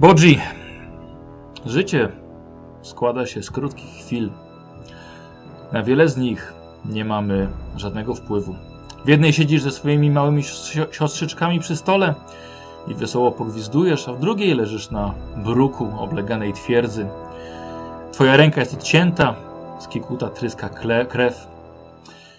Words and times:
Bodzi, 0.00 0.40
życie 1.66 2.08
składa 2.82 3.26
się 3.26 3.42
z 3.42 3.50
krótkich 3.50 4.04
chwil. 4.04 4.30
Na 5.72 5.82
wiele 5.82 6.08
z 6.08 6.16
nich 6.16 6.52
nie 6.84 7.04
mamy 7.04 7.48
żadnego 7.76 8.14
wpływu. 8.14 8.54
W 9.04 9.08
jednej 9.08 9.32
siedzisz 9.32 9.62
ze 9.62 9.70
swoimi 9.70 10.10
małymi 10.10 10.42
sio- 10.42 10.92
siostrzyczkami 10.92 11.60
przy 11.60 11.76
stole 11.76 12.14
i 12.88 12.94
wesoło 12.94 13.32
pogwizdujesz, 13.32 14.08
a 14.08 14.12
w 14.12 14.20
drugiej 14.20 14.54
leżysz 14.54 14.90
na 14.90 15.14
bruku 15.36 15.88
obleganej 15.98 16.52
twierdzy. 16.52 17.06
Twoja 18.12 18.36
ręka 18.36 18.60
jest 18.60 18.74
odcięta, 18.74 19.34
z 19.78 19.88
kikuta 19.88 20.28
tryska 20.28 20.68
krew. 21.08 21.46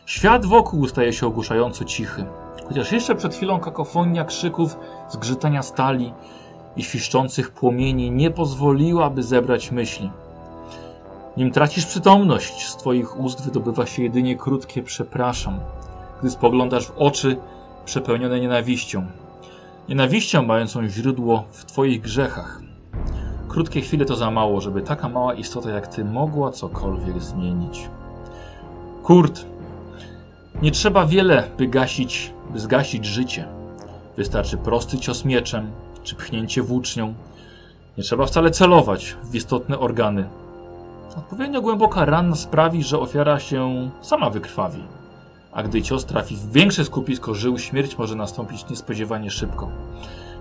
Świat 0.06 0.46
wokół 0.46 0.88
staje 0.88 1.14
się 1.14 1.28
ogłuszająco 1.28 1.86
cichy. 1.86 2.26
Chociaż 2.68 2.92
jeszcze 2.92 3.16
przed 3.16 3.36
chwilą 3.36 3.60
kakofonia 3.60 4.26
krzyków, 4.26 4.78
zgrzytania 5.10 5.62
stali 5.62 6.14
i 6.78 6.84
świszczących 6.84 7.52
płomieni 7.52 8.12
nie 8.12 8.32
pozwoliła, 8.32 9.10
by 9.10 9.24
zebrać 9.24 9.72
myśli. 9.72 10.10
Nim 11.38 11.52
tracisz 11.52 11.86
przytomność, 11.86 12.68
z 12.68 12.76
twoich 12.76 13.20
ust 13.20 13.46
wydobywa 13.46 13.86
się 13.86 14.04
jedynie 14.04 14.36
krótkie 14.36 14.84
przepraszam, 14.84 15.60
gdy 16.22 16.30
spoglądasz 16.30 16.88
w 16.88 16.98
oczy 16.98 17.38
przepełnione 17.86 18.40
nienawiścią. 18.40 19.06
Nienawiścią 19.90 20.44
mającą 20.44 20.88
źródło 20.88 21.44
w 21.52 21.66
twoich 21.66 22.02
grzechach. 22.02 22.62
Krótkie 23.48 23.82
chwile 23.82 24.06
to 24.06 24.16
za 24.16 24.32
mało, 24.32 24.62
żeby 24.62 24.82
taka 24.82 25.10
mała 25.10 25.34
istota 25.34 25.70
jak 25.70 25.88
ty 25.88 26.06
mogła 26.06 26.52
cokolwiek 26.52 27.22
zmienić. 27.22 27.90
Kurt, 29.04 29.46
nie 30.62 30.72
trzeba 30.72 31.06
wiele, 31.06 31.44
by 31.58 31.68
gasić, 31.68 32.34
by 32.50 32.60
zgasić 32.60 33.06
życie. 33.06 33.48
Wystarczy 34.18 34.58
prosty 34.58 34.98
cios 34.98 35.26
mieczem, 35.26 35.72
czy 36.04 36.16
pchnięcie 36.16 36.62
włócznią. 36.62 37.14
Nie 37.98 38.04
trzeba 38.04 38.26
wcale 38.26 38.52
celować 38.52 39.16
w 39.24 39.36
istotne 39.36 39.80
organy. 39.80 40.30
Odpowiednio 41.18 41.62
głęboka 41.62 42.06
rana 42.06 42.36
sprawi, 42.36 42.84
że 42.84 43.00
ofiara 43.00 43.40
się 43.40 43.90
sama 44.02 44.30
wykrwawi. 44.30 44.84
A 45.52 45.64
gdy 45.64 45.82
cios 45.82 46.06
trafi 46.06 46.36
w 46.36 46.52
większe 46.52 46.86
skupisko 46.86 47.34
żył, 47.34 47.58
śmierć 47.58 47.98
może 47.98 48.16
nastąpić 48.16 48.70
niespodziewanie 48.70 49.32
szybko. 49.32 49.70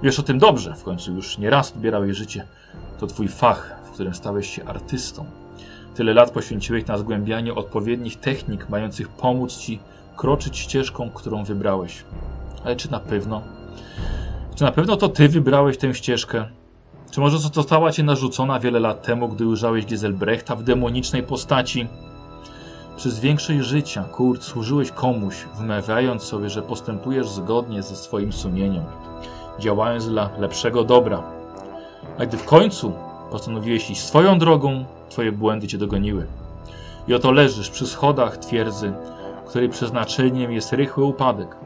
Wiesz 0.02 0.18
o 0.18 0.22
tym 0.22 0.38
dobrze, 0.38 0.74
w 0.74 0.84
końcu 0.84 1.12
już 1.12 1.38
nie 1.38 1.50
raz 1.50 1.72
odbierałeś 1.72 2.16
życie. 2.16 2.46
To 3.00 3.06
twój 3.06 3.28
fach, 3.28 3.76
w 3.84 3.90
którym 3.90 4.14
stałeś 4.14 4.50
się 4.50 4.64
artystą. 4.64 5.24
Tyle 5.94 6.14
lat 6.14 6.30
poświęciłeś 6.30 6.86
na 6.86 6.98
zgłębianie 6.98 7.54
odpowiednich 7.54 8.16
technik, 8.16 8.68
mających 8.68 9.08
pomóc 9.08 9.56
ci 9.56 9.80
kroczyć 10.16 10.58
ścieżką, 10.58 11.10
którą 11.10 11.44
wybrałeś. 11.44 12.04
Ale 12.64 12.76
czy 12.76 12.90
na 12.90 13.00
pewno? 13.00 13.42
Czy 14.54 14.64
na 14.64 14.72
pewno 14.72 14.96
to 14.96 15.08
ty 15.08 15.28
wybrałeś 15.28 15.78
tę 15.78 15.94
ścieżkę? 15.94 16.44
Czy 17.10 17.20
może 17.20 17.38
została 17.38 17.92
ci 17.92 18.04
narzucona 18.04 18.60
wiele 18.60 18.80
lat 18.80 19.02
temu, 19.02 19.28
gdy 19.28 19.46
ujrzałeś 19.46 19.86
Giselbrechta 19.86 20.56
w 20.56 20.62
demonicznej 20.62 21.22
postaci? 21.22 21.88
Przez 22.96 23.20
większość 23.20 23.58
życia, 23.60 24.04
Kurt, 24.04 24.42
służyłeś 24.42 24.90
komuś, 24.90 25.34
wmawiając 25.54 26.22
sobie, 26.22 26.50
że 26.50 26.62
postępujesz 26.62 27.28
zgodnie 27.28 27.82
ze 27.82 27.96
swoim 27.96 28.32
sumieniem, 28.32 28.84
działając 29.58 30.08
dla 30.08 30.30
lepszego 30.38 30.84
dobra. 30.84 31.22
A 32.18 32.26
gdy 32.26 32.36
w 32.36 32.44
końcu 32.44 32.92
postanowiłeś 33.30 33.90
iść 33.90 34.02
swoją 34.02 34.38
drogą, 34.38 34.84
twoje 35.08 35.32
błędy 35.32 35.66
cię 35.66 35.78
dogoniły. 35.78 36.26
I 37.08 37.14
oto 37.14 37.32
leżysz 37.32 37.70
przy 37.70 37.86
schodach 37.86 38.36
twierdzy, 38.36 38.92
której 39.46 39.68
przeznaczeniem 39.68 40.52
jest 40.52 40.72
rychły 40.72 41.04
upadek, 41.04 41.56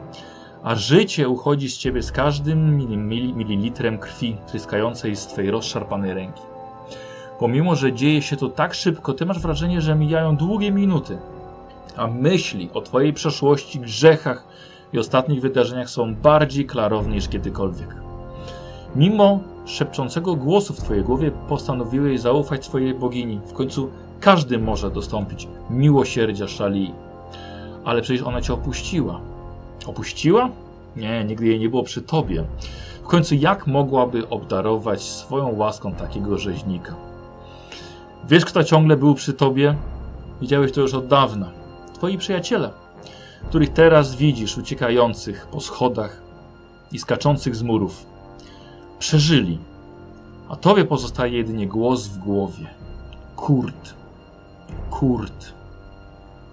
a 0.65 0.75
życie 0.75 1.29
uchodzi 1.29 1.69
z 1.69 1.77
ciebie 1.77 2.03
z 2.03 2.11
każdym 2.11 2.77
mili- 2.77 3.33
mililitrem 3.33 3.97
krwi 3.97 4.37
tryskającej 4.47 5.15
z 5.15 5.27
twojej 5.27 5.51
rozszarpanej 5.51 6.13
ręki. 6.13 6.41
Pomimo, 7.39 7.75
że 7.75 7.93
dzieje 7.93 8.21
się 8.21 8.35
to 8.35 8.49
tak 8.49 8.73
szybko, 8.73 9.13
ty 9.13 9.25
masz 9.25 9.39
wrażenie, 9.39 9.81
że 9.81 9.95
mijają 9.95 10.35
długie 10.35 10.71
minuty, 10.71 11.17
a 11.95 12.07
myśli 12.07 12.69
o 12.73 12.81
twojej 12.81 13.13
przeszłości, 13.13 13.79
grzechach 13.79 14.47
i 14.93 14.99
ostatnich 14.99 15.41
wydarzeniach 15.41 15.89
są 15.89 16.15
bardziej 16.15 16.65
klarowne 16.65 17.15
niż 17.15 17.27
kiedykolwiek. 17.29 17.95
Mimo 18.95 19.39
szepczącego 19.65 20.35
głosu 20.35 20.73
w 20.73 20.77
twojej 20.77 21.03
głowie 21.03 21.31
postanowiłeś 21.31 22.19
zaufać 22.19 22.65
swojej 22.65 22.93
bogini. 22.93 23.39
W 23.45 23.53
końcu 23.53 23.89
każdy 24.19 24.59
może 24.59 24.91
dostąpić 24.91 25.47
miłosierdzia 25.69 26.47
Szalii. 26.47 26.93
Ale 27.83 28.01
przecież 28.01 28.23
ona 28.23 28.41
cię 28.41 28.53
opuściła. 28.53 29.34
Opuściła? 29.87 30.49
Nie, 30.95 31.25
nigdy 31.25 31.45
jej 31.47 31.59
nie 31.59 31.69
było 31.69 31.83
przy 31.83 32.01
tobie. 32.01 32.43
W 33.03 33.07
końcu 33.07 33.35
jak 33.35 33.67
mogłaby 33.67 34.29
obdarować 34.29 35.03
swoją 35.03 35.55
łaską 35.55 35.93
takiego 35.93 36.37
rzeźnika? 36.37 36.95
Wiesz, 38.29 38.45
kto 38.45 38.63
ciągle 38.63 38.97
był 38.97 39.15
przy 39.15 39.33
tobie? 39.33 39.75
Widziałeś 40.41 40.71
to 40.71 40.81
już 40.81 40.93
od 40.93 41.07
dawna. 41.07 41.51
Twoi 41.93 42.17
przyjaciele, 42.17 42.71
których 43.49 43.73
teraz 43.73 44.15
widzisz 44.15 44.57
uciekających 44.57 45.47
po 45.47 45.61
schodach 45.61 46.21
i 46.91 46.99
skaczących 46.99 47.55
z 47.55 47.63
murów. 47.63 48.05
Przeżyli, 48.99 49.59
a 50.49 50.55
tobie 50.55 50.85
pozostaje 50.85 51.37
jedynie 51.37 51.67
głos 51.67 52.07
w 52.07 52.17
głowie. 52.17 52.67
Kurt, 53.35 53.93
Kurt, 54.89 55.53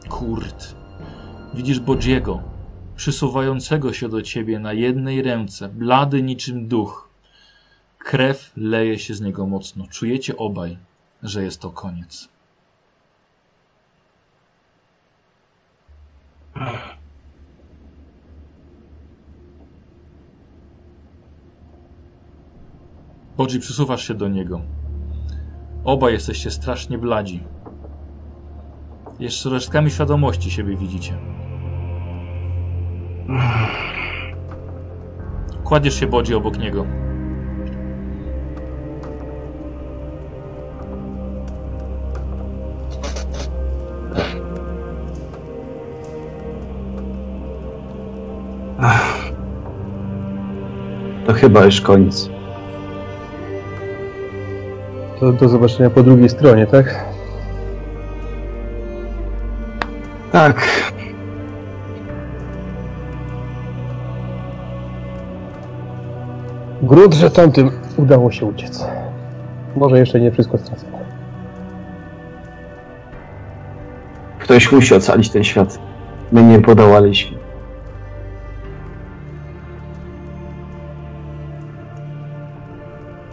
Kurt. 0.09 0.75
Widzisz 1.55 1.81
Bodziego, 1.81 2.41
przysuwającego 2.97 3.93
się 3.93 4.09
do 4.09 4.23
ciebie 4.23 4.59
na 4.59 4.73
jednej 4.73 5.23
ręce, 5.23 5.69
blady 5.69 6.23
niczym 6.23 6.69
duch. 6.69 7.09
Krew 7.99 8.53
leje 8.57 8.99
się 8.99 9.15
z 9.15 9.21
niego 9.21 9.47
mocno. 9.47 9.87
Czujecie 9.91 10.37
obaj, 10.37 10.79
że 11.23 11.45
jest 11.45 11.61
to 11.61 11.71
koniec. 11.71 12.29
Bodzi, 23.37 23.61
przysuwasz 23.61 24.09
się 24.09 24.15
do 24.15 24.29
niego. 24.29 24.61
Obaj 25.85 26.13
jesteście 26.13 26.51
strasznie 26.51 26.99
bladzi. 26.99 27.43
Jeszcze 29.19 29.51
resztkami 29.51 29.91
świadomości 29.91 30.51
siebie 30.51 30.77
widzicie. 30.77 31.42
Kładziesz 35.65 36.01
się 36.01 36.07
Bodzi 36.07 36.35
obok 36.35 36.59
niego. 36.59 36.87
To 51.27 51.33
chyba 51.33 51.65
już 51.65 51.81
koniec. 51.81 52.31
To 55.21 55.33
do 55.33 55.49
zobaczenia 55.49 55.91
po 55.91 56.03
drugiej 56.03 56.29
stronie, 56.29 56.67
tak? 56.67 57.05
Tak. 60.33 60.92
Grud, 66.83 67.15
że 67.15 67.31
tamtym 67.31 67.71
udało 67.97 68.31
się 68.31 68.47
uciec. 68.47 68.87
Może 69.77 69.99
jeszcze 69.99 70.21
nie 70.21 70.33
wszystko 70.33 70.59
stracone. 70.59 70.99
Ktoś 74.39 74.73
musi 74.73 74.95
ocalić 74.95 75.31
ten 75.31 75.45
świat. 75.45 75.79
My 76.33 76.43
nie 76.43 76.61
podołaliśmy. 76.61 77.39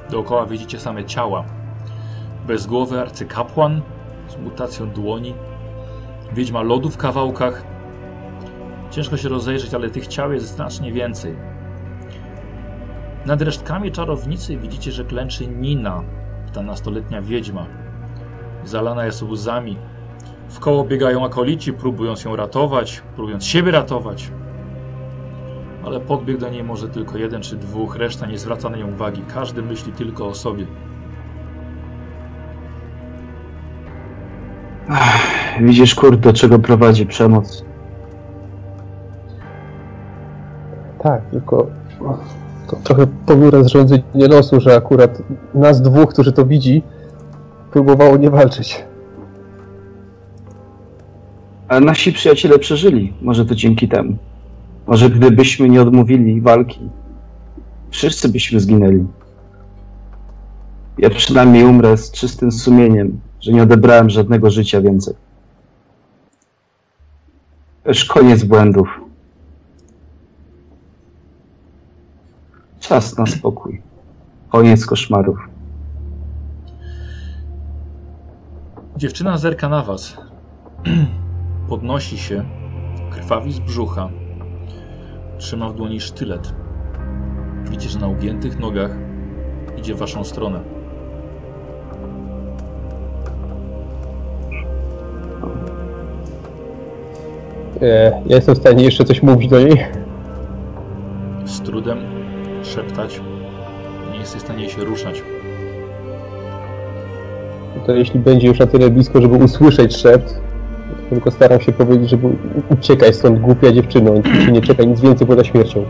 Dookoła 0.10 0.46
widzicie 0.46 0.80
same 0.80 1.06
ciała. 1.06 1.44
Bezgłowy 2.48 3.02
arcykapłan 3.02 3.82
z 4.28 4.38
mutacją 4.38 4.90
dłoni. 4.90 5.34
Wiedźma 6.34 6.62
lodu 6.62 6.90
w 6.90 6.98
kawałkach. 6.98 7.64
Ciężko 8.92 9.18
się 9.18 9.30
rozejrzeć, 9.30 9.74
ale 9.74 9.90
tych 9.90 10.08
ciał 10.08 10.34
jest 10.34 10.46
znacznie 10.46 10.92
więcej. 10.92 11.49
Nad 13.26 13.42
resztkami 13.42 13.92
czarownicy 13.92 14.58
widzicie, 14.58 14.92
że 14.92 15.06
klęczy 15.06 15.48
Nina, 15.48 16.04
ta 16.54 16.62
nastoletnia 16.62 17.22
wiedźma. 17.22 17.66
Zalana 18.64 19.06
jest 19.06 19.24
łzami. 19.24 19.78
W 20.50 20.60
koło 20.60 20.84
biegają 20.84 21.26
akolici, 21.26 21.74
próbując 21.74 22.24
ją 22.24 22.36
ratować, 22.36 23.02
próbując 23.16 23.46
siebie 23.46 23.72
ratować. 23.72 24.32
Ale 25.86 26.00
podbiegł 26.00 26.40
do 26.40 26.50
niej 26.50 26.64
może 26.64 26.88
tylko 26.88 27.18
jeden 27.18 27.42
czy 27.42 27.56
dwóch, 27.56 27.96
reszta 27.96 28.26
nie 28.26 28.38
zwraca 28.38 28.70
na 28.70 28.78
nią 28.78 28.92
uwagi. 28.94 29.22
Każdy 29.34 29.62
myśli 29.62 29.92
tylko 29.92 30.28
o 30.28 30.36
sobie. 30.36 30.66
Widzisz, 35.62 35.96
kurde, 35.96 36.18
do 36.18 36.34
czego 36.34 36.60
prowadzi 36.60 37.06
przemoc. 37.06 37.66
Tak, 41.04 41.22
tylko 41.32 41.68
To 42.70 42.76
trochę 42.84 43.08
ponure 43.26 43.64
zrządzenie 43.64 44.28
losu, 44.28 44.62
że 44.62 44.76
akurat 44.76 45.22
nas 45.54 45.82
dwóch, 45.82 46.10
którzy 46.10 46.32
to 46.32 46.46
widzi, 46.46 46.84
próbowało 47.72 48.18
nie 48.18 48.30
walczyć. 48.30 48.84
Ale 51.68 51.82
nasi 51.82 52.14
przyjaciele 52.14 52.60
przeżyli. 52.60 53.14
Może 53.22 53.46
to 53.46 53.56
dzięki 53.56 53.88
temu. 53.88 54.18
Może 54.88 55.10
gdybyśmy 55.10 55.70
nie 55.70 55.82
odmówili 55.82 56.42
walki, 56.42 56.90
wszyscy 57.90 58.30
byśmy 58.30 58.60
zginęli. 58.60 59.06
Ja 60.98 61.10
przynajmniej 61.10 61.66
umrę 61.66 61.98
z 61.98 62.12
czystym 62.12 62.52
sumieniem, 62.52 63.20
że 63.42 63.52
nie 63.52 63.64
odebrałem 63.64 64.10
żadnego 64.10 64.50
życia 64.50 64.82
więcej. 64.82 65.14
Już 67.86 68.06
koniec 68.06 68.44
błędów. 68.44 68.99
Czas 72.90 73.18
na 73.18 73.26
spokój. 73.26 73.82
Koniec 74.50 74.86
koszmarów. 74.86 75.38
Dziewczyna 78.98 79.38
zerka 79.38 79.70
na 79.70 79.84
was. 79.84 80.18
Podnosi 81.70 82.18
się, 82.18 82.46
krwawi 83.12 83.52
z 83.52 83.60
brzucha. 83.60 84.10
Trzyma 85.38 85.70
w 85.70 85.76
dłoni 85.76 86.00
sztylet. 86.00 86.54
Widzicie, 87.64 87.90
że 87.90 88.00
na 88.00 88.08
ugiętych 88.08 88.60
nogach 88.60 88.92
idzie 89.78 89.96
w 89.96 89.98
waszą 89.98 90.24
stronę. 90.24 90.60
E, 97.82 98.22
ja 98.26 98.36
jestem 98.36 98.56
w 98.56 98.58
stanie 98.58 98.84
jeszcze 98.84 99.04
coś 99.04 99.24
mówić 99.24 99.50
do 99.50 99.60
niej. 99.60 99.86
Z 101.46 101.62
trudem 101.62 102.19
szeptać. 102.64 103.22
Nie 104.12 104.18
jesteś 104.20 104.42
w 104.42 104.46
stanie 104.46 104.70
się 104.70 104.84
ruszać. 104.84 105.24
To 107.86 107.92
jeśli 107.92 108.20
będzie 108.20 108.48
już 108.48 108.60
na 108.60 108.68
tyle 108.68 108.90
blisko, 108.90 109.22
żeby 109.22 109.36
usłyszeć 109.36 109.98
szept, 109.98 110.42
tylko 111.10 111.32
staram 111.32 111.62
się 111.62 111.72
powiedzieć, 111.72 112.10
żeby 112.10 112.28
u- 112.28 112.34
uciekaj 112.74 113.14
stąd 113.14 113.40
głupia 113.40 113.72
dziewczyno, 113.72 114.12
ci 114.46 114.52
nie 114.52 114.62
czeka, 114.62 114.84
nic 114.84 115.02
więcej 115.02 115.28
poza 115.28 115.44
śmiercią. 115.44 115.86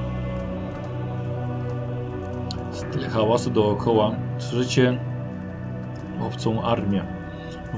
Z 2.71 2.83
tyle 2.83 3.09
hałasu 3.09 3.49
dookoła 3.49 4.11
słyszycie 4.37 4.97
obcą 6.27 6.61
armię, 6.63 7.03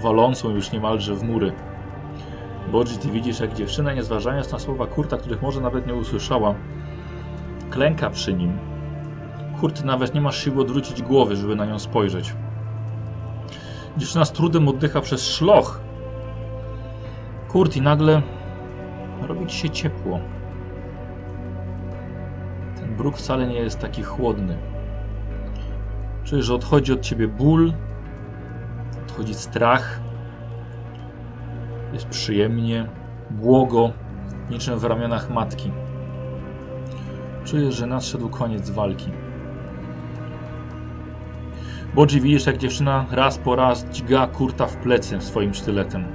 walącą 0.04 0.50
już 0.50 0.72
niemalże 0.72 1.16
w 1.16 1.24
mury. 1.24 1.52
Bodzi, 2.72 2.98
ty 2.98 3.08
widzisz, 3.12 3.40
jak 3.40 3.54
dziewczyna, 3.54 3.94
nie 3.94 4.04
zważając 4.04 4.52
na 4.52 4.60
słowa 4.60 4.88
Kurta, 4.88 5.18
których 5.18 5.42
może 5.42 5.62
nawet 5.62 5.88
nie 5.88 5.94
usłyszała, 5.96 6.56
klęka 7.70 8.10
przy 8.10 8.34
nim. 8.34 8.52
Kurt 9.62 9.84
nawet 9.84 10.14
nie 10.14 10.22
ma 10.22 10.32
siły 10.32 10.62
odwrócić 10.62 11.02
głowy, 11.02 11.36
żeby 11.36 11.56
na 11.56 11.66
nią 11.66 11.80
spojrzeć. 11.80 12.36
Dziewczyna 13.98 14.26
z 14.26 14.32
trudem 14.32 14.68
oddycha 14.68 15.02
przez 15.02 15.28
szloch. 15.28 15.82
Kurt 17.48 17.76
i 17.76 17.82
nagle 17.82 18.22
robi 19.22 19.48
ci 19.48 19.58
się 19.58 19.70
ciepło. 19.70 20.20
Ten 22.76 22.96
bruk 22.96 23.18
wcale 23.18 23.48
nie 23.48 23.56
jest 23.56 23.80
taki 23.80 24.04
chłodny. 24.04 24.58
Czujesz, 26.24 26.46
że 26.46 26.56
odchodzi 26.56 26.94
od 26.94 27.02
ciebie 27.02 27.28
ból, 27.28 27.74
odchodzi 29.04 29.34
strach. 29.34 30.02
Jest 31.94 32.06
przyjemnie, 32.06 32.90
błogo, 33.30 33.92
niczym 34.50 34.80
w 34.80 34.84
ramionach 34.84 35.30
matki. 35.30 35.72
Czujesz, 37.46 37.76
że 37.76 37.88
nadszedł 37.88 38.30
koniec 38.30 38.70
walki. 38.70 39.12
Bodzi 41.96 42.22
widzisz, 42.22 42.46
jak 42.46 42.58
dziewczyna 42.58 43.06
raz 43.12 43.38
po 43.38 43.56
raz 43.56 43.86
dźga 43.90 44.28
Kurta 44.28 44.68
w 44.68 44.78
plecy 44.78 45.22
swoim 45.22 45.54
sztyletem. 45.54 46.06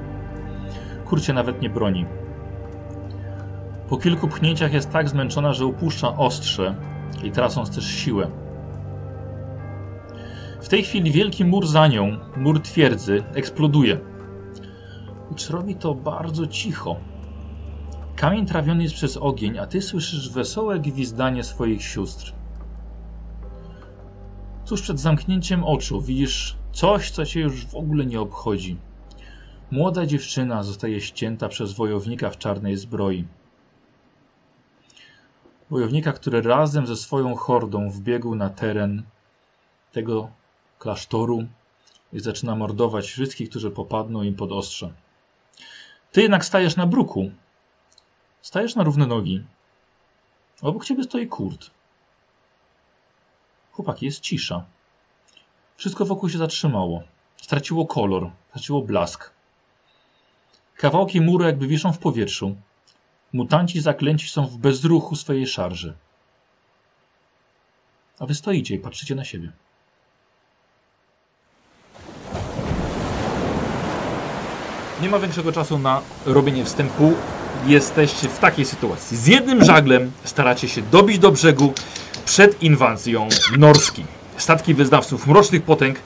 Kurt 1.05 1.25
się 1.25 1.32
nawet 1.32 1.62
nie 1.62 1.70
broni. 1.70 2.06
Po 3.88 3.96
kilku 3.96 4.28
pchnięciach 4.28 4.73
jest 4.73 4.90
tak 4.90 5.08
zmęczona, 5.08 5.52
że 5.52 5.67
upuszcza 5.67 6.17
ostrze 6.17 6.75
i 7.25 7.31
tracąc 7.31 7.75
też 7.75 7.87
siłę. 7.87 8.31
W 10.61 10.69
tej 10.69 10.82
chwili 10.82 11.11
wielki 11.11 11.44
mur 11.44 11.67
za 11.67 11.87
nią, 11.87 12.19
mur 12.37 12.62
twierdzy, 12.62 13.25
eksploduje. 13.34 14.00
Lecz 15.31 15.50
robi 15.50 15.75
to 15.75 15.94
bardzo 15.94 16.46
cicho. 16.46 16.96
Kamień 18.17 18.46
trawiony 18.46 18.82
jest 18.82 18.94
przez 18.94 19.17
ogień, 19.17 19.58
a 19.58 19.67
ty 19.67 19.82
słyszysz 19.82 20.31
wesołe 20.31 20.81
gwizdanie 20.81 21.44
swoich 21.44 21.82
sióstr. 21.84 22.35
Tuż 24.66 24.82
przed 24.82 25.00
zamknięciem 25.00 25.64
oczu 25.64 26.00
widzisz 26.00 26.56
coś, 26.72 27.10
co 27.10 27.26
cię 27.26 27.40
już 27.40 27.66
w 27.66 27.74
ogóle 27.74 28.06
nie 28.06 28.20
obchodzi. 28.20 28.76
Młoda 29.70 30.06
dziewczyna 30.06 30.62
zostaje 30.62 31.00
ścięta 31.00 31.48
przez 31.48 31.72
wojownika 31.72 32.30
w 32.30 32.38
czarnej 32.38 32.76
zbroi. 32.76 33.24
Wojownika, 35.70 36.12
który 36.12 36.42
razem 36.42 36.86
ze 36.86 36.96
swoją 36.96 37.34
hordą 37.34 37.90
wbiegł 37.90 38.34
na 38.34 38.50
teren 38.50 39.02
tego 39.92 40.30
klasztoru 40.78 41.46
i 42.12 42.20
zaczyna 42.20 42.56
mordować 42.56 43.06
wszystkich, 43.06 43.50
którzy 43.50 43.70
popadną 43.70 44.22
im 44.22 44.34
pod 44.34 44.52
ostrze. 44.52 44.92
Ty 46.12 46.22
jednak 46.22 46.44
stajesz 46.44 46.76
na 46.76 46.86
bruku. 46.86 47.30
Stajesz 48.42 48.74
na 48.74 48.84
równe 48.84 49.06
nogi. 49.06 49.44
Obok 50.62 50.84
ciebie 50.84 51.04
stoi 51.04 51.26
Kurt. 51.26 51.75
Chłopaki, 53.76 54.06
jest 54.06 54.20
cisza. 54.20 54.64
Wszystko 55.76 56.05
wokół 56.05 56.28
się 56.28 56.38
zatrzymało. 56.38 57.02
Straciło 57.37 57.87
kolor, 57.87 58.31
straciło 58.49 58.82
blask. 58.82 59.31
Kawałki 60.76 61.20
muru 61.20 61.44
jakby 61.44 61.67
wiszą 61.67 61.93
w 61.93 61.99
powietrzu. 61.99 62.56
Mutanci 63.32 63.81
zaklęci 63.81 64.28
są 64.28 64.46
w 64.46 64.58
bezruchu 64.58 65.17
swojej 65.17 65.46
szarży. 65.46 65.94
A 68.19 68.26
wy 68.26 68.34
stoicie 68.34 68.75
i 68.75 68.78
patrzycie 68.78 69.14
na 69.14 69.25
siebie. 69.25 69.52
Nie 75.02 75.08
ma 75.08 75.19
większego 75.19 75.52
czasu 75.52 75.79
na 75.79 76.02
robienie 76.26 76.64
wstępu. 76.64 77.14
Jesteście 77.67 78.29
w 78.29 78.38
takiej 78.38 78.64
sytuacji. 78.64 79.17
Z 79.17 79.26
jednym 79.26 79.64
żaglem 79.64 80.12
staracie 80.25 80.69
się 80.69 80.82
dobić 80.82 81.19
do 81.19 81.32
brzegu 81.32 81.75
przed 82.26 82.62
inwazją 82.62 83.28
Norski. 83.58 84.05
Statki 84.37 84.75
wyznawców 84.75 85.26
mrocznych 85.26 85.62
potęg 85.62 85.99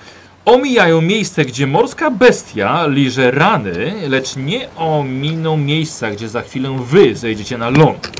omijają 0.44 1.00
miejsce, 1.00 1.44
gdzie 1.44 1.66
morska 1.66 2.10
bestia 2.10 2.86
liże 2.86 3.30
rany, 3.30 3.94
lecz 4.08 4.36
nie 4.36 4.68
ominą 4.76 5.56
miejsca, 5.56 6.10
gdzie 6.10 6.28
za 6.28 6.42
chwilę 6.42 6.78
wy 6.84 7.16
zejdziecie 7.16 7.58
na 7.58 7.70
ląd. 7.70 8.12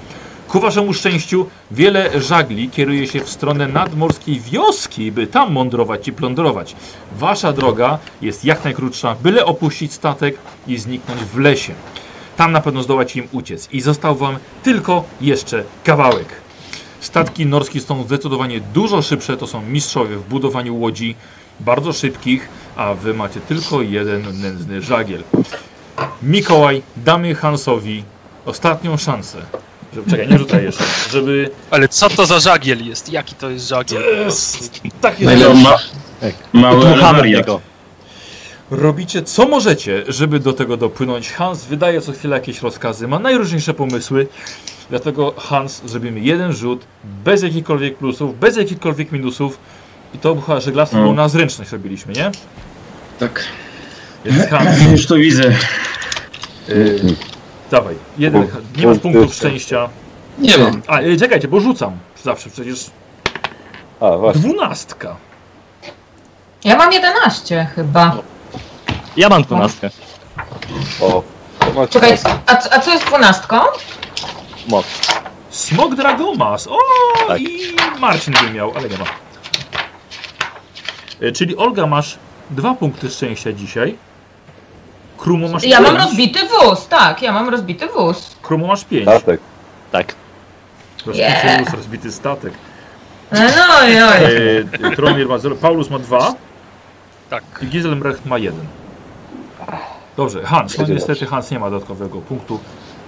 Ku 0.49 0.61
waszemu 0.61 0.95
szczęściu 0.95 1.47
wiele 1.71 2.21
żagli 2.21 2.71
kieruje 2.71 3.07
się 3.07 3.21
w 3.21 3.31
stronę 3.31 3.69
nadmorskiej 3.69 4.41
wioski, 4.41 5.13
by 5.13 5.27
tam 5.27 5.53
mądrować 5.53 6.09
i 6.09 6.13
plądrować. 6.13 6.77
Wasza 7.19 7.53
droga 7.53 7.99
jest 8.23 8.45
jak 8.45 8.65
najkrótsza, 8.65 9.17
byle 9.23 9.45
opuścić 9.45 9.93
statek 9.93 10.39
i 10.67 10.79
zniknąć 10.79 11.21
w 11.21 11.39
lesie. 11.39 11.73
Tam 12.37 12.53
na 12.53 12.61
pewno 12.61 12.83
zdołacie 12.83 13.21
im 13.21 13.29
uciec 13.33 13.69
i 13.73 13.81
został 13.81 14.17
wam 14.17 14.37
tylko 14.63 15.05
jeszcze 15.21 15.65
kawałek. 15.85 16.50
Statki 17.01 17.47
norskie 17.47 17.81
są 17.81 18.03
zdecydowanie 18.05 18.61
dużo 18.61 19.03
szybsze, 19.03 19.37
to 19.37 19.47
są 19.47 19.63
mistrzowie 19.63 20.17
w 20.17 20.29
budowaniu 20.29 20.77
łodzi, 20.77 21.15
bardzo 21.61 21.93
szybkich, 21.93 22.49
a 22.77 22.95
wy 22.95 23.15
macie 23.15 23.41
tylko 23.41 23.83
jeden 23.83 24.41
nędzny 24.41 24.83
żagiel. 24.83 25.23
Mikołaj, 26.23 26.83
damy 26.97 27.35
Hansowi 27.35 28.05
ostatnią 28.47 28.97
szansę. 28.97 29.39
Żeby, 29.95 30.11
czekaj, 30.11 30.29
nie 30.29 30.39
rzucaj 30.39 30.65
jeszcze. 30.65 30.85
Żeby. 31.13 31.51
Ale 31.71 31.89
co 31.89 32.11
to 32.11 32.27
za 32.27 32.41
żagiel 32.41 32.87
jest? 32.87 33.13
Jaki 33.13 33.35
to 33.35 33.51
jest 33.51 33.69
żagiel? 33.69 34.03
Jest 34.25 34.81
taki 35.01 35.25
Najlepszy. 35.25 35.63
Ma, 35.63 35.77
mały 36.53 36.81
Dmuchamy 36.81 36.99
w 36.99 37.17
wariat. 37.17 37.41
niego. 37.41 37.61
Robicie 38.71 39.23
co 39.23 39.49
możecie, 39.49 40.05
żeby 40.09 40.41
do 40.41 40.53
tego 40.53 40.77
dopłynąć. 40.77 41.31
Hans 41.33 41.65
wydaje 41.65 42.01
co 42.01 42.13
chwilę 42.13 42.37
jakieś 42.37 42.63
rozkazy, 42.63 43.09
ma 43.09 43.19
najróżniejsze 43.19 43.75
pomysły. 43.75 44.27
Dlatego 44.91 45.35
Hans 45.39 45.83
zrobimy 45.85 46.21
jeden 46.21 46.53
rzut, 46.53 46.85
bez 47.05 47.43
jakichkolwiek 47.43 47.97
plusów, 47.99 48.39
bez 48.39 48.57
jakichkolwiek 48.57 49.13
minusów. 49.13 49.59
I 50.15 50.19
to 50.19 50.41
chyba 50.41 50.61
żeglarstwo 50.61 50.97
No. 50.99 51.03
było 51.03 51.15
na 51.15 51.29
zręczność 51.29 51.73
robiliśmy, 51.73 52.13
nie? 52.13 52.31
Tak. 53.19 53.45
Więc 54.25 54.47
Hans, 54.51 54.69
Już 54.93 55.07
to 55.07 55.15
widzę. 55.15 55.43
yy, 56.69 57.01
dawaj, 57.71 57.95
jeden, 58.19 58.47
nie 58.77 58.87
masz 58.87 58.99
punktów 58.99 59.35
szczęścia. 59.35 59.89
Nie 60.39 60.59
mam. 60.59 60.83
A, 60.87 61.01
yy, 61.01 61.17
czekajcie, 61.17 61.49
bo 61.49 61.61
rzucam 61.61 61.93
zawsze 62.23 62.51
przecież. 62.51 62.91
A, 64.01 64.17
właśnie. 64.17 64.41
Dwunastka. 64.43 65.17
Ja 66.65 66.77
mam 66.77 66.93
11 66.93 67.67
chyba. 67.75 68.17
Ja 69.17 69.29
mam 69.29 69.43
dwunastkę. 69.43 69.91
O, 71.01 71.23
Czekaj, 71.91 72.19
a, 72.47 72.59
a 72.71 72.81
co 72.81 72.91
jest 72.93 73.05
dwunastką? 73.07 73.57
Moc. 74.69 74.87
Smog 75.51 75.95
Dragomas. 75.95 76.67
O, 76.67 76.79
Tak. 77.29 77.41
i 77.41 77.75
Marcin 78.01 78.35
by 78.45 78.51
miał, 78.51 78.73
ale 78.77 78.89
nie 78.89 78.99
ma. 78.99 79.05
E, 81.21 81.33
Czyli 81.33 81.57
Olga 81.57 81.87
masz 81.87 82.19
dwa 82.51 82.75
punkty 82.75 83.11
szczęścia 83.11 83.53
dzisiaj. 83.53 83.97
Krumo 85.19 85.49
masz 85.49 85.65
Ja 85.65 85.81
mam 85.81 85.91
pięć. 85.93 86.05
rozbity 86.05 86.39
wóz, 86.49 86.87
tak, 86.89 87.23
ja 87.23 87.33
mam 87.33 87.49
rozbity 87.49 87.87
wóz. 87.87 88.37
Krumo 88.43 88.67
masz 88.67 88.85
pięć. 88.85 89.09
Statek. 89.09 89.41
Tak. 89.93 90.15
Rozbity 91.07 91.19
Yeah. 91.29 91.65
wóz, 91.65 91.75
rozbity 91.75 92.13
statek. 92.13 92.53
No 93.33 93.89
i 93.89 94.03
oj. 94.03 94.25
E, 94.93 94.97
Tromir 94.97 95.29
ma 95.29 95.39
0, 95.39 95.57
Paulus 95.57 95.91
ma 95.91 95.99
2 95.99 96.35
Tak. 97.31 97.45
i 97.63 97.67
Giselbrecht 97.67 98.27
ma 98.27 98.39
1. 98.39 98.67
Dobrze, 100.17 100.47
Hans, 100.47 100.79
no 100.79 100.87
niestety 100.87 101.27
Hans 101.27 101.51
nie 101.51 101.59
ma 101.59 101.71
dodatkowego 101.71 102.21
punktu. 102.21 102.61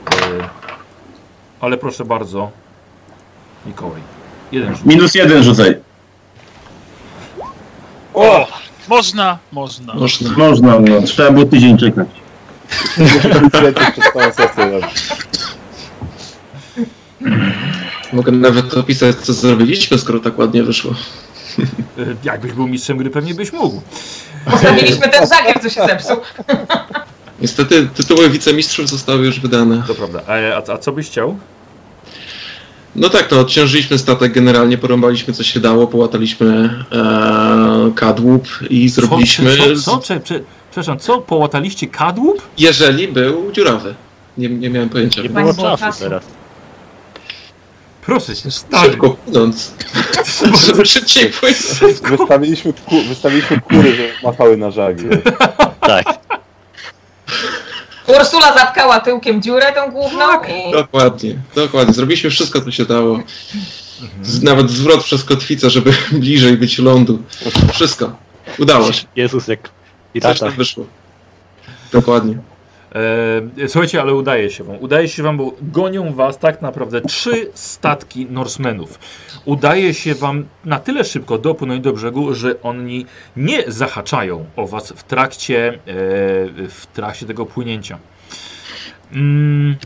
E, 0.06 0.12
ale 1.62 1.78
proszę 1.78 2.04
bardzo, 2.04 2.50
Mikołaj. 3.66 4.00
Jeden 4.52 4.76
rzut. 4.76 4.87
Minus 4.87 5.14
jeden 5.14 5.42
rzucaj. 5.42 5.76
O! 8.14 8.47
Można, 8.88 9.38
można. 9.52 9.95
Można. 9.95 10.31
Można, 10.37 10.78
no. 10.78 11.02
Trzeba 11.02 11.31
było 11.31 11.45
tydzień 11.45 11.78
czekać. 11.78 12.09
Mogę 18.12 18.33
nawet 18.33 18.75
opisać, 18.75 19.16
co 19.16 19.33
zrobiliśmy, 19.33 19.99
skoro 19.99 20.19
tak 20.19 20.38
ładnie 20.38 20.62
wyszło. 20.62 20.95
E, 21.59 21.64
jakbyś 22.25 22.52
był 22.52 22.69
mistrzem 22.69 22.97
gry, 22.97 23.11
pewnie 23.11 23.35
byś 23.35 23.52
mógł. 23.52 23.83
Postawiliśmy 24.50 25.09
ten 25.09 25.28
żagiel, 25.28 25.54
co 25.62 25.69
się 25.69 25.87
zepsuł. 25.87 26.16
Niestety 27.41 27.89
tytuły 27.95 28.31
wicemistrzów 28.31 28.89
zostały 28.89 29.27
już 29.27 29.41
wydane. 29.41 29.83
To 29.87 29.95
prawda. 29.95 30.21
A, 30.27 30.73
a 30.73 30.79
co 30.79 30.93
byś 30.93 31.07
chciał? 31.07 31.39
No 32.97 33.09
tak, 33.09 33.31
no 33.31 33.41
odciążyliśmy 33.41 33.99
statek 33.99 34.33
generalnie, 34.33 34.79
porąbaliśmy 34.79 35.35
co 35.35 35.43
się 35.43 35.61
dało, 35.61 35.87
połataliśmy 35.87 36.71
e, 36.93 37.93
kadłub 37.95 38.49
i 38.71 38.89
zrobiliśmy... 38.89 39.57
Co? 39.57 39.75
co, 39.75 39.83
co? 39.83 39.99
Prze, 39.99 40.21
prze, 40.21 40.41
przepraszam, 40.71 40.99
co? 40.99 41.19
Połataliście 41.19 41.87
kadłub? 41.87 42.43
Jeżeli 42.59 43.09
był 43.09 43.53
dziurawy. 43.53 43.95
Nie, 44.39 44.49
nie 44.49 44.71
miałem 44.71 44.89
pojęcia. 44.89 45.23
Nie 45.23 45.29
było 45.29 45.55
czasu 45.55 45.79
czasu. 45.79 46.05
teraz. 46.05 46.23
Proszę 48.07 48.37
cię, 48.37 48.51
stary. 48.51 48.89
Szybko 48.91 49.11
płynąc. 49.11 49.75
Szybciej 50.85 51.31
płynąć. 51.31 51.59
Wystawiliśmy, 52.03 52.73
ku, 52.73 53.03
wystawiliśmy 53.09 53.61
kury, 53.61 53.97
że 53.97 54.09
machały 54.23 54.57
na 54.57 54.71
żagi. 54.71 55.05
Tak. 55.81 56.22
Ursula 58.07 58.55
zatkała 58.55 59.01
tyłkiem 59.01 59.43
dziurę 59.43 59.73
tą 59.73 59.91
główną 59.91 60.25
i... 60.43 60.73
Dokładnie, 60.73 61.37
dokładnie. 61.55 61.95
Zrobiliśmy 61.95 62.31
wszystko, 62.31 62.61
co 62.61 62.71
się 62.71 62.85
dało. 62.85 63.21
Z, 64.23 64.43
nawet 64.43 64.71
zwrot 64.71 65.05
przez 65.05 65.25
kotwicę, 65.25 65.71
żeby 65.71 65.93
bliżej 66.12 66.57
być 66.57 66.79
lądu. 66.79 67.23
Wszystko. 67.73 68.17
Udało 68.59 68.93
się. 68.93 69.05
Jezus, 69.17 69.49
jak 69.49 69.61
Coś 69.62 69.73
pirata. 70.12 70.39
tam 70.39 70.51
wyszło. 70.51 70.87
Dokładnie. 71.93 72.39
E, 73.59 73.69
słuchajcie, 73.69 74.01
ale 74.01 74.15
udaje 74.15 74.51
się 74.51 74.65
wam. 74.65 74.77
Udaje 74.81 75.09
się 75.09 75.23
wam, 75.23 75.37
bo 75.37 75.53
gonią 75.62 76.15
was 76.15 76.39
tak 76.39 76.62
naprawdę 76.62 77.01
trzy 77.01 77.51
statki 77.55 78.27
Norsemenów. 78.27 78.99
Udaje 79.44 79.94
się 79.94 80.14
wam 80.14 80.46
na 80.64 80.78
tyle 80.78 81.04
szybko 81.04 81.38
dopłynąć 81.38 81.80
do 81.80 81.92
brzegu, 81.92 82.34
że 82.34 82.62
oni 82.62 83.06
nie 83.37 83.64
zahaczają 83.66 84.44
o 84.56 84.66
was 84.66 84.92
w 84.96 85.02
trakcie, 85.02 85.68
e, 85.68 85.78
w 86.68 86.87
trakcie 86.92 87.26
tego 87.26 87.46
płynięcia. 87.46 87.99
Mm, 89.12 89.76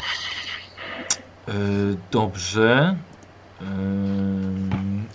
e, 1.48 1.52
dobrze. 2.10 2.96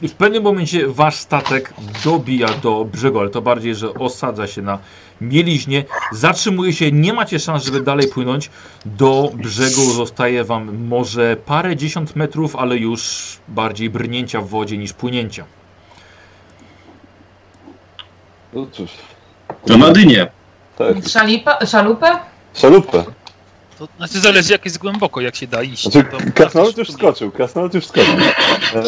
I 0.01 0.07
w 0.07 0.13
pewnym 0.13 0.43
momencie 0.43 0.87
wasz 0.87 1.15
statek 1.15 1.73
dobija 2.05 2.47
do 2.47 2.85
brzegu, 2.85 3.19
ale 3.19 3.29
to 3.29 3.41
bardziej, 3.41 3.75
że 3.75 3.93
osadza 3.93 4.47
się 4.47 4.61
na 4.61 4.79
mieliźnie, 5.21 5.83
zatrzymuje 6.11 6.73
się, 6.73 6.91
nie 6.91 7.13
macie 7.13 7.39
szans, 7.39 7.63
żeby 7.65 7.81
dalej 7.81 8.07
płynąć. 8.07 8.49
Do 8.85 9.31
brzegu 9.33 9.81
zostaje 9.93 10.43
wam 10.43 10.87
może 10.87 11.37
parę 11.45 11.75
dziesiąt 11.75 12.15
metrów, 12.15 12.55
ale 12.55 12.77
już 12.77 13.21
bardziej 13.47 13.89
brnięcia 13.89 14.41
w 14.41 14.47
wodzie 14.47 14.77
niż 14.77 14.93
płynięcia. 14.93 15.45
No 18.53 18.67
cóż, 18.71 18.89
To 19.65 19.77
na 19.77 19.89
dynie. 19.91 20.27
tak. 20.77 21.07
Szalipa, 21.07 21.65
szalupę? 21.65 22.07
Szalupę. 22.53 23.03
To 23.81 23.87
znaczy 23.97 24.19
zależy 24.19 24.51
jak 24.51 24.65
jest 24.65 24.77
głęboko, 24.77 25.21
jak 25.21 25.35
się 25.35 25.47
da 25.47 25.63
iść. 25.63 25.83
Znaczy, 25.91 26.07
To- 26.11 26.17
krasnoluд 26.35 26.77
już 26.77 26.91
skoczył, 26.91 27.31
krasnolud 27.31 27.73
już 27.73 27.85
skoczył. 27.85 28.13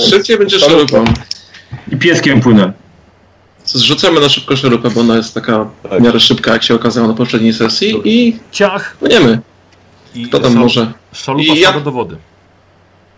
Szybciej 0.10 0.38
będzie 0.40 0.60
Szalupą. 0.60 0.88
szalupą. 0.88 1.14
I 1.92 1.98
pieskiem 1.98 2.42
płynę. 2.42 2.74
Zrzucamy 3.66 4.20
na 4.22 4.30
szybko 4.30 4.56
szalupę, 4.56 4.90
bo 4.90 5.02
ona 5.02 5.18
jest 5.18 5.34
taka 5.34 5.66
Tak. 5.84 6.00
w 6.00 6.02
miarę 6.04 6.20
szybka, 6.20 6.54
jak 6.54 6.64
się 6.64 6.76
okazało 6.76 7.08
na 7.08 7.14
poprzedniej 7.14 7.54
sesji 7.54 8.02
i 8.06 8.40
Ciach! 8.52 8.96
płyniemy. 9.00 9.40
I 10.16 10.28
Kto 10.28 10.40
tam 10.40 10.54
może? 10.56 10.94
Szalupa 11.14 11.54
I 11.54 11.60
ja- 11.60 11.80
do 11.80 11.92
wody. 11.92 12.18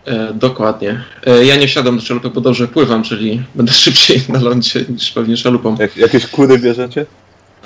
E, 0.04 0.34
dokładnie. 0.34 1.04
E, 1.26 1.44
ja 1.44 1.56
nie 1.56 1.66
wsiadam 1.68 1.96
do 1.96 2.02
szalupy, 2.02 2.30
bo 2.30 2.40
dobrze 2.40 2.68
pływam, 2.68 3.02
czyli 3.02 3.42
będę 3.54 3.72
szybciej 3.84 4.22
na 4.28 4.40
lądzie 4.40 4.84
niż 4.88 5.10
pewnie 5.10 5.36
szalupą. 5.36 5.76
Jak, 5.80 5.96
jakieś 5.96 6.26
kury 6.26 6.58
bierzecie? 6.58 7.06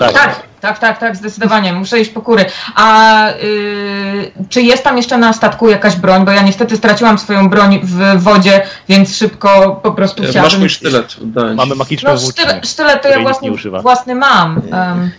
Tak. 0.01 0.13
Tak, 0.13 0.41
tak, 0.61 0.79
tak, 0.79 0.99
tak, 0.99 1.17
zdecydowanie. 1.17 1.73
Muszę 1.73 2.01
iść 2.01 2.11
po 2.11 2.23
kury. 2.23 2.45
A 2.75 3.29
y, 3.31 4.33
czy 4.49 4.63
jest 4.63 4.85
tam 4.85 4.97
jeszcze 4.97 5.19
na 5.19 5.33
statku 5.33 5.69
jakaś 5.69 5.97
broń? 5.97 6.25
Bo 6.25 6.31
ja 6.31 6.43
niestety 6.43 6.77
straciłam 6.77 7.19
swoją 7.19 7.49
broń 7.49 7.81
w 7.83 8.23
wodzie, 8.23 8.63
więc 8.89 9.17
szybko 9.17 9.81
po 9.83 9.93
prostu 9.93 10.23
E, 10.35 10.43
Masz 10.43 10.59
mój 10.59 10.69
sztylet, 10.69 11.17
oddałem 11.23 11.57
Mamy 11.57 11.75
magiczną 11.75 12.11
No 12.13 12.17
włócznię. 12.19 12.45
sztylet, 12.45 12.69
sztylet 12.69 13.03
to 13.03 13.09
ja 13.09 13.21
własny, 13.21 13.51
własny 13.83 14.15
mam. 14.15 14.63
Um, 14.73 15.11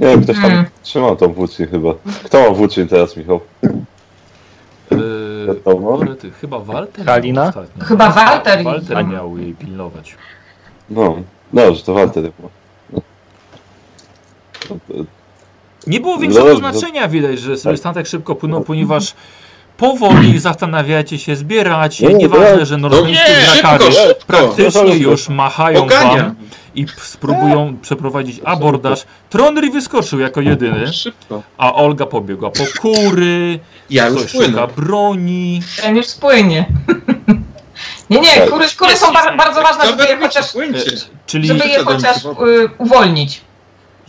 Nie 0.00 0.06
wiem, 0.06 0.22
ktoś 0.24 0.36
tam 0.36 0.44
Hmm. 0.50 0.64
trzymał 0.82 1.16
tą 1.16 1.32
włócznię 1.32 1.66
chyba. 1.66 1.90
Kto 2.24 2.40
ma 2.40 2.50
włócznię 2.50 2.86
teraz, 2.86 3.16
Michał? 3.16 3.40
Yy, 4.90 5.46
Wiadomo. 5.46 5.88
Orety, 5.88 6.30
chyba 6.40 6.58
Walter 6.58 7.06
Halina? 7.06 7.52
Chyba 7.88 8.10
Walter. 8.10 8.64
Walter 8.64 9.06
miał 9.06 9.38
jej 9.38 9.54
pilnować. 9.54 10.16
No, 10.90 11.16
no, 11.52 11.74
że 11.74 11.82
to 11.82 11.94
Walter 11.94 12.24
chyba. 12.24 12.48
No. 14.70 14.76
No, 14.88 15.04
Nie 15.86 16.00
było 16.00 16.18
większego 16.18 16.46
No, 16.46 16.52
no. 16.60 16.72
znaczenia, 16.72 17.08
widać, 17.08 17.38
że 17.38 17.56
sobie 17.56 17.72
Tak. 17.74 17.80
statek 17.80 18.06
szybko 18.06 18.34
płynął, 18.34 18.60
ponieważ 18.64 19.14
powoli 19.76 20.38
zastanawiacie 20.38 21.18
się, 21.18 21.36
zbieracie. 21.36 22.06
Nie, 22.06 22.14
Nieważne, 22.14 22.56
nie, 22.56 22.66
że 22.66 22.76
No 22.76 22.88
norweńskie 22.88 23.24
szybko! 23.54 24.24
praktycznie 24.26 24.96
już 24.96 25.28
machają 25.28 25.80
Pogania! 25.80 26.22
wam 26.22 26.34
i 26.74 26.86
spróbują 27.02 27.76
przeprowadzić 27.82 28.40
abordaż. 28.44 29.04
Tronry 29.30 29.70
wyskoczył 29.70 30.20
jako 30.20 30.40
jedyny, 30.40 30.84
a 31.58 31.74
Olga 31.74 32.06
pobiegła 32.06 32.50
po 32.50 32.62
kury, 32.80 33.58
Ja 33.90 34.08
już 34.08 34.30
szuka 34.30 34.66
broni. 34.66 35.62
Ten 35.82 35.96
już 35.96 36.06
spłynie. 36.06 36.66
Nie, 38.10 38.20
nie, 38.20 38.34
Tak. 38.36 38.50
kury, 38.50 38.64
kury 38.78 38.96
są 38.96 39.12
ba 39.12 39.36
bardzo 39.36 39.62
ważne, 39.62 39.86
żeby 39.86 40.04
je 40.04 40.16
chociaż, 40.18 40.44
żeby 41.42 41.68
je 41.68 41.84
chociaż 41.84 42.24
y, 42.24 42.28
uwolnić. 42.78 43.40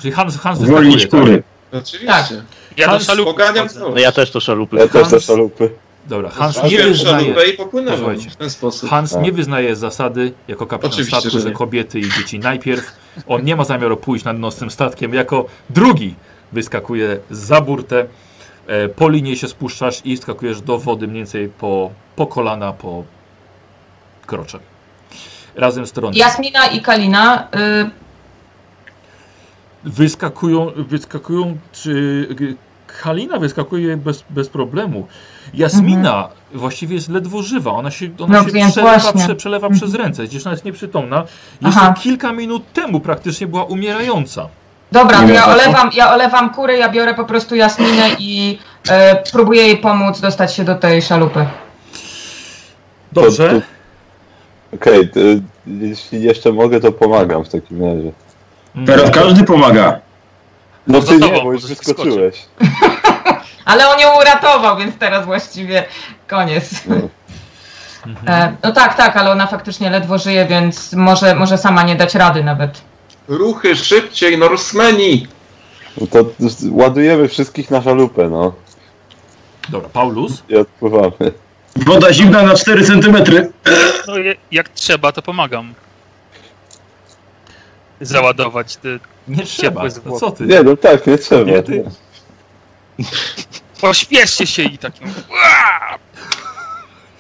Czyli 0.02 0.14
Hans, 0.14 0.38
Hans 0.38 0.60
Zwolnić 0.60 0.96
wyskakuje, 0.96 1.24
kury. 1.24 1.44
Oczywiście. 1.72 2.08
Tak. 2.08 2.30
Ja 2.78 2.86
do 2.86 2.92
Hans, 2.92 3.06
szalupy. 3.06 3.44
No 3.80 4.00
ja 4.00 4.12
też 4.12 4.32
to 4.32 4.40
szalupy. 4.40 4.76
Ja 4.78 4.88
też 4.88 5.02
Hans- 5.02 5.12
do 5.12 5.20
szalupy. 5.20 5.68
tak? 5.68 5.78
Dobra, 6.08 6.30
Hans 6.30 6.64
nie 6.64 6.78
wyznaje, 6.84 7.34
i 7.54 7.54
popłynęłem 7.54 8.20
w 8.20 8.36
ten 8.36 8.50
sposób. 8.50 8.90
Hans 8.90 9.14
Tak. 9.14 9.24
nie 9.24 9.32
wyznaje 9.32 9.76
zasady 9.76 10.34
jako 10.48 10.66
kapitan 10.68 10.92
Oczywiście, 10.92 11.20
statku, 11.20 11.38
że 11.40 11.44
że 11.44 11.52
kobiety 11.52 12.00
i 12.00 12.10
dzieci 12.10 12.40
najpierw. 12.40 12.84
On 13.28 13.44
nie 13.44 13.56
ma 13.56 13.64
zamiaru 13.64 13.98
pójść 13.98 14.26
na 14.26 14.34
dno 14.34 14.52
z 14.52 14.56
tym 14.56 14.72
statkiem. 14.72 15.14
Jako 15.14 15.46
drugi 15.70 16.16
wyskakuje 16.52 17.20
za 17.32 17.62
burtę. 17.62 18.06
E, 18.68 18.90
po 18.90 19.10
linie 19.10 19.36
się 19.36 19.48
spuszczasz 19.48 20.02
i 20.06 20.18
skakujesz 20.18 20.62
do 20.62 20.78
wody 20.78 21.08
mniej 21.08 21.18
więcej 21.18 21.50
po, 21.50 21.92
po 22.16 22.28
kolana, 22.28 22.74
po 22.74 23.04
krocze. 24.26 24.60
Razem 25.56 25.88
z 25.88 25.92
Tronem. 25.92 26.14
Jasmina 26.18 26.66
i 26.66 26.82
Kalina 26.82 27.48
y, 27.56 27.90
Wyskakują, 29.84 30.72
wyskakują, 30.76 31.58
czy 31.72 32.28
g- 32.32 32.54
Halina 32.88 33.40
wyskakuje 33.40 33.98
bez, 33.98 34.24
bez 34.30 34.50
problemu. 34.50 35.08
Jasmina 35.54 36.30
właściwie 36.54 36.96
jest 36.96 37.10
ledwo 37.10 37.42
żywa. 37.42 37.72
Ona 37.72 37.92
się, 37.92 38.10
ona 38.20 38.38
No 38.44 38.50
się 38.50 38.72
przelewa, 38.72 39.14
prze, 39.14 39.36
przelewa 39.36 39.68
Mhm. 39.68 39.80
przez 39.82 39.96
ręce. 39.96 40.24
Gdzieś 40.24 40.44
ona 40.44 40.52
jest 40.52 40.66
nieprzytomna. 40.66 41.24
Jeszcze 41.62 41.80
Aha. 41.82 41.94
kilka 42.02 42.34
minut 42.34 42.74
temu 42.74 43.00
praktycznie 43.00 43.48
była 43.48 43.64
umierająca. 43.64 44.48
Dobra, 44.92 45.20
to 45.22 45.28
ja 45.28 45.46
olewam, 45.48 45.90
ja 45.94 46.14
olewam 46.14 46.50
kury, 46.54 46.78
ja 46.78 46.90
biorę 46.90 47.14
po 47.14 47.26
prostu 47.26 47.56
Jasminę 47.56 48.10
i 48.20 48.60
e, 48.90 49.24
próbuję 49.32 49.62
jej 49.62 49.78
pomóc 49.78 50.20
dostać 50.20 50.56
się 50.56 50.64
do 50.64 50.76
tej 50.76 51.02
szalupy. 51.02 51.46
Dobrze. 53.12 53.62
Okej, 54.74 55.10
to, 55.10 55.20
jeśli 55.68 56.24
jeszcze 56.24 56.52
mogę, 56.52 56.80
to 56.80 56.92
pomagam 56.92 57.44
w 57.46 57.50
takim 57.50 57.84
razie. 57.86 58.12
Mm. 58.76 58.88
Teraz 58.88 59.12
każdy 59.12 59.44
pomaga. 59.44 60.00
No 60.88 61.02
Za 61.02 61.08
ty 61.08 61.18
nie, 61.18 61.42
bo 61.44 61.54
już 61.54 61.66
wyskoczyłeś. 61.66 62.46
Ale 63.66 63.90
on 63.90 64.00
ją 64.00 64.22
uratował, 64.22 64.78
więc 64.78 64.98
teraz 64.98 65.26
właściwie 65.26 65.86
koniec. 66.28 66.86
Mhm. 66.88 67.10
E, 68.28 68.56
no 68.64 68.72
tak, 68.72 68.98
tak, 68.98 69.18
ale 69.18 69.32
ona 69.32 69.48
faktycznie 69.48 69.90
ledwo 69.90 70.18
żyje, 70.18 70.46
więc 70.46 70.94
może, 70.94 71.36
może 71.36 71.58
sama 71.58 71.84
nie 71.84 71.96
dać 71.96 72.16
rady 72.16 72.44
nawet. 72.44 72.82
Ruchy, 73.28 73.76
szybciej, 73.76 74.38
Norsemeni! 74.38 75.28
No 76.02 76.08
to 76.08 76.26
ładujemy 76.72 77.28
wszystkich 77.28 77.72
na 77.72 77.82
szalupę, 77.82 78.30
no. 78.30 78.54
Dobra, 79.70 79.90
Paulus. 79.90 80.44
I 80.50 80.56
odpływamy. 80.56 81.32
Woda 81.76 82.14
zimna 82.14 82.44
na 82.44 82.56
4 82.56 82.86
cm. 82.86 83.18
No 84.08 84.14
jak 84.52 84.70
trzeba, 84.70 85.12
to 85.12 85.22
pomagam. 85.22 85.74
Załadować 88.02 88.76
te... 88.78 89.00
Nie 89.28 89.44
trzeba. 89.44 89.84
No 90.06 90.20
co 90.20 90.32
ty? 90.32 90.46
Nie, 90.46 90.64
no 90.64 90.78
tak, 90.78 91.08
nie 91.08 91.18
trzeba. 91.18 91.52
Nie, 91.52 91.64
ty- 91.64 91.84
Pośpieszcie 93.82 94.48
się 94.48 94.64
i 94.64 94.78
takim... 94.78 95.08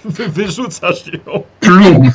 Wy, 0.06 0.28
wyrzucasz 0.28 1.08
ją. 1.08 1.44
Plum. 1.60 2.12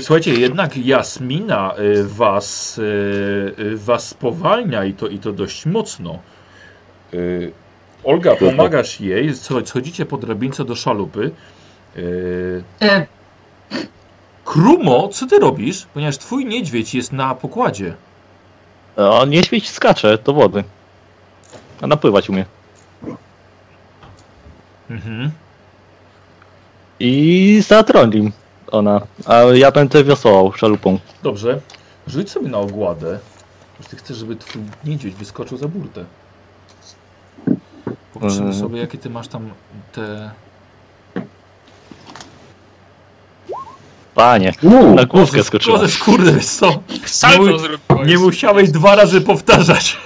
Słuchajcie, 0.00 0.34
jednak 0.34 0.76
Jasmina 0.76 1.74
y, 1.78 2.04
was, 2.04 2.78
y, 2.78 2.82
y, 3.58 3.76
was 3.76 4.08
spowalnia 4.08 4.84
i 4.84 4.92
to, 4.92 5.08
i 5.08 5.18
to 5.18 5.32
dość 5.32 5.66
mocno. 5.66 6.18
Olga, 8.04 8.36
pomagasz 8.36 9.00
jej, 9.00 9.30
scho- 9.34 9.66
schodzicie 9.66 10.06
po 10.06 10.16
drabince 10.16 10.64
do 10.64 10.74
szalupy. 10.76 11.30
Krumo, 14.52 15.08
co 15.08 15.26
ty 15.26 15.38
robisz? 15.38 15.86
Ponieważ 15.94 16.18
twój 16.18 16.46
niedźwiedź 16.46 16.94
jest 16.94 17.12
na 17.12 17.34
pokładzie. 17.34 17.94
O, 18.96 19.26
niedźwiedź 19.26 19.70
skacze 19.70 20.18
do 20.18 20.32
wody. 20.32 20.64
A 21.82 21.86
napływać 21.86 22.28
umie. 22.30 22.44
Mhm. 24.90 25.30
I 27.00 27.62
zatrądzi 27.68 28.32
ona. 28.70 29.00
A 29.26 29.34
ja 29.36 29.70
będę 29.70 30.04
wiosłował 30.04 30.52
szalupą. 30.52 30.98
Dobrze. 31.22 31.60
Rzuć 32.06 32.30
sobie 32.30 32.48
na 32.48 32.58
ogładę. 32.58 33.18
Bo 33.80 33.88
Ty 33.88 33.96
chcesz, 33.96 34.16
żeby 34.16 34.36
twój 34.36 34.62
niedźwiedź 34.84 35.14
wyskoczył 35.14 35.58
za 35.58 35.68
burtę. 35.68 36.04
Popatrzymy 38.14 38.46
Mhm. 38.46 38.60
sobie, 38.60 38.80
jakie 38.80 38.98
ty 38.98 39.10
masz 39.10 39.28
tam 39.28 39.50
te... 39.92 40.30
Panie, 44.14 44.52
na 44.94 45.04
główkę 45.04 45.44
skoczyła. 45.44 45.78
Boże, 45.78 45.98
kurde, 45.98 46.32
wiesz 46.32 46.46
co? 46.46 46.82
Salto 47.06 47.50
Nie, 47.50 47.58
zrobiłeś. 47.58 48.08
nie 48.08 48.18
musiałeś 48.18 48.70
dwa 48.70 48.96
razy 48.96 49.20
powtarzać. 49.20 49.96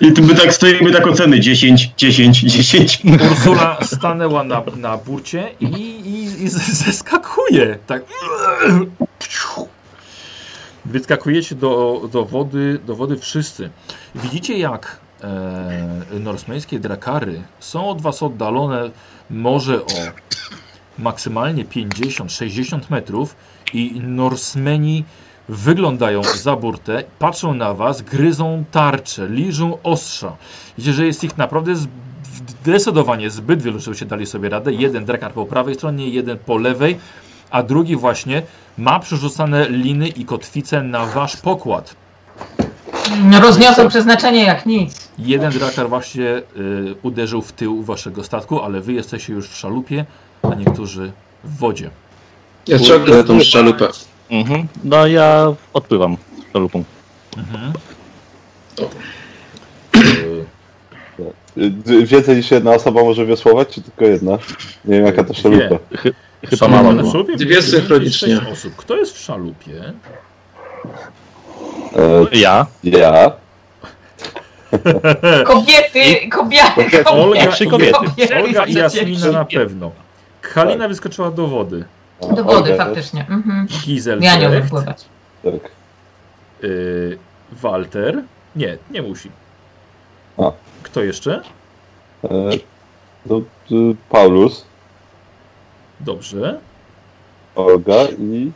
I 0.00 0.12
tu 0.12 0.22
my 0.22 0.34
tak 0.34 0.54
stoimy, 0.54 0.92
tak 0.92 1.06
oceny 1.06 1.40
10, 1.40 1.90
10, 1.96 2.40
10. 2.40 3.02
Ursula 3.30 3.78
stanęła 3.82 4.44
na, 4.44 4.62
na 4.76 4.96
burcie 4.96 5.48
i, 5.60 5.66
i, 5.66 6.44
i 6.44 6.48
zeskakuje. 6.48 7.78
Tak. 7.86 8.02
Wyskakujecie 10.84 11.54
do, 11.54 12.02
do, 12.12 12.24
wody, 12.24 12.80
do 12.86 12.96
wody 12.96 13.16
wszyscy. 13.16 13.70
Widzicie 14.14 14.58
jak 14.58 14.96
e, 15.24 16.20
norsmeńskie 16.20 16.78
drakary 16.78 17.42
są 17.60 17.88
od 17.88 18.02
was 18.02 18.22
oddalone 18.22 18.90
może 19.30 19.82
o 19.82 19.88
maksymalnie 21.02 21.64
50-60 21.64 22.80
metrów 22.90 23.36
i 23.74 24.00
Norsmeni 24.00 25.04
wyglądają 25.48 26.22
za 26.22 26.56
burtę, 26.56 27.04
patrzą 27.18 27.54
na 27.54 27.74
was, 27.74 28.02
gryzą 28.02 28.64
tarcze, 28.70 29.28
liżą 29.28 29.78
ostrza. 29.82 30.36
Widzicie, 30.78 30.94
że 30.94 31.06
jest 31.06 31.24
ich 31.24 31.38
naprawdę 31.38 31.74
zdecydowanie 32.62 33.30
zbyt 33.30 33.62
wielu, 33.62 33.80
żeby 33.80 33.96
się 33.96 34.06
dali 34.06 34.26
sobie 34.26 34.48
radę. 34.48 34.72
Jeden 34.72 35.04
drakar 35.04 35.32
po 35.32 35.46
prawej 35.46 35.74
stronie, 35.74 36.08
jeden 36.08 36.38
po 36.38 36.56
lewej, 36.56 36.98
a 37.50 37.62
drugi 37.62 37.96
właśnie 37.96 38.42
ma 38.78 39.00
przerzucane 39.00 39.68
liny 39.68 40.08
i 40.08 40.24
kotwice 40.24 40.82
na 40.82 41.06
wasz 41.06 41.36
pokład. 41.36 41.96
rozniosą 43.40 43.88
przeznaczenie 43.88 44.44
jak 44.44 44.66
nic. 44.66 45.10
Jeden 45.18 45.52
drakar 45.52 45.88
właśnie 45.88 46.24
y, 46.26 46.42
uderzył 47.02 47.42
w 47.42 47.52
tył 47.52 47.82
waszego 47.82 48.24
statku, 48.24 48.62
ale 48.62 48.80
wy 48.80 48.92
jesteście 48.92 49.32
już 49.32 49.48
w 49.48 49.56
szalupie, 49.56 50.04
a 50.42 50.54
niektórzy 50.54 51.12
w 51.44 51.56
wodzie. 51.58 51.90
Ja 52.68 52.78
ciągnę 52.78 53.24
tą 53.24 53.40
szczelupę. 53.40 53.88
Mhm. 54.30 54.68
No 54.84 55.06
ja 55.06 55.52
odpływam 55.72 56.16
szalupą. 56.52 56.84
Mhm. 57.38 57.72
Y, 61.58 62.06
Więcej 62.06 62.36
niż 62.36 62.50
jedna 62.50 62.70
osoba 62.74 63.02
może 63.02 63.26
wiosłować, 63.26 63.68
czy 63.68 63.82
tylko 63.82 64.04
jedna? 64.04 64.32
Nie 64.84 64.94
wiem 64.96 65.06
jaka 65.06 65.24
to 65.24 65.34
szalupa. 65.34 65.78
Chyba 66.50 66.68
mama 66.68 66.92
Na 66.92 67.10
szalupie 67.12 67.36
Dwie 67.36 67.62
synchronicznie. 67.62 68.40
osób. 68.52 68.76
Kto 68.76 68.96
jest 68.96 69.12
w 69.16 69.18
szalupie? 69.18 69.92
E, 71.96 72.26
Ja. 72.38 72.66
ja. 72.84 73.32
Kobiety, 75.44 76.28
kobiety, 76.30 77.04
Olga, 77.04 77.46
trzy 77.46 77.64
i- 77.64 77.68
kobiety. 77.68 77.98
Olga 78.42 78.66
i. 78.66 78.72
Jasmina 78.74 79.32
na 79.32 79.44
pewno. 79.44 79.90
Kalina 80.42 80.88
wyskoczyła 80.88 81.30
do 81.30 81.46
wody. 81.48 81.84
Do 82.36 82.44
wody 82.44 82.76
faktycznie. 82.76 83.26
Mhm. 83.28 83.66
Gizel 83.66 84.20
Ja 84.20 84.36
nie 84.36 84.48
umiem 84.48 84.68
pływać. 84.68 85.04
Tak. 85.42 85.70
y, 86.64 87.18
Walter. 87.52 88.22
Nie, 88.56 88.78
nie 88.90 89.02
musi. 89.02 89.30
A. 90.38 90.52
Kto 90.82 91.02
jeszcze? 91.02 91.42
E, 92.24 92.28
to, 93.28 93.38
y, 93.38 93.96
Paulus, 94.08 94.64
Dobrze. 96.00 96.60
Olga 97.54 98.04
i... 98.18 98.52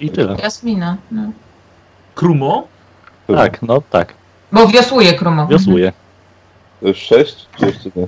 I 0.00 0.10
tyle. 0.10 0.36
Jasmina. 0.42 0.96
No. 1.10 1.22
Krumo. 2.14 2.66
Tak, 3.26 3.62
no 3.62 3.82
tak. 3.90 4.14
Bo 4.52 4.66
wiosłuje 4.66 5.14
Krumo. 5.14 5.46
Wiosłuję. 5.46 5.92
To 6.80 6.88
już 6.88 6.98
sześć? 6.98 7.46
Czy 7.58 7.66
jeszcze 7.66 7.90
nie? 7.96 8.06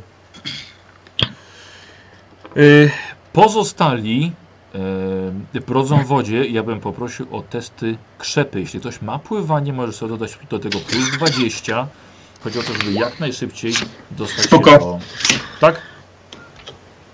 Y, 2.56 2.90
pozostali 3.32 4.32
y, 5.54 5.60
brodzą 5.60 5.98
w 6.04 6.06
wodzie. 6.06 6.46
Ja 6.46 6.62
bym 6.62 6.80
poprosił 6.80 7.36
o 7.36 7.42
testy 7.42 7.96
krzepy. 8.18 8.60
Jeśli 8.60 8.80
ktoś 8.80 9.02
ma 9.02 9.18
pływanie, 9.18 9.72
może 9.72 9.92
sobie 9.92 10.10
dodać 10.10 10.38
do 10.50 10.58
tego 10.58 10.78
plus 10.78 11.10
20. 11.10 11.86
Chodzi 12.44 12.58
o 12.58 12.62
to, 12.62 12.72
żeby 12.74 12.92
jak 12.92 13.20
najszybciej 13.20 13.72
dostać 14.10 14.44
Spoko. 14.44 14.70
się 14.70 14.78
do... 14.78 14.98
Tak? 15.60 15.82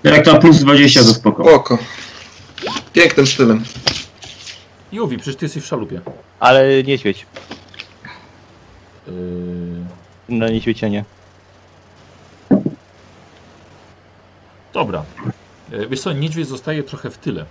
Jak 0.02 0.26
na 0.26 0.34
plus 0.38 0.58
20 0.58 1.00
to 1.00 1.06
spoko. 1.06 1.54
Oko. 1.54 1.78
Pięknym 2.92 3.26
stylem. 3.26 3.64
Juwi, 4.92 5.16
przecież 5.16 5.36
ty 5.36 5.44
jesteś 5.44 5.62
w 5.62 5.66
szalupie. 5.66 6.00
Ale 6.40 6.82
niedźwiedź. 6.82 7.26
Y, 9.08 9.12
No 10.28 10.48
niedźwiedzia 10.48 10.88
nie. 10.88 11.04
Dobra. 14.72 15.02
E, 15.72 15.86
Wiesz 15.86 16.00
co, 16.00 16.12
niedźwiedź 16.12 16.48
zostaje 16.48 16.82
trochę 16.82 17.10
w 17.10 17.18
tyle. 17.18 17.44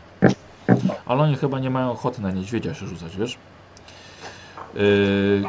Ale 1.06 1.22
oni 1.22 1.36
chyba 1.36 1.60
nie 1.60 1.70
mają 1.70 1.92
ochoty 1.92 2.22
na 2.22 2.32
niedźwiedzia 2.32 2.74
się 2.74 2.88
rzucać, 2.88 3.18
wiesz? 3.18 3.38
E, 4.76 4.78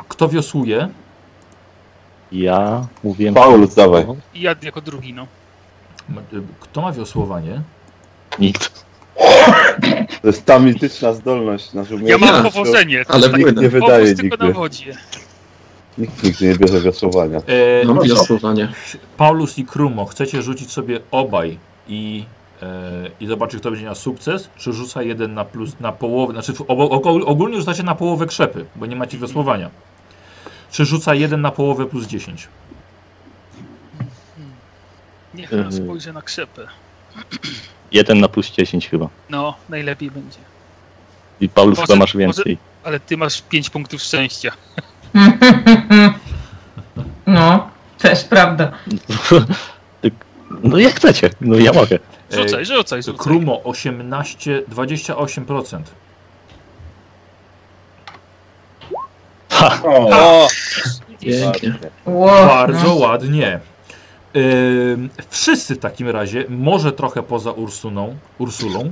Kto 0.09 0.29
wiosłuje? 0.29 0.89
Ja 2.33 2.87
mówiłem... 3.05 3.35
Paulus, 3.35 3.75
dawaj. 3.75 4.07
I 4.35 4.41
ja 4.41 4.55
jako 4.63 4.81
drugi, 4.81 5.15
no. 5.15 5.27
E, 6.11 6.23
Kto 6.61 6.81
ma 6.83 6.93
wiosłowanie? 6.93 7.63
Nikt. 8.39 8.85
To 10.23 10.29
jest 10.29 10.45
ta 10.45 10.59
mityczna 10.59 11.13
zdolność. 11.13 11.71
Ja 12.03 12.19
mam 12.19 12.45
Ja, 12.45 12.51
powodzenie. 12.51 13.05
ale 13.09 13.29
tak, 13.31 13.41
płynę. 13.41 13.63
Nie 13.63 13.69
wydaje 13.69 14.05
powóz 14.05 14.21
tylko 14.21 14.37
na 14.37 14.45
nigdy. 14.45 14.59
wodzie. 14.59 14.97
Nikt 15.99 16.23
nigdy 16.23 16.47
nie 16.49 16.55
bierze 16.55 16.81
wiosłowania. 16.81 17.39
E, 17.39 17.85
Mam 17.87 17.97
dobrze. 17.97 18.15
wiosłowanie. 18.15 18.73
Paulus 19.17 19.59
i 19.59 19.65
Krumo, 19.65 20.07
chcecie 20.07 20.43
rzucić 20.43 20.73
sobie 20.73 21.01
obaj 21.11 21.59
i, 21.89 22.25
e, 22.63 23.11
i 23.21 23.27
zobaczyć, 23.27 23.61
kto 23.61 23.71
będzie 23.71 23.85
miał 23.85 23.95
sukces? 23.95 24.49
Czy 24.57 24.73
rzuca 24.73 25.03
jeden 25.03 25.35
na 25.35 25.45
plus, 25.45 25.71
na 25.81 25.93
połowę? 25.93 26.33
Znaczy, 26.33 26.53
ogólnie 27.27 27.59
rzucacie 27.59 27.83
na 27.83 27.95
połowę 27.95 28.27
krzepy, 28.27 28.65
bo 28.77 28.87
nie 28.87 28.97
macie 28.97 29.19
wiosłowania. 29.19 29.71
Czy 30.71 30.85
rzuca 30.85 31.15
jeden 31.15 31.41
na 31.41 31.51
połowę 31.51 31.87
plus 31.87 32.07
10? 32.07 32.49
Niech 35.35 35.53
Yy. 35.53 35.65
no, 35.65 35.73
spojrzę 35.73 36.13
na 36.13 36.23
krzepę. 36.23 36.67
Jeden 37.93 38.21
na 38.21 38.29
plus 38.29 38.51
10 38.51 38.89
chyba. 38.89 39.09
No, 39.31 39.55
najlepiej 39.69 40.11
będzie. 40.11 40.39
I 41.41 41.49
Paulus 41.49 41.79
Może- 41.79 41.87
chyba 41.87 41.99
masz 41.99 42.15
może- 42.15 42.19
więcej. 42.19 42.59
Ale 42.85 43.01
ty 43.01 43.17
masz 43.17 43.43
5 43.43 43.71
punktów 43.71 44.03
szczęścia. 44.03 44.53
No, 47.27 47.71
też 47.99 48.25
prawda. 48.25 48.73
No 50.63 50.79
jak 50.79 50.95
chcecie. 50.95 51.31
No 51.41 51.57
ja 51.57 51.73
mogę. 51.73 51.99
Rzucaj, 52.31 52.67
rzucaj, 52.67 53.03
rzucaj. 53.03 53.19
Krumo 53.19 53.63
18, 53.65 54.63
28%. 54.71 55.83
Ha! 59.51 59.81
O, 59.85 60.49
Pięknie. 61.21 61.75
Ło, 62.07 62.31
Bardzo 62.47 62.85
no. 62.85 62.95
ładnie. 62.95 63.61
Ym, 64.37 65.11
wszyscy 65.31 65.75
w 65.75 65.79
takim 65.79 66.09
razie, 66.09 66.45
może 66.49 66.93
trochę 66.93 67.23
poza 67.23 67.51
Ursuną, 67.51 68.17
Ursulą, 68.39 68.91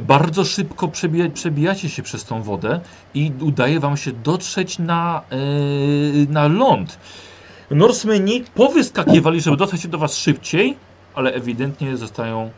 bardzo 0.00 0.44
szybko 0.44 0.88
przebija, 0.88 1.30
przebijacie 1.30 1.88
się 1.88 2.02
przez 2.02 2.24
tą 2.24 2.42
wodę 2.42 2.80
i 3.14 3.32
udaje 3.40 3.80
wam 3.80 3.96
się 3.96 4.12
dotrzeć 4.12 4.78
na, 4.78 5.22
e, 5.30 5.36
na 6.32 6.48
ląd. 6.48 6.98
Norsemeni 7.70 8.44
powyskakiwali, 8.54 9.40
żeby 9.40 9.56
dotrzeć 9.56 9.88
do 9.88 9.98
was 9.98 10.16
szybciej, 10.16 10.76
ale 11.14 11.32
ewidentnie 11.34 11.96
zostają, 11.96 12.50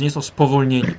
nie 0.00 0.10
są 0.10 0.22
spowolnieni. 0.22 0.94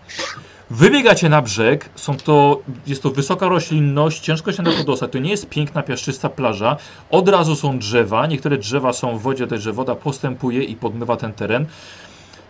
Wybiegacie 0.70 1.30
na 1.30 1.42
brzeg, 1.42 1.90
są 1.96 2.18
to, 2.18 2.62
jest 2.88 3.04
to 3.04 3.10
wysoka 3.10 3.48
roślinność, 3.48 4.20
ciężko 4.20 4.54
się 4.54 4.64
na 4.64 4.72
to 4.72 4.84
dostać, 4.84 5.12
to 5.12 5.20
nie 5.20 5.32
jest 5.32 5.50
piękna, 5.50 5.84
piaszczysta 5.84 6.30
plaża, 6.30 6.78
od 7.12 7.30
razu 7.30 7.56
są 7.56 7.80
drzewa, 7.80 8.28
niektóre 8.28 8.58
drzewa 8.58 8.94
są 8.94 9.18
w 9.18 9.22
wodzie, 9.22 9.48
też 9.48 9.62
że 9.62 9.74
woda 9.74 9.96
postępuje 9.96 10.64
i 10.64 10.76
podmywa 10.76 11.18
ten 11.18 11.34
teren. 11.34 11.66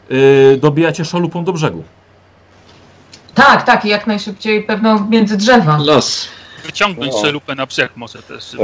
Yy, 0.10 0.58
dobijacie 0.62 1.06
szalupą 1.06 1.44
do 1.44 1.54
brzegu. 1.54 1.84
Tak, 3.36 3.64
tak, 3.64 3.86
i 3.86 3.90
jak 3.90 4.08
najszybciej 4.08 4.64
pewno 4.64 5.08
między 5.10 5.38
drzewa. 5.38 5.78
Los. 5.86 6.28
Wyciągnąć 6.66 7.14
No. 7.14 7.22
szelupę 7.22 7.56
na 7.56 7.66
brzeg 7.66 7.92
może 7.96 8.24
też, 8.24 8.52
Tak. 8.52 8.60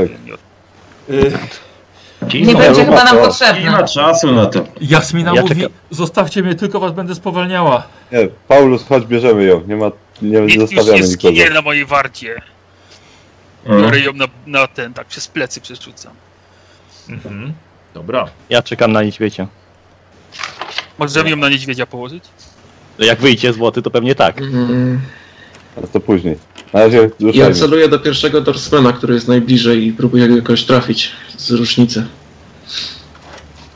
nie 2.34 2.42
Nie 2.42 2.56
będzie 2.56 2.86
chyba 2.86 3.04
nam 3.04 3.08
to- 3.08 3.16
Nie 3.22 3.28
potrzebna. 3.28 3.72
ma 3.72 3.84
czasu 3.88 4.32
na 4.32 4.46
to. 4.46 4.64
Jasmina 4.82 5.32
Ja 5.36 5.42
mówi, 5.42 5.56
czekam. 5.56 5.72
zostawcie 5.92 6.44
mnie, 6.44 6.56
tylko 6.56 6.80
was 6.80 6.92
będę 6.92 7.16
spowalniała. 7.16 7.84
Nie, 8.12 8.28
Paulus, 8.48 8.86
chodź 8.88 9.06
bierzemy 9.06 9.44
ją. 9.44 9.62
Nie 9.68 9.76
ma, 9.76 9.92
nie 10.22 10.42
Nikt 10.42 10.54
już 10.56 10.70
zostawiamy 10.70 11.02
nie 11.02 11.08
nikogo. 11.08 11.30
zginie 11.34 11.50
na 11.50 11.62
mojej 11.62 11.86
warcie. 11.86 12.42
No. 13.66 13.82
Biorę 13.82 14.00
ją 14.00 14.14
na, 14.14 14.26
na 14.48 14.68
ten, 14.68 14.94
tak 14.94 15.08
przez 15.08 15.28
plecy 15.28 15.62
przerzucam. 15.62 16.14
Mhm. 17.10 17.54
Dobra. 17.94 18.28
Ja 18.50 18.62
czekam 18.62 18.92
na 18.92 19.04
niedźwiedzia. 19.04 19.48
Możemy 20.98 21.30
ją 21.30 21.36
na 21.36 21.50
niedźwiedzia 21.50 21.86
położyć? 21.86 22.24
Jak 23.06 23.20
wyjdzie 23.22 23.54
z 23.54 23.56
złoty, 23.56 23.82
to 23.82 23.92
pewnie 23.92 24.16
tak. 24.16 24.42
Mm, 24.42 25.02
Ale 25.78 25.88
to 25.88 26.00
później. 26.00 26.38
Na 26.74 26.80
razie 26.80 27.10
Ja 27.34 27.52
celuję 27.52 27.90
do 27.90 28.00
pierwszego 28.00 28.42
dorsmana, 28.42 28.94
który 28.94 29.14
jest 29.14 29.28
najbliżej 29.28 29.88
i 29.88 29.94
próbuję 29.94 30.28
go 30.28 30.36
jakoś 30.36 30.64
trafić 30.64 31.12
z 31.38 31.52
rusznicy. 31.52 32.08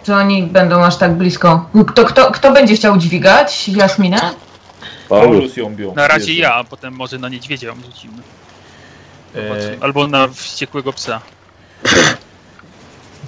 Czy 0.03 0.13
oni 0.15 0.43
będą 0.43 0.83
aż 0.83 0.97
tak 0.97 1.17
blisko? 1.17 1.69
Kto, 1.87 2.05
kto, 2.05 2.31
kto 2.31 2.51
będzie 2.51 2.75
chciał 2.75 2.97
dźwigać 2.97 3.69
Jasminę? 3.69 4.17
Paulus. 5.09 5.35
Paulus 5.35 5.57
ją 5.57 5.75
bił. 5.75 5.93
Na 5.95 6.07
razie 6.07 6.33
ja, 6.33 6.53
a 6.53 6.63
potem 6.63 6.93
może 6.93 7.17
na 7.17 7.29
niedźwiedzia 7.29 7.67
ją 7.67 7.75
rzucimy. 7.85 8.13
E, 9.35 9.77
Albo 9.81 10.07
na 10.07 10.27
wściekłego 10.27 10.93
psa. 10.93 11.21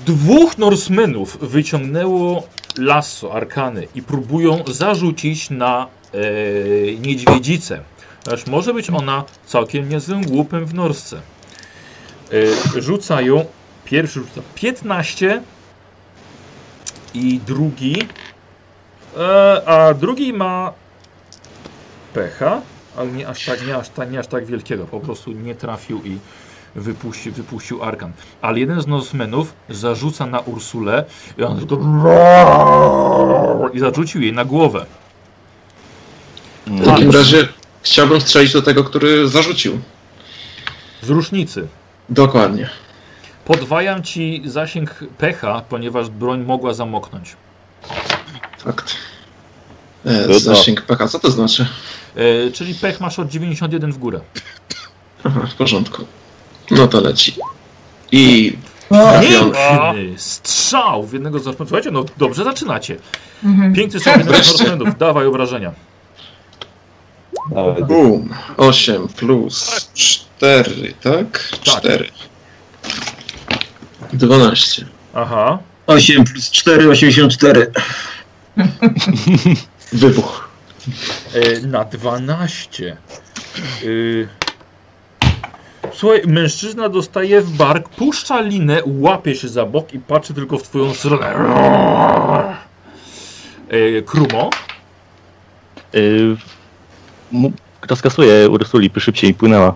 Dwóch 0.05 0.57
Norsemenów 0.57 1.37
wyciągnęło 1.41 2.47
lasso, 2.77 3.33
arkany 3.33 3.87
i 3.95 4.01
próbują 4.01 4.63
zarzucić 4.67 5.49
na 5.49 5.87
e, 6.13 6.17
niedźwiedzicę. 6.95 7.81
Aż 8.33 8.47
może 8.47 8.73
być 8.73 8.89
ona 8.89 9.23
całkiem 9.45 9.89
niezłym 9.89 10.21
głupem 10.21 10.65
w 10.65 10.73
Norsce. 10.73 11.21
E, 12.77 12.81
rzucają, 12.81 13.45
pierwszy 13.85 14.19
rzuca 14.19 14.41
15 14.55 15.41
i 17.13 17.39
drugi, 17.47 18.07
e, 19.17 19.61
a 19.65 19.93
drugi 19.93 20.33
ma 20.33 20.73
pecha, 22.13 22.61
ale 22.97 23.11
nie 23.11 23.27
aż 23.27 23.45
tak, 23.45 23.67
nie 23.67 23.75
aż 23.75 23.89
tak, 23.89 24.11
nie 24.11 24.19
aż 24.19 24.27
tak 24.27 24.45
wielkiego, 24.45 24.85
po 24.85 24.99
prostu 24.99 25.31
nie 25.31 25.55
trafił 25.55 26.01
i 26.03 26.17
wypuścił, 26.75 27.33
wypuścił 27.33 27.83
arkan. 27.83 28.11
Ale 28.41 28.59
jeden 28.59 28.81
z 28.81 28.87
Norsemenów 28.87 29.53
zarzuca 29.69 30.25
na 30.25 30.39
Ursulę 30.39 31.05
i 31.37 31.43
on 31.43 31.59
tylko 31.59 31.77
i 33.73 33.79
zarzucił 33.79 34.21
jej 34.21 34.33
na 34.33 34.45
głowę. 34.45 34.85
W 36.67 36.85
takim 36.85 37.11
razie 37.11 37.47
chciałbym 37.81 38.21
strzelić 38.21 38.53
do 38.53 38.61
tego, 38.61 38.83
który 38.83 39.27
zarzucił. 39.27 39.79
Z 41.01 41.09
rusznicy. 41.09 41.67
Dokładnie. 42.09 42.69
Podwajam 43.45 44.03
ci 44.03 44.41
zasięg 44.45 45.03
pecha, 45.17 45.61
ponieważ 45.69 46.09
broń 46.09 46.43
mogła 46.43 46.73
zamoknąć. 46.73 47.35
Fakt. 48.57 48.95
E, 50.05 50.39
zasięg 50.39 50.81
PK, 50.81 51.07
co 51.07 51.19
to 51.19 51.31
znaczy? 51.31 51.67
E, 52.15 52.51
czyli 52.51 52.75
pech 52.75 52.99
masz 52.99 53.19
od 53.19 53.29
91 53.29 53.91
w 53.91 53.97
górę. 53.97 54.19
Aha, 55.23 55.47
w 55.49 55.55
porządku. 55.55 56.05
No 56.71 56.87
to 56.87 57.01
leci. 57.01 57.35
I 58.11 58.57
trafiony. 58.89 59.51
Piękny 59.51 60.19
strzał 60.19 61.03
w 61.03 61.13
jednego 61.13 61.39
z 61.39 61.45
Norsemenów. 61.45 61.69
Słuchajcie, 61.69 61.91
no 61.91 62.05
dobrze 62.17 62.43
zaczynacie. 62.43 62.97
Mhm. 63.43 63.73
Piękny 63.73 63.99
strzał 63.99 64.13
w 64.13 64.17
jednego 64.17 64.37
z 64.37 64.47
Wreszcie. 64.47 64.63
Norsemenów. 64.63 64.97
Dawaj 64.97 65.25
obrażenia. 65.25 65.71
Boom. 67.87 68.33
8 68.57 69.07
plus 69.07 69.89
4, 69.93 70.93
tak? 71.01 71.49
4. 71.61 72.11
12. 74.13 74.85
Aha. 75.13 75.59
8 75.87 76.23
plus 76.23 76.51
4, 76.51 76.89
84. 76.89 77.71
Wybuch. 79.93 80.49
E, 81.33 81.67
na 81.67 81.85
12. 81.85 82.97
Y... 83.83 84.27
Słuchaj, 85.97 86.21
mężczyzna 86.27 86.89
dostaje 86.89 87.41
w 87.41 87.51
bark, 87.51 87.89
puszcza 87.89 88.41
linę, 88.41 88.81
łapie 88.85 89.35
się 89.35 89.47
za 89.47 89.65
bok 89.65 89.93
i 89.93 89.99
patrzy 89.99 90.33
tylko 90.33 90.57
w 90.57 90.63
twoją 90.63 90.93
stronę. 90.93 91.35
E, 93.69 94.01
Krumo, 94.01 94.49
Yy, 95.93 96.37
kto 97.81 97.95
skasuje 97.95 98.49
Ursuli, 98.49 98.89
by 98.89 98.99
szybciej 98.99 99.33
płynęła. 99.33 99.75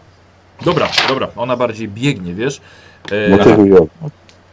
dobra, 0.65 0.89
dobra, 1.07 1.27
ona 1.35 1.55
bardziej 1.57 1.87
biegnie, 1.87 2.33
wiesz. 2.33 2.61
E, 3.11 3.29
Motywuj 3.29 3.69
ją. 3.69 3.87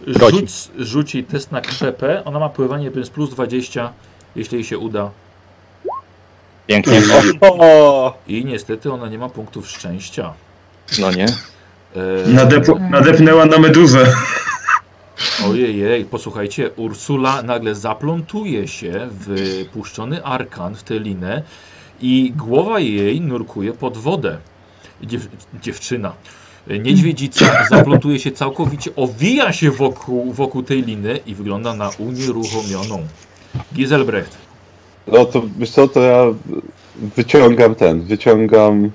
Rodzi. 0.07 0.39
rzuć, 0.39 0.51
rzuć 0.79 1.15
jej 1.15 1.25
test 1.25 1.53
na 1.53 1.61
krzepę, 1.61 2.25
ona 2.25 2.39
ma 2.39 2.49
pływanie 2.49 2.91
więc 2.91 3.11
plus 3.11 3.31
20, 3.31 3.93
jeśli 4.37 4.55
jej 4.55 4.65
się 4.65 4.79
uda. 4.79 5.11
Pięknie. 6.67 7.03
O, 7.41 8.15
I 8.29 8.45
niestety 8.45 8.93
ona 8.93 9.09
nie 9.09 9.19
ma 9.19 9.29
punktów 9.29 9.69
szczęścia. 9.71 10.33
No 11.01 11.13
nie. 11.13 11.27
E, 11.97 12.29
Nadep- 12.33 12.91
nadepnęła 12.91 13.47
na 13.47 13.59
meduzę. 13.59 14.13
Ojej, 15.51 16.05
posłuchajcie, 16.05 16.71
Ursula 16.77 17.43
nagle 17.43 17.75
zaplątuje 17.75 18.69
się 18.69 19.09
w 19.11 19.65
puszczony 19.73 20.25
arkan, 20.25 20.75
w 20.75 20.83
tę 20.83 20.99
linę 20.99 21.43
i 22.01 22.33
głowa 22.37 22.81
jej 22.81 23.21
nurkuje 23.21 23.73
pod 23.73 23.97
wodę. 23.97 24.39
Dziew 25.03 25.29
dziewczyna. 25.63 26.13
Niedźwiedzica 26.67 27.47
zaplątuje 27.71 28.19
się 28.21 28.31
całkowicie, 28.31 28.91
owija 28.97 29.53
się 29.53 29.71
wokół, 29.71 30.33
wokół 30.33 30.63
tej 30.63 30.83
liny 30.83 31.21
i 31.27 31.35
wygląda 31.35 31.75
na 31.75 31.91
unieruchomioną. 31.99 33.07
Giselbrecht. 33.75 34.39
No 35.07 35.25
to 35.25 35.43
wiesz 35.59 35.71
co, 35.71 35.89
to 35.89 36.01
ja 36.01 36.23
wyciągam 37.17 37.75
ten, 37.75 38.01
wyciągam 38.01 38.91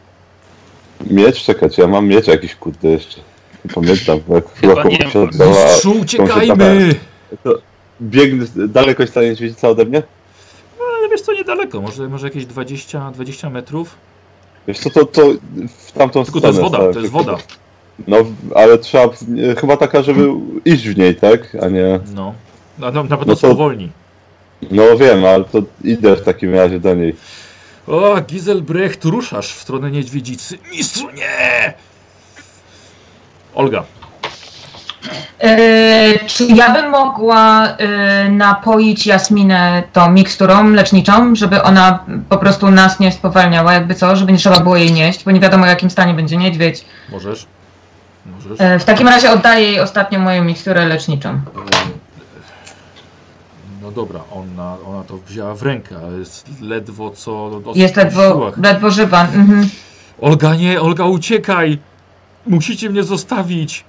miecz, 1.11 1.43
czekać, 1.43 1.77
ja 1.77 1.87
mam 1.87 2.07
miecz 2.07 2.27
jakiś 2.27 2.55
kurde 2.55 2.89
jeszcze. 2.89 3.21
Nie 3.65 3.71
pamiętam, 3.73 4.19
jak 4.29 4.53
chyba 4.53 4.83
nie. 4.83 5.11
się 5.11 5.21
oddała. 5.21 5.51
Mistrzu, 5.65 5.91
uciekajmy! 6.01 6.95
Biegnę, 8.01 8.45
daleko 8.67 9.03
jest 9.03 9.13
ta 9.13 9.21
niedźwiedzica 9.21 9.69
ode 9.69 9.85
mnie? 9.85 10.03
Ale 10.99 11.09
wiesz 11.09 11.21
co, 11.21 11.33
niedaleko, 11.33 11.81
może, 11.81 12.09
może 12.09 12.27
jakieś 12.27 12.45
20, 12.45 13.11
20 13.11 13.49
metrów. 13.49 13.95
Wiesz 14.67 14.79
co, 14.79 14.89
to, 14.89 15.05
to 15.05 15.21
w 15.77 15.91
tamtą 15.91 16.23
Tylko 16.23 16.41
to 16.41 16.47
jest 16.47 16.59
stronę 16.59 16.77
woda, 16.77 16.93
to 16.93 16.99
jest 16.99 17.11
woda. 17.11 17.37
No, 18.07 18.17
ale 18.55 18.77
trzeba, 18.77 19.09
chyba 19.57 19.77
taka, 19.77 20.01
żeby 20.01 20.27
iść 20.65 20.87
w 20.89 20.97
niej, 20.97 21.15
tak? 21.15 21.57
A 21.61 21.67
nie... 21.69 21.99
No. 22.15 22.33
Na, 22.79 22.91
na, 22.91 23.03
na 23.03 23.17
pewno 23.17 23.25
No 23.33 23.35
to- 23.35 23.47
spowolni. 23.47 23.89
No 24.71 24.97
wiem, 24.97 25.25
ale 25.25 25.43
to 25.43 25.63
idę 25.83 26.15
w 26.15 26.21
takim 26.21 26.55
razie 26.55 26.79
do 26.79 26.95
niej. 26.95 27.15
O, 27.87 28.21
Giselbrecht, 28.21 29.05
ruszasz 29.05 29.53
w 29.53 29.61
stronę 29.61 29.91
niedźwiedzicy. 29.91 30.57
Mistrzu, 30.71 31.09
nie! 31.11 31.73
Olga, 33.55 33.83
E, 35.39 36.19
czy 36.27 36.45
ja 36.45 36.73
bym 36.73 36.89
mogła 36.89 37.67
e, 37.67 38.29
napoić 38.29 39.07
Jasminę 39.07 39.83
tą 39.93 40.11
miksturą 40.11 40.69
leczniczą, 40.69 41.35
żeby 41.35 41.63
ona 41.63 42.05
po 42.29 42.37
prostu 42.37 42.71
nas 42.71 42.99
nie 42.99 43.11
spowalniała, 43.11 43.73
jakby 43.73 43.95
co, 43.95 44.15
żeby 44.15 44.31
nie 44.31 44.37
trzeba 44.37 44.59
było 44.59 44.77
jej 44.77 44.91
nieść, 44.93 45.23
bo 45.23 45.31
nie 45.31 45.39
wiadomo 45.39 45.63
w 45.63 45.67
jakim 45.67 45.89
stanie 45.89 46.13
będzie 46.13 46.37
niedźwiedź. 46.37 46.85
możesz? 47.11 47.45
Możesz? 48.25 48.61
E, 48.61 48.79
w 48.79 48.85
takim 48.85 49.07
razie 49.07 49.31
oddaję 49.31 49.65
jej 49.65 49.79
ostatnią 49.79 50.19
moją 50.19 50.43
miksturę 50.43 50.85
leczniczą. 50.85 51.41
Dobra, 53.95 54.19
ona, 54.31 54.77
ona 54.87 55.03
to 55.03 55.17
wzięła 55.17 55.55
w 55.55 55.63
rękę, 55.63 55.95
ale 56.07 56.17
jest 56.19 56.61
ledwo 56.61 57.09
co... 57.09 57.61
Jest 57.75 57.95
ledwo, 57.95 58.51
ledwo 58.57 58.91
żywa. 58.91 59.21
Mhm. 59.21 59.69
Olga, 60.21 60.55
nie, 60.55 60.81
Olga, 60.81 61.05
uciekaj! 61.05 61.79
Musicie 62.47 62.89
mnie 62.89 63.03
zostawić! 63.03 63.83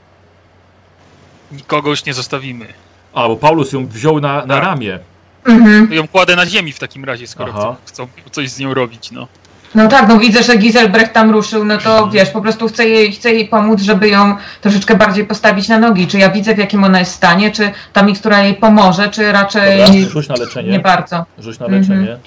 Nikogo 1.53 1.91
już 1.91 2.05
nie 2.05 2.15
zostawimy. 2.15 2.67
A, 3.15 3.29
bo 3.29 3.37
Paulus 3.37 3.73
ją 3.73 3.87
wziął 3.87 4.21
na, 4.21 4.47
na 4.47 4.55
Tak. 4.55 4.65
ramię. 4.65 4.99
Mhm. 5.45 5.93
Ją 5.93 6.09
kładę 6.09 6.37
na 6.37 6.47
ziemi 6.47 6.73
w 6.73 6.79
takim 6.79 7.05
razie, 7.05 7.27
skoro 7.27 7.53
Aha. 7.57 7.77
chcą, 7.85 8.07
chcą 8.17 8.31
coś 8.31 8.51
z 8.51 8.59
nią 8.59 8.75
robić, 8.75 9.11
no. 9.11 9.29
No 9.75 9.89
tak, 9.89 10.09
no 10.09 10.19
widzę, 10.19 10.43
że 10.43 10.57
Giselbrecht 10.57 11.13
tam 11.13 11.31
ruszył, 11.31 11.65
no 11.65 11.79
to 11.79 12.09
wiesz, 12.11 12.31
po 12.31 12.41
prostu 12.41 12.69
chcę 12.69 12.85
jej, 12.89 13.13
chcę 13.13 13.33
jej 13.33 13.49
pomóc, 13.49 13.81
żeby 13.81 14.09
ją 14.09 14.37
troszeczkę 14.61 14.95
bardziej 14.95 15.27
postawić 15.27 15.69
na 15.69 15.79
nogi. 15.79 16.07
Czy 16.07 16.19
ja 16.19 16.31
widzę, 16.31 16.55
w 16.55 16.59
jakim 16.59 16.85
ona 16.85 16.99
jest 16.99 17.13
stanie, 17.13 17.51
czy 17.51 17.71
ta 17.93 18.03
mikstura 18.03 18.43
jej 18.43 18.55
pomoże, 18.55 19.09
czy 19.09 19.33
raczej 19.33 19.79
Dobra, 19.79 20.09
rzuć 20.11 20.29
na 20.29 20.35
leczenie. 20.37 20.71
nie 20.71 20.79
bardzo. 20.81 21.25
Rzuć 21.39 21.59
na 21.59 21.67
Mhm. 21.67 21.83
leczenie. 21.83 22.19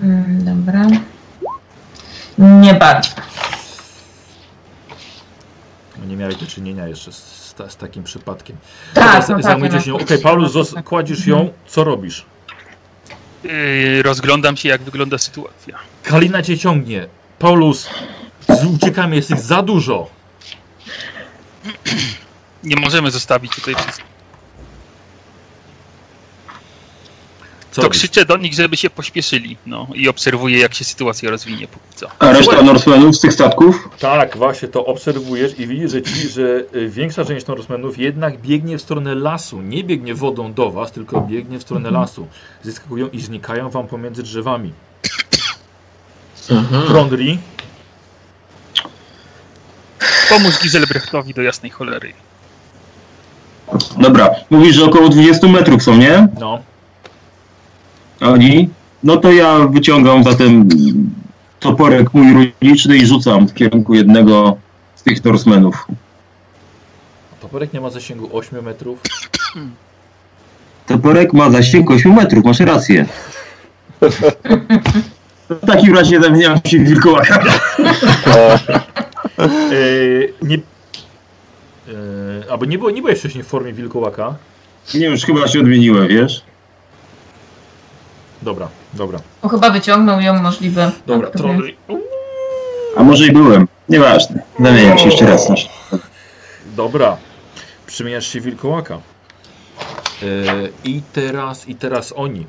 Mm, 0.00 0.44
dobra. 0.44 0.86
Nie 2.38 2.74
bardzo. 2.74 3.08
No 5.98 6.04
Nie 6.06 6.16
miałeś 6.16 6.36
do 6.36 6.46
czynienia 6.46 6.88
jeszcze 6.88 7.12
z, 7.12 7.16
z, 7.16 7.54
ta- 7.54 7.70
z 7.70 7.76
takim 7.76 8.04
przypadkiem. 8.04 8.56
Tak, 8.94 9.28
no 9.28 9.40
tak, 9.40 9.58
się 9.60 9.68
no. 9.68 9.80
nią. 9.86 10.02
Okej, 10.04 10.18
Paulus, 10.18 10.52
zos- 10.52 10.82
kładziesz 10.82 11.26
ją. 11.26 11.48
Co 11.66 11.84
robisz? 11.84 12.24
Yy, 13.46 14.02
rozglądam 14.02 14.56
się, 14.56 14.68
jak 14.68 14.82
wygląda 14.82 15.18
sytuacja. 15.18 15.78
Kalina 16.02 16.42
cię 16.42 16.58
ciągnie. 16.58 17.06
Paulus, 17.38 17.88
z- 18.48 18.64
uciekamy, 18.64 19.16
jest 19.16 19.30
ich 19.30 19.40
za 19.40 19.62
dużo. 19.62 20.10
Nie 22.64 22.76
możemy 22.76 23.10
zostawić 23.10 23.52
tutaj 23.52 23.74
wszystkich. 23.74 24.05
Co 27.76 27.82
to 27.82 27.88
krzyczę 27.88 28.24
do 28.24 28.36
nich, 28.36 28.54
żeby 28.54 28.76
się 28.76 28.90
pośpieszyli, 28.90 29.56
no 29.66 29.86
i 29.94 30.08
obserwuję, 30.08 30.58
jak 30.58 30.74
się 30.74 30.84
sytuacja 30.84 31.30
rozwinie 31.30 31.68
póki 31.68 31.94
co. 31.94 32.06
A 32.18 32.32
reszta 32.32 32.62
Norsemenów 32.62 33.16
z 33.16 33.20
tych 33.20 33.32
statków? 33.32 33.88
Tak, 33.98 34.36
właśnie 34.36 34.68
to 34.68 34.86
obserwujesz 34.86 35.58
i 35.58 35.66
widzisz, 35.66 35.90
że, 35.90 36.02
ci, 36.02 36.28
że 36.28 36.64
y, 36.74 36.88
większa 36.88 37.24
część 37.24 37.46
Norsemenów 37.46 37.98
jednak 37.98 38.40
biegnie 38.40 38.78
w 38.78 38.82
stronę 38.82 39.14
lasu. 39.14 39.62
Nie 39.62 39.84
biegnie 39.84 40.14
wodą 40.14 40.52
do 40.52 40.70
was, 40.70 40.92
tylko 40.92 41.20
biegnie 41.20 41.58
w 41.58 41.62
stronę 41.62 41.90
lasu. 41.90 42.26
Zyskakują 42.62 43.08
i 43.08 43.20
znikają 43.20 43.70
wam 43.70 43.86
pomiędzy 43.86 44.22
drzewami. 44.22 44.72
Trondri, 46.88 47.38
Pomóż 50.28 50.58
Giselbrechtowi 50.62 51.34
do 51.34 51.42
jasnej 51.42 51.70
cholery. 51.70 52.12
Dobra, 53.98 54.30
mówisz, 54.50 54.76
że 54.76 54.84
około 54.84 55.08
20 55.08 55.46
metrów 55.46 55.82
są, 55.82 55.96
nie? 55.96 56.28
no, 56.40 56.62
A 58.20 58.28
Oni? 58.28 58.68
No 59.02 59.16
to 59.16 59.32
ja 59.32 59.58
wyciągam 59.58 60.24
zatem 60.24 60.68
toporek 61.60 62.14
mój 62.14 62.32
runiczny 62.62 62.96
i 62.96 63.06
rzucam 63.06 63.48
w 63.48 63.54
kierunku 63.54 63.94
jednego 63.94 64.56
z 64.94 65.02
tych 65.02 65.24
Norsemenów. 65.24 65.86
toporek 67.40 67.72
nie 67.72 67.80
ma 67.80 67.90
zasięgu 67.90 68.28
8 68.32 68.64
metrów. 68.64 68.98
Toporek 70.86 71.32
ma 71.32 71.50
zasięg 71.50 71.90
8 71.90 72.14
metrów, 72.14 72.44
masz 72.44 72.60
rację. 72.60 73.06
W 75.50 75.66
takim 75.66 75.94
razie 75.94 76.20
zamieniam 76.20 76.58
się 76.66 76.78
w 76.78 76.84
wilkołaka. 76.84 77.44
Yy, 79.70 80.32
nie, 80.42 80.56
yy, 80.56 81.92
albo 82.50 82.64
nie, 82.64 82.78
było, 82.78 82.90
nie 82.90 83.02
byłeś 83.02 83.18
wcześniej 83.18 83.44
w 83.44 83.46
formie 83.46 83.72
wilkołaka. 83.72 84.34
Nie, 84.94 85.06
już 85.06 85.24
chyba 85.24 85.48
się 85.48 85.60
odmieniłem, 85.60 86.08
wiesz? 86.08 86.42
Dobra, 88.42 88.68
dobra. 88.92 89.18
O, 89.42 89.48
chyba 89.48 89.70
wyciągnął 89.70 90.20
ją 90.20 90.42
możliwe. 90.42 90.92
Dobra, 91.06 91.30
Trondri. 91.30 91.76
A 92.96 93.02
może 93.02 93.26
i 93.26 93.32
byłem. 93.32 93.68
Nieważne. 93.88 94.42
Zamieniam 94.60 94.98
się 94.98 95.06
jeszcze 95.06 95.26
raz. 95.26 95.48
Dobra. 96.76 97.16
Przymieniasz 97.86 98.26
się 98.26 98.40
wilkołaka. 98.40 98.98
Yy, 100.22 100.72
I 100.84 101.02
teraz, 101.12 101.68
i 101.68 101.74
teraz 101.74 102.12
oni. 102.16 102.46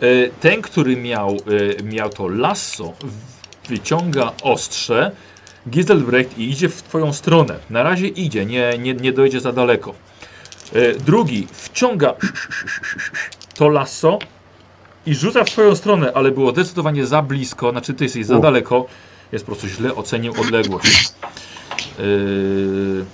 Yy, 0.00 0.30
ten, 0.40 0.62
który 0.62 0.96
miał, 0.96 1.36
yy, 1.46 1.76
miał 1.82 2.10
to 2.10 2.28
lasso, 2.28 2.92
wyciąga 3.68 4.32
ostrze. 4.42 5.10
Giselbrecht 5.68 6.38
i 6.38 6.50
idzie 6.50 6.68
w 6.68 6.82
twoją 6.82 7.12
stronę. 7.12 7.58
Na 7.70 7.82
razie 7.82 8.08
idzie, 8.08 8.46
nie, 8.46 8.78
nie, 8.78 8.94
nie 8.94 9.12
dojdzie 9.12 9.40
za 9.40 9.52
daleko. 9.52 9.94
Yy, 10.72 10.96
drugi 11.06 11.46
wciąga 11.52 12.14
to 13.54 13.68
lasso 13.68 14.18
i 15.06 15.14
rzuca 15.14 15.44
w 15.44 15.50
twoją 15.50 15.76
stronę, 15.76 16.12
ale 16.14 16.30
było 16.30 16.50
zdecydowanie 16.50 17.06
za 17.06 17.22
blisko, 17.22 17.70
znaczy 17.70 17.94
ty 17.94 18.04
jesteś 18.04 18.26
za 18.26 18.38
U. 18.38 18.40
daleko. 18.40 18.86
Jest 19.32 19.44
po 19.44 19.52
prostu 19.52 19.68
źle 19.68 19.94
ocenił 19.94 20.32
odległość. 20.40 21.12
Yy, 21.98 23.04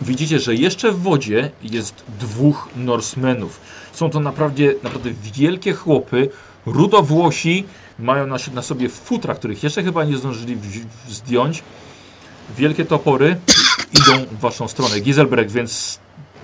widzicie, 0.00 0.38
że 0.38 0.54
jeszcze 0.54 0.92
w 0.92 1.02
wodzie 1.02 1.50
jest 1.62 2.04
dwóch 2.20 2.68
Norsemenów. 2.76 3.60
Są 3.92 4.10
to 4.10 4.20
naprawdę, 4.20 4.62
naprawdę 4.82 5.10
wielkie 5.34 5.72
chłopy, 5.72 6.28
rudowłosi, 6.66 7.64
mają 7.98 8.26
na, 8.26 8.36
na 8.54 8.62
sobie 8.62 8.88
futra, 8.88 9.34
których 9.34 9.62
jeszcze 9.62 9.82
chyba 9.82 10.04
nie 10.04 10.16
zdążyli 10.16 10.58
zdjąć. 11.08 11.62
Wielkie 12.56 12.84
topory 12.84 13.36
idą 13.92 14.24
w 14.24 14.40
waszą 14.40 14.68
stronę. 14.68 15.00
Giselbrecht, 15.00 15.52
więc 15.52 15.98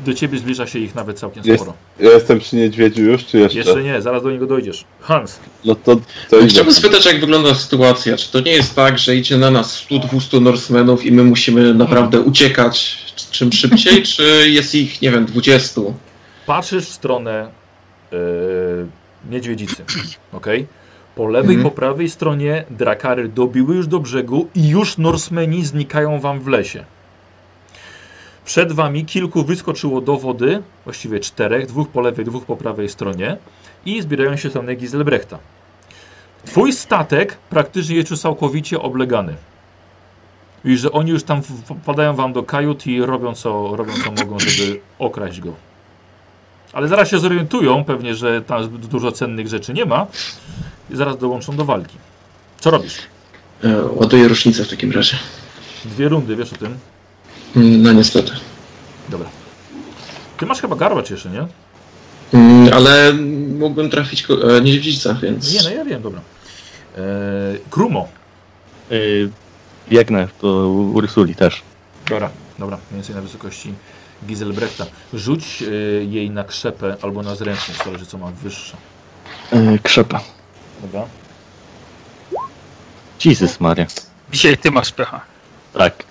do 0.07 0.15
ciebie 0.15 0.39
zbliża 0.39 0.67
się 0.67 0.79
ich 0.79 0.95
nawet 0.95 1.19
całkiem 1.19 1.43
Jest- 1.47 1.63
sporo. 1.63 1.77
Ja 2.01 2.11
jestem 2.11 2.39
przy 2.39 2.57
niedźwiedziu 2.57 3.05
już, 3.05 3.25
czy 3.27 3.39
jeszcze? 3.39 3.59
Jeszcze 3.59 3.83
nie, 3.83 4.03
zaraz 4.03 4.23
do 4.23 4.31
niego 4.31 4.47
dojdziesz. 4.47 4.85
Hans, 5.01 5.39
No 5.65 5.75
to, 5.75 5.97
to 6.31 6.39
idę. 6.39 6.47
Chciałbym 6.49 6.75
spytać, 6.75 7.07
jak 7.07 7.21
wygląda 7.21 7.55
sytuacja. 7.55 8.17
Czy 8.17 8.33
to 8.33 8.41
nie 8.41 8.53
jest 8.53 8.75
tak, 8.75 8.99
że 8.99 9.17
idzie 9.17 9.37
na 9.37 9.51
nas 9.51 9.87
100-200 9.91 10.43
Norsemenów 10.43 11.07
i 11.07 11.13
my 11.13 11.25
musimy 11.25 11.75
naprawdę 11.75 12.21
uciekać 12.21 12.99
czym 13.31 13.53
szybciej, 13.53 14.03
czy 14.17 14.51
jest 14.51 14.75
ich, 14.75 15.03
nie 15.03 15.11
wiem, 15.11 15.27
20? 15.27 15.81
patrzysz 16.47 16.85
w 16.85 16.93
stronę 16.93 17.51
e, 18.13 18.17
niedźwiedzicy. 19.31 19.85
ok? 20.33 20.47
Po 21.15 21.29
lewej 21.29 21.51
i 21.51 21.55
Mhm. 21.59 21.71
po 21.71 21.77
prawej 21.77 22.11
stronie 22.11 22.65
drakary 22.71 23.29
dobiły 23.29 23.75
już 23.77 23.87
do 23.87 24.01
brzegu 24.01 24.49
i 24.55 24.69
już 24.69 24.99
Norsemeni 24.99 25.65
znikają 25.67 26.21
wam 26.21 26.41
w 26.41 26.47
lesie. 26.49 26.85
Przed 28.51 28.73
wami 28.73 29.05
kilku 29.05 29.45
wyskoczyło 29.45 30.01
do 30.01 30.17
wody, 30.17 30.63
właściwie 30.85 31.21
czterech, 31.21 31.67
dwóch 31.67 31.89
po 31.89 32.01
lewej, 32.01 32.25
dwóch 32.25 32.45
po 32.45 32.57
prawej 32.57 32.89
stronie 32.89 33.37
i 33.87 34.03
zbierają 34.03 34.37
się 34.37 34.49
w 34.49 34.53
stronę 34.53 34.75
Giselbrechta. 34.75 35.39
Twój 36.45 36.73
statek 36.73 37.37
praktycznie 37.51 37.97
jest 37.97 38.11
już 38.11 38.21
całkowicie 38.21 38.81
oblegany. 38.81 39.37
Widzisz, 40.65 40.81
że 40.81 40.93
oni 40.93 41.11
już 41.11 41.23
tam 41.25 41.43
wpadają 41.83 42.15
wam 42.15 42.33
do 42.33 42.43
kajut 42.43 42.87
i 42.87 43.03
robią 43.03 43.35
co, 43.35 43.77
robią 43.77 43.93
co 44.05 44.13
mogą, 44.25 44.39
żeby 44.39 44.81
okraść 44.99 45.41
go. 45.41 45.55
Ale 46.73 46.89
zaraz 46.89 47.09
się 47.09 47.19
zorientują, 47.19 47.85
pewnie, 47.85 48.15
że 48.15 48.43
tam 48.43 48.65
zbyt 48.65 48.87
dużo 48.87 49.13
cennych 49.13 49.49
rzeczy 49.49 49.73
nie 49.73 49.85
ma 49.85 50.07
i 50.91 50.97
zaraz 50.97 51.19
dołączą 51.19 51.57
do 51.57 51.65
walki. 51.65 51.97
Co 52.61 52.71
robisz? 52.71 52.99
E, 53.65 53.83
Ładuję 53.83 54.29
rusznicę 54.29 54.65
w 54.65 54.69
takim 54.69 54.93
razie. 54.93 55.17
Dwie 55.85 56.09
rundy, 56.09 56.37
wiesz 56.37 56.53
o 56.53 56.57
tym? 56.57 56.79
Mm, 57.57 57.83
No 57.83 57.93
niestety. 57.93 58.33
Dobra. 59.09 59.29
Ty 60.39 60.47
masz 60.47 60.61
chyba 60.61 60.77
garbacz 60.77 61.11
jeszcze, 61.11 61.31
nie? 61.31 61.47
Mm, 62.35 62.73
Ale 62.75 63.13
mógłbym 63.59 63.91
trafić 63.91 64.23
ko- 64.23 64.57
e, 64.57 64.61
niedźwiedzica, 64.61 65.15
więc... 65.15 65.53
Nie, 65.55 65.63
no 65.63 65.71
ja 65.71 65.85
wiem, 65.85 66.03
dobra. 66.03 66.21
Eee, 66.99 67.03
Krumo. 67.71 68.09
Yy, 68.91 69.31
biegnę 69.89 70.29
do 70.43 70.69
Ursuli 70.69 71.35
też. 71.35 71.63
Dobra, 72.09 72.31
dobra, 72.59 72.77
mniej 72.77 72.95
więcej 73.03 73.15
na 73.15 73.23
wysokości 73.23 73.75
Giselbrechta. 74.27 74.87
Rzuć 75.15 75.63
e, 75.63 75.67
jej 76.05 76.31
na 76.31 76.45
krzepę 76.45 76.97
albo 77.03 77.23
na 77.23 77.35
zręczność, 77.35 77.85
zależy 77.85 78.07
co 78.07 78.19
ma 78.19 78.31
wyższe. 78.31 78.77
Yy, 79.53 79.79
krzepa. 79.83 80.21
Dobra. 80.83 81.05
Jesus 83.25 83.61
Maria. 83.61 83.87
Dzisiaj 84.33 84.59
ty 84.59 84.71
masz 84.71 84.93
pecha. 84.93 85.21
Tak. 85.73 86.05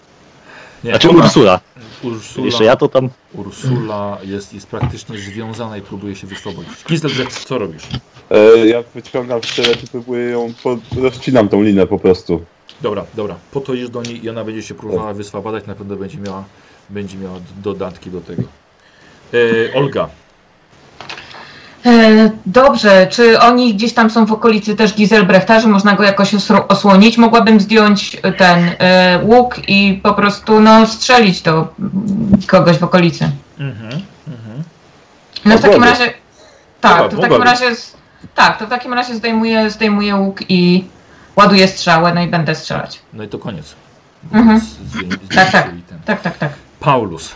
Nie, 0.83 0.91
Znaczy 0.91 1.09
ona- 1.09 1.25
Ursula. 1.25 1.59
Ursula, 2.03 2.45
Jeszcze 2.45 2.63
ja 2.63 2.75
to 2.75 2.87
tam... 2.87 3.09
Ursula 3.33 4.17
jest, 4.23 4.53
jest 4.53 4.67
praktycznie 4.67 5.17
związana 5.17 5.77
i 5.77 5.81
próbuje 5.81 6.15
się 6.15 6.27
wyswobodzić. 6.27 6.73
Giselbrecht, 6.89 7.45
co 7.45 7.57
robisz? 7.57 7.83
E, 8.31 8.67
ja 8.67 8.83
wyciągam 8.95 9.43
sztylet 9.43 9.83
i 9.83 9.87
próbuję 9.87 10.23
ją, 10.29 10.53
po, 10.63 10.77
rozcinam 11.01 11.49
tą 11.49 11.61
linę 11.63 11.87
po 11.87 11.99
prostu. 11.99 12.41
Dobra, 12.81 13.05
dobra. 13.13 13.35
Po 13.51 13.61
to 13.61 13.73
idziesz 13.73 13.89
do 13.89 14.01
niej 14.03 14.25
i 14.25 14.29
ona 14.29 14.43
będzie 14.43 14.63
się 14.63 14.75
próbowała 14.75 15.13
wyswabadać, 15.13 15.65
na 15.67 15.75
pewno 15.75 15.95
będzie 15.95 16.17
miała, 16.17 16.43
będzie 16.89 17.17
miała 17.17 17.39
dodatki 17.63 18.11
do 18.11 18.21
tego. 18.21 18.43
E, 19.33 19.73
Olga. 19.73 20.09
E, 21.85 22.29
dobrze, 22.45 23.07
czy 23.07 23.39
oni 23.39 23.73
gdzieś 23.73 23.93
tam 23.93 24.09
są 24.09 24.25
w 24.25 24.31
okolicy 24.31 24.75
też 24.75 24.93
Giselbrechta, 24.93 25.59
że 25.59 25.67
można 25.67 25.95
go 25.95 26.03
jakoś 26.03 26.31
osłonić? 26.67 27.17
Mogłabym 27.17 27.59
zdjąć 27.59 28.17
ten 28.37 28.71
e, 28.79 29.19
łuk 29.23 29.55
i 29.67 29.99
po 30.03 30.13
prostu 30.13 30.59
no, 30.59 30.87
strzelić 30.87 31.41
do 31.41 31.67
mm, 31.79 32.41
kogoś 32.47 32.77
w 32.77 32.83
okolicy. 32.83 33.31
Mhm, 33.59 34.01
mhm. 34.27 34.63
No 35.45 35.57
w 35.57 35.61
takim 35.61 35.83
razie. 35.83 36.13
Tak, 36.81 37.11
to 37.11 37.17
w 37.17 37.21
takim 37.21 37.43
razie. 37.43 37.65
Tak, 38.35 38.57
to 38.57 38.67
w 38.67 38.69
takim 38.69 38.93
razie 38.93 39.15
zdejmuję, 39.15 39.69
zdejmuję 39.69 40.15
łuk 40.15 40.39
i 40.49 40.85
ładuję 41.35 41.67
strzałę, 41.67 42.13
no 42.13 42.21
i 42.21 42.27
będę 42.27 42.55
strzelać. 42.55 42.99
No 43.13 43.23
i 43.23 43.27
to 43.27 43.39
koniec. 43.39 43.75
Mhm. 44.31 44.61
Tak, 45.35 45.51
tak. 45.51 45.69
Tak, 46.05 46.21
tak, 46.21 46.37
tak. 46.37 46.51
Paulus. 46.79 47.31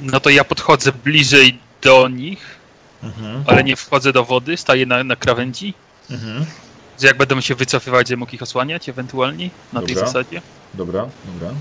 No 0.00 0.20
to 0.20 0.30
ja 0.30 0.44
podchodzę 0.44 0.92
bliżej 0.92 1.67
do 1.82 2.08
nich, 2.08 2.58
Mhm. 3.02 3.44
ale 3.46 3.64
nie 3.64 3.76
wchodzę 3.76 4.12
do 4.12 4.24
wody, 4.24 4.56
staję 4.56 4.86
na, 4.86 5.04
na 5.04 5.16
krawędzi. 5.16 5.74
Mhm. 6.10 6.44
Że 7.00 7.06
jak 7.06 7.16
będą 7.16 7.40
się 7.40 7.54
wycofywać, 7.54 8.08
że 8.08 8.16
mógł 8.16 8.34
ich 8.34 8.42
osłaniać 8.42 8.88
ewentualnie 8.88 9.50
na 9.72 9.80
tej 9.80 9.94
Dobra. 9.94 10.06
zasadzie. 10.06 10.42
Dobra, 10.74 11.06
dobra. 11.26 11.54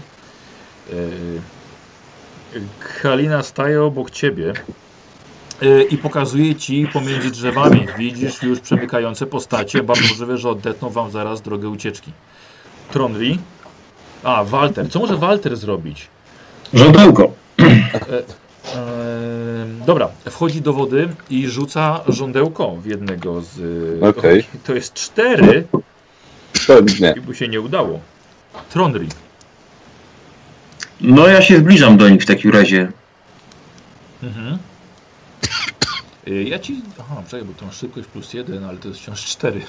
Yy, 2.53 2.61
Halina 2.79 3.43
staje 3.43 3.83
obok 3.83 4.11
ciebie 4.11 4.53
yy, 5.61 5.83
i 5.83 5.97
pokazuje 5.97 6.55
ci 6.55 6.87
pomiędzy 6.93 7.31
drzewami. 7.31 7.87
Widzisz 7.97 8.43
już 8.43 8.59
przemykające 8.59 9.25
postacie. 9.25 9.83
Bardzo 9.83 10.07
możliwe, 10.07 10.37
że 10.37 10.49
odetną 10.49 10.89
wam 10.89 11.11
zaraz 11.11 11.41
drogę 11.41 11.69
ucieczki. 11.69 12.11
Tronri. 12.91 13.39
A, 14.23 14.43
Walter. 14.43 14.89
Co 14.89 14.99
może 14.99 15.17
Walter 15.17 15.57
zrobić? 15.57 16.07
Żądełko. 16.73 17.31
Ehm, 18.75 19.85
dobra, 19.85 20.09
wchodzi 20.29 20.61
do 20.61 20.73
wody 20.73 21.09
i 21.29 21.47
rzuca 21.47 22.01
żądełko 22.07 22.75
w 22.75 22.85
jednego 22.85 23.41
z. 23.41 23.59
Okej. 24.03 24.43
To 24.65 24.73
jest 24.75 24.93
cztery 24.93 25.67
To 26.67 26.73
nie. 26.99 27.13
i 27.17 27.21
mu 27.21 27.33
się 27.33 27.47
nie 27.47 27.61
udało. 27.61 27.99
Tronri. 28.69 29.07
No 31.01 31.27
ja 31.27 31.41
się 31.41 31.57
zbliżam 31.57 31.97
do 31.97 32.09
nich 32.09 32.21
w 32.21 32.25
takim 32.25 32.51
razie. 32.51 32.91
Mhm. 34.23 34.57
Y, 36.27 36.43
Ja 36.43 36.59
ci. 36.59 36.81
Aha, 36.99 37.23
czekaj, 37.27 37.47
bo 37.59 37.65
masz 37.65 37.77
szybkość 37.77 38.07
plus 38.07 38.33
jeden, 38.33 38.63
ale 38.65 38.77
to 38.77 38.87
jest 38.87 38.99
wciąż 38.99 39.25
cztery. 39.25 39.61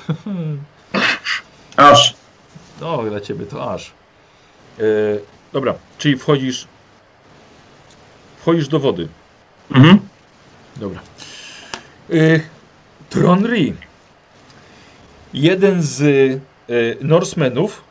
Aż. 1.76 2.14
No, 2.80 3.02
dla 3.02 3.20
ciebie 3.20 3.46
to 3.46 3.72
aż. 3.72 3.92
Y, 4.80 5.20
dobra, 5.52 5.74
czyli 5.98 6.16
wchodzisz. 6.18 6.66
Wchodzisz 8.48 8.68
do 8.68 8.78
wody. 8.80 9.08
Mhm. 9.74 9.98
Dobra. 10.76 11.00
Y, 12.10 12.40
Tronri. 13.10 13.74
Jeden 15.34 15.82
z 15.82 16.00
y, 16.00 16.40
Norsemenów 17.00 17.84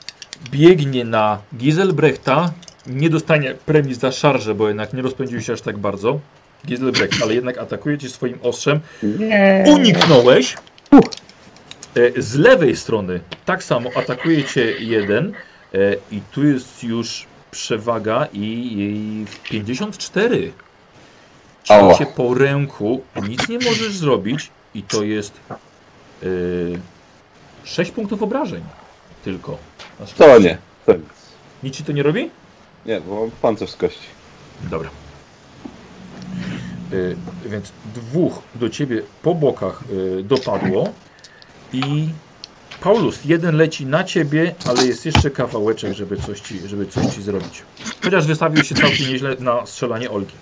biegnie 0.52 1.06
na 1.06 1.40
Giselbrechta. 1.58 2.52
Nie 2.88 3.10
dostanie 3.10 3.54
premii 3.66 3.94
za 3.96 4.12
szarżę, 4.12 4.56
bo 4.56 4.68
jednak 4.68 4.94
nie 4.94 5.02
rozpędził 5.02 5.42
się 5.42 5.54
aż 5.54 5.62
tak 5.62 5.78
bardzo. 5.78 6.20
Giselbrecht, 6.68 7.24
ale 7.24 7.34
jednak 7.34 7.58
atakuje 7.58 7.98
cię 7.98 8.10
swoim 8.10 8.40
ostrzem. 8.44 8.80
Uniknąłeś. 9.66 10.58
E, 10.94 12.22
Z 12.22 12.36
lewej 12.36 12.76
strony 12.76 13.20
tak 13.46 13.64
samo 13.64 13.90
atakuje 13.96 14.44
cię 14.44 14.72
jeden. 14.80 15.34
e, 15.74 15.78
I 16.12 16.22
tu 16.32 16.48
jest 16.48 16.84
już 16.84 17.26
przewaga 17.58 18.28
i, 18.34 18.74
i 18.78 19.26
54. 19.44 20.52
Ała. 21.70 21.96
Cię 21.96 22.06
po 22.06 22.34
ręku, 22.34 23.02
nic 23.28 23.50
nie 23.50 23.60
możesz 23.60 23.98
zrobić 23.98 24.50
i 24.76 24.84
to 24.84 25.04
jest 25.04 25.40
y, 26.24 26.80
6 27.64 27.92
punktów 27.92 28.24
obrażeń 28.24 28.64
tylko. 29.24 29.58
To 30.18 30.40
nie. 30.40 30.58
To 30.86 30.94
nic. 30.94 31.04
Nic 31.64 31.76
ci 31.76 31.84
to 31.84 31.92
nie 31.92 32.04
robi? 32.04 32.30
Nie, 32.86 33.02
bo 33.02 33.20
mam 33.20 33.32
pancerz 33.32 33.70
z 33.70 33.76
kości. 33.76 34.08
Dobra. 34.62 34.90
Y, 36.94 37.16
więc 37.46 37.72
dwóch 37.96 38.42
do 38.56 38.70
ciebie 38.70 39.02
po 39.22 39.36
bokach 39.36 39.84
y, 39.92 40.24
dopadło 40.24 40.90
i 41.74 42.10
Paulus, 42.82 43.26
jeden 43.26 43.56
leci 43.56 43.86
na 43.86 44.04
ciebie, 44.04 44.56
ale 44.66 44.86
jest 44.86 45.06
jeszcze 45.06 45.30
kawałeczek, 45.30 45.94
żeby 45.94 46.18
coś 46.18 46.40
ci, 46.40 46.60
żeby 46.68 46.86
coś 46.86 47.06
ci 47.16 47.22
zrobić. 47.22 47.62
Chociaż 48.04 48.28
wystawił 48.28 48.64
się 48.64 48.76
całkiem 48.76 49.10
nieźle 49.10 49.36
na 49.40 49.66
strzelanie 49.66 50.12
Olgi. 50.12 50.34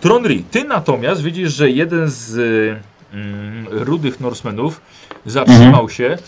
Tronri, 0.00 0.44
ty 0.50 0.64
natomiast 0.64 1.22
widzisz, 1.22 1.52
że 1.52 1.70
jeden 1.70 2.10
z 2.10 2.36
y, 2.36 2.80
mm, 3.12 3.66
rudych 3.70 4.20
Norsemenów 4.20 4.80
zatrzymał 5.26 5.90
się, 5.90 6.18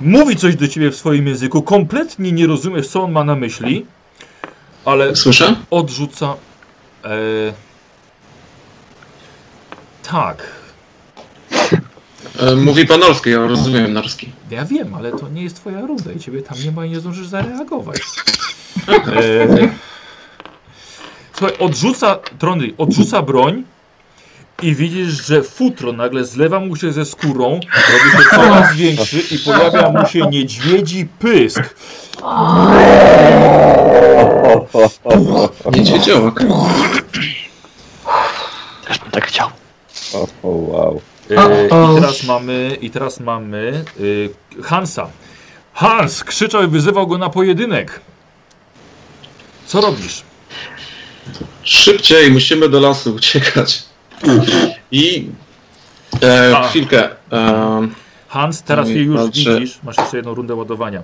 mówi 0.00 0.36
coś 0.36 0.56
do 0.56 0.68
ciebie 0.68 0.90
w 0.90 0.96
swoim 0.96 1.26
języku, 1.26 1.62
kompletnie 1.62 2.32
nie 2.32 2.46
rozumiesz, 2.46 2.88
co 2.88 3.02
on 3.02 3.12
ma 3.12 3.24
na 3.24 3.36
myśli, 3.36 3.86
ale 4.84 5.16
Słyszę? 5.16 5.56
odrzuca. 5.70 6.34
E, 7.04 7.08
tak, 10.02 10.42
Mówi 12.56 12.86
pan 12.86 13.00
norski, 13.00 13.30
ja 13.30 13.46
rozumiem 13.46 13.92
norski. 13.92 14.32
ja 14.50 14.64
wiem, 14.64 14.94
ale 14.94 15.12
to 15.12 15.28
nie 15.28 15.42
jest 15.42 15.56
twoja 15.56 15.80
runda 15.80 16.12
i 16.12 16.20
ciebie 16.20 16.42
tam 16.42 16.58
nie 16.64 16.72
ma 16.72 16.86
i 16.86 16.90
nie 16.90 17.00
zdążysz 17.00 17.26
zareagować. 17.26 18.00
E, 18.88 19.68
słuchaj, 21.32 21.58
odrzuca, 21.58 22.18
Trony, 22.38 22.72
odrzuca 22.78 23.22
broń 23.22 23.64
i 24.62 24.74
widzisz, 24.74 25.26
że 25.26 25.42
futro 25.42 25.92
nagle 25.92 26.24
zlewa 26.24 26.60
mu 26.60 26.76
się 26.76 26.92
ze 26.92 27.04
skórą, 27.04 27.50
robi 27.52 28.24
się 28.24 28.30
coraz 28.30 28.76
większy 28.76 29.20
i 29.30 29.38
pojawia 29.38 29.90
mu 29.90 30.06
się 30.06 30.20
niedźwiedzi 30.30 31.08
pysk. 31.18 31.74
Niedźwiedziołek. 35.72 36.34
Też 38.88 38.98
bym 38.98 39.10
tak 39.10 39.26
chciał. 39.26 39.48
O, 40.14 40.26
o 40.42 40.48
wow. 40.48 41.00
O. 41.36 41.92
I 41.92 42.00
teraz 42.00 42.24
mamy, 42.24 42.78
i 42.80 42.90
teraz 42.90 43.20
mamy 43.20 43.84
e, 44.58 44.62
Hansa. 44.62 45.08
Hans 45.72 46.24
krzyczał 46.24 46.64
i 46.64 46.66
wyzywał 46.66 47.06
go 47.06 47.18
na 47.18 47.30
pojedynek. 47.30 48.00
Co 49.66 49.80
robisz? 49.80 50.22
Szybciej, 51.62 52.30
musimy 52.30 52.68
do 52.68 52.80
lasu 52.80 53.14
uciekać. 53.14 53.82
I 54.92 55.28
e, 56.22 56.62
chwilkę. 56.68 57.08
E, 57.32 57.88
Hans, 58.28 58.62
teraz 58.62 58.88
je 58.88 59.02
już 59.02 59.20
patrzę. 59.20 59.54
widzisz. 59.54 59.78
Masz 59.82 59.96
jeszcze 59.96 60.16
jedną 60.16 60.34
rundę 60.34 60.54
ładowania. 60.54 61.02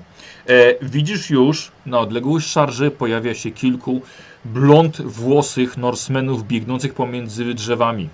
E, 0.49 0.75
widzisz 0.83 1.31
już, 1.31 1.71
na 1.87 1.99
odległość 2.01 2.47
szarży 2.49 2.91
pojawia 2.91 3.35
się 3.35 3.51
kilku 3.51 4.03
blond 4.45 5.03
włosych 5.03 5.77
Norsemenów 5.77 6.47
biegnących 6.47 6.95
pomiędzy 6.95 7.55
drzewami. 7.55 8.09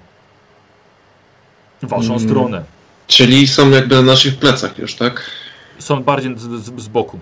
W 1.83 1.89
waszą 1.89 2.15
Mm. 2.15 2.21
stronę. 2.29 2.65
czyli 3.07 3.49
są 3.49 3.71
jakby 3.71 3.95
na 3.95 4.03
naszych 4.03 4.37
plecach 4.37 4.79
już, 4.79 4.95
tak? 4.95 5.31
Są 5.79 6.03
bardziej 6.03 6.39
z, 6.39 6.41
z, 6.43 6.81
z 6.83 6.89
boku. 6.89 7.19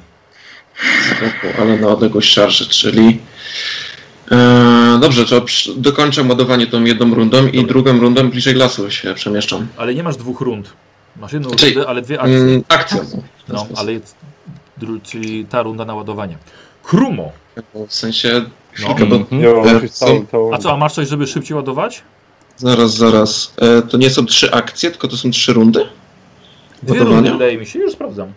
Spoko, 1.07 1.63
ale 1.63 1.77
na 1.79 1.89
odległość 1.89 2.33
szarży, 2.33 2.69
czyli... 2.69 3.19
E, 4.33 4.99
dobrze, 5.01 5.25
to 5.27 5.45
dokończę 5.77 6.23
ładowanie 6.23 6.67
tą 6.67 6.85
jedną 6.85 7.15
rundą 7.15 7.47
i 7.47 7.67
drugą 7.67 8.01
rundą 8.01 8.31
bliżej 8.31 8.55
lasu 8.55 8.91
się 8.91 9.15
przemieszczam. 9.15 9.67
Ale 9.77 9.95
nie 9.95 10.03
masz 10.03 10.17
dwóch 10.17 10.41
rund. 10.41 10.73
Masz 11.17 11.33
jedną 11.33 11.51
Czyli- 11.51 11.75
rundę, 11.75 11.89
ale 11.89 12.03
dwie 12.03 12.21
akcje. 12.21 12.37
Mm, 12.37 12.63
akcja. 12.69 12.99
No, 13.49 13.59
sposób. 13.59 13.79
ale 13.79 13.93
jest, 13.93 14.17
czyli 15.03 15.45
ta 15.45 15.63
runda 15.63 15.85
na 15.85 15.95
ładowanie. 15.95 16.37
Krumo. 16.83 17.33
W 17.89 17.95
sensie... 17.95 18.45
No. 18.83 18.95
Chwilkę. 18.95 19.03
Mhm. 19.17 19.89
Tą... 20.31 20.51
A 20.55 20.59
co, 20.59 20.73
a 20.73 20.77
masz 20.77 20.93
coś, 20.93 21.09
żeby 21.09 21.27
szybciej 21.27 21.57
ładować? 21.57 22.03
Zaraz, 22.61 22.95
zaraz. 22.95 23.53
E, 23.57 23.83
to 23.83 23.97
nie 23.97 24.11
są 24.11 24.27
trzy 24.27 24.53
akcje, 24.53 24.91
tylko 24.91 25.09
to 25.09 25.17
są 25.17 25.31
trzy 25.31 25.53
rundy? 25.53 25.87
Dwie 26.83 26.93
Ładowania? 26.99 27.17
rundy, 27.17 27.33
wydaje 27.33 27.59
mi 27.59 27.67
się, 27.67 27.79
już 27.79 27.93
sprawdzam. 27.93 28.33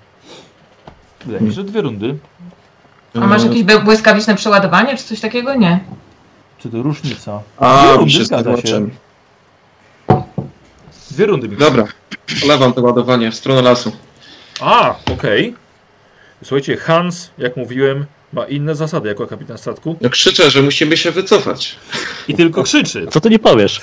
Wydaje 1.26 1.44
mi 1.44 1.50
się, 1.50 1.56
że 1.56 1.64
dwie 1.64 1.82
rundy. 1.82 2.18
A 3.16 3.20
masz 3.20 3.44
jakieś 3.44 3.64
bły- 3.64 3.84
błyskawiczne 3.84 4.36
przeładowanie, 4.36 4.98
czy 4.98 5.04
coś 5.04 5.20
takiego? 5.20 5.56
Nie. 5.56 5.80
Czy 6.58 6.70
to 6.70 6.82
różnica? 6.82 7.42
A, 7.58 7.82
Dwie 7.84 7.92
mi 7.92 7.98
rundy, 7.98 8.12
się 8.12 8.26
zgadza 8.26 8.58
się. 8.62 8.90
Dwie 11.12 11.26
rundy 11.26 11.50
mi 11.50 11.58
Dobra, 11.58 11.84
polewam 12.42 12.74
to 12.74 12.82
ładowanie 12.82 13.32
w 13.32 13.36
stronę 13.36 13.62
lasu. 13.62 13.92
A, 14.62 14.96
okej. 15.14 15.56
Słuchajcie, 16.44 16.78
Hans, 16.78 17.30
jak 17.38 17.58
mówiłem, 17.58 18.06
ma 18.34 18.46
inne 18.46 18.76
zasady 18.76 19.10
jako 19.10 19.28
kapitan 19.28 19.58
statku 19.58 19.96
No 20.02 20.10
krzyczę, 20.10 20.52
że 20.52 20.62
musimy 20.62 20.98
się 20.98 21.12
wycofać. 21.12 21.76
i 22.28 22.34
tylko 22.36 22.64
krzyczy. 22.64 23.08
Co 23.12 23.22
ty 23.22 23.30
nie 23.30 23.40
powiesz? 23.40 23.82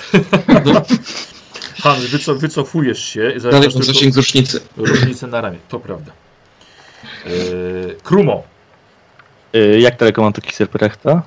Hans, 1.83 2.05
wyco 2.05 2.35
wycofujesz 2.35 3.05
się 3.05 3.31
i 3.37 3.41
Dalej 3.41 3.69
mam 3.75 3.83
zasięg 3.83 4.15
z 4.15 4.17
różnicy. 4.17 4.61
różnicę 4.77 5.27
na 5.27 5.41
ramię. 5.41 5.59
To 5.69 5.81
prawda. 5.81 6.13
Yy, 7.27 7.97
Krumo. 8.05 8.43
Y, 9.57 9.81
Jak 9.81 9.97
daleko 9.99 10.23
mam 10.23 10.33
do 10.33 10.41
Kiserbrechta? 10.43 11.23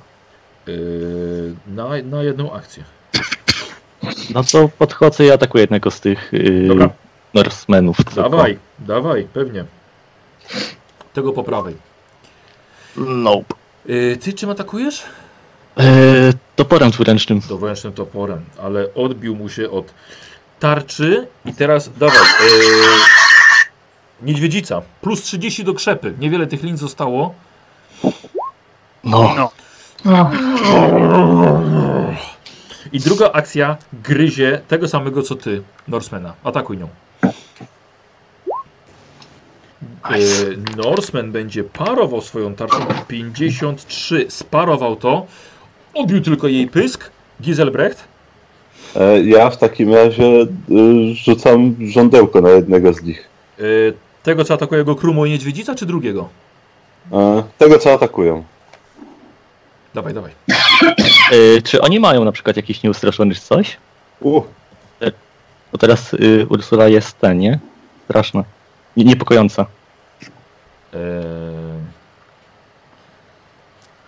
Yy, 0.68 1.54
na, 1.68 1.90
na 2.04 2.24
jedną 2.24 2.54
akcję. 2.54 2.84
No 4.34 4.44
to 4.44 4.70
podchodzę 4.78 5.26
i 5.26 5.32
atakuję 5.32 5.62
jednego 5.64 5.92
z 5.92 6.00
tych 6.00 6.34
y, 6.34 6.66
Dobra. 6.68 6.90
Norsemenów. 7.34 7.98
Dawaj, 8.16 8.58
dawaj, 8.80 9.28
pewnie. 9.34 9.66
Tego 11.14 11.34
po 11.34 11.44
prawej. 11.44 11.76
Nope. 12.98 13.56
Yy, 13.86 14.18
ty 14.18 14.34
czym 14.34 14.50
atakujesz? 14.50 15.04
E, 15.80 15.84
toporem 16.56 16.92
dwuręcznym. 16.92 17.40
Dowręcznym 17.50 17.94
toporem, 17.94 18.46
ale 18.64 18.94
odbił 18.94 19.36
mu 19.36 19.50
się 19.50 19.70
od 19.70 19.94
tarczy 20.60 21.28
i 21.46 21.54
teraz 21.54 21.90
dawaj. 21.98 22.18
Yy, 22.18 22.58
niedźwiedzica. 24.22 24.82
Plus 25.02 25.22
30 25.22 25.64
do 25.64 25.74
krzepy. 25.74 26.14
Niewiele 26.20 26.48
tych 26.48 26.64
lin 26.64 26.78
zostało. 26.78 27.34
No. 29.04 29.36
No. 29.36 29.52
O, 30.06 30.32
I 32.92 33.00
druga 33.00 33.32
akcja 33.32 33.78
gryzie 33.94 34.62
tego 34.68 34.88
samego 34.88 35.22
co 35.22 35.36
ty, 35.36 35.64
Norsemana. 35.88 36.34
Atakuj 36.44 36.78
nią. 36.78 36.88
Yy, 37.24 37.32
Norseman 40.78 41.32
będzie 41.32 41.64
parował 41.64 42.22
swoją 42.22 42.56
tarczą 42.56 42.78
53. 43.08 44.26
Sparował 44.30 44.96
to. 44.96 45.26
Odbił 45.94 46.22
tylko 46.22 46.48
jej 46.48 46.68
pysk. 46.68 47.12
Giselbrecht. 47.42 48.04
E, 48.96 49.24
ja 49.24 49.50
w 49.50 49.58
takim 49.58 49.94
razie 49.94 50.24
y, 50.24 50.48
rzucam 51.16 51.76
żądełko 51.90 52.42
na 52.42 52.50
jednego 52.50 52.94
z 52.94 53.04
nich. 53.04 53.28
Tego 54.24 54.44
co 54.44 54.54
atakuje 54.54 54.84
go 54.84 54.96
Krumo 54.96 55.26
i 55.26 55.30
Niedźwiedzica, 55.30 55.76
czy 55.76 55.86
drugiego? 55.86 56.30
E, 57.12 57.44
tego, 57.58 57.80
co 57.80 57.94
atakują. 57.94 58.44
Dawaj, 59.94 60.14
dawaj. 60.14 60.32
Czy 61.64 61.82
oni 61.82 62.00
mają 62.00 62.26
na 62.26 62.32
przykład 62.32 62.58
jakiś 62.58 62.84
nieustraszony 62.84 63.36
czy 63.36 63.42
coś? 63.42 63.78
U, 64.20 64.42
Bo 65.72 65.78
teraz 65.78 66.14
y, 66.14 66.48
Ursula 66.50 66.88
jest 66.88 67.20
ten, 67.20 67.40
nie? 67.40 67.60
Straszna. 68.06 68.44
Nie, 68.98 69.04
niepokojąca. 69.04 69.66
Eee... 70.94 71.00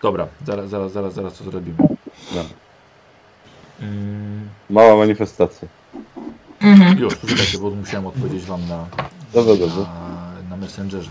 Dobra, 0.01 0.27
zaraz, 0.45 0.69
zaraz, 0.69 0.91
zaraz, 0.91 1.13
zaraz 1.13 1.37
to 1.37 1.43
zrobimy. 1.43 1.77
No. 2.35 2.43
Mała 4.69 4.95
manifestacja. 4.95 5.67
mhm. 6.61 6.97
już, 6.99 7.15
poczekajcie, 7.15 7.57
bo 7.57 7.69
musiałem 7.69 8.07
odpowiedzieć 8.07 8.45
wam 8.45 8.67
na, 8.69 8.85
Dobra, 9.33 9.55
dobra. 9.55 9.83
na, 9.83 10.31
na 10.49 10.57
Messengerze. 10.57 11.09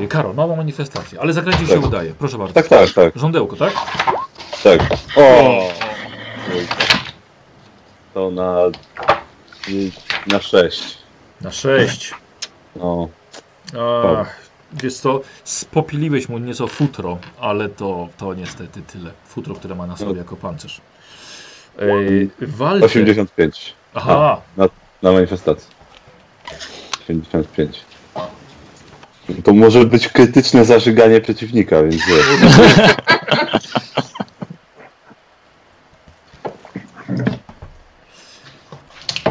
Yy, 0.00 0.08
Karol, 0.08 0.34
mała 0.34 0.56
manifestacja, 0.56 1.20
ale 1.20 1.32
zakręcił 1.32 1.66
się 1.66 1.74
Tak. 1.74 1.84
udaje. 1.84 2.14
Proszę 2.14 2.38
bardzo. 2.38 2.54
Tak, 2.54 2.68
tak, 2.68 2.90
tak, 2.90 3.18
Żądełko, 3.18 3.56
tak? 3.56 3.72
tak. 4.64 4.80
O! 5.16 5.68
To 8.14 8.30
na... 8.30 8.56
na 10.26 10.40
6. 10.40 10.98
Na 11.40 11.50
6. 11.50 12.14
No. 12.76 13.08
Ach, 14.18 14.39
wiesz 14.72 14.94
co, 14.94 15.20
spopiliłeś 15.44 16.28
mu 16.28 16.38
nieco 16.38 16.66
futro, 16.66 17.18
ale 17.40 17.68
to, 17.68 18.08
to 18.16 18.34
niestety 18.34 18.82
tyle. 18.82 19.10
Futro, 19.26 19.54
które 19.54 19.74
ma 19.74 19.86
na 19.86 19.96
sobie 19.96 20.18
jako 20.18 20.36
pancerz. 20.36 20.80
Yy, 21.78 22.30
Walter. 22.40 22.84
85 22.84 23.74
Aha, 23.94 24.40
na 25.02 25.12
manifestacji. 25.12 25.68
85. 27.04 27.80
To 29.44 29.52
może 29.52 29.84
być 29.84 30.08
krytyczne 30.08 30.64
zażyganie 30.64 31.20
przeciwnika, 31.20 31.82
więc. 31.82 32.02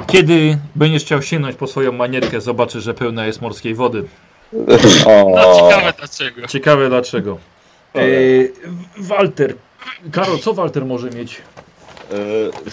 Kiedy 0.07 0.57
będziesz 0.75 1.03
chciał 1.03 1.21
sięgnąć 1.21 1.55
po 1.55 1.67
swoją 1.67 1.91
manierkę, 1.91 2.41
zobaczysz, 2.41 2.83
że 2.83 2.93
pełna 2.93 3.25
jest 3.25 3.41
morskiej 3.41 3.75
wody. 3.75 4.05
O, 5.05 5.31
No 5.35 5.55
ciekawe 5.69 5.93
dlaczego. 5.97 6.47
Ciekawe 6.47 6.89
dlaczego. 6.89 7.37
Eee, 7.95 8.51
Walter. 8.97 9.55
Karol, 10.11 10.39
co 10.39 10.53
Walter 10.53 10.85
może 10.85 11.09
mieć? 11.09 11.41
E, 12.11 12.15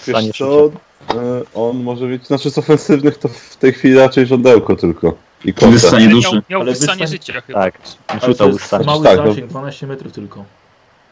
wiesz 0.07 0.37
co, 0.39 0.65
e, 0.67 1.43
on 1.55 1.77
może 1.83 2.07
mieć, 2.07 2.27
znaczy 2.27 2.51
z 2.51 2.59
ofensywnych 2.59 3.19
to 3.19 3.29
w 3.29 3.57
tej 3.57 3.73
chwili 3.73 3.95
raczej 3.99 4.27
żądełko 4.27 4.77
tylko. 4.77 5.15
I 5.45 5.55
kota. 5.55 5.67
Wyssanie 5.67 6.07
Miał, 6.09 6.17
duszy. 6.17 6.43
miał 6.51 6.61
Ale 6.61 6.73
wyssanie 6.73 6.99
wystan- 7.07 7.13
życia 7.13 7.41
chyba. 7.41 7.61
Tak, 7.63 7.79
rzucał 8.27 8.51
mały 8.87 9.05
Tak, 9.05 9.19
no. 9.19 9.27
zasięg, 9.27 9.47
12 9.51 9.87
metrów 9.87 10.13
tylko. 10.13 10.45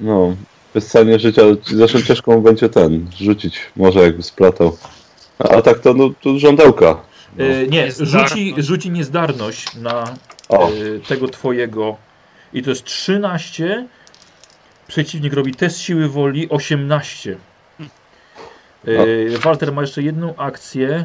No, 0.00 0.36
wyssanie 0.74 1.18
życia, 1.18 1.42
zresztą 1.64 2.02
ciężko 2.02 2.32
mu 2.32 2.40
będzie 2.40 2.68
ten, 2.68 3.06
rzucić, 3.20 3.60
może 3.76 4.00
jakby 4.00 4.22
splatał. 4.22 4.76
A, 5.38 5.48
a 5.48 5.62
tak 5.62 5.78
to, 5.78 5.94
no, 5.94 6.10
to 6.22 6.38
żądełka. 6.38 7.00
No. 7.36 7.44
E, 7.44 7.66
nie, 7.66 7.92
rzuci, 8.00 8.54
rzuci 8.58 8.90
niezdarność 8.90 9.76
na 9.76 10.14
O, 10.48 10.68
e, 10.68 10.72
tego 11.08 11.28
twojego. 11.28 11.96
I 12.52 12.62
to 12.62 12.70
jest 12.70 12.84
13. 12.84 13.86
Przeciwnik 14.88 15.32
robi 15.32 15.54
test 15.54 15.78
siły 15.80 16.08
woli 16.08 16.48
18. 16.48 17.36
E, 18.86 19.38
Walter 19.38 19.72
ma 19.72 19.80
jeszcze 19.80 20.02
jedną 20.02 20.36
akcję. 20.36 21.04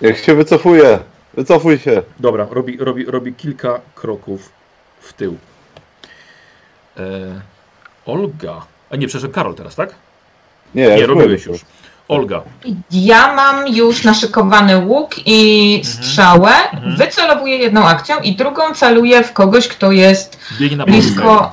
jak 0.00 0.16
się 0.16 0.34
wycofuje, 0.34 0.98
wycofuj 1.34 1.78
się. 1.78 2.02
Dobra, 2.20 2.46
robi, 2.50 2.76
robi, 2.78 3.04
robi 3.04 3.34
kilka 3.34 3.80
kroków 3.94 4.52
w 5.00 5.12
tył. 5.12 5.36
E, 6.96 7.40
Olga. 8.06 8.66
A 8.90 8.96
nie, 8.96 9.06
przepraszam, 9.06 9.32
Karol 9.32 9.54
teraz, 9.54 9.74
tak? 9.76 9.94
Nie, 10.74 10.82
ja 10.82 10.94
Nie, 10.94 11.00
już 11.00 11.08
robiłeś 11.08 11.44
byłem. 11.44 11.54
już. 11.58 11.64
Olga. 12.08 12.42
Ja 12.90 13.34
mam 13.34 13.68
już 13.68 14.04
naszykowany 14.04 14.78
łuk 14.78 15.14
i 15.26 15.80
strzałę. 15.84 16.50
Mhm. 16.72 16.96
Wycelowuję 16.96 17.56
jedną 17.56 17.84
akcją 17.84 18.20
i 18.20 18.36
drugą 18.36 18.74
celuję 18.74 19.24
w 19.24 19.32
kogoś, 19.32 19.68
kto 19.68 19.92
jest 19.92 20.38
blisko. 20.86 21.50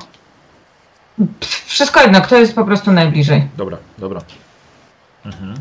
Wszystko 1.66 2.00
jedno, 2.00 2.20
kto 2.20 2.36
jest 2.36 2.54
po 2.54 2.64
prostu 2.64 2.92
najbliżej. 2.92 3.48
Dobra, 3.56 3.76
dobra. 3.98 4.20
Mhm. 5.26 5.54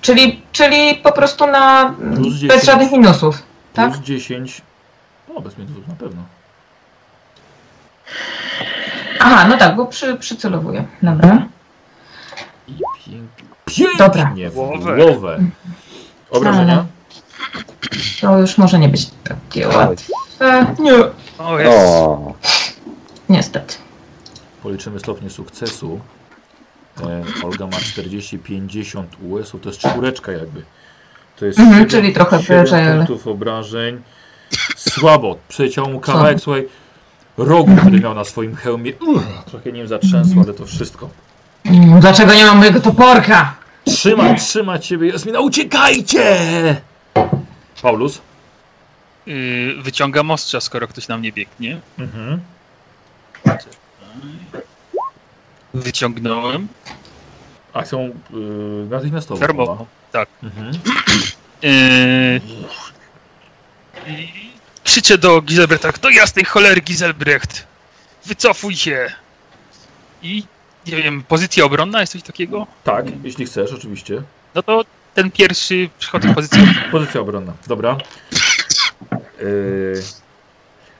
Czyli, 0.00 0.42
czyli 0.52 0.94
po 0.94 1.12
prostu 1.12 1.46
na. 1.46 1.94
Plus 2.14 2.28
bez 2.28 2.40
10. 2.40 2.64
żadnych 2.64 2.92
minusów. 2.92 3.42
Tak? 3.72 3.92
Plus 3.92 4.04
10. 4.04 4.62
O, 5.34 5.40
bez 5.40 5.58
minusów 5.58 5.88
na 5.88 5.94
pewno. 5.94 6.22
Aha, 9.20 9.46
no 9.48 9.56
tak, 9.56 9.76
bo 9.76 9.86
przy, 9.86 10.16
przycelowuję. 10.16 10.84
Dobra. 11.02 11.46
I 12.68 12.72
pięk... 13.04 13.45
pięknie 13.66 13.98
Dobra. 13.98 14.32
w 14.50 14.54
Głowę. 14.54 14.96
głowę. 14.96 15.38
Obrażenia? 16.30 16.86
To 18.20 18.38
już 18.38 18.58
może 18.58 18.78
nie 18.78 18.88
być 18.88 19.06
takie 19.24 19.68
łatwe. 19.68 20.12
Nie. 20.78 20.92
O, 21.38 21.58
jest. 21.58 21.72
O, 21.76 22.34
Niestety. 23.28 23.74
Policzymy 24.62 24.98
stopnie 25.00 25.30
sukcesu. 25.30 26.00
E, 27.02 27.24
Olga 27.44 27.66
ma 27.66 27.76
40, 27.80 28.38
50 28.38 29.16
US-ów, 29.28 29.60
to 29.60 29.68
jest 29.68 29.80
czwóreczka 29.80 30.32
jakby. 30.32 30.62
To 31.36 31.46
jest 31.46 31.58
Mhm, 31.58 31.76
siedem- 31.84 31.90
czyli 31.90 32.12
trochę 32.12 32.42
siedem 32.42 32.64
wyżej, 32.64 32.88
ale- 32.88 32.96
punktów 33.06 33.26
obrażeń. 33.26 34.02
Słabo. 34.76 35.36
Przeleciał 35.48 35.90
mu 35.90 36.00
kawałek, 36.00 36.40
słuchaj, 36.40 36.68
rogu, 37.38 37.76
który 37.76 38.00
miał 38.00 38.14
na 38.14 38.24
swoim 38.24 38.56
hełmie. 38.56 38.92
Uch, 39.06 39.22
trochę 39.50 39.72
nim 39.72 39.88
zatrzęsło, 39.88 40.42
ale 40.42 40.54
to 40.54 40.66
wszystko. 40.66 41.08
Mm, 41.70 42.00
Dlaczego 42.00 42.34
nie 42.34 42.44
mam 42.44 42.58
mojego 42.58 42.80
toporka? 42.80 43.54
Trzymać, 43.84 44.42
trzymać 44.44 44.86
siebie, 44.86 45.08
Jasmina, 45.08 45.40
uciekajcie! 45.40 46.36
Paulus? 47.82 48.20
Yy, 49.26 49.74
wyciągam 49.82 50.30
ostrza, 50.30 50.60
skoro 50.60 50.88
ktoś 50.88 51.08
na 51.08 51.18
mnie 51.18 51.32
biegnie. 51.32 51.80
Mhm. 51.98 52.40
Wyciągnąłem. 55.74 56.68
Akcją 57.72 58.00
yy, 58.30 58.86
natychmiastową. 58.90 59.40
Darmową, 59.40 59.76
chyba. 59.76 59.86
tak. 60.12 60.28
Mhm. 60.42 60.72
Yy, 61.62 62.40
krzyczę 64.84 65.18
do 65.18 65.40
Giselbrechta, 65.42 65.92
do 66.02 66.10
jasnej 66.10 66.44
cholery 66.44 66.80
Giselbrecht, 66.80 67.66
wycofuj 68.26 68.76
się. 68.76 69.12
I 70.22 70.44
nie 70.86 71.02
wiem, 71.02 71.22
pozycja 71.28 71.64
obronna 71.64 72.00
jest 72.00 72.12
coś 72.12 72.22
takiego? 72.22 72.66
Tak, 72.84 73.06
jeśli 73.24 73.46
chcesz, 73.46 73.72
oczywiście. 73.72 74.22
No 74.54 74.62
to 74.62 74.84
ten 75.14 75.30
pierwszy 75.30 75.88
przychodzi 75.98 76.28
w 76.28 76.34
pozycję. 76.34 76.58
Pozycja 76.90 77.20
obronna, 77.20 77.52
dobra. 77.66 77.96
Yy, 79.40 80.02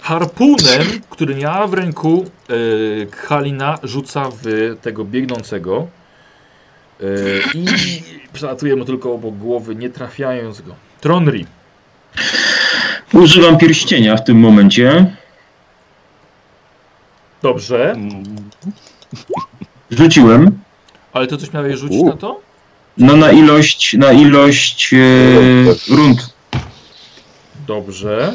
harpunem, 0.01 1.01
który 1.11 1.34
miała 1.34 1.66
w 1.66 1.74
ręku 1.74 2.30
yy, 2.49 3.09
Halina, 3.16 3.78
rzuca 3.82 4.30
w 4.43 4.76
tego 4.82 5.05
biegnącego 5.05 5.87
yy, 7.01 7.43
i 7.55 7.66
przelatuje 8.32 8.76
mu 8.76 8.84
tylko 8.84 9.12
obok 9.12 9.34
głowy, 9.37 9.74
nie 9.76 9.91
trafiając 9.91 10.61
go. 10.61 10.74
Tronri, 11.01 11.47
Używam 13.12 13.59
pierścienia 13.59 14.16
w 14.16 14.24
tym 14.24 14.39
momencie. 14.39 15.16
dobrze, 17.43 17.91
Mm, 17.93 18.24
Rzuciłem. 19.91 20.59
ale 21.12 21.26
to 21.26 21.37
coś 21.37 21.53
miałeś 21.53 21.78
rzucić 21.78 22.01
U. 22.01 22.07
na 22.07 22.16
to? 22.16 22.41
No 22.99 23.16
na 23.16 23.32
ilość, 23.32 23.95
na 23.95 24.12
ilość 24.12 24.95
e, 24.95 25.95
rund. 25.95 26.34
Dobrze. 27.66 28.34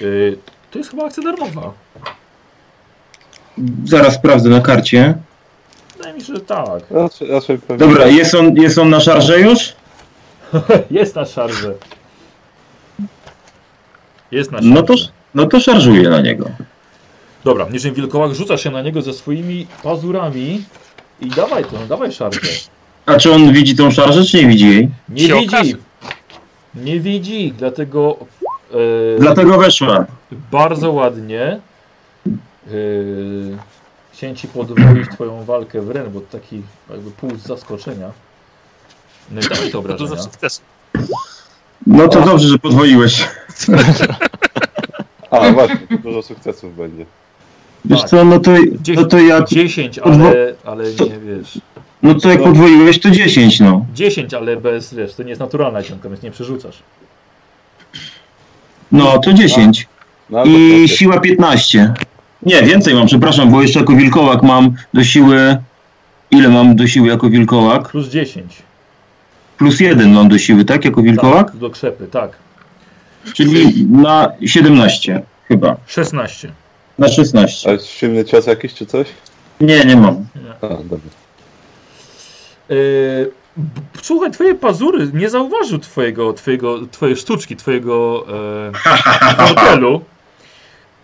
Yy, 0.00 0.38
to 0.70 0.78
jest 0.78 0.90
chyba 0.90 1.04
akcja 1.04 1.22
darmowa. 1.22 1.72
Zaraz 3.84 4.14
sprawdzę 4.14 4.48
na 4.48 4.60
karcie. 4.60 5.14
Wydaje 5.96 6.14
mi 6.14 6.20
się, 6.20 6.34
że 6.34 6.40
tak. 6.40 6.90
raczej, 6.90 7.28
raczej 7.28 7.58
pewnie. 7.58 7.86
Dobra, 7.86 8.06
jest 8.06 8.34
on, 8.34 8.56
jest 8.56 8.78
on 8.78 8.90
na 8.90 9.00
szarze 9.00 9.40
już? 9.40 9.72
Jest 10.90 11.14
na 11.14 11.24
szarze. 11.24 11.74
Jest 14.30 14.52
na 14.52 14.58
szarze. 14.58 14.70
No 14.70 14.82
to, 14.82 14.94
No 15.34 15.46
to 15.46 15.60
szarżuję 15.60 16.10
na 16.10 16.20
niego. 16.20 16.50
Dobra, 17.44 17.68
niczym 17.68 17.94
wilkołak 17.94 18.34
rzucasz 18.34 18.62
się 18.62 18.70
na 18.70 18.82
niego 18.82 19.02
ze 19.02 19.12
swoimi 19.12 19.66
pazurami 19.82 20.64
i 21.20 21.26
dawaj 21.28 21.64
to, 21.64 21.70
no 21.80 21.86
dawaj 21.86 22.12
szarkę. 22.12 22.48
A 23.06 23.14
czy 23.16 23.32
on 23.32 23.52
widzi 23.52 23.76
tą 23.76 23.90
szarżę, 23.90 24.24
czy 24.24 24.36
nie 24.36 24.46
widzi 24.48 24.68
jej? 24.68 24.88
Nie 25.08 25.26
Się 25.28 25.34
widzi! 25.34 25.48
okaże. 25.48 25.72
Nie 26.74 27.00
widzi, 27.00 27.52
dlatego 27.58 28.16
e, 29.16 29.18
Dlatego 29.20 29.58
weszła. 29.58 30.06
bardzo 30.52 30.92
ładnie 30.92 31.42
e, 31.46 32.70
chciałem 34.12 34.36
ci 34.36 34.48
podwoić 34.48 35.08
twoją 35.12 35.44
walkę 35.44 35.80
w 35.82 35.90
ren, 35.90 36.10
bo 36.12 36.20
taki 36.20 36.62
jakby 36.90 37.10
puls 37.10 37.42
zaskoczenia. 37.42 38.10
No 39.30 39.40
i 39.40 39.44
dawaj 39.44 39.70
to 39.70 39.82
To 39.82 39.88
dużo 39.88 40.04
obrażenia. 40.04 40.22
sukcesu. 40.22 40.60
No 41.86 42.08
to 42.08 42.20
dobrze, 42.20 42.48
że 42.48 42.58
podwoiłeś. 42.58 43.28
A, 45.30 45.50
właśnie, 45.52 45.78
to 45.88 45.96
dużo 45.98 46.22
sukcesów 46.22 46.76
będzie. 46.76 47.06
Wiesz 47.84 48.00
Tak. 48.00 48.10
co, 48.10 48.24
no 48.24 48.40
to, 48.40 48.50
no 48.94 49.04
to 49.04 49.18
jak... 49.18 49.48
10, 49.48 49.98
ale, 49.98 50.54
ale 50.64 50.84
nie 50.84 51.18
wiesz. 51.18 51.60
No 52.02 52.14
to 52.14 52.28
jak 52.28 52.42
podwoiłeś, 52.42 53.00
to 53.00 53.10
10, 53.10 53.60
no. 53.60 53.86
10, 53.94 54.34
ale 54.34 54.56
bez, 54.56 54.94
wiesz, 54.94 55.14
to 55.14 55.22
nie 55.22 55.28
jest 55.28 55.40
naturalna 55.40 55.82
ciąga, 55.82 56.08
więc 56.08 56.22
nie 56.22 56.30
przerzucasz. 56.30 56.82
No 58.92 59.18
to 59.18 59.32
10. 59.32 59.88
No, 60.30 60.38
ale 60.38 60.50
I 60.50 60.88
siła 60.88 61.20
15. 61.20 61.94
Nie, 62.42 62.62
więcej 62.62 62.94
mam, 62.94 63.06
przepraszam, 63.06 63.50
bo 63.50 63.62
jeszcze 63.62 63.80
jako 63.80 63.92
wilkołak 63.92 64.42
mam 64.42 64.74
do 64.94 65.04
siły... 65.04 65.56
Ile 66.30 66.48
mam 66.48 66.76
do 66.76 66.86
siły 66.86 67.08
jako 67.08 67.30
wilkołak? 67.30 67.88
Plus 67.88 68.08
10. 68.08 68.56
Plus 69.58 69.80
1 69.80 70.12
mam 70.12 70.28
do 70.28 70.38
siły, 70.38 70.64
tak? 70.64 70.84
Jako 70.84 71.02
wilkołak? 71.02 71.50
Tak, 71.50 71.56
do 71.56 71.70
krzepy, 71.70 72.06
tak. 72.06 72.30
Czyli 73.34 73.86
na 73.86 74.32
17 74.46 75.22
chyba. 75.48 75.76
16. 75.86 76.52
Na 76.98 77.08
16. 77.08 77.68
A 77.68 77.72
jest 77.72 77.86
silny 77.86 78.24
cios 78.24 78.46
jakiś 78.46 78.74
czy 78.74 78.86
coś? 78.86 79.08
Nie, 79.60 79.84
nie 79.84 79.96
mam. 79.96 80.26
A, 80.62 80.68
dobra. 80.68 81.10
Yy, 82.68 83.30
słuchaj, 84.02 84.30
twoje 84.30 84.54
pazury 84.54 85.10
nie 85.14 85.30
zauważył 85.30 85.78
twojego, 85.78 86.32
twojego, 86.32 86.86
twojej 86.86 87.16
sztuczki, 87.16 87.56
twojego 87.56 88.26
e, 88.28 88.72
portelu. 89.46 90.00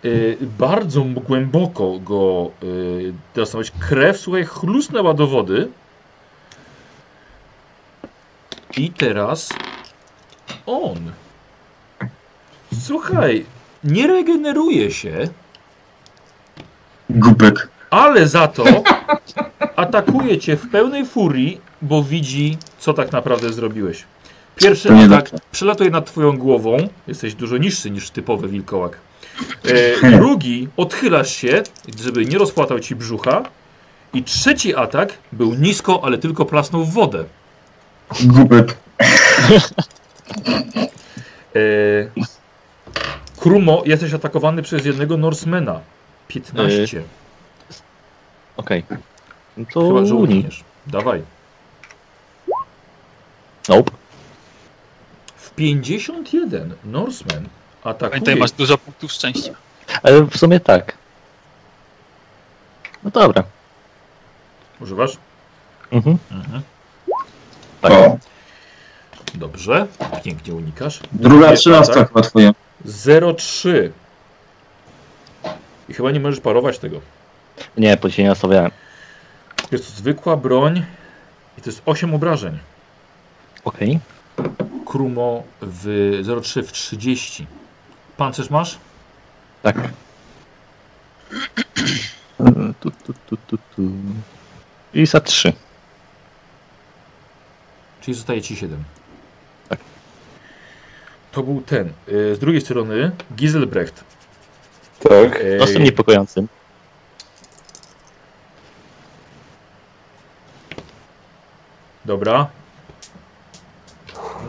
Yy, 0.03 0.37
bardzo 0.59 1.01
głęboko 1.03 1.99
go 1.99 2.51
yy, 2.63 3.13
dostałeś. 3.35 3.73
Krew, 3.89 4.19
słuchaj, 4.19 4.45
chlusnęła 4.45 5.15
do 5.15 5.27
wody. 5.27 5.69
I 8.77 8.91
teraz 8.91 9.49
on. 10.67 11.13
Słuchaj, 12.83 13.47
nie 13.85 14.07
regeneruje 14.07 14.91
się, 14.91 15.29
Głupek. 17.11 17.69
ale 17.91 18.29
za 18.29 18.49
to 18.49 18.65
atakuje 19.77 20.39
cię 20.39 20.57
w 20.57 20.71
pełnej 20.71 21.07
furii, 21.07 21.61
bo 21.83 22.03
widzi, 22.03 22.59
co 22.79 22.95
tak 22.95 23.13
naprawdę 23.13 23.53
zrobiłeś. 23.53 24.05
Pierwszy 24.57 24.89
atak 24.93 25.31
przelatuje 25.53 25.91
nad 25.91 26.07
twoją 26.07 26.39
głową. 26.39 26.77
Jesteś 27.07 27.35
dużo 27.35 27.57
niższy 27.57 27.91
niż 27.91 28.11
typowy 28.11 28.49
wilkołak. 28.49 28.99
E, 29.65 30.11
drugi, 30.11 30.69
odchylasz 30.77 31.37
się, 31.37 31.63
żeby 32.05 32.25
nie 32.25 32.39
rozpłatał 32.39 32.81
ci 32.81 32.97
brzucha. 32.97 33.43
I 34.15 34.23
trzeci 34.23 34.77
atak 34.77 35.13
był 35.33 35.55
nisko, 35.55 36.01
ale 36.05 36.19
tylko 36.19 36.45
plasnął 36.45 36.85
w 36.85 36.93
wodę. 36.93 37.25
Głupek. 38.21 38.77
E, 41.57 41.61
Krumo, 43.41 43.83
jesteś 43.87 44.15
atakowany 44.15 44.63
przez 44.63 44.87
jednego 44.87 45.17
Norsemana. 45.17 45.81
15. 46.29 47.03
Okej. 48.57 48.85
No 49.57 49.65
to 49.73 49.89
Chyba, 49.89 50.05
że 50.07 50.15
Uni. 50.15 50.23
unikniesz. 50.35 50.65
Dawaj. 50.87 51.23
Nope. 53.69 53.91
W 55.37 55.51
51 55.51 56.75
Norseman 56.85 57.49
atakuje... 57.85 58.11
Pamiętaj, 58.11 58.37
masz 58.37 58.51
dużo 58.53 58.79
punktów 58.79 59.13
szczęścia. 59.13 59.53
Ale 60.03 60.23
w 60.23 60.37
sumie 60.37 60.61
tak. 60.61 60.99
No 63.05 63.11
dobra. 63.11 63.45
Używasz? 64.81 65.17
Mhm. 65.91 66.19
Mhm. 66.31 66.63
Tak. 67.81 67.93
O, 67.93 68.19
Dobrze. 69.35 69.87
Pięknie 70.25 70.55
unikasz. 70.55 71.01
druga 71.13 71.53
trzynastka 71.57 72.05
chyba 72.05 72.21
twoja. 72.21 72.51
0,3. 72.87 73.91
I 75.89 75.95
chyba 75.95 76.11
nie 76.11 76.21
możesz 76.21 76.41
parować 76.41 76.79
tego. 76.79 77.01
Nie, 77.77 77.97
po 77.97 78.09
dzisiaj 78.09 78.25
nie 78.25 78.29
nastawiałem. 78.29 78.71
Jest 79.73 79.87
to 79.87 79.91
zwykła 79.93 80.37
broń 80.37 80.85
i 81.59 81.63
to 81.63 81.71
jest 81.71 81.83
8 81.87 82.15
obrażeń. 82.15 82.59
Okej. 83.65 83.99
Krumo 84.87 85.43
w 85.63 85.87
0,3 86.23 86.63
w 86.63 86.73
30. 86.73 87.47
Pancerz 88.17 88.51
masz? 88.51 88.79
Tak. 89.63 89.77
Tu, 92.81 92.91
tu, 92.91 93.13
tu, 93.27 93.37
tu, 93.37 93.59
tu. 93.77 93.83
I 94.95 95.07
za 95.07 95.21
3. 95.21 95.53
Czyli 98.01 98.15
zostaje 98.15 98.43
ci 98.43 98.57
7. 98.57 98.85
Tak. 99.69 99.79
To 101.33 101.43
był 101.43 101.61
ten. 101.61 101.93
Y, 102.09 102.35
Z 102.35 102.39
drugiej 102.39 102.61
strony 102.61 103.11
Giselbrecht. 103.37 104.05
Tak. 105.01 105.45
Dosyć 105.59 105.79
niepokojącym. 105.79 106.49
Dobra. 112.05 112.49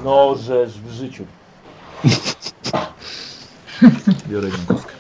No, 0.04 0.36
żeż 0.36 0.72
w 0.72 0.92
życiu. 0.92 1.26
Biorę 4.30 4.50
jedną 4.50 4.66
kostkę. 4.66 4.94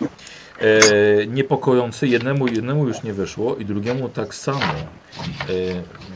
E, 0.59 1.27
niepokojący, 1.27 2.07
jednemu, 2.07 2.47
jednemu 2.47 2.87
już 2.87 3.03
nie 3.03 3.13
wyszło 3.13 3.55
i 3.55 3.65
drugiemu 3.65 4.09
tak 4.09 4.35
samo. 4.35 4.59
E, 4.59 4.63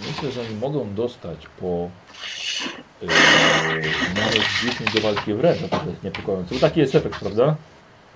myślę, 0.07 0.31
że 0.31 0.41
oni 0.41 0.55
mogą 0.55 0.93
dostać 0.93 1.47
po 1.59 1.89
e, 3.01 3.05
minus 4.15 4.61
10 4.63 4.93
do 4.93 5.01
walki 5.01 5.33
wręcz, 5.33 5.59
to 5.59 5.89
jest 5.89 6.03
niepokojący. 6.03 6.53
Bo 6.53 6.59
taki 6.59 6.79
jest 6.79 6.95
efekt, 6.95 7.19
prawda? 7.19 7.55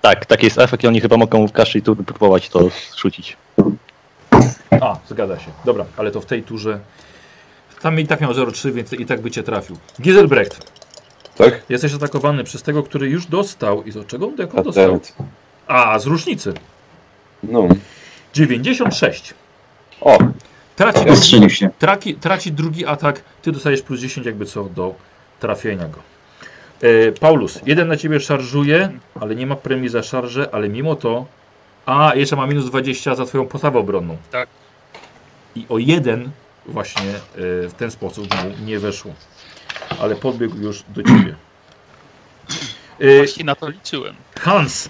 Tak, 0.00 0.26
taki 0.26 0.44
jest 0.46 0.58
efekt 0.58 0.84
i 0.84 0.86
oni 0.86 1.00
chyba 1.00 1.16
mogą 1.16 1.48
w 1.48 1.52
każdej 1.52 1.82
turze 1.82 2.02
próbować 2.02 2.48
to 2.48 2.60
zrzucić. 2.94 3.36
A, 4.80 4.96
zgadza 5.08 5.38
się. 5.38 5.50
Dobra, 5.64 5.84
ale 5.96 6.10
to 6.10 6.20
w 6.20 6.26
tej 6.26 6.42
turze. 6.42 6.80
Tam 7.82 8.00
i 8.00 8.06
tak 8.06 8.20
miał 8.20 8.32
0,3, 8.32 8.72
więc 8.72 8.92
i 8.92 9.06
tak 9.06 9.20
by 9.20 9.30
cię 9.30 9.42
trafił. 9.42 9.76
Giselbrecht, 10.00 10.72
Tak? 11.36 11.62
jesteś 11.68 11.94
atakowany 11.94 12.44
przez 12.44 12.62
tego, 12.62 12.82
który 12.82 13.08
już 13.08 13.26
dostał. 13.26 13.82
I 13.82 13.90
z 13.92 14.06
czego 14.06 14.26
on 14.26 14.34
jak 14.38 14.54
on 14.54 14.64
dostał? 14.64 14.84
Patent. 14.84 15.14
A, 15.66 15.98
z 15.98 16.06
różnicy. 16.06 16.54
No. 17.42 17.68
96. 18.34 19.34
O, 20.00 20.18
Traci, 20.76 21.04
Postrzelił 21.06 21.50
się. 21.50 21.70
traci, 21.78 22.14
traci 22.14 22.52
drugi 22.52 22.86
atak, 22.86 23.22
ty 23.42 23.52
dostajesz 23.52 23.82
plus 23.82 24.00
10 24.00 24.26
jakby 24.26 24.46
co 24.46 24.64
do 24.64 24.94
trafienia 25.40 25.88
go. 25.88 25.98
E, 26.82 27.12
Paulus, 27.12 27.60
jeden 27.66 27.88
na 27.88 27.96
ciebie 27.96 28.20
szarżuje, 28.20 28.90
ale 29.20 29.34
nie 29.34 29.46
ma 29.46 29.56
premii 29.56 29.88
za 29.88 30.02
szarżę, 30.02 30.48
ale 30.52 30.68
mimo 30.68 30.96
to... 30.96 31.26
A, 31.86 32.12
jeszcze 32.14 32.36
ma 32.36 32.46
minus 32.46 32.64
20 32.66 33.14
za 33.14 33.24
twoją 33.26 33.46
postawę 33.46 33.78
obronną. 33.78 34.16
Tak. 34.30 34.48
I 35.56 35.66
o 35.68 35.78
jeden 35.78 36.30
właśnie 36.66 37.02
e, 37.10 37.68
w 37.68 37.74
ten 37.78 37.90
sposób 37.90 38.26
mu 38.34 38.66
nie 38.66 38.78
weszło. 38.78 39.12
Ale 40.00 40.16
podbiegł 40.16 40.56
już 40.56 40.84
do 40.88 41.02
ciebie. 41.02 41.34
E, 43.00 43.16
Właśnie 43.18 43.44
na 43.44 43.54
to 43.54 43.68
liczyłem. 43.68 44.14
Hans, 44.40 44.88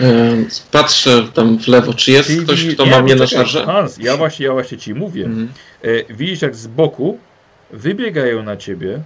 E, 0.00 0.34
Patrzę 0.70 1.22
tam 1.34 1.58
w 1.58 1.68
lewo, 1.68 1.94
czy 1.94 2.10
jest 2.12 2.28
Czyli- 2.28 2.42
ktoś, 2.44 2.66
kto 2.74 2.84
nie, 2.84 2.90
ma 2.90 3.02
mnie 3.02 3.14
na 3.16 3.26
szarze? 3.26 3.64
Hans, 3.66 3.98
ja 3.98 4.16
właśnie, 4.16 4.46
ja 4.46 4.52
właśnie 4.52 4.78
ci 4.78 4.94
mówię. 4.94 5.24
Mhm. 5.24 5.52
E, 5.82 6.14
widzisz 6.14 6.42
jak 6.42 6.56
z 6.56 6.66
boku 6.66 7.18
wybiegają 7.70 8.42
na 8.42 8.56
ciebie. 8.56 9.02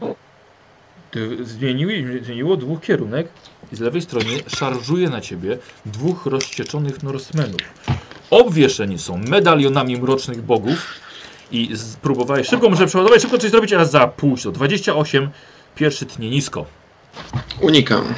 D- 1.17 1.45
Zmieniło, 1.45 1.93
zmieniło 2.23 2.57
dwóch 2.57 2.81
kierunek 2.81 3.29
i 3.73 3.77
z 3.77 3.81
lewej 3.81 4.03
strony 4.03 4.27
szarżuje 4.57 5.09
na 5.11 5.21
ciebie 5.21 5.59
dwóch 5.87 6.27
rozścieczonych 6.27 7.03
Norsemenów. 7.03 7.61
Obwieszeni 8.31 8.99
są 8.99 9.17
medalionami 9.19 9.97
mrocznych 10.01 10.43
bogów 10.43 10.87
i 11.53 11.71
spróbowałeś 11.77 12.49
szybko, 12.49 12.71
może 12.71 12.87
przeładować, 12.87 13.23
szybko 13.23 13.39
coś 13.39 13.51
zrobić, 13.51 13.73
a 13.73 13.85
za 13.85 14.07
pół 14.09 14.37
to 14.37 14.53
28, 14.53 15.31
pierwszy 15.75 16.07
tnie 16.07 16.31
nisko. 16.31 16.67
Unikam. 17.61 18.15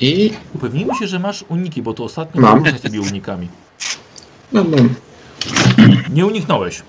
I 0.00 0.32
Upewnijmy 0.54 0.94
się, 0.94 1.06
że 1.06 1.18
masz 1.18 1.44
uniki, 1.48 1.82
bo 1.82 1.94
to 1.94 2.04
ostatnio 2.04 2.40
Mam. 2.40 2.64
z 2.78 2.80
tymi 2.80 2.98
unikami. 2.98 3.48
no, 4.52 4.64
mam. 4.64 4.94
Nie 6.10 6.26
uniknąłeś. 6.26 6.82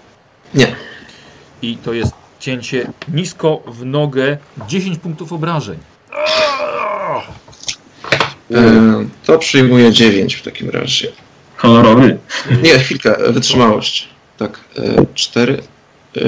Nie. 0.54 0.76
I 1.62 1.78
to 1.78 1.94
jest 1.94 2.12
cięcie 2.52 2.92
nisko 3.08 3.62
w 3.68 3.86
nogę, 3.86 4.38
10 4.68 4.98
punktów 5.00 5.34
obrażeń. 5.34 5.78
E, 8.52 9.06
to 9.26 9.38
przyjmuję 9.40 9.92
9 9.92 10.36
w 10.36 10.42
takim 10.42 10.70
razie. 10.70 11.12
Kolorowy. 11.58 12.18
Nie, 12.64 12.80
chwilkę, 12.80 13.18
e, 13.18 13.32
wytrzymałość. 13.32 14.08
Tak, 14.38 14.60
4, 15.14 15.62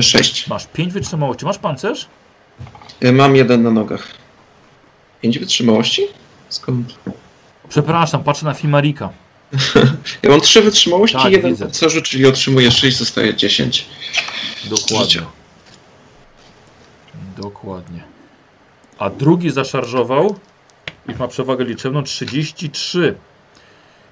6. 0.01 0.47
Masz 0.47 0.67
5 0.67 0.93
wytrzymałości. 0.93 1.45
Masz 1.45 1.57
pancerz? 1.57 2.07
E, 3.01 3.11
Mam 3.11 3.35
jeden 3.35 3.63
na 3.63 3.71
nogach. 3.71 4.07
5 5.21 5.39
wytrzymałości? 5.39 6.01
Skąd? 6.49 6.93
Przepraszam, 7.69 8.23
patrzę 8.23 8.45
na 8.45 8.53
Fimarika. 8.53 9.09
Ja 10.23 10.29
mam 10.29 10.41
3 10.41 10.61
wytrzymałości 10.61 11.17
Tak, 11.17 11.29
i 11.31 11.31
jeden 11.31 11.51
widzę. 11.51 11.65
pancerzu, 11.65 12.01
czyli 12.01 12.25
otrzymuję 12.25 12.71
6, 12.71 12.97
zostaje 12.97 13.35
10. 13.35 13.85
Dokładnie. 14.69 15.38
Dokładnie. 17.63 18.03
A 18.99 19.09
drugi 19.09 19.51
zaszarżował 19.51 20.35
i 21.09 21.15
ma 21.15 21.27
przewagę 21.27 21.65
liczebną 21.65 22.03
33. 22.03 23.15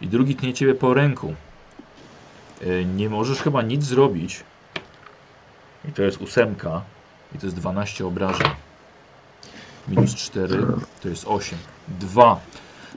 I 0.02 0.08
drugi 0.08 0.36
tnie 0.36 0.54
ciebie 0.54 0.76
po 0.76 0.94
ręku. 0.94 1.34
E, 2.62 2.86
Nie 2.86 3.10
możesz 3.10 3.42
chyba 3.42 3.62
nic 3.62 3.84
zrobić. 3.84 4.44
I 5.90 5.92
to 5.92 6.02
jest 6.04 6.22
ósemka. 6.22 6.82
I 7.36 7.40
to 7.40 7.46
jest 7.46 7.56
12 7.56 8.06
obrażeń. 8.08 8.48
Minus 9.88 10.16
4 10.16 10.66
to 11.02 11.10
jest 11.10 11.26
8. 11.28 11.58
2. 11.88 12.40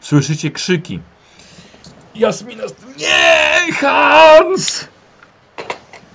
Słyszycie 0.00 0.50
krzyki. 0.50 1.00
Jasmina. 2.14 2.62
Nie! 2.98 3.72
Hans! 3.72 4.88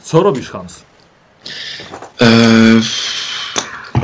Co 0.01 0.23
robisz, 0.23 0.49
Hans? 0.49 0.83
E, 2.21 2.25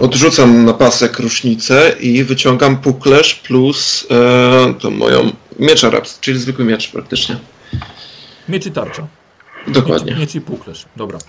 odrzucam 0.02 0.66
na 0.66 0.74
pasek 0.74 1.20
rusznicę 1.20 1.96
i 2.00 2.24
wyciągam 2.24 2.78
puklerz 2.78 3.36
plus 3.36 4.08
e, 4.12 4.74
tą 4.74 4.92
moją 4.92 5.32
miecz 5.60 5.84
arabski, 5.84 6.18
czyli 6.22 6.40
zwykły 6.40 6.66
miecz 6.66 6.92
praktycznie. 6.92 7.36
Miecz 8.50 8.66
i 8.66 8.72
tarcza. 8.72 9.08
Dokładnie. 9.68 10.12
Miecz, 10.12 10.20
miecz 10.20 10.36
i 10.36 10.42
puklerz. 10.42 10.86
Dobra. 10.96 11.20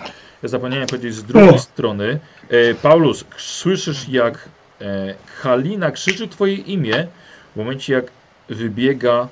Ja 0.42 0.48
zapomniałem 0.48 0.86
powiedzieć 0.86 1.14
z 1.14 1.24
drugiej 1.24 1.58
strony. 1.58 2.20
E, 2.48 2.74
Paulus, 2.74 3.24
słyszysz 3.36 4.08
jak 4.08 4.48
e, 4.80 5.14
Halina 5.42 5.90
krzyczy 5.90 6.28
twoje 6.28 6.54
imię 6.54 7.06
w 7.54 7.58
momencie 7.58 7.92
jak 7.92 8.04
wybiega 8.48 9.28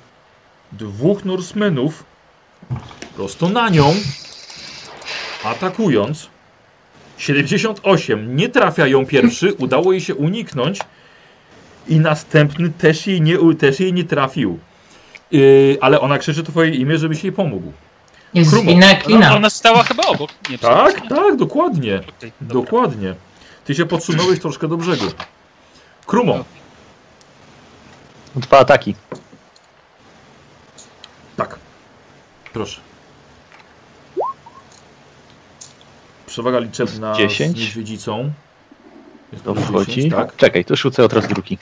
dwóch 0.71 1.25
Norsemenów 1.25 2.03
prosto 3.15 3.49
na 3.49 3.69
nią, 3.69 3.95
atakując. 5.43 6.30
78. 7.21 8.35
Nie 8.35 8.49
trafia 8.49 8.87
ją 8.87 9.05
pierwszy, 9.05 9.53
udało 9.63 9.91
jej 9.91 10.01
się 10.01 10.15
uniknąć 10.15 10.79
i 11.87 11.99
następny 11.99 12.69
też 12.69 13.07
jej 13.07 13.21
nie, 13.21 13.37
też 13.59 13.79
jej 13.79 13.93
nie 13.93 14.03
trafił. 14.03 14.59
Yy, 15.31 15.77
ale 15.81 16.01
ona 16.01 16.17
krzyczy 16.17 16.43
twoje 16.43 16.71
imię, 16.75 16.97
żebyś 16.97 17.23
jej 17.23 17.33
pomógł. 17.33 17.71
Jest 18.33 18.53
Ona, 19.15 19.35
ona 19.35 19.49
stała 19.49 19.83
chyba 19.83 20.03
obok. 20.03 20.31
Nie, 20.49 20.57
Tak, 20.57 21.07
tak, 21.09 21.35
dokładnie. 21.35 21.97
dobra. 21.97 22.31
Dokładnie. 22.41 23.15
Ty 23.65 23.75
się 23.75 23.85
podsunąłeś 23.85 24.39
troszkę 24.39 24.67
do 24.67 24.77
brzegu. 24.77 25.05
Krumo. 26.05 26.45
Dwa 28.35 28.59
ataki. 28.59 28.95
Tak. 31.37 31.59
Proszę. 32.53 32.81
Przewaga 36.31 36.59
liczebna 36.59 37.13
10. 37.15 37.57
z 37.57 37.59
niedźwiedzicą. 37.59 38.31
Jest 39.31 39.43
To 39.43 39.55
wchodzi. 39.55 39.91
10, 39.95 40.13
tak? 40.13 40.35
Czekaj, 40.35 40.65
to 40.65 40.75
rzucę 40.75 41.03
od 41.03 41.13
razu 41.13 41.27
drugi. 41.27 41.57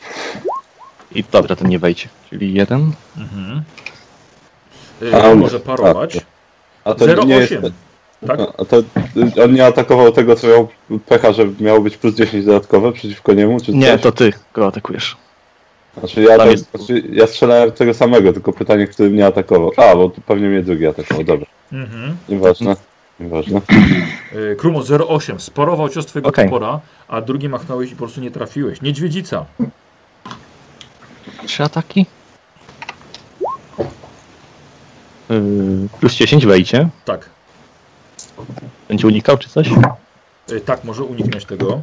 I 1.16 1.24
dobra, 1.32 1.56
ten 1.56 1.70
nie 1.70 1.80
wejdzie. 1.80 2.08
Czyli 2.30 2.54
jeden. 2.54 2.92
Mhm. 3.18 3.64
A 5.02 5.06
Yy, 5.06 5.32
on- 5.32 5.40
może 5.40 5.60
parować. 5.60 6.18
A 6.84 6.94
to 6.94 7.24
nie 7.26 7.36
jest... 7.36 7.52
0,8. 7.54 7.72
Tak? 8.28 8.40
A 8.58 8.66
to 8.66 8.78
on 9.44 9.54
nie 9.54 9.66
atakował 9.66 10.12
tego, 10.12 10.36
co 10.36 10.48
miał 10.48 10.68
pecha, 11.06 11.34
że 11.34 11.46
miało 11.60 11.82
być 11.82 11.98
plus 11.98 12.16
10 12.16 12.46
dodatkowe 12.46 12.92
przeciwko 12.92 13.34
niemu, 13.34 13.60
czy 13.60 13.74
Nie, 13.74 13.92
coś? 13.92 14.02
to 14.02 14.12
ty 14.12 14.34
go 14.54 14.68
atakujesz. 14.68 15.18
Znaczy 16.00 16.22
ja, 16.22 16.28
Tam 16.30 16.38
tak, 16.40 16.52
jest- 16.52 16.72
znaczy 16.76 17.04
ja 17.12 17.28
strzelałem 17.28 17.72
tego 17.72 17.94
samego, 17.94 18.34
tylko 18.34 18.54
pytanie, 18.54 18.88
który 18.88 19.10
mnie 19.10 19.26
atakował. 19.26 19.72
A, 19.78 19.96
bo 19.96 20.10
tu 20.10 20.22
pewnie 20.22 20.48
mnie 20.48 20.62
drugi 20.64 20.88
atakował, 20.88 21.24
dobra. 21.24 21.46
Mhm. 21.72 22.18
Nieważne. 22.30 22.76
Nieważne. 23.20 23.62
Yy, 24.34 24.56
Krumo 24.56 24.80
0,8. 24.80 25.40
Sparował 25.40 25.90
cios 25.90 26.06
twojego 26.06 26.30
Okej. 26.30 26.46
topora, 26.46 26.80
a 27.08 27.22
drugi 27.22 27.50
machnąłeś 27.50 27.90
i 27.92 27.96
po 27.96 27.98
prostu 27.98 28.22
nie 28.22 28.32
trafiłeś. 28.32 28.82
Niedźwiedzica. 28.82 29.46
Trzy 31.46 31.64
ataki. 31.64 32.06
Yy, 35.30 35.88
plus 36.00 36.14
10 36.14 36.46
wejdzie. 36.46 36.90
Tak. 37.06 37.30
Będzie 38.88 39.08
unikał 39.08 39.38
czy 39.38 39.50
coś? 39.50 39.68
Okej, 39.72 39.84
Yy, 40.50 40.62
tak, 40.62 40.84
może 40.84 41.04
uniknąć 41.04 41.46
tego. 41.46 41.82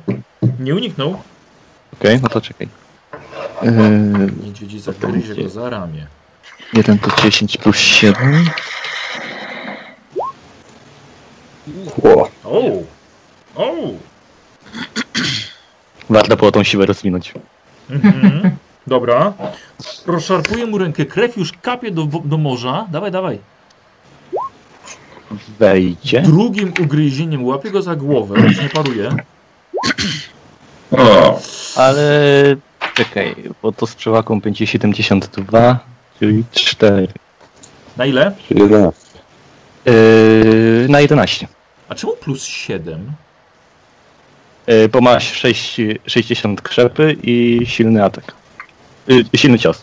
Nie 0.61 0.75
uniknął. 0.75 1.23
no 2.23 2.29
to 2.29 2.41
czekaj. 2.41 2.69
Yy, 3.63 3.71
Niedźwiedzica 4.45 4.93
gryzie 4.93 5.43
go 5.43 5.49
za 5.49 5.71
ramię. 5.71 6.07
jeden 6.73 6.99
to 6.99 7.23
10 7.23 7.57
plus 7.57 7.77
7. 7.77 8.45
Ło. 12.03 12.29
O! 12.45 12.63
O! 13.57 13.73
Warto 16.11 16.37
było 16.37 16.53
tą 16.53 16.63
siłę 16.63 16.87
rozwinąć. 16.87 17.35
Mhm. 17.91 18.51
Dobra. 18.87 19.33
Rozszarpuje 20.07 20.67
mu 20.67 20.79
rękę, 20.79 21.05
krew 21.05 21.37
już 21.37 21.53
kapie 21.53 21.91
do, 21.91 22.09
do 22.25 22.39
morza. 22.39 22.87
Dawaj, 22.91 23.11
dawaj. 23.11 23.39
Wejdzie. 25.59 26.23
Drugim 26.23 26.73
ugryzieniem 26.83 27.45
łapie 27.45 27.71
go 27.71 27.83
za 27.83 27.97
głowę, 27.97 28.41
już 28.41 28.63
nie 28.63 28.69
paruje. 28.69 29.11
O, 30.93 31.41
Ale 31.77 32.11
czekaj, 32.95 33.35
bo 33.63 33.73
to 33.73 33.87
z 33.87 33.95
przewagą 33.95 34.41
będzie 34.41 34.67
72, 34.67 35.79
czyli 36.19 36.45
4. 36.51 37.09
Na 37.97 38.07
ile? 38.07 38.33
Czyli 38.49 38.61
11. 38.61 39.01
Yy, 39.87 40.87
na 40.89 41.01
11. 41.01 41.49
A 41.89 41.95
czemu 41.95 42.17
plus 42.17 42.45
7? 42.45 43.13
Yy, 44.67 44.89
bo 44.89 45.01
masz 45.01 45.33
6, 45.33 45.81
60 46.07 46.63
krzepy 46.63 47.17
i 47.23 47.61
silny 47.67 48.05
atak. 48.05 48.35
Yy, 49.09 49.25
silny 49.37 49.59
cios. 49.59 49.83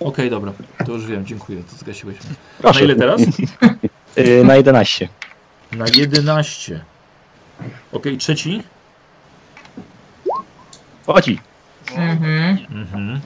Okej, 0.00 0.30
dobra. 0.30 0.52
To 0.86 0.92
już 0.92 1.06
wiem, 1.06 1.26
dziękuję. 1.26 1.62
To 1.70 1.76
zgasiłeś 1.76 2.16
mnie. 2.16 2.30
Na 2.30 2.36
Proszę. 2.58 2.84
ile 2.84 2.96
teraz? 2.96 3.20
Yy, 4.16 4.44
na 4.48 4.56
11. 4.56 5.08
Na 5.72 5.84
11. 5.96 6.84
Okej, 7.92 8.18
trzeci? 8.18 8.62
Chodzi. 11.06 11.40
Mhm. 11.96 12.58
Mhm. 12.70 13.20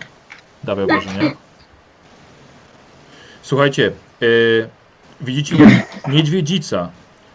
Dawaj 0.65 0.85
obrażenia. 0.85 1.33
Słuchajcie, 3.43 3.93
yy, 4.21 4.69
widzicie 5.21 5.57
jak 5.57 5.73
niedźwiedzica 6.15 6.91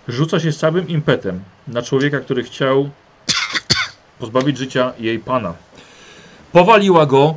rzuca 0.08 0.40
się 0.40 0.52
z 0.52 0.58
całym 0.58 0.88
impetem 0.88 1.40
na 1.68 1.82
człowieka, 1.82 2.20
który 2.20 2.44
chciał 2.44 2.90
pozbawić 4.20 4.58
życia 4.58 4.94
jej 5.00 5.20
pana. 5.20 5.54
Powaliła 6.52 7.06
go, 7.06 7.36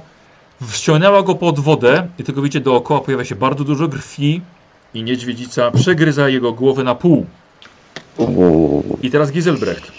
wciągnęła 0.68 1.22
go 1.22 1.34
pod 1.34 1.60
wodę 1.60 2.08
i 2.18 2.24
tylko 2.24 2.42
widzicie 2.42 2.60
dookoła 2.60 3.00
pojawia 3.00 3.24
się 3.24 3.34
bardzo 3.34 3.64
dużo 3.64 3.88
krwi 3.88 4.40
i 4.94 5.02
niedźwiedzica 5.02 5.70
przegryza 5.70 6.28
jego 6.28 6.52
głowę 6.52 6.84
na 6.84 6.94
pół. 6.94 7.26
I 9.02 9.10
teraz 9.10 9.32
Giselbrecht. 9.32 9.92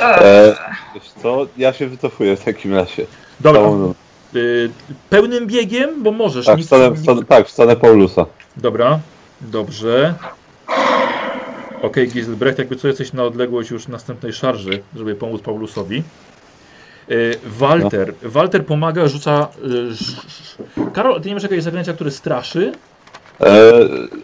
E, 0.00 0.56
wiesz 0.94 1.10
co, 1.22 1.46
ja 1.56 1.72
się 1.72 1.88
wycofuję 1.88 2.36
w 2.36 2.44
takim 2.44 2.74
razie. 2.74 3.06
Dobra, 3.40 3.60
yy, 4.32 4.70
pełnym 5.10 5.46
biegiem, 5.46 6.02
bo 6.02 6.12
możesz. 6.12 6.46
Tak, 6.46 6.58
nikt- 6.58 6.70
nikt- 6.70 7.00
wstanę, 7.00 7.24
tak, 7.24 7.48
wstanę 7.48 7.76
Paulusa. 7.76 8.26
Dobra, 8.56 8.98
dobrze. 9.40 10.14
Okej, 11.82 12.08
Giselbrecht, 12.08 12.58
jakby 12.58 12.76
co 12.76 12.88
jesteś 12.88 13.12
na 13.12 13.24
odległość 13.24 13.70
już 13.70 13.88
następnej 13.88 14.32
szarży, 14.32 14.82
żeby 14.96 15.14
pomóc 15.14 15.42
Paulusowi. 15.42 16.02
Yy, 17.08 17.38
Walter. 17.46 18.14
Walter 18.22 18.66
pomaga, 18.66 19.08
rzuca. 19.08 19.48
Sz- 19.90 20.56
Karol, 20.92 21.20
ty 21.20 21.28
nie 21.28 21.34
masz 21.34 21.42
jakiegoś 21.42 21.64
zaklęcia, 21.64 21.92
które 21.92 22.10
straszy? 22.10 22.72
E, 23.40 23.72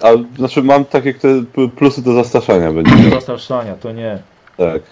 a, 0.03 0.37
znaczy 0.37 0.63
mam 0.63 0.85
takie 0.85 1.15
które, 1.15 1.43
plusy 1.77 2.03
do 2.03 2.13
zastraszania 2.13 2.73
będzie. 2.73 2.97
Do 2.97 3.11
zastraszania, 3.11 3.75
to 3.75 3.93
nie. 3.93 4.19
Tak. 4.57 4.83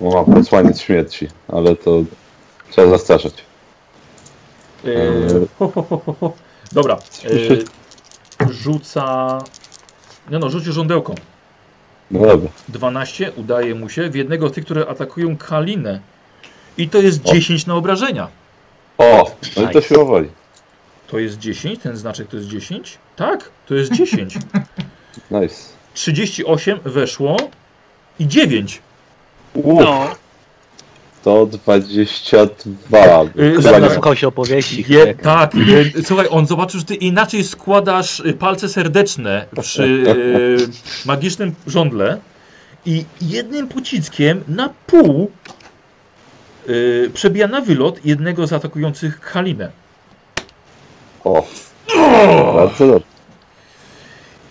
Bo 0.00 0.10
mam 0.10 0.34
posłaniec 0.34 0.80
śmierci, 0.80 1.28
ale 1.48 1.76
to 1.76 2.02
trzeba 2.70 2.88
zastraszać. 2.90 3.34
Ho, 5.58 5.68
ho, 5.68 5.82
ho. 6.20 6.32
Dobra. 6.72 6.98
Rzuca. 8.62 9.38
No 10.30 10.38
no, 10.38 10.50
rzucił 10.50 10.72
żądełką. 10.72 11.14
No 12.10 12.26
dobra. 12.26 12.50
12 12.68 13.32
udaje 13.36 13.74
mu 13.74 13.88
się 13.88 14.10
w 14.10 14.14
jednego 14.14 14.48
z 14.48 14.52
tych, 14.52 14.64
które 14.64 14.86
atakują 14.86 15.36
Kalinę. 15.36 16.00
I 16.78 16.88
to 16.88 16.98
jest 16.98 17.26
O. 17.26 17.32
10 17.34 17.66
na 17.66 17.74
obrażenia. 17.74 18.28
O, 18.98 19.30
no 19.56 19.70
i 19.70 19.72
to 19.72 19.80
siła 19.80 20.04
woli. 20.04 20.28
To 21.06 21.18
jest 21.18 21.38
10? 21.38 21.78
Ten 21.78 21.96
znaczek 21.96 22.28
to 22.28 22.36
jest 22.36 22.48
10? 22.48 22.98
Tak, 23.16 23.50
to 23.66 23.74
jest 23.74 23.92
10. 23.92 24.34
Nice. 25.30 25.54
38 25.94 26.80
weszło 26.84 27.36
i 28.18 28.28
9. 28.28 28.82
Uff, 29.54 29.84
No, 29.84 30.14
122. 31.24 33.24
Yy, 33.34 33.50
Chyba 33.50 33.62
zaraz- 33.62 33.90
nie. 33.90 33.96
Na 33.96 34.02
kosie 34.02 34.28
opowieści. 34.28 34.84
Je, 34.88 35.14
tak, 35.14 35.52
e, 35.54 35.58
słuchaj, 36.02 36.26
on 36.30 36.46
zobaczył, 36.46 36.80
że 36.80 36.86
ty 36.86 36.94
inaczej 36.94 37.44
składasz 37.44 38.20
e, 38.20 38.32
palce 38.32 38.68
serdeczne 38.68 39.46
przy 39.62 40.04
e, 40.06 41.06
magicznym 41.06 41.54
żądle 41.66 42.18
i 42.86 43.04
jednym 43.22 43.68
pociskiem 43.68 44.44
na 44.48 44.70
pół 44.86 45.30
e, 46.66 46.70
przebija 47.14 47.48
na 47.48 47.60
wylot 47.60 48.04
jednego 48.04 48.46
z 48.46 48.52
atakujących 48.52 49.20
Halinę. 49.20 49.70
O, 51.24 51.46
bardzo 52.54 52.86
dobrze. 52.86 53.06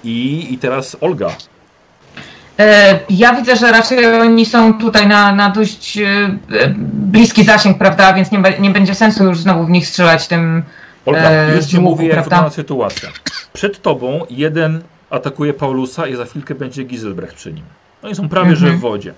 I, 0.04 0.48
I 0.54 0.58
teraz 0.58 0.98
Olga. 1.02 1.36
E, 2.60 3.00
Ja 3.10 3.34
widzę, 3.36 3.56
że 3.56 3.72
raczej 3.72 4.06
oni 4.22 4.46
są 4.46 4.74
tutaj 4.74 5.08
na, 5.08 5.32
na 5.36 5.50
dość 5.50 5.98
e, 5.98 6.08
e, 6.08 6.74
bliski 6.94 7.44
zasięg, 7.44 7.78
prawda? 7.78 8.14
Więc 8.14 8.32
nie, 8.32 8.42
nie 8.60 8.70
będzie 8.70 8.96
sensu 8.96 9.24
już 9.24 9.40
znowu 9.40 9.66
w 9.66 9.70
nich 9.70 9.88
strzelać 9.88 10.28
tym. 10.28 10.64
Olga, 11.06 11.20
E, 11.30 11.56
już 11.56 11.66
ci 11.66 11.80
mówię, 11.80 12.08
jak 12.08 12.24
wygląda 12.24 12.50
sytuacja. 12.50 13.10
Przed 13.54 13.82
tobą 13.82 14.26
jeden 14.30 14.82
atakuje 15.10 15.54
Paulusa 15.54 16.08
i 16.08 16.16
za 16.16 16.26
chwilkę 16.26 16.56
będzie 16.56 16.84
Giselbrecht 16.84 17.36
przy 17.36 17.54
nim. 17.54 17.64
Oni 18.04 18.16
są 18.16 18.30
prawie 18.30 18.56
że 18.56 18.66
w 18.66 18.70
Mhm. 18.74 18.80
wodzie. 18.80 19.14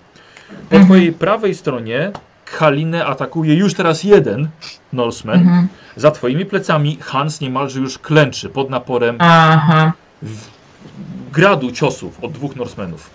Po 0.70 0.76
Mhm. 0.76 0.86
twojej 0.86 1.14
prawej 1.14 1.56
stronie 1.56 2.12
Kalinę 2.58 3.06
atakuje 3.06 3.56
już 3.56 3.74
teraz 3.74 4.04
jeden 4.04 4.48
Norseman. 4.94 5.40
Mhm. 5.40 5.68
Za 5.96 6.12
twoimi 6.12 6.46
plecami 6.46 6.98
Hans 7.02 7.42
niemalże 7.42 7.80
już 7.80 7.98
klęczy 8.00 8.50
pod 8.50 8.70
naporem 8.70 9.16
Aha. 9.20 9.92
gradu 11.34 11.72
ciosów 11.72 12.24
od 12.24 12.32
dwóch 12.32 12.56
Norsemenów. 12.56 13.10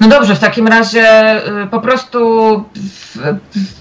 No 0.00 0.08
dobrze, 0.08 0.34
w 0.34 0.38
takim 0.38 0.68
razie 0.68 1.36
y, 1.62 1.66
po 1.66 1.80
prostu 1.80 2.64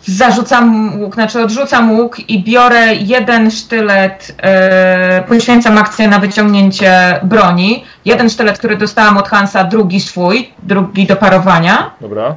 zarzucam 0.05 0.91
łuk, 1.01 1.13
znaczy 1.13 1.43
odrzucam 1.43 1.91
łuk 1.91 2.20
i 2.20 2.43
biorę 2.43 2.95
jeden 2.95 3.51
sztylet, 3.51 4.36
e, 4.41 5.24
poświęcam 5.28 5.78
akcję 5.78 6.07
na 6.07 6.20
wyciągnięcie 6.20 7.20
broni. 7.24 7.84
Jeden 8.05 8.30
sztylet, 8.30 8.57
który 8.57 8.78
dostałam 8.78 9.18
od 9.18 9.30
Hansa, 9.30 9.63
drugi 9.63 9.99
swój, 9.99 10.51
drugi 10.63 11.07
do 11.07 11.15
parowania. 11.15 11.91
Dobra? 12.01 12.36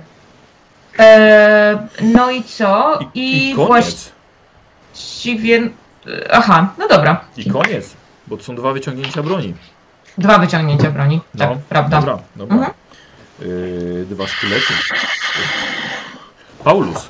E, 0.99 1.79
no 2.03 2.31
i 2.31 2.43
co? 2.43 2.99
I, 3.15 3.21
I, 3.21 3.51
i 3.51 3.55
właściwie... 3.55 4.11
Aha, 6.33 6.69
no 6.79 6.89
dobra. 6.89 7.21
I 7.37 7.51
koniec. 7.51 7.95
Bo 8.27 8.37
to 8.37 8.43
są 8.43 8.55
dwa 8.55 8.73
wyciągnięcia 8.73 9.23
broni. 9.23 9.55
Dwa 10.19 10.39
wyciągnięcia 10.39 10.91
broni, 10.91 11.21
tak, 11.39 11.51
prawda. 11.69 12.01
Dobra, 12.01 12.19
dobra. 12.37 12.57
Mhm. 12.57 12.73
Yy, 13.41 14.07
dwa 14.11 14.27
sztylety. 14.27 14.73
Paulus. 16.65 17.09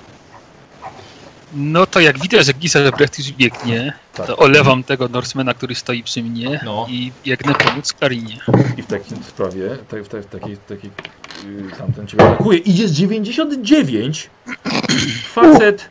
no 1.55 1.87
to 1.87 2.01
jak 2.01 2.19
widzę, 2.19 2.43
że 2.43 2.53
Giselbrecht 2.53 3.19
już 3.19 3.33
biegnie, 3.33 3.93
Tak. 4.15 4.27
to 4.27 4.37
olewam 4.37 4.85
tego 4.85 5.09
Norsemana, 5.09 5.55
który 5.55 5.75
stoi 5.75 6.03
przy 6.03 6.23
mnie 6.23 6.61
No. 6.65 6.87
i 6.91 7.13
biegnę 7.25 7.55
pomóc 7.55 7.93
Karinie. 7.93 8.39
I 8.77 8.83
w 8.83 8.87
takim 8.87 9.23
sprawie, 9.25 9.77
tak, 9.89 10.03
w, 10.05 10.09
ta- 10.09 10.19
w 10.21 10.27
takiej, 10.27 10.57
takiej 10.57 10.91
yy, 11.47 11.71
tamten 11.79 12.07
ciebie 12.07 12.25
atakuje. 12.29 12.59
I 12.59 12.77
jest 12.77 12.95
99. 12.95 14.31
Facet 15.25 15.89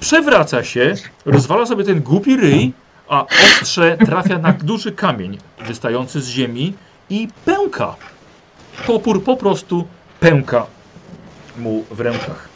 przewraca 0.00 0.64
się, 0.64 0.94
rozwala 1.24 1.66
sobie 1.66 1.84
ten 1.84 2.00
głupi 2.00 2.36
ryj, 2.36 2.72
a 3.08 3.26
ostrze 3.26 3.96
trafia 4.06 4.38
na 4.38 4.52
duży 4.52 4.92
kamień 4.92 5.38
wystający 5.66 6.20
z 6.20 6.28
ziemi 6.28 6.72
i 7.10 7.28
pęka. 7.44 7.96
Topór 8.86 9.24
po 9.24 9.36
prostu 9.36 9.88
pęka 10.20 10.66
mu 11.56 11.84
w 11.90 12.00
rękach. 12.00 12.48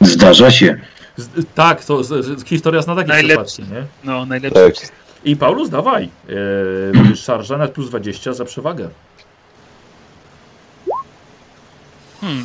Zdarza 0.00 0.50
się. 0.50 0.80
Z, 1.16 1.46
tak, 1.54 1.84
to 1.84 2.04
z, 2.04 2.24
z, 2.24 2.44
historia 2.44 2.82
zna 2.82 2.94
takie 2.96 3.08
Najlepszy. 3.08 3.50
sytuacje, 3.50 3.76
nie? 3.76 3.86
No, 4.04 4.26
najlepsze. 4.26 4.70
Tak. 4.70 4.92
I 5.24 5.36
Paulus, 5.36 5.70
dawaj. 5.70 6.08
Yy, 6.28 7.16
szarża 7.26 7.58
na 7.58 7.68
plus 7.68 7.88
20 7.88 8.32
za 8.32 8.44
przewagę. 8.44 8.88
Hmm. 12.20 12.44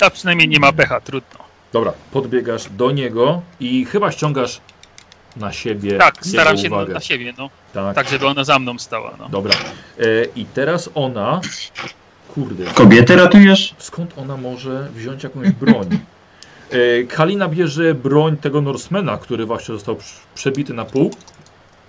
A 0.00 0.10
przynajmniej 0.10 0.48
nie 0.48 0.60
ma 0.60 0.72
pecha, 0.72 1.00
trudno. 1.00 1.38
Dobra, 1.72 1.92
podbiegasz 2.12 2.68
do 2.70 2.90
niego 2.90 3.42
i 3.60 3.84
chyba 3.84 4.12
ściągasz 4.12 4.60
na 5.36 5.52
siebie 5.52 5.98
Tak, 5.98 6.26
staram 6.26 6.58
się 6.58 6.68
uwagę. 6.68 6.94
na 6.94 7.00
siebie, 7.00 7.32
no. 7.38 7.50
Tak, 7.74 7.94
Tak, 7.96 8.08
żeby 8.08 8.26
ona 8.26 8.44
za 8.44 8.58
mną 8.58 8.78
stała, 8.78 9.14
no. 9.18 9.28
dobra. 9.28 9.52
E, 9.98 10.04
I 10.36 10.44
teraz 10.44 10.90
ona... 10.94 11.40
Kurde, 12.34 12.64
Kobietę 12.64 13.16
ratujesz? 13.16 13.74
skąd 13.78 14.18
ona 14.18 14.36
może 14.36 14.88
wziąć 14.94 15.22
jakąś 15.24 15.50
broń? 15.50 15.88
E, 16.70 17.02
Kalina 17.04 17.48
bierze 17.48 17.94
broń 17.94 18.36
tego 18.36 18.60
Norsemana, 18.60 19.18
który 19.18 19.46
właśnie 19.46 19.74
został 19.74 19.94
prz- 19.94 20.20
przebity 20.34 20.74
na 20.74 20.84
pół 20.84 21.10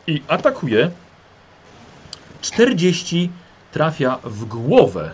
i 0.07 0.21
atakuje. 0.27 0.91
40 2.41 3.29
trafia 3.71 4.19
w 4.23 4.45
głowę 4.45 5.11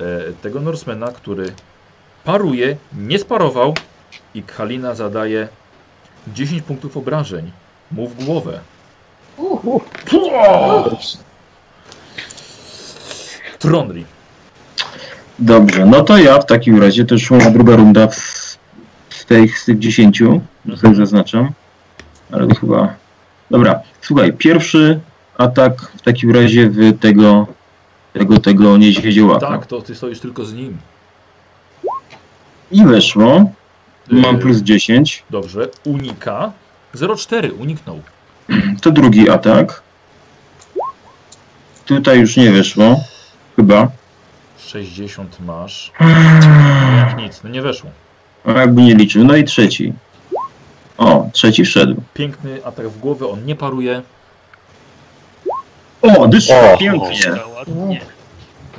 e, 0.00 0.02
tego 0.42 0.60
Norsemana, 0.60 1.08
który 1.12 1.52
paruje, 2.24 2.76
nie 2.98 3.18
sparował 3.18 3.74
i 4.34 4.42
Kalina 4.42 4.94
zadaje 4.94 5.48
10 6.28 6.62
punktów 6.62 6.96
obrażeń 6.96 7.50
mu 7.92 8.08
w 8.08 8.24
głowę. 8.24 8.60
Uh, 9.36 9.82
Tronri. 13.58 14.04
Dobrze, 15.38 15.86
no 15.86 16.04
to 16.04 16.18
ja 16.18 16.38
w 16.38 16.46
takim 16.46 16.82
razie 16.82 17.04
to 17.04 17.14
już 17.14 17.30
moja 17.30 17.50
druga 17.50 17.76
runda 17.76 18.06
w, 18.06 18.14
z, 19.10 19.24
tych, 19.26 19.58
z 19.58 19.64
tych 19.64 19.78
10, 19.78 20.22
że 20.66 20.76
sobie 20.76 20.94
zaznaczam. 20.94 21.52
Ale 22.32 22.46
to 22.46 22.54
chyba. 22.54 22.94
Dobra, 23.50 23.80
słuchaj, 24.00 24.32
pierwszy 24.32 25.00
atak 25.38 25.80
w 25.80 26.02
takim 26.02 26.30
razie 26.30 26.70
w 26.70 26.98
tego 26.98 27.46
tego, 28.12 28.38
tego 28.38 28.76
niedźwiedziołaka. 28.76 29.46
Tak, 29.46 29.66
to 29.66 29.82
ty 29.82 29.94
stoisz 29.94 30.20
tylko 30.20 30.44
z 30.44 30.54
nim. 30.54 30.78
I 32.70 32.84
weszło. 32.84 33.50
Mam 34.10 34.38
plus 34.38 34.58
10. 34.62 35.24
Dobrze, 35.30 35.68
unika. 35.84 36.52
0,4 36.94 37.50
uniknął. 37.60 38.00
To 38.82 38.90
drugi 38.90 39.30
atak. 39.30 39.82
Tutaj 41.84 42.18
już 42.20 42.36
nie 42.36 42.50
weszło. 42.50 43.00
Chyba. 43.56 43.88
60 44.58 45.40
masz. 45.40 45.92
No 46.00 46.96
jak 46.96 47.16
nic, 47.18 47.40
no 47.44 47.50
nie 47.50 47.62
weszło. 47.62 47.90
A 48.44 48.50
jakby 48.52 48.82
nie 48.82 48.94
liczył. 48.94 49.24
No 49.24 49.36
i 49.36 49.44
trzeci. 49.44 49.92
O, 50.98 51.28
trzeci 51.32 51.64
wszedł. 51.64 52.02
Piękny 52.14 52.64
atak 52.64 52.88
w 52.88 52.98
głowę, 52.98 53.26
on 53.28 53.44
nie 53.44 53.56
paruje. 53.56 54.02
O, 56.02 56.28
dyszka, 56.28 56.72
O. 56.72 56.78
pięknie. 56.78 57.32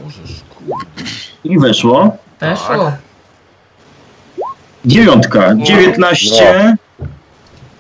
Bożeż, 0.04 0.42
kurde. 0.56 1.04
I 1.44 1.60
weszło. 1.60 2.18
weszło. 2.40 2.92
Dziewiątka, 4.86 5.56
19. 5.56 6.78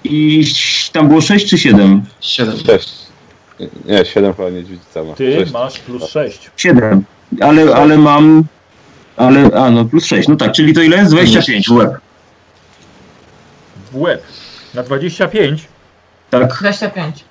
I 0.04 0.46
tam 0.92 1.08
było 1.08 1.22
6 1.22 1.50
czy 1.50 1.58
7? 1.58 2.04
7. 2.22 2.58
Sześć. 2.66 2.94
Nie, 3.86 4.06
siedem 4.06 4.34
chyba 4.34 4.50
niedźwiedzica 4.50 5.04
ma. 5.04 5.14
Ty 5.14 5.34
Sześć. 5.40 5.52
masz 5.52 5.80
plus 5.80 6.10
6. 6.10 6.52
7. 6.58 7.04
Ale, 7.42 7.76
ale 7.76 7.98
mam. 7.98 8.44
Ale, 9.18 9.52
a 9.54 9.72
no, 9.72 9.86
plus 9.86 10.06
6. 10.06 10.28
No 10.28 10.36
tak, 10.36 10.52
czyli 10.52 10.74
to 10.74 10.82
ile 10.82 10.98
jest? 10.98 11.12
25 11.12 11.68
w 11.68 11.72
łeb. 11.72 11.92
W 13.92 13.96
łeb. 14.02 14.24
Na 14.74 14.84
25. 14.84 15.68
Tak. 16.30 16.58
25. 16.60 17.26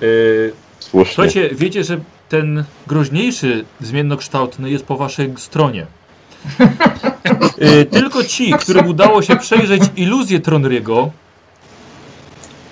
Yy, 0.00 0.52
Słusznie. 0.78 1.14
słuchajcie, 1.14 1.50
wiecie, 1.52 1.84
że 1.84 2.00
ten 2.28 2.64
groźniejszy 2.86 3.64
zmiennokształtny 3.80 4.70
jest 4.70 4.84
po 4.84 4.96
waszej 4.96 5.32
stronie. 5.36 5.86
Yy, 7.58 7.84
tylko 7.84 8.24
ci, 8.24 8.52
którym 8.52 8.86
udało 8.86 9.22
się 9.22 9.36
przejrzeć 9.36 9.82
iluzję 9.96 10.40
Tronriego, 10.40 11.10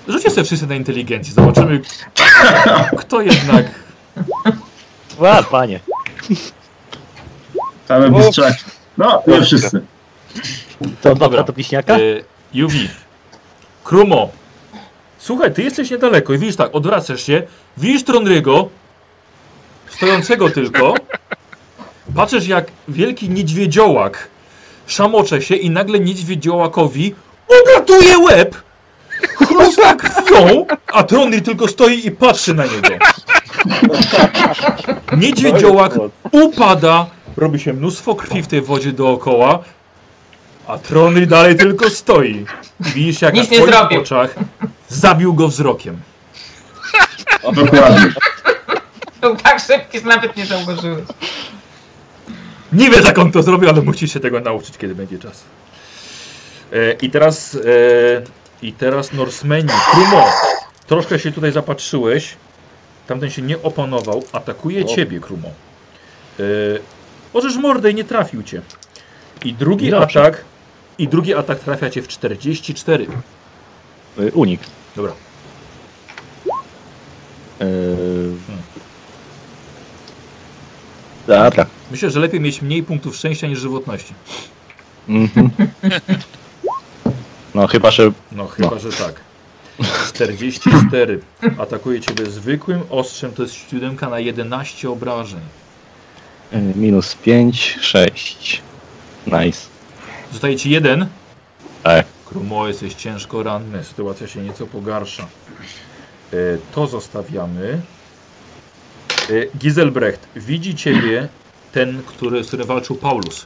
rzućcie 0.07 0.29
sobie 0.29 0.43
wszyscy 0.43 0.67
na 0.67 0.75
inteligencję. 0.75 1.33
Zobaczymy, 1.33 1.81
kto 2.97 3.21
jednak 3.21 3.65
Ła, 5.19 5.43
panie. 5.43 5.79
Same 7.87 8.11
bystrzaki. 8.11 8.63
No, 8.97 9.23
nie 9.27 9.41
wszyscy. 9.41 9.81
To 11.01 11.15
dobra, 11.15 11.43
to 11.43 11.53
piśniaka? 11.53 11.99
Y, 11.99 12.23
Juwi. 12.53 12.89
Krumo. 13.83 14.29
Słuchaj, 15.17 15.53
ty 15.53 15.63
jesteś 15.63 15.91
niedaleko 15.91 16.33
i 16.33 16.37
widzisz 16.37 16.55
tak, 16.55 16.75
odwracasz 16.75 17.23
się, 17.23 17.43
widzisz 17.77 18.03
Tronrygo, 18.03 18.69
stojącego 19.89 20.49
tylko, 20.49 20.93
patrzysz 22.15 22.47
jak 22.47 22.65
wielki 22.87 23.29
niedźwiedziołak 23.29 24.27
szamocze 24.87 25.41
się 25.41 25.55
i 25.55 25.69
nagle 25.69 25.99
niedźwiedziołakowi 25.99 27.15
ugatuje 27.63 28.17
łeb, 28.17 28.61
chrusta 29.35 29.95
krwią, 29.95 30.65
a 30.93 31.03
Tronry 31.03 31.41
tylko 31.41 31.67
stoi 31.67 32.05
i 32.07 32.11
patrzy 32.11 32.53
na 32.53 32.63
niego. 32.65 32.89
Niedźwiedziołak 35.17 35.93
upada, 36.31 37.05
robi 37.37 37.59
się 37.59 37.73
mnóstwo 37.73 38.15
krwi 38.15 38.41
w 38.41 38.47
tej 38.47 38.61
wodzie 38.61 38.91
dookoła, 38.91 39.59
a 40.67 40.77
Tronry 40.77 41.27
dalej 41.27 41.55
tylko 41.55 41.89
stoi. 41.89 42.45
I 42.85 42.89
widzisz 42.89 43.21
jak 43.21 43.33
Nic 43.33 43.43
na 43.43 43.57
nie 43.57 43.61
twoich 43.61 43.75
zrobił. 43.75 44.01
oczach 44.01 44.35
zabił 44.89 45.33
go 45.33 45.47
wzrokiem. 45.47 45.99
Dokładnie. 47.53 48.13
Był 49.21 49.35
tak 49.35 49.59
szybki, 49.59 49.99
że 49.99 50.05
nawet 50.05 50.37
nie 50.37 50.45
zauważyłeś. 50.45 51.03
Nie 52.71 52.89
wiesz 52.89 53.05
jak 53.05 53.19
on 53.19 53.31
to 53.31 53.43
zrobił, 53.43 53.69
ale 53.69 53.81
musisz 53.81 54.13
się 54.13 54.19
tego 54.19 54.39
nauczyć, 54.39 54.77
kiedy 54.77 54.95
będzie 54.95 55.19
czas. 55.19 55.43
E, 56.73 56.93
I 56.93 57.09
teraz, 57.09 57.55
e, 57.55 58.21
i 58.61 58.73
teraz 58.73 59.13
Norsemeni, 59.13 59.69
Krumo, 59.91 60.25
troszkę 60.87 61.19
się 61.19 61.31
tutaj 61.31 61.51
zapatrzyłeś, 61.51 62.35
tamten 63.07 63.29
się 63.29 63.41
nie 63.41 63.63
opanował, 63.63 64.23
atakuje 64.33 64.85
ciebie, 64.85 65.19
Krumo. 65.19 65.47
E, 66.39 66.43
możesz 67.33 67.57
mordę 67.57 67.91
i 67.91 67.95
nie 67.95 68.03
trafił 68.03 68.43
cię. 68.43 68.61
I 69.45 69.53
drugi 69.53 69.89
Dobrze. 69.89 70.19
atak, 70.19 70.43
i 70.97 71.07
drugi 71.07 71.33
atak 71.33 71.59
trafia 71.59 71.89
cię 71.89 72.01
w 72.01 72.07
44. 72.07 73.07
Y, 74.19 74.31
Unik. 74.31 74.61
Dobra. 74.95 75.13
Yy... 77.59 77.67
Dobra. 81.31 81.65
Myślę, 81.91 82.09
że 82.11 82.19
lepiej 82.19 82.39
mieć 82.39 82.61
mniej 82.61 82.83
punktów 82.83 83.15
szczęścia 83.15 83.47
niż 83.47 83.59
żywotności. 83.59 84.13
Mhm. 85.09 85.49
No 87.55 87.67
chyba, 87.67 87.91
że 87.91 88.11
No 88.31 88.47
chyba, 88.47 88.79
że 88.79 88.89
tak. 88.89 89.13
44. 90.07 91.19
Atakuje 91.57 92.01
ciebie 92.01 92.25
zwykłym 92.25 92.81
ostrzem, 92.89 93.31
to 93.31 93.43
jest 93.43 93.55
siódemka 93.69 94.09
na 94.09 94.19
11 94.19 94.89
obrażeń. 94.89 95.39
y, 96.53 96.57
minus 96.75 97.15
5, 97.15 97.77
6. 97.81 98.61
Nice. 99.27 99.59
Zostaje 100.31 100.55
ci 100.57 100.69
jeden. 100.69 101.07
Tak. 101.83 102.05
Krumo, 102.25 102.67
jesteś 102.67 102.93
ciężko 102.93 103.43
ranny, 103.43 103.83
sytuacja 103.83 104.27
się 104.27 104.39
nieco 104.41 104.67
pogarsza. 104.67 105.23
E, 106.33 106.35
To 106.75 106.87
zostawiamy. 106.87 107.81
E, 109.29 109.57
Giselbrecht, 109.57 110.27
widzi 110.35 110.75
ciebie 110.75 111.27
ten, 111.71 112.03
który, 112.05 112.43
z 112.43 112.47
którym 112.47 112.67
walczył 112.67 112.95
Paulus. 112.95 113.45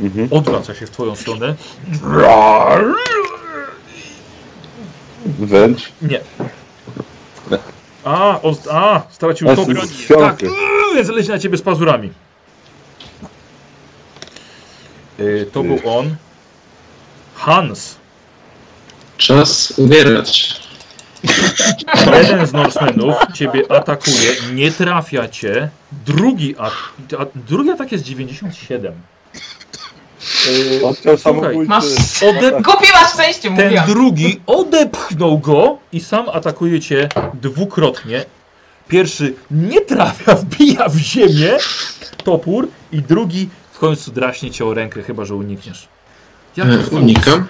Mhm. 0.00 0.28
Odwraca 0.30 0.74
się 0.74 0.86
w 0.86 0.90
twoją 0.90 1.16
stronę. 1.16 1.54
Wręcz. 5.38 5.92
Nie. 6.02 6.20
A, 8.04 8.40
on, 8.42 8.54
a 8.70 9.02
stracił 9.10 9.48
to. 9.56 9.66
Tak, 10.18 10.38
więc 10.94 11.08
leci 11.08 11.28
na 11.28 11.38
ciebie 11.38 11.58
z 11.58 11.62
pazurami. 11.62 12.12
E, 15.18 15.44
To 15.46 15.62
był 15.62 15.78
on. 15.98 16.16
Hans. 17.34 17.96
Czas 19.16 19.70
umierać. 19.78 20.60
Jeden 22.22 22.46
z 22.46 22.52
Norsemenów 22.52 23.14
ciebie 23.34 23.62
atakuje, 23.72 24.32
nie 24.54 24.70
trafia 24.72 25.28
cię. 25.28 25.68
Drugi, 26.06 26.54
at 26.58 26.72
a, 27.18 27.26
drugi 27.48 27.70
atak 27.70 27.92
jest 27.92 28.04
97. 28.04 28.92
Yy, 30.80 30.86
Odciął 30.86 31.18
Słuchaj, 31.18 31.18
samobójczy. 31.42 31.68
masz- 31.68 32.22
Odep 32.22 32.66
masz 32.94 33.12
szczęście, 33.12 33.42
ten 33.42 33.64
mówiłam. 33.64 33.86
drugi 33.86 34.40
odepchnął 34.46 35.38
go 35.38 35.78
i 35.92 36.00
sam 36.00 36.28
atakuje 36.28 36.80
cię 36.80 37.08
dwukrotnie. 37.34 38.24
Pierwszy 38.88 39.34
nie 39.50 39.80
trafia, 39.80 40.34
wbija 40.42 40.88
w 40.88 40.96
ziemię 40.96 41.56
topór 42.24 42.68
i 42.92 43.02
drugi 43.02 43.48
w 43.72 43.78
końcu 43.78 44.10
draśnie 44.10 44.50
cię 44.50 44.64
o 44.66 44.74
rękę, 44.74 45.02
chyba 45.02 45.24
że 45.24 45.34
unikniesz. 45.34 45.88
Jak 46.56 46.68
to 46.68 46.74
E? 46.74 47.00
Unikam. 47.00 47.46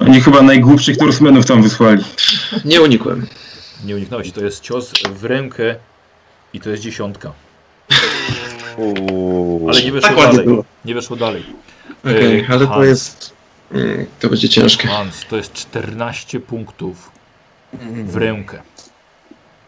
Oni 0.00 0.20
chyba 0.20 0.42
najgłupszych 0.42 1.00
Norsemenów 1.00 1.46
tam 1.46 1.62
wysłali. 1.62 2.04
Nie 2.64 2.82
unikłem. 2.82 3.26
Nie 3.84 3.96
uniknąłeś, 3.96 4.32
to 4.32 4.44
jest 4.44 4.60
cios 4.60 4.92
w 5.14 5.24
rękę 5.24 5.76
i 6.52 6.60
to 6.60 6.70
jest 6.70 6.82
dziesiątka. 6.82 7.32
Uuu. 8.76 9.68
Ale 9.70 9.82
nie 9.82 9.92
weszło 9.92 10.08
Tak 10.08 10.18
ładnie 10.18 10.32
dalej. 10.32 10.46
było. 10.46 10.64
Nie 10.84 10.94
weszło 10.94 11.16
dalej. 11.16 11.46
Okej, 12.04 12.24
Ej, 12.24 12.46
ale 12.48 12.66
to 12.66 12.72
Hans. 12.72 12.86
jest... 12.86 13.32
mm, 13.72 14.06
To 14.20 14.28
będzie 14.28 14.48
ciężkie. 14.48 14.88
Hans, 14.88 15.24
to 15.30 15.36
jest 15.36 15.52
14 15.52 16.40
punktów 16.40 17.10
w 18.04 18.16
rękę. 18.16 18.62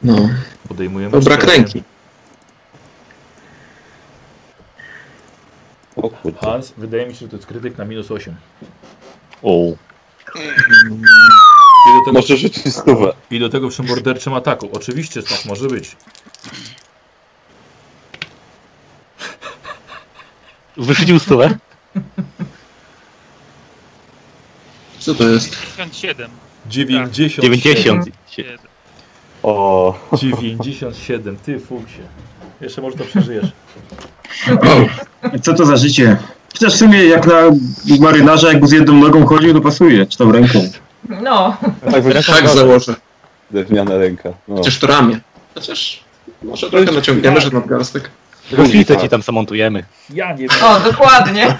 No, 0.02 0.28
Podejmujemy 0.68 1.12
to 1.12 1.20
brak 1.20 1.44
ręki. 1.44 1.82
Hans, 6.40 6.72
wydaje 6.76 7.06
mi 7.06 7.14
się, 7.14 7.18
że 7.20 7.28
to 7.28 7.36
jest 7.36 7.46
krytyk 7.48 7.78
na 7.78 7.84
minus 7.84 8.10
8. 8.10 8.34
O. 9.42 9.72
I 10.36 11.98
do 11.98 12.04
tego, 12.04 12.12
Może 12.12 12.36
rzucić 12.36 12.74
stówę. 12.74 13.12
i 13.30 13.40
do 13.40 13.48
tego 13.48 13.68
przy 13.68 13.82
morderczym 13.82 14.34
ataku. 14.34 14.68
Oczywiście, 14.72 15.20
że 15.20 15.26
tak 15.26 15.44
może 15.44 15.66
być. 15.68 15.96
Wyrzucił 20.76 21.18
stówę? 21.18 21.58
Co 24.98 25.14
to 25.14 25.28
jest? 25.28 25.50
57. 25.76 26.30
90. 26.66 27.42
90. 27.44 28.06
O. 29.42 29.94
97, 30.12 31.36
ty 31.36 31.60
fuksie. 31.60 32.00
Jeszcze 32.60 32.82
może 32.82 32.96
to 32.96 33.04
przeżyjesz. 33.04 33.46
O, 34.50 35.38
co 35.42 35.54
to 35.54 35.66
za 35.66 35.76
życie? 35.76 36.16
Chociaż 36.58 36.74
w 36.74 36.78
sumie 36.78 37.04
jak 37.04 37.26
na 37.26 37.34
marynarza, 38.00 38.48
jakby 38.48 38.66
z 38.66 38.72
jedną 38.72 38.94
nogą 38.94 39.26
chodził, 39.26 39.54
to 39.54 39.60
pasuje, 39.60 40.06
czy 40.06 40.18
tą 40.18 40.32
ręką. 40.32 40.68
No, 41.22 41.56
Tak, 41.92 42.04
Ręką 42.04 42.32
Tak 42.32 42.48
założę. 42.48 42.94
Drewniana 43.50 43.96
ręka. 43.98 44.28
No. 44.48 44.56
Chociaż 44.56 44.78
to 44.78 44.86
ramię. 44.86 45.20
Chociaż 45.54 46.04
może 46.42 46.70
trochę 46.70 46.92
naciągniemy, 46.92 47.40
że 47.40 47.50
nadgarstek. 47.50 48.10
Kotwicę 48.56 48.96
ci 48.96 49.08
tam 49.08 49.22
zamontujemy. 49.22 49.84
Ja 50.10 50.32
nie 50.32 50.46
o, 50.64 50.80
dokładnie. 50.80 51.56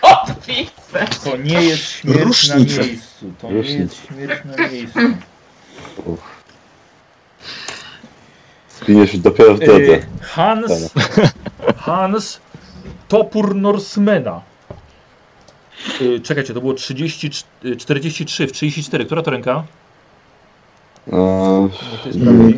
Kotwice. 0.00 1.06
To 1.24 1.36
nie 1.36 1.62
jest 1.62 1.82
śmierć 1.90 2.20
Różnica. 2.22 2.80
na 2.80 2.86
miejscu. 2.86 3.32
To 3.40 3.50
nie 3.52 3.58
jest 3.62 4.06
śmierć 4.06 4.40
na 4.44 4.68
miejscu. 4.68 4.98
Zginiesz 8.80 9.18
dopiero 9.18 9.54
w 9.54 9.62
E, 9.62 9.66
drodze. 9.66 9.98
Hans, 10.20 10.72
Hans, 11.76 12.40
topór 13.08 13.54
Norsemana. 13.56 14.40
E, 16.16 16.20
Czekajcie, 16.20 16.54
to 16.54 16.60
było 16.60 16.74
30, 16.74 17.30
e, 17.64 17.76
43 17.76 18.46
w 18.46 18.52
34. 18.52 19.04
Która 19.04 19.22
to 19.22 19.30
ręka? 19.30 19.64
No, 21.06 21.68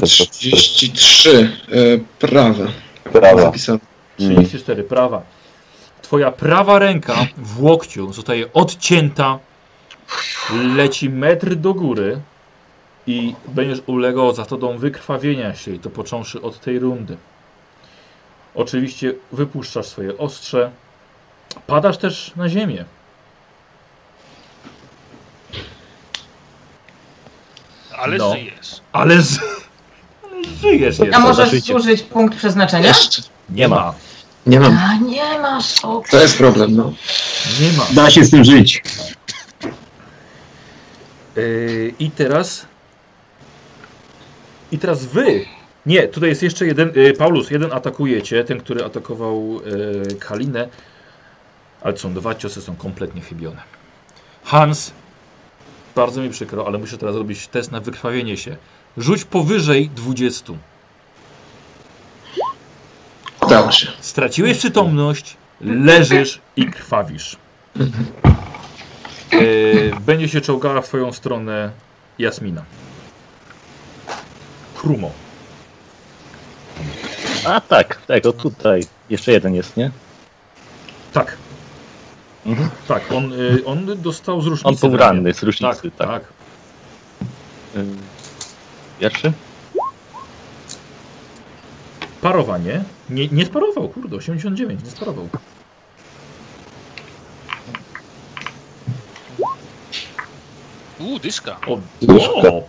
to- 0.01 0.07
33. 0.07 1.51
E, 1.73 1.77
prawe. 2.19 2.67
prawa. 3.13 3.43
Zapisane. 3.43 3.79
Mm. 4.21 4.37
34, 4.37 4.83
prawa. 4.85 5.23
Twoja 6.03 6.31
prawa 6.31 6.79
ręka 6.79 7.27
w 7.37 7.63
łokciu 7.63 8.13
zostaje 8.13 8.53
odcięta, 8.53 9.39
leci 10.77 11.11
metr 11.11 11.55
do 11.55 11.75
góry 11.75 12.21
i 13.07 13.35
będziesz 13.49 13.79
ulegał 13.87 14.35
zatodą 14.35 14.79
wykrwawienia 14.79 15.55
się 15.55 15.75
i 15.75 15.79
to 15.79 15.91
począwszy 15.91 16.43
od 16.43 16.61
tej 16.61 16.79
rundy. 16.79 17.17
Oczywiście 18.55 19.15
wypuszczasz 19.33 19.87
swoje 19.87 20.19
ostrze, 20.19 20.71
padasz 21.67 21.99
też 21.99 22.33
na 22.37 22.49
ziemię. 22.49 22.85
Ale 27.99 28.19
No. 28.19 28.33
żyjesz. 28.35 28.81
Ale, 28.93 29.23
z... 29.23 29.39
ale 30.23 30.45
żyjesz 30.61 30.97
A 31.13 31.19
możesz 31.19 31.51
życie. 31.51 31.73
zużyć 31.73 32.03
punkt 32.03 32.37
przeznaczenia? 32.39 32.89
Jeszcze. 32.89 33.23
Nie 33.51 33.69
ma, 33.69 33.95
Nie 34.47 34.61
mam. 34.61 34.79
A 34.79 34.95
nie 34.97 35.39
masz. 35.39 35.85
O, 35.85 36.03
To 36.11 36.21
jest 36.21 36.39
problem, 36.39 36.77
no. 36.77 36.93
nie 37.61 37.73
ma. 37.73 37.87
Da 37.93 38.11
się 38.11 38.25
z 38.25 38.31
tym 38.31 38.45
żyć. 38.45 38.83
Yy, 41.37 41.95
I 41.99 42.11
teraz. 42.11 42.67
I 44.73 44.79
teraz 44.79 45.05
wy. 45.05 45.45
Nie, 45.87 46.09
tutaj 46.09 46.29
jest 46.29 46.43
jeszcze 46.43 46.67
jeden. 46.67 46.93
Yy, 46.95 47.13
Paulus, 47.13 47.51
jeden 47.51 47.73
atakujecie, 47.73 48.45
ten, 48.45 48.61
który 48.61 48.85
atakował 48.85 49.61
yy, 50.09 50.17
Kalinę. 50.17 50.69
Ale 51.83 51.97
są 51.97 52.15
dwa 52.15 52.35
ciosy, 52.35 52.63
są 52.63 52.77
kompletnie 52.77 53.21
chybione. 53.21 53.63
Hans, 54.45 54.93
bardzo 55.95 56.23
mi 56.23 56.31
przykro, 56.31 56.67
ale 56.67 56.79
muszę 56.79 56.99
teraz 56.99 57.15
zrobić 57.15 57.49
test 57.49 57.73
na 57.73 57.81
wykrwawienie 57.81 58.37
się. 58.37 58.57
Rzuć 58.97 59.25
powyżej 59.25 59.91
20. 59.91 60.53
Udało 63.43 63.73
się. 63.73 63.87
Straciłeś 64.01 64.59
przytomność, 64.59 65.37
Leżysz 65.61 66.41
i 66.57 66.67
krwawisz. 66.67 67.37
E, 69.33 70.01
będzie 70.01 70.29
się 70.29 70.41
czołgała 70.41 70.81
w 70.81 70.89
twoją 70.89 71.13
stronę 71.13 71.71
Jasmina. 72.19 72.65
Krumo. 74.77 75.11
A 77.47 77.61
tak, 77.61 77.97
tego 77.97 78.33
tutaj. 78.33 78.87
Jeszcze 79.11 79.33
jeden 79.33 79.55
jest, 79.55 79.77
nie? 79.77 79.91
Tak. 81.13 81.37
Mhm. 82.47 82.71
Tak, 82.89 83.13
on, 83.13 83.33
y, 83.33 83.63
on 83.65 84.03
dostał 84.03 84.41
z 84.41 84.47
różnicy. 84.47 84.69
On 84.87 84.91
był 84.91 84.99
ranny 84.99 85.35
z 85.35 85.43
różnicy, 85.43 85.91
Tak, 85.91 85.97
tak. 85.99 86.09
tak. 86.09 86.23
Y, 87.77 87.85
Pierwszy? 89.01 89.33
Parowanie. 92.21 92.85
Nie, 93.11 93.29
nie 93.29 93.47
sparował, 93.47 93.89
kurde, 93.89 94.17
89, 94.17 94.85
nie 94.85 94.91
sparował. 94.91 95.29
Uuu, 101.01 101.19
dyszka. 101.19 101.57
O, 101.67 101.79
Dyszka. 102.03 102.31
o! 102.33 102.63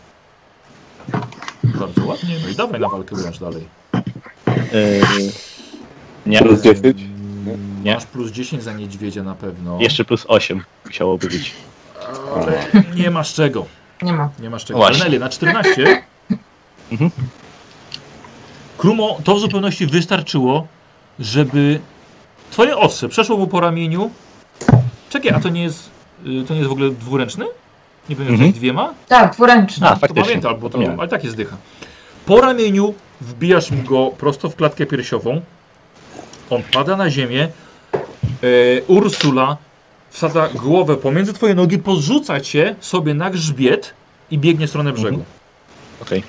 Bardzo 1.63 2.05
ładnie, 2.05 2.35
no 2.43 2.49
i 2.49 2.55
dawaj 2.55 2.79
na 2.79 2.89
walkę 2.89 3.15
wręcz 3.15 3.39
dalej. 3.39 3.67
Y, 4.73 5.01
Nie. 6.25 6.39
Plus 6.39 6.61
10? 6.61 6.97
Nie. 7.83 7.93
Masz 7.93 8.05
plus 8.05 8.31
10 8.31 8.63
za 8.63 8.73
niedźwiedzia 8.73 9.23
na 9.23 9.35
pewno. 9.35 9.77
Jeszcze 9.81 10.05
plus 10.05 10.25
8 10.27 10.63
musiałoby 10.85 11.27
być. 11.27 11.51
Ale 12.35 12.65
nie 12.95 13.11
masz 13.11 13.33
czego. 13.33 13.65
Nie 14.01 14.13
ma. 14.13 14.29
Nie 14.39 14.49
masz 14.49 14.65
czego. 14.65 14.79
Właśnie. 14.79 14.99
Na 14.99 15.07
ile? 15.07 15.19
Na 15.19 15.29
14? 15.29 16.03
Mhm. 16.91 17.11
Krumo, 18.77 19.17
to 19.23 19.35
w 19.35 19.39
zupełności 19.39 19.85
wystarczyło, 19.87 20.67
żeby 21.19 21.79
twoje 22.51 22.77
ostrze 22.77 23.09
przeszło 23.09 23.37
mu 23.37 23.47
po 23.47 23.59
ramieniu. 23.59 24.11
Czekaj, 25.09 25.31
a 25.31 25.39
to 25.39 25.49
nie 25.49 25.63
jest, 25.63 25.89
y, 26.25 26.43
to 26.47 26.53
nie 26.53 26.59
jest 26.59 26.69
w 26.69 26.71
ogóle 26.71 26.89
dwuręczny? 26.89 27.45
Nie 28.09 28.15
pamiętam, 28.15 28.35
Mhm. 28.35 28.51
dwiema? 28.53 28.93
Tak, 29.07 29.33
dwuręczny. 29.33 29.87
A, 29.87 29.89
To 29.93 29.95
faktycznie. 29.99 30.23
pamiętam, 30.23 30.59
bo 30.59 30.69
to, 30.69 30.79
ale 30.99 31.07
tak 31.07 31.23
jest 31.23 31.35
dycha. 31.35 31.57
Po 32.25 32.41
ramieniu 32.41 32.93
wbijasz 33.21 33.71
mu 33.71 33.83
go 33.83 34.11
prosto 34.17 34.49
w 34.49 34.55
klatkę 34.55 34.85
piersiową. 34.85 35.41
On 36.49 36.63
pada 36.73 36.97
na 36.97 37.09
ziemię. 37.09 37.47
E, 38.43 38.83
Ursula 38.87 39.57
wsadza 40.09 40.49
głowę 40.49 40.97
pomiędzy 40.97 41.33
twoje 41.33 41.55
nogi, 41.55 41.77
podrzuca 41.77 42.39
cię 42.39 42.75
sobie 42.79 43.13
na 43.13 43.29
grzbiet 43.29 43.93
i 44.31 44.37
biegnie 44.37 44.67
w 44.67 44.69
stronę 44.69 44.93
brzegu. 44.93 45.23
Okej. 46.01 46.23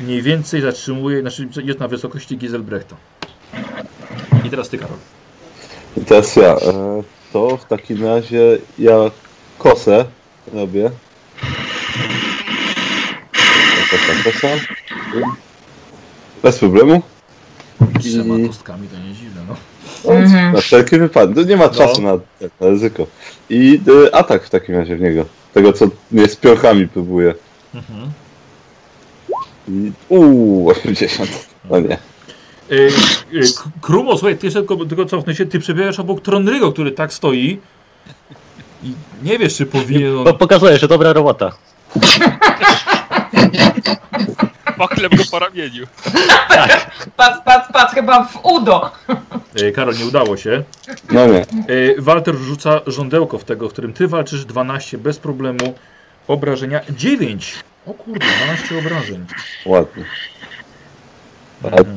Mniej 0.00 0.22
więcej 0.22 0.60
zatrzymuje, 0.60 1.20
znaczy 1.20 1.48
jest 1.64 1.80
na 1.80 1.88
wysokości 1.88 2.36
Giselbrechta. 2.36 2.96
I 4.44 4.50
teraz 4.50 4.68
ty, 4.68 4.78
Karol. 4.78 4.96
I 5.96 6.00
teraz 6.00 6.36
ja. 6.36 6.56
E, 6.56 7.02
to 7.32 7.56
w 7.56 7.64
takim 7.64 8.04
razie 8.04 8.58
ja 8.78 9.10
kosę 9.58 10.04
robię. 10.52 10.90
Kosa, 13.90 14.12
kosa. 14.24 14.48
Bez 16.42 16.58
problemu. 16.58 17.02
Trzema 18.00 18.38
I- 18.38 18.46
kostkami, 18.46 18.88
to 18.88 18.98
nie 19.08 19.14
dziwne, 19.14 19.40
no. 19.48 19.56
Mhm. 20.14 20.52
Na 20.52 20.60
wszelki 20.60 20.98
wypadek. 20.98 21.36
No 21.36 21.42
nie 21.42 21.56
ma 21.56 21.68
czasu 21.68 22.02
na, 22.02 22.12
na 22.60 22.68
ryzyko. 22.68 23.06
I 23.50 23.80
e, 24.06 24.14
atak 24.14 24.44
w 24.44 24.50
takim 24.50 24.74
razie 24.76 24.96
w 24.96 25.00
niego. 25.00 25.24
Tego 25.54 25.72
co 25.72 25.86
mnie 26.10 26.28
z 26.28 26.36
piochami 26.36 26.88
próbuje. 26.88 27.34
Mhm. 27.74 28.10
I 29.68 29.92
uuu, 30.08 30.68
80. 30.70 31.48
No 31.70 31.80
nie. 31.80 31.92
E, 31.94 32.90
K- 33.56 33.70
Krumo, 33.80 34.16
słuchaj, 34.18 34.38
ty 34.38 34.46
jeszcze 34.46 34.60
tylko, 34.60 34.76
tylko 34.84 35.04
cofnę 35.06 35.34
się, 35.34 35.46
ty 35.46 35.58
przebiegasz 35.58 35.98
obok 36.00 36.20
Tronrygo, 36.20 36.72
który 36.72 36.92
tak 36.92 37.12
stoi 37.12 37.60
i 38.82 38.92
nie 39.22 39.38
wiesz, 39.38 39.56
czy 39.56 39.66
powinien 39.66 40.18
on... 40.18 40.24
Bo 40.24 40.34
pokazuje, 40.34 40.78
że 40.78 40.88
dobra 40.88 41.12
robota. 41.12 41.52
Pochleb 44.78 45.16
go 45.16 45.22
po 45.30 45.38
ramieniu. 45.38 45.86
Patrz, 47.16 47.38
patrz, 47.44 47.72
patrz, 47.72 47.94
chyba 47.94 48.24
w 48.24 48.38
udo. 48.44 48.90
E, 49.62 49.72
Karol, 49.72 49.94
nie 49.98 50.06
udało 50.06 50.36
się. 50.36 50.62
No 51.10 51.26
nie. 51.26 51.40
E, 51.40 51.44
Walter 51.98 52.34
rzuca 52.36 52.80
żądełko 52.86 53.38
w 53.38 53.44
tego, 53.44 53.68
w 53.68 53.72
którym 53.72 53.92
ty 53.92 54.08
walczysz 54.08 54.44
12 54.44 54.98
bez 54.98 55.18
problemu. 55.18 55.74
Obrażenia 56.28 56.80
9. 56.90 57.54
O 57.86 57.94
kurde, 57.94 58.26
12 58.44 58.78
obrażeń. 58.78 59.26
Ładnie. 59.66 60.04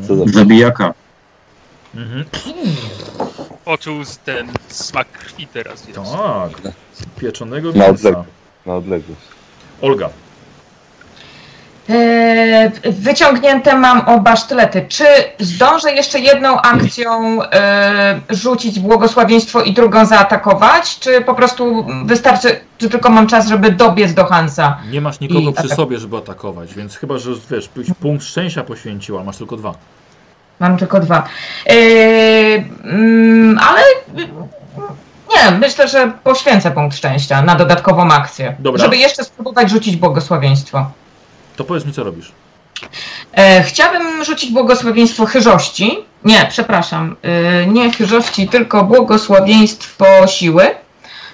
Co 0.07 0.15
za... 0.15 0.25
Zabijaka. 0.25 0.93
Mhm. 1.95 2.25
Poczuł 3.65 4.03
z- 4.05 4.17
ten 4.17 4.51
smak 4.67 5.11
krwi 5.11 5.47
teraz, 5.47 5.85
więc... 5.85 6.11
Tak. 6.11 6.73
Pieczonego 7.19 7.71
Na 7.71 7.87
mięsa. 7.87 7.91
odległość. 7.91 8.29
Na 8.65 8.75
odległość. 8.75 9.21
Olga. 9.81 10.09
Eee, 11.89 12.71
wyciągnięte 12.91 13.75
mam 13.75 14.01
oba 14.07 14.36
sztylety. 14.36 14.86
Czy 14.89 15.05
zdążę 15.39 15.91
jeszcze 15.91 16.19
jedną 16.19 16.61
akcją 16.61 17.39
e, 17.43 18.19
rzucić 18.29 18.79
błogosławieństwo 18.79 19.61
i 19.61 19.73
drugą 19.73 20.05
zaatakować? 20.05 20.99
Czy 20.99 21.21
po 21.21 21.34
prostu 21.34 21.86
wystarczy, 22.05 22.59
czy 22.77 22.89
tylko 22.89 23.09
mam 23.09 23.27
czas, 23.27 23.47
żeby 23.47 23.71
dobiec 23.71 24.13
do 24.13 24.25
Hansa? 24.25 24.77
Nie 24.91 25.01
masz 25.01 25.19
nikogo 25.19 25.51
przy 25.51 25.69
sobie, 25.69 25.99
żeby 25.99 26.17
atakować, 26.17 26.73
więc 26.73 26.95
chyba, 26.95 27.17
że 27.17 27.32
wiesz, 27.51 27.69
byś 27.75 27.88
punkt 28.01 28.25
szczęścia 28.25 28.63
poświęcił, 28.63 29.19
a 29.19 29.23
masz 29.23 29.38
tylko 29.38 29.57
dwa. 29.57 29.73
Mam 30.59 30.77
tylko 30.77 30.99
dwa. 30.99 31.23
Mm, 32.84 33.59
ale 33.59 33.82
nie, 35.36 35.51
myślę, 35.57 35.88
że 35.88 36.11
poświęcę 36.23 36.71
punkt 36.71 36.97
szczęścia 36.97 37.41
na 37.41 37.55
dodatkową 37.55 38.11
akcję. 38.11 38.55
Dobra. 38.59 38.84
Żeby 38.84 38.97
jeszcze 38.97 39.23
spróbować 39.23 39.69
rzucić 39.69 39.95
błogosławieństwo. 39.95 40.91
To 41.55 41.63
powiedz 41.63 41.85
mi, 41.85 41.93
co 41.93 42.03
robisz. 42.03 42.31
E, 43.33 43.63
chciałabym 43.63 44.23
rzucić 44.23 44.51
błogosławieństwo 44.51 45.25
chyżości. 45.25 45.97
Nie, 46.23 46.45
przepraszam. 46.49 47.15
E, 47.21 47.65
nie 47.65 47.91
chyżości, 47.91 48.47
tylko 48.47 48.83
błogosławieństwo 48.83 50.05
siły, 50.27 50.75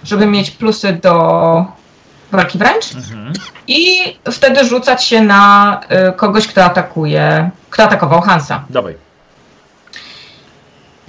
żeby 0.03 0.26
mieć 0.26 0.51
plusy 0.51 0.93
do 0.93 1.65
walki 2.32 2.57
wręcz. 2.57 2.95
Mhm. 2.95 3.34
I 3.68 3.99
wtedy 4.32 4.65
rzucać 4.65 5.03
się 5.03 5.22
na 5.22 5.82
e, 5.89 6.11
kogoś, 6.11 6.47
kto 6.47 6.63
atakuje, 6.63 7.49
kto 7.70 7.84
atakował 7.84 8.22
Hansa. 8.22 8.63
Dawaj. 8.70 8.95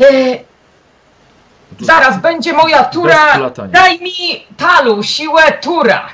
E, 0.00 0.04
zaraz 1.80 2.20
będzie 2.20 2.52
moja 2.52 2.84
tura. 2.84 3.50
Daj 3.68 4.00
mi 4.00 4.46
talu, 4.56 5.02
siłę 5.02 5.52
tura. 5.52 6.09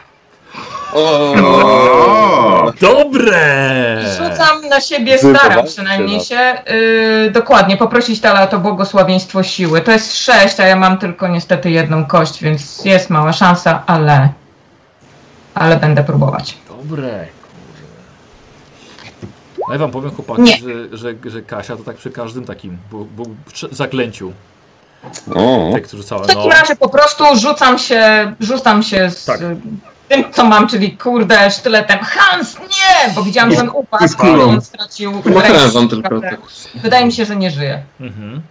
O! 0.92 2.72
Dobre! 2.80 4.02
Rzucam 4.16 4.68
na 4.68 4.80
siebie, 4.80 5.18
staram 5.18 5.66
przynajmniej 5.66 6.18
na- 6.18 6.24
się. 6.24 6.62
Yy, 6.74 7.30
dokładnie, 7.30 7.76
poprosić 7.76 8.20
Tala 8.20 8.42
o 8.42 8.46
to 8.46 8.58
błogosławieństwo 8.58 9.42
siły. 9.42 9.80
To 9.80 9.90
jest 9.92 10.16
sześć, 10.16 10.60
a 10.60 10.66
ja 10.66 10.76
mam 10.76 10.98
tylko 10.98 11.28
niestety 11.28 11.70
jedną 11.70 12.04
kość, 12.06 12.42
więc 12.42 12.84
jest 12.84 13.10
mała 13.10 13.32
szansa, 13.32 13.82
ale. 13.86 14.28
Ale 15.54 15.76
będę 15.76 16.04
próbować. 16.04 16.56
Dobre. 16.68 17.26
No 19.68 19.72
ja 19.72 19.78
wam 19.78 19.90
powiem 19.90 20.10
chłopaki, 20.10 20.46
że, 20.92 20.96
że, 20.98 21.14
że 21.30 21.42
Kasia 21.42 21.76
to 21.76 21.82
tak 21.82 21.96
przy 21.96 22.10
każdym 22.10 22.44
takim 22.44 22.78
bu, 22.90 23.06
prze- 23.52 23.68
zaklęciu 23.74 24.32
O, 25.34 25.70
tekst 25.74 25.92
rzucała. 25.92 26.22
W 26.22 26.26
takim 26.26 26.42
No, 26.42 26.48
razie 26.48 26.76
po 26.76 26.88
prostu 26.88 27.24
rzucam 27.36 27.78
się, 27.78 28.32
rzucam 28.40 28.82
się 28.82 29.10
z 29.10 29.24
Tak. 29.24 29.40
Tym, 30.08 30.32
co 30.32 30.44
mam, 30.44 30.68
czyli 30.68 30.96
kurde, 30.96 31.50
sztyletem. 31.50 31.98
Hans, 31.98 32.58
nie! 32.58 33.14
Bo 33.14 33.22
widziałam, 33.22 33.54
że 33.54 33.60
on 33.60 33.68
upadł, 33.68 34.08
z 34.08 34.16
kulą. 34.16 34.46
i 34.46 34.50
on 34.54 34.60
stracił 34.62 35.22
rękę. 35.24 35.88
tylko 35.88 36.20
tak. 36.20 36.40
Wydaje 36.74 37.06
mi 37.06 37.12
się, 37.12 37.24
że 37.24 37.36
nie 37.36 37.50
żyje. 37.50 37.82
mhm. 38.00 38.42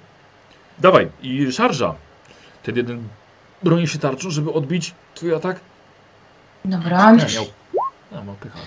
Dawaj, 0.80 1.10
i 1.22 1.52
szarża. 1.52 1.96
Ten 2.64 2.76
jeden 2.76 3.08
broni 3.64 3.88
się 3.88 4.00
tarczą, 4.00 4.30
żeby 4.30 4.54
odbić 4.54 4.94
twój 5.16 5.36
atak. 5.36 5.60
Dobra. 6.66 7.12
Nie, 7.12 7.18
miał. 7.36 7.46
A, 8.12 8.44
pycha. 8.44 8.60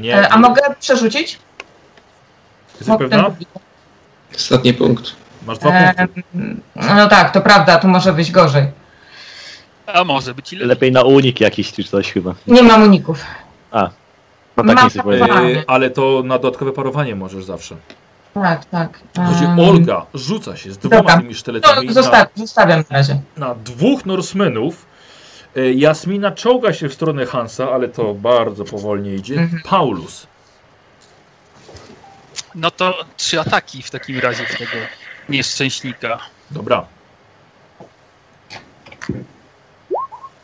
Nie, 0.00 0.14
e, 0.18 0.28
a 0.28 0.36
mogę 0.38 0.62
przerzucić? 0.80 1.38
Jesteś 2.68 2.88
Mogę 2.88 3.08
pewna? 3.08 3.30
ten- 3.30 3.44
Ostatni 4.36 4.74
punkt. 4.74 5.12
Masz 5.46 5.58
dwa 5.58 5.70
E, 5.70 5.94
punkty. 6.08 6.22
No 6.74 7.08
tak, 7.08 7.30
to 7.30 7.40
prawda, 7.40 7.78
tu 7.78 7.88
może 7.88 8.12
być 8.12 8.30
gorzej. 8.32 8.66
A 9.86 10.04
może 10.04 10.34
być 10.34 10.52
ile? 10.52 10.66
Lepiej 10.66 10.92
na 10.92 11.02
unik 11.02 11.40
jakiś 11.40 11.72
czy 11.72 11.84
coś 11.84 12.12
chyba. 12.12 12.34
Nie 12.46 12.62
mam 12.62 12.82
uników. 12.82 13.24
No 14.56 14.74
tak 14.74 14.94
nie. 15.06 15.24
E, 15.60 15.64
ale 15.66 15.90
to 15.90 16.22
na 16.24 16.38
dodatkowe 16.38 16.72
parowanie 16.72 17.16
możesz 17.16 17.44
zawsze. 17.44 17.76
Tak, 18.34 18.64
tak. 18.64 19.00
Słuchajcie, 19.14 19.44
Em, 19.44 19.58
Olga 19.60 20.06
rzuca 20.14 20.56
się 20.56 20.72
z 20.72 20.78
dwoma 20.78 20.96
dobra. 20.96 21.16
tymi 21.18 21.34
sztyletami 21.34 21.92
zosta- 21.92 22.26
zostawiam 22.34 22.78
na 22.90 22.96
razie. 22.96 23.20
na 23.36 23.54
dwóch 23.54 24.06
Norsemenów. 24.06 24.86
E, 25.56 25.72
Jasmina 25.72 26.30
czołga 26.30 26.72
się 26.72 26.88
w 26.88 26.94
stronę 26.94 27.26
Hansa, 27.26 27.70
ale 27.72 27.88
to 27.88 28.14
bardzo 28.14 28.64
powolnie 28.64 29.14
idzie. 29.14 29.34
Mhm. 29.34 29.62
Paulus. 29.62 30.26
No 32.54 32.70
to 32.70 33.04
trzy 33.16 33.40
ataki 33.40 33.82
w 33.82 33.90
takim 33.90 34.18
razie 34.18 34.44
w 34.46 34.58
tego 34.58 34.72
nieszczęśnika. 35.28 36.18
Dobra. 36.50 36.84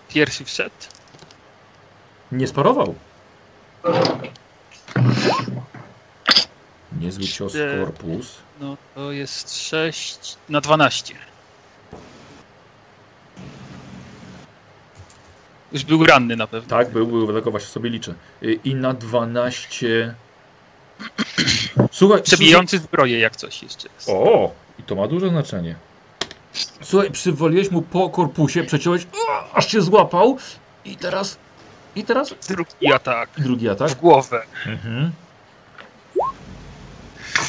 Pierwszy 0.08 0.44
wszedł. 0.44 0.74
Nie 2.32 2.46
sparował. 2.46 2.94
Niezły 7.00 7.24
cios 7.24 7.52
w 7.56 7.84
korpus. 7.84 8.34
No 8.60 8.76
to 8.94 9.12
jest 9.12 9.56
6 9.56 10.36
na 10.48 10.60
12. 10.60 11.14
Już 15.72 15.84
był 15.84 16.06
ranny 16.06 16.36
na 16.36 16.46
pewno. 16.46 16.70
Tak, 16.70 16.90
był, 16.90 17.06
był, 17.06 17.26
dlatego 17.26 17.50
właśnie 17.50 17.68
sobie 17.68 17.90
liczę. 17.90 18.14
Y, 18.42 18.58
I 18.64 18.74
na 18.74 18.94
12... 18.94 20.14
Słuchaj, 21.90 22.22
Przebijający 22.22 22.78
zbroję 22.78 23.18
jak 23.18 23.36
coś 23.36 23.62
jeszcze 23.62 23.88
jest. 23.94 24.08
O, 24.08 24.52
i 24.78 24.82
to 24.82 24.94
ma 24.94 25.08
duże 25.08 25.28
znaczenie. 25.28 25.74
Słuchaj, 26.82 27.10
przywoliłeś 27.10 27.70
mu 27.70 27.82
po 27.82 28.10
korpusie, 28.10 28.64
przeciąłeś, 28.64 29.02
o, 29.28 29.54
aż 29.56 29.66
cię 29.66 29.82
złapał 29.82 30.38
i 30.84 30.96
teraz, 30.96 31.38
i 31.96 32.04
teraz 32.04 32.34
Drugi 32.48 32.92
atak. 32.94 33.28
drugi 33.38 33.68
atak. 33.68 33.90
W 33.90 33.94
głowę. 33.94 34.42
Mhm. 34.66 35.10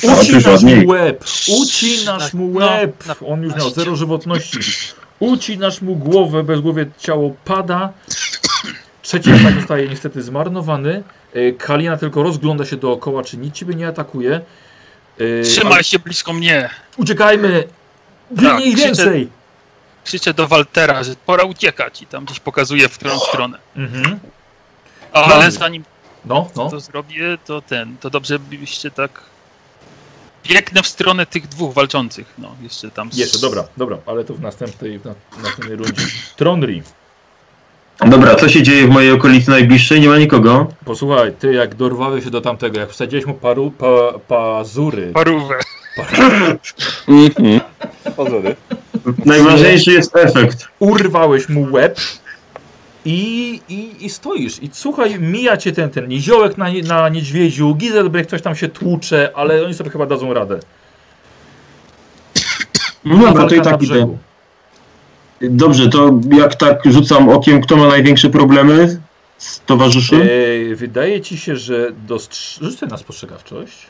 Ucinasz 0.03 0.61
mu 0.63 0.87
łeb, 0.87 1.25
ucinasz 1.61 2.33
mu 2.33 2.53
łeb. 2.53 3.03
On 3.27 3.43
już 3.43 3.55
miał 3.55 3.69
zero 3.69 3.95
żywotności. 3.95 4.59
Ucinasz 5.19 5.81
mu 5.81 5.95
głowę, 5.95 6.43
bezgłowie 6.43 6.85
ciało 6.97 7.35
pada. 7.45 7.93
Trzeci 9.01 9.31
atak 9.31 9.53
zostaje 9.55 9.87
niestety 9.89 10.21
zmarnowany. 10.23 11.03
Y, 11.35 11.55
Kalina 11.59 11.97
tylko 11.97 12.23
rozgląda 12.23 12.65
się 12.65 12.77
dookoła, 12.77 13.23
czy 13.23 13.37
nic 13.37 13.55
ciebie 13.55 13.75
nie 13.75 13.87
atakuje. 13.87 14.41
Y, 15.21 15.41
Trzymaj 15.45 15.73
ale- 15.73 15.83
się 15.83 15.99
blisko 15.99 16.33
mnie. 16.33 16.69
Uciekajmy! 16.97 17.63
Tak, 18.35 18.55
Mniej 18.55 18.73
krzyczę- 18.75 18.85
więcej! 18.85 19.29
Krzyczę 20.05 20.33
do 20.33 20.47
Waltera, 20.47 21.03
że 21.03 21.15
pora 21.25 21.43
uciekać 21.43 22.01
i 22.01 22.05
tam 22.07 22.25
gdzieś 22.25 22.39
pokazuję 22.39 22.89
w 22.89 22.97
którą 22.97 23.19
stronę. 23.19 23.57
Mhm. 23.75 24.19
Ale 25.13 25.33
Dobrze. 25.33 25.51
zanim 25.51 25.83
No, 26.25 26.49
no. 26.55 26.69
to 26.69 26.79
zrobię, 26.79 27.37
to 27.45 27.61
ten, 27.61 27.97
to 27.97 28.09
dobrze 28.09 28.39
byście 28.39 28.91
tak... 28.91 29.21
Biegnę 30.43 30.83
w 30.83 30.87
stronę 30.87 31.25
tych 31.25 31.47
dwóch 31.47 31.73
walczących, 31.73 32.33
no 32.37 32.55
jeszcze 32.61 32.91
tam... 32.91 33.09
Jeszcze, 33.13 33.39
dobra, 33.39 33.63
dobra, 33.77 33.97
ale 34.05 34.23
to 34.23 34.33
w 34.33 34.41
następnej, 34.41 34.99
w 34.99 35.05
na- 35.05 35.13
w 35.31 35.43
następnej 35.43 35.75
rundzie. 35.75 36.01
Tronri, 36.35 36.83
Dobra, 38.05 38.35
co 38.35 38.49
się 38.49 38.63
dzieje 38.63 38.87
w 38.87 38.89
mojej 38.89 39.11
okolicy 39.11 39.49
najbliższej? 39.49 40.01
Nie 40.01 40.07
ma 40.07 40.17
nikogo. 40.17 40.67
posłuchaj, 40.85 41.33
ty 41.39 41.53
jak 41.53 41.75
dorwałeś 41.75 42.23
się 42.23 42.29
do 42.29 42.41
tamtego, 42.41 42.79
jak 42.79 42.89
wsadziłeś 42.89 43.25
mu 43.25 43.33
paru, 43.33 43.71
pa, 43.71 43.87
pazury, 44.27 45.11
Parówę. 45.13 45.55
Pozory. 48.15 48.55
Najważniejszy 49.25 49.91
jest 49.91 50.15
efekt. 50.15 50.67
urwałeś 50.79 51.49
mu 51.49 51.71
łeb 51.71 51.99
i, 53.05 53.61
i, 53.69 54.05
i 54.05 54.09
stoisz. 54.09 54.63
I 54.63 54.69
słuchaj, 54.73 55.19
mija 55.19 55.57
cię 55.57 55.71
ten, 55.71 55.89
ten 55.89 56.07
niziołek 56.07 56.57
na, 56.57 56.67
na 56.87 57.09
niedźwiedziu, 57.09 57.75
Gizelbrecht 57.75 58.29
coś 58.29 58.41
tam 58.41 58.55
się 58.55 58.67
tłucze, 58.67 59.31
ale 59.35 59.65
oni 59.65 59.73
sobie 59.73 59.89
chyba 59.89 60.05
dadzą 60.05 60.33
radę. 60.33 60.59
No 63.05 63.17
dobra, 63.17 63.47
to 63.47 63.55
i 63.55 63.61
tak 63.61 63.83
idę. 63.83 64.17
Dobrze, 65.41 65.89
to 65.89 66.19
jak 66.37 66.55
tak 66.55 66.79
rzucam 66.85 67.29
okiem, 67.29 67.61
kto 67.61 67.75
ma 67.75 67.87
największe 67.87 68.29
problemy 68.29 68.99
z 69.37 69.59
towarzyszy? 69.65 70.29
E, 70.71 70.75
wydaje 70.75 71.21
ci 71.21 71.37
się, 71.37 71.55
że 71.55 71.91
dostrz... 72.07 72.59
Sobie 72.79 72.91
na 72.91 72.97
spostrzegawczość. 72.97 73.87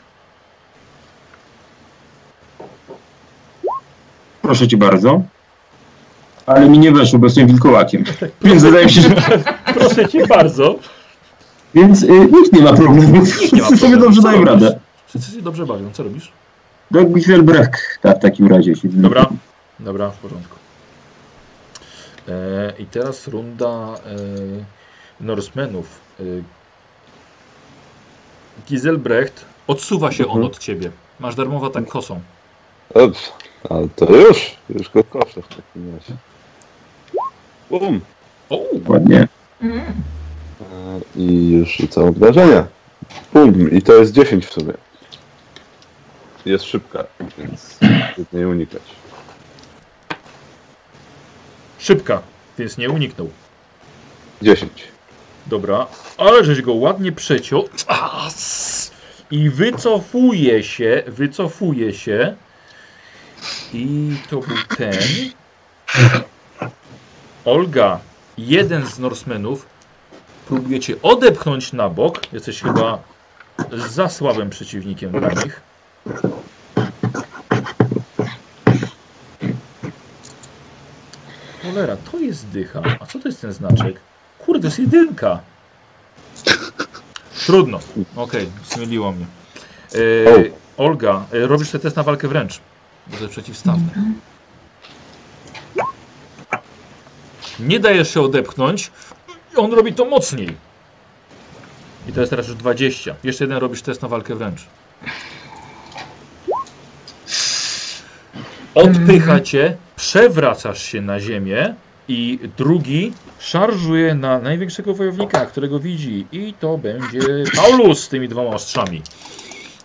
Proszę 4.42 4.68
cię 4.68 4.76
bardzo. 4.76 5.22
Ale 6.46 6.68
mi 6.68 6.78
nie 6.78 6.92
weszło, 6.92 7.18
bo 7.18 7.26
jestem 7.26 7.46
wilkołakiem. 7.46 8.04
Więc 8.42 8.62
wydaje 8.62 8.84
mi 8.86 8.92
się, 8.92 9.00
że... 9.00 9.08
Proszę 9.74 10.08
cię 10.08 10.26
bardzo. 10.26 10.74
Więc 11.74 12.02
y, 12.02 12.08
nikt 12.08 12.52
nie 12.52 12.62
ma 12.62 12.72
problemu. 12.72 13.24
Wszyscy 13.26 13.76
sobie 13.78 13.96
dobrze 13.96 14.22
dają 14.22 14.44
radę. 14.44 14.78
Wszyscy 15.06 15.32
się 15.32 15.42
dobrze 15.42 15.66
bawią. 15.66 15.90
Co 15.92 16.02
robisz? 16.02 16.32
Do 16.90 17.04
Giselbrecht 17.04 17.80
tak, 18.02 18.18
w 18.18 18.22
takim 18.22 18.46
razie. 18.46 18.76
się- 18.76 18.88
Dobra. 18.88 19.26
Dobra, 19.80 20.10
w 20.10 20.16
porządku. 20.18 20.59
E, 22.30 22.72
I 22.78 22.86
teraz 22.86 23.28
runda 23.28 23.94
e, 23.94 25.24
Norsemenów. 25.24 26.00
E, 26.20 26.22
Giselbrecht 28.68 29.44
odsuwa 29.66 30.12
się 30.12 30.24
on 30.24 30.30
Mhm. 30.30 30.46
od 30.46 30.58
ciebie. 30.58 30.90
Masz 31.20 31.34
darmowy 31.34 31.66
atak 31.66 31.86
kosą. 31.88 32.20
Ups. 32.94 33.32
Ale 33.70 33.88
to 33.96 34.16
już, 34.16 34.56
już 34.70 34.90
go 34.90 35.04
koszę 35.04 35.42
w 35.42 35.48
takim 35.48 35.94
razie. 35.94 36.16
Bum. 37.70 38.00
O, 38.50 38.58
Ładnie. 38.88 39.28
E, 39.62 39.90
I 41.16 41.50
już 41.50 41.76
rzucam 41.76 42.04
obrażenia. 42.04 42.66
Bum. 43.32 43.70
I 43.70 43.82
to 43.82 43.92
jest 43.94 44.12
10 44.12 44.46
w 44.46 44.52
sumie. 44.52 44.72
Jest 46.46 46.64
szybka, 46.64 47.04
więc 47.38 47.78
trudniej 48.14 48.44
unikać. 48.46 48.82
Szybka, 51.80 52.22
więc 52.58 52.78
nie 52.78 52.90
uniknął. 52.90 53.30
10. 54.42 54.72
Dobra, 55.46 55.86
ale 56.18 56.44
żeś 56.44 56.62
go 56.62 56.72
ładnie 56.72 57.12
przeciął. 57.12 57.68
As! 57.86 58.90
I 59.30 59.50
wycofuje 59.50 60.62
się, 60.62 61.02
wycofuje 61.06 61.94
się. 61.94 62.36
I 63.72 64.16
to 64.30 64.36
był 64.36 64.56
ten. 64.76 64.92
Olga, 67.44 68.00
jeden 68.38 68.86
z 68.86 68.98
Norsemenów, 68.98 69.66
próbuje 70.48 70.80
cię 70.80 70.94
odepchnąć 71.02 71.72
na 71.72 71.88
bok. 71.88 72.32
Jesteś 72.32 72.62
chyba 72.62 72.98
za 73.72 74.08
słabym 74.08 74.50
przeciwnikiem 74.50 75.10
dla 75.12 75.28
nich. 75.28 75.60
Cholera, 81.70 81.96
to 81.96 82.18
jest 82.18 82.46
dycha. 82.48 82.82
A 83.00 83.06
co 83.06 83.18
to 83.18 83.28
jest 83.28 83.40
ten 83.40 83.52
znaczek? 83.52 84.00
Kurde, 84.38 84.60
to 84.60 84.66
jest 84.66 84.78
jedynka. 84.78 85.40
Trudno. 87.46 87.80
Okej, 88.16 88.50
zmyliło 88.74 89.12
mnie. 89.12 89.26
E, 89.94 89.98
Olga, 90.76 91.24
e, 91.32 91.46
robisz 91.46 91.68
sobie 91.68 91.82
test 91.82 91.96
na 91.96 92.02
walkę 92.02 92.28
wręcz. 92.28 92.60
Jest 93.10 93.26
przeciwstawne. 93.26 94.12
Nie 97.60 97.80
dajesz 97.80 98.14
się 98.14 98.20
odepchnąć. 98.20 98.90
On 99.56 99.72
robi 99.72 99.92
to 99.92 100.04
mocniej. 100.04 100.56
I 102.08 102.12
to 102.12 102.20
jest 102.20 102.30
teraz 102.30 102.48
już 102.48 102.56
20. 102.56 103.14
Jeszcze 103.24 103.44
jeden 103.44 103.58
robisz 103.58 103.82
test 103.82 104.02
na 104.02 104.08
walkę 104.08 104.34
wręcz. 104.34 104.66
Odpycha 108.74 109.40
cię, 109.40 109.76
przewracasz 110.00 110.82
się 110.82 111.00
na 111.00 111.20
ziemię 111.20 111.74
i 112.08 112.38
drugi 112.58 113.12
szarżuje 113.38 114.14
na 114.14 114.38
największego 114.38 114.94
wojownika, 114.94 115.46
którego 115.46 115.80
widzi. 115.80 116.26
I 116.32 116.54
to 116.60 116.78
będzie 116.78 117.20
Paulus 117.56 118.04
z 118.04 118.08
tymi 118.08 118.28
dwoma 118.28 118.50
ostrzami. 118.50 119.02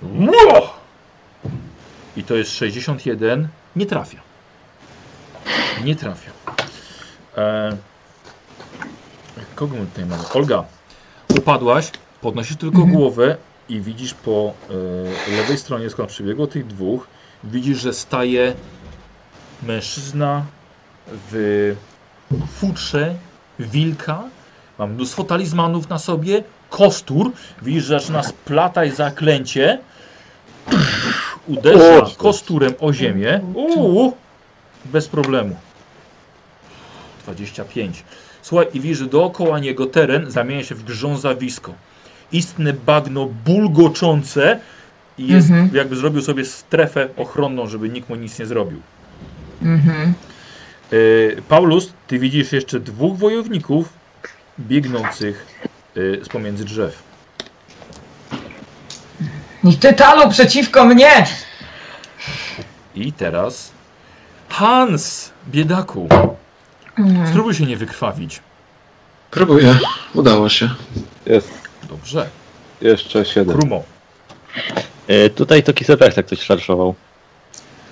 Ło! 0.01 0.73
I 2.17 2.23
to 2.23 2.35
jest 2.35 2.51
61. 2.51 3.47
Nie 3.75 3.85
trafia. 3.85 4.19
Nie 5.83 5.95
trafia. 5.95 6.31
E, 7.37 7.77
kogo 9.55 9.75
my 9.75 9.85
tutaj 9.85 10.05
mamy? 10.05 10.23
Olga, 10.33 10.63
upadłaś, 11.37 11.91
podnosisz 12.21 12.57
tylko 12.57 12.85
głowę 12.85 13.37
i 13.69 13.81
widzisz 13.81 14.13
po 14.13 14.53
e, 15.29 15.37
lewej 15.37 15.57
stronie, 15.57 15.89
skąd 15.89 16.09
przybiegło 16.09 16.47
tych 16.47 16.67
dwóch, 16.67 17.07
widzisz, 17.43 17.81
że 17.81 17.93
staje 17.93 18.53
mężczyzna 19.65 20.45
w 21.31 21.75
futrze 22.59 23.15
wilka. 23.59 24.23
Ma 24.79 24.87
mnóstwo 24.87 25.23
talizmanów 25.23 25.89
na 25.89 25.99
sobie, 25.99 26.43
kostur. 26.69 27.31
Widzisz, 27.61 27.83
że 27.83 27.99
zaczyna 27.99 28.23
splatać 28.23 28.95
zaklęcie. 28.95 29.79
Uderza 31.47 32.05
kosturem 32.17 32.73
o 32.79 32.93
ziemię. 32.93 33.41
Uuu, 33.53 34.13
bez 34.85 35.07
problemu. 35.07 35.55
25. 37.23 38.03
Słuchaj, 38.41 38.67
i 38.73 38.79
widzisz, 38.79 38.97
że 38.97 39.05
dookoła 39.05 39.59
niego 39.59 39.85
teren 39.85 40.31
zamienia 40.31 40.63
się 40.63 40.75
w 40.75 40.83
grzązawisko. 40.83 41.73
Istne 42.31 42.73
bagno 42.73 43.25
bulgoczące 43.45 44.59
i 45.17 45.27
jest, 45.27 45.49
Mhm. 45.49 45.69
jakby 45.75 45.95
zrobił 45.95 46.21
sobie 46.21 46.45
strefę 46.45 47.07
ochronną, 47.17 47.67
żeby 47.67 47.89
nikt 47.89 48.09
mu 48.09 48.15
nic 48.15 48.39
nie 48.39 48.45
zrobił. 48.45 48.79
Mhm. 49.61 50.13
E, 50.93 51.41
Paulus, 51.49 51.93
ty 52.07 52.19
widzisz 52.19 52.51
jeszcze 52.51 52.79
dwóch 52.79 53.17
wojowników 53.17 53.89
biegnących 54.59 55.45
e, 56.21 56.25
z 56.25 56.29
pomiędzy 56.29 56.65
drzew. 56.65 57.03
I 59.63 59.77
ty 59.77 59.93
talu 59.93 60.29
przeciwko 60.29 60.85
mnie! 60.85 61.25
I 62.95 63.13
teraz 63.13 63.71
Hans, 64.49 65.31
biedaku, 65.47 66.07
Mhm. 66.97 67.27
spróbuj 67.27 67.53
się 67.53 67.65
nie 67.65 67.77
wykrwawić. 67.77 68.39
Próbuję. 69.31 69.77
Udało 70.13 70.49
się. 70.49 70.69
Jest. 71.25 71.51
Dobrze. 71.89 72.29
Jeszcze 72.81 73.25
7. 73.25 73.57
Krumo. 73.57 73.83
E, 75.07 75.29
tutaj 75.29 75.63
to 75.63 75.73
Kisebrecht 75.73 76.15
tak 76.15 76.25
coś 76.25 76.39
szarżował. 76.41 76.95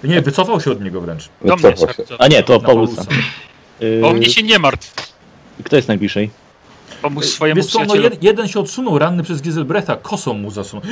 Nie, 0.04 0.22
wycofał 0.22 0.62
się 0.62 0.72
od 0.72 0.82
niego 0.82 1.02
wręcz. 1.02 1.30
Do 1.46 1.56
mnie 1.56 1.78
się. 1.78 1.86
A 2.20 2.28
nie, 2.28 2.44
to 2.44 2.60
Paulusa. 2.60 2.96
Paulusa. 3.06 3.22
E, 4.02 4.06
O 4.06 4.14
mnie 4.14 4.30
się 4.30 4.44
nie 4.44 4.60
martw. 4.60 5.14
Kto 5.64 5.76
jest 5.76 5.88
najbliżej? 5.88 6.30
Pomóż 7.02 7.26
swojemu 7.26 7.62
Wiesz 7.62 7.72
co, 7.72 7.86
no 7.86 7.96
jed, 7.96 8.24
jeden 8.24 8.48
się 8.48 8.60
odsunął, 8.60 9.00
ranny 9.00 9.24
przez 9.24 9.42
Giselbrechta, 9.42 9.96
kosą 9.96 10.34
mu 10.34 10.52
zasunął. 10.52 10.86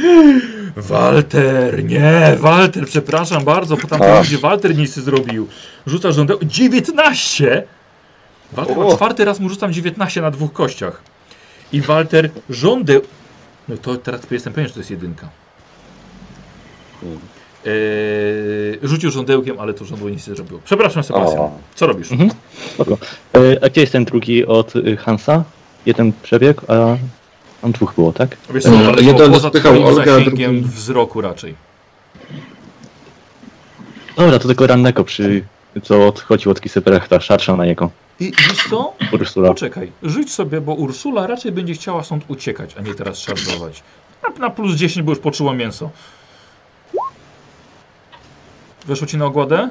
Walter, 0.78 1.84
nie, 1.86 2.36
Walter, 2.40 2.86
przepraszam 2.86 3.44
bardzo, 3.44 3.78
po 3.78 3.88
tamtym 3.88 4.10
Ach. 4.12 4.18
rundzie 4.18 4.38
Walter 4.38 4.78
nic 4.78 4.98
nie 4.98 5.04
zrobił. 5.04 5.48
Rzuca 5.88 6.12
żądeł 6.12 6.40
19! 6.44 7.64
Walter 8.52 8.80
O. 8.80 8.96
czwarty 8.96 9.26
raz 9.26 9.40
mu 9.40 9.50
rzucam 9.50 9.74
19 9.74 10.22
na 10.22 10.32
dwóch 10.32 10.54
kościach. 10.54 11.02
I 11.74 11.82
Walter 11.82 12.30
żądeł... 12.50 13.02
No 13.70 13.78
to 13.78 13.96
teraz 13.96 14.22
jestem 14.32 14.54
pewien, 14.54 14.68
że 14.68 14.74
to 14.74 14.80
jest 14.80 14.92
jedynka. 14.92 15.30
Eee, 17.66 17.72
rzucił 18.84 19.12
żądełkiem, 19.12 19.60
ale 19.60 19.74
to 19.74 19.86
żądło 19.86 20.10
nic 20.10 20.28
nie 20.28 20.36
zrobiło. 20.36 20.60
Przepraszam, 20.66 21.04
Sebastian. 21.04 21.40
O. 21.40 21.52
Co 21.76 21.88
robisz? 21.88 22.12
Mhm. 22.12 22.30
E, 23.36 23.64
a 23.64 23.70
gdzie 23.70 23.82
jest 23.82 23.94
ten 23.94 24.06
drugi 24.06 24.46
od 24.46 24.76
y, 24.76 24.98
Hansa? 24.98 25.44
Jeden 25.86 26.14
przebieg, 26.24 26.62
a 26.68 26.98
tam 27.62 27.72
dwóch 27.72 27.96
było, 27.96 28.14
tak? 28.14 28.38
Wiesz 28.54 28.64
co, 28.64 28.70
E, 28.70 28.88
ale 28.88 29.02
jeden 29.04 29.32
poza 29.32 29.50
spychał 29.50 29.72
twoim 29.74 29.88
Olgę, 29.88 30.02
a 30.14 30.18
zasięgiem 30.20 30.52
drugi- 30.62 30.76
wzroku 30.76 31.22
raczej. 31.22 31.56
Dobra, 34.18 34.40
to 34.40 34.48
tylko 34.48 34.68
rannego 34.68 35.04
przy... 35.04 35.44
co 35.84 36.08
odchodził 36.08 36.52
od 36.52 36.62
Kisebrechta, 36.62 37.20
szarżał 37.20 37.58
na 37.58 37.66
niego. 37.66 37.90
I 38.20 38.32
wiesz 38.48 38.70
co? 38.70 38.94
Ursula. 39.12 39.50
Poczekaj, 39.50 39.92
rzuć 40.04 40.32
sobie, 40.34 40.62
bo 40.62 40.74
Ursula 40.74 41.28
raczej 41.28 41.52
będzie 41.52 41.74
chciała 41.74 42.04
stąd 42.04 42.24
uciekać, 42.28 42.76
a 42.80 42.82
nie 42.82 42.96
teraz 42.96 43.20
szarżować. 43.20 43.84
Na, 44.24 44.30
na 44.40 44.50
plus 44.50 44.76
10, 44.76 45.06
bo 45.06 45.12
już 45.12 45.20
poczuła 45.20 45.54
mięso. 45.54 45.90
Weszło 48.88 49.08
ci 49.08 49.18
na 49.18 49.26
ogładę? 49.26 49.70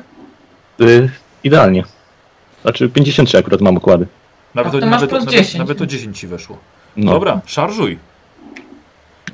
Y, 0.80 1.10
idealnie. 1.44 1.84
Znaczy 2.62 2.88
53 2.88 3.38
akurat 3.38 3.60
mam 3.60 3.76
okłady. 3.76 4.06
Nawet, 4.54 4.72
to 4.72 4.78
nawet, 4.78 5.12
nawet, 5.12 5.28
10. 5.30 5.54
nawet 5.58 5.80
o 5.82 5.86
10 5.86 6.18
ci 6.18 6.26
weszło. 6.26 6.58
No. 6.96 7.12
Dobra, 7.12 7.40
szarżuj. 7.46 7.98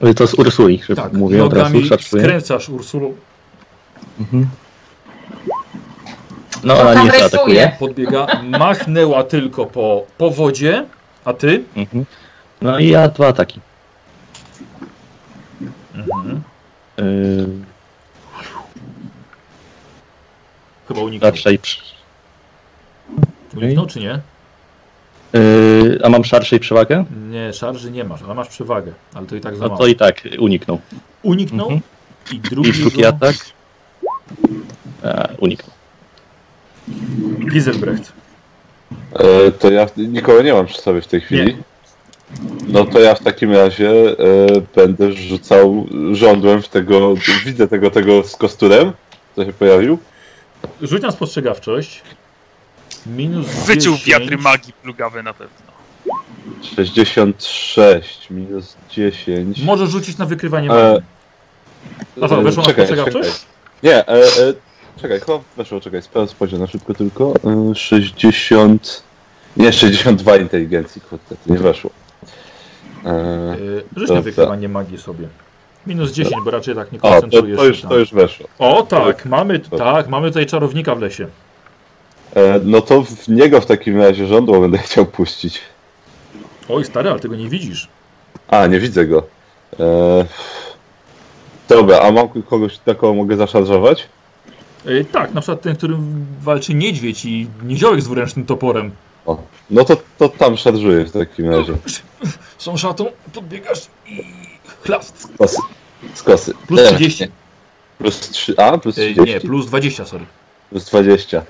Y, 0.05 0.15
To 0.15 0.27
z 0.27 0.35
Ursuli, 0.35 0.83
że 0.89 0.97
Tak, 0.97 1.13
mówię 1.13 1.45
od 1.45 1.53
razu, 1.53 1.85
szarżuję. 1.85 2.23
skręcasz 2.25 2.69
Ursulą, 2.69 3.15
Mhm. 4.21 4.47
No, 6.65 6.75
To 6.77 6.81
ona 6.83 6.95
nie 7.05 7.11
rysuje. 7.11 7.21
zaatakuje. 7.31 7.73
podbiega, 7.79 8.27
machnęła 8.59 9.25
tylko 9.25 9.67
po, 9.67 10.07
po 10.19 10.31
wodzie, 10.31 10.87
a 11.25 11.33
ty? 11.33 11.63
Mhm. 11.77 12.05
No 12.63 12.79
i 12.79 12.89
ja 12.89 13.09
dwa 13.09 13.27
ataki. 13.29 13.61
Mhm. 15.95 16.43
Yy, 16.99 17.49
Chyba 20.89 21.01
uniknął. 21.01 21.33
przy- 21.33 21.59
Uniknął 23.57 23.87
czy 23.87 24.01
nie? 24.01 24.21
Yy, 25.33 25.99
a 26.05 26.09
mam 26.09 26.25
szarszej 26.25 26.61
przewagę? 26.61 27.05
Nie, 27.31 27.53
szarży 27.53 27.91
nie 27.91 28.05
masz, 28.05 28.23
ale 28.23 28.35
masz 28.35 28.49
przewagę, 28.49 28.93
ale 29.15 29.27
to 29.27 29.37
i 29.37 29.41
tak 29.41 29.57
za 29.57 29.63
No 29.63 29.69
mało. 29.69 29.81
to 29.81 29.87
i 29.87 29.95
tak 29.97 30.23
uniknął. 30.39 30.81
Uniknął 31.23 31.67
Mhm. 31.71 31.83
i 32.33 32.35
I 32.37 32.41
drugi, 32.41 32.73
drugi 32.73 32.97
rzut- 32.97 33.07
atak. 33.07 33.37
E, 35.05 35.29
uniknął. 35.39 35.71
Giselbrecht. 37.53 38.13
E, 39.15 39.53
to 39.53 39.71
ja 39.71 39.87
nikogo 39.97 40.43
nie 40.43 40.53
mam 40.53 40.67
przy 40.67 40.79
sobie 40.81 41.01
w 41.03 41.07
tej 41.07 41.21
chwili. 41.21 41.57
No 42.69 42.85
to 42.85 43.01
ja 43.01 43.15
w 43.15 43.23
takim 43.23 43.53
razie 43.53 43.91
e, 43.91 44.15
będę 44.77 45.13
rzucał 45.13 45.87
żądłem 46.13 46.63
w 46.63 46.69
tego. 46.69 47.15
Widzę 47.45 47.69
tego 47.69 47.91
tego 47.91 48.23
z 48.23 48.37
kosturem, 48.37 48.93
co 49.37 49.45
się 49.45 49.53
pojawił. 49.53 49.99
Rzuć 50.83 51.03
na 51.03 51.11
spostrzegawczość. 51.11 52.03
Minus 53.07 53.47
Wyciął 53.47 53.93
10. 53.95 54.05
wiatry 54.07 54.39
magii 54.39 54.73
plugawe 54.73 55.23
na 55.23 55.35
pewno. 55.35 55.67
66 56.63 58.31
minus 58.31 58.77
10. 58.91 59.63
Możesz 59.63 59.91
rzucić 59.91 60.19
na 60.19 60.27
wykrywanie 60.27 60.71
E, 60.71 60.93
magii. 60.93 61.03
Aha, 62.23 62.37
weszło 62.37 62.63
na 62.63 62.69
czekaj, 62.69 62.87
spostrzegawczość? 62.87 63.29
czekaj. 63.29 63.47
Nie, 63.83 63.95
e, 64.09 64.25
e, 64.49 64.55
czekaj, 65.03 65.21
chyba 65.21 65.39
weszło, 65.57 65.81
czekaj, 65.81 66.01
spojrzę 66.27 66.59
na 66.59 66.67
szybko 66.67 66.95
tylko. 66.95 67.35
E, 67.71 67.75
60. 67.75 69.03
Nie, 69.57 69.73
62 69.73 70.37
inteligencji, 70.37 71.01
kurde, 71.01 71.37
to 71.47 71.53
nie 71.53 71.59
weszło. 71.59 71.91
E, 73.05 73.57
Yy, 73.61 73.85
Rzuć 73.97 74.09
Dobra. 74.09 74.15
na 74.15 74.21
wykrywanie 74.23 74.69
magii 74.69 74.99
sobie. 74.99 75.29
Minus 75.87 76.13
10, 76.13 76.45
bo 76.45 76.51
raczej 76.51 76.75
tak 76.75 76.93
nie 76.93 76.99
o, 76.99 77.03
to, 77.03 77.21
koncentrujesz 77.21 77.59
to, 77.59 77.65
już, 77.65 77.83
to 77.83 77.99
już 77.99 78.13
weszło. 78.13 78.47
O 78.59 78.83
tak, 78.83 79.27
mamy, 79.27 79.59
tak, 79.59 80.09
mamy 80.09 80.29
tutaj 80.29 80.47
czarownika 80.47 80.95
w 80.95 81.01
lesie. 81.01 81.27
E, 82.35 82.61
no 82.65 82.81
to 82.81 83.03
w 83.03 83.29
niego 83.29 83.61
w 83.61 83.67
takim 83.67 84.01
razie 84.01 84.27
żądło 84.27 84.61
będę 84.61 84.79
chciał 84.79 85.07
puścić. 85.07 85.61
Oj 86.69 86.85
stary, 86.85 87.11
ale 87.11 87.21
tego 87.21 87.37
nie 87.37 87.49
widzisz. 87.49 87.89
A, 88.49 88.67
nie 88.67 88.81
widzę 88.81 89.07
go. 89.07 89.27
E, 89.81 90.27
dobra, 91.69 91.99
a 91.99 92.13
mam 92.13 92.29
kogoś 92.29 92.79
takiego 92.79 93.15
mogę 93.15 93.37
zaszarżować? 93.37 94.09
Yy, 94.87 95.05
tak, 95.05 95.35
na 95.35 95.41
przykład 95.41 95.61
ten, 95.61 95.77
którym 95.77 96.27
walczy 96.41 96.75
niedźwiedź 96.75 97.25
i 97.25 97.49
niziołek 97.65 98.01
z 98.01 98.05
dwuręcznym 98.05 98.47
toporem. 98.47 98.91
O, 99.27 99.39
no 99.71 99.85
to, 99.85 99.97
to 100.19 100.29
tam 100.29 100.57
szarżuję 100.57 101.05
w 101.05 101.13
takim 101.13 101.51
razie. 101.51 101.73
Są 102.59 102.77
szatą, 102.77 103.07
podbiegasz 103.35 103.87
i 104.07 104.46
chlast. 104.87 105.21
Z 105.23 105.27
kosy. 105.39 105.57
Z 106.15 106.23
kosy. 106.23 106.53
Plus 106.67 106.81
E, 106.81 106.95
30. 106.95 107.31
Plus 107.99 108.21
3, 108.21 108.55
a, 108.59 108.79
plus 108.79 108.97
Yy, 108.97 109.15
30. 109.15 109.35
nie, 109.35 109.41
plus 109.41 109.67
20, 109.67 110.05
sorry. 110.05 110.27
Plus 110.71 110.85
20. 110.85 111.43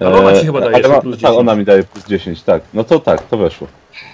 Ale 0.00 0.18
ona 0.20 0.40
ci 0.40 0.46
chyba 0.46 0.60
daje 0.60 0.88
ma- 0.88 1.00
plus 1.00 1.14
Tak, 1.20 1.30
10. 1.30 1.38
ona 1.38 1.54
mi 1.54 1.64
daje 1.64 1.82
plus 1.82 2.04
10, 2.04 2.42
tak. 2.42 2.62
No 2.74 2.84
to 2.84 2.98
tak, 3.00 3.22
to 3.22 3.36
weszło. 3.36 3.66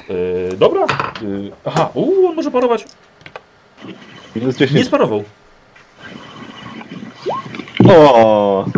Yy, 0.09 0.57
dobra. 0.57 0.87
Yy, 1.23 1.51
aha, 1.65 1.91
uuu, 1.95 2.29
on 2.29 2.35
może 2.35 2.51
parować. 2.51 2.85
Minus 4.37 4.61
Nie 4.61 4.67
10. 4.67 4.87
sparował. 4.87 5.25
O, 7.89 7.95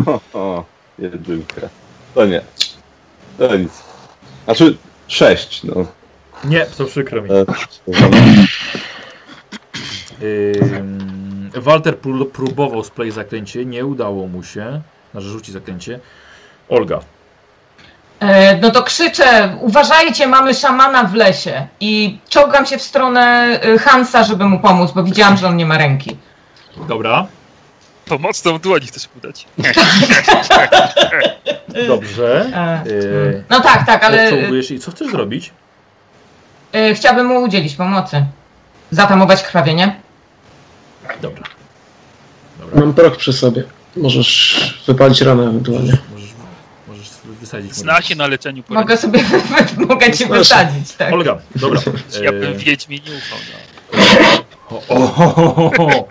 o, 0.05 0.19
o, 0.33 0.65
jedynka. 0.99 1.61
To 2.15 2.25
nie. 2.25 2.41
To 3.37 3.55
nic. 3.55 3.71
Znaczy 4.45 4.77
6, 5.07 5.63
no. 5.63 5.85
Nie, 6.43 6.65
to 6.65 6.85
przykro 6.85 7.21
mi. 7.21 7.29
E, 10.23 11.59
Walter 11.61 11.95
pró- 11.97 12.25
próbował 12.31 12.83
splay 12.83 13.11
zaklęcie, 13.11 13.65
nie 13.65 13.85
udało 13.85 14.27
mu 14.27 14.43
się. 14.43 14.81
Znaczy 15.11 15.27
rzuci 15.27 15.51
zaklęcie. 15.51 15.99
Olga. 16.69 16.99
E, 18.19 18.57
No 18.57 18.71
to 18.71 18.83
krzyczę, 18.83 19.57
uważajcie, 19.61 20.27
mamy 20.27 20.53
szamana 20.53 21.03
w 21.03 21.13
lesie. 21.15 21.67
I 21.79 22.17
czołgam 22.29 22.65
się 22.65 22.77
w 22.77 22.81
stronę 22.81 23.59
y, 23.65 23.79
Hansa, 23.79 24.23
żeby 24.23 24.45
mu 24.45 24.59
pomóc, 24.59 24.91
bo 24.91 25.03
widziałam, 25.03 25.37
że 25.37 25.47
on 25.47 25.57
nie 25.57 25.65
ma 25.65 25.77
ręki. 25.77 26.17
Dobra. 26.87 27.27
Pomocną 28.05 28.59
dłoń 28.59 28.81
chcesz 28.81 29.07
podać. 29.07 29.47
Dobrze. 31.87 32.45
E, 32.55 32.83
Yy, 32.89 33.43
No 33.49 33.59
tak, 33.61 33.85
tak, 33.85 34.03
ale 34.03 34.23
odczołgujesz 34.23 34.71
i 34.71 34.79
co 34.79 34.91
chcesz 34.91 35.11
zrobić? 35.11 35.51
y, 36.75 36.95
chciałabym 36.95 37.27
mu 37.27 37.41
udzielić 37.41 37.75
pomocy. 37.75 38.25
Zatamować 38.91 39.43
krwawienie. 39.43 39.95
Dobra. 41.23 41.43
Dobra. 42.59 42.79
Mam 42.79 42.93
proch 42.93 43.17
przy 43.17 43.33
sobie. 43.33 43.63
Możesz 43.97 44.83
wypalić 44.87 45.21
ranę 45.21 45.43
ewentualnie. 45.43 45.97
Możesz, 46.13 46.29
możesz 46.87 47.09
wysadzić. 47.39 47.73
Zna 47.75 48.01
się 48.01 48.15
na 48.15 48.27
leczeniu 48.27 48.63
Mogę 48.69 48.97
poręczy. 48.97 49.01
sobie, 49.01 49.23
mogę 49.89 50.11
ci 50.11 50.25
Proszę. 50.27 50.39
wysadzić, 50.39 50.91
tak. 50.91 51.13
Olga, 51.13 51.37
dobra. 51.55 51.81
Ja 52.21 52.31
bym 52.31 52.57
Wiedźmie 52.57 52.97
nie 52.97 53.11
ufał. 53.17 53.39
No. 53.51 54.77
O, 54.89 55.15
o, 55.15 55.35
o, 55.35 55.71
o, 55.77 55.85
o. 55.87 56.07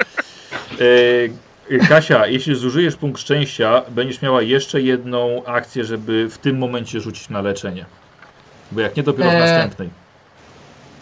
E, 1.70 1.88
Kasia, 1.88 2.26
jeśli 2.26 2.54
zużyjesz 2.54 2.96
punkt 2.96 3.20
szczęścia, 3.20 3.82
będziesz 3.88 4.22
miała 4.22 4.42
jeszcze 4.42 4.80
jedną 4.80 5.44
akcję, 5.44 5.84
żeby 5.84 6.28
w 6.30 6.38
tym 6.38 6.58
momencie 6.58 7.00
rzucić 7.00 7.28
na 7.28 7.42
leczenie. 7.42 7.84
Bo 8.72 8.80
jak 8.80 8.96
nie, 8.96 9.02
dopiero 9.02 9.30
w 9.30 9.34
E, 9.34 9.38
następnej. 9.38 9.88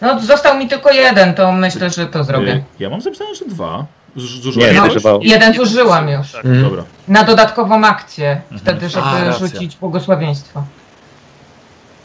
No 0.01 0.19
został 0.19 0.57
mi 0.57 0.67
tylko 0.67 0.91
jeden, 0.91 1.33
to 1.33 1.51
myślę, 1.51 1.89
że 1.89 2.05
to 2.07 2.23
zrobię. 2.23 2.51
E, 2.53 2.63
Ja 2.79 2.89
mam 2.89 3.01
zapisane, 3.01 3.35
że 3.35 3.45
dwa. 3.45 3.85
Nie, 4.15 4.21
Zużyłeś 4.23 4.71
nie, 4.73 4.77
już? 4.77 4.89
trzeba. 4.89 5.17
Jeden 5.21 5.53
zużyłam 5.53 6.09
już. 6.09 6.31
Tak. 6.31 6.45
Mhm. 6.45 6.63
Dobra. 6.63 6.83
Na 7.07 7.23
dodatkową 7.23 7.85
akcję. 7.85 8.41
Wtedy, 8.57 8.89
żeby 8.89 9.05
A, 9.05 9.31
rzucić 9.31 9.75
błogosławieństwo. 9.75 10.63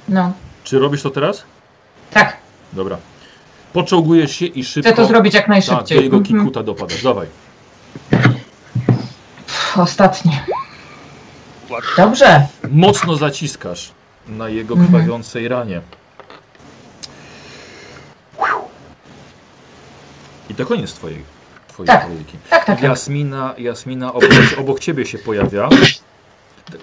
No, 0.08 0.32
Czy 0.64 0.78
robisz 0.78 1.02
to 1.02 1.10
teraz? 1.10 1.42
tak. 2.10 2.36
Dobra. 2.72 2.96
Poczołgujesz 3.72 4.36
się 4.36 4.46
i 4.46 4.64
szybko... 4.64 4.88
Chcę 4.90 4.96
to 4.96 5.06
zrobić 5.08 5.34
jak 5.34 5.42
Tak, 5.42 5.48
do 5.48 5.52
najszybciej. 5.52 6.02
jego 6.04 6.16
Mhm. 6.16 6.38
kikuta 6.40 6.62
dopadasz. 6.62 7.02
Dawaj. 7.02 7.26
Pff, 9.46 9.78
Ostatnie. 9.78 10.44
Dobrze. 11.96 12.46
Mocno 12.70 13.16
zaciskasz 13.16 13.90
na 14.28 14.48
jego 14.48 14.74
Mhm. 14.74 14.92
krwawiącej 14.92 15.48
ranie. 15.48 15.80
I 20.50 20.54
to 20.54 20.66
koniec 20.66 20.92
twojej, 20.92 21.22
twojej 21.76 21.86
Tak. 21.86 22.02
kolejki. 22.06 22.38
Tak, 22.50 22.64
tak, 22.64 22.76
tak. 22.76 22.82
Jasmina, 22.82 23.54
Jasmina 23.58 24.12
obok, 24.12 24.30
obok 24.60 24.80
ciebie 24.80 25.06
się 25.06 25.18
pojawia. 25.18 25.68
Tak, 26.64 26.80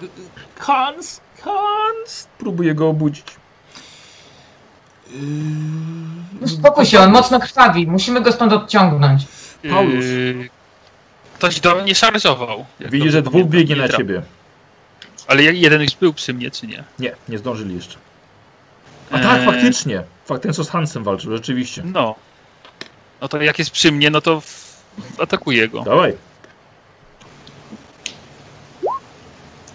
Hans, 0.59 1.21
Hans! 1.41 2.27
Próbuje 2.37 2.75
go 2.75 2.89
obudzić. 2.89 3.25
Yy, 6.41 6.47
Spokój 6.47 6.85
się, 6.85 6.99
on 6.99 7.11
mocno 7.11 7.39
krwawi. 7.39 7.87
Musimy 7.87 8.21
go 8.21 8.31
stąd 8.31 8.53
odciągnąć. 8.53 9.21
Paulus. 9.69 10.05
Yy, 10.05 10.49
ktoś 11.35 11.59
do 11.59 11.75
mnie 11.75 11.95
szarżował. 11.95 12.65
jak 12.79 12.91
Widzi, 12.91 13.03
dobrze 13.05 13.17
że 13.17 13.21
dwóch 13.21 13.45
biegnie 13.45 13.75
Nie 13.75 13.81
na 13.81 13.89
ciebie. 13.89 14.21
Ale 15.27 15.43
jeden 15.43 15.81
już 15.81 15.95
był 15.95 16.13
przy 16.13 16.33
mnie, 16.33 16.51
czy 16.51 16.67
nie? 16.67 16.83
Nie, 16.99 17.15
nie 17.29 17.37
zdążyli 17.37 17.75
jeszcze. 17.75 17.97
A 19.11 19.19
tak, 19.19 19.39
Eee. 19.39 19.45
faktycznie. 19.45 20.03
Fakt, 20.25 20.43
ten 20.43 20.53
co 20.53 20.63
z 20.63 20.69
Hansem 20.69 21.03
walczył, 21.03 21.31
rzeczywiście. 21.31 21.83
No. 21.85 22.15
No 23.21 23.27
to 23.27 23.41
jak 23.41 23.59
jest 23.59 23.71
przy 23.71 23.91
mnie, 23.91 24.09
no 24.09 24.21
to. 24.21 24.41
Atakuję 25.19 25.67
go. 25.67 25.81
Dawaj. 25.83 26.13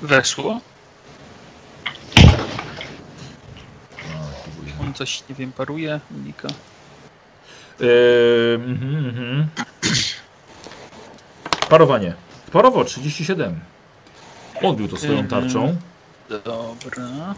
Weszło. 0.02 0.60
On 4.80 4.94
coś, 4.94 5.22
nie 5.28 5.34
wiem, 5.34 5.52
paruje, 5.52 6.00
unika. 6.16 6.48
Yy, 7.80 8.60
mhm, 8.64 9.06
mhm. 9.06 9.48
Parowanie. 11.68 12.14
Parowo 12.52 12.84
37. 12.84 13.60
Odbił 14.62 14.88
to 14.88 14.96
swoją 14.96 15.18
Mhm. 15.18 15.28
tarczą. 15.28 15.76
Dobra. 16.44 17.34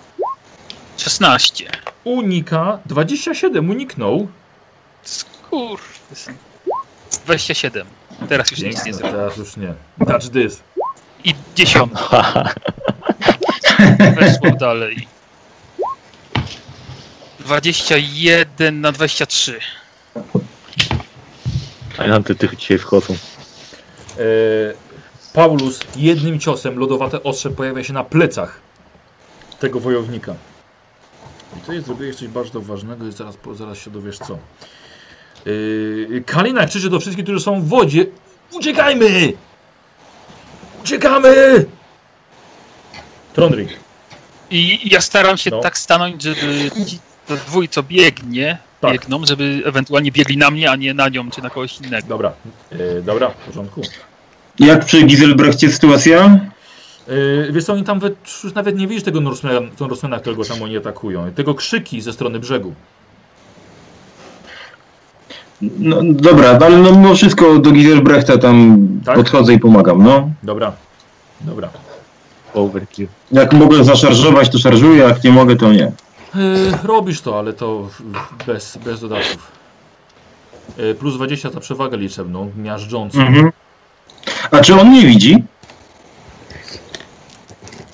16. 0.97 1.71
Unika 2.05 2.79
27, 2.87 3.71
uniknął. 3.71 4.29
Skurwysyn. 5.03 6.35
27. 7.19 7.87
Teraz 8.29 8.51
już 8.51 8.61
nic 8.61 8.85
nie 8.85 8.95
zrobię. 8.95 9.13
teraz 9.13 9.37
już 9.37 9.57
nie. 9.57 9.75
Touch 10.07 10.29
this. 10.33 10.63
I 11.25 11.35
dziesiątka. 11.55 12.45
Weszło 14.21 14.51
dalej. 14.51 15.09
21 17.41 18.81
na 18.81 18.93
23. 18.93 19.61
Tajlanty 21.97 22.35
tych 22.35 22.57
dzisiaj 22.57 22.79
wchodzą. 22.79 23.15
E, 23.15 24.25
Paulus 25.33 25.81
jednym 25.97 26.41
ciosem 26.41 26.79
lodowate 26.79 27.23
ostrze 27.23 27.51
pojawia 27.51 27.85
się 27.85 27.93
na 27.93 28.05
plecach 28.05 28.61
tego 29.61 29.81
wojownika. 29.81 30.35
I 31.59 31.61
to 31.61 31.73
jest, 31.73 31.87
zrobiłeś 31.87 32.17
coś 32.17 32.29
bardzo 32.29 32.61
ważnego 32.61 33.07
i 33.07 33.13
zaraz, 33.13 33.35
zaraz 33.55 33.79
się 33.79 33.91
dowiesz 33.91 34.19
co. 34.19 34.39
Yy, 35.47 36.23
Kalina 36.27 36.67
krzyczy 36.67 36.91
do 36.91 37.01
wszystkich, 37.01 37.25
którzy 37.25 37.41
są 37.41 37.61
w 37.63 37.69
wodzie. 37.69 38.07
Uciekajmy! 38.53 39.33
Uciekamy! 40.83 41.65
Trondri. 43.33 43.69
I 44.51 44.91
ja 44.91 45.01
staram 45.01 45.37
się 45.37 45.51
No. 45.51 45.61
tak 45.61 45.79
stanąć, 45.79 46.23
żeby 46.23 46.71
ci 46.87 46.99
to 47.27 47.37
dwój, 47.37 47.69
co 47.69 47.83
biegnie, 47.83 48.59
Tak. 48.81 48.93
biegną, 48.93 49.27
żeby 49.27 49.63
ewentualnie 49.65 50.13
biegli 50.13 50.37
na 50.37 50.51
mnie, 50.51 50.71
a 50.71 50.77
nie 50.77 50.95
na 50.95 51.09
nią, 51.09 51.31
czy 51.31 51.43
na 51.43 51.51
kogoś 51.51 51.81
innego. 51.81 52.09
Dobra, 52.09 52.33
yy, 52.73 53.03
dobra, 53.03 53.31
w 53.31 53.35
porządku. 53.35 53.83
Jak 54.59 54.85
przy 54.85 55.03
Giselbrechcie 55.03 55.73
sytuacja? 55.73 56.41
Yy, 57.09 57.49
wiesz 57.53 57.65
co, 57.65 57.73
oni 57.73 57.85
tam 57.85 58.01
we, 58.01 58.11
już 58.45 58.55
nawet 58.55 58.77
nie 58.79 58.87
widzisz 58.89 59.05
tego 59.05 59.21
Norsemana, 59.81 60.19
którego 60.21 60.45
tam 60.45 60.63
oni 60.63 60.77
atakują. 60.77 61.33
Tego 61.33 61.55
krzyki 61.55 62.01
ze 62.01 62.13
strony 62.13 62.39
brzegu. 62.39 62.75
No, 65.63 65.97
dobra, 66.03 66.59
no, 66.59 66.67
ale 66.67 66.79
no, 66.79 66.93
mimo 66.93 67.15
wszystko 67.15 67.59
do 67.59 67.71
Giselbrechta 67.71 68.39
tam 68.39 68.87
Tak? 69.05 69.17
podchodzę 69.17 69.55
i 69.55 69.59
pomagam, 69.59 70.03
no. 70.03 70.31
Dobra, 70.43 70.73
dobra. 71.41 71.69
Overkill. 72.55 73.09
Jak 73.33 73.53
mogę 73.53 73.85
zaszarżować, 73.85 74.51
to 74.51 74.59
szarżuję, 74.59 75.03
jak 75.03 75.25
nie 75.25 75.31
mogę, 75.33 75.57
to 75.57 75.73
nie. 75.73 75.93
Yy, 76.35 76.73
robisz 76.83 77.21
to, 77.21 77.39
ale 77.39 77.53
to 77.53 77.89
bez, 78.47 78.79
bez 78.85 79.01
dodatków. 79.01 79.53
Yy, 80.79 80.95
plus 80.95 81.15
20 81.15 81.51
za 81.51 81.61
przewagę 81.61 81.97
liczebną, 81.97 82.51
miażdżącą. 82.57 83.19
Mhm. 83.21 83.53
A 84.51 84.61
czy 84.61 84.81
on 84.81 84.93
nie 84.93 85.07
widzi? 85.07 85.45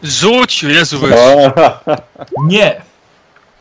Rzuć, 0.03 0.63
Jezu. 0.63 0.99
Nie! 2.45 2.83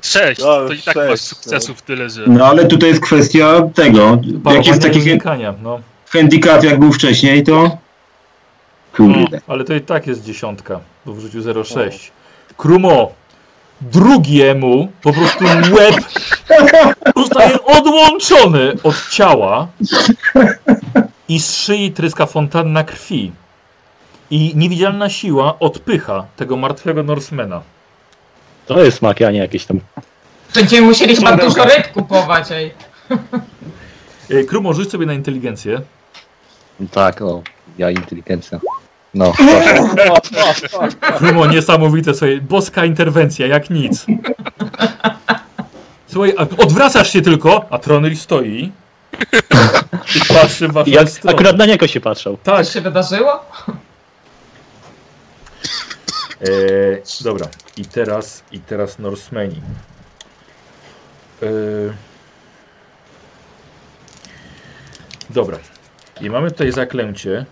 6, 0.06 0.42
No, 0.42 0.68
to 0.68 0.74
i 0.74 0.82
tak 0.82 0.96
masz 0.96 1.08
sześć, 1.08 1.24
sukcesów 1.24 1.82
tyle, 1.82 2.10
że... 2.10 2.24
No 2.28 2.46
ale 2.46 2.66
tutaj 2.66 2.90
jest 2.90 3.02
kwestia 3.02 3.62
tego, 3.76 4.18
jak 4.54 4.68
jest 4.68 4.82
taki 4.82 5.00
no. 5.64 5.80
handicap 6.10 6.64
jak 6.64 6.80
był 6.80 6.92
wcześniej, 6.94 7.44
to... 7.44 7.78
Kurde. 8.96 9.42
Ale 9.48 9.64
to 9.64 9.74
i 9.74 9.82
tak 9.82 10.08
jest 10.08 10.24
dziesiątka, 10.24 10.80
bo 11.06 11.14
w 11.14 11.20
życiu 11.20 11.40
0,6. 11.40 12.12
Krumo! 12.58 13.12
Drugiemu 13.82 14.88
po 15.02 15.14
prostu 15.14 15.46
łeb 15.46 15.96
zostaje 17.16 17.64
odłączony 17.64 18.74
od 18.84 19.10
ciała 19.10 19.68
i 21.30 21.40
z 21.40 21.56
szyi 21.56 21.92
tryska 21.92 22.26
fontanna 22.26 22.84
krwi. 22.84 23.32
I 24.32 24.52
niewidzialna 24.56 25.10
siła 25.10 25.60
odpycha 25.60 26.26
tego 26.36 26.58
martwego 26.58 27.04
Norsemana. 27.04 27.62
To 28.66 28.84
jest 28.84 28.98
smaki, 28.98 29.26
a 29.26 29.32
nie 29.32 29.40
jakieś 29.40 29.66
tam. 29.66 29.80
Będziemy 30.56 30.88
musieli 30.88 31.16
chyba 31.16 31.38
dużo 31.38 31.64
ryb 31.66 31.92
kupować, 31.92 32.52
ej. 32.52 32.74
E, 34.30 34.44
Krumo, 34.44 34.74
rzuć 34.74 34.92
sobie 34.92 35.06
na 35.06 35.14
inteligencję. 35.14 35.82
Tak, 36.92 37.22
o. 37.22 37.42
Ja 37.78 37.90
inteligencja. 37.92 38.60
No, 39.14 39.34
Krumo, 41.18 41.46
niesamowite 41.46 42.14
sobie, 42.14 42.42
boska 42.42 42.86
interwencja, 42.86 43.48
jak 43.48 43.70
nic. 43.70 44.06
Słuchaj, 46.08 46.34
a 46.38 46.42
odwracasz 46.42 47.14
się 47.14 47.22
tylko, 47.22 47.66
a 47.70 47.80
Tronry 47.80 48.16
stoi 48.16 48.72
i 50.16 50.34
patrzy 50.34 50.68
w 50.68 50.72
waszą 50.72 50.92
Jak 50.92 51.10
stronę. 51.10 51.36
akurat 51.36 51.58
na 51.58 51.66
niego 51.66 51.88
się 51.88 52.02
patrzał. 52.02 52.38
Tak. 52.44 52.66
Co 52.66 52.72
się 52.72 52.82
wydarzyło? 52.82 53.46
E, 56.42 57.24
dobra, 57.24 57.48
i 57.78 57.86
teraz, 57.86 58.44
i 58.52 58.60
teraz 58.60 59.00
Norsemani. 59.00 59.62
E, 61.44 61.48
dobra, 65.30 65.58
i 66.22 66.30
mamy 66.30 66.52
tutaj 66.52 66.72
zaklęcie 66.72 67.46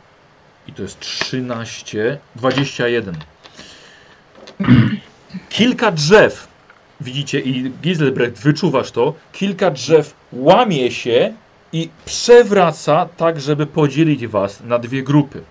i 0.68 0.73
to 0.73 0.81
jest 0.81 0.99
13, 0.99 2.19
21. 2.35 3.15
Kilka 5.49 5.91
drzew, 5.91 6.47
widzicie, 7.01 7.39
i 7.39 7.72
Giselbrecht, 7.81 8.39
wyczuwasz 8.43 8.91
to, 8.91 9.14
kilka 9.31 9.72
drzew 9.72 10.14
łamie 10.31 10.91
się 10.91 11.34
i 11.73 11.89
przewraca 12.05 13.10
tak, 13.18 13.41
żeby 13.41 13.65
podzielić 13.65 14.27
was 14.27 14.61
na 14.64 14.80
dwie 14.80 15.03
grupy. 15.03 15.43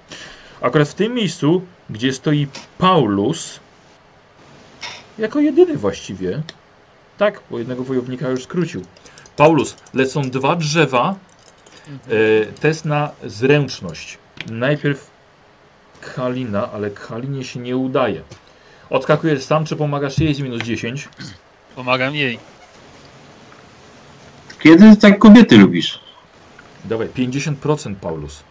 Akurat 0.60 0.88
w 0.88 0.94
tym 0.94 1.14
miejscu, 1.14 1.62
gdzie 1.93 2.12
stoi 2.12 2.47
Paulus, 2.78 3.60
jako 5.19 5.40
jedyny 5.40 5.77
właściwie, 5.77 6.43
tak, 7.19 7.40
bo 7.51 7.59
jednego 7.59 7.85
wojownika 7.85 8.28
już 8.28 8.43
skrócił. 8.43 8.82
Paulus, 9.36 9.77
lecą 9.94 10.23
dwa 10.23 10.56
drzewa, 10.56 11.14
e, 12.09 12.47
test 12.47 12.85
na 12.85 13.10
zręczność. 13.24 14.19
Najpierw 14.51 15.10
Kalina, 16.14 16.73
ale 16.73 16.90
Kalinie 16.90 17.44
się 17.44 17.60
nie 17.60 17.77
udaje. 17.77 18.23
Odskakujesz 18.90 19.44
sam, 19.44 19.64
czy 19.64 19.77
pomagasz 19.77 20.19
jej 20.19 20.35
z 20.35 20.40
minus 20.40 20.62
10? 20.62 21.09
Pomagam 21.77 22.14
jej. 22.14 22.39
Kiedy 24.60 24.97
tak 24.97 25.19
kobiety 25.19 25.59
lubisz? 25.59 26.01
Dawaj, 26.85 27.09
50% 27.09 27.94
Paulus. 27.94 28.43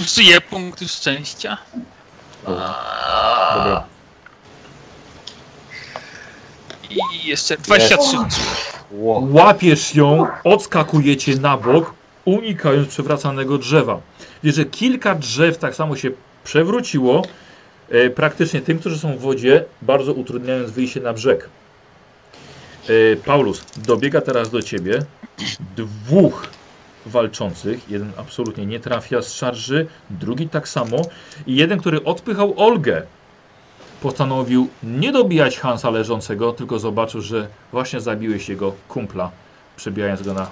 Użyję 0.00 0.40
punktu 0.40 0.88
szczęścia. 0.88 1.58
Dobra. 2.46 3.84
I 6.90 7.28
jeszcze 7.28 7.56
23. 7.56 8.16
Łapiesz 9.30 9.94
ją, 9.94 10.26
odskakujecie 10.44 11.36
na 11.36 11.56
bok, 11.56 11.94
unikając 12.24 12.88
przewracanego 12.88 13.58
drzewa. 13.58 14.00
Wiesz, 14.42 14.54
że 14.54 14.64
kilka 14.64 15.14
drzew 15.14 15.58
tak 15.58 15.74
samo 15.74 15.96
się 15.96 16.10
przewróciło, 16.44 17.22
e, 17.90 18.10
praktycznie 18.10 18.60
tym, 18.60 18.78
którzy 18.78 18.98
są 18.98 19.16
w 19.16 19.20
wodzie, 19.20 19.64
bardzo 19.82 20.12
utrudniając 20.12 20.70
wyjście 20.70 21.00
na 21.00 21.12
brzeg. 21.12 21.48
E, 22.88 23.16
Paulus 23.16 23.64
dobiega 23.76 24.20
teraz 24.20 24.50
do 24.50 24.62
ciebie. 24.62 24.98
Dwóch 25.76 26.46
walczących. 27.06 27.90
Jeden 27.90 28.12
absolutnie 28.16 28.66
nie 28.66 28.80
trafia 28.80 29.22
z 29.22 29.32
szarży, 29.32 29.86
drugi 30.10 30.48
tak 30.48 30.68
samo. 30.68 30.96
I 31.46 31.56
jeden, 31.56 31.78
który 31.78 32.04
odpychał 32.04 32.54
Olgę, 32.56 33.02
postanowił 34.02 34.68
nie 34.82 35.12
dobijać 35.12 35.58
Hansa 35.58 35.90
leżącego, 35.90 36.52
tylko 36.52 36.78
zobaczył, 36.78 37.20
że 37.20 37.48
właśnie 37.72 38.00
zabiłeś 38.00 38.48
jego 38.48 38.72
kumpla, 38.88 39.30
przebijając 39.76 40.22
go 40.22 40.34
na 40.34 40.48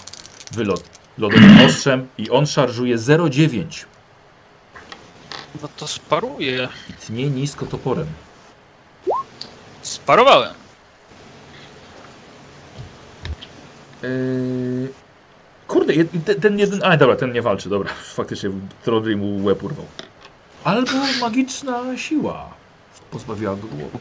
wylot 0.52 0.84
lodowym 1.18 1.58
ostrzem 1.66 2.08
i 2.18 2.30
on 2.30 2.46
szarżuje 2.46 2.96
0,9 2.96 3.84
No 5.62 5.68
to 5.76 5.86
sparuję. 5.86 6.68
i 6.90 6.92
tnie 6.92 7.30
nisko 7.30 7.66
toporem. 7.66 8.06
Sparowałem. 9.82 10.54
Yy... 14.02 15.03
Kurde, 15.68 15.92
ten, 16.24 16.40
ten 16.40 16.58
jeden... 16.58 16.84
A, 16.84 16.96
dobra, 16.96 17.16
ten 17.16 17.32
nie 17.32 17.42
walczy, 17.42 17.68
dobra. 17.68 17.90
Faktycznie 18.16 18.50
Trodry 18.84 19.16
mu 19.16 19.44
łeb 19.44 19.62
urwał. 19.62 19.86
Albo 20.64 20.92
magiczna 21.20 21.96
siła 21.96 22.54
pozbawiła 23.14 23.56
go 23.56 23.66
głowy. 23.66 23.98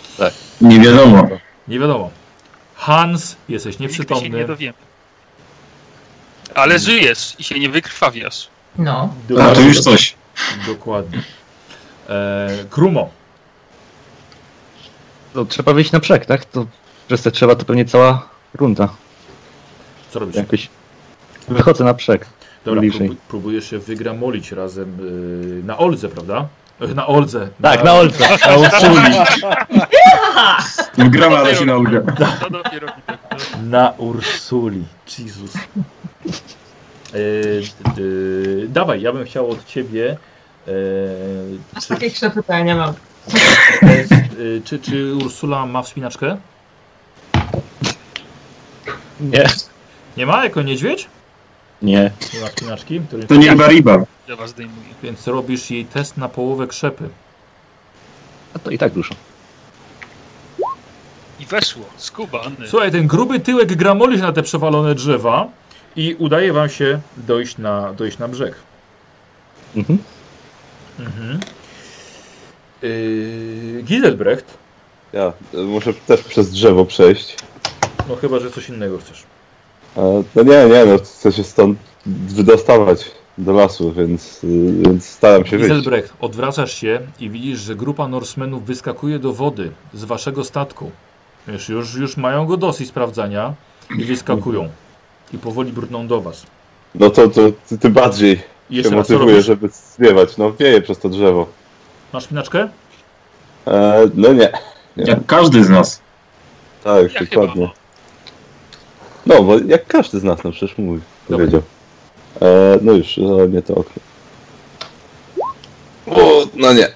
Nie 0.70 0.80
wiadomo. 0.80 1.28
Nie 1.68 1.78
wiadomo. 1.78 2.10
Hans, 2.74 3.36
jesteś 3.48 3.78
Nigdy 3.78 3.94
się 3.94 4.02
nieprzytomny. 4.02 4.38
nie 4.38 4.44
dowiemy. 4.44 4.78
Ale 6.54 6.78
żyjesz 6.78 7.36
i 7.38 7.44
się 7.44 7.60
nie 7.60 7.68
wykrwawiasz. 7.68 8.48
No. 8.78 9.14
A 9.40 9.54
to 9.54 9.60
już 9.60 9.80
coś. 9.80 10.14
Dokładnie. 10.66 11.22
E, 12.08 12.48
Krumo. 12.70 13.10
To 15.34 15.44
trzeba 15.44 15.72
wyjść 15.72 15.92
na 15.92 15.98
brzeg, 15.98 16.26
tak? 16.26 16.44
To 16.44 16.66
przez 17.08 17.22
te 17.22 17.30
trzeba 17.30 17.54
to 17.54 17.64
pewnie 17.64 17.84
cała 17.84 18.28
runda. 18.54 18.88
Co 20.10 20.18
robisz? 20.18 20.36
Jakoś... 20.36 20.68
Wychodzę 21.48 21.84
na 21.84 21.94
brzeg. 21.94 22.26
Dobra, 22.64 22.82
próbuj, 22.90 23.16
próbujesz 23.28 23.70
się 23.70 23.78
wygramolić 23.78 24.52
razem 24.52 24.96
y, 25.60 25.64
na 25.64 25.78
Oldze, 25.78 26.08
prawda? 26.08 26.48
Na 26.94 27.06
Oldze. 27.06 27.48
Tak, 27.62 27.84
na 27.84 27.92
Olce, 27.92 28.28
na 28.46 28.56
Ursuli. 28.56 29.18
Wgrała 30.98 31.54
się 31.54 31.64
na 31.64 31.74
dopiero 32.50 32.86
widać. 32.96 33.18
Na 33.62 33.92
Ursuli. 33.98 34.84
Jezus. 35.18 35.52
E, 37.14 37.18
y, 37.98 38.66
dawaj, 38.68 39.02
ja 39.02 39.12
bym 39.12 39.24
chciał 39.24 39.50
od 39.50 39.64
ciebie. 39.66 40.16
E, 40.68 40.70
Aż 41.74 41.86
czy, 41.86 42.10
przepytań 42.10 42.66
nie 42.66 42.74
mam. 42.74 42.94
test, 43.80 44.12
y, 44.12 44.62
czy, 44.64 44.78
czy 44.78 45.14
Ursula 45.14 45.66
ma 45.66 45.82
wspinaczkę? 45.82 46.36
Nie. 49.20 49.44
Nie 50.16 50.26
ma 50.26 50.44
jako 50.44 50.62
niedźwiedź? 50.62 51.06
Nie. 51.82 52.10
Nie 52.34 52.40
ma 52.40 52.46
wspinaczki? 52.46 53.00
Który... 53.00 53.24
To 53.26 53.34
nie 53.34 53.56
Bariba. 53.56 53.98
Ja 54.28 54.36
was 54.36 54.50
zdejmuję. 54.50 54.88
Więc 55.02 55.26
robisz 55.26 55.70
jej 55.70 55.84
test 55.84 56.16
na 56.16 56.28
połowę 56.28 56.66
krzepy. 56.66 57.08
A 58.54 58.58
to 58.58 58.70
i 58.70 58.78
tak 58.78 58.92
dużo. 58.92 59.14
I 61.40 61.46
weszło. 61.46 61.84
Skubany. 61.96 62.68
Słuchaj, 62.68 62.92
ten 62.92 63.06
gruby 63.06 63.40
tyłek 63.40 63.74
gramoli 63.76 64.16
się 64.16 64.22
na 64.22 64.32
te 64.32 64.42
przewalone 64.42 64.94
drzewa 64.94 65.48
i 65.96 66.14
udaje 66.18 66.52
wam 66.52 66.68
się 66.68 67.00
dojść 67.16 67.58
na, 67.58 67.92
dojść 67.92 68.18
na 68.18 68.28
brzeg. 68.28 68.54
Mhm. 69.76 69.98
Mhm. 70.98 71.40
Yy, 72.82 73.82
Giselbrecht, 73.84 74.58
Ja 75.12 75.32
y, 75.54 75.56
muszę 75.56 75.94
też 75.94 76.22
przez 76.22 76.50
drzewo 76.50 76.84
przejść. 76.84 77.36
no 78.08 78.16
chyba, 78.16 78.38
że 78.38 78.50
coś 78.50 78.68
innego 78.68 78.98
chcesz. 78.98 79.22
No 80.34 80.42
nie, 80.42 80.66
nie, 80.66 80.84
no 80.86 80.98
chcę 80.98 81.32
się 81.32 81.44
stąd 81.44 81.78
wydostawać 82.06 83.10
do 83.38 83.52
lasu, 83.52 83.92
więc, 83.92 84.44
y, 84.44 84.72
więc 84.82 85.06
staram 85.06 85.44
się 85.46 85.58
wyjść. 85.58 85.74
Giselbrecht, 85.74 86.12
odwracasz 86.20 86.72
się 86.74 87.00
i 87.20 87.30
widzisz, 87.30 87.58
że 87.60 87.76
grupa 87.76 88.08
Norsemenów 88.08 88.64
wyskakuje 88.66 89.18
do 89.18 89.32
wody 89.32 89.70
z 89.94 90.04
waszego 90.04 90.44
statku. 90.44 90.90
Wiesz, 91.48 91.68
już, 91.68 91.94
już 91.94 92.16
mają 92.16 92.46
go 92.46 92.56
dosyć 92.56 92.88
sprawdzania 92.88 93.54
i 93.98 94.04
wyskakują. 94.04 94.68
I 95.34 95.38
powoli 95.38 95.72
brną 95.72 96.06
do 96.06 96.20
was. 96.20 96.46
No 96.94 97.10
to, 97.10 97.28
to 97.28 97.40
ty- 97.68 97.78
tym 97.78 97.92
bardziej 97.92 98.36
się 98.36 98.42
jeszcze 98.70 98.96
motywuję, 98.96 99.30
robisz? 99.30 99.46
żeby 99.46 99.68
zwiewać. 99.68 100.36
No 100.36 100.52
wieję 100.52 100.82
przez 100.82 100.98
to 100.98 101.08
drzewo. 101.08 101.46
Masz 102.12 102.24
spinaczkę? 102.24 102.68
E, 103.66 104.10
no 104.14 104.32
nie, 104.32 104.52
Jak 104.96 105.26
każdy 105.26 105.64
z 105.64 105.68
nas. 105.68 106.00
tak, 106.84 107.14
Ja 107.14 107.20
dokładnie. 107.20 107.70
No, 109.26 109.42
bo 109.42 109.58
jak 109.58 109.86
każdy 109.86 110.20
z 110.20 110.24
nas, 110.24 110.44
no 110.44 110.52
przecież 110.52 110.78
mój 110.78 111.00
powiedział. 111.28 111.62
E, 112.42 112.78
no 112.82 112.92
już, 112.92 113.16
za 113.16 113.46
mnie 113.46 113.62
to 113.62 113.74
okno. 113.74 114.02
O, 116.06 116.46
no 116.54 116.72
nie. 116.72 116.88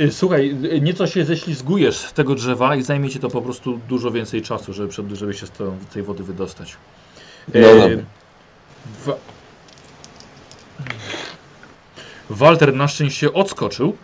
Y, 0.00 0.12
Słuchaj, 0.12 0.56
y, 0.64 0.80
nieco 0.80 1.06
się 1.06 1.24
ześlizgujesz 1.24 1.96
z 1.96 2.12
tego 2.12 2.34
drzewa 2.34 2.76
i 2.76 2.82
zajmie 2.82 3.10
ci 3.10 3.18
to 3.20 3.28
po 3.28 3.42
prostu 3.42 3.80
dużo 3.88 4.10
więcej 4.10 4.42
czasu, 4.42 4.72
żeby, 4.72 4.88
przed- 4.88 5.12
żeby 5.16 5.34
się 5.34 5.46
z 5.46 5.50
tą- 5.50 5.76
tej 5.94 6.02
wody 6.02 6.22
wydostać. 6.24 6.76
No 7.54 7.60
E, 7.60 7.74
dobra. 7.80 8.04
Wa- 9.06 9.16
Walter 12.30 12.74
na 12.74 12.88
szczęście 12.88 13.32
odskoczył, 13.32 13.96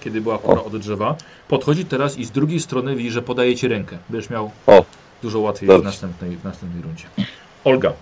kiedy 0.00 0.20
była 0.20 0.38
pora 0.38 0.62
od 0.62 0.76
drzewa. 0.76 1.16
Podchodzi 1.48 1.84
teraz 1.84 2.18
i 2.18 2.24
z 2.24 2.30
drugiej 2.30 2.60
strony 2.60 2.96
widzi, 2.96 3.10
że 3.10 3.22
podaje 3.22 3.56
ci 3.56 3.68
rękę. 3.68 3.98
Będziesz 4.08 4.30
miał 4.30 4.50
O. 4.66 4.84
dużo 5.22 5.40
łatwiej 5.40 5.68
w 5.80 5.84
następnej, 5.84 6.36
w 6.36 6.44
następnej 6.44 6.82
rundzie. 6.82 7.04
Olga. 7.64 7.92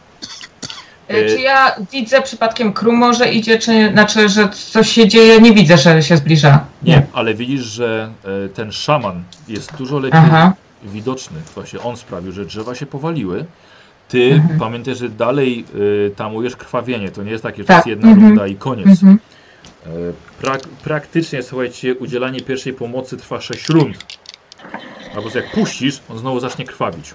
E, 1.08 1.26
Czy 1.28 1.40
ja 1.40 1.76
widzę 1.92 2.22
przypadkiem 2.22 2.72
Krumo, 2.72 3.14
że 3.14 3.32
idzie, 3.32 3.58
czy 3.58 3.90
znaczy, 3.92 4.28
że 4.28 4.48
coś 4.48 4.90
się 4.90 5.08
dzieje? 5.08 5.40
Nie 5.40 5.52
widzę, 5.52 5.78
że 5.78 6.02
się 6.02 6.16
zbliża. 6.16 6.64
Nie, 6.82 7.06
ale 7.12 7.34
widzisz, 7.34 7.60
że 7.64 8.10
e, 8.44 8.48
ten 8.48 8.72
szaman 8.72 9.22
jest 9.48 9.76
dużo 9.76 9.98
lepiej 9.98 10.20
Aha. 10.24 10.52
widoczny. 10.82 11.38
Właśnie 11.54 11.80
on 11.80 11.96
sprawił, 11.96 12.32
że 12.32 12.44
drzewa 12.44 12.74
się 12.74 12.86
powaliły. 12.86 13.44
Ty 14.08 14.32
Mhm. 14.32 14.58
pamiętaj, 14.60 14.94
że 14.94 15.08
dalej 15.08 15.64
y, 15.74 16.12
tamujesz 16.16 16.56
krwawienie. 16.56 17.10
To 17.10 17.22
nie 17.22 17.30
jest 17.30 17.42
takie, 17.42 17.56
że 17.56 17.64
to 17.64 17.68
Tak, 17.68 17.76
jest 17.76 17.86
jedna 17.86 18.08
mhm. 18.08 18.26
runda 18.28 18.46
i 18.46 18.54
koniec. 18.56 18.86
Mhm. 18.86 19.18
Prak 20.40 20.60
praktycznie, 20.84 21.42
słuchajcie, 21.42 21.94
udzielanie 21.94 22.40
pierwszej 22.40 22.72
pomocy 22.72 23.16
trwa 23.16 23.40
6 23.40 23.68
rund. 23.68 23.96
Albo 25.16 25.28
jak 25.34 25.50
puścisz, 25.50 26.00
on 26.10 26.18
znowu 26.18 26.40
zacznie 26.40 26.64
krwawić. 26.64 27.14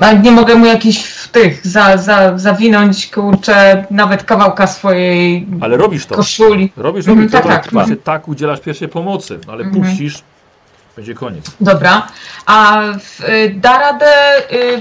A 0.00 0.12
nie 0.12 0.30
mogę 0.30 0.54
mu 0.54 0.66
jakiś 0.66 1.04
w 1.04 1.28
tych 1.28 1.66
za, 1.66 1.96
za, 1.96 2.38
zawinąć, 2.38 3.06
kurczę, 3.06 3.84
nawet 3.90 4.24
kawałka 4.24 4.66
swojej 4.66 5.46
Ale 5.60 5.76
robisz 5.76 6.06
to. 6.06 6.14
koszuli. 6.14 6.72
Robisz, 6.76 7.08
Mhm, 7.08 7.18
robisz. 7.18 7.32
tak, 7.32 7.42
Dobra, 7.42 7.58
tak. 7.58 7.70
znaczy, 7.70 7.96
tak 7.96 8.28
udzielasz 8.28 8.60
pierwszej 8.60 8.88
pomocy, 8.88 9.38
no 9.46 9.52
ale 9.52 9.64
Mhm. 9.64 9.84
puścisz, 9.84 10.22
będzie 10.96 11.14
koniec. 11.14 11.44
Dobra. 11.60 12.06
A 12.46 12.82
w, 13.00 13.20
y, 13.28 13.54
da 13.56 13.78
radę, 13.78 14.06
y, 14.52 14.78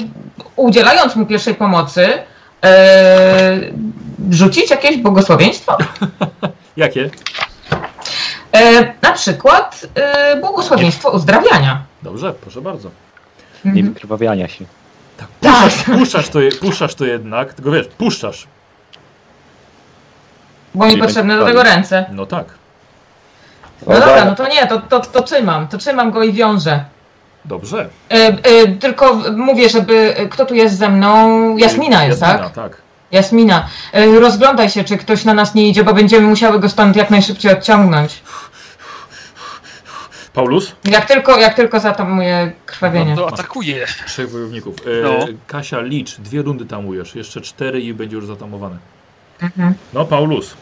udzielając 0.55 1.15
mu 1.15 1.25
pierwszej 1.25 1.55
pomocy, 1.55 2.07
y, 2.07 3.73
rzucić 4.31 4.69
jakieś 4.71 4.97
błogosławieństwo? 4.97 5.77
Jakie? 6.77 7.09
Y, 8.55 8.93
na 9.01 9.11
przykład 9.11 9.85
y, 10.35 10.39
błogosławieństwo 10.41 11.09
uzdrawiania. 11.11 11.81
Dobrze, 12.03 12.33
proszę 12.33 12.61
bardzo. 12.61 12.89
Nie 13.65 13.71
Mhm. 13.71 13.93
wykrwawiania 13.93 14.47
się. 14.47 14.65
Tak. 15.41 15.71
Puszczasz 15.85 16.29
to, 16.29 16.39
je- 16.41 16.51
puszczasz 16.51 16.95
to 16.95 17.05
jednak, 17.05 17.53
tylko 17.53 17.71
wiesz, 17.71 17.87
puszczasz. 17.87 18.47
Bo 20.75 20.85
mi 20.85 20.91
Czyli 20.91 21.01
potrzebne 21.03 21.37
do 21.37 21.45
będzie 21.45 21.59
tego 21.59 21.75
ręce. 21.75 22.05
No 22.11 22.25
tak. 22.25 22.45
No 23.87 23.95
O, 23.95 23.99
dobra, 23.99 24.15
tak. 24.15 24.25
no 24.25 24.35
to 24.35 24.47
nie, 24.47 24.67
to, 24.67 24.79
to, 24.79 24.99
to 24.99 25.21
trzymam, 25.23 25.67
to 25.67 25.77
trzymam 25.77 26.11
go 26.11 26.23
i 26.23 26.33
wiążę. 26.33 26.85
Dobrze. 27.45 27.89
E, 28.11 28.13
e, 28.15 28.67
tylko 28.67 29.13
mówię, 29.37 29.69
żeby. 29.69 30.15
e, 30.17 30.25
Kto 30.27 30.45
tu 30.45 30.55
jest 30.55 30.77
ze 30.77 30.89
mną? 30.89 31.57
Jasmina 31.57 32.03
jest, 32.05 32.21
Jasmina, 32.21 32.49
tak? 32.49 32.77
Jasmina. 33.11 33.69
E, 33.93 34.19
rozglądaj 34.19 34.69
się, 34.69 34.83
czy 34.83 34.97
ktoś 34.97 35.25
na 35.25 35.33
nas 35.33 35.55
nie 35.55 35.67
idzie, 35.69 35.83
bo 35.83 35.93
będziemy 35.93 36.27
musiały 36.27 36.59
go 36.59 36.69
stąd 36.69 36.95
jak 36.95 37.09
najszybciej 37.09 37.51
odciągnąć. 37.51 38.21
Paulus? 40.33 40.71
Jak 40.85 41.05
tylko, 41.05 41.37
jak 41.39 41.53
tylko 41.55 41.79
zatamuje 41.79 42.51
krwawienie. 42.65 43.15
No 43.15 43.21
to 43.21 43.33
atakuje. 43.33 43.85
Trzech 44.05 44.31
wojowników. 44.31 44.75
E, 44.85 45.03
No. 45.03 45.25
Kasia, 45.47 45.81
licz, 45.81 46.15
dwie 46.19 46.41
rundy 46.41 46.65
tamujesz, 46.65 47.15
jeszcze 47.15 47.41
cztery 47.41 47.81
i 47.81 47.93
będzie 47.93 48.15
już 48.15 48.25
zatamowane. 48.25 48.77
Mhm. 49.41 49.73
No, 49.93 50.05
Paulus. 50.05 50.53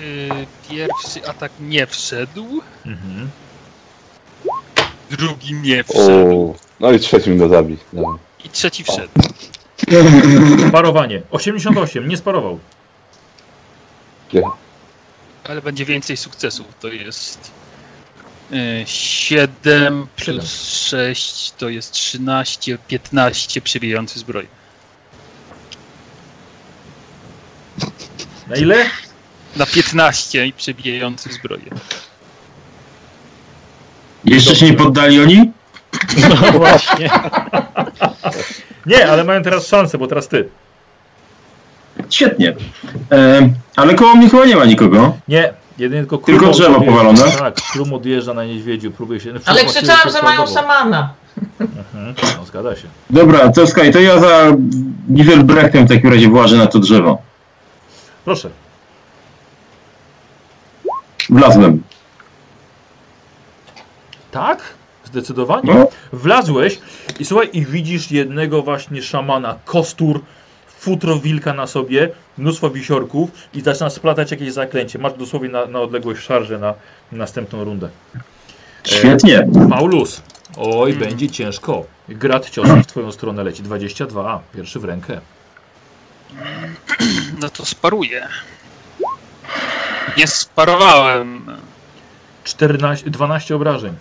Y, 0.00 0.28
Pierwszy 0.70 1.28
atak 1.28 1.52
nie 1.60 1.86
wszedł. 1.86 2.62
Mhm. 2.86 3.30
Drugi 5.10 5.54
nie 5.54 5.84
wszedł. 5.84 6.50
O, 6.50 6.54
no 6.80 6.92
i 6.92 6.98
trzecim 7.00 7.38
go 7.38 7.48
zabi. 7.48 7.76
Dobra. 7.92 8.18
I 8.44 8.48
trzeci 8.48 8.84
wszedł. 8.84 9.08
Parowanie. 10.72 11.22
88, 11.30 12.08
nie 12.08 12.16
sparował. 12.16 12.58
Ale 15.44 15.62
będzie 15.62 15.84
więcej 15.84 16.16
sukcesów. 16.16 16.66
To 16.80 16.88
jest 16.88 17.50
e, 18.52 18.56
7 18.86 20.06
plus 20.16 20.68
6 20.68 21.52
to 21.52 21.68
jest 21.68 21.92
13, 21.92 22.78
15 22.88 23.60
przebijający 23.60 24.18
zbroj. 24.18 24.46
Na 28.48 28.56
ile? 28.56 28.86
Na 29.56 29.66
15 29.66 30.46
i 30.46 30.52
przebijający 30.52 31.32
zbroję. 31.32 31.70
Jeszcze 34.24 34.56
się 34.56 34.66
nie 34.66 34.74
poddali 34.74 35.20
oni? 35.20 35.52
No 36.28 36.52
właśnie. 36.52 37.10
Nie, 38.86 39.10
ale 39.10 39.24
mają 39.24 39.42
teraz 39.42 39.66
szansę, 39.66 39.98
bo 39.98 40.06
teraz 40.06 40.28
ty. 40.28 40.48
Świetnie. 42.10 42.54
E, 43.12 43.48
ale 43.76 43.94
koło 43.94 44.14
mnie 44.14 44.30
chyba 44.30 44.44
nie 44.46 44.56
ma 44.56 44.64
nikogo. 44.64 45.16
Nie, 45.28 45.52
jedynie 45.78 46.00
tylko 46.02 46.18
Tylko 46.18 46.40
Krum 46.40 46.52
drzewo 46.52 46.78
odjeżdża- 46.78 46.86
powalone? 46.86 47.30
Tak, 47.38 47.54
Krum 47.72 47.92
odjeżdża 47.92 48.34
na 48.34 48.44
niedźwiedziu, 48.44 48.90
próbuje 48.90 49.20
się... 49.20 49.32
Ale 49.46 49.64
krzyczałam, 49.74 50.10
że 50.12 50.22
mają 50.22 50.46
szamana. 50.46 51.14
Mhm, 51.60 52.14
no, 52.38 52.44
zgadza 52.44 52.76
się. 52.76 52.88
Dobra, 53.10 53.48
to 53.52 53.66
skaj, 53.66 53.92
to 53.92 54.00
ja 54.00 54.20
za 54.20 54.46
Giselbrechtem 55.12 55.86
w 55.86 55.88
takim 55.88 56.12
razie 56.12 56.28
włażę 56.28 56.56
na 56.56 56.66
to 56.66 56.78
drzewo. 56.78 57.22
Proszę. 58.24 58.50
Wlazłem. 61.30 61.82
Tak? 64.30 64.62
Zdecydowanie. 65.12 65.74
No. 65.74 65.88
Wlazłeś 66.12 66.78
i 67.20 67.24
słuchaj, 67.24 67.50
i 67.52 67.66
widzisz 67.66 68.10
jednego 68.10 68.62
właśnie 68.62 69.02
szamana, 69.02 69.58
kostur, 69.64 70.20
futro 70.66 71.18
wilka 71.18 71.52
na 71.52 71.66
sobie, 71.66 72.10
mnóstwo 72.38 72.70
wisiorków 72.70 73.30
i 73.54 73.60
zaczyna 73.60 73.90
splatać 73.90 74.30
jakieś 74.30 74.52
zaklęcie. 74.52 74.98
Masz 74.98 75.12
dosłownie 75.12 75.48
na, 75.48 75.66
na 75.66 75.80
odległość 75.80 76.22
szarżę 76.22 76.58
na 76.58 76.74
następną 77.12 77.64
rundę. 77.64 77.88
Świetnie. 78.84 79.48
Paulus. 79.70 80.22
Oj, 80.56 80.94
będzie 80.94 81.30
ciężko. 81.30 81.84
Grat 82.08 82.50
ciosów 82.50 82.82
w 82.82 82.86
twoją 82.86 83.12
stronę 83.12 83.44
leci. 83.44 83.62
22. 83.62 84.40
Pierwszy 84.54 84.80
w 84.80 84.84
rękę. 84.84 85.20
No 87.40 87.48
to 87.48 87.64
sparuję. 87.64 88.28
Nie 90.16 90.26
sparowałem. 90.26 91.46
14, 92.44 93.10
12 93.10 93.56
obrażeń. 93.56 93.94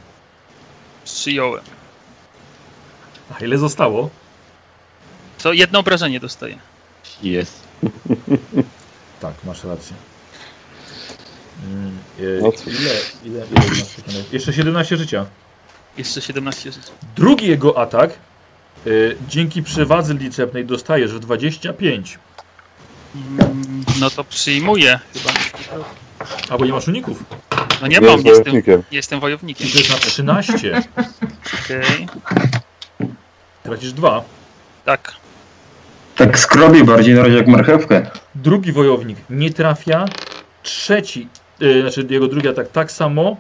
Przyjąłem. 1.14 1.64
A 3.40 3.44
ile 3.44 3.58
zostało? 3.58 4.10
To 5.44 5.54
jedno 5.54 5.80
obrażenie 5.80 6.20
dostaję. 6.20 6.58
Jest. 7.24 7.62
Tak, 9.22 9.34
masz 9.44 9.64
rację. 9.64 9.96
Mm, 11.66 11.98
e, 12.20 12.24
No 12.42 12.52
ile, 12.68 12.92
ile, 13.26 13.46
ile 13.48 13.70
masz? 13.70 14.32
Jeszcze 14.32 14.54
17 14.54 14.98
życia. 14.98 15.26
Jeszcze 15.98 16.22
17 16.22 16.72
żyć. 16.72 16.84
Drugi 17.16 17.48
jego 17.48 17.78
atak 17.78 18.12
e, 18.12 18.90
dzięki 19.30 19.64
przewadze 19.64 20.14
liczebnej 20.14 20.66
dostajesz 20.66 21.12
w 21.14 21.20
25. 21.20 22.20
Mm, 23.16 23.84
No 24.00 24.10
to 24.10 24.24
przyjmuję 24.24 25.00
chyba. 25.14 25.34
Albo 26.50 26.66
nie 26.66 26.72
masz 26.72 26.88
uników. 26.88 27.24
No 27.82 27.88
nie 27.88 27.96
Nie 28.00 28.02
mam, 28.02 28.10
jest 28.12 28.26
jestem, 28.26 28.44
wojownikiem. 28.44 28.84
jestem 28.92 29.20
wojownikiem. 29.20 29.68
Na 29.90 29.96
13. 29.96 30.82
Okej, 31.66 32.08
Tracisz 33.64 33.94
2. 33.94 34.24
tak. 34.86 35.12
Tak 36.16 36.40
skrobię 36.40 36.84
bardziej 36.84 37.16
na 37.16 37.24
razie 37.24 37.36
jak 37.38 37.48
marchewkę. 37.48 38.12
Drugi 38.36 38.72
wojownik 38.72 39.18
nie 39.30 39.54
trafia. 39.54 40.06
Trzeci, 40.64 41.28
e, 41.62 41.82
znaczy 41.82 42.08
jego 42.10 42.28
drugi 42.28 42.48
atak 42.48 42.72
tak 42.72 42.92
samo. 42.92 43.38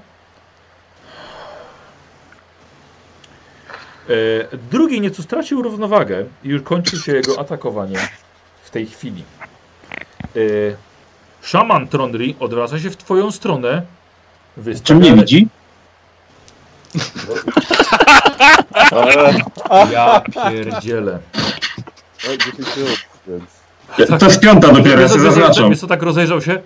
E, 4.09 4.13
drugi 4.71 5.01
nieco 5.01 5.23
stracił 5.23 5.61
równowagę 5.61 6.25
i 6.43 6.49
już 6.49 6.61
kończy 6.61 6.97
się 6.97 7.11
jego 7.15 7.39
atakowanie 7.39 7.97
w 8.63 8.69
tej 8.69 8.85
chwili. 8.87 9.23
E, 10.35 10.39
szaman 11.41 11.87
Trondri 11.87 12.35
odwraca 12.39 12.79
się 12.79 12.89
w 12.89 12.97
twoją 12.97 13.31
stronę. 13.31 13.81
Czym 14.63 14.73
Wystawia 14.73 14.99
nie 14.99 15.15
widzi? 15.15 15.47
Ja 19.91 20.21
pierdzielę. 20.21 21.19
10 22.23 22.57
minut, 22.77 22.99
więc... 23.27 23.43
To 24.19 24.25
jest 24.25 24.39
piąta 24.39 24.73
dopiero, 24.73 25.01
ja 25.01 25.07
sobie 25.07 25.21
zaznaczam. 25.21 25.69
Wiesz 25.69 25.79
co, 25.79 25.87
tak 25.87 26.01
rozejrzał 26.01 26.41
się? 26.41 26.61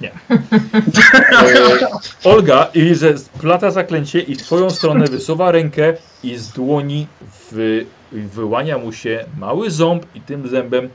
Nie. 0.00 0.10
Olga 2.24 2.66
i 2.74 2.94
że 2.94 3.18
splata 3.18 3.70
zaklęcie 3.70 4.20
i 4.20 4.34
w 4.34 4.42
twoją 4.42 4.70
stronę 4.70 5.06
wysuwa 5.06 5.50
rękę 5.50 5.94
i 6.22 6.36
z 6.36 6.48
dłoni 6.48 7.06
wy, 7.52 7.86
wyłania 8.12 8.78
mu 8.78 8.92
się 8.92 9.24
mały 9.38 9.70
ząb 9.70 10.06
i 10.14 10.20
tym 10.20 10.48
zębem 10.48 10.88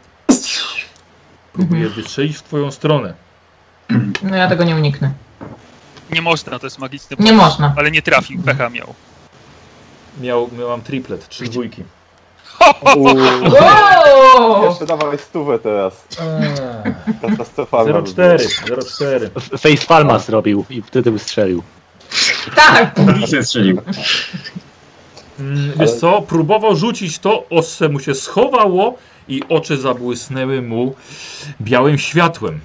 próbuje 1.53 1.89
wystrzelić 1.89 2.37
w 2.37 2.43
twoją 2.43 2.71
stronę. 2.71 3.13
No 4.23 4.35
ja 4.35 4.47
tego 4.47 4.63
nie 4.63 4.75
uniknę. 4.75 5.11
Nie 6.11 6.21
można, 6.21 6.59
to 6.59 6.65
jest 6.65 6.79
magiczny 6.79 7.17
Nie 7.19 7.25
bonus. 7.33 7.41
można. 7.43 7.73
Ale 7.77 7.91
nie 7.91 8.01
trafił, 8.01 8.41
pecha 8.41 8.69
miał. 8.69 8.93
Miał, 10.21 10.49
miałam 10.59 10.81
triplet, 10.81 11.27
trzy 11.29 11.43
dwójki. 11.43 11.83
Jeszcze 14.69 14.85
dawaj 14.85 15.17
stówę 15.17 15.59
teraz. 15.59 16.07
Katastrofalna. 17.21 17.93
by 18.01 18.09
0,4, 18.09 18.37
0,4. 18.65 19.29
Face 19.57 19.87
Palma 19.87 20.19
zrobił 20.19 20.65
i 20.69 20.81
wtedy 20.81 21.11
wystrzelił. 21.11 21.63
Tak! 22.55 22.95
Się 23.31 23.43
strzelił. 23.43 23.81
Mm, 25.39 25.71
Wiesz 25.79 25.91
co, 25.91 26.21
próbował 26.21 26.75
rzucić 26.75 27.19
to, 27.19 27.49
ostrze 27.49 27.89
mu 27.89 27.99
się 27.99 28.15
schowało 28.15 28.97
i 29.27 29.41
oczy 29.49 29.77
zabłysnęły 29.77 30.61
mu 30.61 30.95
białym 31.61 31.97
światłem. 31.97 32.59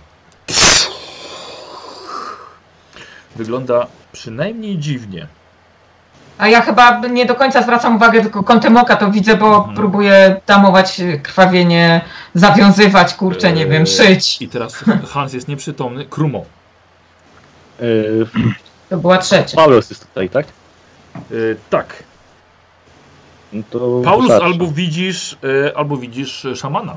Wygląda 3.37 3.87
przynajmniej 4.13 4.79
dziwnie. 4.79 5.27
A 6.39 6.49
ja 6.49 6.61
chyba 6.63 7.01
nie 7.01 7.27
do 7.27 7.35
końca 7.35 7.63
zwracam 7.63 7.97
uwagę, 7.97 8.21
tylko 8.21 8.43
kątem 8.43 8.77
oka 8.77 8.97
to 8.97 9.11
widzę, 9.11 9.37
bo 9.37 9.57
Mhm. 9.57 9.77
próbuję 9.77 10.41
tamować 10.47 11.01
krwawienie, 11.23 12.01
zawiązywać, 12.35 13.15
kurczę, 13.15 13.53
nie 13.53 13.67
wiem, 13.67 13.83
Eee, 13.83 13.87
szyć. 13.87 14.43
I 14.43 14.49
teraz 14.49 14.85
Hans 15.09 15.33
jest 15.33 15.49
nieprzytomny. 15.49 16.05
Krumo. 16.05 16.45
Yy, 17.81 18.27
To 18.89 18.97
była 18.97 19.19
trzecia. 19.19 19.57
Paulus 19.57 19.91
jest 19.91 20.09
tutaj, 20.09 20.29
tak? 20.29 20.47
Yy, 21.31 21.57
tak. 21.71 22.03
No 23.53 23.63
to 23.71 24.01
Paulus 24.05 24.23
wystarczy. 24.29 24.45
albo 24.47 24.67
widzisz, 24.67 25.37
yy, 25.43 25.73
albo 25.77 25.97
widzisz 25.97 26.45
e, 26.45 26.57
szamana. 26.57 26.97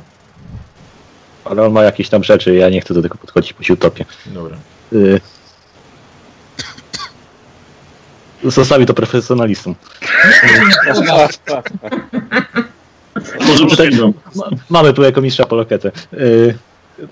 Ale 1.46 1.66
on 1.66 1.72
ma 1.72 1.84
jakieś 1.84 2.10
tam 2.10 2.24
rzeczy, 2.24 2.56
ja 2.56 2.70
nie 2.70 2.82
chcę 2.82 2.94
do 2.94 3.02
tego 3.02 3.18
podchodzić, 3.18 3.54
bo 3.54 3.64
się 3.64 3.74
utopię. 3.74 4.06
Dobra. 4.26 4.58
Yy. 4.92 5.22
Zostawi 8.44 8.86
to 8.86 8.94
profesjonalistom. 8.94 9.76
Może 13.48 13.66
przyjdą. 13.66 14.14
Ma, 14.36 14.44
mamy 14.70 14.94
tu 14.94 15.04
jako 15.04 15.22
mistrza 15.22 15.46
poloketę. 15.46 15.92
Yy, 16.12 16.58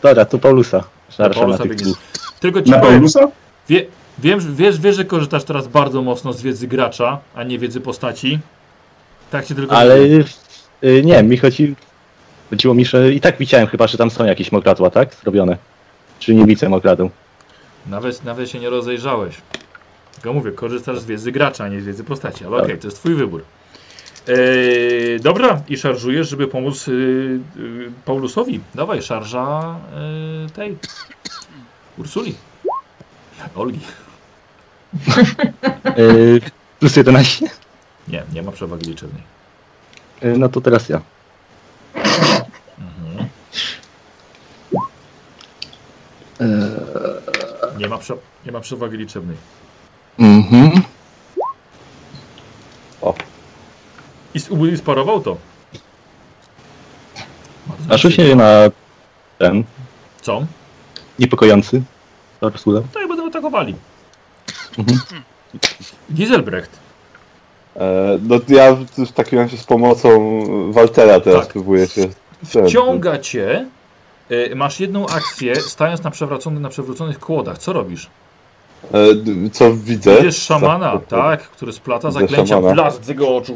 dobra, 0.03 0.25
tu 0.25 0.39
Paulusa. 0.39 0.83
Szarsza 1.09 1.39
na 1.39 1.45
Paulusa 1.45 1.63
tych 1.63 1.75
dwóch. 1.75 1.97
Tylko 2.39 2.61
ci 2.61 2.71
Na 2.71 2.79
powiem, 2.79 2.93
Paulusa? 2.93 3.27
wie, 3.69 3.85
wiem, 4.19 4.55
wiesz, 4.55 4.79
wiesz, 4.79 4.95
że 4.95 5.05
korzystasz 5.05 5.43
teraz 5.43 5.67
bardzo 5.67 6.01
mocno 6.01 6.33
z 6.33 6.41
wiedzy 6.41 6.67
gracza, 6.67 7.19
a 7.35 7.43
nie 7.43 7.59
wiedzy 7.59 7.81
postaci. 7.81 8.39
Tak 9.31 9.45
ci 9.45 9.55
tylko 9.55 9.75
Ale 9.77 9.99
yy, 10.07 11.03
nie, 11.03 11.23
mi 11.23 11.37
chodzi... 11.37 11.75
Chodziło 12.49 12.73
mi, 12.73 12.85
że 12.85 13.13
i 13.13 13.21
tak 13.21 13.37
widziałem 13.37 13.67
chyba, 13.67 13.87
że 13.87 13.97
tam 13.97 14.11
są 14.11 14.25
jakieś 14.25 14.51
mokradła, 14.51 14.89
tak? 14.89 15.15
Zrobione. 15.15 15.57
Czy 16.19 16.35
nie 16.35 16.45
widzę 16.45 16.69
mokradeł? 16.69 17.09
Nawet, 17.87 18.23
nawet 18.23 18.49
się 18.49 18.59
nie 18.59 18.69
rozejrzałeś. 18.69 19.35
Tylko 20.17 20.33
mówię, 20.33 20.51
korzystasz 20.51 20.99
z 20.99 21.05
wiedzy 21.05 21.31
gracza, 21.31 21.63
a 21.63 21.67
nie 21.67 21.81
z 21.81 21.85
wiedzy 21.85 22.03
postaci, 22.03 22.45
ale 22.45 22.55
Tak. 22.57 22.65
okej, 22.65 22.79
to 22.79 22.87
jest 22.87 22.97
twój 22.97 23.15
wybór. 23.15 23.43
Eee, 24.27 25.19
dobra, 25.19 25.61
i 25.67 25.77
szarżujesz, 25.77 26.29
żeby 26.29 26.47
pomóc 26.47 26.87
yy, 26.87 27.39
yy, 27.55 27.91
Paulusowi. 28.05 28.59
Dawaj, 28.75 29.01
szarża 29.01 29.75
yy, 30.43 30.49
tej. 30.49 30.77
Ursuli. 31.97 32.35
Olgi. 33.55 33.79
Yy, 35.97 36.41
plus 36.79 36.95
11? 36.95 37.49
Nie, 38.07 38.23
nie 38.33 38.41
ma 38.41 38.51
przewagi 38.51 38.89
liczebnej. 38.89 39.23
Yy, 40.21 40.37
no 40.37 40.49
to 40.49 40.61
teraz 40.61 40.89
ja. 40.89 41.01
Mhm. 42.79 43.27
Nie, 47.77 47.87
ma 47.87 47.97
prze, 47.97 48.13
nie 48.45 48.51
ma 48.51 48.59
przewagi 48.59 48.97
liczebnej. 48.97 49.37
Mhm. 50.19 50.81
O. 53.01 53.13
I, 54.33 54.39
i 54.73 54.77
sparował 54.77 55.21
to. 55.21 55.37
A 57.89 57.97
się 57.97 58.35
na 58.35 58.51
ten 59.37 59.63
Co? 60.21 60.45
niepokojący. 61.19 61.81
Ursula. 62.41 62.81
Tak, 62.93 63.07
będą 63.07 63.27
atakowali. 63.27 63.75
Mhm. 64.77 64.99
Giselbrecht. 66.13 66.79
E, 67.75 68.19
no 68.21 68.35
ja 68.47 68.73
w 68.75 68.85
w 68.85 69.11
takim 69.11 69.39
razie 69.39 69.57
z 69.57 69.63
pomocą 69.63 70.41
Waltera 70.71 71.19
teraz 71.19 71.41
Tak. 71.41 71.53
próbuję 71.53 71.87
się... 71.87 72.07
Wciąga 72.67 73.19
cię 73.19 73.65
Y, 74.31 74.55
masz 74.55 74.79
jedną 74.79 75.07
akcję, 75.07 75.55
stając 75.55 76.03
na, 76.03 76.11
przewracony, 76.11 76.59
na 76.59 76.69
przewróconych 76.69 77.19
kłodach. 77.19 77.57
Co 77.57 77.73
robisz? 77.73 78.09
E, 78.93 79.49
co 79.49 79.73
widzę? 79.73 80.15
Widzisz 80.17 80.37
szamana, 80.37 80.99
tak? 81.07 81.43
Który 81.43 81.73
splata 81.73 82.11
zaklęcia 82.11 82.61
blask 82.61 83.03
z 83.03 83.07
jego 83.07 83.35
oczu. 83.35 83.53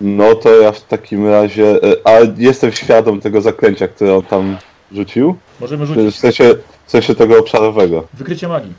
No 0.00 0.34
to 0.34 0.50
ja 0.60 0.72
w 0.72 0.80
takim 0.80 1.28
razie. 1.28 1.66
e, 1.82 1.96
A 2.04 2.10
jestem 2.38 2.72
świadom 2.72 3.20
tego 3.20 3.40
zaklęcia, 3.40 3.88
które 3.88 4.14
on 4.16 4.22
tam 4.22 4.56
rzucił? 4.92 5.36
Możemy 5.60 5.86
W 5.86 5.88
rzucić. 5.88 6.16
sensie, 6.20 6.54
w 6.86 6.90
sensie 6.90 7.14
tego 7.14 7.38
obszarowego. 7.38 8.04
Wykrycie 8.14 8.48
magii. 8.48 8.72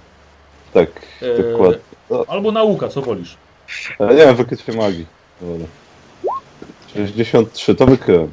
Tak, 0.74 0.88
E, 1.22 1.52
dokładnie. 1.52 1.78
Albo 2.28 2.52
nauka, 2.52 2.88
co 2.88 3.02
wolisz. 3.02 3.38
Nie 4.00 4.16
wiem, 4.16 4.36
wykrycie 4.36 4.74
magii. 4.74 5.06
Dobra. 5.42 5.66
63, 6.94 7.76
to 7.76 7.86
wykryłem. 7.86 8.32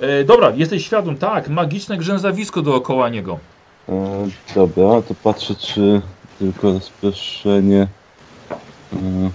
E, 0.00 0.24
dobra, 0.24 0.52
jesteś 0.56 0.84
świadom, 0.86 1.16
tak, 1.16 1.48
magiczne 1.48 1.96
grzęzawisko 1.98 2.62
dookoła 2.62 3.08
niego. 3.08 3.38
E, 3.88 4.28
dobra, 4.54 5.02
to 5.02 5.14
patrzę, 5.22 5.54
czy 5.54 6.00
tylko 6.38 6.72
rozproszenie. 6.72 7.86
E, 8.92 9.30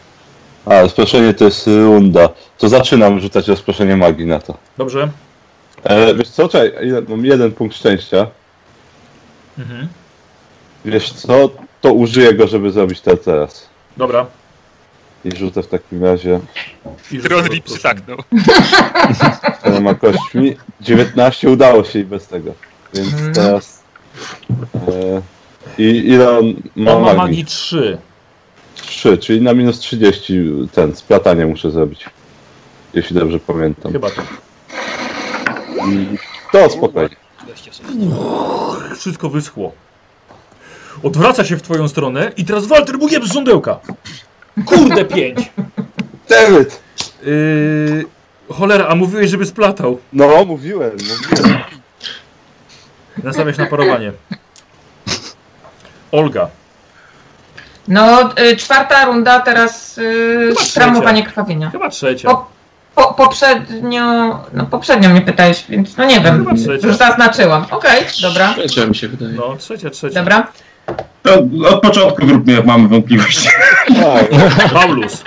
a, 0.65 0.81
rozproszenie 0.81 1.33
to 1.33 1.45
jest 1.45 1.67
runda. 1.67 2.29
To 2.57 2.69
zaczynam 2.69 3.19
rzucać 3.19 3.47
rozproszenie 3.47 3.95
magii 3.95 4.25
na 4.25 4.39
to. 4.39 4.57
Dobrze? 4.77 5.09
E, 5.83 6.15
wiesz 6.15 6.29
co, 6.29 6.49
czekaj, 6.49 6.87
ile- 6.87 7.01
mam 7.01 7.25
jeden 7.25 7.51
punkt 7.51 7.75
szczęścia. 7.75 8.27
Mhm. 9.59 9.87
Wiesz 10.85 11.13
co, 11.13 11.49
to 11.81 11.93
użyję 11.93 12.33
go, 12.33 12.47
żeby 12.47 12.71
zrobić 12.71 13.01
to 13.01 13.17
teraz. 13.17 13.67
Dobra. 13.97 14.25
I 15.25 15.35
rzucę 15.35 15.63
w 15.63 15.67
takim 15.67 16.03
razie 16.05 16.39
I 17.11 17.19
Tron 17.19 17.39
rzucę 17.43 17.53
Rip 17.53 17.65
rozproszenie. 17.65 17.71
przytaknął. 17.75 18.17
czterema 19.59 19.95
kośćmi. 19.95 20.55
19 20.81 21.49
udało 21.49 21.83
się 21.83 21.99
i 21.99 22.03
bez 22.03 22.27
tego. 22.27 22.53
Więc 22.93 23.13
Mhm. 23.13 23.33
teraz... 23.33 23.83
E, 24.75 25.21
I 25.77 25.83
ile 25.83 26.29
on 26.39 26.53
ma, 26.75 26.91
On 26.91 27.01
ma 27.01 27.07
magii? 27.07 27.17
magii 27.17 27.45
3. 27.45 27.97
3, 28.75 29.17
czyli 29.17 29.41
na 29.41 29.53
minus 29.53 29.79
30 29.79 30.41
ten, 30.71 30.95
splatanie 30.95 31.45
muszę 31.45 31.71
zrobić. 31.71 32.05
Jeśli 32.93 33.15
dobrze 33.15 33.39
pamiętam. 33.39 33.91
Chyba 33.91 34.09
tak. 34.09 34.25
To 36.51 36.69
spokojnie. 36.69 37.15
Wszystko 38.95 39.29
wyschło. 39.29 39.71
Odwraca 41.03 41.45
się 41.45 41.57
w 41.57 41.61
twoją 41.61 41.87
stronę 41.87 42.31
i 42.37 42.45
teraz 42.45 42.67
Walter 42.67 42.95
jeb 43.11 43.25
z 43.25 43.33
żądełka. 43.33 43.79
Kurde, 44.65 45.05
pięć. 45.05 45.51
David! 46.29 46.81
Yy, 47.25 48.05
cholera, 48.49 48.87
a 48.87 48.95
mówiłeś, 48.95 49.29
żeby 49.29 49.45
splatał. 49.45 49.99
No, 50.13 50.45
mówiłem, 50.45 50.91
mówiłem. 50.91 51.59
Nastawiasz 53.23 53.57
na 53.57 53.65
parowanie. 53.65 54.11
Olga. 56.11 56.47
No, 57.87 58.29
y, 58.39 58.55
czwarta 58.57 59.05
runda, 59.05 59.39
teraz 59.39 59.97
y, 59.97 60.53
tramowanie 60.73 61.23
krwawienia. 61.23 61.69
Chyba 61.69 61.89
trzecia. 61.89 62.27
Po, 62.29 62.47
po, 62.95 63.13
poprzednio, 63.13 64.03
no 64.53 64.65
poprzednio 64.65 65.09
mnie 65.09 65.21
pytałeś, 65.21 65.65
więc 65.69 65.97
no 65.97 66.05
nie 66.05 66.19
wiem, 66.19 66.37
Chyba 66.45 66.55
trzecia. 66.55 66.87
już 66.87 66.95
zaznaczyłam. 66.97 67.65
Okej, 67.71 68.03
dobra, 68.21 68.53
Trzecia 68.53 68.85
mi 68.85 68.95
się 68.95 69.07
wydaje. 69.07 69.31
No, 69.31 69.55
trzecia, 69.57 69.89
trzecia. 69.89 70.15
dobra. 70.19 70.47
To 71.23 71.39
od 71.69 71.81
początku 71.81 72.27
zróbmy, 72.27 72.53
jak 72.53 72.65
mamy 72.65 72.87
wątpliwości. 72.87 73.49
Tak, 73.87 74.29
Paulus. 74.73 75.23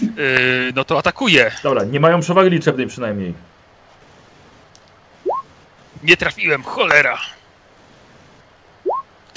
Yy, 0.00 0.72
no 0.74 0.84
to 0.84 0.98
atakuje. 0.98 1.50
Dobra, 1.62 1.84
nie 1.84 2.00
mają 2.00 2.20
przewagi 2.20 2.50
liczebnej 2.50 2.86
przynajmniej. 2.86 3.34
Nie 6.02 6.16
trafiłem, 6.16 6.62
cholera. 6.62 7.18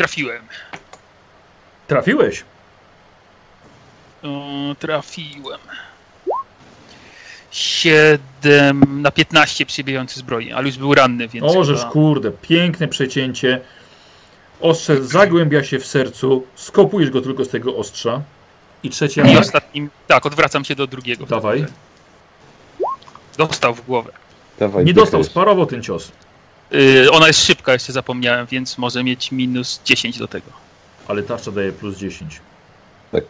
Trafiłem. 0.02 0.42
Trafiłeś. 1.88 2.44
O, 4.24 4.76
trafiłem. 4.80 5.60
7 7.52 9.02
na 9.02 9.12
15 9.12 9.66
przybijający 9.66 10.20
zbroi, 10.20 10.52
ale 10.52 10.68
już 10.68 10.78
był 10.78 10.94
ranny, 10.96 11.28
więc. 11.28 11.46
O, 11.56 11.64
żeż 11.64 11.80
chyba- 11.80 11.92
kurde, 11.92 12.32
piękne 12.32 12.88
przecięcie. 12.88 13.62
Ostrze 14.62 15.04
zagłębia 15.04 15.64
się 15.64 15.80
w 15.80 15.86
sercu, 15.88 16.46
skopujesz 16.56 17.10
go 17.10 17.22
tylko 17.22 17.46
z 17.46 17.50
tego 17.50 17.78
ostrza. 17.78 18.22
I 18.84 18.90
trzeci 18.90 19.20
I 19.20 19.24
atak. 19.24 19.38
ostatnim. 19.40 19.90
Tak, 20.08 20.26
odwracam 20.26 20.66
się 20.66 20.76
do 20.76 20.88
drugiego. 20.88 21.26
Dawaj. 21.26 21.66
Dostał 23.38 23.76
w 23.76 23.86
głowę. 23.86 24.12
dawaj. 24.60 24.86
Nie 24.86 24.94
dostał, 24.94 25.24
sparował 25.24 25.66
ten 25.66 25.84
cios. 25.84 26.12
Yy, 26.72 27.12
ona 27.12 27.28
jest 27.28 27.46
szybka, 27.46 27.74
jeszcze 27.74 27.94
zapomniałem, 27.94 28.46
więc 28.46 28.78
może 28.78 29.04
mieć 29.04 29.32
minus 29.32 29.82
10 29.86 30.18
do 30.18 30.28
tego. 30.28 30.52
Ale 31.08 31.24
tarcza 31.24 31.52
daje 31.52 31.72
plus 31.72 31.98
10. 31.98 32.40
Tak. 33.12 33.24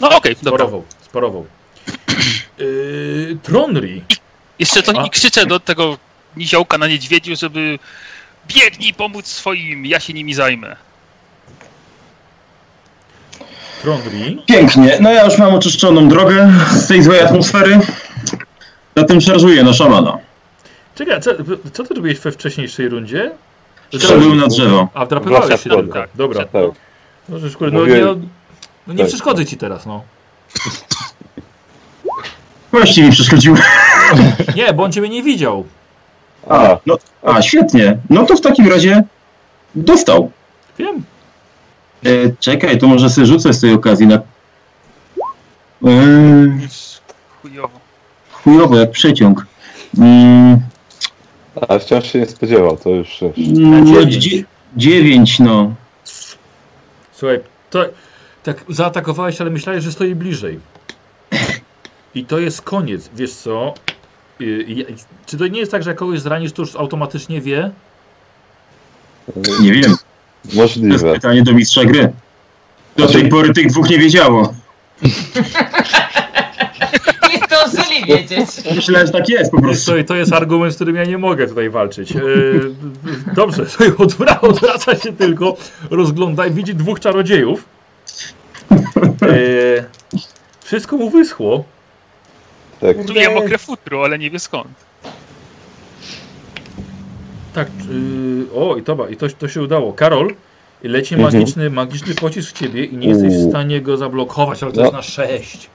No 0.00 0.16
okej, 0.16 0.36
dobra. 0.42 0.58
Sparował, 0.58 0.84
sparował. 1.04 1.46
Yy, 2.58 3.38
Tronri. 3.42 4.04
Jeszcze 4.58 4.82
to 4.82 4.98
A? 4.98 5.02
nie 5.02 5.10
krzyczę 5.10 5.46
do 5.46 5.60
tego 5.60 5.98
niziołka 6.36 6.78
na 6.78 6.88
niedźwiedziu, 6.88 7.36
żeby 7.36 7.78
biegnij 8.48 8.94
pomóc 8.94 9.26
swoim, 9.26 9.86
ja 9.86 10.00
się 10.00 10.12
nimi 10.12 10.34
zajmę. 10.34 10.76
Tronri. 13.82 14.42
Pięknie. 14.46 14.98
No 15.00 15.12
ja 15.12 15.24
już 15.24 15.38
mam 15.38 15.54
oczyszczoną 15.54 16.08
drogę 16.08 16.52
z 16.72 16.86
tej 16.86 17.02
złej 17.02 17.20
atmosfery. 17.20 17.80
Zatem 18.96 19.20
szarżuję 19.20 19.62
na 19.62 19.72
szamana. 19.72 20.18
Czekaj, 20.94 21.20
co, 21.20 21.30
co 21.72 21.84
ty 21.84 21.94
robiłeś 21.94 22.18
we 22.18 22.32
wcześniejszej 22.32 22.88
rundzie? 22.88 23.30
Wszedłem 23.98 24.36
na 24.36 24.46
drzewo. 24.46 24.88
A, 24.94 25.04
wdrapywałeś 25.04 25.62
się 25.62 25.70
tylko. 25.70 25.92
tak. 25.92 26.10
Dobra. 26.14 26.44
Tak. 26.44 26.62
No, 27.28 27.38
żeż, 27.38 27.56
kurde, 27.56 27.78
no, 27.78 27.86
nie, 27.86 28.04
no 28.86 28.92
nie 28.92 28.98
tak. 28.98 29.06
przeszkodzę 29.06 29.46
ci 29.46 29.56
teraz, 29.56 29.86
no. 29.86 30.02
Właściwie 32.72 33.06
mi 33.06 33.12
przeszkodził. 33.12 33.56
Nie, 34.56 34.72
bo 34.72 34.82
on 34.82 34.92
ciebie 34.92 35.08
nie 35.08 35.22
widział. 35.22 35.64
A, 36.48 36.76
no, 36.86 36.98
a, 37.22 37.42
świetnie. 37.42 37.98
No 38.10 38.26
to 38.26 38.36
w 38.36 38.40
takim 38.40 38.68
razie 38.68 39.02
dostał. 39.74 40.30
Wiem. 40.78 41.04
E, 42.04 42.08
czekaj, 42.40 42.78
to 42.78 42.86
może 42.86 43.10
sobie 43.10 43.26
rzucę 43.26 43.52
z 43.52 43.60
tej 43.60 43.72
okazji 43.74 44.06
na... 44.06 44.14
E, 44.14 44.20
Chujowo. 47.42 47.80
chujowo, 48.32 48.76
jak 48.76 48.90
przeciąg. 48.90 49.46
Mm, 49.98 50.60
Ale 51.68 51.80
wciąż 51.80 52.12
się 52.12 52.18
nie 52.18 52.26
spodziewał, 52.26 52.76
to 52.76 52.90
już 52.90 53.20
no, 53.36 53.84
dziewięć. 53.84 54.14
dzie- 54.14 54.44
dziewięć, 54.76 55.38
no. 55.38 55.74
Słuchaj, 57.12 57.40
to 57.70 57.84
tak 58.42 58.64
zaatakowałeś, 58.68 59.40
ale 59.40 59.50
myślałeś, 59.50 59.84
że 59.84 59.92
stoi 59.92 60.14
bliżej. 60.14 60.58
I 62.14 62.24
to 62.24 62.38
jest 62.38 62.62
koniec, 62.62 63.10
wiesz 63.14 63.32
co? 63.32 63.74
Y, 64.40 64.86
Czy 65.26 65.38
to 65.38 65.46
nie 65.46 65.60
jest 65.60 65.72
tak, 65.72 65.82
że 65.82 65.90
jak 65.90 65.98
kogoś 65.98 66.20
zranisz, 66.20 66.52
to 66.52 66.62
już 66.62 66.76
automatycznie 66.76 67.40
wie? 67.40 67.70
Nie 69.60 69.72
wiem. 69.72 69.82
To 69.82 69.88
jest 70.44 70.56
Możliwe. 70.56 71.14
pytanie 71.14 71.42
do 71.42 71.52
mistrza 71.52 71.84
gry. 71.84 72.12
Do 72.96 73.06
tej 73.08 73.28
pory 73.28 73.52
tych 73.54 73.66
dwóch 73.66 73.90
nie 73.90 73.98
wiedziało. 73.98 74.54
Nie 78.08 78.16
wiedzieć. 78.16 78.48
Myślę, 78.76 79.06
że 79.06 79.12
tak 79.12 79.28
jest 79.28 79.50
po 79.50 79.62
prostu. 79.62 79.96
i 79.98 80.04
to 80.04 80.14
jest 80.14 80.32
argument, 80.32 80.72
z 80.72 80.76
którym 80.76 80.96
ja 80.96 81.04
nie 81.04 81.18
mogę 81.18 81.46
tutaj 81.48 81.70
walczyć. 81.70 82.12
Y, 82.16 82.60
Dobrze, 83.34 83.66
odwra 83.98 84.40
odwraca 84.50 84.96
się 84.96 85.12
tylko, 85.12 85.56
rozgląda 85.90 86.46
i 86.46 86.50
widzi 86.50 86.74
dwóch 86.74 87.00
czarodziejów. 87.00 87.64
Y, 89.22 89.84
Wszystko 90.64 90.96
mu 90.96 91.10
wyschło. 91.10 91.64
Tak. 92.80 93.06
Czuje 93.06 93.30
mokre 93.34 93.58
futro, 93.58 94.04
ale 94.04 94.18
nie 94.18 94.30
wie 94.30 94.38
skąd. 94.38 94.68
Tak, 97.54 97.68
yy, 97.90 98.60
o 98.60 98.76
i 98.76 98.82
to, 98.82 99.08
i 99.08 99.16
to, 99.16 99.26
to 99.28 99.48
się 99.48 99.62
udało. 99.62 99.92
Karol, 99.92 100.34
leci 100.82 101.14
Mhm. 101.14 101.34
magiczny, 101.34 101.70
magiczny 101.70 102.14
pocisk 102.14 102.50
w 102.50 102.58
ciebie 102.58 102.84
i 102.84 102.96
nie 102.96 103.08
jesteś 103.08 103.32
w 103.34 103.48
stanie 103.50 103.80
go 103.80 103.96
zablokować, 103.96 104.62
ale 104.62 104.72
to 104.72 104.76
No. 104.78 104.82
jest 104.82 104.94
na 104.94 105.02
6. 105.02 105.70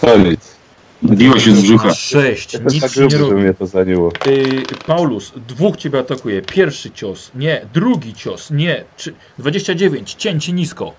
To 0.00 0.18
nic. 0.18 0.57
Biło 1.02 1.38
się 1.38 1.56
z 1.56 1.62
brzucha. 1.62 1.88
Na 1.88 1.94
6, 1.94 2.52
Jestem 2.52 2.66
nic 2.72 2.80
tak 2.82 2.96
nie 3.12 3.18
robi. 3.18 3.34
mnie 3.34 3.54
to 3.54 3.66
zaniło. 3.66 4.12
Yy, 4.26 4.62
Paulus, 4.86 5.32
dwóch 5.48 5.76
ciebie 5.76 5.98
atakuje. 5.98 6.42
Pierwszy 6.42 6.90
cios, 6.90 7.30
nie. 7.34 7.66
Drugi 7.74 8.14
cios, 8.14 8.50
nie. 8.50 8.84
Trzy, 8.96 9.14
29, 9.38 10.14
cięcie 10.18 10.52
nisko. 10.52 10.92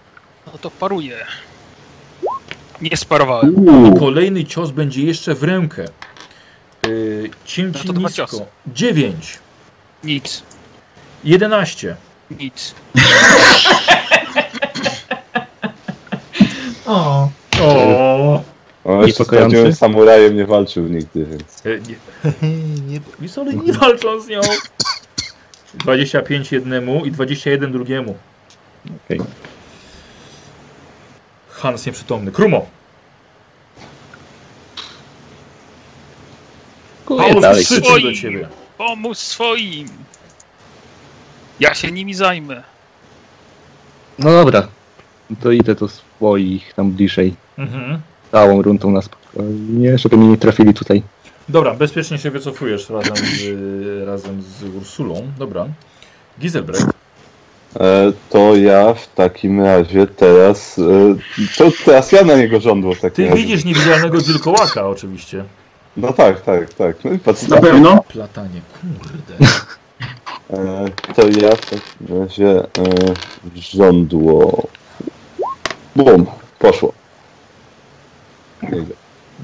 No 0.47 0.53
to 0.61 0.71
paruje. 0.71 1.17
Nie 2.81 2.97
sparowałem. 2.97 3.55
Uuu, 3.55 3.99
Kolejny 3.99 4.45
cios 4.45 4.71
będzie 4.71 5.03
jeszcze 5.03 5.35
w 5.35 5.43
rękę. 5.43 5.85
Yy, 6.87 7.29
cięcie 7.45 7.79
No 7.85 7.93
nisko. 7.93 8.09
ciosy. 8.27 8.45
9, 8.67 9.39
Nic. 10.03 10.43
11. 11.23 11.95
Nic. 12.39 12.75
O, 16.85 17.29
O, 17.61 17.69
O, 18.89 19.05
jeszcze 19.05 19.25
z 19.25 19.27
prawdziwym 19.27 19.73
samurajem 19.73 20.35
nie 20.35 20.45
walczył 20.45 20.87
nigdy, 20.87 21.25
więc. 21.25 21.65
E, 21.65 21.69
nie, 21.79 21.95
nie, 23.21 23.29
one 23.41 23.53
nie 23.53 23.73
walczą 23.73 24.21
z 24.21 24.27
nią. 24.27 24.41
25 25.73 26.51
jednemu 26.51 27.05
i 27.05 27.11
21 27.11 27.71
drugiemu. 27.71 28.17
Okej. 29.05 29.19
Hans 31.49 31.85
nieprzytomny. 31.85 32.31
Krumo. 32.31 32.65
Krzyczy 37.53 37.91
Oj. 37.91 38.03
do 38.03 38.13
ciebie. 38.13 38.47
Pomóż 38.77 39.17
swoim! 39.17 39.87
Ja 41.59 41.73
się 41.73 41.91
nimi 41.91 42.13
zajmę. 42.13 42.63
No 44.19 44.31
dobra. 44.31 44.67
To 45.41 45.51
idę 45.51 45.75
do 45.75 45.87
swoich 45.87 46.73
tam 46.73 46.91
bliżej. 46.91 47.35
Mhm. 47.57 48.01
Całą 48.31 48.61
rundą 48.61 48.91
na 48.91 49.01
spokojnie, 49.01 49.97
żeby 49.97 50.17
mnie 50.17 50.27
nie 50.27 50.37
trafili 50.37 50.73
tutaj. 50.73 51.03
Dobra, 51.49 51.73
bezpiecznie 51.73 52.17
się 52.17 52.31
wycofujesz 52.31 52.89
razem 52.89 53.15
z, 53.15 54.07
razem 54.07 54.41
z 54.41 54.63
Ursulą. 54.63 55.31
Dobra. 55.39 55.65
Giselbrecht. 56.39 56.87
E, 57.79 58.11
to 58.29 58.55
ja 58.55 58.93
w 58.93 59.07
takim 59.15 59.61
razie 59.61 60.07
teraz. 60.07 60.79
E, 60.79 61.15
to 61.57 61.71
teraz 61.85 62.11
ja 62.11 62.23
na 62.23 62.35
niego 62.35 62.59
żądło 62.59 62.93
w 62.93 62.99
takim 62.99 63.15
Ty 63.25 63.29
razie. 63.31 63.41
widzisz 63.43 63.65
niewidzialnego 63.65 64.21
wilkołaka 64.21 64.87
oczywiście. 64.87 65.43
No 65.97 66.13
tak, 66.13 66.41
tak, 66.41 66.73
tak. 66.73 67.03
No 67.03 67.11
i 67.11 67.19
patrz, 67.19 67.47
Na 67.47 67.61
pewno? 67.61 68.03
Platanie, 68.07 68.61
kurde. 68.81 69.51
E, 70.53 70.85
to 71.15 71.27
ja 71.27 71.55
w 71.55 71.61
takim 71.69 72.19
razie 72.21 72.59
e, 72.59 72.67
żądło. 73.55 74.67
Bum, 75.95 76.25
poszło. 76.59 76.93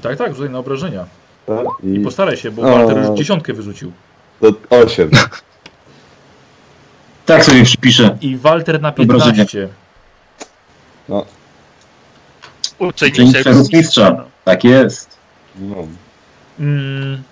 Tak, 0.02 0.16
tak, 0.16 0.34
rzucaj 0.34 0.50
na 0.50 0.58
obrażenia. 0.58 1.06
Tak, 1.46 1.66
I 1.82 2.00
Postaraj 2.00 2.36
się, 2.36 2.50
bo. 2.50 2.62
Walter 2.62 2.98
już 2.98 3.18
dziesiątkę 3.18 3.52
wyrzucił. 3.52 3.92
to 4.40 4.52
8. 4.70 5.10
Tak 7.26 7.44
sobie 7.44 7.64
przypiszę. 7.64 8.18
I 8.20 8.36
Walter 8.36 8.80
na 8.80 8.88
Obrażenia. 8.88 9.46
15. 9.46 9.68
Uczeń 12.78 13.12
Czyli 13.12 13.32
się 13.32 13.40
przez 13.40 13.72
mistrza. 13.72 14.24
Tak 14.44 14.64
jest. 14.64 15.16
No. 15.58 15.76
Mm. 16.60 17.22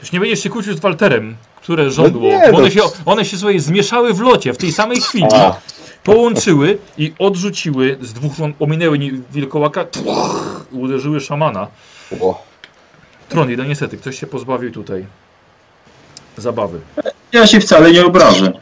Już 0.00 0.12
nie 0.12 0.20
będziesz 0.20 0.42
się 0.42 0.50
kłócił 0.50 0.74
z 0.76 0.80
Walterem, 0.80 1.36
które 1.56 1.90
żądło. 1.90 2.22
nie, 2.22 2.40
bo 2.46 2.52
no. 2.52 2.58
one, 2.58 2.70
się, 2.70 2.80
one 3.04 3.24
się 3.24 3.38
sobie 3.38 3.60
zmieszały 3.60 4.14
w 4.14 4.20
locie 4.20 4.52
w 4.52 4.58
tej 4.58 4.72
samej 4.72 5.00
chwili. 5.00 5.26
A, 5.34 5.56
Połączyły 6.04 6.78
i 6.98 7.12
odrzuciły, 7.18 7.96
z 8.00 8.12
dwóch 8.12 8.32
stron 8.32 8.54
ominęły 8.60 8.98
wilkołaka 9.32 9.84
uderzyły 10.70 11.20
szamana. 11.20 11.68
o, 12.20 12.44
Tron, 13.28 13.56
no 13.56 13.64
niestety, 13.64 13.96
ktoś 13.96 14.20
się 14.20 14.26
pozbawił 14.26 14.72
tutaj 14.72 15.06
zabawy. 16.36 16.80
Ja 17.32 17.46
się 17.46 17.60
wcale 17.60 17.90
nie 17.92 18.04
obrażę. 18.06 18.52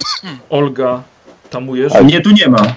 Olga, 0.51 1.03
tamujesz? 1.51 1.93
A 1.95 2.01
mnie 2.03 2.21
tu 2.21 2.31
nie 2.31 2.49
ma. 2.49 2.75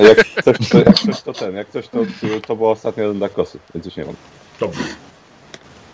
jak 0.00 0.18
coś, 0.44 0.68
to, 0.68 0.78
jak 0.78 0.98
coś 0.98 1.22
to 1.22 1.32
ten, 1.32 1.54
jak 1.54 1.70
coś 1.70 1.88
to, 1.88 1.98
to 2.46 2.56
była 2.56 2.70
ostatnia 2.70 3.04
runda 3.04 3.28
kosy, 3.28 3.58
więc 3.74 3.86
już 3.86 3.96
nie 3.96 4.04
mam. 4.04 4.14
Dobrze. 4.60 4.80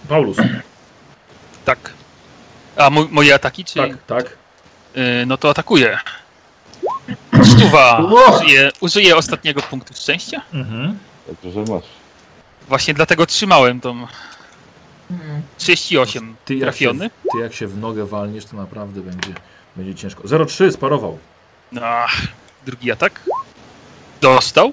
Paulus, 0.08 0.36
Tak. 1.64 1.92
A 2.76 2.90
mo- 2.90 3.08
moje 3.10 3.34
ataki, 3.34 3.64
czy? 3.64 3.74
tak, 3.74 3.90
tak. 4.06 4.36
Y, 4.96 5.26
no 5.26 5.36
to 5.36 5.50
atakuję. 5.50 5.98
Stuwa! 7.46 8.02
Użyję, 8.40 8.70
użyję 8.80 9.16
ostatniego 9.16 9.62
punktu 9.62 9.94
szczęścia. 9.94 10.42
Mhm. 10.54 10.98
Dobrze, 11.26 11.50
że 11.66 11.72
masz. 11.72 11.84
Właśnie 12.68 12.94
dlatego 12.94 13.26
trzymałem 13.26 13.80
tą 13.80 14.06
Mhm. 15.10 15.42
38 15.58 16.36
Ty 16.44 16.54
jak, 16.54 16.60
się, 16.60 16.64
trafiony. 16.66 17.10
ty 17.32 17.38
jak 17.38 17.54
się 17.54 17.66
w 17.66 17.78
nogę 17.78 18.06
walniesz, 18.06 18.44
to 18.44 18.56
naprawdę 18.56 19.00
będzie, 19.00 19.32
będzie 19.76 19.94
ciężko. 19.94 20.22
0,3 20.22 20.72
sparował. 20.72 21.18
Ach, 21.82 22.22
drugi 22.66 22.92
atak. 22.92 23.20
Dostał. 24.20 24.72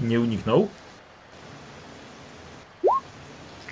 Nie 0.00 0.20
uniknął. 0.20 0.68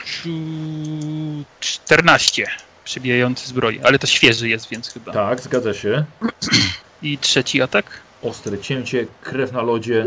Ciu- 0.06 1.44
14 1.60 2.46
przybijający 2.84 3.48
zbroję, 3.48 3.80
ale 3.84 3.98
to 3.98 4.06
świeży 4.06 4.48
jest, 4.48 4.68
więc 4.68 4.88
chyba. 4.92 5.12
Tak, 5.12 5.40
zgadza 5.40 5.74
się. 5.74 6.04
I 7.04 7.18
trzeci 7.18 7.62
atak. 7.62 7.84
Ostre 8.22 8.58
cięcie, 8.58 9.06
krew 9.22 9.52
na 9.52 9.62
lodzie. 9.62 10.06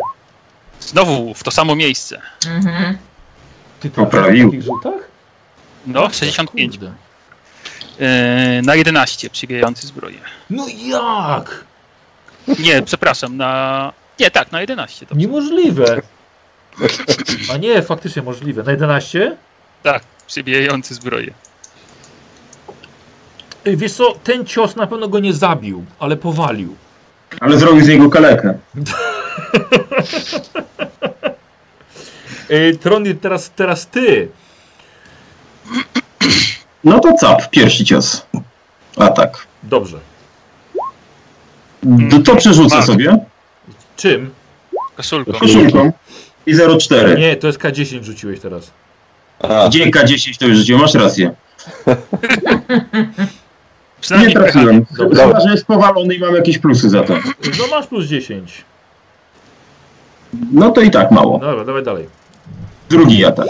Znowu 0.79 1.33
w 1.33 1.43
to 1.43 1.51
samo 1.51 1.75
miejsce. 1.75 2.21
Mhm. 2.47 2.97
Ty 3.79 3.89
trafiasz 3.89 4.11
Poprawił. 4.11 4.45
na 4.45 4.51
takich 4.51 4.65
rzutach? 4.65 5.07
No, 5.87 6.09
65. 6.09 6.77
Kurde. 6.77 6.93
Yy, 7.99 8.61
na 8.61 8.75
11 8.75 9.29
przybijający 9.29 9.87
zbroję. 9.87 10.17
No 10.49 10.65
jak? 10.77 11.63
Nie, 12.59 12.81
przepraszam, 12.81 13.37
na. 13.37 13.93
Nie, 14.19 14.31
tak, 14.31 14.51
na 14.51 14.61
11. 14.61 15.05
To 15.05 15.15
Niemożliwe. 15.15 16.01
A 17.53 17.57
nie, 17.57 17.81
faktycznie 17.81 18.21
możliwe. 18.21 18.63
Na 18.63 18.71
11? 18.71 19.37
tak, 19.83 20.03
przybijający 20.27 20.93
zbroję. 20.95 21.33
Wiesz 23.65 23.93
co, 23.93 24.13
ten 24.23 24.45
cios 24.45 24.75
na 24.75 24.87
pewno 24.87 25.07
go 25.07 25.19
nie 25.19 25.33
zabił, 25.33 25.85
ale 25.99 26.17
powalił. 26.17 26.75
Ale 27.39 27.59
zrobił 27.59 27.85
z 27.85 27.87
niego 27.87 28.09
kalekę. 28.09 28.57
Ej, 32.49 32.77
Trony, 32.77 33.15
teraz, 33.15 33.49
teraz 33.55 33.87
ty. 33.87 34.27
No 36.83 36.99
to 36.99 37.13
cap, 37.13 37.49
pierwszy 37.49 37.85
cios. 37.85 38.25
Atak. 38.97 39.47
Dobrze. 39.63 39.97
D- 41.83 42.23
To 42.23 42.35
przerzucę 42.35 42.75
Tak. 42.75 42.85
sobie. 42.85 43.17
Czym? 43.97 44.33
Koszulką. 44.95 45.33
Koszulką. 45.33 45.91
I 46.45 46.55
0,4. 46.55 47.17
Nie, 47.17 47.35
to 47.35 47.47
jest 47.47 47.59
K10 47.59 48.03
rzuciłeś 48.03 48.39
teraz. 48.39 48.71
A, 49.39 49.67
Gdzie 49.69 49.85
K10 49.91 50.37
to 50.37 50.45
już 50.47 50.57
życie, 50.57 50.77
masz 50.77 50.93
rację. 50.93 51.31
Nie 54.11 54.15
Przynajmniej 54.15 54.33
trafiłem. 54.35 54.85
Dobra. 54.97 55.27
Chyba, 55.27 55.39
że 55.39 55.51
jest 55.51 55.65
powalony 55.65 56.15
i 56.15 56.19
mam 56.19 56.35
jakieś 56.35 56.57
plusy 56.57 56.89
za 56.89 57.03
to. 57.03 57.13
No 57.59 57.67
masz 57.71 57.87
plus 57.87 58.05
10. 58.05 58.65
No 60.51 60.69
to 60.71 60.81
i 60.81 60.91
tak 60.91 61.11
mało. 61.11 61.39
Dobra, 61.39 61.65
dawaj 61.65 61.83
dalej. 61.83 62.07
Drugi 62.89 63.25
atak. 63.25 63.47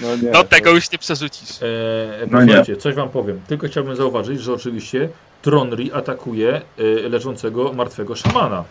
No 0.00 0.16
nie. 0.16 0.30
No 0.30 0.44
tego 0.44 0.70
już 0.70 0.92
nie 0.92 0.98
przerzucisz. 0.98 1.62
Eee, 1.62 2.28
No 2.30 2.44
nie. 2.44 2.76
coś 2.76 2.94
wam 2.94 3.08
powiem. 3.08 3.40
Tylko 3.48 3.66
chciałbym 3.66 3.96
zauważyć, 3.96 4.40
że 4.40 4.52
oczywiście 4.52 5.08
Tronri 5.42 5.92
atakuje 5.92 6.60
e, 6.78 6.82
leżącego 7.08 7.72
martwego 7.72 8.16
szamana. 8.16 8.64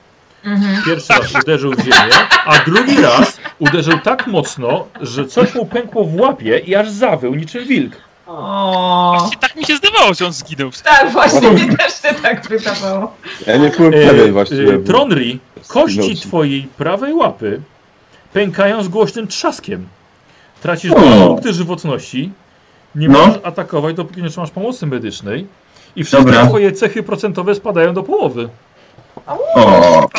Mhm. 0.48 0.84
Pierwszy 0.86 1.14
raz 1.14 1.36
uderzył 1.44 1.72
w 1.74 1.80
ziemię, 1.80 2.14
a 2.46 2.58
drugi 2.66 3.02
raz 3.02 3.38
uderzył 3.60 4.00
tak 4.00 4.28
mocno, 4.28 4.88
że 5.02 5.26
coś 5.26 5.56
mu 5.56 5.66
pękło 5.66 6.04
w 6.04 6.16
łapie 6.16 6.58
i 6.60 6.76
aż 6.76 6.90
zawył 6.90 7.36
niczym 7.36 7.66
wilk. 7.66 7.94
O, 8.28 9.16
Właśnie 9.20 9.38
tak 9.38 9.56
mi 9.56 9.66
się 9.66 9.76
zdawało, 9.78 10.14
że 10.14 10.26
on 10.26 10.34
zginął. 10.34 10.70
tak, 10.84 11.12
właśnie 11.12 11.52
mi 11.52 11.78
też 11.78 11.94
się 12.02 12.14
tak 12.22 12.48
wydawało. 12.50 13.14
Ja 13.48 13.58
nie 13.58 13.70
byłem 13.70 13.94
E, 13.94 13.98
pewien 14.08 14.34
właściwie. 14.34 14.74
e, 14.74 14.80
Tronri, 14.80 15.40
kości 15.68 16.16
twojej 16.16 16.68
prawej 16.78 17.14
łapy 17.14 17.62
pękają 18.34 18.84
z 18.84 18.88
głośnym 18.88 19.28
trzaskiem. 19.28 19.88
Tracisz 20.62 20.92
dwa 20.92 21.28
punkty 21.28 21.54
żywotności. 21.54 22.32
Nie 22.96 23.10
No. 23.10 23.20
możesz 23.20 23.40
atakować, 23.44 23.96
dopóki 23.96 24.24
nie 24.24 24.30
trzymasz 24.30 24.52
pomocy 24.52 24.86
medycznej. 24.88 25.48
I 25.96 26.04
wszystkie 26.04 26.32
Dobra. 26.32 26.48
twoje 26.48 26.72
cechy 26.72 27.04
procentowe 27.04 27.56
spadają 27.56 27.94
do 27.94 28.04
połowy. 28.04 28.50
O. 29.26 30.10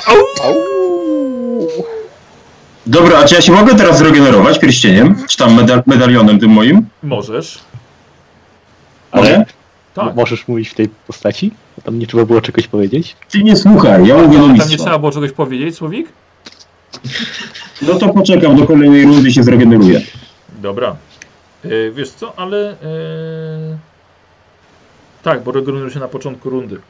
Dobra, 2.87 3.19
a 3.19 3.25
czy 3.25 3.35
ja 3.35 3.41
się 3.41 3.53
mogę 3.53 3.75
teraz 3.75 3.99
zregenerować 3.99 4.59
pierścieniem? 4.59 5.27
Czy 5.29 5.37
tam 5.37 5.55
medal 5.55 5.83
medalionem 5.87 6.39
tym 6.39 6.51
moim? 6.51 6.87
Możesz. 7.03 7.59
Ale? 9.11 9.45
Tak. 9.95 10.17
Możesz 10.17 10.49
mówić 10.49 10.69
w 10.69 10.75
tej 10.75 10.89
postaci? 10.89 11.51
Bo 11.77 11.83
Tam 11.83 11.99
nie 11.99 12.07
trzeba 12.07 12.25
było 12.25 12.41
czegoś 12.41 12.67
powiedzieć? 12.69 13.17
Ty 13.31 13.43
nie 13.43 13.57
słuchaj, 13.57 14.07
ja 14.07 14.17
mówię 14.17 14.39
do 14.39 14.47
Tam 14.47 14.69
nie 14.69 14.77
trzeba 14.77 14.99
było 14.99 15.13
czegoś 15.13 15.33
powiedzieć, 15.33 15.77
Słowik? 15.77 16.09
No 17.83 17.95
to 17.95 18.09
poczekam 18.09 18.57
do 18.57 18.67
kolejnej 18.67 19.05
rundy 19.05 19.33
się 19.33 19.43
zregeneruję. 19.43 20.01
Dobra. 20.63 20.97
E, 21.65 21.91
wiesz 21.91 22.11
co, 22.11 22.39
ale... 22.39 22.71
E... 22.71 23.79
Tak, 25.23 25.43
bo 25.43 25.53
regeneruje 25.53 25.91
się 25.91 26.01
na 26.01 26.09
początku 26.09 26.51
rundy. 26.51 26.81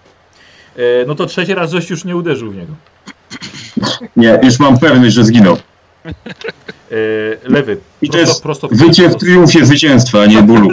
E, 0.78 1.06
no 1.06 1.14
to 1.14 1.26
trzeci 1.26 1.54
raz 1.54 1.70
żeś 1.70 1.90
już 1.90 2.04
nie 2.04 2.16
uderzył 2.16 2.50
w 2.50 2.56
niego. 2.56 2.72
Nie, 4.16 4.40
już 4.42 4.58
mam 4.58 4.78
pewność, 4.78 5.14
że 5.14 5.24
zginął. 5.24 5.56
E, 6.06 6.10
lewy. 7.44 7.76
I 8.02 8.08
to 8.08 8.12
prosto, 8.12 8.30
jest 8.30 8.42
prosto 8.42 8.68
w 8.68 8.76
Wycie 8.76 9.08
w 9.08 9.16
triumfie 9.16 9.66
zwycięstwa, 9.66 10.20
a 10.20 10.26
nie 10.26 10.42
bólu. 10.42 10.70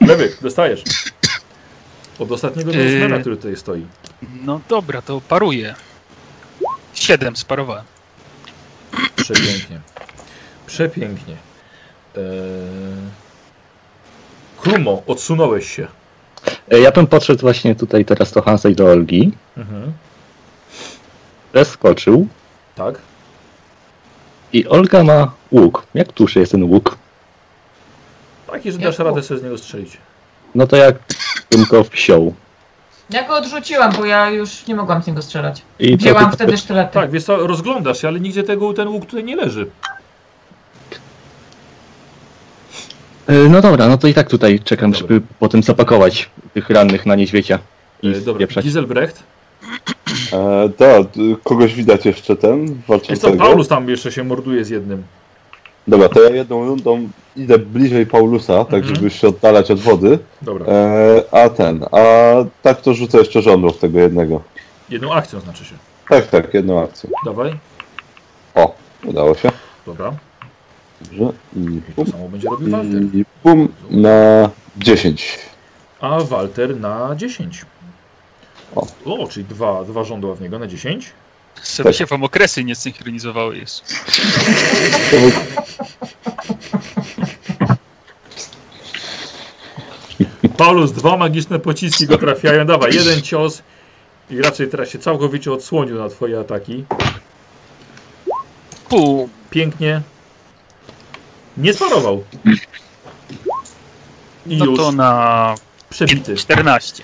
Lewy, 0.00 0.32
dostajesz. 0.42 0.82
Od 2.18 2.32
ostatniego 2.32 2.72
Yy. 2.72 2.84
Norsemana, 2.84 3.20
który 3.20 3.36
tutaj 3.36 3.56
stoi. 3.56 3.86
No 4.44 4.60
dobra, 4.68 5.02
to 5.02 5.20
paruję. 5.28 5.74
7 6.94 7.36
sparowałem. 7.36 7.84
Przepięknie. 9.16 9.80
Przepięknie. 10.66 11.36
Eee... 12.16 12.22
Krumo, 14.60 15.02
odsunąłeś 15.06 15.76
się. 15.76 15.88
E, 16.72 16.78
Ja 16.80 16.90
bym 16.92 17.06
podszedł 17.06 17.40
właśnie 17.40 17.74
tutaj 17.74 18.04
teraz 18.04 18.32
do 18.32 18.42
Hansa 18.42 18.68
i 18.68 18.74
do 18.74 18.86
Olgi. 18.86 19.32
Mhm. 19.56 19.92
Zeskoczył 21.54 22.26
Tak. 22.74 22.98
i 24.52 24.66
Olga 24.68 25.04
ma 25.04 25.32
łuk. 25.50 25.86
Jak 25.94 26.12
duży 26.12 26.40
jest 26.40 26.52
ten 26.52 26.62
łuk? 26.64 26.98
Taki, 28.52 28.72
że 28.72 28.78
Jak 28.78 28.84
dasz 28.90 28.98
radę 28.98 29.10
łuk. 29.10 29.24
sobie 29.24 29.40
z 29.40 29.42
niego 29.42 29.58
strzelić. 29.58 29.96
No 30.54 30.66
to 30.66 30.76
jak 30.76 30.94
bym 31.50 31.64
go 31.64 31.84
wsiął. 31.84 32.34
Ja 33.10 33.28
go 33.28 33.36
odrzuciłam, 33.36 33.92
bo 33.92 34.04
ja 34.04 34.30
już 34.30 34.66
nie 34.66 34.74
mogłam 34.74 35.02
z 35.02 35.06
niego 35.06 35.22
strzelać. 35.22 35.62
I 35.78 35.96
Wzięłam 35.96 36.32
wtedy 36.32 36.56
sztylety. 36.58 36.94
Tak, 36.94 37.10
wiesz 37.10 37.24
co, 37.24 37.46
rozglądasz 37.46 38.00
się, 38.00 38.08
ale 38.08 38.20
nigdzie 38.20 38.42
tego, 38.42 38.72
ten 38.74 38.88
łuk 38.88 39.06
tutaj 39.06 39.24
nie 39.24 39.36
leży. 39.36 39.66
E, 40.92 40.98
No 43.50 43.60
dobra, 43.60 43.88
no 43.88 43.98
to 43.98 44.08
i 44.08 44.14
tak 44.14 44.28
tutaj 44.28 44.60
czekam, 44.60 44.90
Dobra. 44.92 45.08
żeby 45.08 45.26
potem 45.38 45.62
zapakować 45.62 46.30
tych 46.54 46.70
rannych 46.70 47.06
na 47.06 47.14
niedźwiedzia. 47.14 47.58
I 48.02 48.08
Eee, 48.08 48.14
dobra, 48.20 48.34
spieprzać. 48.38 48.64
Giselbrecht. 48.64 49.22
E, 50.32 50.68
da, 50.78 50.86
kogoś 51.44 51.74
widać 51.74 52.06
jeszcze 52.06 52.36
ten 52.36 52.60
Jest 52.60 52.74
to 52.86 52.92
walczącego. 52.92 53.36
Paulus 53.36 53.68
tam 53.68 53.88
jeszcze 53.88 54.12
się 54.12 54.24
morduje 54.24 54.64
z 54.64 54.68
jednym. 54.70 55.02
Dobra, 55.88 56.08
to 56.08 56.22
ja 56.22 56.30
jedną 56.30 56.66
rundą 56.66 57.08
idę 57.36 57.58
bliżej 57.58 58.06
Paulusa, 58.06 58.64
tak 58.64 58.74
Mhm. 58.80 58.94
żeby 58.96 59.10
się 59.10 59.28
oddalać 59.28 59.70
od 59.70 59.80
wody. 59.80 60.18
Dobra. 60.42 60.66
E, 60.66 61.22
a 61.30 61.48
ten, 61.48 61.84
a 61.92 61.98
tak 62.62 62.80
to 62.80 62.94
rzucę 62.94 63.18
jeszcze 63.18 63.42
żądło 63.42 63.70
w 63.70 63.78
tego 63.78 63.98
jednego. 64.00 64.42
Jedną 64.90 65.12
akcją 65.12 65.40
znaczy 65.40 65.64
się. 65.64 65.74
Tak, 66.08 66.26
tak, 66.26 66.54
jedną 66.54 66.82
akcję. 66.84 67.10
Dawaj. 67.24 67.52
O, 68.54 68.74
udało 69.04 69.34
się. 69.34 69.50
Dobra. 69.86 70.12
Dobrze. 71.00 71.32
I 71.56 71.60
bum, 71.96 72.06
to 72.06 72.12
samo 72.12 72.28
będzie 72.28 72.48
robił 72.50 72.70
Walter. 72.70 73.02
i 73.14 73.24
bum 73.44 73.68
na 73.90 74.50
10. 74.76 75.38
A 76.00 76.20
Walter 76.20 76.76
na 76.80 77.14
10. 77.16 77.64
O. 78.76 78.86
O, 79.04 79.28
czyli 79.28 79.46
dwa, 79.46 79.84
dwa 79.84 80.04
żądła 80.04 80.34
w 80.34 80.40
niego 80.40 80.58
na 80.58 80.66
10. 80.66 81.12
Żeby 81.76 81.88
Tak. 81.88 81.96
się 81.98 82.06
wam 82.06 82.24
okresy 82.24 82.64
nie 82.64 82.74
synchronizowały 82.74 83.56
jeszcze. 83.56 83.82
Paulus, 90.56 90.92
dwa 90.92 91.16
magiczne 91.16 91.58
pociski 91.58 92.06
go 92.06 92.18
trafiają. 92.18 92.66
Dawaj, 92.66 92.94
jeden 92.94 93.22
cios. 93.22 93.62
I 94.30 94.42
raczej 94.42 94.68
teraz 94.68 94.88
się 94.88 94.98
całkowicie 94.98 95.52
odsłonił 95.52 95.98
na 95.98 96.08
twoje 96.08 96.40
ataki. 96.40 96.84
Pół. 98.88 99.28
Pięknie. 99.50 100.02
Nie 101.58 101.74
sparował. 101.74 102.24
I 104.46 104.56
No 104.56 104.64
już 104.64 104.78
to 104.78 104.92
na 104.92 105.54
przebity. 105.90 106.36
14. 106.36 107.02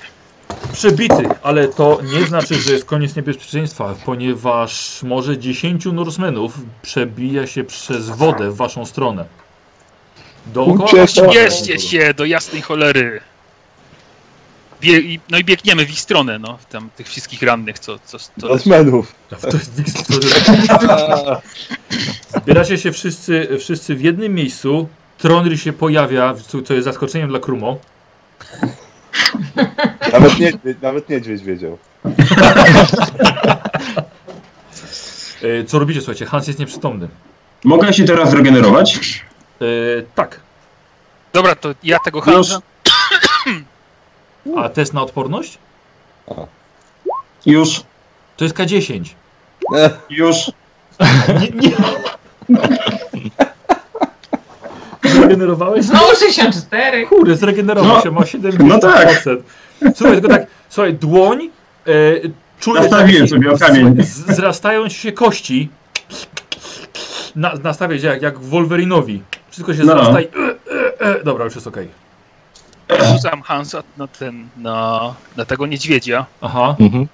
Przebity, 0.72 1.28
ale 1.42 1.68
to 1.68 1.98
nie 2.18 2.26
znaczy, 2.26 2.54
że 2.54 2.72
jest 2.72 2.84
koniec 2.84 3.16
niebezpieczeństwa, 3.16 3.94
ponieważ 4.04 5.02
może 5.02 5.38
10 5.38 5.84
Norsemenów 5.84 6.58
przebija 6.82 7.46
się 7.46 7.64
przez 7.64 8.10
wodę 8.10 8.50
w 8.50 8.56
waszą 8.56 8.86
stronę. 8.86 9.24
Dookoła 10.46 11.02
Ucieka. 11.04 11.50
się 11.78 12.14
do 12.14 12.24
jasnej 12.24 12.62
cholery. 12.62 13.20
Bie 14.84 14.98
i- 15.00 15.20
no 15.30 15.38
i 15.38 15.44
biegniemy 15.44 15.86
w 15.86 15.90
ich 15.90 16.00
stronę, 16.00 16.38
no. 16.38 16.58
Tam 16.70 16.90
tych 16.96 17.06
wszystkich 17.08 17.42
rannych, 17.42 17.78
co... 17.78 17.98
co, 18.04 18.18
co 18.18 18.48
jest 18.48 18.66
Zbieracie 22.42 22.78
się 22.78 22.92
wszyscy, 22.92 23.48
wszyscy 23.60 23.94
w 23.94 24.00
jednym 24.00 24.34
miejscu. 24.34 24.88
Tronry 25.18 25.58
się 25.58 25.72
pojawia, 25.72 26.34
co, 26.64 26.74
jest 26.74 26.84
zaskoczeniem 26.84 27.28
dla 27.28 27.38
Krumo. 27.38 27.78
Nawet 30.12 30.38
niedźwiedź, 30.38 30.78
nawet 30.82 31.08
niedźwiedź 31.08 31.42
wiedział. 31.42 31.78
E, 35.42 35.64
Co 35.64 35.78
robicie, 35.78 36.00
słuchajcie? 36.00 36.26
Hans 36.26 36.46
jest 36.46 36.58
nieprzytomny. 36.58 37.08
Mogę 37.64 37.92
się 37.92 38.04
teraz 38.04 38.30
zregenerować? 38.30 39.20
E, 39.60 39.64
tak. 40.14 40.40
Dobra, 41.32 41.54
to 41.54 41.74
ja 41.82 41.98
tego 42.04 42.18
Już. 42.18 42.26
Hansa... 42.26 42.60
A 44.56 44.68
test 44.68 44.94
na 44.94 45.02
odporność? 45.02 45.58
Już, 47.46 47.82
To 48.36 48.44
jest 48.44 48.56
K10. 48.56 49.04
już. 50.10 50.36
Nie, 51.40 51.68
nie. 51.68 51.76
Zregenerowałeś? 55.04 55.84
Znowu 55.84 56.16
64. 56.16 57.06
Kurde, 57.06 57.36
zregenerował 57.36 57.96
No, 57.96 58.02
się, 58.02 58.10
ma 58.10 58.20
7%. 58.20 58.64
no 58.64 58.78
tak. 58.78 59.22
Słuchaj, 59.94 60.12
tylko 60.20 60.28
tak, 60.28 60.46
słuchaj, 60.68 60.94
dłoń, 60.94 61.50
e, 61.86 61.90
czujesz 62.60 62.82
Nastawiłem 62.90 63.28
sobie 63.28 63.52
o 63.52 63.58
kamień. 63.58 64.02
z- 64.02 64.36
zrastają 64.36 64.88
ci 64.88 64.96
się 64.98 65.12
kości, 65.12 65.68
na, 67.36 67.52
nastawiać 67.62 68.02
jak, 68.02 68.22
jak 68.22 68.38
Wolverinowi. 68.38 69.22
Wszystko 69.50 69.74
się 69.74 69.82
No. 69.84 69.92
zrasta 69.94 70.20
i... 70.20 70.24
E, 70.24 70.28
e, 71.06 71.20
e. 71.20 71.24
Dobra, 71.24 71.44
już 71.44 71.54
jest 71.54 71.66
okej. 71.66 71.88
Rzucam 73.02 73.42
Hansa 73.42 73.82
na 73.96 74.06
ten... 74.06 74.48
na, 74.56 75.14
na 75.36 75.44
tego 75.44 75.66
niedźwiedzia. 75.66 76.26
Aha. 76.40 76.76
Mhm. 76.80 77.08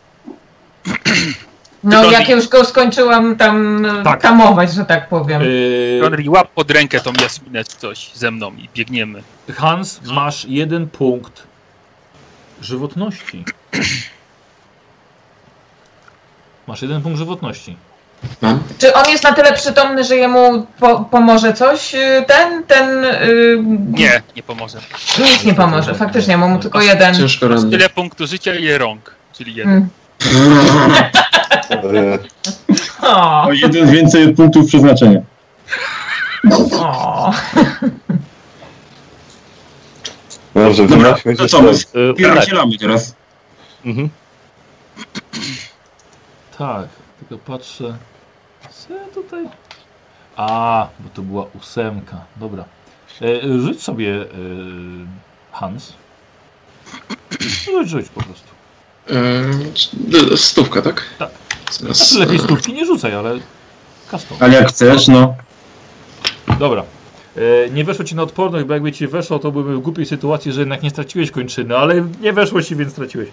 No 1.84 2.10
jak 2.10 2.28
już 2.28 2.48
go 2.48 2.64
skończyłam 2.64 3.36
tam 3.36 3.86
Tak. 4.04 4.22
tamować, 4.22 4.72
że 4.74 4.84
tak 4.84 5.08
powiem. 5.08 5.42
E, 5.42 5.44
Henry, 6.02 6.30
łap 6.30 6.48
pod 6.48 6.70
rękę 6.70 7.00
tą 7.00 7.12
jasminę 7.22 7.64
coś 7.64 8.10
ze 8.14 8.30
mną 8.30 8.52
i 8.52 8.68
biegniemy. 8.74 9.22
Hans, 9.56 10.00
masz 10.04 10.44
jeden 10.44 10.88
punkt 10.88 11.42
żywotności. 12.62 13.44
Masz 16.66 16.82
jeden 16.82 17.02
punkt 17.02 17.18
żywotności. 17.18 17.76
Mam? 18.40 18.62
Czy 18.78 18.94
on 18.94 19.08
jest 19.10 19.24
na 19.24 19.32
tyle 19.32 19.52
przytomny, 19.52 20.04
że 20.04 20.16
jemu 20.16 20.66
po 20.80 21.00
pomoże 21.00 21.52
coś? 21.52 21.94
y, 21.94 22.24
Ten, 22.26 22.64
ten... 22.64 23.04
y, 23.04 23.58
Nie, 23.90 24.22
nie 24.36 24.42
pomoże. 24.42 24.78
Nic 25.18 25.44
nie 25.44 25.54
pomoże, 25.54 25.94
faktycznie, 25.94 26.36
mam 26.36 26.50
mu 26.50 26.58
tylko 26.58 26.80
jeden. 26.80 27.14
Ciężko 27.14 27.48
ranny. 27.48 27.70
Tyle 27.70 27.88
punktu 27.88 28.26
życia 28.26 28.54
i 28.54 28.72
rąk, 28.78 29.14
czyli 29.32 29.54
jeden. 29.54 29.88
Mm. 30.34 30.60
O, 33.02 33.42
O 33.42 33.52
jeden 33.52 33.90
więcej 33.90 34.34
punktów 34.34 34.66
przeznaczenia. 34.66 35.20
o. 36.80 37.32
Dobrze, 40.54 40.86
Dobra, 40.86 41.14
to 41.38 41.48
co, 41.48 41.62
my 41.62 41.72
tak. 41.72 42.16
pierdzielamy 42.16 42.78
teraz. 42.78 43.14
Mhm. 43.84 44.08
Tak, 46.58 46.88
tylko 47.30 47.44
patrzę. 47.44 47.96
Co 48.70 48.94
ja 48.94 49.04
tutaj? 49.14 49.44
A, 50.36 50.88
bo 51.00 51.08
to 51.14 51.22
była 51.22 51.46
ósemka. 51.58 52.24
Dobra. 52.36 52.64
E, 53.22 53.58
rzuć 53.60 53.82
sobie 53.82 54.14
e, 54.14 54.26
Hans. 55.52 55.92
Rzuć, 57.40 57.88
rzuć 57.88 58.08
po 58.08 58.22
prostu. 58.22 58.48
Eee, 59.10 60.36
stówka, 60.36 60.82
tak? 60.82 61.04
Tak. 61.18 61.30
Zaraz, 61.70 61.98
Znaczy 61.98 62.18
lepiej 62.18 62.36
eee, 62.36 62.44
stówki 62.44 62.72
nie 62.72 62.86
rzucaj, 62.86 63.14
ale 63.14 63.38
custom. 64.10 64.38
Ale 64.40 64.54
jak 64.54 64.68
chcesz, 64.68 65.08
no. 65.08 65.34
Dobra. 66.58 66.82
E, 67.36 67.70
nie 67.70 67.84
weszło 67.84 68.04
ci 68.04 68.14
na 68.14 68.22
odporność, 68.22 68.64
bo 68.64 68.74
jakby 68.74 68.92
ci 68.92 69.06
weszło, 69.06 69.38
to 69.38 69.52
byłby 69.52 69.76
w 69.76 69.80
głupiej 69.80 70.06
sytuacji, 70.06 70.52
że 70.52 70.60
jednak 70.60 70.82
nie 70.82 70.90
straciłeś 70.90 71.30
kończyny, 71.30 71.76
ale 71.76 72.08
nie 72.20 72.32
weszło 72.32 72.62
ci, 72.62 72.76
więc 72.76 72.92
straciłeś. 72.92 73.28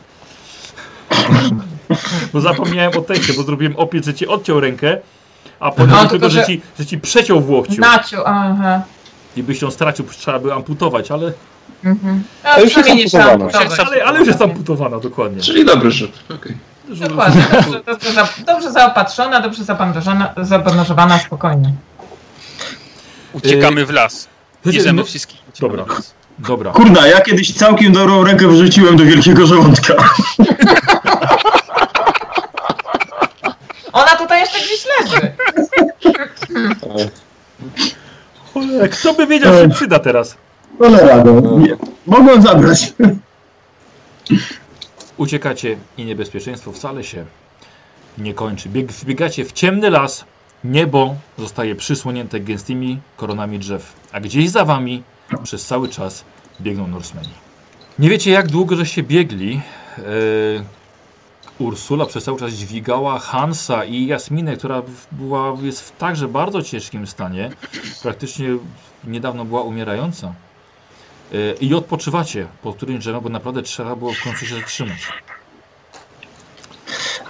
Bo 2.34 2.42
zapomniałem 2.42 2.92
o 2.98 3.02
tekście, 3.02 3.34
bo 3.34 3.44
zrobiłem 3.44 3.76
opis, 3.76 4.06
że 4.06 4.14
ci 4.14 4.28
odciął 4.28 4.60
rękę, 4.60 4.98
a 5.60 5.72
potem 5.72 5.90
No, 5.90 6.06
tylko, 6.06 6.30
że 6.30 6.40
że- 6.40 6.46
ci, 6.46 6.62
że 6.80 6.86
ci 6.86 6.98
przeciął 6.98 7.42
w 7.42 7.50
łokciu. 7.50 7.82
Naciu, 7.82 8.18
aha. 8.26 8.82
I 9.36 9.44
byś 9.44 9.62
ją 9.62 9.72
stracił, 9.72 10.06
trzeba 10.18 10.40
by 10.40 10.54
amputować, 10.54 11.12
ale, 11.12 11.34
Mhm. 11.84 12.24
A 12.44 12.60
już 12.60 12.76
jest 12.78 12.90
amputowana. 12.90 13.46
ale, 13.88 14.06
ale 14.06 14.20
już 14.20 14.28
jest 14.28 14.42
amputowana, 14.42 15.00
dokładnie. 15.00 15.42
Czyli 15.42 15.66
dobry 15.66 15.92
rzut. 15.92 16.12
okej. 16.36 16.58
Dokładnie, 16.90 17.46
dobrze, 17.52 17.82
dobrze, 17.86 18.14
za- 18.14 18.28
dobrze 18.54 18.72
zaopatrzona, 18.72 19.40
dobrze 19.42 19.64
zabandażowana, 20.42 21.20
spokojnie. 21.20 21.74
Uciekamy 23.34 23.86
w 23.86 23.90
las. 23.90 24.28
Bierzemy 24.66 24.94
no- 25.02 25.04
wszystkich. 25.04 25.40
uciekamy 25.50 25.78
Dobra. 25.78 25.94
w 25.94 25.98
las. 25.98 26.14
Dobra. 26.40 26.72
Kurna, 26.72 27.08
ja 27.08 27.22
kiedyś 27.22 27.54
całkiem 27.54 27.94
dobrą 27.94 28.24
rękę 28.24 28.48
wrzuciłem 28.48 28.98
do 28.98 29.04
wielkiego 29.06 29.48
żołądka. 29.48 29.94
Ona 33.94 34.16
tutaj 34.16 34.40
jeszcze 34.42 34.60
gdzieś 34.60 34.86
leży. 35.00 35.32
Cholera, 38.54 38.88
Kto 38.88 39.14
by 39.14 39.28
wiedział, 39.28 39.54
że 39.54 39.62
się 39.62 39.70
przyda 39.70 40.00
teraz? 40.00 40.38
Cholera, 40.80 41.24
no. 41.24 41.60
Nie. 41.60 41.78
Mogłem 42.06 42.42
zabrać. 42.42 42.94
Uciekacie 45.18 45.78
i 45.98 46.06
niebezpieczeństwo 46.06 46.72
wcale 46.72 47.04
się 47.04 47.26
nie 48.18 48.34
kończy. 48.34 48.70
Bieg, 48.70 48.92
wbiegacie 48.92 49.46
w 49.46 49.52
ciemny 49.52 49.90
las, 49.90 50.26
Niebo 50.64 51.16
zostaje 51.38 51.76
przysłonięte 51.76 52.40
gęstymi 52.40 53.00
koronami 53.18 53.60
drzew, 53.60 53.94
a 54.12 54.20
gdzieś 54.20 54.50
za 54.50 54.66
wami 54.66 55.04
przez 55.44 55.66
cały 55.66 55.90
czas 55.90 56.24
biegną 56.62 56.88
Norsemeni. 56.88 57.30
Nie 58.00 58.10
wiecie 58.10 58.32
jak 58.32 58.48
długo 58.48 58.76
żeście 58.76 59.04
biegli. 59.04 59.62
Yy, 59.98 60.64
Ursula 61.60 62.06
przez 62.06 62.24
cały 62.24 62.40
czas 62.40 62.54
dźwigała 62.54 63.20
Hansa 63.20 63.86
i 63.86 64.06
Jasminę, 64.06 64.58
która 64.58 64.82
była, 65.12 65.58
jest 65.62 65.82
w 65.82 65.98
także 65.98 66.28
bardzo 66.28 66.62
ciężkim 66.62 67.08
stanie. 67.08 67.50
Praktycznie 68.04 68.48
niedawno 69.04 69.46
była 69.46 69.62
umierająca. 69.62 70.34
Yy, 71.32 71.56
I 71.62 71.74
odpoczywacie 71.74 72.48
po 72.64 72.74
którymś 72.74 73.00
drzewem, 73.00 73.22
bo 73.24 73.30
naprawdę 73.30 73.62
trzeba 73.62 73.96
było 73.96 74.14
w 74.14 74.24
końcu 74.24 74.46
się 74.46 74.56
zatrzymać. 74.56 75.00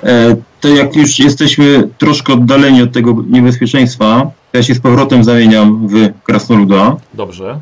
E, 0.03 0.35
to 0.61 0.67
jak 0.67 0.95
już 0.95 1.19
jesteśmy 1.19 1.89
troszkę 1.97 2.33
oddaleni 2.33 2.81
od 2.81 2.91
tego 2.91 3.15
niebezpieczeństwa, 3.29 4.31
to 4.51 4.57
ja 4.57 4.63
się 4.63 4.75
z 4.75 4.79
powrotem 4.79 5.23
zamieniam 5.23 5.87
w 5.87 5.93
krasnoluda. 6.23 6.95
Dobrze. 7.13 7.59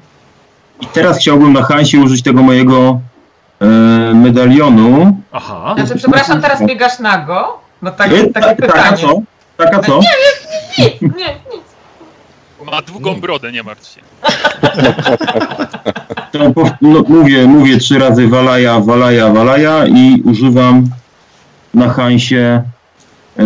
I 0.82 0.86
teraz 0.86 1.20
chciałbym 1.20 1.54
na 1.54 1.64
Hansie 1.64 2.00
użyć 2.00 2.22
tego 2.22 2.44
mojego 2.44 2.76
e, 2.80 3.15
medalionu. 4.14 5.18
Aha. 5.32 5.76
Znaczy, 5.78 5.96
przepraszam, 5.96 6.42
teraz 6.42 6.66
biegasz 6.66 7.00
nago? 7.00 7.60
No 7.82 7.92
tak, 7.92 8.12
E, 8.12 8.12
takie 8.12 8.32
ta- 8.34 8.42
taka 8.42 8.56
pytanie. 8.56 8.98
co? 8.98 9.22
Taka 9.58 9.80
co? 9.80 10.00
Nie, 10.00 10.86
nie, 11.00 11.10
nie. 11.18 11.36
Ma 12.72 12.82
długą 12.82 13.16
brodę, 13.22 13.52
nie 13.52 13.64
martw 13.64 13.94
się. 13.96 14.02
To 16.32 16.52
po, 16.52 16.70
no, 16.82 17.04
mówię, 17.08 17.48
mówię 17.48 17.78
trzy 17.78 18.00
razy 18.00 18.28
walaja, 18.28 18.80
walaja, 18.80 19.30
walaja 19.30 19.86
i 19.88 20.22
używam 20.26 20.84
na 21.74 21.90
Hansie 21.90 22.36
e, 23.40 23.44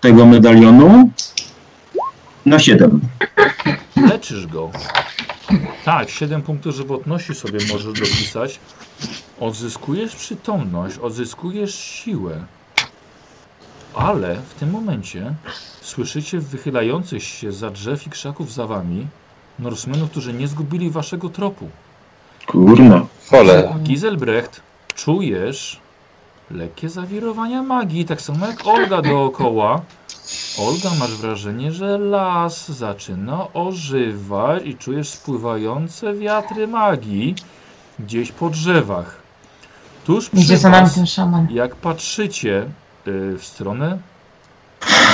tego 0.00 0.26
medalionu 0.26 1.10
na 2.46 2.58
7. 2.58 3.00
Leczysz 4.08 4.46
go. 4.46 4.70
Tak, 5.84 6.10
7 6.10 6.42
punktów 6.42 6.74
żywotności 6.74 7.34
sobie 7.34 7.58
możesz 7.72 8.00
dopisać. 8.00 8.60
Odzyskujesz 9.40 10.16
przytomność, 10.16 10.98
odzyskujesz 10.98 11.74
siłę. 11.74 12.44
Ale 13.94 14.34
w 14.34 14.54
tym 14.54 14.70
momencie 14.70 15.34
słyszycie 15.80 16.40
wychylających 16.40 17.22
się 17.22 17.52
za 17.52 17.70
drzew 17.70 18.06
i 18.06 18.10
krzaków 18.10 18.52
za 18.52 18.66
wami 18.66 19.06
Norsemenów, 19.58 20.10
którzy 20.10 20.32
nie 20.32 20.48
zgubili 20.48 20.90
waszego 20.90 21.28
tropu. 21.28 21.68
Kurna. 22.46 23.06
Cholera. 23.30 23.74
Giselbrecht, 23.78 24.60
czujesz 24.94 25.80
lekkie 26.50 26.88
zawirowania 26.88 27.62
magii, 27.62 28.04
tak 28.04 28.20
samo 28.20 28.46
jak 28.46 28.66
Olga 28.66 29.02
dookoła. 29.02 29.80
Olga, 30.58 30.90
masz 30.98 31.10
wrażenie, 31.16 31.72
że 31.72 31.98
las 31.98 32.70
zaczyna 32.70 33.52
ożywać 33.52 34.62
i 34.64 34.74
czujesz 34.74 35.08
spływające 35.08 36.14
wiatry 36.14 36.66
magii 36.68 37.34
gdzieś 37.98 38.32
po 38.32 38.50
drzewach. 38.50 39.22
Tuż 40.04 40.28
przy 40.30 40.40
Idzie 40.40 40.58
za 40.58 40.68
nami 40.70 40.86
was, 40.86 40.94
ten 40.94 41.06
szaman. 41.06 41.48
jak 41.50 41.76
patrzycie 41.76 42.62
y, 43.06 43.38
w 43.38 43.44
stronę 43.44 43.98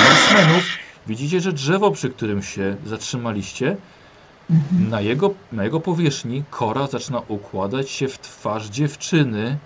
Norsemenów, 0.09 0.65
widzicie, 1.07 1.40
że 1.40 1.53
drzewo, 1.53 1.90
przy 1.90 2.11
którym 2.11 2.43
się 2.43 2.77
zatrzymaliście, 2.86 3.77
na 4.89 5.01
jego, 5.01 5.35
na 5.53 5.65
jego 5.65 5.81
powierzchni 5.81 6.45
kora 6.51 6.86
zaczyna 6.86 7.23
układać 7.28 7.90
się 7.90 8.09
w 8.09 8.19
twarz 8.19 8.66
dziewczyny, 8.69 9.59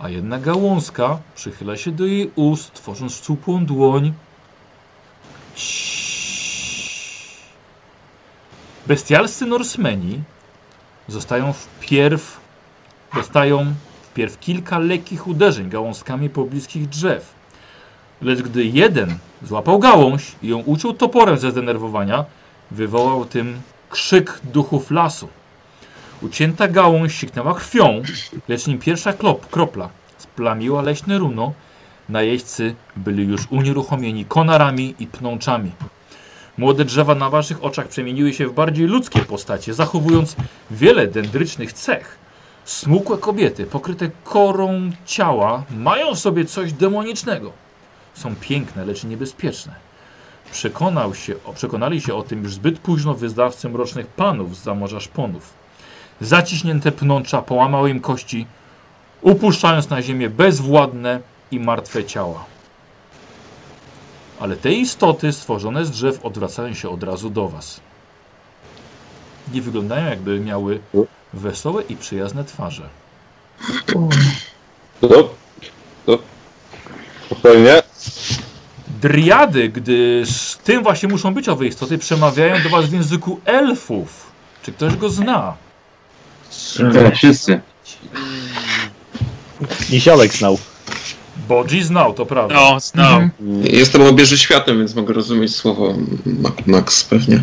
a 0.00 0.08
jedna 0.08 0.38
gałązka 0.38 1.18
przychyla 1.34 1.76
się 1.76 1.92
do 1.92 2.06
jej 2.06 2.30
ust, 2.34 2.72
tworząc 2.72 3.20
cupłą 3.20 3.66
dłoń. 3.66 4.12
Bestialscy 8.86 9.46
Norsemeni 9.46 10.20
zostają 11.08 11.52
wpierw, 11.52 12.40
dostają 13.14 13.74
wpierw 14.02 14.40
kilka 14.40 14.78
lekkich 14.78 15.26
uderzeń 15.26 15.70
gałązkami 15.70 16.30
pobliskich 16.30 16.88
drzew. 16.88 17.34
Lecz 18.22 18.42
gdy 18.42 18.64
jeden 18.64 19.18
złapał 19.42 19.78
gałąź 19.78 20.32
i 20.42 20.48
ją 20.48 20.58
uciął 20.58 20.94
toporem 20.94 21.38
ze 21.38 21.50
zdenerwowania, 21.50 22.24
wywołał 22.70 23.24
tym 23.24 23.60
krzyk 23.90 24.40
duchów 24.44 24.90
lasu. 24.90 25.28
Ucięta 26.22 26.68
gałąź 26.68 27.14
siknęła 27.14 27.54
krwią, 27.54 28.02
lecz 28.48 28.66
nim 28.66 28.78
pierwsza 28.78 29.12
klop, 29.12 29.50
kropla 29.50 29.88
splamiła 30.18 30.82
leśne 30.82 31.18
runo, 31.18 31.52
najeźdźcy 32.08 32.74
byli 32.96 33.24
już 33.24 33.46
unieruchomieni 33.50 34.24
konarami 34.24 34.94
i 34.98 35.06
pnączami. 35.06 35.70
Młode 36.58 36.84
drzewa 36.84 37.14
na 37.14 37.30
waszych 37.30 37.64
oczach 37.64 37.88
przemieniły 37.88 38.32
się 38.32 38.48
w 38.48 38.52
bardziej 38.52 38.86
ludzkie 38.86 39.20
postacie, 39.20 39.74
zachowując 39.74 40.36
wiele 40.70 41.06
dendrycznych 41.06 41.72
cech. 41.72 42.18
Smukłe 42.64 43.18
kobiety, 43.18 43.66
pokryte 43.66 44.10
korą 44.24 44.90
ciała, 45.06 45.64
mają 45.76 46.14
w 46.14 46.18
sobie 46.18 46.44
coś 46.44 46.72
demonicznego. 46.72 47.52
Są 48.14 48.34
piękne, 48.36 48.84
lecz 48.84 49.04
niebezpieczne. 49.04 49.74
Przekonał 50.52 51.14
się, 51.14 51.34
przekonali 51.54 52.00
się 52.00 52.14
o 52.14 52.22
tym 52.22 52.42
już 52.42 52.54
zbyt 52.54 52.78
późno 52.78 53.14
wyznawcy 53.14 53.68
mrocznych 53.68 54.06
panów 54.06 54.56
z 54.56 54.62
zamorza 54.62 55.00
szponów. 55.00 55.54
Zaciśnięte 56.20 56.92
pnącza 56.92 57.42
połamały 57.42 57.90
im 57.90 58.00
kości, 58.00 58.46
upuszczając 59.22 59.90
na 59.90 60.02
ziemię 60.02 60.30
bezwładne 60.30 61.20
i 61.52 61.60
martwe 61.60 62.04
ciała. 62.04 62.44
Ale 64.40 64.56
te 64.56 64.72
istoty 64.72 65.32
stworzone 65.32 65.84
z 65.84 65.90
drzew 65.90 66.24
odwracają 66.24 66.74
się 66.74 66.88
od 66.88 67.02
razu 67.02 67.30
do 67.30 67.48
was. 67.48 67.80
Nie 69.54 69.62
wyglądają 69.62 70.10
jakby 70.10 70.40
miały 70.40 70.80
wesołe 71.32 71.82
i 71.82 71.96
przyjazne 71.96 72.44
twarze. 72.44 72.88
To, 75.00 75.08
to, 76.06 76.18
spokojnie. 77.26 77.82
Driady, 79.00 79.68
gdyż 79.68 80.56
tym 80.64 80.82
właśnie 80.82 81.08
muszą 81.08 81.34
być 81.34 81.48
owe 81.48 81.66
istoty, 81.66 81.98
przemawiają 81.98 82.62
do 82.62 82.68
was 82.68 82.86
w 82.86 82.92
języku 82.92 83.40
elfów. 83.44 84.32
Czy 84.62 84.72
ktoś 84.72 84.96
go 84.96 85.08
zna? 85.08 85.56
Wszyscy. 87.14 87.60
Niziołek 89.90 90.32
znał. 90.34 90.58
Bodzi 91.48 91.82
znał, 91.82 92.14
to 92.14 92.26
prawda. 92.26 92.54
No, 92.54 92.80
znał. 92.80 93.20
Mhm. 93.20 93.30
Jestem 93.64 94.02
obieży 94.02 94.38
światem, 94.38 94.78
więc 94.78 94.94
mogę 94.94 95.14
rozumieć 95.14 95.56
słowo 95.56 95.94
Ma- 96.26 96.50
Max 96.66 97.04
pewnie. 97.04 97.40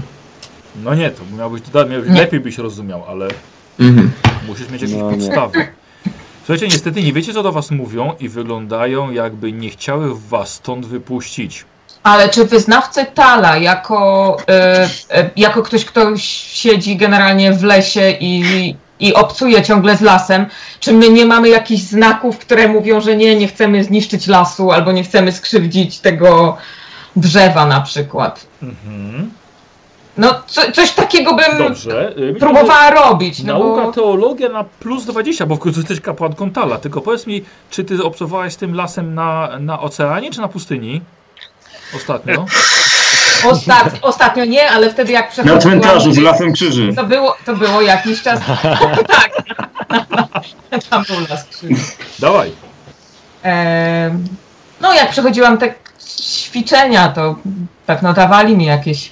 No 0.84 0.96
nie, 0.96 1.10
to 1.10 1.22
miałbyś, 1.38 1.62
to 1.72 1.86
miałbyś 1.86 2.10
Nie. 2.10 2.16
lepiej 2.22 2.40
byś 2.40 2.58
rozumiał, 2.58 3.04
ale 3.08 3.28
Mhm. 3.80 4.12
musisz 4.48 4.70
mieć 4.70 4.82
jakieś 4.82 4.98
No 4.98 5.10
podstawy. 5.12 5.68
Słuchajcie, 6.46 6.68
niestety 6.68 7.04
nie 7.04 7.14
wiecie 7.14 7.34
co 7.34 7.44
do 7.44 7.52
was 7.52 7.72
mówią 7.72 8.14
i 8.20 8.30
wyglądają 8.30 9.12
jakby 9.12 9.52
nie 9.52 9.70
chciały 9.70 10.20
was 10.30 10.54
stąd 10.54 10.86
wypuścić. 10.86 11.66
Ale 12.04 12.30
czy 12.30 12.46
wyznawcy 12.46 13.06
Tala, 13.14 13.58
jako, 13.58 14.38
e, 14.50 14.90
e, 15.12 15.30
jako 15.36 15.62
ktoś, 15.64 15.86
kto 15.86 16.18
siedzi 16.18 16.96
generalnie 16.98 17.54
w 17.54 17.64
lesie 17.64 18.12
i, 18.20 18.76
i 19.00 19.14
obcuje 19.14 19.64
ciągle 19.64 19.98
z 19.98 20.02
lasem, 20.02 20.46
czy 20.80 20.94
my 20.94 21.10
nie 21.10 21.26
mamy 21.26 21.50
jakichś 21.50 21.82
znaków, 21.82 22.38
które 22.38 22.68
mówią, 22.68 23.02
że 23.02 23.16
nie, 23.18 23.36
nie 23.36 23.48
chcemy 23.48 23.84
zniszczyć 23.84 24.28
lasu 24.28 24.72
albo 24.72 24.92
nie 24.92 25.04
chcemy 25.04 25.32
skrzywdzić 25.32 26.00
tego 26.00 26.58
drzewa 27.16 27.66
na 27.66 27.82
przykład? 27.82 28.46
Mhm. 28.64 29.32
No, 30.18 30.42
co, 30.48 30.72
coś 30.72 30.92
takiego 30.92 31.36
bym 31.36 31.58
Dobrze. 31.58 32.10
y, 32.18 32.22
myślę, 32.22 32.34
próbowała 32.40 32.90
robić. 32.92 33.38
że 33.38 33.44
No 33.44 33.60
Nauka 33.60 33.82
bo... 33.82 33.92
teologia 33.92 34.50
na 34.50 34.64
plus 34.64 35.06
20, 35.06 35.46
bo 35.46 35.56
w 35.56 35.60
końcu 35.60 35.80
jesteś 35.80 36.02
kapłanką 36.02 36.52
Tala. 36.52 36.78
Tylko 36.78 37.02
powiedz 37.02 37.28
mi, 37.28 37.44
czy 37.70 37.84
ty 37.84 38.04
obcowałaś 38.04 38.54
z 38.54 38.58
tym 38.58 38.76
lasem 38.76 39.14
na, 39.16 39.50
na 39.60 39.80
oceanie 39.80 40.32
czy 40.32 40.42
na 40.42 40.48
pustyni? 40.48 41.02
Ostatnio. 41.96 42.46
Ostat, 43.46 43.90
ostatnio 44.02 44.46
nie, 44.46 44.70
ale 44.72 44.90
wtedy 44.90 45.12
jak 45.14 45.26
Na 45.26 45.32
przechodziłam... 45.32 45.62
cmentarzu 45.62 46.14
z 46.14 46.18
lasem 46.18 46.54
krzyży. 46.54 46.94
To 46.96 47.04
było, 47.04 47.36
to 47.46 47.56
było 47.56 47.82
jakiś 47.82 48.22
czas. 48.22 48.40
tak. 49.08 49.32
Tam 50.90 51.04
był 51.04 51.16
las 51.30 51.44
krzyży. 51.44 51.76
Dawaj. 52.20 52.52
No, 54.82 54.94
jak 54.94 55.10
przechodziłam 55.12 55.58
te 55.58 55.74
ćwiczenia, 56.28 57.10
to 57.10 57.36
pewno 57.86 58.14
dawali 58.14 58.58
mi 58.58 58.66
jakieś 58.66 59.12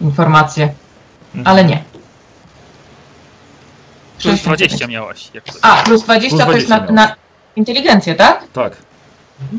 informacje, 0.00 0.68
Mhm. 1.34 1.46
ale 1.46 1.64
nie. 1.64 1.82
Plus 4.22 4.42
20 4.42 4.86
miałaś. 4.86 5.28
A, 5.62 5.76
plus 5.76 6.02
20 6.02 6.36
Plus 6.36 6.46
to 6.46 6.52
jest 6.56 6.68
na, 6.68 6.76
20 6.80 6.92
na 6.94 7.14
inteligencję, 7.56 8.14
tak? 8.14 8.42
Tak. 8.52 8.72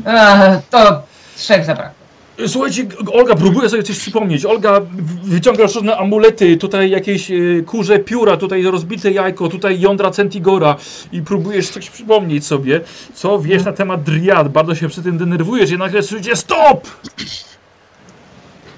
Eee, 0.06 0.60
to 0.70 1.02
trzech 1.36 1.64
zabrakło. 1.64 2.01
Słuchajcie, 2.46 2.86
Olga 3.12 3.34
próbuje 3.34 3.68
sobie 3.68 3.82
coś 3.82 3.98
przypomnieć. 3.98 4.44
Olga 4.44 4.80
wyciąga 5.22 5.62
różne 5.62 5.96
amulety, 5.96 6.56
tutaj 6.56 6.90
jakieś 6.90 7.30
y, 7.30 7.64
kurze 7.66 7.98
pióra, 7.98 8.36
tutaj 8.36 8.62
rozbite 8.62 9.10
jajko, 9.10 9.48
tutaj 9.48 9.80
jądra 9.80 10.10
Centigora 10.10 10.76
i 11.12 11.22
próbujesz 11.22 11.68
coś 11.68 11.90
przypomnieć 11.90 12.46
sobie, 12.46 12.80
co 13.14 13.38
wiesz 13.38 13.64
na 13.64 13.72
temat 13.72 14.02
driad. 14.02 14.48
Bardzo 14.48 14.74
się 14.74 14.88
przy 14.88 15.02
tym 15.02 15.18
denerwujesz 15.18 15.70
i 15.70 15.78
nagle 15.78 16.02
słyszycie 16.02 16.36
STOP! 16.36 16.88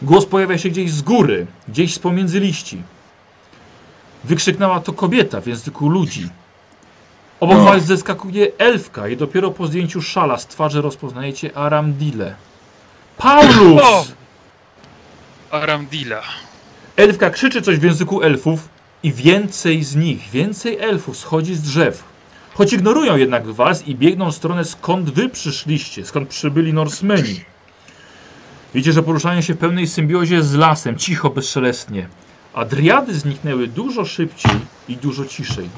Głos 0.03 0.27
pojawia 0.27 0.59
się 0.59 0.69
gdzieś 0.69 0.91
z 0.91 1.03
góry, 1.03 1.47
gdzieś 1.69 1.95
z 1.95 1.99
pomiędzy 1.99 2.41
liści. 2.41 2.83
Wykrzyknęła 4.25 4.81
to 4.81 4.93
kobieta 4.93 5.41
w 5.41 5.47
języku 5.47 5.89
ludzi. 5.89 6.29
Obok 7.41 7.57
No. 7.59 7.65
was 7.65 7.85
zeskakuje 7.85 8.47
elfka 8.59 9.09
i 9.09 9.17
dopiero 9.17 9.51
po 9.51 9.67
zdjęciu 9.67 10.03
szala 10.03 10.39
z 10.39 10.47
twarzy 10.47 10.83
rozpoznajecie 10.83 11.57
Aramdile. 11.57 12.35
Paulus! 13.17 13.83
O! 13.83 14.05
Aramdila. 15.51 16.23
Elfka 16.97 17.31
krzyczy 17.31 17.63
coś 17.63 17.77
w 17.79 17.83
języku 17.83 18.23
elfów 18.23 18.69
i 19.03 19.13
więcej 19.13 19.85
z 19.85 19.97
nich, 19.97 20.31
więcej 20.31 20.79
elfów 20.81 21.17
schodzi 21.17 21.55
z 21.55 21.63
drzew. 21.63 22.05
Choć 22.55 22.73
ignorują 22.73 23.17
jednak 23.17 23.47
was 23.47 23.89
i 23.89 23.95
biegną 23.95 24.33
w 24.33 24.35
stronę 24.35 24.65
skąd 24.65 25.11
wy 25.11 25.29
przyszliście, 25.29 26.05
skąd 26.05 26.29
przybyli 26.29 26.73
Norsemeni. 26.73 27.41
Widzicie, 28.75 28.93
że 28.93 29.03
poruszają 29.03 29.41
się 29.41 29.55
w 29.55 29.59
pełnej 29.59 29.87
symbiozie 29.87 30.43
z 30.43 30.55
lasem, 30.55 30.99
cicho, 30.99 31.31
bezszelestnie. 31.31 32.09
A 32.55 32.65
driady 32.65 33.15
zniknęły 33.15 33.67
dużo 33.67 34.05
szybciej 34.05 34.61
i 34.89 34.97
dużo 34.97 35.25
ciszej. 35.25 35.69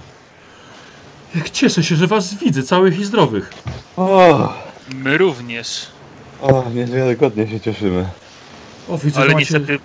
Jak 1.35 1.51
cieszę 1.51 1.85
się, 1.85 1.97
że 1.97 2.07
was 2.07 2.35
widzę, 2.35 2.63
całych 2.63 2.99
i 2.99 3.05
zdrowych. 3.05 3.51
O, 3.97 4.53
My 4.95 5.19
również. 5.19 5.87
O, 6.43 6.65
niewiarygodnie 6.75 7.49
się 7.49 7.61
cieszymy. 7.61 8.09
O, 8.89 8.99
widzę, 8.99 9.21
Ale 9.21 9.27
macie 9.35 9.39
niestety 9.39 9.79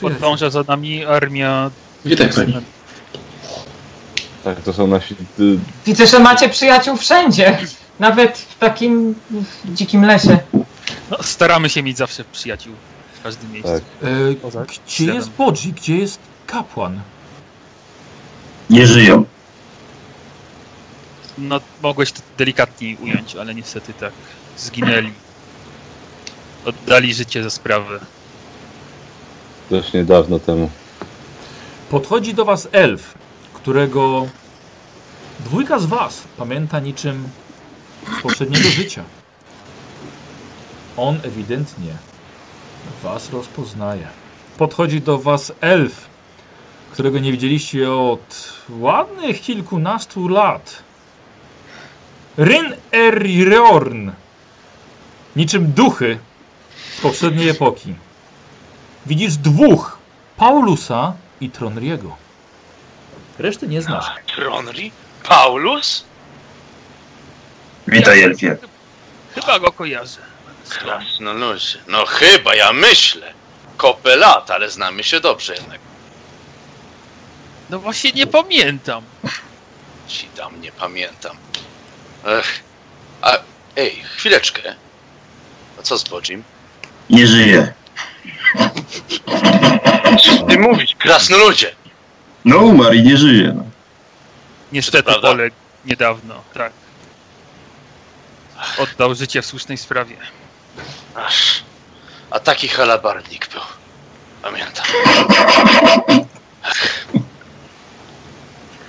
podąża 0.00 0.50
za 0.50 0.62
nami 0.68 1.04
armia. 1.04 1.70
Witaj 2.04 2.28
pani. 2.32 2.54
Tak, 4.44 4.60
to 4.60 4.72
są 4.72 4.86
nasi... 4.86 5.14
y, 5.40 5.58
Widzę, 5.86 6.06
że 6.06 6.18
macie 6.18 6.48
przyjaciół 6.48 6.96
wszędzie. 6.96 7.58
Nawet 8.00 8.38
w 8.38 8.58
takim 8.58 9.14
dzikim 9.64 10.04
lesie. 10.04 10.38
No, 11.10 11.22
staramy 11.22 11.68
się 11.68 11.82
mieć 11.82 11.96
zawsze 11.96 12.24
przyjaciół 12.32 12.74
w 13.20 13.22
każdym 13.22 13.52
miejscu. 13.52 13.72
Tak. 13.72 13.82
E, 14.42 14.46
O, 14.46 14.50
tak? 14.50 14.68
gdzie 14.86 15.04
jest 15.14 15.30
Bodzi? 15.30 15.72
Gdzie 15.72 15.96
jest 15.96 16.18
kapłan? 16.46 17.00
Nie 18.70 18.86
żyją. 18.86 19.24
No, 21.38 21.60
mogłeś 21.82 22.12
to 22.12 22.20
delikatniej 22.38 22.96
ująć, 23.02 23.36
ale 23.36 23.54
niestety 23.54 23.92
tak. 23.94 24.12
Zginęli. 24.58 25.12
Oddali 26.64 27.14
życie 27.14 27.42
za 27.42 27.50
sprawę. 27.50 28.00
Dość 29.70 29.92
niedawno 29.92 30.38
temu. 30.38 30.70
Podchodzi 31.90 32.34
do 32.34 32.44
was 32.44 32.68
elf, 32.72 33.14
którego 33.54 34.26
dwójka 35.40 35.78
z 35.78 35.86
was 35.86 36.22
pamięta 36.36 36.80
niczym 36.80 37.28
z 38.18 38.22
poprzedniego 38.22 38.68
życia. 38.68 39.04
On 40.96 41.18
ewidentnie 41.22 41.92
was 43.02 43.32
rozpoznaje. 43.32 44.08
Podchodzi 44.58 45.00
do 45.00 45.18
was 45.18 45.52
elf, 45.60 46.06
którego 46.92 47.18
nie 47.18 47.32
widzieliście 47.32 47.92
od 47.92 48.52
ładnych 48.70 49.40
kilkunastu 49.40 50.28
lat. 50.28 50.82
Ryn 52.36 52.74
Eriorn. 52.92 54.10
Niczym 55.36 55.72
duchy 55.72 56.18
z 56.98 57.00
poprzedniej 57.00 57.48
epoki. 57.48 57.94
Widzisz 59.06 59.36
dwóch. 59.36 59.98
Paulusa 60.36 61.14
i 61.40 61.50
Tronriego. 61.50 62.16
Reszty 63.38 63.68
nie 63.68 63.82
znasz. 63.82 64.06
Tronri? 64.26 64.92
Paulus? 65.22 66.04
Witaj, 67.86 68.22
Elfie. 68.22 68.56
Chyba 69.34 69.58
go 69.58 69.72
kojarzę. 69.72 70.20
Krasnoludzie. 70.68 71.78
No 71.88 72.06
chyba, 72.06 72.54
ja 72.54 72.72
myślę. 72.72 73.32
Kopę 73.76 74.16
lat, 74.16 74.50
ale 74.50 74.70
znamy 74.70 75.04
się 75.04 75.20
dobrze 75.20 75.54
jednak. 75.54 75.80
No 77.70 77.78
właśnie 77.78 78.12
nie 78.12 78.26
pamiętam. 78.26 79.04
Ci 80.08 80.26
tam 80.26 80.60
nie 80.60 80.72
pamiętam. 80.72 81.36
Ech. 82.26 82.60
A, 83.22 83.32
ej, 83.76 84.02
chwileczkę. 84.16 84.74
A 85.78 85.82
co 85.82 85.98
z 85.98 86.04
Bodzim? 86.04 86.44
Nie 87.10 87.26
żyje. 87.26 87.72
Co 90.24 90.42
ty 90.48 90.58
mówisz? 90.58 90.94
Krasnoludzie! 90.98 91.74
No 92.44 92.58
umarł 92.58 92.94
i 92.94 93.02
nie 93.02 93.16
żyje. 93.16 93.52
No. 93.56 93.64
Niestety 94.72 95.02
prawda? 95.02 95.28
poległ 95.28 95.56
niedawno, 95.84 96.34
tak. 96.54 96.72
Oddał 98.78 99.14
życie 99.14 99.42
w 99.42 99.46
słusznej 99.46 99.78
sprawie. 99.78 100.16
Aż. 101.14 101.62
A 102.30 102.40
taki 102.40 102.68
halabarnik 102.68 103.48
był. 103.52 103.62
Pamiętam. 104.42 104.84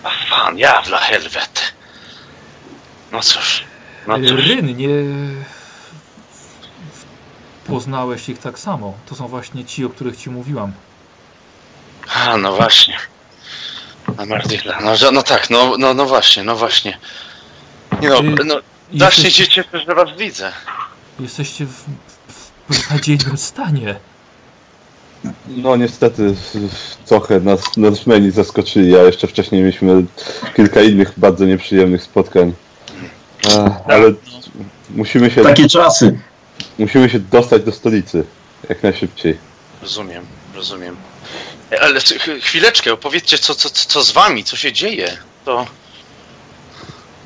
A 0.04 0.10
fan, 0.30 0.58
jawla 0.58 0.98
helwet. 0.98 1.74
No 3.12 3.22
cóż. 3.22 3.64
No 4.08 4.20
cóż. 4.20 4.32
Ryn, 4.48 4.78
nie 4.78 4.90
poznałeś 7.68 8.30
ich 8.30 8.40
tak 8.40 8.60
samo. 8.60 8.94
To 9.06 9.16
są 9.16 9.28
właśnie 9.28 9.66
ci, 9.66 9.86
o 9.86 9.90
których 9.90 10.18
ci 10.18 10.30
mówiłam. 10.30 10.72
A, 12.16 12.38
no 12.38 12.56
właśnie. 12.56 12.98
Na 14.18 14.26
Mardilla. 14.26 14.80
No, 14.82 15.12
no 15.12 15.24
tak, 15.24 15.50
no, 15.50 15.76
no, 15.80 15.94
no 15.94 16.06
właśnie, 16.06 16.44
no 16.44 16.56
właśnie. 16.56 16.98
Nie 18.02 18.10
no, 18.10 18.22
no 18.46 18.56
Jesteś, 18.92 19.36
się 19.36 19.48
cieszę, 19.48 19.80
że 19.88 19.96
was 19.96 20.10
widzę. 20.18 20.52
jesteście 21.20 21.66
w, 21.66 21.84
w 22.70 23.40
stanie. 23.40 23.96
No 25.48 25.76
niestety 25.76 26.36
trochę 27.06 27.40
nas 27.40 27.78
Norsemeni 27.78 28.32
zaskoczyli, 28.32 28.98
a 28.98 29.04
jeszcze 29.04 29.28
wcześniej 29.28 29.62
mieliśmy 29.62 30.06
kilka 30.56 30.82
innych 30.82 31.14
bardzo 31.18 31.46
nieprzyjemnych 31.46 32.04
spotkań. 32.04 32.54
Ech, 33.48 33.72
ale 33.86 34.14
musimy 34.90 35.32
się, 35.32 35.44
Takie 35.44 35.70
czasy. 35.70 36.20
Musimy 36.80 37.10
się 37.10 37.19
dostać 37.19 37.64
do 37.64 37.72
stolicy 37.72 38.26
jak 38.69 38.84
najszybciej. 38.84 39.38
Rozumiem, 39.82 40.26
rozumiem. 40.56 40.95
Ale 41.82 41.99
chwileczkę, 42.41 42.94
opowiedzcie, 42.94 43.38
co, 43.38 43.56
co, 43.56 43.69
co 43.69 44.03
z 44.03 44.11
wami, 44.11 44.44
co 44.44 44.57
się 44.57 44.73
dzieje. 44.73 45.18
To... 45.45 45.68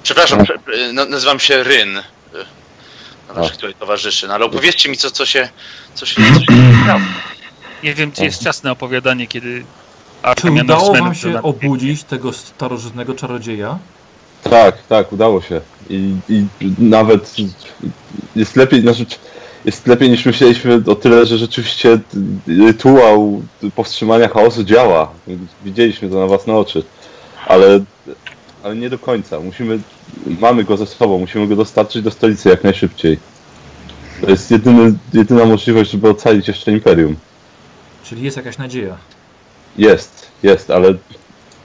Przepraszam, 0.04 0.44
prze, 0.44 0.54
e, 0.54 0.94
no, 0.94 1.06
nazywam 1.06 1.40
się 1.40 1.64
Ryn. 1.64 1.98
e, 1.98 2.04
Na 3.28 3.34
waszych 3.34 3.56
tutaj 3.56 3.76
towarzyszy, 3.76 4.28
no 4.28 4.34
ale 4.34 4.46
opowiedzcie 4.46 4.90
mi, 4.90 4.98
co, 4.98 5.12
co 5.12 5.26
się, 5.26 5.50
co 5.94 6.06
się, 6.06 6.16
co 6.34 6.40
się 6.40 6.46
stało. 6.84 7.00
Nie 7.84 7.94
wiem, 7.94 8.12
czy 8.12 8.24
jest 8.24 8.44
czas 8.44 8.64
na 8.64 8.72
opowiadanie, 8.72 9.28
kiedy 9.28 9.66
Czy 10.38 10.52
udało 10.52 10.94
wam 10.96 11.16
się 11.16 11.42
obudzić 11.42 12.04
tego 12.04 12.34
starożytnego 12.34 13.14
czarodzieja? 13.14 13.80
Tak, 14.44 14.78
tak, 14.90 15.14
udało 15.14 15.42
się. 15.42 15.62
I, 15.90 16.14
i 16.30 16.46
nawet 16.80 17.36
jest 18.36 18.56
lepiej, 18.56 18.82
znaczy 18.82 19.06
jest 19.66 19.88
lepiej 19.88 20.10
niż 20.10 20.26
myśleliśmy 20.26 20.82
o 20.88 20.96
tyle, 20.96 21.26
że 21.26 21.38
rzeczywiście 21.38 22.00
rytuał 22.48 23.42
powstrzymania 23.76 24.28
chaosu 24.28 24.64
działa. 24.64 25.12
Widzieliśmy 25.66 26.10
to 26.10 26.20
na 26.20 26.28
własne 26.28 26.56
oczy. 26.56 26.84
Ale, 27.48 27.80
ale 28.64 28.76
nie 28.76 28.90
do 28.90 29.00
końca. 29.00 29.40
Musimy, 29.40 29.80
mamy 30.40 30.64
go 30.64 30.78
ze 30.78 30.86
sobą, 30.86 31.20
musimy 31.20 31.48
go 31.48 31.56
dostarczyć 31.56 32.04
do 32.04 32.12
stolicy 32.12 32.50
jak 32.50 32.64
najszybciej. 32.64 33.20
To 34.22 34.30
jest 34.30 34.52
jedyny, 34.52 34.94
jedyna 35.14 35.46
możliwość, 35.46 35.92
żeby 35.92 36.10
ocalić 36.10 36.48
jeszcze 36.48 36.72
Imperium. 36.72 37.16
Czyli 38.04 38.24
jest 38.24 38.38
jakaś 38.38 38.58
nadzieja. 38.58 38.98
Jest, 39.78 40.28
jest, 40.44 40.72
ale 40.72 40.94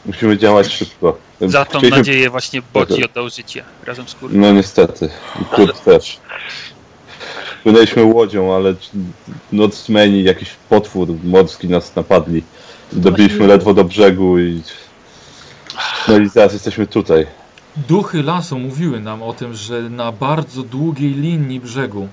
musimy 0.07 0.39
działać 0.39 0.73
szybko. 0.73 1.19
Za 1.41 1.65
tą 1.65 1.79
Chcieliśmy- 1.79 1.99
nadzieję 1.99 2.31
właśnie 2.31 2.63
Bodzi 2.75 3.05
oddał 3.05 3.31
życie 3.31 3.65
razem 3.87 4.09
z 4.09 4.15
Kurem. 4.15 4.41
No 4.41 4.53
niestety. 4.53 5.09
I 5.43 5.45
Kurt 5.45 5.85
też. 5.85 6.19
Płynęliśmy 7.63 8.05
łodzią, 8.05 8.55
ale 8.55 8.75
Norsemeni, 9.53 10.23
jakiś 10.25 10.51
potwór 10.69 11.09
morski 11.25 11.69
nas 11.69 11.97
napadli. 11.97 12.43
Dobiliśmy 12.93 13.47
ledwo 13.47 13.75
do 13.75 13.85
brzegu 13.85 14.39
i... 14.39 14.63
No 16.09 16.19
i 16.19 16.31
teraz 16.31 16.53
jesteśmy 16.53 16.87
tutaj. 16.87 17.27
Duchy 17.77 18.23
lasu 18.23 18.59
mówiły 18.59 19.01
nam 19.01 19.23
o 19.23 19.33
tym, 19.33 19.55
że 19.55 19.83
na 19.83 20.13
bardzo 20.13 20.63
długiej 20.63 21.11
linii 21.15 21.61
brzegu 21.61 22.09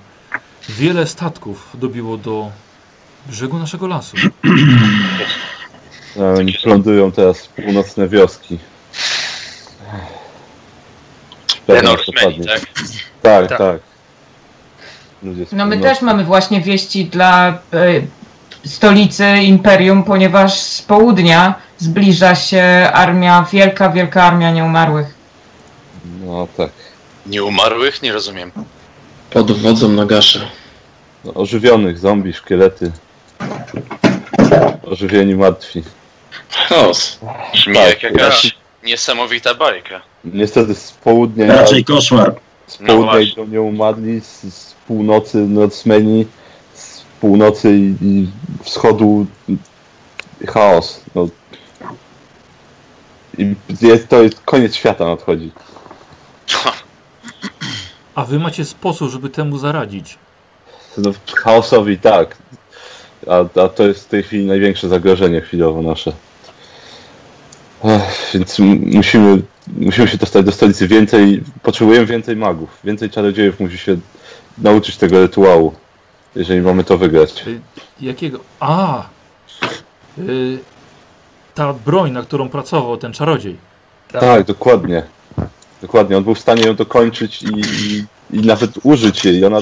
wiele 0.68 1.06
statków 1.06 1.70
dobiło 1.74 2.16
do 2.16 2.50
brzegu 3.26 3.58
naszego 3.58 3.86
lasu. 3.86 4.16
A 6.20 6.38
Oni 6.38 6.52
plądują 6.62 7.12
teraz 7.12 7.48
północne 7.48 8.08
wioski. 8.08 8.58
Norsemeni, 11.82 12.46
tak? 12.46 12.60
Tak, 13.22 13.48
Tak. 13.48 13.58
tak. 13.58 13.80
No 15.52 15.66
my 15.66 15.78
też 15.78 16.00
mamy 16.02 16.24
właśnie 16.24 16.60
wieści 16.60 17.04
dla 17.04 17.48
e, 17.48 17.56
stolicy 18.66 19.24
Imperium, 19.42 20.04
ponieważ 20.04 20.60
z 20.60 20.82
południa 20.82 21.54
zbliża 21.78 22.34
się 22.34 22.62
armia, 22.92 23.46
wielka, 23.52 23.90
wielka 23.90 24.22
armia 24.22 24.50
nieumarłych. 24.50 25.06
No 26.20 26.48
tak. 26.56 26.70
Nieumarłych? 27.26 28.02
Nie 28.02 28.12
rozumiem. 28.12 28.52
Pod 29.30 29.52
wodzą 29.52 29.88
Nagasza. 29.88 30.40
No, 31.24 31.34
ożywionych, 31.34 31.98
zombie, 31.98 32.32
szkielety. 32.32 32.92
Ożywieni 34.82 35.34
martwi. 35.34 35.82
Chaos. 36.50 37.18
Brzmi 37.52 37.74
Tak, 37.74 38.02
jak 38.02 38.12
jakaś 38.12 38.56
niesamowita 38.82 39.54
bajka. 39.54 40.00
Niestety 40.24 40.74
z 40.74 40.92
południa, 40.92 41.46
Raczej 41.46 41.84
koszmar. 41.84 42.34
z 42.66 42.80
No 42.80 42.86
południa 42.86 43.12
właśnie. 43.12 43.32
idą 43.32 43.46
nieumarli, 43.46 44.20
z, 44.20 44.42
z 44.54 44.74
północy 44.86 45.38
Norsemeni, 45.38 46.26
z 46.74 47.02
północy 47.20 47.76
i, 47.76 47.94
i 48.02 48.28
wschodu 48.62 49.26
chaos. 50.48 51.00
No. 51.14 51.28
I 53.38 53.54
jest, 53.80 54.08
to 54.08 54.22
jest 54.22 54.40
koniec 54.40 54.74
świata 54.74 55.04
nadchodzi. 55.06 55.52
A 58.14 58.24
wy 58.24 58.38
macie 58.38 58.64
sposób, 58.64 59.10
żeby 59.10 59.30
temu 59.30 59.58
zaradzić. 59.58 60.18
No, 60.98 61.10
chaosowi 61.36 61.98
tak. 61.98 62.36
A, 63.26 63.60
a 63.60 63.68
to 63.68 63.82
jest 63.82 64.04
w 64.04 64.08
tej 64.08 64.22
chwili 64.22 64.46
największe 64.46 64.88
zagrożenie 64.88 65.40
chwilowo 65.40 65.82
nasze. 65.82 66.12
Ech, 67.84 68.30
więc 68.34 68.58
musimy, 68.80 69.42
musimy 69.68 70.08
się 70.08 70.18
dostać 70.18 70.44
do 70.44 70.52
stolicy 70.52 70.88
więcej. 70.88 71.42
Potrzebujemy 71.62 72.06
więcej 72.06 72.36
magów. 72.36 72.70
Więcej 72.84 73.10
czarodziejów 73.10 73.60
musi 73.60 73.78
się 73.78 73.96
nauczyć 74.58 74.96
tego 74.96 75.20
rytuału. 75.20 75.74
Jeżeli 76.36 76.60
mamy 76.60 76.84
to 76.84 76.98
wygrać. 76.98 77.44
Y, 77.46 77.60
Jakiego? 78.00 78.40
A! 78.60 79.04
Y, 80.18 80.58
ta 81.54 81.72
broń, 81.72 82.12
na 82.12 82.22
którą 82.22 82.48
pracował 82.48 82.96
ten 82.96 83.12
czarodziej. 83.12 83.56
Tak, 84.12 84.44
dokładnie. 84.46 85.02
Dokładnie. 85.82 86.16
On 86.16 86.24
był 86.24 86.34
w 86.34 86.38
stanie 86.38 86.62
ją 86.62 86.74
dokończyć 86.74 87.42
i, 87.42 87.46
i, 87.60 88.04
i 88.30 88.46
nawet 88.46 88.70
użyć 88.82 89.24
jej. 89.24 89.44
Ona 89.44 89.58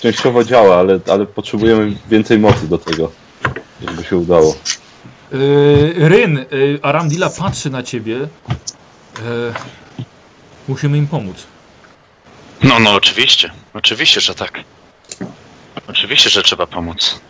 częściowo 0.00 0.44
działa, 0.44 0.76
ale, 0.76 1.00
ale 1.12 1.26
potrzebujemy 1.26 1.96
więcej 2.10 2.38
mocy 2.38 2.68
do 2.68 2.78
tego, 2.78 3.10
żeby 3.88 4.04
się 4.04 4.16
udało. 4.16 4.54
Y, 5.32 5.92
Ryn, 5.96 6.38
y, 6.38 6.78
Aramdila 6.82 7.30
patrzy 7.30 7.70
na 7.70 7.82
ciebie. 7.82 8.28
Y, 9.20 9.52
musimy 10.68 10.98
im 10.98 11.06
pomóc. 11.06 11.46
No, 12.62 12.78
no, 12.78 12.94
oczywiście. 12.94 13.50
Oczywiście, 13.74 14.20
że 14.20 14.34
tak. 14.34 14.60
Oczywiście, 15.88 16.30
że 16.30 16.42
trzeba 16.42 16.66
pomóc. 16.66 17.20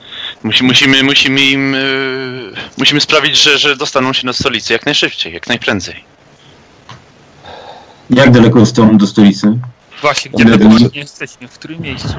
Musi, 0.42 0.64
musimy, 0.64 1.02
musimy 1.02 1.40
im. 1.40 1.72
Yy, 1.72 2.52
musimy 2.78 3.00
sprawić, 3.00 3.42
że, 3.42 3.58
że 3.58 3.76
dostaną 3.76 4.12
się 4.12 4.26
na 4.26 4.32
stolicę 4.32 4.72
jak 4.72 4.86
najszybciej, 4.86 5.32
jak 5.32 5.46
najprędzej. 5.46 6.04
Jak 8.10 8.30
daleko 8.30 8.66
stąd 8.66 8.96
do 8.96 9.06
stolicy? 9.06 9.58
Właśnie, 10.00 10.30
gdzie 10.30 10.44
dokładnie 10.44 10.88
jesteśmy? 10.94 11.48
W 11.48 11.58
którym 11.58 11.80
miejscu? 11.80 12.14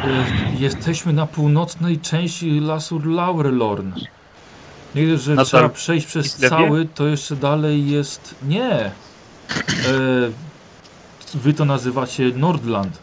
Jesteśmy 0.60 1.14
na 1.14 1.27
północnej 1.27 1.99
części 1.99 2.60
lasu 2.60 3.02
Laurelorn. 3.06 3.91
Nie 4.95 5.18
że 5.18 5.31
Nadal 5.31 5.45
trzeba 5.45 5.69
przejść 5.69 6.07
przez 6.07 6.35
cały, 6.35 6.85
to 6.85 7.07
jeszcze 7.07 7.35
dalej 7.35 7.89
jest... 7.89 8.35
Nie! 8.43 8.91
E, 9.57 11.38
wy 11.38 11.53
to 11.53 11.65
nazywacie 11.65 12.23
Nordland, 12.36 12.98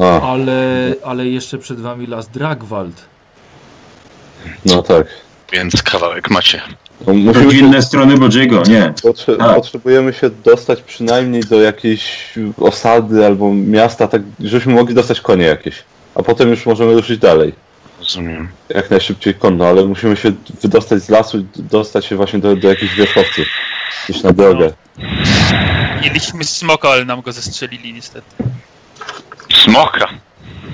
A, 0.00 0.20
ale, 0.32 0.94
ale 1.04 1.26
jeszcze 1.26 1.58
przed 1.58 1.80
wami 1.80 2.06
las 2.06 2.28
Dragwald. 2.28 3.04
no 4.66 4.82
tak. 4.82 5.06
Więc 5.52 5.82
kawałek 5.82 6.30
macie. 6.30 6.60
No, 7.06 7.12
musimy 7.14 7.34
się, 7.34 7.42
Rodzinne 7.44 7.82
strony 7.82 8.18
Bodziego, 8.18 8.62
nie. 8.68 8.94
potrze, 9.02 9.36
Tak. 9.36 9.54
potrzebujemy 9.56 10.12
się 10.12 10.30
dostać 10.30 10.82
przynajmniej 10.82 11.42
do 11.42 11.60
jakiejś 11.60 12.32
osady 12.60 13.26
albo 13.26 13.54
miasta, 13.54 14.08
tak 14.08 14.22
żebyśmy 14.40 14.74
mogli 14.74 14.94
dostać 14.94 15.20
konie 15.20 15.44
jakieś. 15.44 15.82
A 16.14 16.22
potem 16.22 16.50
już 16.50 16.66
możemy 16.66 16.94
ruszyć 16.94 17.18
dalej. 17.20 17.52
Rozumiem. 17.98 18.48
Jak 18.68 18.90
najszybciej 18.90 19.34
konno, 19.34 19.66
ale 19.66 19.84
musimy 19.84 20.16
się 20.16 20.32
wydostać 20.62 21.02
z 21.02 21.08
lasu 21.08 21.38
i 21.38 21.46
dostać 21.56 22.04
się 22.06 22.16
właśnie 22.16 22.38
do, 22.38 22.56
do 22.56 22.68
jakichś 22.68 22.94
wierzchowców. 22.94 23.46
Gdzieś 24.08 24.22
na 24.22 24.32
drogę. 24.32 24.72
Mieliśmy 26.02 26.44
smoka, 26.44 26.88
ale 26.88 27.04
nam 27.04 27.20
go 27.20 27.32
zestrzelili 27.32 27.92
niestety. 27.92 28.26
Smoka. 29.64 30.08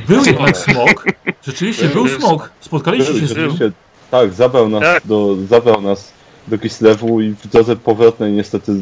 Był 0.09 0.25
jednak 0.25 0.57
smok. 0.57 1.05
Rzeczywiście, 1.47 1.89
był 1.89 2.09
smok. 2.09 2.51
Spotkaliście 2.61 3.21
się 3.21 3.27
z 3.27 3.37
nim. 3.37 3.73
Tak, 4.11 4.33
zabrał 4.33 4.69
nas, 4.69 4.83
Tak. 4.83 5.03
Do, 5.07 5.37
zabrał 5.49 5.81
nas 5.81 6.13
do 6.49 6.59
Kislewu 6.59 7.21
i 7.21 7.31
w 7.31 7.47
drodze 7.47 7.77
powrotnej 7.77 8.33
niestety 8.33 8.73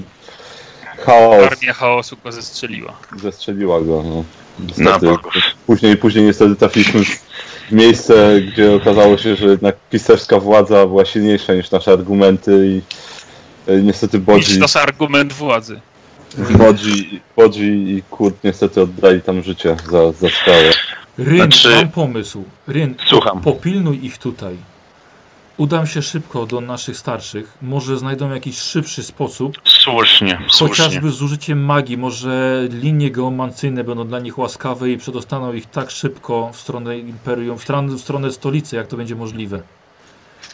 chaos 1.07 1.47
Armia 1.53 1.73
chaosu 1.73 2.17
go 2.25 2.33
zestrzeliła. 2.33 2.93
zestrzeliła 3.23 3.81
go. 3.81 4.03
No. 4.07 4.25
Na 4.79 4.91
Niestety. 4.91 5.07
Później, 5.67 5.97
później 5.97 6.25
niestety 6.25 6.57
trafiliśmy 6.57 7.05
w 7.05 7.73
miejsce, 7.73 8.41
gdzie 8.41 8.75
okazało 8.75 9.19
się, 9.19 9.37
że 9.37 9.47
jednak 9.47 9.77
pisarska 9.91 10.41
władza 10.41 10.87
była 10.87 11.05
silniejsza 11.05 11.55
niż 11.55 11.71
nasze 11.71 11.93
argumenty 11.93 12.67
i 12.67 12.83
niestety 13.83 14.19
Niż 14.19 14.27
Bodzi, 14.27 14.59
nasz 14.59 14.77
argument 14.77 15.33
władzy. 15.33 15.81
Bodzi, 16.59 17.21
Bodzi 17.37 17.65
i 17.97 18.03
Kurt 18.11 18.45
niestety 18.45 18.81
oddali 18.83 19.23
tam 19.23 19.43
życie 19.43 19.77
za, 19.91 20.13
za 20.13 20.29
sprawę. 20.29 20.71
Ryn, 21.19 21.37
Znaczy- 21.37 21.77
mam 21.77 21.89
pomysł. 21.89 22.45
Ryn, 22.67 22.95
Słucham. 23.09 23.41
popilnuj 23.41 24.05
ich 24.05 24.19
tutaj. 24.19 24.57
Udam 25.57 25.87
się 25.87 26.03
szybko 26.03 26.47
do 26.47 26.61
naszych 26.61 26.97
starszych. 26.99 27.59
Może 27.63 27.99
znajdą 27.99 28.31
jakiś 28.31 28.59
szybszy 28.59 29.03
sposób. 29.03 29.59
Słusznie, 29.65 30.39
słusznie. 30.49 30.69
Chociażby 30.69 31.11
z 31.11 31.23
użyciem 31.23 31.65
magii. 31.65 31.97
Może 31.97 32.63
linie 32.71 33.11
geomancyjne 33.11 33.85
będą 33.85 34.07
dla 34.09 34.19
nich 34.21 34.39
łaskawe 34.39 34.91
i 34.91 34.99
przedostaną 34.99 35.53
ich 35.53 35.67
tak 35.67 35.91
szybko 35.91 36.51
w 36.53 36.61
stronę 36.61 36.99
Imperium, 36.99 37.59
w 37.59 37.63
stronę, 37.63 37.97
w 37.97 38.01
stronę 38.01 38.33
stolicy, 38.33 38.77
jak 38.77 38.87
to 38.87 38.97
będzie 38.97 39.15
możliwe. 39.17 39.63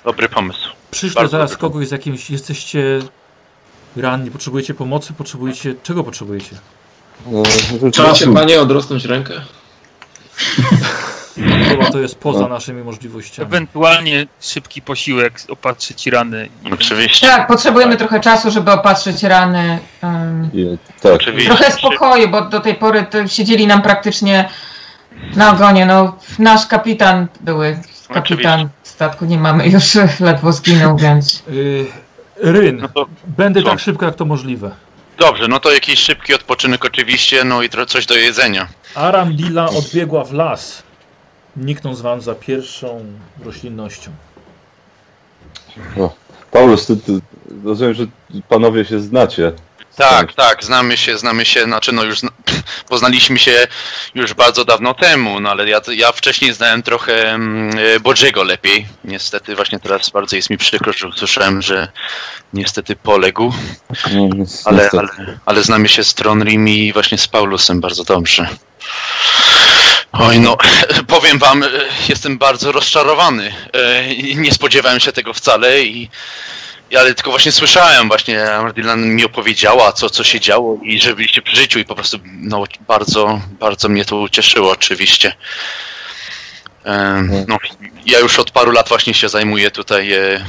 Dobry 0.05 0.29
pomysł. 0.29 0.69
Przyszle 0.91 1.15
Bardzo 1.21 1.31
zaraz 1.31 1.57
kogoś 1.57 1.89
z 1.89 1.91
jakimś... 1.91 2.31
Jesteście 2.31 2.99
ranni, 3.97 4.31
potrzebujecie 4.31 4.75
pomocy, 4.75 5.13
potrzebujecie... 5.13 5.75
Czego 5.83 6.05
potrzebujecie? 6.05 6.57
No, 7.27 7.43
Możecie 7.73 7.91
Czasu. 7.91 8.35
panie 8.35 8.61
odrosnąć 8.61 9.05
rękę? 9.05 9.35
Chyba 11.69 11.91
to 11.91 11.99
jest 11.99 12.19
poza 12.19 12.41
No. 12.41 12.49
naszymi 12.49 12.83
możliwościami. 12.85 13.47
Ewentualnie 13.49 14.27
szybki 14.41 14.83
posiłek, 14.83 15.41
opatrzyć 15.49 16.07
rany. 16.07 16.49
i- 16.65 16.73
Oczywiście. 16.73 17.27
Tak, 17.27 17.47
potrzebujemy 17.47 17.97
trochę 17.97 18.21
czasu, 18.21 18.51
żeby 18.51 18.73
opatrzyć 18.73 19.23
rany. 19.23 19.79
ym, 20.05 20.51
i, 20.55 20.79
tak, 21.03 21.13
Oczywiście. 21.13 21.55
Trochę 21.55 21.73
spokoju, 21.73 22.29
bo 22.29 22.41
do 22.41 22.61
tej 22.61 22.75
pory 22.75 23.07
to 23.11 23.29
siedzieli 23.29 23.67
nam 23.67 23.83
praktycznie 23.83 24.49
na 25.37 25.51
ogonie. 25.53 25.87
No, 25.87 26.17
nasz 26.39 26.67
kapitan, 26.67 27.27
były 27.41 27.79
kapitan 28.09 28.23
Oczywiście. 28.23 28.69
Statku, 28.99 29.25
nie 29.25 29.39
mamy 29.39 29.69
już, 29.69 29.95
ledwo 30.21 30.53
zginął, 30.53 30.97
więc... 30.97 31.43
Yy, 31.51 31.87
Ryn, 32.37 32.77
No 32.77 32.89
to 32.89 33.07
będę 33.37 33.63
co? 33.63 33.69
tak 33.69 33.81
szybko 33.81 34.07
jak 34.07 34.15
to 34.15 34.25
możliwe. 34.25 34.71
dobrze, 35.19 35.49
no 35.49 35.61
to 35.61 35.73
jakiś 35.73 35.99
szybki 35.99 36.35
odpoczynek 36.35 36.85
oczywiście, 36.85 37.45
no 37.45 37.63
i 37.63 37.69
coś 37.87 38.07
do 38.07 38.15
jedzenia. 38.15 38.69
Aramdila 38.95 39.71
odbiegła 39.71 40.25
w 40.25 40.33
las, 40.33 40.83
niknąc 41.57 42.01
wam 42.01 42.21
za 42.21 42.35
pierwszą 42.35 43.05
roślinnością. 43.45 44.11
Paulus, 46.51 46.87
ty, 46.87 46.97
ty, 46.97 47.13
rozumiem, 47.65 47.95
że 47.95 48.07
panowie 48.49 48.85
się 48.85 49.01
znacie. 49.01 49.53
Tak, 49.99 50.33
tak, 50.33 50.65
znamy 50.65 50.97
się, 50.97 51.19
znamy 51.19 51.45
się, 51.45 51.65
znaczy 51.65 51.93
no 51.93 52.05
już 52.05 52.19
zna- 52.21 52.31
poznaliśmy 52.89 53.39
się 53.39 53.67
już 54.15 54.35
bardzo 54.35 54.65
dawno 54.65 54.95
temu, 54.95 55.41
no 55.41 55.51
ale 55.51 55.69
ja, 55.69 55.81
ja 55.89 56.13
wcześniej 56.13 56.53
znałem 56.53 56.83
trochę 56.83 57.31
mm, 57.31 57.79
e, 57.79 58.01
Bodziego 58.01 58.43
lepiej. 58.43 58.87
Niestety 59.05 59.57
właśnie 59.57 59.81
teraz 59.81 60.11
bardzo 60.11 60.37
jest 60.37 60.51
mi 60.51 60.59
przykro, 60.59 60.93
że 60.93 61.09
usłyszałem, 61.09 61.63
że 61.63 61.89
niestety 62.53 62.97
poległ, 62.97 63.53
ale, 64.65 64.91
ale, 64.99 65.37
ale 65.47 65.63
znamy 65.63 65.89
się 65.89 66.05
z 66.05 66.15
Tronrim 66.15 66.69
i 66.69 66.93
właśnie 66.93 67.19
z 67.19 67.29
Paulusem 67.29 67.81
bardzo 67.81 68.05
dobrze. 68.05 68.49
Oj 70.13 70.41
no, 70.41 70.57
powiem 71.07 71.39
wam, 71.39 71.63
e, 71.63 71.69
jestem 72.09 72.39
bardzo 72.39 72.73
rozczarowany. 72.73 73.55
E, 73.75 74.17
Nie 74.35 74.53
spodziewałem 74.53 75.01
się 75.01 75.13
tego 75.13 75.35
wcale 75.35 75.83
i 75.83 76.11
ja 76.91 77.01
ale 77.01 77.15
tylko 77.15 77.31
właśnie 77.31 77.53
słyszałem, 77.53 78.09
właśnie 78.09 78.51
Ardylan 78.53 79.07
mi 79.07 79.25
opowiedziała, 79.25 79.93
co, 79.93 80.11
co 80.11 80.25
się 80.25 80.41
działo 80.41 80.79
i 80.83 81.01
że 81.01 81.15
byliście 81.15 81.43
przy 81.43 81.57
życiu 81.57 81.79
i 81.79 81.85
po 81.85 81.95
prostu 81.95 82.19
no, 82.25 82.65
bardzo, 82.81 83.41
bardzo 83.51 83.89
mnie 83.89 84.05
to 84.05 84.17
ucieszyło 84.17 84.71
oczywiście. 84.71 85.35
Em, 86.85 87.45
No, 87.49 87.59
ja 88.07 88.19
już 88.19 88.39
od 88.39 88.51
paru 88.51 88.71
lat 88.71 88.89
właśnie 88.89 89.15
się 89.15 89.29
zajmuję 89.29 89.71
tutaj, 89.71 90.13
e, 90.13 90.45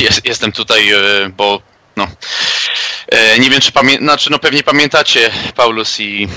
jest, 0.00 0.24
jestem 0.24 0.52
tutaj, 0.52 0.92
e, 0.92 0.98
bo 1.36 1.62
no, 1.96 2.08
e, 3.08 3.38
nie 3.38 3.50
wiem 3.50 3.60
czy 3.60 3.72
pamię, 3.72 3.96
znaczy 3.98 4.30
no 4.30 4.38
pewnie 4.38 4.62
pamiętacie 4.62 5.30
Paulus 5.56 6.00
i, 6.00 6.28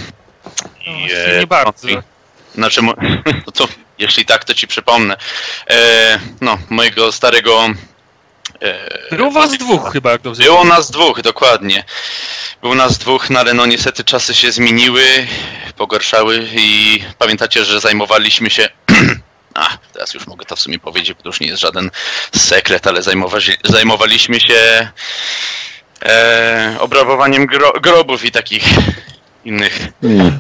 No, 0.65 0.93
i 0.93 0.99
właściwie 0.99 1.39
nie 1.39 1.47
bardzo. 1.47 1.87
i- 1.89 1.97
znaczy, 2.55 2.81
mo- 2.81 2.93
no 3.45 3.51
to 3.53 3.67
jeśli 3.97 4.25
tak, 4.25 4.43
to 4.45 4.53
ci 4.53 4.67
przypomnę. 4.67 5.17
E, 5.69 6.19
no, 6.41 6.57
mojego 6.69 7.11
starego 7.11 7.67
Było 9.11 9.31
was 9.31 9.57
dwóch 9.57 9.91
chyba, 9.91 10.11
jak 10.11 10.21
dobrze 10.21 10.43
było 10.43 10.63
nas 10.63 10.91
dwóch, 10.91 11.21
dokładnie. 11.21 11.83
Było 12.61 12.75
nas 12.75 12.97
dwóch, 12.97 13.29
no 13.29 13.39
ale 13.39 13.53
no 13.53 13.65
niestety 13.65 14.03
czasy 14.03 14.35
się 14.35 14.51
zmieniły, 14.51 15.03
pogorszały 15.77 16.47
i 16.55 16.99
pamiętacie, 17.17 17.65
że 17.65 17.79
zajmowaliśmy 17.79 18.49
się 18.49 18.69
A, 19.53 19.77
teraz 19.93 20.13
już 20.13 20.27
mogę 20.27 20.45
to 20.45 20.55
w 20.55 20.59
sumie 20.59 20.79
powiedzieć, 20.79 21.13
bo 21.13 21.23
to 21.23 21.29
już 21.29 21.39
nie 21.39 21.47
jest 21.47 21.61
żaden 21.61 21.91
sekret, 22.35 22.87
ale 22.87 23.01
zajmowa- 23.01 23.57
zajmowaliśmy 23.63 24.39
się 24.39 24.89
e, 26.05 26.77
obrabowaniem 26.79 27.45
gro 27.45 27.71
grobów 27.71 28.25
i 28.25 28.31
takich 28.31 28.63
innych 29.45 29.87
Hmm. 30.01 30.39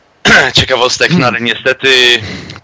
ciekawostek, 0.58 1.10
no 1.12 1.26
ale 1.26 1.40
niestety 1.40 1.92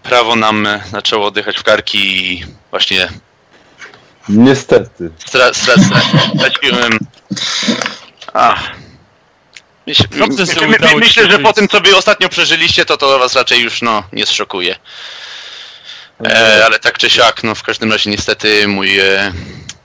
prawo 0.03 0.35
nam 0.35 0.67
zaczęło 0.91 1.25
oddychać 1.27 1.57
w 1.57 1.63
karki 1.63 2.31
i 2.33 2.45
właśnie 2.71 3.09
Niestety. 4.29 5.09
stra- 5.25 5.51
stra- 5.51 5.77
stra- 5.77 6.37
straciłem... 6.37 6.99
Ach. 8.33 8.71
Że 9.87 10.03
my, 10.11 10.27
my, 10.67 10.89
ci 10.89 10.95
myślę, 10.95 11.31
że 11.31 11.39
po 11.39 11.53
tym, 11.53 11.67
co 11.67 11.81
wy 11.81 11.95
ostatnio 11.95 12.29
przeżyliście, 12.29 12.85
to 12.85 12.97
to 12.97 13.19
was 13.19 13.35
raczej 13.35 13.61
już 13.61 13.81
no, 13.81 14.03
nie 14.13 14.25
zszokuje. 14.25 14.75
E, 16.25 16.65
ale 16.65 16.79
tak 16.79 16.97
czy 16.97 17.09
siak, 17.09 17.43
no 17.43 17.55
w 17.55 17.63
każdym 17.63 17.91
razie 17.91 18.09
niestety 18.09 18.67
mój, 18.67 18.99
e, 18.99 19.33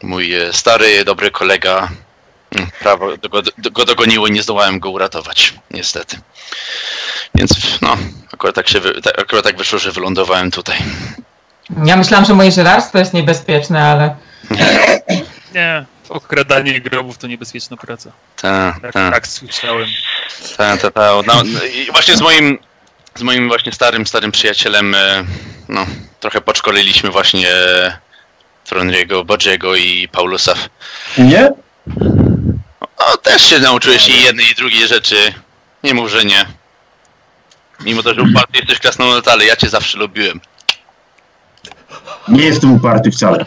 mój 0.02 0.34
e, 0.34 0.52
stary, 0.52 1.04
dobry 1.04 1.30
kolega 1.30 1.88
mm, 2.56 2.70
prawo 2.80 3.08
go, 3.30 3.42
go 3.58 3.84
dogoniło 3.84 4.26
i 4.26 4.32
nie 4.32 4.42
zdołałem 4.42 4.80
go 4.80 4.90
uratować, 4.90 5.54
niestety. 5.70 6.18
Więc 7.34 7.80
no, 7.80 7.96
akurat 8.32 8.54
tak, 8.54 8.68
się 8.68 8.80
wy, 8.80 9.00
tak, 9.00 9.18
akurat 9.18 9.44
tak 9.44 9.56
wyszło, 9.56 9.78
że 9.78 9.92
wylądowałem 9.92 10.50
tutaj. 10.50 10.78
Ja 11.84 11.96
myślałam, 11.96 12.24
że 12.26 12.34
moje 12.34 12.52
żelarstwo 12.52 12.98
jest 12.98 13.12
niebezpieczne, 13.14 13.84
ale 13.84 14.16
Nie, 15.54 15.84
okradanie 16.08 16.80
grobów 16.80 17.18
to 17.18 17.26
niebezpieczna 17.26 17.76
praca. 17.76 18.12
Ta, 18.36 18.76
Tak, 18.82 18.92
ta, 18.92 19.10
tak 19.10 19.26
słyszałem. 19.26 19.88
ta, 20.56 20.76
ta, 20.76 20.90
ta. 20.90 21.10
No, 21.26 21.42
no, 21.44 21.60
właśnie 21.92 22.16
z 22.16 22.20
moim, 22.20 22.58
z 23.14 23.22
moim 23.22 23.48
właśnie 23.48 23.72
starym, 23.72 24.06
starym 24.06 24.32
przyjacielem, 24.32 24.94
e, 24.94 25.24
no, 25.68 25.86
trochę 26.20 26.40
podszkoliliśmy 26.40 27.10
właśnie 27.10 27.50
e, 27.50 27.98
Tronriego, 28.64 29.24
Bodziego 29.24 29.76
i 29.76 30.08
Paulusa. 30.12 30.54
Nie? 31.18 31.50
O, 32.96 33.16
też 33.16 33.42
się 33.46 33.58
nauczyłeś 33.58 34.08
i 34.08 34.22
jednej 34.24 34.46
i 34.50 34.54
drugiej 34.54 34.88
rzeczy. 34.88 35.16
Nie 35.84 35.94
mów, 35.94 36.10
że 36.10 36.24
nie. 36.24 36.46
Mimo 37.80 38.02
to, 38.02 38.14
że 38.14 38.22
uparty 38.22 38.58
jesteś 38.58 38.78
krasnolud, 38.78 39.28
ale 39.28 39.44
ja 39.44 39.56
cię 39.56 39.68
zawsze 39.68 39.98
lubiłem. 39.98 40.40
Nie 42.28 42.44
jestem 42.44 42.72
uparty 42.72 43.10
wcale. 43.10 43.44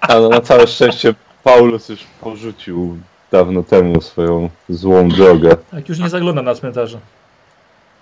A 0.00 0.14
no, 0.14 0.28
na 0.28 0.40
całe 0.40 0.66
szczęście 0.66 1.14
Paulus 1.44 1.88
już 1.88 2.00
porzucił 2.20 2.98
dawno 3.32 3.62
temu 3.62 4.00
swoją 4.02 4.50
złą 4.68 5.08
drogę. 5.08 5.56
Tak, 5.70 5.88
już 5.88 5.98
nie 5.98 6.08
zagląda 6.08 6.42
na 6.42 6.54
cmentarze. 6.54 6.98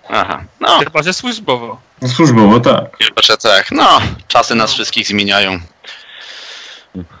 Aha, 0.09 0.43
no, 0.59 0.79
Chyba, 0.79 1.03
że 1.03 1.13
służbowo. 1.13 1.77
Służbowo 2.15 2.59
tak. 2.59 2.97
chyba, 2.97 3.21
że 3.21 3.37
tak. 3.37 3.71
No, 3.71 4.01
czasy 4.27 4.55
nas 4.55 4.73
wszystkich 4.73 5.07
zmieniają. 5.07 5.59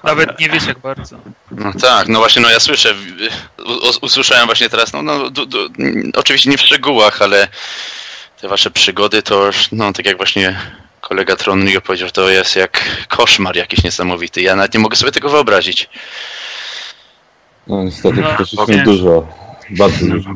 Nawet 0.03 0.39
nie 0.39 0.49
wiesz 0.49 0.65
jak 0.67 0.79
bardzo. 0.79 1.17
No 1.51 1.71
tak, 1.81 2.07
no 2.07 2.19
właśnie, 2.19 2.41
no 2.41 2.49
ja 2.49 2.59
słyszę, 2.59 2.93
u, 3.65 4.05
usłyszałem 4.05 4.45
właśnie 4.45 4.69
teraz, 4.69 4.93
no, 4.93 5.01
no 5.01 5.29
du, 5.29 5.45
mm, 5.79 6.11
oczywiście 6.15 6.49
nie 6.49 6.57
w 6.57 6.61
szczegółach, 6.61 7.21
ale 7.21 7.47
te 8.41 8.47
wasze 8.47 8.71
przygody 8.71 9.23
to 9.23 9.45
już, 9.45 9.71
no 9.71 9.93
tak 9.93 10.05
jak 10.05 10.17
właśnie 10.17 10.59
kolega 11.07 11.35
Tronrio 11.35 11.81
powiedział, 11.81 12.09
to 12.11 12.29
jest 12.29 12.55
jak 12.55 13.05
koszmar 13.07 13.55
jakiś 13.55 13.83
niesamowity. 13.83 14.41
Ja 14.41 14.55
nawet 14.55 14.73
nie 14.73 14.79
mogę 14.79 14.95
sobie 14.95 15.11
tego 15.11 15.29
wyobrazić. 15.29 15.89
No 17.67 17.83
niestety 17.83 18.21
No, 18.21 18.35
przeszliśmy 18.35 18.63
okej. 18.63 18.83
dużo. 18.83 19.27
Bardzo 19.69 20.05
dużo. 20.05 20.29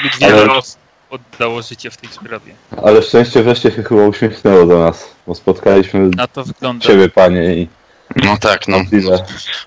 Zbyt 0.00 0.18
wiele 0.20 0.34
Ale- 0.42 0.52
osób 0.52 0.80
oddało 1.10 1.62
życie 1.62 1.90
w 1.90 1.96
tej 1.96 2.10
sprawie. 2.10 2.54
Ale 2.84 3.02
szczęście 3.02 3.42
wreszcie 3.42 3.70
się 3.70 3.82
chyba 3.82 4.06
uśmiechnęło 4.06 4.66
do 4.66 4.78
nas, 4.78 5.08
bo 5.26 5.34
spotkaliśmy 5.34 6.00
Na 6.16 6.26
to 6.26 6.44
wygląda. 6.44 6.86
ciebie, 6.86 7.08
panie, 7.08 7.54
i 7.56 7.68
No 8.16 8.36
tak, 8.36 8.68
no 8.68 8.76
oczywiście, 8.76 9.10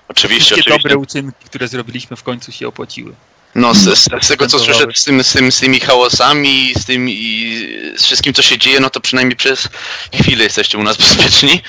Wszystkie 0.08 0.54
oczywiście. 0.54 0.70
dobre 0.70 0.96
uczynki, 0.96 1.44
które 1.44 1.68
zrobiliśmy 1.68 2.16
w 2.16 2.22
końcu 2.22 2.52
się 2.52 2.68
opłaciły. 2.68 3.12
No 3.60 3.74
z, 3.74 3.98
z, 3.98 4.08
z 4.22 4.28
tego 4.28 4.46
co 4.46 4.58
słyszę 4.58 4.86
z, 4.94 5.04
tym, 5.04 5.24
z, 5.24 5.32
tym, 5.32 5.52
z 5.52 5.60
tymi 5.60 5.80
hałasami, 5.80 6.72
z 6.76 6.84
tym 6.84 7.08
i 7.08 7.94
z 7.96 8.04
wszystkim 8.04 8.34
co 8.34 8.42
się 8.42 8.58
dzieje, 8.58 8.80
no 8.80 8.90
to 8.90 9.00
przynajmniej 9.00 9.36
przez 9.36 9.68
chwilę 10.14 10.44
jesteście 10.44 10.78
u 10.78 10.82
nas 10.82 10.96
bezpieczni. 10.96 11.62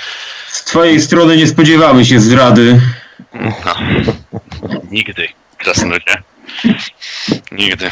Z 0.49 0.63
twojej 0.63 1.01
strony 1.01 1.37
nie 1.37 1.47
spodziewamy 1.47 2.05
się 2.05 2.19
zdrady. 2.19 2.81
No. 3.33 3.75
Nigdy, 4.91 5.27
krasnoludzie. 5.57 6.23
Nigdy. 7.51 7.89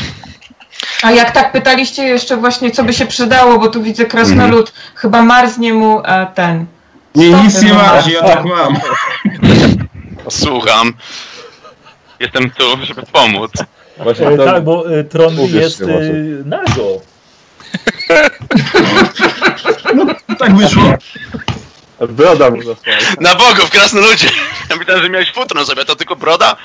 A 1.02 1.12
jak 1.12 1.32
tak 1.32 1.52
pytaliście 1.52 2.04
jeszcze 2.04 2.38
właśnie, 2.38 2.72
co 2.72 2.84
by 2.84 2.94
się 2.94 3.06
przydało, 3.06 3.60
bo 3.60 3.68
tu 3.68 3.84
widzę 3.84 4.06
krasnolud, 4.06 4.74
chyba 4.96 5.22
marznie 5.22 5.74
mu 5.74 6.02
e, 6.06 6.28
ten. 6.36 6.66
Nie, 7.16 7.30
nic 7.30 7.62
nie 7.62 7.74
masz, 7.74 8.08
ja 8.08 8.24
tak 8.24 8.46
mam. 8.46 8.80
Słucham. 10.30 10.94
Jestem 12.20 12.52
tu, 12.52 12.64
żeby 12.86 13.04
pomóc. 13.04 13.52
Właśnie 14.00 14.28
E, 14.28 14.38
to, 14.38 14.46
tak, 14.46 14.64
bo 14.64 15.00
e, 15.00 15.04
Tron 15.04 15.36
jest 15.40 15.82
e, 15.82 15.86
nago. 16.46 17.00
Tak 20.40 20.56
wyszło. 20.56 20.84
broda 22.10 22.50
mu 22.50 22.58
zasłała. 22.58 22.98
Na 23.22 23.36
bogów, 23.36 23.70
krasnoludzie! 23.70 24.28
Ja 24.70 24.76
myślałem, 24.76 25.04
że 25.04 25.10
miałeś 25.10 25.34
futro 25.34 25.66
sobie, 25.66 25.86
to 25.86 25.96
tylko 25.96 26.16
broda? 26.16 26.56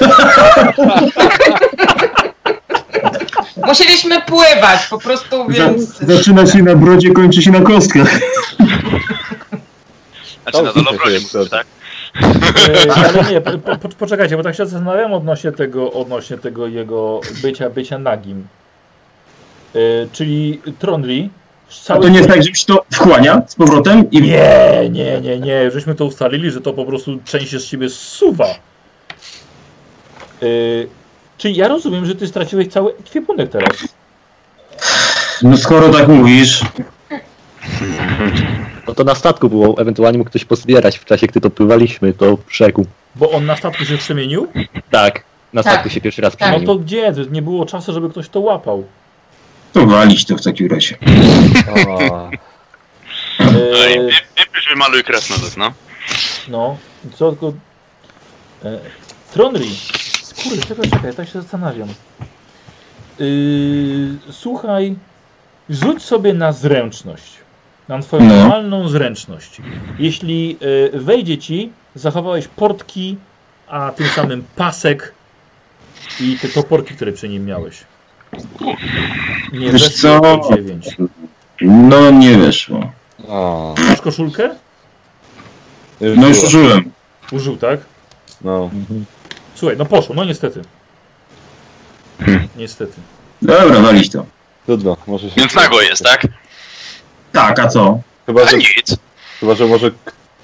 Musieliśmy 3.66 4.22
pływać 4.22 4.86
po 4.90 4.98
prostu, 4.98 5.48
więc. 5.48 5.98
Zaczyna 5.98 6.46
się 6.46 6.62
na 6.62 6.74
brodzie, 6.74 7.10
kończy 7.10 7.42
się 7.42 7.50
na 7.50 7.60
kostkach. 7.60 8.08
Znaczy 10.42 10.62
na 10.62 10.72
To 10.72 10.82
dolobrodzie 10.82 11.20
tak? 11.50 11.66
E, 12.16 12.92
ale 13.08 13.30
nie, 13.30 13.40
po, 13.40 13.78
po, 13.78 13.88
poczekajcie, 13.88 14.36
bo 14.36 14.42
tak 14.42 14.54
się 14.54 14.66
zastanawiam 14.66 15.12
odnośnie 15.12 15.52
tego, 15.52 15.92
odnośnie 15.92 16.38
tego 16.38 16.66
jego 16.66 17.20
bycia, 17.42 17.70
bycia 17.70 17.98
nagim. 17.98 18.46
E, 19.74 19.78
czyli 20.12 20.60
Tronri 20.78 21.30
A 21.88 21.98
to 21.98 22.08
nie 22.08 22.18
jest 22.18 22.28
tak, 22.28 22.42
że 22.42 22.54
się 22.54 22.66
to 22.66 22.84
wchłania 22.92 23.42
z 23.46 23.54
powrotem 23.54 24.10
i 24.10 24.22
Nie, 24.22 24.88
nie, 24.90 25.20
nie, 25.20 25.38
nie. 25.38 25.70
Żeśmy 25.70 25.94
to 25.94 26.04
ustalili, 26.04 26.50
że 26.50 26.60
to 26.60 26.72
po 26.72 26.84
prostu 26.84 27.18
część 27.24 27.50
się 27.50 27.60
z 27.60 27.66
ciebie 27.66 27.88
zsuwa. 27.88 28.48
Yy, 30.40 30.88
czyli 31.38 31.56
ja 31.56 31.68
rozumiem, 31.68 32.06
że 32.06 32.14
ty 32.14 32.26
straciłeś 32.26 32.68
cały 32.68 32.90
ekwipunek 32.96 33.50
teraz. 33.50 33.76
No 35.42 35.56
skoro 35.56 35.88
tak 35.88 36.08
mówisz, 36.08 36.64
No 38.88 38.94
to 38.94 39.04
na 39.04 39.14
statku 39.14 39.48
było, 39.48 39.74
ewentualnie 39.78 40.18
mógł 40.18 40.30
ktoś 40.30 40.44
pozbierać 40.44 40.98
w 40.98 41.04
czasie, 41.04 41.26
gdy 41.26 41.40
to 41.40 41.50
pływaliśmy, 41.50 42.12
to 42.12 42.38
brzegu. 42.48 42.86
Bo 43.16 43.30
on 43.30 43.46
na 43.46 43.56
statku 43.56 43.84
się 43.84 43.98
przemienił? 43.98 44.48
Tak, 44.90 45.24
na 45.52 45.62
Tak. 45.62 45.72
statku 45.72 45.90
się 45.90 46.00
pierwszy 46.00 46.22
raz 46.22 46.32
Tak. 46.32 46.40
No 46.40 46.46
przemienił. 46.46 46.66
to 46.66 46.74
gdzie? 46.84 47.12
Nie 47.30 47.42
było 47.42 47.66
czasu, 47.66 47.92
żeby 47.92 48.10
ktoś 48.10 48.28
to 48.28 48.40
łapał. 48.40 48.84
to 49.72 49.86
walić 49.86 50.24
to 50.26 50.36
w 50.36 50.42
takim 50.42 50.66
razie. 50.70 50.96
No 51.66 52.30
Yy, 53.40 54.10
wypisz 54.38 54.68
wymaluj 54.70 55.04
krasnolud, 55.04 55.56
no. 55.56 55.72
no, 56.48 56.76
co 57.14 57.30
tylko... 57.32 57.52
E, 58.64 58.78
Tronri. 59.32 59.70
Kurde, 60.42 60.62
czekaj, 60.66 60.90
czekaj, 60.90 61.14
tak 61.14 61.28
się 61.28 61.40
zastanawiam. 61.42 61.88
Yy, 63.18 64.16
słuchaj, 64.30 64.96
rzuć 65.70 66.02
sobie 66.02 66.34
na 66.34 66.52
zręczność. 66.52 67.39
Na 67.90 67.98
twoją 68.02 68.24
No. 68.24 68.34
normalną 68.36 68.88
zręczność. 68.88 69.56
Jeśli 69.98 70.56
y, 70.94 70.98
wejdzie 71.00 71.38
ci, 71.38 71.72
zachowałeś 71.94 72.48
portki, 72.48 73.16
a 73.68 73.92
tym 73.96 74.06
samym 74.08 74.44
pasek 74.56 75.14
i 76.20 76.38
te 76.42 76.48
toporki, 76.48 76.94
które 76.94 77.12
przy 77.12 77.28
nim 77.28 77.44
miałeś. 77.46 77.76
Nie, 79.52 79.72
Wiesz 79.72 79.88
co? 80.00 80.20
to 80.20 80.56
9. 80.56 80.96
No 81.60 82.10
nie 82.10 82.36
weszło. 82.38 82.92
a, 83.28 83.74
Masz 83.88 84.00
koszulkę? 84.00 84.50
No 86.00 86.28
już 86.28 86.42
użyłem. 86.42 86.90
Użył, 87.32 87.56
tak? 87.56 87.80
No. 88.44 88.70
Słuchaj, 89.54 89.76
no 89.76 89.84
poszło, 89.86 90.14
no 90.14 90.24
niestety. 90.24 90.62
Hmm. 92.20 92.48
Niestety. 92.56 92.92
Dobra, 93.42 93.80
walić 93.80 94.10
to. 94.10 94.26
Trudno, 94.66 94.96
może 95.06 95.28
się... 95.30 95.34
Więc 95.36 95.54
nago 95.54 95.80
jest, 95.80 96.04
tak? 96.04 96.26
Tak, 97.32 97.58
a 97.58 97.68
co? 97.68 98.00
Chyba, 98.26 98.42
A 98.42 98.46
że, 98.46 98.56
nic. 98.56 98.96
chyba, 99.40 99.54
że 99.54 99.66
może 99.66 99.90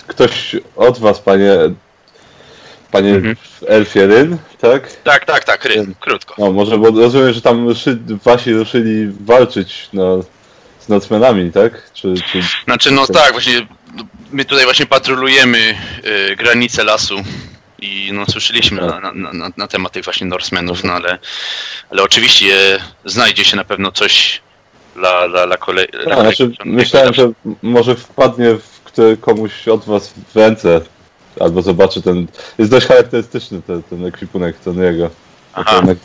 ktoś 0.07 0.57
od 0.77 0.99
was, 0.99 1.21
panie... 1.21 1.53
Panie 2.91 3.15
Mhm. 3.15 3.37
Elfie 3.67 4.07
Ryn, 4.07 4.39
tak? 4.61 4.93
Tak, 4.93 5.25
tak, 5.25 5.45
tak, 5.45 5.65
ryn, 5.65 5.95
krótko. 6.01 6.35
No, 6.39 6.53
może, 6.53 6.79
bo 6.79 6.91
rozumiem, 6.91 7.33
że 7.33 7.41
tam 7.41 7.69
ruszy, 7.69 7.99
wasi 8.25 8.53
ruszyli 8.55 9.13
walczyć 9.21 9.89
no, 9.93 10.23
z 10.81 10.89
nocmenami, 10.89 11.53
tak? 11.53 11.91
Czy, 11.93 12.15
czy... 12.33 12.43
Znaczy, 12.65 12.91
no 12.91 13.07
tak, 13.07 13.33
właśnie 13.33 13.67
my 14.33 14.45
tutaj 14.45 14.65
właśnie 14.65 14.87
patrolujemy 14.87 15.75
y, 16.31 16.37
granice 16.37 16.85
lasu 16.85 17.17
i 17.79 18.11
no 18.13 18.27
słyszeliśmy 18.27 18.81
na, 18.81 19.01
na, 19.01 19.33
na, 19.33 19.51
na 19.57 19.67
temat 19.69 19.93
tych 19.93 20.05
właśnie 20.05 20.27
Norsemenów, 20.27 20.85
no 20.85 20.93
ale, 20.93 21.19
ale 21.91 22.03
oczywiście 22.03 22.79
znajdzie 23.05 23.45
się 23.45 23.57
na 23.57 23.65
pewno 23.65 23.93
coś 23.93 24.41
dla, 24.97 25.29
dla, 25.29 25.47
dla 25.47 25.57
kolei. 25.57 25.87
A, 26.11 26.21
znaczy, 26.21 26.53
myślałem, 26.65 27.15
że 27.15 27.31
może 27.63 27.95
wpadnie 27.95 28.55
w 28.55 28.77
który 28.85 29.17
komuś 29.17 29.69
od 29.69 29.85
was 29.85 30.15
w 30.35 30.37
ręce, 30.37 30.81
albo 31.41 31.63
zobaczy 31.63 32.03
ten... 32.03 32.27
Jest 32.59 32.71
dość 32.71 32.87
charakterystyczny 32.87 33.63
ten, 33.63 33.83
ten 33.83 34.07
ekwipunek 34.07 34.57
Tony'ego. 34.67 35.09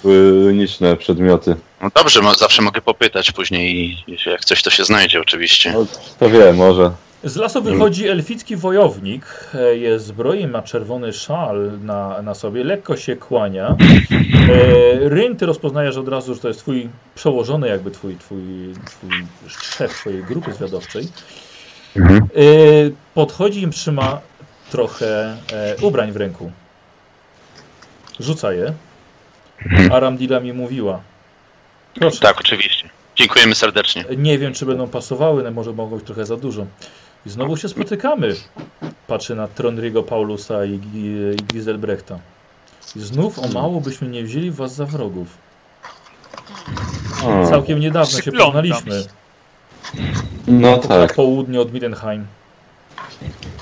Były 0.04 0.48
uniczne 0.48 0.98
przedmioty. 0.98 1.56
No 1.82 1.90
dobrze, 1.96 2.22
mo- 2.22 2.34
zawsze 2.34 2.62
mogę 2.62 2.82
popytać 2.82 3.32
później 3.32 3.98
jak 4.26 4.46
coś 4.46 4.64
to 4.64 4.70
się 4.70 4.84
znajdzie 4.84 5.22
oczywiście. 5.22 5.72
No, 5.72 5.86
to 6.20 6.30
wiem, 6.30 6.56
może. 6.56 6.92
Z 7.24 7.36
lasu 7.36 7.62
wychodzi 7.62 8.08
elficki 8.08 8.56
wojownik, 8.56 9.26
e, 9.54 9.78
jest 9.78 10.06
zbroi, 10.06 10.48
ma 10.48 10.62
czerwony 10.62 11.14
szal 11.14 11.80
na, 11.82 12.22
na 12.22 12.34
sobie, 12.34 12.64
lekko 12.64 12.98
się 12.98 13.16
kłania. 13.16 13.76
E, 14.50 15.10
Ryn, 15.10 15.36
ty 15.36 15.46
rozpoznajesz 15.46 15.98
od 15.98 16.08
razu, 16.08 16.36
że 16.36 16.40
to 16.40 16.48
jest 16.48 16.60
twój 16.60 16.90
przełożony, 17.16 17.68
jakby 17.68 17.92
twój, 17.92 18.16
twój, 18.16 18.42
twój 18.86 19.10
szef 19.48 20.00
twojej 20.00 20.24
grupy 20.24 20.54
zwiadowczej. 20.54 21.08
E, 21.96 22.00
podchodzi 23.14 23.64
i 23.64 23.70
trzyma 23.70 24.22
trochę 24.72 25.38
e, 25.54 25.76
ubrań 25.82 26.12
w 26.12 26.18
ręku. 26.18 26.52
Rzuca 28.20 28.54
je. 28.54 28.74
Aramdila 29.92 30.40
mi 30.40 30.54
mówiła. 30.54 31.02
Proszę. 31.94 32.20
Tak, 32.20 32.40
oczywiście. 32.40 32.90
Dziękujemy 33.16 33.56
serdecznie. 33.56 34.06
Nie 34.18 34.38
wiem, 34.38 34.54
czy 34.54 34.66
będą 34.66 34.88
pasowały, 34.88 35.44
no 35.44 35.52
może 35.52 35.74
mogą 35.74 35.96
być 35.96 36.06
trochę 36.06 36.26
za 36.26 36.38
dużo. 36.38 36.66
I 37.26 37.30
znowu 37.30 37.58
się 37.58 37.70
spotykamy. 37.70 38.36
Patrzę 39.08 39.36
na 39.36 39.48
Tronriego 39.48 40.04
Paulusa 40.04 40.66
i, 40.66 40.80
Gi- 40.80 41.34
i 41.34 41.44
Giselbrechta. 41.54 42.20
I 42.96 43.00
znów 43.00 43.40
o 43.40 43.48
mało 43.48 43.82
byśmy 43.82 44.08
nie 44.08 44.24
wzięli 44.24 44.52
was 44.52 44.76
za 44.76 44.86
wrogów. 44.86 45.28
O, 47.26 47.50
Całkiem 47.50 47.80
niedawno 47.80 48.12
się 48.12 48.22
Przyglądam 48.22 48.64
poznaliśmy. 48.70 49.04
no 50.48 50.72
Na 50.72 50.78
tak. 50.78 51.14
południe 51.16 51.62
od 51.62 51.74
Midenheim. 51.74 52.28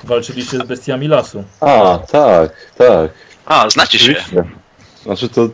Walczyliście 0.04 0.58
z 0.58 0.64
bestiami 0.64 1.08
lasu. 1.08 1.44
A, 1.62 2.00
tak, 2.12 2.52
tak. 2.78 3.12
A, 3.46 3.70
znacie 3.70 4.00
się. 4.00 4.12
Oczywiście. 4.12 4.44
Znaczy 5.04 5.30
to 5.30 5.50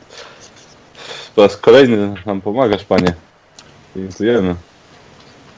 po 1.35 1.41
raz 1.41 1.57
kolejny 1.57 2.13
nam 2.25 2.41
pomagasz, 2.41 2.83
panie. 2.83 3.13
Dziękujemy. 3.95 4.55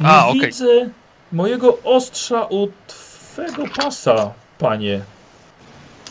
A, 0.04 0.28
okej. 0.28 0.42
widzę 0.42 0.90
mojego 1.32 1.78
ostrza 1.84 2.46
u 2.46 2.68
twego 2.88 3.64
pasa, 3.78 4.34
panie. 4.60 5.02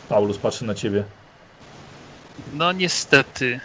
Paulus 0.09 0.39
patrzy 0.39 0.65
na 0.65 0.75
ciebie. 0.75 1.05
No 2.55 2.73
niestety. 2.73 3.61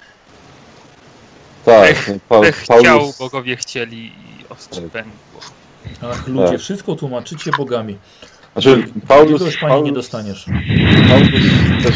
Tak, 1.66 1.90
Ech, 1.90 2.10
pa, 2.30 2.36
Ech, 2.40 2.56
chciał, 2.58 2.84
Paulus, 2.84 3.18
bogowie 3.18 3.56
chcieli 3.56 4.06
i 4.06 4.46
ostrze 4.50 4.82
Tak. 4.82 4.92
pękło. 4.92 5.42
Ach, 6.12 6.28
ludzie, 6.28 6.52
Tak. 6.52 6.60
wszystko 6.62 6.96
tłumaczycie 6.96 7.52
bogami. 7.58 7.98
znaczy 8.54 8.84
Paulus, 9.08 9.40
Paulus, 9.40 9.58
pani 9.58 9.74
nie 9.74 9.80
Paulus, 9.80 9.94
dostaniesz. 9.94 10.46
Paulus 11.10 11.32
też 11.84 11.96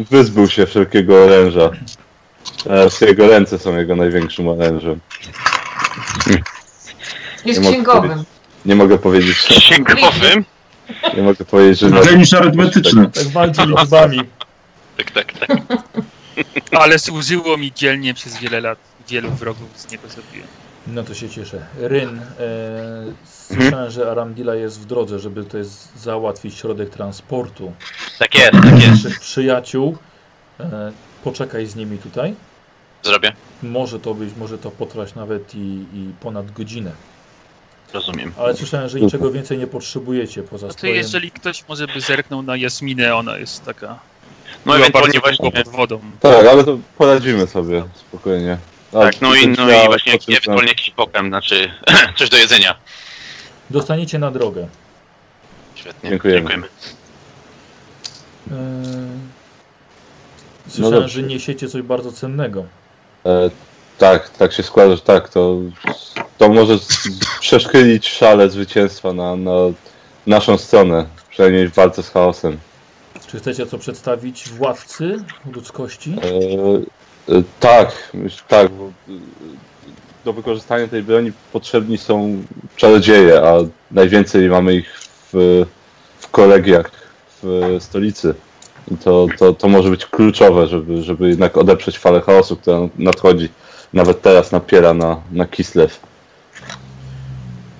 y, 0.00 0.04
wyzbył 0.10 0.48
się 0.48 0.66
wszelkiego 0.66 1.24
oręża. 1.24 1.70
Teraz 2.64 3.00
jego 3.00 3.28
ręce 3.28 3.58
są 3.58 3.76
jego 3.76 3.96
największym 3.96 4.48
orężem. 4.48 5.00
Jest 7.44 7.60
Nie 7.62 7.70
księgowym. 7.70 8.24
Nie 8.66 8.74
mogę 8.76 8.98
powiedzieć, 8.98 9.36
Księgowym? 9.36 10.44
nie 11.16 11.22
mogę 11.22 11.44
powiedzieć, 11.44 11.78
że... 11.78 12.16
Niż 12.16 12.34
arytmetyczny. 12.34 13.10
Tak 13.10 13.26
walczy 13.28 13.62
liczbami. 13.66 14.20
Tak, 14.96 15.10
tak, 15.10 15.32
tak. 15.32 15.58
Ale 16.82 16.98
służyło 16.98 17.56
mi 17.56 17.72
dzielnie 17.72 18.14
przez 18.14 18.38
wiele 18.38 18.60
lat. 18.60 18.78
Wielu 19.08 19.30
wrogów 19.30 19.68
z 19.76 19.90
niego 19.92 20.08
zrobiłem. 20.08 20.48
No 20.86 21.02
to 21.02 21.14
się 21.14 21.28
cieszę. 21.28 21.66
Ryn, 21.78 22.18
e, 22.18 22.22
słyszałem, 23.24 23.90
że 23.90 24.10
Aramdila 24.10 24.54
jest 24.54 24.80
w 24.80 24.84
drodze, 24.84 25.18
żeby 25.18 25.44
to 25.44 25.58
jest 25.58 25.98
załatwić 25.98 26.54
środek 26.58 26.90
transportu 26.90 27.72
Tak 28.18 28.34
jest, 28.34 28.52
tak 28.52 28.64
jest. 28.82 28.86
naszych 29.04 29.20
przyjaciół. 29.20 29.96
E, 30.60 30.92
poczekaj 31.24 31.66
z 31.66 31.76
nimi 31.76 31.98
tutaj. 31.98 32.34
Zrobię. 33.02 33.32
Może 33.62 34.00
to 34.00 34.14
być, 34.14 34.34
może 34.36 34.58
to 34.58 34.70
potrwać 34.70 35.14
nawet 35.14 35.54
i, 35.54 35.58
i 35.94 36.10
ponad 36.20 36.50
godzinę. 36.52 36.90
Rozumiem. 37.92 38.32
Ale 38.38 38.56
słyszałem, 38.56 38.88
że 38.88 39.00
niczego 39.00 39.30
więcej 39.30 39.58
nie 39.58 39.66
potrzebujecie 39.66 40.42
poza 40.42 40.66
No 40.66 40.72
to 40.72 40.78
swoim... 40.78 40.94
jeżeli 40.94 41.30
ktoś 41.30 41.68
może 41.68 41.86
by 41.86 42.00
zerknął 42.00 42.42
na 42.42 42.56
Jasminę, 42.56 43.16
ona 43.16 43.38
jest 43.38 43.64
taka... 43.64 43.98
No 44.66 44.76
ewentualnie 44.76 45.20
właśnie. 45.20 45.52
pod 45.52 45.68
wodą. 45.68 46.00
Tak, 46.20 46.46
ale 46.46 46.64
to 46.64 46.78
poradzimy 46.98 47.46
sobie 47.46 47.84
spokojnie. 47.94 48.58
A, 48.92 49.00
Tak, 49.00 49.20
no 49.20 49.34
i, 49.34 49.48
no 49.48 49.70
i 49.70 49.86
właśnie 49.86 50.12
ewentualnie 50.28 50.68
jakiś 50.68 50.90
pokem, 50.90 51.28
znaczy 51.28 51.70
coś 52.18 52.28
do 52.30 52.36
jedzenia. 52.36 52.74
Dostaniecie 53.70 54.18
na 54.18 54.30
drogę. 54.30 54.68
Świetnie. 55.74 56.10
Dziękujemy. 56.10 56.38
Dziękujemy. 56.40 56.66
E, 58.50 58.56
słyszałem, 60.68 61.02
No 61.02 61.08
że 61.08 61.22
niesiecie 61.22 61.68
coś 61.68 61.82
bardzo 61.82 62.12
cennego. 62.12 62.64
E, 63.26 63.50
tak, 63.98 64.28
tak 64.28 64.52
się 64.52 64.62
składa, 64.62 64.96
że 64.96 65.02
tak, 65.02 65.28
to, 65.28 65.56
to 66.38 66.48
może 66.48 66.78
przeszkylić 67.40 68.08
szale 68.08 68.50
zwycięstwa 68.50 69.12
na, 69.12 69.36
na 69.36 69.52
naszą 70.26 70.58
stronę, 70.58 71.06
przynajmniej 71.30 71.68
w 71.68 71.74
walce 71.74 72.02
z 72.02 72.10
chaosem. 72.10 72.58
Czy 73.26 73.38
chcecie 73.38 73.66
to 73.66 73.78
przedstawić 73.78 74.48
władcy 74.48 75.16
ludzkości? 75.52 76.16
E, 77.28 77.34
e, 77.34 77.42
tak, 77.60 78.12
tak, 78.48 78.72
bo, 78.72 78.84
e, 78.84 78.90
do 80.24 80.32
wykorzystania 80.32 80.88
tej 80.88 81.02
broni 81.02 81.32
potrzebni 81.52 81.98
są 81.98 82.42
czarodzieje, 82.76 83.42
a 83.42 83.54
najwięcej 83.90 84.48
mamy 84.48 84.74
ich 84.74 85.00
w, 85.32 85.64
w 86.18 86.28
kolegiach 86.28 86.90
w 87.42 87.76
stolicy. 87.80 88.34
I 88.92 88.96
to, 88.96 89.26
to, 89.38 89.52
to 89.52 89.68
może 89.68 89.90
być 89.90 90.06
kluczowe, 90.06 90.66
żeby, 90.66 91.02
żeby 91.02 91.28
jednak 91.28 91.56
odeprzeć 91.56 91.98
falę 91.98 92.20
chaosu, 92.20 92.56
która 92.56 92.78
nadchodzi. 92.98 93.48
Nawet 93.92 94.22
teraz 94.22 94.52
napiera 94.52 94.94
na, 94.94 95.20
na 95.32 95.46
Kislev. 95.46 95.92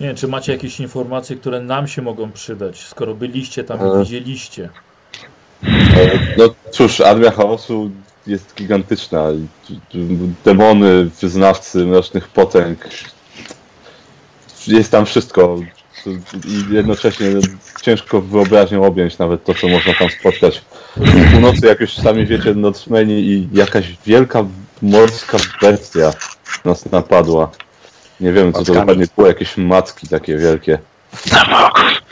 Nie 0.00 0.06
wiem, 0.06 0.16
czy 0.16 0.28
macie 0.28 0.52
jakieś 0.52 0.80
informacje, 0.80 1.36
które 1.36 1.60
nam 1.60 1.88
się 1.88 2.02
mogą 2.02 2.32
przydać, 2.32 2.78
skoro 2.84 3.14
byliście 3.14 3.64
tam 3.64 3.80
E. 3.80 3.94
i 3.96 4.04
widzieliście. 4.04 4.68
E, 5.64 6.18
No 6.38 6.44
cóż, 6.70 7.00
armia 7.00 7.30
chaosu 7.30 7.90
jest 8.26 8.54
gigantyczna. 8.54 9.24
Demony, 10.44 11.04
wyznawcy 11.20 11.86
mrocznych 11.86 12.28
potęg. 12.28 12.88
Jest 14.66 14.90
tam 14.90 15.06
wszystko. 15.06 15.56
I 16.46 16.74
jednocześnie 16.74 17.26
ciężko 17.82 18.20
wyobraźnią 18.20 18.84
objąć 18.84 19.18
nawet 19.18 19.44
to, 19.44 19.54
co 19.54 19.68
można 19.68 19.94
tam 19.94 20.08
spotkać. 20.20 20.62
W 20.96 21.32
północy, 21.32 21.66
jak 21.66 21.80
już 21.80 21.94
sami 21.94 22.26
wiecie, 22.26 22.54
Norsemeni 22.54 23.12
i 23.20 23.48
jakaś 23.52 23.96
wielka 24.06 24.44
morska 24.82 25.38
bestia 25.62 26.12
nas 26.64 26.90
napadła. 26.90 27.50
Nie 28.20 28.32
wiem, 28.32 28.52
co 28.52 28.64
to 28.64 28.74
dokładnie 28.74 29.06
było, 29.16 29.28
jakieś 29.28 29.56
macki 29.56 30.08
takie 30.08 30.36
wielkie. 30.36 30.78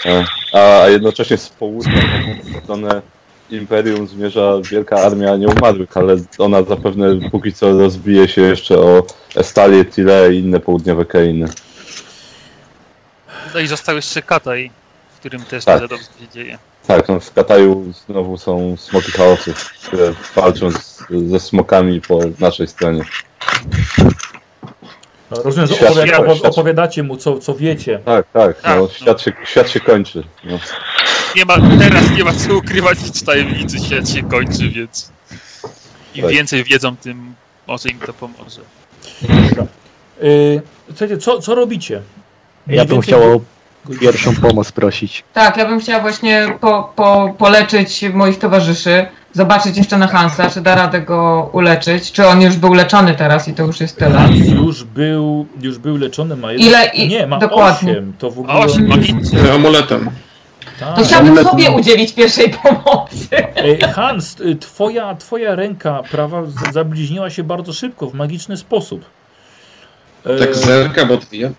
E, 0.06 0.24
A, 0.52 0.82
a 0.82 0.88
jednocześnie 0.88 1.36
z 1.36 1.48
południa 1.48 2.02
w 2.44 2.62
stronę 2.62 3.02
Imperium 3.50 4.08
zmierza 4.08 4.52
wielka 4.70 4.96
armia 4.96 5.36
nieumarłych, 5.36 5.96
ale 5.96 6.16
ona 6.38 6.62
zapewne 6.62 7.30
póki 7.30 7.52
co 7.52 7.78
rozbije 7.78 8.28
się 8.28 8.42
jeszcze 8.42 8.78
o 8.78 9.06
Estalię, 9.36 9.84
Tile 9.84 10.34
i 10.34 10.38
inne 10.38 10.60
południowe 10.60 11.04
krainy. 11.04 11.46
No 13.54 13.60
i 13.60 13.66
został 13.66 13.96
jeszcze 13.96 14.22
Kataj, 14.22 14.70
którym 15.24 15.44
też 15.44 15.64
Tak. 15.64 15.74
nie 15.74 15.80
za 15.80 15.88
dobrze 15.88 16.04
się 16.20 16.28
dzieje. 16.34 16.58
Tak, 16.86 17.08
no 17.08 17.20
w 17.20 17.32
Kataju 17.32 17.92
znowu 18.06 18.38
są 18.38 18.76
smoki 18.76 19.12
chaosu, 19.12 19.50
które 19.88 20.12
walczą 20.36 20.70
z, 20.70 21.02
ze 21.26 21.40
smokami 21.40 22.00
po 22.00 22.20
naszej 22.40 22.68
stronie. 22.68 23.02
No, 25.30 25.42
Rozumiem, 25.44 25.66
że 25.68 25.74
Świat- 25.74 25.90
opowi 25.90 26.08
świat- 26.08 26.20
opowi 26.20 26.38
świat- 26.40 26.50
opowiadacie 26.52 27.02
mu, 27.02 27.16
co, 27.16 27.38
co 27.38 27.54
wiecie. 27.54 27.98
Tak, 28.04 28.26
tak, 28.32 28.60
Tak, 28.60 28.76
no, 28.76 28.82
no. 28.82 28.88
świat, 28.88 29.20
się, 29.22 29.32
świat 29.44 29.70
się 29.70 29.80
kończy. 29.80 30.24
No. 30.44 30.58
Nie 31.36 31.44
ma, 31.44 31.56
teraz 31.78 32.10
nie 32.16 32.24
ma 32.24 32.32
co 32.32 32.54
ukrywać 32.56 33.02
nic 33.02 33.24
tajemnicy, 33.24 33.78
świat 33.78 34.08
się 34.10 34.22
kończy, 34.22 34.68
więc 34.70 35.10
im 36.14 36.22
Tak. 36.22 36.32
więcej 36.32 36.64
wiedzą, 36.64 36.96
tym 36.96 37.34
może 37.66 37.88
im 37.88 37.98
to 37.98 38.12
pomoże. 38.12 38.60
Yy, 40.22 40.62
słuchajcie, 40.88 41.18
co, 41.18 41.38
co 41.42 41.54
robicie? 41.54 42.02
Mniej 42.66 42.78
Ja 42.78 42.84
bym 42.84 42.94
więcej 43.00 43.14
chciał 43.14 43.44
pierwszą 44.00 44.36
pomoc 44.36 44.72
prosić. 44.72 45.24
Tak, 45.32 45.56
ja 45.56 45.66
bym 45.68 45.80
chciała 45.80 46.00
właśnie 46.00 46.46
po, 46.60 46.92
po, 46.96 47.34
poleczyć 47.38 48.04
moich 48.14 48.38
towarzyszy, 48.38 49.06
zobaczyć 49.32 49.76
jeszcze 49.76 49.98
na 49.98 50.06
Hansa, 50.06 50.50
czy 50.50 50.60
da 50.60 50.74
radę 50.74 51.00
go 51.00 51.50
uleczyć, 51.52 52.12
czy 52.12 52.26
on 52.26 52.40
już 52.42 52.56
był 52.56 52.74
leczony 52.74 53.14
teraz 53.14 53.48
i 53.48 53.54
to 53.54 53.62
już 53.62 53.80
jest 53.80 53.96
tyle. 53.98 54.28
Już 54.64 54.84
był, 54.84 55.46
już 55.60 55.78
był 55.78 55.96
leczony, 55.96 56.36
ma 56.36 56.52
jeden... 56.52 56.66
Ile 56.66 56.86
i- 56.86 57.08
Nie, 57.08 57.26
ma 57.26 57.38
dokładnie. 57.38 57.92
osiem. 57.92 58.12
To 58.18 58.30
w 58.30 58.38
ogóle... 58.38 58.54
A 58.54 58.58
osiem 58.58 58.86
magicznych. 58.88 59.50
Amuletem. 59.54 60.10
Tak. 60.80 60.96
To 60.96 61.04
chciałabym 61.04 61.34
Amulet- 61.34 61.50
sobie 61.50 61.70
udzielić 61.70 62.12
pierwszej 62.14 62.50
pomocy. 62.62 63.28
Hans, 63.94 64.40
y, 64.40 64.56
twoja, 64.56 65.14
twoja 65.14 65.54
ręka 65.54 66.02
prawa 66.10 66.42
zabliźniła 66.72 67.30
się 67.30 67.44
bardzo 67.44 67.72
szybko, 67.72 68.06
w 68.10 68.14
magiczny 68.14 68.56
sposób. 68.56 69.04
Tak 70.38 70.54
zerka, 70.54 71.06
bo 71.06 71.16
dwie. 71.16 71.50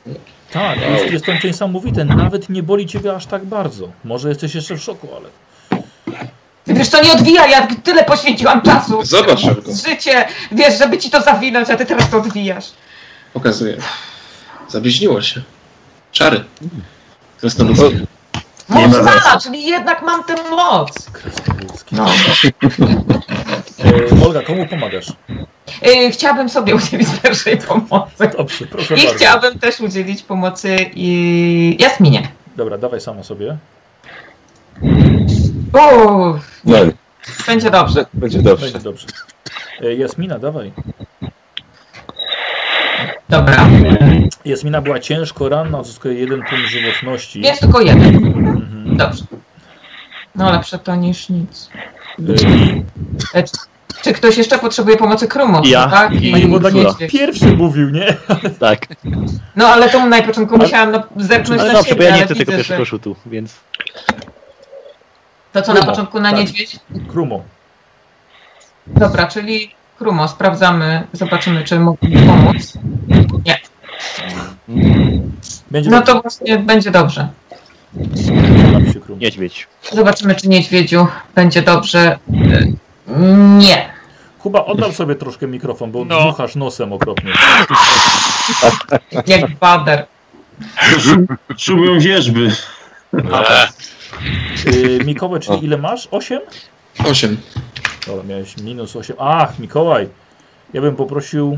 Tak, 0.51 0.81
jest, 0.81 1.11
jest 1.11 1.25
to 1.25 1.31
niesamowite. 1.47 2.05
Nawet 2.05 2.49
nie 2.49 2.63
boli 2.63 2.85
ciebie 2.85 3.15
aż 3.15 3.25
tak 3.25 3.45
bardzo. 3.45 3.89
Może 4.03 4.29
jesteś 4.29 4.55
jeszcze 4.55 4.75
w 4.75 4.81
szoku, 4.81 5.07
ale. 5.15 5.29
Wiesz, 6.67 6.89
to 6.89 7.03
nie 7.03 7.13
odwija, 7.13 7.47
ja 7.47 7.67
tyle 7.67 8.03
poświęciłam 8.03 8.61
czasu. 8.61 9.05
Zobacz 9.05 9.45
go. 9.45 9.73
Życie, 9.87 10.27
wiesz, 10.51 10.79
żeby 10.79 10.97
ci 10.97 11.09
to 11.09 11.21
zawinąć, 11.21 11.69
a 11.69 11.77
ty 11.77 11.85
teraz 11.85 12.09
to 12.09 12.17
odwijasz. 12.17 12.65
Pokazuję. 13.33 13.77
Zabliźniło 14.67 15.21
się. 15.21 15.41
Czary. 16.11 16.43
Krasnoludzkie. 17.39 17.99
Nie 18.69 18.87
Moc 18.87 18.97
ma 18.97 19.03
mana, 19.03 19.39
czyli 19.43 19.65
jednak 19.65 20.01
mam 20.01 20.23
tę 20.23 20.35
moc. 20.49 21.09
Krasnoludzki. 21.11 21.95
No. 21.95 22.05
Olga, 24.25 24.41
komu 24.41 24.67
pomagasz? 24.67 25.05
Yy, 25.81 26.11
chciałabym 26.11 26.49
sobie 26.49 26.75
udzielić 26.85 27.07
pierwszej 27.23 27.57
pomocy. 27.57 28.29
Dobrze, 28.37 28.65
proszę 28.65 28.93
I 28.95 28.97
bardzo. 28.97 29.13
chciałabym 29.15 29.59
też 29.59 29.79
udzielić 29.79 30.23
pomocy 30.23 30.77
i 30.95 31.77
Jasminie. 31.79 32.27
Dobra, 32.55 32.77
dawaj 32.77 33.01
sama 33.01 33.23
sobie. 33.23 33.57
Uuu, 35.73 36.39
No, 36.65 36.75
będzie 37.47 37.71
dobrze. 37.71 38.05
będzie 38.13 38.41
dobrze. 38.41 38.65
Będzie 38.65 38.79
dobrze. 38.79 39.07
E, 39.81 39.93
Jasmina, 39.95 40.39
dawaj. 40.39 40.71
Dobra. 43.29 43.67
Jasmina 44.45 44.81
była 44.81 44.99
ciężko 44.99 45.49
ranna, 45.49 45.79
odzyskuje 45.79 46.13
jeden 46.19 46.43
punkt 46.43 46.65
żywotności. 46.65 47.41
Jest 47.41 47.61
tylko 47.61 47.81
jeden. 47.81 48.15
Mhm. 48.15 48.97
Dobrze. 48.97 49.23
No 50.35 50.51
lepsze 50.51 50.79
to 50.79 50.95
niż 50.95 51.29
nic. 51.29 51.69
Czy, 54.01 54.13
ktoś 54.13 54.37
jeszcze 54.37 54.59
potrzebuje 54.59 54.97
pomocy 54.97 55.27
Krumo? 55.27 55.61
Ja 55.65 55.87
tak? 55.87 56.13
i- 56.21 56.31
Pani 56.31 56.47
Wodak 56.47 56.73
niedźwiedź. 56.73 57.11
pierwszy 57.11 57.45
mówił, 57.47 57.89
nie? 57.89 58.15
Tak. 58.59 58.87
No 59.55 59.67
ale 59.67 59.89
to 59.89 60.05
na 60.05 60.21
początku 60.21 60.57
musiałam 60.57 60.91
no, 60.91 61.03
zepchnąć 61.17 61.61
Ale 61.61 61.73
na 61.73 61.77
dobrze, 61.77 61.89
siebie, 61.89 62.03
bo 62.03 62.09
ja 62.09 62.17
nie 62.17 62.25
chcę 62.25 62.35
tego 62.35 62.51
pierwszego 62.51 62.85
że... 62.85 62.89
rzutu, 62.89 63.15
więc... 63.25 63.55
To 65.53 65.61
co 65.61 65.73
na 65.73 65.79
Krumo, 65.79 65.91
początku 65.91 66.19
na 66.19 66.29
tak. 66.31 66.39
niedźwiedź? 66.39 66.79
Krumo. 67.07 67.43
Dobra, 68.87 69.27
czyli 69.27 69.71
Krumo, 69.97 70.27
sprawdzamy, 70.27 71.07
zobaczymy, 71.13 71.63
czy 71.63 71.79
mógł 71.79 72.05
mi 72.07 72.17
pomóc. 72.17 72.73
Będzie 75.71 75.89
No 75.89 76.01
to 76.01 76.21
właśnie 76.21 76.59
będzie 76.59 76.91
dobrze. 76.91 77.27
Niedźwiedź. 79.19 79.67
Zobaczymy, 79.91 80.35
czy 80.35 80.49
niedźwiedziu 80.49 81.07
będzie 81.35 81.61
dobrze. 81.61 82.19
Nie. 83.57 83.89
Kuba, 84.39 84.65
oddal 84.65 84.93
sobie 84.93 85.15
troszkę 85.15 85.47
mikrofon, 85.47 85.91
bo 85.91 86.05
No. 86.05 86.21
dmuchasz 86.21 86.55
nosem 86.55 86.93
okropnie. 86.93 87.33
Jak 89.27 89.55
bader. 89.55 90.05
Szumią 91.57 91.99
wierzby. 91.99 92.51
Yy, 94.65 94.99
Mikołaj, 95.05 95.39
czyli 95.39 95.65
ile 95.65 95.77
masz? 95.77 96.07
8? 96.11 96.39
Osiem. 97.05 97.37
Dobra, 98.07 98.23
miałeś 98.23 98.57
minus 98.57 98.95
8. 98.95 99.15
Ach, 99.19 99.59
Mikołaj, 99.59 100.09
ja 100.73 100.81
bym 100.81 100.95
poprosił 100.95 101.57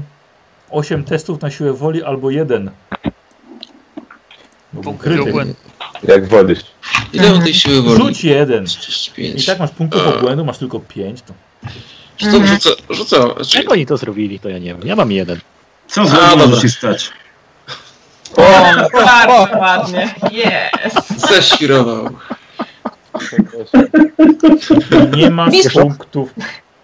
8 0.71 1.03
testów 1.03 1.41
na 1.41 1.51
siłę 1.51 1.73
woli 1.73 2.03
albo 2.03 2.29
jeden. 2.29 2.71
Bo 4.73 4.81
był 4.81 4.83
Punkty 4.83 5.03
krytyk. 5.09 5.35
Jak 6.03 6.27
wolisz. 6.27 6.59
Ile 7.13 7.33
o 7.33 7.37
tej 7.39 7.53
siły 7.53 7.81
woli? 7.81 7.97
Rzuć 7.97 8.23
jeden. 8.23 8.63
I 8.63 8.67
35. 8.67 9.45
tak 9.45 9.59
masz 9.59 9.71
punktów 9.71 10.07
obłędu, 10.07 10.45
masz 10.45 10.57
tylko 10.57 10.79
5. 10.79 11.21
To... 11.21 11.33
Rzucę, 12.17 12.47
rzucę, 12.47 12.69
rzucę. 12.89 13.21
Znaczy, 13.35 13.57
Jak 13.57 13.71
oni 13.71 13.85
to 13.85 13.97
zrobili, 13.97 14.39
to 14.39 14.49
ja 14.49 14.57
nie 14.57 14.75
wiem. 14.75 14.81
Ja 14.87 14.95
mam 14.95 15.11
jeden. 15.11 15.39
Co 15.87 16.03
może 16.37 16.61
się 16.61 16.69
stać? 16.69 17.09
O, 18.37 18.41
bardzo 18.93 19.57
ładnie. 19.59 20.15
Jest. 20.31 21.29
ześwirował. 21.29 22.09
Nie 25.17 25.29
masz 25.29 25.55
punktów 25.73 26.33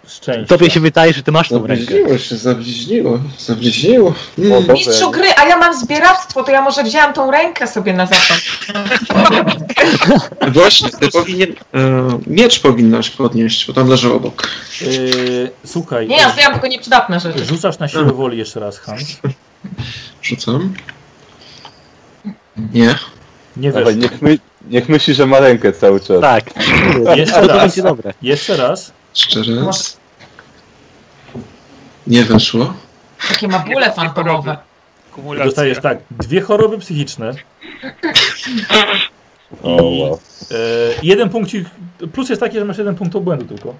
szczęścia. 0.07 0.45
Tobie 0.47 0.69
się 0.69 0.79
wydaje, 0.79 1.13
że 1.13 1.23
ty 1.23 1.31
masz 1.31 1.49
tą 1.49 1.67
rękę. 1.67 1.85
Zabliźniło 1.85 2.17
się, 2.17 2.35
zabliźniło. 2.35 3.19
Zabliźniło. 3.39 4.13
Mm. 4.39 4.73
Mistrzu 4.73 5.11
gry, 5.11 5.27
a 5.37 5.45
ja 5.47 5.57
mam 5.57 5.79
zbieractwo, 5.79 6.43
to 6.43 6.51
ja 6.51 6.61
może 6.61 6.83
wzięłam 6.83 7.13
tą 7.13 7.31
rękę 7.31 7.67
sobie 7.67 7.93
na 7.93 8.05
zapas. 8.05 8.41
Właśnie, 10.53 10.89
ty 10.89 11.09
powinien... 11.09 11.49
E, 11.73 12.19
miecz 12.27 12.59
powinnaś 12.59 13.09
podnieść, 13.09 13.67
bo 13.67 13.73
tam 13.73 13.87
leży 13.87 14.13
obok. 14.13 14.47
Yy, 14.81 15.51
słuchaj, 15.65 16.07
Nie, 16.07 16.17
ja 16.17 16.29
zbieram 16.31 16.53
tylko 16.53 16.67
nieprzydatne 16.67 17.19
rzeczy. 17.19 17.45
rzucasz 17.45 17.79
na 17.79 17.87
siłę 17.87 18.11
woli 18.13 18.37
jeszcze 18.37 18.59
raz, 18.59 18.79
Hans. 18.79 19.03
Rzucam. 20.21 20.73
Nie. 22.73 22.95
Nie 23.57 23.71
Dawaj, 23.71 23.95
wiesz. 23.95 24.03
niech, 24.03 24.21
my, 24.21 24.39
niech 24.69 24.89
myśli, 24.89 25.13
że 25.13 25.25
ma 25.25 25.39
rękę 25.39 25.73
cały 25.73 25.99
czas. 25.99 26.21
Tak. 26.21 26.43
Jeszcze 27.15 27.47
raz. 27.47 27.57
będzie 27.57 27.83
dobre. 27.83 28.13
Jeszcze 28.21 28.57
raz. 28.57 28.91
Jeszcze 29.15 29.43
raz. 29.65 29.97
Nie 32.07 32.23
weszło. 32.23 32.73
Takie 33.29 33.47
ma 33.47 33.59
bóle 33.59 33.91
fantomowe. 33.91 34.57
Kumulacja. 35.11 35.45
Dostajesz 35.45 35.79
tak, 35.81 35.97
dwie 36.11 36.41
choroby 36.41 36.77
psychiczne, 36.77 37.31
O, 39.63 39.69
wow. 39.83 40.19
e, 40.51 40.55
jeden 41.03 41.29
punkcik, 41.29 41.67
plus 42.13 42.29
jest 42.29 42.39
taki, 42.39 42.59
że 42.59 42.65
masz 42.65 42.77
jeden 42.77 42.95
punkt 42.95 43.15
obłędu 43.15 43.45
tylko. 43.45 43.73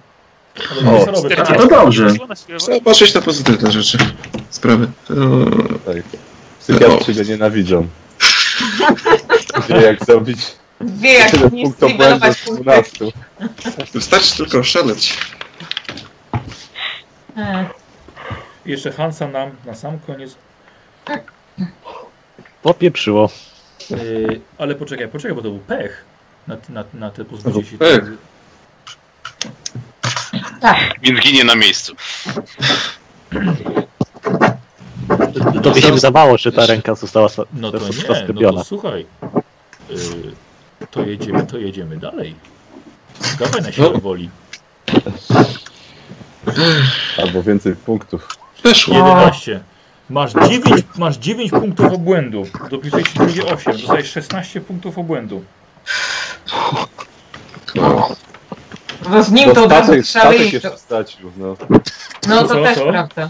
Ale 0.72 0.80
O, 0.92 0.96
dwie 0.96 1.06
choroby. 1.06 1.30
40. 1.30 1.54
A 1.54 1.58
to 1.58 1.68
dobrze. 1.68 2.08
Trzeba 2.58 2.80
patrzeć 2.82 3.14
na 3.14 3.22
pozytywne 3.22 3.72
rzeczy. 3.72 3.98
Sprawy. 4.50 4.88
E, 5.10 5.14
Tak. 5.94 6.04
Psychiatrzy 6.60 7.14
go 7.14 7.24
nienawidzą. 7.24 7.88
Wie 9.70 9.76
jak 9.82 10.06
zrobić 10.06 10.40
Wie 10.84 11.14
jak 11.14 11.32
tyle 11.32 11.50
nie 11.50 11.64
punktów 11.64 11.98
błędu 11.98 12.34
streamować 12.34 12.38
z 12.38 12.46
punkty. 12.46 12.64
12. 12.64 13.06
wystarczy 13.94 14.38
tylko 14.38 14.58
oszaleć. 14.58 15.18
E, 17.38 17.66
Jeszcze 18.66 18.92
Hansa 18.92 19.28
nam 19.28 19.52
na 19.66 19.76
sam 19.76 20.00
koniec. 20.00 20.36
Popieprzyło. 22.62 23.30
Yy, 23.90 24.42
ale 24.58 24.76
poczekaj, 24.76 25.08
poczekaj, 25.08 25.36
bo 25.36 25.42
to 25.42 25.50
był 25.50 25.60
pech 25.60 26.06
na, 26.48 26.58
na, 26.70 26.84
na 26.94 27.10
te 27.10 27.26
pozbycie 27.26 27.66
się. 27.66 27.78
Pech. 27.78 28.04
Tak, 30.62 31.00
ginie 31.00 31.44
na 31.44 31.56
miejscu. 31.56 31.96
Tobie 35.64 35.82
się 35.82 35.92
wydawało, 35.92 36.38
że 36.38 36.52
ta 36.52 36.66
ręka 36.66 36.96
została 36.96 37.30
No 37.54 37.72
to 37.72 37.78
nie, 37.78 38.34
no 38.34 38.54
to 38.54 38.64
słuchaj. 38.64 39.06
Yy, 39.90 39.98
to 40.92 41.02
jedziemy, 41.06 41.46
to 41.48 41.58
jedziemy 41.58 41.98
dalej. 41.98 42.36
Dawaj 43.40 43.62
na 43.62 43.72
siłę 43.72 43.98
woli. 44.00 44.30
Albo 47.18 47.44
więcej 47.44 47.76
punktów. 47.76 48.28
Weszło. 48.64 48.98
11. 48.98 49.60
Masz 50.10 50.34
9, 50.34 50.66
masz 50.98 51.18
9 51.18 51.52
punktów 51.52 51.94
obłędu. 51.94 52.44
Dopisujesz 52.70 53.08
ci 53.12 53.20
będzie 53.20 53.46
8. 53.46 53.78
Dostajesz 53.78 54.12
16 54.12 54.62
punktów 54.62 54.98
obłędu. 54.98 55.44
bo 59.10 59.24
z 59.24 59.32
nim 59.32 59.54
to 59.54 59.64
od 59.64 59.72
razu 59.72 59.86
statek, 59.86 60.06
statek 60.06 60.32
strzeli. 60.32 60.52
jeszcze 60.54 60.78
stracił. 60.78 61.32
No. 61.38 61.56
No 62.28 62.42
to 62.42 62.48
Co, 62.48 62.64
też 62.64 62.78
co? 62.78 62.86
prawda. 62.86 63.30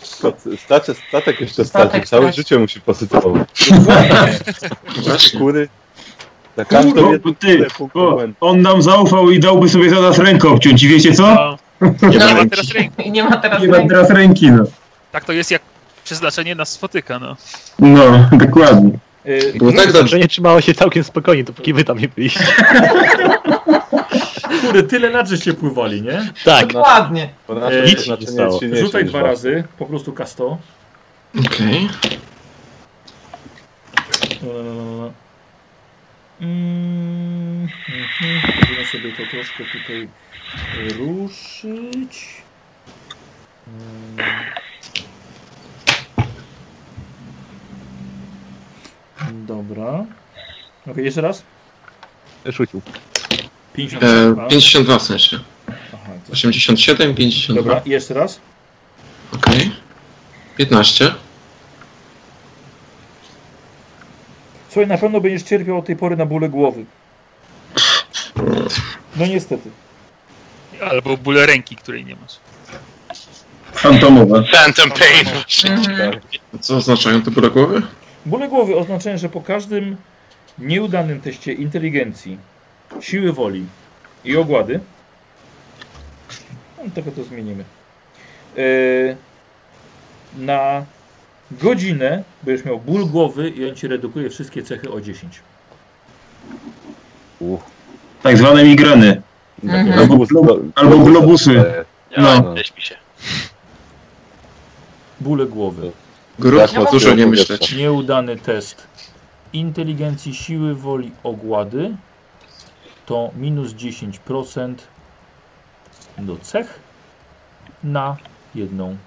Statek, 0.58 0.98
statek 1.10 1.42
jeszcze 1.42 1.66
Statek 1.66 1.90
stracił. 1.90 2.08
Całe 2.10 2.24
stracił. 2.24 2.44
życie 2.44 2.60
mu 2.60 2.68
się 2.68 2.80
posypało. 2.80 3.38
Właśnie. 5.04 5.40
Kury. 5.40 5.70
Na 6.58 6.66
każdą 6.66 6.92
Kurwa, 6.94 7.12
jedną 7.12 7.36
ty, 7.36 7.66
o, 7.94 8.18
on 8.42 8.62
nam 8.62 8.82
zaufał 8.82 9.32
i 9.32 9.40
dałby 9.40 9.70
sobie 9.70 9.90
za 9.90 10.02
nas 10.02 10.18
rękę 10.20 10.50
obciąć. 10.50 10.84
I 10.84 10.88
wiecie 10.88 11.14
co? 11.14 11.58
No, 11.82 11.82
nie 12.10 12.18
No. 12.20 12.34
ma 12.34 12.46
teraz 12.50 12.72
ręki. 12.74 13.08
I 13.08 13.12
nie 13.12 13.24
ma 13.24 13.38
teraz 13.38 13.62
Nie 13.62 13.68
ma 13.68 13.78
ręki. 13.78 13.90
teraz 13.90 14.10
ręki, 14.10 14.52
no. 14.52 14.64
Tak 15.12 15.26
to 15.26 15.34
jest 15.34 15.52
jak 15.52 15.62
przeznaczenie 16.04 16.56
nas 16.56 16.70
spotyka, 16.72 17.20
no. 17.20 17.36
No, 17.80 18.30
dokładnie. 18.32 18.92
Yy, 19.26 19.54
Było 19.56 19.72
tak 19.72 19.92
dobrze. 19.92 20.28
Trzymało 20.28 20.62
się 20.62 20.74
całkiem 20.74 21.04
spokojnie, 21.04 21.44
dopóki 21.44 21.74
wy 21.74 21.84
tam 21.84 22.00
nie 22.00 22.08
byliście. 22.08 22.46
kurde, 24.62 24.84
tyle 24.84 25.10
lat 25.10 25.28
żeście 25.30 25.54
pływali, 25.54 26.02
nie? 26.02 26.32
Tak. 26.46 26.74
Dokładnie. 26.74 27.30
Nic 27.86 28.04
się 28.04 28.18
stało. 28.28 28.60
Rzucaj 28.74 29.06
dwa 29.06 29.22
razy, 29.22 29.64
po 29.78 29.86
prostu 29.86 30.14
kasto. 30.14 30.58
Okej. 31.46 31.90
Mm, 36.44 37.68
mhm. 37.90 38.42
Będę 38.68 38.86
sobie 38.92 39.12
to 39.12 39.24
troszkę 39.32 39.64
tutaj 39.80 40.08
ruszyć. 40.98 42.42
Mm. 43.68 44.18
Dobra. 49.48 50.06
Ok, 50.88 50.98
jeszcze 50.98 51.22
raz. 51.22 51.44
Rzucił. 52.46 52.82
50. 53.74 54.04
E, 54.04 54.36
52 54.50 55.00
w 55.00 55.02
sensie. 55.02 55.40
Aha, 55.68 56.12
to- 56.28 56.34
87, 56.34 57.16
52. 57.16 57.62
Dobra, 57.62 57.82
jeszcze 57.86 58.14
raz. 58.14 58.40
Okej. 59.32 59.72
15. 60.58 61.16
Słuchaj, 64.74 64.88
na 64.88 64.98
pewno 64.98 65.22
będziesz 65.22 65.44
cierpiał 65.44 65.78
od 65.78 65.86
tej 65.86 65.96
pory 65.96 66.18
na 66.18 66.26
bóle 66.26 66.50
głowy. 66.50 66.86
No 69.16 69.26
niestety. 69.26 69.70
Albo 70.82 71.18
bóle 71.18 71.46
ręki, 71.46 71.76
której 71.76 72.06
nie 72.06 72.16
masz. 72.16 72.40
Fantomowe. 73.74 74.44
Phantom 74.52 74.92
Pain. 74.92 75.28
Mhm. 75.72 76.20
Co 76.60 76.76
oznaczają 76.76 77.22
te 77.22 77.32
bóle 77.32 77.50
głowy? 77.50 77.82
Bóle 78.26 78.48
głowy 78.48 78.76
oznaczają, 78.76 79.18
że 79.18 79.30
po 79.30 79.42
każdym 79.42 79.98
nieudanym 80.58 81.22
teście 81.22 81.54
inteligencji, 81.54 82.38
siły 83.02 83.34
woli 83.34 83.66
i 84.26 84.38
ogłady, 84.38 84.80
no, 86.78 86.84
tego 86.96 87.12
to 87.12 87.24
zmienimy, 87.24 87.64
yy, 88.56 89.18
na 90.38 90.86
godzinę 91.62 92.24
będziesz 92.44 92.66
miał 92.66 92.80
ból 92.80 93.06
głowy 93.06 93.50
i 93.50 93.70
on 93.70 93.76
ci 93.76 93.88
redukuje 93.88 94.30
wszystkie 94.30 94.64
cechy 94.64 94.92
o 94.92 95.02
10. 95.02 95.40
Tak 98.24 98.38
zwane 98.38 98.64
migreny. 98.64 99.22
Mhm. 99.64 100.00
Albo, 100.00 100.16
glo- 100.16 100.60
albo 100.76 100.98
globusy. 100.98 101.54
Ja, 102.12 102.22
No. 102.42 102.54
mi 102.54 102.82
się. 102.82 102.96
Bóle 105.22 105.46
głowy. 105.46 105.92
Jak 106.58 106.92
dużo 106.92 107.16
nie 107.16 107.28
myśleć. 107.28 107.76
Nieudany 107.76 108.36
test 108.38 108.88
inteligencji, 109.54 110.36
siły 110.36 110.76
woli, 110.76 111.12
ogłady 111.24 111.96
to 113.06 113.32
minus 113.38 113.72
10% 113.74 114.76
do 116.18 116.38
cech 116.38 116.80
na 117.84 118.18
jedną 118.56 118.98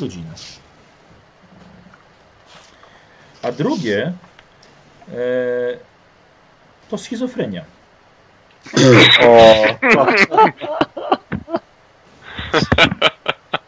godzinę. 0.00 0.30
A 3.42 3.52
drugie 3.52 4.12
e, 5.08 5.12
to 6.90 6.98
schizofrenia. 6.98 7.64
O, 9.22 9.66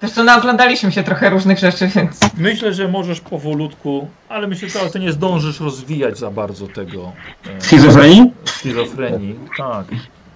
Zresztą 0.00 0.24
naoglądaliśmy 0.24 0.92
się 0.92 1.02
trochę 1.02 1.30
różnych 1.30 1.58
rzeczy, 1.58 1.88
więc... 1.88 2.20
Myślę, 2.38 2.74
że 2.74 2.88
możesz 2.88 3.20
powolutku, 3.20 4.08
ale 4.28 4.46
myślę, 4.46 4.68
że 4.68 4.90
ty 4.90 5.00
nie 5.00 5.12
zdążysz 5.12 5.60
rozwijać 5.60 6.18
za 6.18 6.30
bardzo 6.30 6.68
tego 6.68 7.12
e, 7.46 7.60
Schizofrenii? 7.60 8.32
schizofrenii. 8.44 9.38
Tak. 9.58 9.86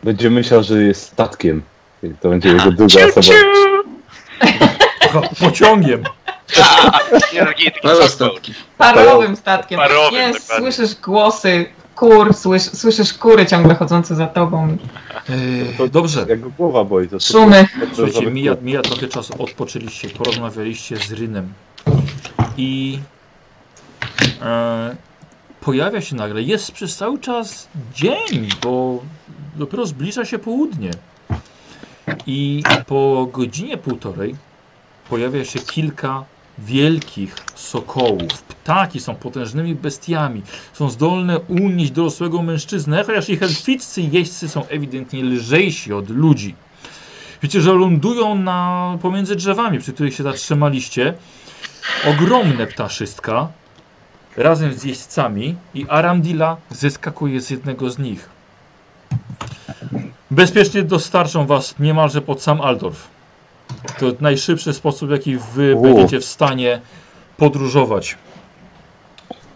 Będzie 0.05 0.31
myślał, 0.31 0.62
że 0.62 0.82
jest 0.82 1.02
statkiem. 1.02 1.62
I 2.02 2.10
to 2.20 2.28
będzie 2.28 2.48
jego 2.48 2.73
druga 2.73 3.06
osoba. 3.16 3.39
Pociągiem. 5.40 6.02
Nie, 7.33 7.41
taki, 7.47 7.65
taki 7.65 7.87
Ale 7.89 7.95
samochód. 7.95 8.12
statki. 8.12 8.55
Parowym 8.79 9.37
statkiem. 9.37 9.79
Parowym, 9.81 10.12
Nie, 10.20 10.33
dokładnie. 10.33 10.73
słyszysz 10.73 10.95
głosy 11.01 11.66
kur, 11.95 12.35
słysz, 12.35 12.62
słyszysz 12.62 13.15
kury 13.15 13.47
ciągle 13.47 13.75
chodzące 13.75 14.15
za 14.15 14.27
tobą. 14.27 14.77
E, 15.81 15.89
dobrze. 15.89 16.27
Jak 16.29 16.41
go 16.41 16.51
głowa 16.51 16.85
boi, 16.85 17.09
to 17.09 17.20
Szumy. 17.20 17.69
Słuchajcie, 17.95 18.31
mija, 18.31 18.57
mija 18.62 18.83
trochę 18.83 19.09
czasu, 19.09 19.43
odpoczęliście, 19.43 20.09
porozmawialiście 20.09 20.97
z 20.97 21.12
Rynem 21.12 21.53
i 22.57 22.99
e, 24.43 24.97
pojawia 25.61 26.01
się 26.01 26.16
nagle, 26.16 26.43
jest 26.43 26.73
przez 26.73 26.97
cały 26.97 27.19
czas 27.19 27.69
dzień, 27.95 28.49
bo 28.62 28.99
dopiero 29.57 29.87
zbliża 29.87 30.25
się 30.25 30.39
południe 30.39 30.91
i 32.27 32.62
po 32.87 33.29
godzinie 33.33 33.77
półtorej 33.77 34.37
pojawia 35.11 35.45
się 35.45 35.59
kilka 35.59 36.25
wielkich 36.59 37.36
sokołów. 37.55 38.42
Ptaki 38.42 39.00
są 39.00 39.15
potężnymi 39.15 39.74
bestiami, 39.74 40.42
są 40.73 40.91
zdolne 40.91 41.39
unieść 41.39 41.91
dorosłego 41.91 42.42
mężczyznę, 42.42 43.05
chociaż 43.05 43.28
ich 43.28 43.42
elficcy 43.42 44.02
jeźdźcy 44.02 44.49
są 44.49 44.66
ewidentnie 44.66 45.24
lżejsi 45.24 45.92
od 45.92 46.10
ludzi. 46.10 46.55
Wiecie, 47.42 47.60
że 47.60 47.73
lądują 47.73 48.34
na, 48.34 48.99
pomiędzy 49.02 49.36
drzewami, 49.36 49.78
przy 49.78 49.92
których 49.92 50.15
się 50.15 50.23
zatrzymaliście. 50.23 51.15
Ogromne 52.07 52.66
ptaszystka 52.66 53.49
razem 54.36 54.73
z 54.73 54.84
jeźdźcami 54.84 55.55
i 55.74 55.86
Aramdila 55.89 56.57
zeskakuje 56.70 57.41
z 57.41 57.50
jednego 57.50 57.91
z 57.91 57.99
nich. 57.99 58.28
Bezpiecznie 60.31 60.83
dostarczą 60.83 61.47
was 61.47 61.78
niemalże 61.78 62.23
pod 62.23 62.42
sam 62.42 62.60
Aldorf. 62.60 63.17
To 63.98 64.06
najszybszy 64.20 64.72
sposób, 64.72 65.08
w 65.08 65.12
jaki 65.12 65.38
wy 65.55 65.74
U. 65.76 65.82
będziecie 65.82 66.20
w 66.20 66.24
stanie 66.24 66.80
podróżować. 67.36 68.16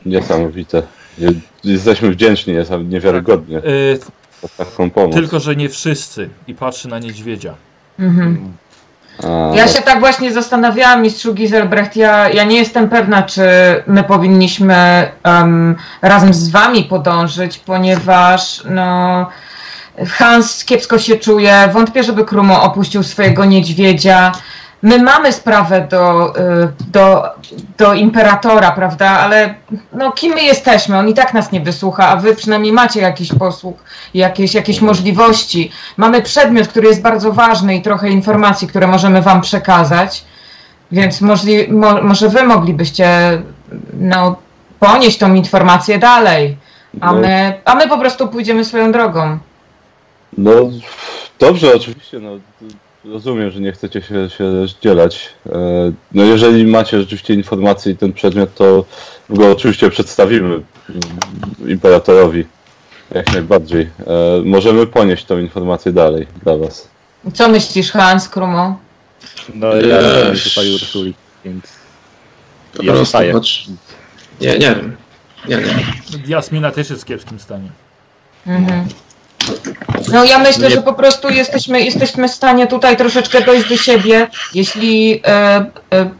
Niesamowite. 0.07 0.82
Nie- 1.18 1.28
Jesteśmy 1.65 2.10
wdzięczni, 2.10 2.55
jest 2.55 2.70
niewiarygodnie 2.84 3.58
E, 3.58 3.62
za 4.42 4.65
taką 4.65 4.91
pomoc. 4.91 5.15
tylko, 5.15 5.41
że 5.41 5.57
nie 5.57 5.68
wszyscy. 5.68 6.28
I 6.47 6.55
patrzy 6.55 6.89
na 6.89 6.99
niedźwiedzia. 6.99 7.55
Mhm. 7.99 8.52
A, 9.24 9.57
Ja 9.57 9.68
się 9.68 9.82
tak 9.82 10.00
właśnie 10.00 10.32
zastanawiałam, 10.32 11.02
mistrzu 11.02 11.34
Giselbrecht, 11.34 11.97
ja, 11.97 12.28
ja 12.28 12.44
nie 12.44 12.57
jestem 12.57 12.89
pewna, 12.89 13.23
czy 13.23 13.42
my 13.86 14.05
powinniśmy 14.05 15.08
em, 15.23 15.76
razem 16.02 16.34
z 16.34 16.49
wami 16.49 16.84
podążyć, 16.84 17.58
ponieważ 17.58 18.62
no, 18.70 19.26
Hans 20.09 20.65
kiepsko 20.65 20.99
się 20.99 21.17
czuje, 21.17 21.69
wątpię, 21.73 22.03
żeby 22.03 22.25
Krumo 22.25 22.62
opuścił 22.62 23.03
swojego 23.03 23.45
niedźwiedzia. 23.45 24.33
My 24.83 25.03
mamy 25.03 25.33
sprawę 25.33 25.87
do, 25.91 26.37
y, 26.37 26.69
do, 26.89 27.23
do 27.79 27.95
imperatora, 27.95 28.73
prawda, 28.73 29.11
ale 29.11 29.55
no, 29.93 30.12
kim 30.12 30.35
my 30.35 30.43
jesteśmy? 30.43 30.99
On 30.99 31.09
i 31.09 31.15
tak 31.15 31.35
nas 31.35 31.53
nie 31.53 31.61
wysłucha, 31.61 32.09
a 32.09 32.17
wy 32.17 32.37
przynajmniej 32.37 32.73
macie 32.73 33.01
jakiś 33.01 33.33
posług, 33.33 33.85
jakieś, 34.15 34.55
jakieś 34.55 34.81
możliwości. 34.81 35.71
Mamy 35.97 36.23
przedmiot, 36.23 36.69
który 36.69 36.89
jest 36.89 37.03
bardzo 37.03 37.33
ważny 37.33 37.77
i 37.77 37.83
trochę 37.83 38.11
informacji, 38.11 38.69
które 38.69 38.87
możemy 38.87 39.23
wam 39.23 39.41
przekazać, 39.41 40.25
więc 40.93 41.21
możli, 41.21 41.73
mo, 41.73 42.03
może 42.03 42.29
wy 42.29 42.43
moglibyście 42.43 43.09
no, 43.93 44.37
ponieść 44.81 45.19
tą 45.19 45.35
informację 45.35 45.99
dalej, 45.99 46.57
a 47.01 47.12
no, 47.12 47.21
my, 47.21 47.61
a 47.65 47.75
my 47.75 47.89
po 47.89 47.99
prostu 47.99 48.29
pójdziemy 48.29 48.65
swoją 48.65 48.93
drogą. 48.93 49.39
No 50.39 50.70
dobrze, 51.39 51.75
oczywiście, 51.77 52.19
no, 52.20 52.31
rozumiem, 53.05 53.51
że 53.51 53.61
nie 53.61 53.73
chcecie 53.73 54.02
się, 54.02 54.31
się 54.31 54.61
rozdzielać. 54.61 55.28
E, 55.47 55.93
No 56.12 56.23
jeżeli 56.25 56.67
macie 56.67 57.01
rzeczywiście 57.01 57.35
informacje 57.35 57.93
i 57.93 57.97
ten 57.97 58.12
przedmiot, 58.12 58.55
to 58.55 58.85
go 59.31 59.51
oczywiście 59.52 59.91
przedstawimy 59.91 60.61
imperatorowi. 61.69 62.44
Jak 63.15 63.33
najbardziej. 63.33 63.83
E, 63.83 64.43
Możemy 64.44 64.86
ponieść 64.86 65.25
tą 65.25 65.39
informację 65.39 65.93
dalej 65.93 66.27
dla 66.43 66.57
was. 66.57 66.89
Co 67.35 67.49
myślisz, 67.49 67.91
Hans, 67.93 68.28
Krumo? 68.28 68.78
no 69.55 69.67
ja 69.77 69.99
Eee. 69.99 70.33
nie 70.33 70.39
tutaj 70.39 70.75
Ursuli, 70.75 71.15
więc 71.44 71.65
Po 72.77 72.83
Ja 72.83 72.97
zostaję. 72.97 73.35
Nie, 74.41 74.52
nie 74.59 74.59
wiem. 74.59 74.97
Nie, 75.49 75.57
nie. 75.57 75.85
Jasmina 76.27 76.70
też 76.70 76.91
jest 76.91 77.02
w 77.02 77.05
kiepskim 77.05 77.39
stanie. 77.41 77.69
Mhm. 78.47 78.85
No 80.12 80.25
ja 80.25 80.39
myślę, 80.39 80.69
Nie- 80.69 80.75
że 80.75 80.83
po 80.83 80.93
prostu 80.93 81.29
jesteśmy, 81.29 81.81
jesteśmy 81.83 82.29
w 82.29 82.33
stanie 82.33 82.67
tutaj 82.67 82.97
troszeczkę 82.97 83.41
dojść 83.41 83.69
do 83.69 83.77
siebie, 83.77 84.29
jeśli 84.55 85.21
e, 85.27 85.65
e, 85.95 86.11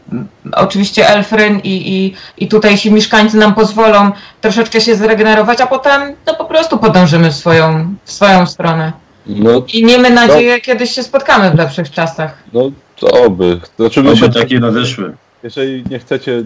oczywiście 0.51 1.09
Elfryn 1.09 1.59
i, 1.63 1.95
i, 1.95 2.13
i 2.37 2.47
tutejsi 2.47 2.91
mieszkańcy 2.91 3.37
nam 3.37 3.53
pozwolą 3.53 4.11
troszeczkę 4.41 4.81
się 4.81 4.95
zregenerować, 4.95 5.61
a 5.61 5.67
potem 5.67 6.01
no 6.27 6.33
po 6.35 6.45
prostu 6.45 6.77
podążymy 6.77 7.31
w 7.31 7.35
swoją, 7.35 7.95
w 8.05 8.11
swoją 8.11 8.45
stronę. 8.45 8.93
No, 9.27 9.63
I 9.73 9.85
miejmy 9.85 10.09
nadzieję, 10.09 10.61
kiedyś 10.61 10.91
się 10.91 11.03
spotkamy 11.03 11.51
w 11.51 11.55
lepszych 11.55 11.91
czasach. 11.91 12.37
no 12.53 12.71
to 12.99 13.07
oby. 13.07 13.59
Znaczy 13.79 14.03
my 14.03 14.17
się 14.17 14.25
Oby 14.25 14.33
takie 14.33 14.59
nadeszły. 14.59 15.15
Jeżeli 15.43 15.83
nie 15.89 15.99
chcecie 15.99 16.43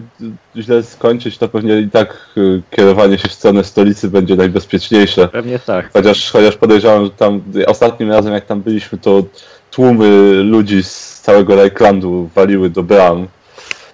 źle 0.56 0.82
skończyć, 0.82 1.38
to 1.38 1.48
pewnie 1.48 1.80
i 1.80 1.90
tak 1.90 2.16
y, 2.36 2.62
kierowanie 2.70 3.18
się 3.18 3.28
w 3.28 3.32
stronę 3.32 3.64
stolicy 3.64 4.08
będzie 4.10 4.36
najbezpieczniejsze. 4.36 5.28
pewnie 5.28 5.58
tak. 5.58 5.90
Chociaż, 5.92 6.30
chociaż 6.30 6.56
podejrzewam, 6.56 7.04
że 7.04 7.10
tam 7.10 7.42
ostatnim 7.66 8.10
razem 8.12 8.32
jak 8.34 8.46
tam 8.46 8.60
byliśmy, 8.60 8.98
to 8.98 9.22
tłumy 9.70 10.08
ludzi 10.42 10.82
z 10.82 11.20
całego 11.20 11.56
Reichlandu 11.56 12.30
waliły 12.34 12.70
do 12.70 12.82
bram, 12.82 13.26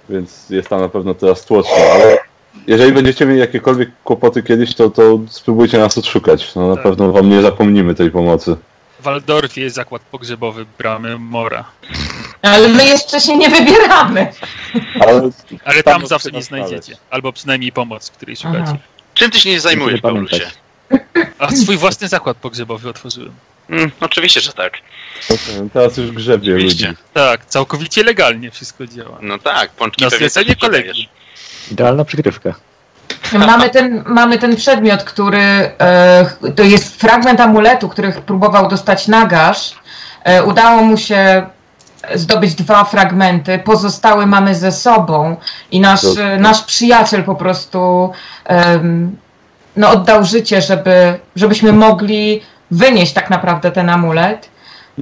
więc 0.08 0.50
jest 0.50 0.68
tam 0.68 0.80
na 0.80 0.88
pewno 0.88 1.14
teraz 1.14 1.44
tłoczno, 1.44 1.76
ale 1.94 2.18
jeżeli 2.66 2.92
będziecie 2.92 3.26
mieli 3.26 3.40
jakiekolwiek 3.40 3.90
kłopoty 4.04 4.42
kiedyś, 4.42 4.74
to, 4.74 4.90
to 4.90 5.20
spróbujcie 5.28 5.78
nas 5.78 5.98
odszukać. 5.98 6.54
No 6.54 6.68
na 6.68 6.74
Tak. 6.74 6.84
pewno 6.84 7.12
wam 7.12 7.28
nie 7.28 7.42
zapomnimy 7.42 7.94
tej 7.94 8.10
pomocy. 8.10 8.56
W 9.00 9.02
Waldorfie 9.02 9.60
jest 9.60 9.76
zakład 9.76 10.02
pogrzebowy 10.02 10.66
Bramy 10.78 11.18
Mora. 11.18 11.64
Ale 12.42 12.68
my 12.68 12.84
jeszcze 12.86 13.20
się 13.20 13.36
nie 13.36 13.50
wybieramy. 13.50 14.32
Ale 15.00 15.30
Ale 15.64 15.82
Tam 15.82 16.00
tam 16.00 16.06
zawsze 16.06 16.30
nie 16.30 16.42
znajdziecie. 16.42 16.96
Albo 17.10 17.32
przynajmniej 17.32 17.72
pomoc, 17.72 18.10
której 18.10 18.36
szukacie. 18.36 18.62
Aha. 18.62 18.76
Czym 19.14 19.30
ty 19.30 19.40
się 19.40 19.50
nie 19.50 19.60
zajmujesz. 19.60 20.00
Paulusie? 20.00 20.50
A 21.38 21.50
swój 21.50 21.76
własny 21.76 22.08
zakład 22.08 22.36
pogrzebowy 22.36 22.88
otworzyłem. 22.88 23.34
Mm, 23.70 23.90
oczywiście, 24.00 24.40
że 24.40 24.52
tak. 24.52 24.78
teraz 25.72 25.96
już 25.96 26.10
grzebie 26.10 26.52
ludzi. 26.52 26.66
Oczywiście. 26.66 26.94
Tak, 27.12 27.46
całkowicie 27.46 28.02
legalnie 28.02 28.50
wszystko 28.50 28.86
działa. 28.86 29.18
No 29.22 29.38
tak, 29.38 29.70
pączki 29.70 30.04
Na 30.04 30.10
pewnie 30.10 30.30
też 30.30 30.56
kolegi. 30.60 31.08
Idealna 31.70 32.04
przykrywka. 32.04 32.54
mamy 33.46 33.70
ten, 33.70 34.02
mamy 34.06 34.38
ten 34.38 34.56
przedmiot, 34.56 35.04
który 35.04 35.38
e, 35.38 36.26
to 36.56 36.62
jest 36.62 37.00
fragment 37.00 37.40
amuletu, 37.40 37.88
który 37.88 38.12
próbował 38.12 38.68
dostać 38.68 39.08
Nagasz. 39.08 39.74
E, 40.24 40.44
udało 40.44 40.82
mu 40.82 40.96
się 40.96 41.46
zdobyć 42.14 42.54
dwa 42.54 42.84
fragmenty, 42.84 43.58
pozostałe 43.58 44.26
mamy 44.26 44.54
ze 44.54 44.72
sobą 44.72 45.36
i 45.70 45.80
nasz, 45.80 46.02
Dobrze. 46.02 46.36
nasz 46.38 46.62
przyjaciel 46.62 47.24
po 47.24 47.34
prostu 47.34 48.10
no, 49.76 49.90
oddał 49.90 50.24
życie, 50.24 50.62
żeby, 50.62 51.18
żebyśmy 51.36 51.72
mogli 51.72 52.42
wynieść 52.70 53.12
tak 53.12 53.30
naprawdę 53.30 53.70
ten 53.72 53.90
amulet. 53.90 54.48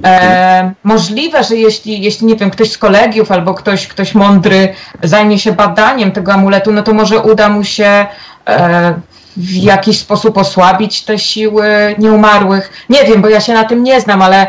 E, 0.03 0.71
możliwe, 0.83 1.43
że 1.43 1.55
jeśli, 1.55 2.01
jeśli, 2.01 2.27
nie 2.27 2.35
wiem, 2.35 2.49
ktoś 2.51 2.71
z 2.71 2.77
kolegiów 2.77 3.31
albo 3.31 3.53
ktoś, 3.53 3.87
ktoś 3.87 4.15
mądry 4.15 4.73
zajmie 5.03 5.39
się 5.39 5.51
badaniem 5.51 6.11
tego 6.11 6.33
amuletu, 6.33 6.73
no 6.73 6.83
to 6.83 6.93
może 6.93 7.19
uda 7.19 7.49
mu 7.49 7.63
się 7.63 8.05
e, 8.47 8.93
w 9.37 9.51
jakiś 9.51 9.99
sposób 9.99 10.37
osłabić 10.37 11.03
te 11.03 11.19
siły 11.19 11.95
nieumarłych. 11.99 12.85
Nie 12.89 13.03
wiem, 13.03 13.21
bo 13.21 13.29
ja 13.29 13.41
się 13.41 13.53
na 13.53 13.63
tym 13.63 13.83
nie 13.83 14.01
znam, 14.01 14.21
ale 14.21 14.47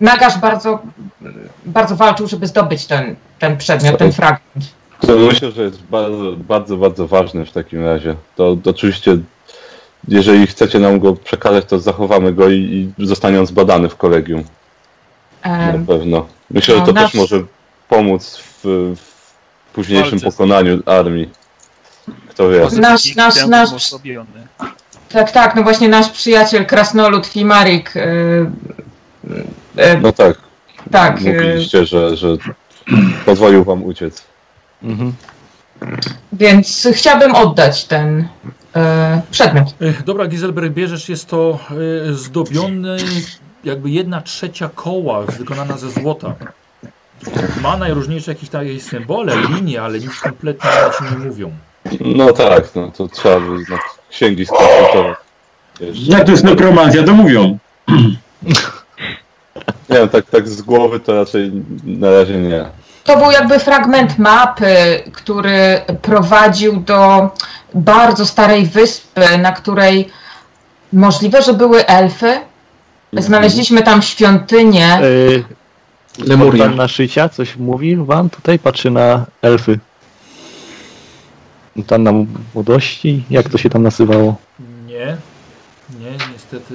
Nagasz 0.00 0.38
bardzo, 0.38 0.78
bardzo 1.66 1.96
walczył, 1.96 2.26
żeby 2.26 2.46
zdobyć 2.46 2.86
ten, 2.86 3.16
ten 3.38 3.56
przedmiot, 3.56 3.98
ten 3.98 4.12
fragment. 4.12 4.74
To 5.00 5.16
myślę, 5.16 5.50
że 5.50 5.62
jest 5.62 5.82
bardzo, 5.82 6.32
bardzo, 6.36 6.76
bardzo 6.76 7.08
ważne 7.08 7.44
w 7.44 7.52
takim 7.52 7.84
razie. 7.84 8.14
To, 8.36 8.56
to 8.62 8.70
oczywiście, 8.70 9.18
jeżeli 10.08 10.46
chcecie 10.46 10.78
nam 10.78 11.00
go 11.00 11.12
przekazać, 11.12 11.64
to 11.64 11.78
zachowamy 11.78 12.32
go 12.32 12.48
i, 12.48 12.92
i 12.98 13.06
zostanie 13.06 13.40
on 13.40 13.46
zbadany 13.46 13.88
w 13.88 13.96
kolegium. 13.96 14.44
Na 15.48 15.86
pewno. 15.86 16.26
Myślę, 16.50 16.74
że 16.74 16.80
no, 16.80 16.86
to 16.86 16.92
nasz- 16.92 17.12
też 17.12 17.14
może 17.20 17.42
pomóc 17.88 18.36
w, 18.36 18.94
w 18.96 19.72
późniejszym 19.72 20.18
Walce 20.18 20.26
pokonaniu 20.26 20.82
armii. 20.86 21.30
Kto 22.30 22.48
wie. 22.48 22.60
Nasz- 22.60 23.16
nasz- 23.16 23.46
nasz-. 23.48 23.94
Tak, 25.08 25.32
tak, 25.32 25.54
no 25.56 25.62
właśnie 25.62 25.88
nasz 25.88 26.08
przyjaciel 26.08 26.66
Krasnolud 26.66 27.26
Fimarik. 27.26 27.96
y, 27.96 28.00
y, 29.78 29.98
No 30.02 30.12
tak, 30.12 30.38
tak, 30.90 31.20
y, 31.20 31.24
mówiliście, 31.24 31.86
że, 31.86 32.16
że 32.16 32.28
pozwolił 33.26 33.64
wam 33.64 33.84
uciec. 33.84 34.24
Mhm. 34.82 35.12
więc 36.32 36.88
chciałabym 36.92 37.34
oddać 37.34 37.84
ten 37.84 38.20
y, 38.20 38.26
przedmiot. 39.30 39.74
Ech, 39.80 40.04
Dobra, 40.04 40.26
Giselberg, 40.26 40.72
bierzesz, 40.72 41.08
jest 41.08 41.28
to 41.28 41.58
e, 42.08 42.12
zdobiony 42.12 42.96
jakby 43.66 43.90
jedna 43.90 44.20
trzecia 44.20 44.70
koła 44.74 45.22
wykonana 45.22 45.76
ze 45.76 45.90
złota. 45.90 46.34
Ma 47.62 47.76
najróżniejsze 47.76 48.30
jakieś 48.30 48.48
tam 48.48 48.66
jakieś 48.66 48.82
symbole, 48.82 49.36
linie, 49.36 49.82
ale 49.82 49.98
nic 49.98 50.20
kompletnie 50.20 50.70
o 50.70 50.90
czym 50.90 51.18
nie 51.18 51.26
mówią. 51.28 51.52
No 52.00 52.32
tak, 52.32 52.74
no 52.74 52.90
to 52.90 53.08
trzeba 53.08 53.40
by 53.40 53.58
na 53.70 53.78
księgi 54.10 54.46
skonsultować. 54.46 55.16
Jak 55.92 56.24
to 56.24 56.30
jest 56.30 56.44
nekromancja, 56.44 57.02
to 57.02 57.12
mówią. 57.12 57.58
Nie 59.88 59.96
wiem, 59.96 60.08
tak, 60.08 60.30
tak 60.30 60.48
z 60.48 60.62
głowy 60.62 61.00
to 61.00 61.14
raczej 61.14 61.52
na 61.84 62.10
razie 62.10 62.34
nie. 62.34 62.64
To 63.04 63.16
był 63.16 63.30
jakby 63.30 63.58
fragment 63.58 64.18
mapy, 64.18 65.02
który 65.12 65.80
prowadził 66.02 66.76
do 66.76 67.30
bardzo 67.74 68.26
starej 68.26 68.66
wyspy, 68.66 69.38
na 69.38 69.52
której 69.52 70.08
możliwe, 70.92 71.42
że 71.42 71.52
były 71.54 71.86
elfy. 71.86 72.40
Znaleźliśmy 73.22 73.82
tam 73.82 74.02
świątynię. 74.02 74.98
Yy, 75.02 75.44
Lemuria. 76.26 76.64
Fontanna 76.64 76.88
szycia, 76.88 77.28
coś 77.28 77.56
mówi 77.56 77.96
wam 77.96 78.30
tutaj? 78.30 78.58
Patrzy 78.58 78.90
na 78.90 79.26
elfy. 79.42 79.78
Fontanna 81.74 82.12
młodości? 82.54 83.24
Jak 83.30 83.48
to 83.48 83.58
się 83.58 83.70
tam 83.70 83.82
nazywało? 83.82 84.36
Nie, 84.86 85.16
nie, 86.00 86.10
niestety. 86.32 86.74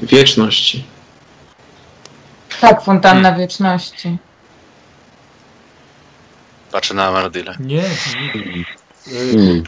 Wieczności. 0.00 0.84
Tak, 2.60 2.82
fontanna 2.82 3.32
wieczności. 3.32 4.16
Patrzę 6.72 6.94
na 6.94 7.04
Amardyla. 7.04 7.52
Nie, 7.60 7.82
nie. 8.34 8.64
Mm. 9.12 9.62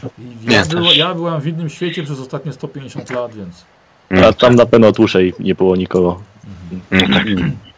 Ja, 0.47 0.61
Nie, 0.61 0.65
też. 0.65 0.97
ja 0.97 1.13
byłam 1.13 1.41
w 1.41 1.47
innym 1.47 1.69
świecie 1.69 2.03
przez 2.03 2.19
ostatnie 2.19 2.53
150 2.53 3.09
lat, 3.09 3.35
więc. 3.35 3.65
A 4.11 4.33
tam 4.33 4.55
na 4.55 4.65
pewno 4.65 4.91
dłużej 4.91 5.33
nie 5.39 5.55
było 5.55 5.75
nikogo. 5.75 6.21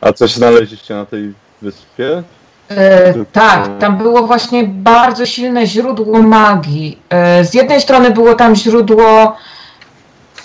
A 0.02 0.14
coś 0.14 0.34
znaleźliście 0.34 0.96
na 0.96 1.06
tej 1.06 1.34
wyspie? 1.62 2.24
E, 2.70 3.14
tak, 3.32 3.70
tam 3.80 3.98
było 3.98 4.28
właśnie 4.28 4.64
bardzo 4.64 5.26
silne 5.26 5.68
źródło 5.68 6.22
magii. 6.22 7.00
E, 7.10 7.46
z 7.46 7.54
jednej 7.54 7.82
strony 7.82 8.12
było 8.12 8.36
tam 8.36 8.56
źródło 8.56 9.36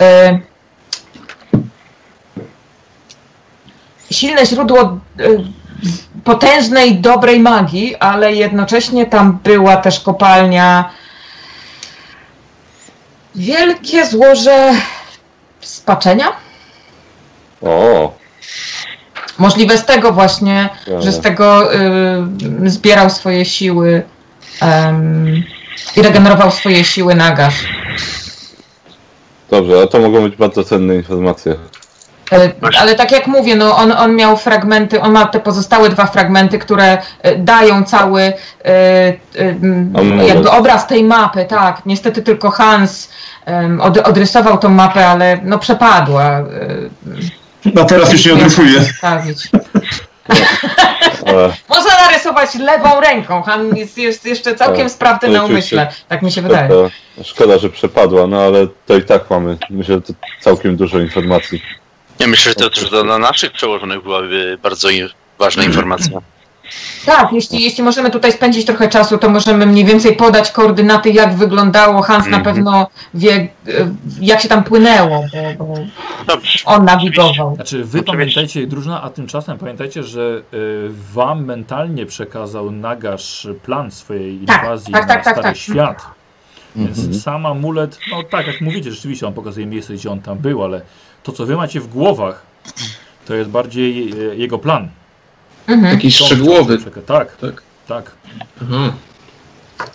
e, 0.01 0.39
silne 4.11 4.45
źródło 4.45 4.81
e, 4.81 4.97
potężnej, 6.23 6.95
dobrej 6.95 7.39
magii, 7.39 7.95
ale 7.95 8.33
jednocześnie 8.33 9.05
tam 9.05 9.39
była 9.43 9.77
też 9.77 9.99
kopalnia 9.99 10.89
wielkie 13.35 14.05
złoże 14.05 14.73
spaczenia. 15.61 16.25
O, 17.61 18.13
Możliwe 19.37 19.77
z 19.77 19.85
tego 19.85 20.11
właśnie, 20.11 20.69
Ciekawe. 20.85 21.01
że 21.01 21.11
z 21.11 21.19
tego 21.21 21.73
y, 21.75 22.69
zbierał 22.69 23.09
swoje 23.09 23.45
siły 23.45 24.03
em, 24.61 25.43
i 25.95 26.01
regenerował 26.01 26.51
swoje 26.51 26.83
siły 26.83 27.15
Nagasz. 27.15 27.65
dobrze, 29.49 29.81
a 29.83 29.87
to 29.87 29.99
mogą 29.99 30.21
być 30.23 30.35
bardzo 30.35 30.63
cenne 30.63 30.95
informacje. 30.95 31.55
Ale 32.79 32.95
tak 32.95 33.11
jak 33.11 33.27
mówię, 33.27 33.55
no 33.55 33.75
on, 33.77 33.91
on 33.91 34.15
miał 34.15 34.37
fragmenty, 34.37 35.01
on 35.01 35.11
ma 35.11 35.25
te 35.25 35.39
pozostałe 35.39 35.89
dwa 35.89 36.05
fragmenty, 36.05 36.59
które 36.59 36.97
e, 37.21 37.35
dają 37.35 37.83
cały 37.83 38.21
e, 38.21 38.33
e, 38.65 40.25
jakby 40.27 40.49
obraz 40.51 40.87
tej 40.87 41.03
mapy, 41.03 41.45
tak. 41.45 41.81
Niestety 41.85 42.21
tylko 42.21 42.51
Hans 42.51 43.09
od, 43.81 43.97
odrysował 43.97 44.57
tą 44.57 44.69
mapę, 44.69 45.07
ale 45.07 45.39
no 45.43 45.59
przepadła. 45.59 46.43
No 47.65 47.85
teraz 47.85 48.13
już 48.13 48.25
nie 48.25 48.33
odrysuje. 48.33 48.81
Ale 49.01 49.23
Można 51.69 51.91
narysować 52.05 52.55
lewą 52.55 53.01
ręką. 53.01 53.41
Han 53.41 53.75
jest, 53.75 53.97
jest 53.97 54.25
jeszcze 54.25 54.55
całkiem 54.55 54.83
Tak, 54.83 54.91
sprawny 54.91 55.29
na 55.29 55.39
rzeczywiście. 55.39 55.75
umyśle. 55.75 55.93
Tak 56.07 56.21
mi 56.21 56.31
się 56.31 56.41
wydaje. 56.41 56.67
szkoda, 56.67 56.89
szkoda, 57.23 57.57
że 57.57 57.69
przepadła, 57.69 58.27
no 58.27 58.41
ale 58.41 58.67
to 58.85 58.97
i 58.97 59.03
tak 59.03 59.29
mamy, 59.29 59.57
myślę, 59.69 59.95
że 59.95 60.01
to 60.01 60.13
całkiem 60.41 60.75
dużo 60.75 60.99
informacji. 60.99 61.61
Ja 62.19 62.27
myślę, 62.27 62.49
że 62.51 62.55
to 62.55 62.69
też 62.69 62.89
dla 62.89 63.17
naszych 63.19 63.51
przełożonych 63.51 64.03
byłaby 64.03 64.57
bardzo 64.63 64.87
ważna 65.39 65.63
informacja. 65.63 66.19
Tak, 67.05 67.31
jeśli, 67.33 67.63
jeśli 67.63 67.83
możemy 67.83 68.09
tutaj 68.11 68.31
spędzić 68.31 68.65
trochę 68.65 68.89
czasu, 68.89 69.17
to 69.17 69.29
możemy 69.29 69.65
mniej 69.65 69.85
więcej 69.85 70.15
podać 70.15 70.51
koordynaty, 70.51 71.09
jak 71.09 71.35
wyglądało. 71.35 72.01
Hans 72.01 72.27
na 72.27 72.37
Mhm. 72.37 72.43
pewno 72.55 72.87
wie, 73.13 73.33
e, 73.33 73.47
jak 74.21 74.41
się 74.41 74.49
tam 74.49 74.63
płynęło, 74.63 75.23
bo, 75.57 75.65
bo 75.65 75.73
Dobrze. 76.27 76.59
on 76.65 76.85
nawigował. 76.85 77.55
Znaczy, 77.55 77.83
wy 77.83 78.03
pamiętajcie, 78.03 78.67
drużyna, 78.67 79.01
a 79.03 79.09
tymczasem 79.09 79.57
pamiętajcie, 79.57 80.03
że 80.03 80.41
y, 80.53 80.89
wam 81.13 81.45
mentalnie 81.45 82.05
przekazał 82.05 82.71
Nagasz 82.71 83.47
plan 83.63 83.91
swojej 83.91 84.39
Tak, 84.47 84.61
inwazji 84.63 84.93
tak, 84.93 85.01
na 85.07 85.07
tak, 85.15 85.23
tak, 85.23 85.33
Stary 85.33 85.47
tak. 85.49 85.57
Świat. 85.57 86.05
Więc 86.75 86.97
Mhm. 86.97 87.19
sam 87.19 87.45
amulet, 87.45 87.99
no 88.11 88.23
tak 88.23 88.47
jak 88.47 88.61
mówicie, 88.61 88.91
rzeczywiście 88.91 89.27
on 89.27 89.33
pokazuje 89.33 89.65
miejsce, 89.65 89.93
gdzie 89.93 90.11
on 90.11 90.21
tam 90.21 90.37
był, 90.37 90.63
ale 90.63 90.81
to, 91.27 91.31
co 91.37 91.45
wy 91.45 91.55
macie 91.55 91.79
w 91.79 91.87
głowach, 91.87 92.41
to 93.25 93.35
jest 93.35 93.49
bardziej 93.49 94.13
e, 94.31 94.35
jego 94.35 94.59
plan. 94.59 94.89
Mhm. 95.67 95.95
Taki 95.95 96.11
szczegółowy. 96.11 96.77
Czeka- 96.77 97.01
Tak, 97.05 97.37
Tak. 97.37 97.61
tak. 97.87 98.11
Aha. 98.61 98.93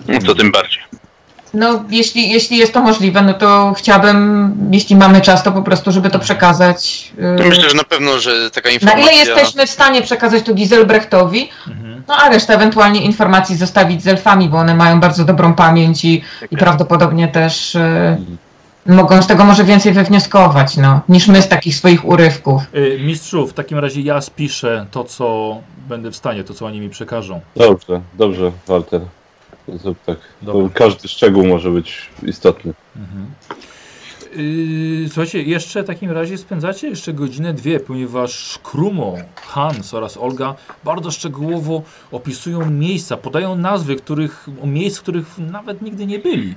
No 0.09 0.19
to 0.27 0.35
tym 0.35 0.53
bardziej. 0.53 0.83
No, 1.55 1.85
jeśli, 1.91 2.31
jeśli 2.31 2.57
jest 2.57 2.73
to 2.73 2.83
możliwe, 2.83 3.23
no 3.23 3.35
to 3.35 3.75
chciałabym, 3.79 4.55
jeśli 4.73 4.97
mamy 4.97 5.21
czas, 5.21 5.43
to 5.43 5.53
po 5.53 5.63
prostu, 5.63 5.93
żeby 5.93 6.11
to 6.11 6.19
przekazać. 6.19 7.13
e, 7.19 7.43
Ja 7.43 7.49
myślę, 7.49 7.71
że 7.71 7.77
na 7.77 7.85
pewno, 7.85 8.19
że 8.21 8.51
taka 8.51 8.69
Na 8.69 8.75
informacja... 8.75 9.13
ile 9.13 9.25
jesteśmy 9.25 9.67
w 9.67 9.71
stanie 9.71 10.03
przekazać 10.03 10.43
to 10.43 10.55
Giselbrechtowi, 10.55 11.49
Mhm. 11.69 12.03
no 12.09 12.15
a 12.17 12.29
resztę 12.29 12.55
ewentualnie 12.55 13.01
informacji 13.03 13.57
zostawić 13.57 14.03
z 14.03 14.07
elfami, 14.09 14.49
bo 14.49 14.59
one 14.59 14.75
mają 14.75 15.01
bardzo 15.01 15.25
dobrą 15.25 15.55
pamięć 15.55 16.05
i, 16.05 16.23
i 16.51 16.57
prawdopodobnie 16.57 17.29
też 17.29 17.77
e, 17.77 18.17
mogą 18.87 19.23
z 19.23 19.27
tego 19.27 19.45
może 19.45 19.65
więcej 19.65 19.93
wywnioskować, 19.93 20.77
no, 20.77 21.01
niż 21.09 21.29
my 21.29 21.43
z 21.43 21.49
takich 21.49 21.77
swoich 21.77 22.05
urywków. 22.05 22.63
Y, 22.75 22.99
Mistrzu, 23.01 23.47
w 23.47 23.53
takim 23.53 23.79
razie 23.79 24.01
ja 24.01 24.21
spiszę 24.21 24.87
to, 24.91 25.05
co 25.05 25.57
będę 25.89 26.11
w 26.11 26.17
stanie, 26.17 26.45
to, 26.45 26.55
co 26.55 26.67
oni 26.67 26.81
mi 26.81 26.91
przekażą. 26.91 27.41
Dobrze, 27.57 28.01
dobrze, 28.15 28.53
Walter. 28.67 29.01
Zrób 29.69 29.99
tak. 30.07 30.17
Dobra. 30.43 30.69
Każdy 30.75 31.09
szczegół 31.09 31.47
może 31.47 31.71
być 31.71 32.11
istotny. 32.23 32.73
Mhm. 32.97 33.27
Yy, 34.37 35.09
słuchajcie, 35.09 35.43
jeszcze 35.43 35.83
w 35.83 35.87
takim 35.87 36.11
razie 36.11 36.39
spędzacie 36.39 36.89
jeszcze 36.89 37.13
godzinę, 37.13 37.55
dwie, 37.55 37.81
ponieważ 37.81 38.59
Krumo, 38.63 39.15
Hans 39.35 39.95
oraz 39.95 40.17
Olga 40.17 40.55
bardzo 40.85 41.11
szczegółowo 41.11 41.83
opisują 42.13 42.71
miejsca, 42.71 43.17
podają 43.17 43.57
nazwy 43.57 43.97
których, 43.97 44.47
miejsc, 44.65 45.01
których 45.01 45.39
nawet 45.39 45.83
nigdy 45.83 46.07
nie 46.07 46.19
byli. 46.19 46.55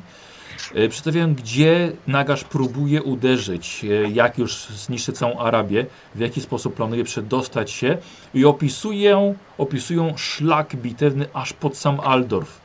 E, 0.75 0.89
Przedstawiają, 0.89 1.35
gdzie 1.35 1.91
Nagasz 2.07 2.43
próbuje 2.43 3.03
uderzyć, 3.03 3.85
e, 3.85 4.09
jak 4.09 4.37
już 4.37 4.65
zniszczy 4.65 5.13
całą 5.13 5.39
Arabię, 5.39 5.85
w 6.15 6.19
jaki 6.19 6.41
sposób 6.41 6.75
planuje 6.75 7.03
przedostać 7.03 7.71
się 7.71 7.97
i 8.33 8.45
opisują, 8.45 9.35
opisują 9.57 10.17
szlak 10.17 10.75
bitewny 10.75 11.25
aż 11.33 11.53
pod 11.53 11.77
sam 11.77 11.99
Aldorf. 11.99 12.61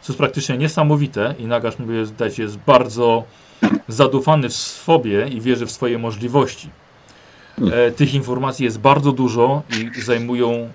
Co 0.00 0.12
jest 0.12 0.18
praktycznie 0.18 0.58
niesamowite 0.58 1.34
i 1.38 1.46
Nagasz, 1.46 1.78
mówię, 1.78 2.06
zdać 2.06 2.38
jest 2.38 2.56
bardzo 2.56 3.24
zadufany 3.88 4.48
w 4.48 4.52
sobie 4.52 5.28
i 5.28 5.40
wierzy 5.40 5.66
w 5.66 5.70
swoje 5.70 5.98
możliwości. 5.98 6.70
E, 7.72 7.90
tych 7.90 8.14
informacji 8.14 8.64
jest 8.64 8.80
bardzo 8.80 9.12
dużo 9.12 9.62
i 9.96 10.00
zajmują, 10.00 10.70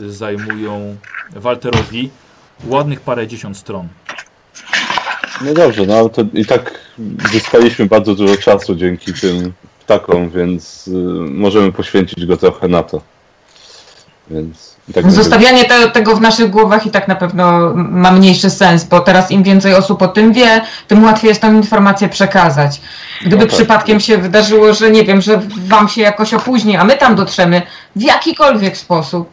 e, 0.00 0.10
zajmują 0.10 0.96
Walterowi 1.30 2.10
ładnych 2.66 3.00
parę 3.00 3.26
dziesiąt 3.26 3.56
stron. 3.56 3.88
No 5.40 5.54
dobrze, 5.54 5.86
no 5.86 5.94
ale 5.94 6.10
to 6.10 6.22
i 6.34 6.44
tak 6.44 6.80
zyskaliśmy 7.32 7.86
bardzo 7.86 8.14
dużo 8.14 8.36
czasu 8.36 8.74
dzięki 8.74 9.12
tym 9.12 9.52
ptakom, 9.80 10.30
więc 10.30 10.88
y, 10.88 10.90
możemy 11.30 11.72
poświęcić 11.72 12.26
go 12.26 12.36
trochę 12.36 12.68
na 12.68 12.82
to. 12.82 13.00
Więc 14.30 14.74
tak 14.94 15.10
Zostawianie 15.10 15.64
te, 15.64 15.90
tego 15.90 16.16
w 16.16 16.20
naszych 16.20 16.50
głowach 16.50 16.86
i 16.86 16.90
tak 16.90 17.08
na 17.08 17.14
pewno 17.14 17.72
ma 17.74 18.10
mniejszy 18.10 18.50
sens, 18.50 18.84
bo 18.84 19.00
teraz 19.00 19.30
im 19.30 19.42
więcej 19.42 19.74
osób 19.74 20.02
o 20.02 20.08
tym 20.08 20.32
wie, 20.32 20.60
tym 20.88 21.04
łatwiej 21.04 21.28
jest 21.28 21.40
tą 21.40 21.54
informację 21.54 22.08
przekazać. 22.08 22.80
Gdyby 23.20 23.36
No 23.36 23.42
tak. 23.42 23.54
przypadkiem 23.54 24.00
się 24.00 24.18
wydarzyło, 24.18 24.74
że 24.74 24.90
nie 24.90 25.04
wiem, 25.04 25.20
że 25.20 25.40
wam 25.66 25.88
się 25.88 26.00
jakoś 26.00 26.34
opóźni, 26.34 26.76
a 26.76 26.84
my 26.84 26.96
tam 26.96 27.14
dotrzemy 27.14 27.62
w 27.96 28.02
jakikolwiek 28.02 28.76
sposób, 28.76 29.30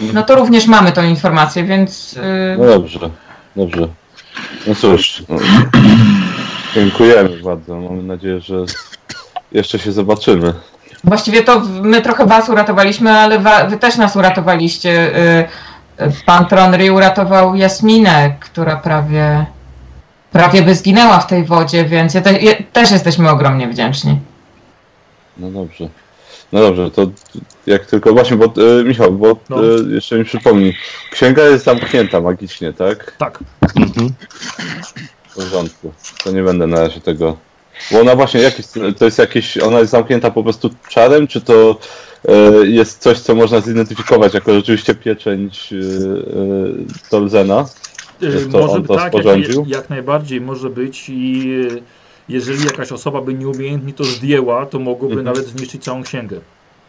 no 0.00 0.22
to 0.22 0.34
również 0.34 0.66
mamy 0.66 0.92
tą 0.92 1.04
informację, 1.04 1.64
więc 1.64 2.12
yy, 2.12 2.56
No 2.58 2.66
dobrze, 2.66 3.10
dobrze. 3.56 3.88
No 4.66 4.74
cóż, 4.74 5.22
no, 5.28 5.36
dziękujemy 6.74 7.42
bardzo. 7.44 7.80
Mamy 7.80 8.02
nadzieję, 8.02 8.40
że 8.40 8.64
jeszcze 9.52 9.78
się 9.78 9.92
zobaczymy. 9.92 10.54
właściwie 11.04 11.42
to 11.42 11.60
my 11.82 12.02
trochę 12.02 12.26
was 12.26 12.48
uratowaliśmy, 12.48 13.10
ale 13.10 13.38
wa, 13.38 13.64
wy 13.64 13.76
też 13.76 13.96
nas 13.96 14.16
uratowaliście. 14.16 14.90
Yy, 15.98 16.06
yy, 16.06 16.12
pan 16.26 16.46
Tronry 16.46 16.92
uratował 16.92 17.54
Jasminę, 17.54 18.34
która 18.40 18.76
prawie, 18.76 19.46
prawie 20.32 20.62
by 20.62 20.74
zginęła 20.74 21.18
w 21.20 21.26
tej 21.26 21.44
wodzie, 21.44 21.84
więc 21.84 22.14
ja 22.14 22.20
te, 22.20 22.32
je, 22.32 22.54
też 22.72 22.90
jesteśmy 22.90 23.30
ogromnie 23.30 23.68
wdzięczni. 23.68 24.18
No 25.36 25.50
dobrze. 25.50 25.88
No 26.52 26.60
dobrze, 26.60 26.90
to 26.90 27.10
jak 27.66 27.86
tylko 27.86 28.12
właśnie, 28.12 28.36
bo 28.36 28.44
e, 28.44 28.84
Michał, 28.84 29.12
bo 29.12 29.36
No. 29.50 29.56
e, 29.56 29.94
jeszcze 29.94 30.18
mi 30.18 30.24
przypomnij, 30.24 30.76
księga 31.10 31.42
jest 31.42 31.64
zamknięta 31.64 32.20
magicznie, 32.20 32.72
tak? 32.72 33.16
Tak. 33.18 33.38
Mhm. 33.76 34.10
W 35.28 35.34
porządku. 35.34 35.92
To 36.24 36.30
nie 36.30 36.42
będę 36.42 36.66
na 36.66 36.80
razie 36.80 37.00
tego. 37.00 37.36
Bo 37.92 38.00
ona 38.00 38.16
właśnie 38.16 38.40
jakieś, 38.40 38.66
to 38.98 39.04
jest 39.04 39.18
jakieś, 39.18 39.58
ona 39.58 39.78
jest 39.78 39.92
zamknięta 39.92 40.30
po 40.30 40.42
prostu 40.42 40.70
czarem, 40.88 41.26
czy 41.26 41.40
to 41.40 41.78
e, 42.28 42.32
jest 42.66 42.98
coś, 43.02 43.18
co 43.18 43.34
można 43.34 43.60
zidentyfikować 43.60 44.34
jako 44.34 44.54
rzeczywiście 44.54 44.94
pieczęć 44.94 45.72
e, 45.72 45.76
e, 45.76 47.10
Tolzena? 47.10 47.66
Że 48.20 48.40
to 48.40 48.58
może 48.58 48.72
on 48.72 48.84
to 48.84 48.94
tak, 48.96 49.14
jak, 49.14 49.38
jak 49.66 49.90
najbardziej 49.90 50.40
może 50.40 50.70
być 50.70 51.08
i 51.08 51.52
jeżeli 52.28 52.64
jakaś 52.64 52.92
osoba 52.92 53.20
by 53.20 53.34
nieumiejętnie 53.34 53.92
to 53.92 54.04
zdjęła, 54.04 54.66
to 54.66 54.78
mogłoby 54.78 55.14
Mhm. 55.14 55.24
nawet 55.24 55.46
zniszczyć 55.46 55.84
całą 55.84 56.02
księgę. 56.02 56.40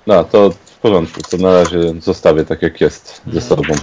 No, 0.08 0.24
to 0.24 0.50
w 0.52 0.78
porządku, 0.78 1.22
to 1.30 1.38
na 1.38 1.54
razie 1.54 1.94
zostawię 2.02 2.46
tak 2.46 2.62
jak 2.62 2.82
jest 2.82 3.22
ze 3.34 3.42
sobą. 3.42 3.74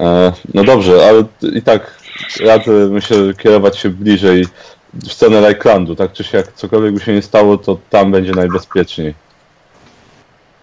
E, 0.00 0.32
no 0.54 0.64
dobrze, 0.64 1.06
ale 1.08 1.24
i 1.54 1.62
tak 1.62 1.98
radzę, 2.40 2.72
myślę, 2.90 3.16
kierować 3.38 3.78
się 3.78 3.90
bliżej 3.90 4.46
w 4.94 5.12
stronę 5.12 5.40
Lajklandu, 5.40 5.96
tak 5.96 6.12
czy 6.12 6.24
siak, 6.24 6.52
cokolwiek 6.52 6.94
by 6.94 7.00
się 7.00 7.12
nie 7.12 7.22
stało, 7.22 7.58
to 7.58 7.78
tam 7.90 8.12
będzie 8.12 8.32
najbezpieczniej. 8.32 9.14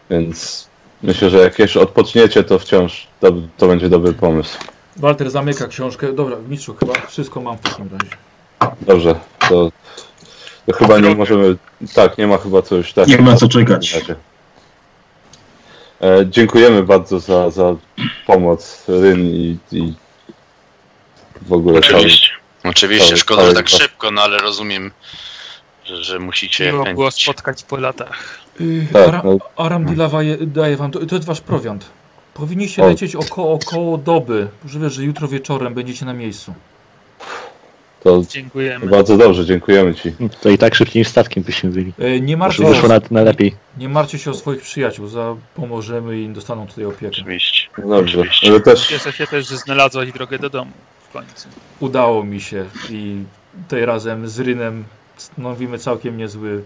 Więc 0.10 0.68
myślę, 1.04 1.30
że 1.30 1.38
jak 1.38 1.60
jeszcze 1.60 1.80
odpoczniecie, 1.82 2.44
to 2.44 2.60
wciąż 2.60 3.08
to, 3.20 3.34
to 3.58 3.68
będzie 3.68 3.90
dobry 3.90 4.14
pomysł. 4.14 4.58
Walter 4.98 5.32
zamyka 5.32 5.68
książkę. 5.68 6.14
Dobra, 6.14 6.38
mistrzu, 6.50 6.76
chyba 6.80 6.94
wszystko 7.08 7.42
mam 7.42 7.58
w 7.58 7.62
takim 7.62 7.90
razie. 7.92 8.16
Dobrze, 8.82 9.16
to, 9.50 9.72
to 10.66 10.74
chyba 10.74 11.00
nie 11.00 11.16
możemy, 11.16 11.56
tak, 11.94 12.18
nie 12.18 12.28
ma 12.28 12.38
chyba 12.38 12.62
co 12.62 12.76
już 12.76 12.94
tak. 12.94 13.08
Nie 13.08 13.18
ma 13.18 13.36
co 13.36 13.48
czekać. 13.48 14.04
E, 16.02 16.26
dziękujemy 16.30 16.84
bardzo 16.84 17.20
za, 17.20 17.50
za 17.50 17.76
pomoc 18.28 18.86
Ryn 18.88 19.20
i, 19.26 19.58
i 19.72 19.94
w 21.42 21.54
ogóle 21.54 21.82
cały, 21.82 21.96
Oczywiście. 21.96 22.30
Oczywiście, 22.64 23.08
cały- 23.08 23.18
szkoda, 23.18 23.42
że 23.42 23.48
cały- 23.54 23.56
tak 23.56 23.70
szybko, 23.70 24.12
no 24.12 24.22
ale 24.22 24.38
rozumiem, 24.38 24.92
że, 25.86 26.04
że 26.04 26.20
musicie 26.20 26.72
Miło 26.72 26.86
było 26.86 27.12
spotkać 27.12 27.64
po 27.64 27.78
latach. 27.78 28.40
Yy, 28.60 28.88
Tak, 28.94 29.08
Ara, 29.08 29.22
no. 29.26 29.38
Aram 29.58 29.96
daje, 29.96 30.38
daje 30.38 30.78
wam, 30.78 30.92
to, 30.92 31.06
to 31.06 31.16
jest 31.16 31.28
wasz 31.28 31.42
prowiant. 31.42 31.86
Powinniście 32.34 32.86
lecieć 32.86 33.16
około, 33.16 33.54
około 33.54 33.98
doby. 33.98 34.48
Możliwe, 34.64 34.90
że 34.90 35.04
jutro 35.04 35.28
wieczorem 35.28 35.74
będziecie 35.74 36.06
na 36.06 36.14
miejscu. 36.14 36.54
To 38.04 38.22
Dziękujemy. 38.30 38.88
bardzo 38.88 39.18
dobrze, 39.18 39.46
dziękujemy 39.46 39.96
Ci. 39.96 40.14
To 40.42 40.50
i 40.50 40.58
tak 40.58 40.76
szybciej 40.76 41.00
niż 41.00 41.08
statkiem 41.08 41.44
byśmy 41.44 41.70
byli. 41.70 41.94
Yy, 41.98 42.22
nie, 42.22 42.38
martwcie 42.38 42.64
Wyszło 42.64 42.82
się, 42.82 42.88
nawet 42.88 43.12
na 43.12 43.22
lepiej. 43.22 43.56
nie 43.78 43.90
martwcie 43.90 44.20
się 44.20 44.32
o 44.32 44.34
swoich 44.34 44.62
przyjaciół. 44.62 45.08
Za, 45.08 45.36
pomożemy 45.56 46.20
i 46.20 46.24
im 46.24 46.34
dostaną 46.34 46.68
tutaj 46.68 46.86
opiekę. 46.86 47.08
Oczywiście. 47.08 47.68
No 47.78 47.88
Dobrze, 47.88 48.20
Oczywiście. 48.20 48.48
ale 48.48 48.60
też 48.60 48.88
Cieszę 48.88 49.12
się 49.12 49.28
też, 49.28 49.48
że 49.50 49.58
znalazłaś 49.58 50.12
drogę 50.12 50.40
do 50.40 50.50
domu 50.50 50.72
w 51.10 51.14
końcu. 51.14 51.50
Udało 51.80 52.24
mi 52.24 52.42
się 52.42 52.66
i 52.90 53.24
tej 53.68 53.86
razem 53.86 54.28
z 54.28 54.40
Rynem 54.40 54.84
stanowimy 55.18 55.78
całkiem 55.78 56.18
niezły 56.18 56.64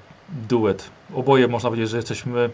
duet. 0.50 0.90
Oboje 1.16 1.48
można 1.48 1.70
powiedzieć, 1.70 1.90
że 1.90 1.98
jesteśmy 1.98 2.50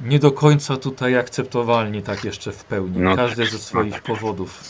nie 0.00 0.18
do 0.18 0.32
końca 0.32 0.76
tutaj 0.76 1.16
akceptowalni 1.18 2.02
tak 2.02 2.24
jeszcze 2.24 2.52
w 2.52 2.64
pełni. 2.64 2.98
No 2.98 3.16
Każdy 3.16 3.46
ze 3.46 3.58
swoich 3.58 4.02
powodów. 4.02 4.60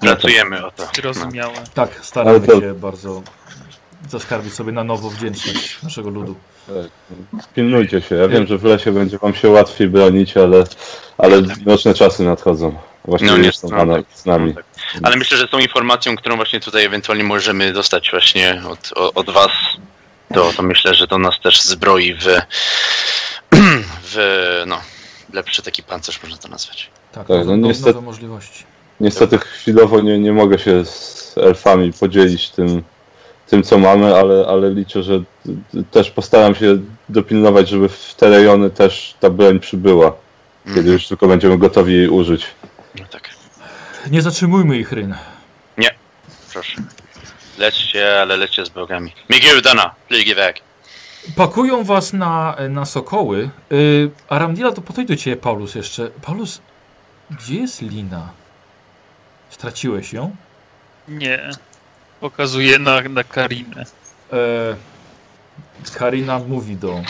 Pracujemy 0.00 0.66
o 0.66 0.70
to. 0.70 0.88
Zrozumiałe. 0.96 1.54
Tak, 1.74 1.90
staramy 2.02 2.40
to- 2.46 2.60
się 2.60 2.74
bardzo 2.74 3.22
zaskarbić 4.10 4.54
sobie 4.54 4.72
na 4.72 4.84
nowo 4.84 5.10
wdzięczność 5.10 5.82
naszego 5.82 6.10
ludu. 6.10 6.34
pilnujcie 7.54 8.00
się. 8.02 8.14
Ja 8.14 8.28
wiem, 8.28 8.46
że 8.46 8.58
w 8.58 8.64
lesie 8.64 8.92
będzie 8.92 9.18
Wam 9.18 9.34
się 9.34 9.48
łatwiej 9.48 9.88
bronić, 9.88 10.36
ale, 10.36 10.64
ale 11.18 11.42
nocne 11.66 11.94
czasy 11.94 12.22
nadchodzą. 12.22 12.78
Właśnie 13.04 13.26
No, 13.28 13.36
nie, 13.38 13.50
no, 13.70 13.78
ona 13.78 13.94
tak. 13.96 14.04
z 14.14 14.26
nami. 14.26 14.54
Ale 15.02 15.16
myślę, 15.16 15.36
że 15.38 15.48
tą 15.48 15.58
informacją, 15.58 16.16
którą 16.16 16.36
właśnie 16.36 16.60
tutaj 16.60 16.84
ewentualnie 16.84 17.24
możemy 17.24 17.72
dostać 17.72 18.10
właśnie 18.10 18.62
od, 18.70 18.92
o- 18.96 19.12
od 19.12 19.30
was, 19.30 19.50
to, 20.34 20.52
to 20.56 20.62
myślę, 20.62 20.94
że 20.94 21.08
to 21.08 21.18
nas 21.18 21.40
też 21.42 21.62
zbroi 21.62 22.14
w, 22.14 22.24
w 24.12 24.16
no, 24.66 24.80
lepszy 25.32 25.62
taki 25.62 25.82
pancerz, 25.82 26.22
można 26.22 26.38
to 26.38 26.48
nazwać. 26.48 26.90
Tak, 27.12 27.26
Tak, 27.26 27.46
no 27.46 27.56
no, 27.56 27.68
niestety- 27.68 27.86
nowe 27.94 28.00
możliwości. 28.06 28.64
Niestety 29.02 29.38
chwilowo 29.38 30.00
nie, 30.00 30.18
nie 30.18 30.32
mogę 30.32 30.58
się 30.58 30.84
z 30.84 31.34
elfami 31.38 31.92
podzielić 31.92 32.50
tym, 32.50 32.82
tym 33.46 33.62
co 33.62 33.78
mamy, 33.78 34.14
ale, 34.16 34.46
ale 34.48 34.70
liczę, 34.70 35.02
że 35.02 35.22
też 35.90 36.10
postaram 36.10 36.54
się 36.54 36.78
dopilnować, 37.08 37.68
żeby 37.68 37.88
w 37.88 38.14
te 38.14 38.28
rejony 38.30 38.70
też 38.70 39.14
ta 39.20 39.30
broń 39.30 39.60
przybyła. 39.60 40.12
Kiedy 40.64 40.78
Mhm. 40.78 40.92
już 40.92 41.08
tylko 41.08 41.28
będziemy 41.28 41.58
gotowi 41.58 41.92
jej 41.94 42.08
użyć. 42.08 42.46
No 42.98 43.04
tak, 43.10 43.30
Nie 44.10 44.22
zatrzymujmy 44.22 44.78
ich, 44.78 44.92
Ryn. 44.92 45.14
proszę. 46.52 46.82
Lećcie, 47.58 48.20
ale 48.20 48.36
lećcie 48.36 48.66
z 48.66 48.68
bogami. 48.68 49.12
Miguel 49.30 49.62
Dana, 49.62 49.94
flygi 50.08 50.34
weg. 50.34 50.56
Pakują 51.36 51.84
was 51.84 52.12
na, 52.12 52.56
na 52.68 52.84
sokoły. 52.84 53.50
Yy, 53.70 54.10
Aramdila, 54.28 54.72
to 54.72 54.80
po 54.82 54.92
to 54.92 55.04
do 55.04 55.16
ciebie, 55.16 55.36
Paulus, 55.36 55.74
jeszcze. 55.74 56.10
Paulus, 56.22 56.60
gdzie 57.30 57.54
jest 57.54 57.82
Lina? 57.82 58.28
Straciłeś 59.52 60.12
ją? 60.12 60.36
Nie. 61.08 61.50
Pokazuję 62.20 62.78
na, 62.78 63.00
na 63.00 63.24
Karinę. 63.24 63.84
E, 64.32 64.76
Karina 65.94 66.38
mówi 66.38 66.76
do 66.76 67.00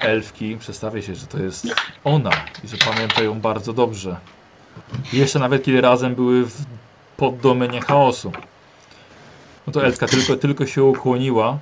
elfki, 0.00 0.56
przedstawia 0.56 1.02
się, 1.02 1.14
że 1.14 1.26
to 1.26 1.38
jest 1.38 1.66
ona 2.04 2.30
i 2.64 2.68
że 2.68 2.76
pamięta 2.76 3.22
ją 3.22 3.40
bardzo 3.40 3.72
dobrze. 3.72 4.16
Jeszcze 5.12 5.38
nawet 5.38 5.64
kiedy 5.64 5.80
razem 5.80 6.14
były 6.14 6.44
w 6.44 6.54
poddomenie 7.16 7.80
chaosu. 7.80 8.32
No 9.66 9.72
to 9.72 9.84
elfka 9.84 10.06
tylko, 10.06 10.36
tylko 10.36 10.66
się 10.66 10.84
ukłoniła. 10.84 11.58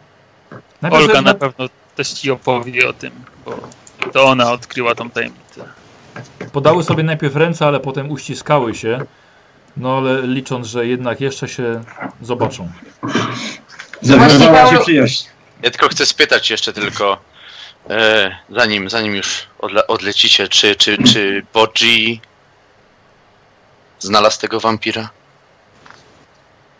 Najpierw 0.82 1.02
Olga 1.04 1.22
na 1.22 1.34
pewno 1.34 1.68
też 1.96 2.10
ci 2.10 2.30
opowie 2.30 2.88
o 2.88 2.92
tym, 2.92 3.12
bo 3.44 3.58
to 4.12 4.24
ona 4.24 4.52
odkryła 4.52 4.94
tą 4.94 5.10
tajemnicę. 5.10 5.64
Podały 6.52 6.84
sobie 6.84 7.02
najpierw 7.02 7.36
ręce, 7.36 7.66
ale 7.66 7.80
potem 7.80 8.10
uściskały 8.10 8.74
się. 8.74 9.06
No 9.76 9.96
ale 9.98 10.22
licząc, 10.26 10.66
że 10.66 10.86
jednak 10.86 11.20
jeszcze 11.20 11.48
się 11.48 11.84
zobaczą. 12.22 12.70
Zawiązała 14.02 14.66
się 14.70 14.78
przyjaźń. 14.78 15.26
Ja 15.62 15.70
tylko 15.70 15.88
chcę 15.88 16.06
spytać 16.06 16.50
jeszcze 16.50 16.72
tylko, 16.72 17.18
e, 17.90 18.36
zanim, 18.50 18.90
zanim 18.90 19.14
już 19.14 19.46
odle 19.58 19.86
odlecicie, 19.86 20.48
czy, 20.48 20.76
czy, 20.76 20.98
czy 21.12 21.46
Bodzi 21.54 22.20
znalazł 23.98 24.40
tego 24.40 24.60
wampira? 24.60 25.10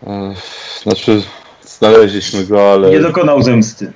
E, 0.06 0.34
Znaczy, 0.82 1.22
znaleźliśmy 1.66 2.44
go, 2.46 2.72
ale... 2.72 2.90
Nie 2.90 3.00
dokonał 3.00 3.42
zemsty. 3.42 3.92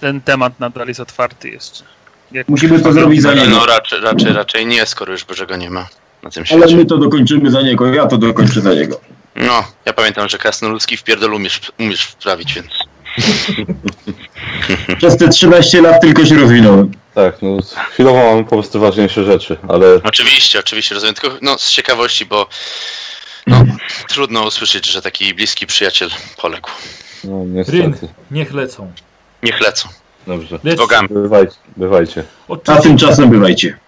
Ten 0.00 0.20
temat 0.20 0.60
nadal 0.60 0.88
jest 0.88 1.00
otwarty 1.00 1.48
jeszcze. 1.48 1.84
Jak 2.32 2.48
Musimy 2.48 2.80
to 2.80 2.92
zrobić 2.92 3.22
za 3.22 3.34
No, 3.34 3.44
niego. 3.44 3.56
no 3.56 3.66
raczej, 3.66 4.00
raczej, 4.00 4.32
raczej 4.32 4.66
nie, 4.66 4.86
skoro 4.86 5.12
już 5.12 5.24
Bożego 5.24 5.56
nie 5.56 5.70
ma 5.70 5.86
na 6.22 6.30
tym 6.30 6.44
Ale 6.50 6.60
świecie. 6.60 6.76
my 6.76 6.84
to 6.86 6.98
dokończymy 6.98 7.50
za 7.50 7.62
niego, 7.62 7.94
ja 7.94 8.06
to 8.06 8.18
dokończę 8.18 8.60
za 8.60 8.74
niego. 8.74 9.00
No, 9.36 9.64
ja 9.86 9.92
pamiętam, 9.92 10.28
że 10.28 10.38
krasnoludzki 10.38 10.96
w 10.96 11.02
pierdol 11.02 11.34
umiesz, 11.34 11.60
umiesz 11.80 12.02
wprawić, 12.02 12.54
więc... 12.54 12.66
Przez 14.98 15.16
te 15.16 15.28
13 15.28 15.82
lat 15.82 16.00
tylko 16.00 16.26
się 16.26 16.34
rozwinąłem. 16.34 16.90
Tak, 17.14 17.42
no 17.42 17.56
chwilowo 17.92 18.24
mamy 18.30 18.44
po 18.44 18.50
prostu 18.50 18.80
ważniejsze 18.80 19.24
rzeczy, 19.24 19.56
ale 19.68 19.86
Oczywiście, 20.04 20.58
oczywiście, 20.58 20.94
rozumiem, 20.94 21.14
tylko 21.14 21.36
no, 21.42 21.58
z 21.58 21.70
ciekawości, 21.70 22.26
bo 22.26 22.46
no, 23.46 23.64
trudno 24.08 24.46
usłyszeć, 24.46 24.86
że 24.86 25.02
taki 25.02 25.34
bliski 25.34 25.66
przyjaciel 25.66 26.10
poległ. 26.42 26.70
no 27.24 27.38
Ryn, 27.38 27.54
niestety. 27.90 28.08
niech 28.30 28.54
lecą. 28.54 28.92
Niech 29.42 29.60
lecą. 29.60 29.88
Dobrze. 30.26 30.58
Lecz, 30.64 30.78
Bogami. 30.78 31.08
Bywajcie, 31.10 31.54
bywajcie. 31.76 32.24
A 32.66 32.76
tymczasem 32.76 33.30
bywajcie. 33.30 33.78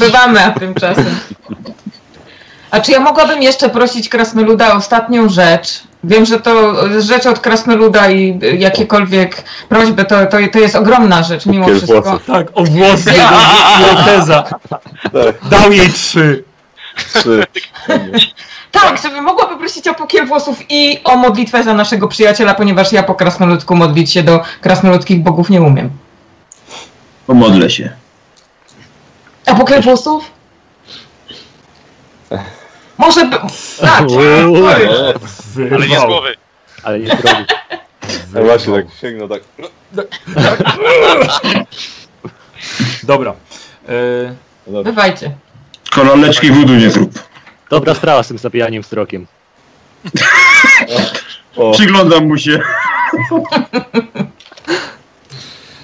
Bywamy, 0.00 0.44
a 0.44 0.50
tymczasem. 0.50 1.18
A 2.70 2.80
czy 2.80 2.92
ja 2.92 3.00
mogłabym 3.00 3.42
jeszcze 3.42 3.68
prosić 3.68 4.08
Krasnoluda 4.08 4.72
o 4.72 4.76
ostatnią 4.76 5.28
rzecz? 5.28 5.82
Wiem, 6.04 6.24
że 6.26 6.40
to 6.40 6.74
rzecz 7.00 7.26
od 7.26 7.38
Krasnoluda 7.38 8.10
i 8.10 8.40
jakiekolwiek 8.58 9.42
prośby 9.68 10.04
to, 10.04 10.26
to, 10.26 10.36
to 10.52 10.58
jest 10.58 10.76
ogromna 10.76 11.22
rzecz 11.22 11.46
mimo 11.46 11.66
Kiel 11.66 11.76
wszystko. 11.76 12.02
włosów. 12.02 12.26
tak, 12.26 12.46
o 12.54 12.64
włosy 12.64 13.12
Ja. 13.16 13.30
Irokeza. 13.92 14.42
Tak, 15.12 15.48
Dał 15.50 15.72
jej 15.72 15.92
trzy. 15.92 16.44
trzy. 17.14 17.44
Tak, 18.70 19.02
żeby 19.02 19.20
mogła 19.20 19.46
poprosić 19.46 19.88
o 19.88 19.94
pokiel 19.94 20.26
włosów 20.26 20.56
i 20.68 21.00
o 21.04 21.16
modlitwę 21.16 21.64
za 21.64 21.74
naszego 21.74 22.08
przyjaciela, 22.08 22.54
ponieważ 22.54 22.92
ja 22.92 23.02
po 23.02 23.14
krasnoludku 23.14 23.76
modlić 23.76 24.12
się 24.12 24.22
do 24.22 24.40
krasnoludzkich 24.60 25.22
bogów 25.22 25.50
nie 25.50 25.62
umiem. 25.62 25.90
Pomodlę 27.26 27.70
się. 27.70 27.90
A 29.46 29.54
pokiel 29.54 29.82
włosów? 29.82 30.30
Może 32.98 33.24
by... 33.24 33.36
Tak, 33.80 34.04
sorry. 34.10 34.46
O, 34.46 34.68
Ale 35.76 35.88
nie 35.88 36.00
z 36.00 36.04
głowy. 36.04 36.34
Ale 36.82 36.98
nie 37.00 37.06
zrobi. 37.08 37.44
no 38.34 38.42
właśnie, 38.42 38.74
tak 38.74 38.86
sięgnął, 39.00 39.28
tak. 39.28 39.42
Dobra. 43.02 43.34
E. 43.88 44.34
Bywajcie. 44.84 45.36
Koloneczki 45.90 46.50
wudu 46.50 46.74
nie 46.74 46.90
zrób. 46.90 47.10
Dobra 47.70 47.94
sprawa 47.94 48.22
z 48.22 48.28
tym 48.28 48.38
zabijaniem 48.38 48.82
wzrokiem. 48.82 49.26
O, 51.56 51.72
Przyglądam 51.72 52.26
mu 52.28 52.38
się. 52.38 52.60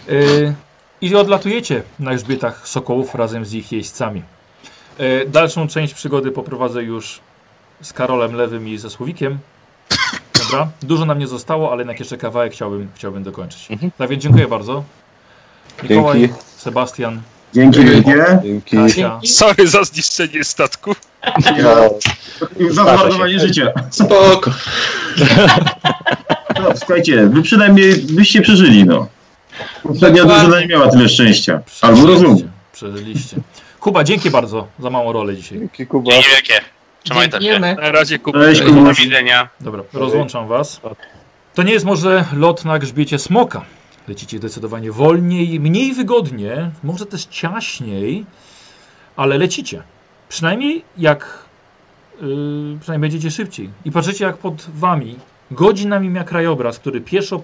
e, 0.09 0.55
I 1.01 1.15
odlatujecie 1.15 1.83
na 2.01 2.15
grzbietach 2.15 2.69
sokołów 2.69 3.15
razem 3.15 3.45
z 3.45 3.55
ich 3.55 3.73
jeźdźcami. 3.73 4.23
E, 4.99 5.27
dalszą 5.27 5.69
część 5.69 5.95
przygody 5.95 6.31
poprowadzę 6.31 6.83
już 6.83 7.21
z 7.83 7.93
Karolem 7.93 8.35
Lewym 8.35 8.69
i 8.69 8.79
ze 8.79 8.91
Słowikiem. 8.91 9.39
Dobra, 10.39 10.69
dużo 10.83 11.05
nam 11.05 11.19
nie 11.19 11.27
zostało, 11.27 11.73
ale 11.73 11.81
jednak 11.81 12.01
jeszcze 12.01 12.19
kawałek 12.19 12.53
chciałbym, 12.53 12.89
chciałbym 12.95 13.23
dokończyć. 13.23 13.71
Mhm. 13.71 13.91
Tak 13.99 14.11
więc 14.11 14.23
dziękuję 14.23 14.49
bardzo. 14.49 14.85
Mikołaj, 15.83 16.21
Dzięki. 16.21 16.35
Sebastian, 16.57 17.21
Dzięki 17.55 17.85
wielkie. 17.85 18.39
Dzięki. 18.43 18.77
Kasia. 18.77 19.21
Sorry 19.25 19.69
za 19.69 19.85
zniszczenie 19.85 20.45
statku. 20.45 20.95
No, 21.63 21.91
Za 22.71 22.83
zmarnowanie 22.83 23.41
życia. 23.41 23.73
Spoko. 23.91 24.51
No, 26.61 26.77
słuchajcie, 26.77 27.27
wy 27.27 27.43
przynajmniej 27.43 27.95
byście 27.95 28.43
przeżyli, 28.43 28.85
no. 28.85 29.07
Poprzednia 29.83 30.25
drużyna 30.25 30.61
nie 30.61 30.67
miała 30.67 30.89
tyle 30.89 31.09
szczęścia. 31.09 31.61
Albo 31.83 32.07
rozumu. 32.07 32.43
Przeżyliście. 32.73 33.37
Kuba, 33.81 34.05
dzięki 34.05 34.31
bardzo 34.31 34.67
za 34.79 34.91
małą 34.91 35.13
rolę 35.13 35.37
dzisiaj. 35.37 35.59
dzięki 35.59 35.87
Kuba. 35.87 36.13
Dzięki 36.13 36.29
wielkie. 36.31 36.61
Trzymajcie 37.05 37.41
się. 37.43 37.59
Na 37.61 37.75
razie 37.93 38.19
kupię. 38.19 38.39
Cześć, 38.41 38.61
Do 38.61 38.67
Kuba. 38.73 38.93
widzenia. 38.93 39.49
Dobra, 39.61 39.83
rozłączam 39.93 40.49
was. 40.49 40.81
To 41.55 41.63
nie 41.63 41.73
jest 41.73 41.85
może 41.85 42.25
lot 42.37 42.65
na 42.65 42.79
grzbiecie 42.79 43.19
smoka. 43.19 43.65
Lecicie 44.09 44.39
zdecydowanie 44.39 44.93
wolniej, 44.93 45.61
mniej 45.61 45.93
wygodnie, 45.93 46.71
może 46.85 47.07
też 47.07 47.25
ciaśniej, 47.25 48.27
ale 49.17 49.39
lecicie. 49.39 49.83
Przynajmniej 50.29 50.85
jak 50.99 51.39
yy, 52.21 52.79
przynajmniej 52.81 53.11
będziecie 53.11 53.31
szybciej. 53.31 53.71
I 53.85 53.93
patrzycie 53.93 54.25
jak 54.25 54.37
pod 54.37 54.67
wami 54.75 55.17
godzinami 55.51 56.09
mija 56.09 56.25
krajobraz, 56.25 56.79
który 56.79 57.01
pieszo 57.01 57.39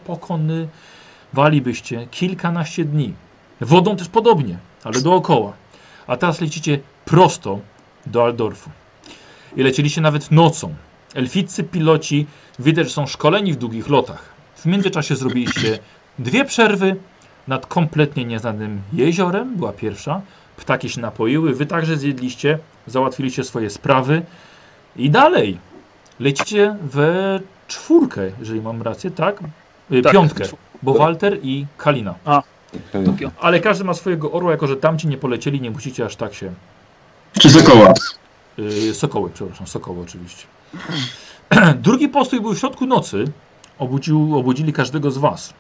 pokonywalibyście 1.35 2.07
kilkanaście 2.11 2.85
dni. 2.85 3.15
Wodą 3.61 3.97
też 3.97 4.09
podobnie, 4.09 4.59
ale 4.85 5.01
dookoła. 5.01 5.53
A 6.07 6.17
teraz 6.17 6.41
lecicie 6.41 6.81
prosto 7.05 7.59
do 8.07 8.25
Aldorfu. 8.25 8.71
I 9.57 9.63
lecieliście 9.63 10.01
nawet 10.01 10.31
nocą. 10.31 10.75
Elficcy 11.15 11.65
piloci 11.65 12.27
widać, 12.59 12.87
że 12.87 12.93
są 12.93 13.07
szkoleni 13.07 13.53
w 13.53 13.57
długich 13.57 13.89
lotach. 13.89 14.29
W 14.55 14.67
międzyczasie 14.67 15.17
zrobiliście 15.17 15.79
dwie 16.19 16.45
przerwy 16.45 16.97
nad 17.49 17.67
kompletnie 17.67 18.25
nieznanym 18.25 18.83
jeziorem, 18.93 19.57
była 19.57 19.73
pierwsza. 19.73 20.21
Ptaki 20.57 20.89
się 20.89 21.01
napoiły, 21.01 21.55
wy 21.55 21.67
także 21.67 21.97
zjedliście, 21.97 22.59
załatwiliście 22.87 23.45
swoje 23.45 23.71
sprawy 23.71 24.23
i 24.97 25.11
dalej 25.11 25.59
lecicie 26.21 26.77
we 26.83 27.41
czwórkę, 27.69 28.23
jeżeli 28.39 28.61
mam 28.61 28.83
rację, 28.83 29.11
tak? 29.11 29.41
Y, 29.93 30.03
Tak, 30.03 30.13
Piątkę, 30.13 30.45
bo 30.85 30.95
Walter 30.95 31.39
i 31.43 31.67
Kalina. 31.77 32.15
Okej. 32.93 33.31
Ale 33.41 33.61
każdy 33.61 33.85
ma 33.85 33.95
swojego 33.95 34.33
orła, 34.33 34.51
jako 34.51 34.67
że 34.67 34.77
tamci 34.77 35.09
nie 35.09 35.19
polecieli, 35.19 35.61
nie 35.61 35.71
musicie 35.71 36.05
aż 36.05 36.17
tak 36.17 36.35
się 36.35 36.53
Czy 37.41 37.51
Sokoła? 37.51 37.93
Yy, 38.59 38.95
sokoły, 38.95 39.31
przepraszam, 39.35 39.67
sokoły 39.67 40.03
oczywiście. 40.03 40.47
Drugi 41.87 42.09
postój 42.09 42.41
był 42.41 42.55
w 42.55 42.59
środku 42.59 42.87
nocy. 42.87 43.25
Obudził, 43.79 44.39
obudzili 44.39 44.73
każdego 44.73 45.11
z 45.11 45.19
Was. 45.19 45.55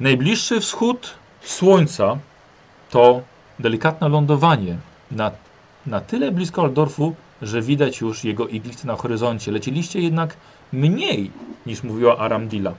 Najbliższy 0.00 0.60
wschód 0.60 1.14
słońca 1.42 2.18
to 2.90 3.22
delikatne 3.58 4.08
lądowanie 4.08 4.76
na, 5.10 5.30
na 5.86 6.00
tyle 6.00 6.30
blisko 6.32 6.62
Aldorfu, 6.62 7.14
że 7.42 7.62
widać 7.62 8.00
już 8.00 8.24
jego 8.24 8.48
iglice 8.48 8.86
na 8.86 8.96
horyzoncie. 8.96 9.52
Lecieliście 9.52 10.00
jednak 10.00 10.36
mniej 10.72 11.30
niż 11.66 11.82
mówiła 11.82 12.18
Aramdila. 12.18 12.74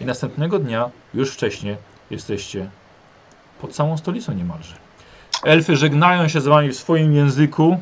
I 0.00 0.04
następnego 0.04 0.58
dnia, 0.58 0.90
już 1.14 1.30
wcześniej, 1.34 1.76
jesteście 2.10 2.70
pod 3.60 3.74
samą 3.74 3.98
stolicą 3.98 4.32
niemalże. 4.32 4.74
Elfy 5.44 5.76
żegnają 5.76 6.28
się 6.28 6.40
z 6.40 6.46
wami 6.46 6.68
w 6.68 6.76
swoim 6.76 7.14
języku 7.14 7.78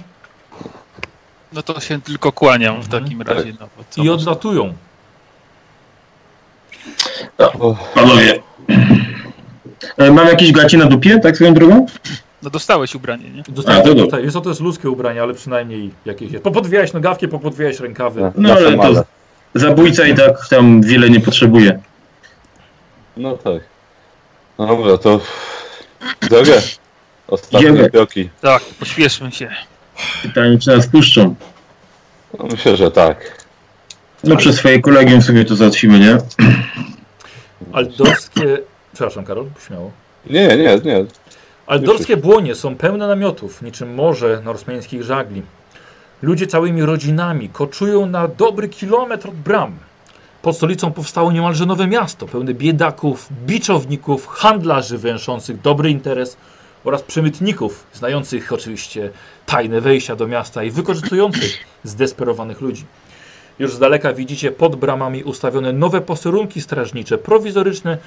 No 1.53 1.63
to 1.63 1.81
się 1.81 2.01
tylko 2.01 2.33
kłaniam 2.33 2.83
w 2.83 2.85
Mhm. 2.85 3.05
takim 3.05 3.23
razie. 3.23 3.53
No, 3.61 3.67
i 3.97 3.99
można- 3.99 4.13
odlatują. 4.13 4.75
Panowie. 7.95 8.43
Mam 10.13 10.27
jakieś 10.27 10.53
gaci 10.53 10.77
na 10.79 10.85
dupie, 10.87 11.19
tak 11.21 11.35
swoją 11.37 11.55
drogą? 11.55 11.87
no 12.43 12.51
dostałeś 12.51 12.95
ubranie, 12.95 13.31
nie? 13.31 13.41
A, 13.67 13.81
to 14.11 14.19
jest 14.19 14.35
to, 14.35 14.41
to 14.41 14.49
jest 14.49 14.61
ludzkie 14.61 14.91
ubranie, 14.91 15.23
ale 15.23 15.35
przynajmniej 15.35 15.91
jakieś 16.05 16.33
jest. 16.33 16.45
Popodwijałeś 16.45 16.93
nogawki, 16.93 17.29
popodwijałeś 17.29 17.81
rękawy. 17.81 18.33
No 18.37 18.53
ale 18.53 18.77
to 18.79 19.05
zabójca 19.55 20.07
i 20.07 20.15
tak 20.15 20.49
tam 20.49 20.83
wiele 20.83 21.11
nie 21.11 21.21
potrzebuje. 21.21 21.81
No 23.17 23.37
tak. 23.37 23.63
No 24.59 24.67
dobra, 24.67 24.99
to 24.99 25.21
drogę. 26.21 26.63
Ostatnie 27.29 27.61
Idziemy. 27.69 27.91
kroki. 27.91 28.31
Tak, 28.41 28.63
pośpieszmy 28.63 29.33
się. 29.33 29.51
Pytanie, 30.23 30.59
czy 30.59 30.71
nas 30.71 30.87
puszczą? 30.87 31.35
No, 32.39 32.47
myślę, 32.51 32.77
że 32.77 32.91
tak. 32.91 33.45
No 34.25 34.37
przez 34.37 34.57
swoje 34.57 34.81
kolegium 34.81 35.23
sobie 35.23 35.45
to 35.45 35.57
załatwimy, 35.57 35.99
nie? 35.99 36.19
Aldorskie... 37.73 38.59
Przepraszam, 38.93 39.25
Karol, 39.25 39.47
śmiało. 39.67 39.91
Nie, 40.27 40.57
nie, 40.57 40.81
nie. 40.85 41.05
Aldorskie 41.67 42.17
błonie 42.17 42.55
są 42.55 42.77
pełne 42.77 43.07
namiotów, 43.09 43.63
niczym 43.63 43.95
morze 43.95 44.43
norsmeńskich 44.45 45.03
żagli. 45.03 45.43
Ludzie 46.23 46.47
całymi 46.47 46.83
rodzinami 46.83 47.49
koczują 47.49 48.07
na 48.07 48.29
dobry 48.29 48.69
kilometr 48.69 49.29
od 49.29 49.35
bram. 49.35 49.79
Pod 50.43 50.57
stolicą 50.57 50.93
powstało 50.93 51.33
niemalże 51.33 51.67
nowe 51.67 51.87
miasto, 51.87 52.27
pełne 52.27 52.55
biedaków, 52.55 53.29
biczowników, 53.47 54.27
handlarzy 54.27 54.99
węszących 54.99 55.61
dobry 55.61 55.91
interes 55.91 56.37
oraz 56.85 57.03
przemytników, 57.03 57.87
znających 57.93 58.53
oczywiście 58.53 59.11
tajne 59.47 59.81
wejścia 59.81 60.17
do 60.17 60.27
miasta 60.27 60.65
i 60.65 60.71
wykorzystujących 60.71 61.59
zdesperowanych 61.85 62.61
ludzi. 62.61 62.85
Już 63.59 63.75
z 63.75 63.79
daleka 63.79 64.13
widzicie 64.13 64.53
pod 64.53 64.77
bramami 64.77 65.25
ustawione 65.25 65.73
nowe 65.73 66.01
posterunki 66.01 66.61
strażnicze, 66.61 67.19
prowizoryczne, 67.19 67.99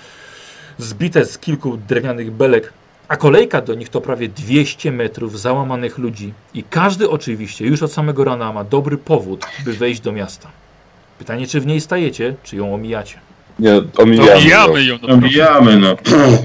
zbite 0.78 1.26
z 1.26 1.38
kilku 1.38 1.78
drewnianych 1.78 2.32
belek, 2.32 2.74
a 3.08 3.18
kolejka 3.18 3.62
do 3.62 3.76
nich 3.76 3.90
to 3.90 4.02
prawie 4.02 4.28
200 4.28 4.92
metrów 4.92 5.40
załamanych 5.40 5.98
ludzi 5.98 6.34
i 6.54 6.64
każdy 6.64 7.10
oczywiście 7.10 7.66
już 7.66 7.84
od 7.84 7.92
samego 7.92 8.24
rana 8.24 8.54
ma 8.54 8.64
dobry 8.64 8.98
powód, 8.98 9.46
by 9.66 9.74
wejść 9.74 10.02
do 10.02 10.12
miasta. 10.12 10.50
Pytanie, 11.20 11.48
czy 11.48 11.62
w 11.62 11.66
niej 11.66 11.82
stajecie, 11.82 12.36
czy 12.44 12.56
ją 12.56 12.74
omijacie. 12.74 13.20
Nie, 13.60 13.82
omijamy. 13.98 14.28
Ją. 14.28 14.36
Omijamy 14.36 14.84
ją, 14.84 14.98
no 15.02 15.14
Omijamy, 15.14 15.78
no. 15.78 15.96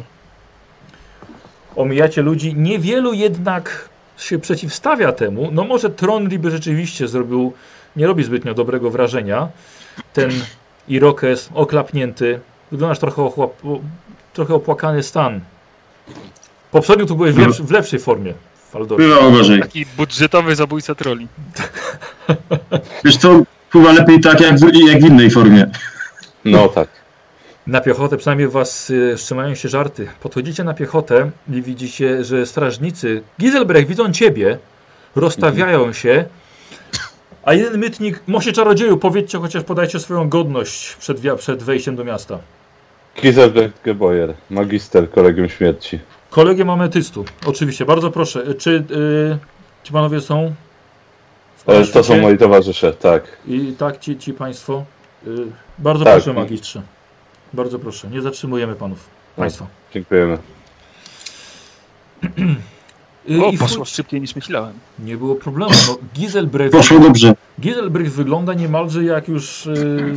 Omijacie 1.77 2.23
ludzi, 2.23 2.55
niewielu 2.55 3.13
jednak 3.13 3.89
się 4.19 4.39
przeciwstawia 4.39 5.13
temu. 5.13 5.49
No 5.53 5.65
może 5.65 5.91
Tronri 5.91 6.39
by 6.39 6.51
rzeczywiście 6.51 7.09
zrobił, 7.09 7.53
nie 7.97 8.07
robi 8.07 8.25
zbytnio 8.25 8.55
dobrego 8.55 8.91
wrażenia. 8.91 9.49
Ten 10.13 10.31
Irokes 10.89 11.49
oklapnięty, 11.55 12.41
wyglądasz 12.71 12.99
trochę, 12.99 13.23
ochłap, 13.23 13.51
trochę 14.33 14.55
opłakany 14.55 15.03
stan. 15.03 15.41
Poprzednio 16.71 17.07
tu 17.07 17.17
byłeś 17.17 17.35
w, 17.35 17.39
lepszy, 17.39 17.63
w 17.63 17.71
lepszej 17.71 18.01
formie, 18.01 18.35
Faldor. 18.71 18.99
Bywało 18.99 19.31
gorzej. 19.31 19.61
Taki 19.61 19.87
budżetowy 19.97 20.57
zabójca 20.57 20.95
troli. 20.95 21.29
Wiesz 23.05 23.17
co, 23.17 23.43
chyba 23.73 23.93
lepiej 23.93 24.21
tak 24.21 24.41
jak 24.41 24.59
w, 24.59 24.75
jak 24.89 25.01
w 25.03 25.05
innej 25.07 25.31
formie. 25.31 25.67
No 26.45 26.69
tak. 26.69 26.89
Na 27.67 27.81
piechotę 27.81 28.17
przynajmniej 28.17 28.49
was 28.49 28.91
y, 28.91 29.15
wstrzymają 29.17 29.55
się 29.55 29.69
żarty. 29.69 30.09
Podchodzicie 30.21 30.65
na 30.65 30.75
piechotę 30.75 31.31
i 31.53 31.63
widzicie, 31.63 32.25
że 32.25 32.47
strażnicy 32.47 33.23
Giselbrecht 33.41 33.89
widzą 33.89 34.13
ciebie, 34.13 34.59
rozstawiają 35.17 35.93
się, 35.93 36.25
a 37.45 37.55
jeden 37.55 37.81
mytnik, 37.81 38.21
mosie 38.27 38.53
czarodzieju, 38.53 38.97
powiedzcie 38.97 39.39
chociaż 39.39 39.65
podajcie 39.65 39.99
swoją 40.01 40.29
godność 40.29 40.95
przed, 40.97 41.21
wia- 41.21 41.37
przed 41.37 41.63
wejściem 41.63 41.97
do 41.97 42.05
miasta. 42.05 42.39
Giselbrecht 43.23 43.83
Geboyer, 43.85 44.35
magister 44.51 45.11
Kolegium 45.11 45.49
Śmierci. 45.49 45.99
Kolegium 46.31 46.71
ametystu, 46.71 47.25
oczywiście, 47.47 47.85
bardzo 47.85 48.11
proszę. 48.11 48.47
Y, 48.49 48.55
Czy 48.55 48.71
y, 48.71 49.39
ci 49.85 49.93
panowie 49.93 50.21
są? 50.21 50.55
E, 51.67 51.87
To 51.87 52.05
są 52.05 52.21
moi 52.21 52.39
towarzysze, 52.39 52.93
tak. 52.93 53.25
I 53.47 53.75
tak, 53.79 53.99
ci, 53.99 54.19
ci 54.19 54.33
państwo. 54.33 54.85
Y, 55.27 55.31
bardzo 55.79 56.05
Tak. 56.05 56.15
proszę, 56.15 56.33
magistrze. 56.33 56.83
Bardzo 57.53 57.79
proszę, 57.79 58.09
nie 58.09 58.23
zatrzymujemy 58.23 58.75
panów. 58.75 59.09
Państwa. 59.37 59.67
Dziękujemy. 59.95 60.39
Y, 63.31 63.45
O, 63.45 63.51
i 63.51 63.59
poszło 63.59 63.85
szybciej 63.85 64.21
niż 64.21 64.37
myślałem. 64.37 64.73
Nie 64.99 65.17
było 65.17 65.35
problemu. 65.35 65.73
No, 65.89 65.99
Giselbrecht, 66.15 66.73
Poszło 66.73 66.99
dobrze. 66.99 67.35
Giselbrecht 67.61 68.13
wygląda 68.13 68.55
niemalże 68.55 69.05
jak 69.05 69.29
już 69.29 69.67
yy, 69.67 70.15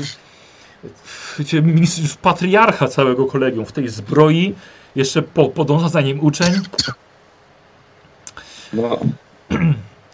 wiecie, 1.39 1.63
patriarcha 2.21 2.87
całego 2.87 3.25
kolegium 3.25 3.65
w 3.65 3.71
tej 3.71 3.87
zbroi. 3.89 4.55
Jeszcze 4.95 5.21
po, 5.21 5.49
podąża 5.49 5.89
za 5.89 6.01
nim 6.01 6.19
uczeń. 6.19 6.53
No, 8.73 8.99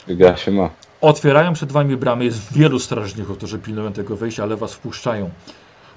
gra 0.08 0.38
się 0.38 0.52
ma. 0.52 0.70
Otwierają 1.01 1.53
przed 1.53 1.72
wami 1.72 1.98
bramy. 1.98 2.26
Jest 2.26 2.53
wielu 2.53 2.80
strażników, 2.80 3.38
którzy 3.38 3.59
pilnują 3.59 3.93
tego 3.93 4.16
wejścia, 4.16 4.43
ale 4.43 4.58
was 4.58 4.74
wpuszczają. 4.74 5.30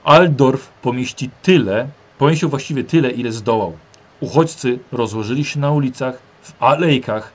Aldorf 0.05 0.69
pomieści 0.83 1.31
tyle, 1.43 1.89
pomieścił 2.19 2.49
właściwie 2.49 2.85
tyle, 2.85 3.11
ile 3.11 3.33
zdołał. 3.33 3.77
Uchodźcy 4.21 4.79
rozłożyli 4.93 5.45
się 5.45 5.61
na 5.61 5.71
ulicach, 5.71 6.19
w 6.43 6.63
alejkach. 6.63 7.33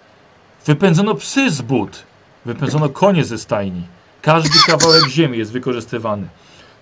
Wypędzono 0.65 1.15
psy 1.15 1.51
z 1.51 1.61
but. 1.61 2.03
Wypędzono 2.45 2.89
konie 2.89 3.25
ze 3.25 3.37
stajni. 3.37 3.83
Każdy 4.21 4.49
kawałek 4.67 5.07
ziemi 5.07 5.37
jest 5.37 5.51
wykorzystywany. 5.51 6.27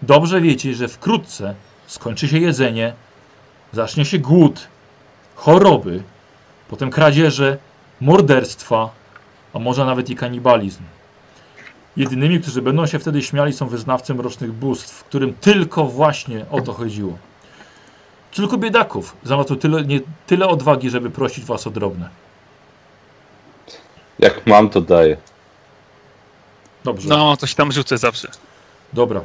Dobrze 0.01 0.41
wiecie, 0.41 0.73
że 0.73 0.87
wkrótce 0.87 1.55
skończy 1.87 2.27
się 2.27 2.39
jedzenie, 2.39 2.93
zacznie 3.73 4.05
się 4.05 4.19
głód, 4.19 4.67
choroby, 5.35 6.03
potem 6.69 6.89
kradzieże, 6.89 7.57
morderstwa, 8.01 8.89
a 9.53 9.59
może 9.59 9.85
nawet 9.85 10.09
i 10.09 10.15
kanibalizm. 10.15 10.83
Jedynymi, 11.97 12.39
którzy 12.39 12.61
będą 12.61 12.85
się 12.85 12.99
wtedy 12.99 13.21
śmiali, 13.21 13.53
są 13.53 13.67
wyznawcy 13.67 14.13
mrocznych 14.13 14.51
bóstw, 14.53 15.03
którym 15.03 15.33
tylko 15.33 15.85
właśnie 15.85 16.45
o 16.51 16.61
to 16.61 16.73
chodziło. 16.73 17.17
Tylko 18.31 18.57
biedaków 18.57 19.15
znalazło 19.23 19.55
tyle, 19.55 19.83
nie, 19.83 19.99
tyle 20.27 20.47
odwagi, 20.47 20.89
żeby 20.89 21.09
prosić 21.09 21.45
was 21.45 21.67
o 21.67 21.69
drobne. 21.69 22.09
Jak 24.19 24.47
mam, 24.47 24.69
to 24.69 24.81
daję. 24.81 25.17
Dobrze, 26.83 27.09
No, 27.09 27.37
coś 27.37 27.55
tam 27.55 27.71
rzucę 27.71 27.97
zawsze. 27.97 28.27
dobra. 28.93 29.21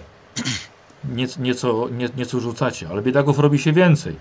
Nieco, 1.14 1.40
nieco, 1.40 1.88
nie, 1.90 2.08
nieco 2.16 2.40
rzucacie, 2.40 2.88
ale 2.90 3.02
biedaków 3.02 3.38
robi 3.38 3.58
się 3.58 3.72
więcej. 3.72 4.16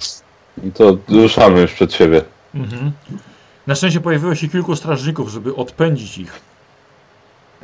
No 0.64 0.72
To 0.76 0.98
ruszamy 1.08 1.61
już 1.61 1.74
przed 1.74 1.94
siebie. 1.94 2.22
Mhm. 2.56 2.92
Na 3.68 3.76
szczęście 3.76 4.00
pojawiło 4.02 4.36
się 4.36 4.48
kilku 4.48 4.76
strażników, 4.76 5.30
żeby 5.30 5.56
odpędzić 5.56 6.18
ich. 6.18 6.40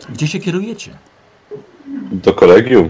Gdzie 0.09 0.27
się 0.27 0.39
kierujecie? 0.39 0.91
Do 2.11 2.33
kolegium. 2.33 2.89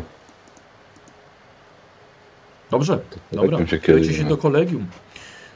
Dobrze, 2.72 3.00
dobra. 3.32 3.48
kolegium 3.50 3.68
się 3.68 3.80
Kierujcie 3.80 4.06
się 4.08 4.12
kierujemy. 4.14 4.30
do 4.36 4.42
kolegium. 4.42 4.88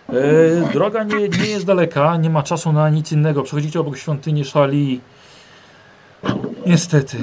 E, 0.09 0.73
droga 0.73 1.03
nie, 1.03 1.29
nie 1.29 1.45
jest 1.45 1.65
daleka, 1.65 2.17
nie 2.17 2.29
ma 2.29 2.43
czasu 2.43 2.71
na 2.73 2.89
nic 2.89 3.11
innego. 3.11 3.43
Przechodzicie 3.43 3.79
obok 3.79 3.97
świątyni 3.97 4.45
Szali. 4.45 5.01
Niestety, 6.65 7.17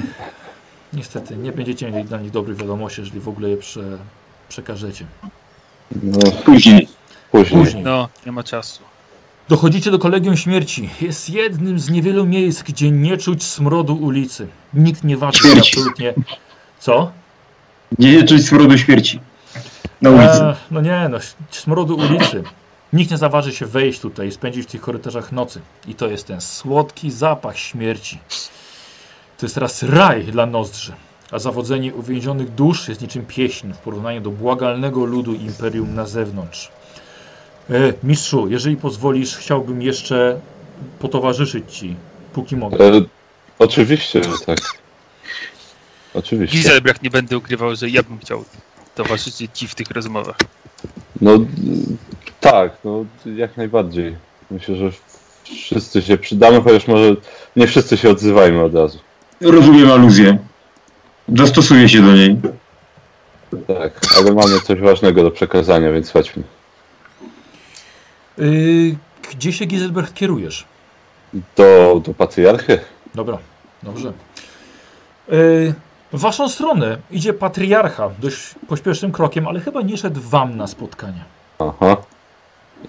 niestety, 0.93 1.37
nie 1.37 1.51
będziecie 1.51 1.91
mieli 1.91 2.05
dla 2.05 2.17
nich 2.17 2.31
dobrych 2.31 2.57
wiadomości, 2.57 3.01
jeżeli 3.01 3.19
w 3.19 3.29
ogóle 3.29 3.49
je 3.49 3.57
prze, 3.57 3.97
przekażecie. 4.49 5.05
No, 6.03 6.19
Później. 6.45 6.87
później. 7.31 7.61
Później. 7.63 7.83
No, 7.83 8.09
nie 8.25 8.31
ma 8.31 8.43
czasu. 8.43 8.83
Dochodzicie 9.49 9.91
do 9.91 9.99
Kolegium 9.99 10.37
Śmierci. 10.37 10.89
Jest 11.01 11.29
jednym 11.29 11.79
z 11.79 11.89
niewielu 11.89 12.25
miejsc, 12.25 12.63
gdzie 12.63 12.91
nie 12.91 13.17
czuć 13.17 13.43
smrodu 13.43 13.95
ulicy. 13.95 14.47
Nikt 14.73 15.03
nie 15.03 15.17
waży 15.17 15.37
się 15.37 15.49
Śmierci. 15.49 15.71
absolutnie. 15.79 16.13
Co? 16.79 17.11
Nie 17.99 18.23
czuć 18.23 18.47
smrodu 18.47 18.77
śmierci. 18.77 19.19
Na 20.01 20.09
ulicy. 20.09 20.43
E, 20.43 20.55
no 20.71 20.81
nie, 20.81 21.09
no 21.11 21.17
smrodu 21.51 21.95
ulicy. 21.95 22.43
Nikt 22.93 23.11
nie 23.11 23.17
zaważy 23.17 23.53
się 23.53 23.65
wejść 23.65 23.99
tutaj 23.99 24.27
i 24.27 24.31
spędzić 24.31 24.63
w 24.67 24.71
tych 24.71 24.81
korytarzach 24.81 25.31
nocy. 25.31 25.61
I 25.87 25.95
to 25.95 26.07
jest 26.07 26.27
ten 26.27 26.41
słodki 26.41 27.11
zapach 27.11 27.57
śmierci. 27.57 28.19
To 29.37 29.45
jest 29.45 29.55
teraz 29.55 29.83
raj 29.83 30.23
dla 30.23 30.45
nozdrzy. 30.45 30.93
A 31.31 31.39
zawodzenie 31.39 31.93
uwięzionych 31.93 32.55
dusz 32.55 32.87
jest 32.89 33.01
niczym 33.01 33.25
pieśń 33.25 33.73
w 33.73 33.77
porównaniu 33.77 34.21
do 34.21 34.29
błagalnego 34.29 35.05
ludu 35.05 35.33
imperium 35.33 35.95
na 35.95 36.05
zewnątrz. 36.05 36.71
E, 37.69 37.93
mistrzu, 38.03 38.47
jeżeli 38.49 38.77
pozwolisz, 38.77 39.37
chciałbym 39.37 39.81
jeszcze 39.81 40.39
potowarzyszyć 40.99 41.77
ci, 41.77 41.95
póki 42.33 42.55
mogę. 42.55 42.85
E, 42.85 43.01
oczywiście, 43.59 44.23
że 44.23 44.31
tak. 44.45 44.59
Oczywiście. 46.13 46.57
Giselbrecht 46.57 47.03
nie 47.03 47.09
będę 47.09 47.37
ukrywał, 47.37 47.75
że 47.75 47.89
ja 47.89 48.03
bym 48.03 48.19
chciał 48.19 48.45
towarzyszyć 48.95 49.51
ci 49.53 49.67
w 49.67 49.75
tych 49.75 49.91
rozmowach. 49.91 50.37
No 51.21 51.39
tak, 52.39 52.77
no 52.83 53.05
jak 53.35 53.57
najbardziej. 53.57 54.15
Myślę, 54.51 54.75
że 54.75 54.91
wszyscy 55.43 56.01
się 56.01 56.17
przydamy, 56.17 56.61
chociaż 56.61 56.87
może 56.87 57.15
nie 57.55 57.67
wszyscy 57.67 57.97
się 57.97 58.09
odzywajmy 58.09 58.63
od 58.63 58.75
razu. 58.75 58.99
Rozumiem 59.41 59.91
aluzję. 59.91 60.37
Dostosuję 61.27 61.89
się 61.89 62.01
do 62.01 62.13
niej. 62.13 62.37
Tak, 63.67 63.99
ale 64.17 64.33
mamy 64.33 64.59
coś 64.59 64.79
ważnego 64.79 65.23
do 65.23 65.31
przekazania, 65.31 65.91
więc 65.91 66.11
chodźmy. 66.11 66.43
Y, 68.39 68.95
gdzie 69.31 69.53
się 69.53 69.65
Giselbrecht 69.65 70.13
kierujesz? 70.13 70.65
Do, 71.55 72.01
do 72.05 72.13
patriarchy? 72.13 72.79
Dobra, 73.15 73.37
dobrze. 73.83 74.13
Y, 75.33 75.73
w 76.13 76.19
waszą 76.19 76.49
stronę 76.49 76.97
idzie 77.11 77.33
patriarcha 77.33 78.09
dość 78.19 78.55
pośpiesznym 78.67 79.11
krokiem, 79.11 79.47
ale 79.47 79.59
chyba 79.59 79.81
nie 79.81 79.97
szedł 79.97 80.21
wam 80.21 80.57
na 80.57 80.67
spotkanie. 80.67 81.23
Aha. 81.59 81.97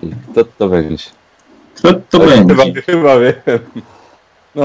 I 0.03 0.11
to, 0.35 0.45
to 0.59 0.69
będzie. 0.69 1.05
To, 1.83 1.93
to 2.11 2.19
będzie. 2.19 2.83
Chyba, 2.83 2.83
chyba 2.83 3.19
wiem. 3.19 3.35
No, 4.55 4.65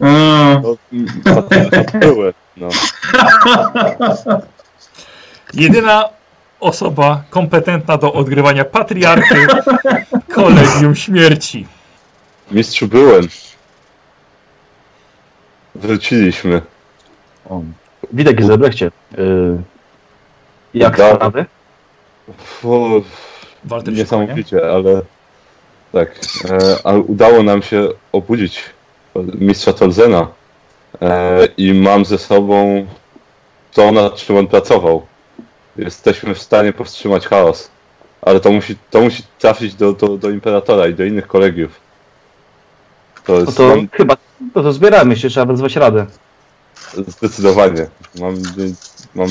no. 0.00 0.76
No 2.56 2.56
no. 2.56 2.68
Jedyna 5.54 6.08
osoba 6.60 7.22
kompetentna 7.30 7.96
do 7.96 8.12
odgrywania 8.12 8.64
patriarchy 8.64 9.46
Kolegium 10.34 10.94
Śmierci. 10.94 11.66
Mistrzu 12.50 12.88
byłem. 12.88 13.28
Wróciliśmy. 15.74 16.62
O. 17.50 17.62
Witaj, 18.12 18.34
Gizelbrechcie. 18.34 18.90
Yy, 19.18 19.62
jak 20.74 20.96
Da- 20.96 21.14
sprawy? 21.14 21.46
Walter 23.64 23.94
Niesamowicie, 23.94 24.70
ale 24.70 25.02
tak. 25.92 26.20
E, 26.50 26.76
ale 26.84 26.98
udało 26.98 27.42
nam 27.42 27.62
się 27.62 27.88
obudzić 28.12 28.62
mistrza 29.34 29.72
Tolzena 29.72 30.28
e, 31.02 31.46
i 31.56 31.74
mam 31.74 32.04
ze 32.04 32.18
sobą 32.18 32.86
to, 33.72 33.92
nad 33.92 34.16
czym 34.16 34.36
on 34.36 34.46
pracował. 34.46 35.06
Jesteśmy 35.76 36.34
w 36.34 36.42
stanie 36.42 36.72
powstrzymać 36.72 37.26
chaos. 37.26 37.70
Ale 38.22 38.40
to 38.40 38.52
musi, 38.52 38.76
to 38.90 39.00
musi 39.00 39.22
trafić 39.38 39.74
do, 39.74 39.92
do, 39.92 40.16
do 40.18 40.30
Imperatora 40.30 40.88
i 40.88 40.94
do 40.94 41.04
innych 41.04 41.26
kolegiów. 41.26 41.80
To 43.24 43.32
No 43.32 43.38
jest 43.40 43.56
to 43.56 43.68
nam, 43.68 43.88
chyba 43.92 44.16
no 44.54 44.62
to 44.62 44.72
zbieramy 44.72 45.16
się, 45.16 45.28
trzeba 45.28 45.46
wezwać 45.46 45.76
radę. 45.76 46.06
Zdecydowanie. 47.06 47.86
Mam, 48.20 48.34
mam 49.14 49.28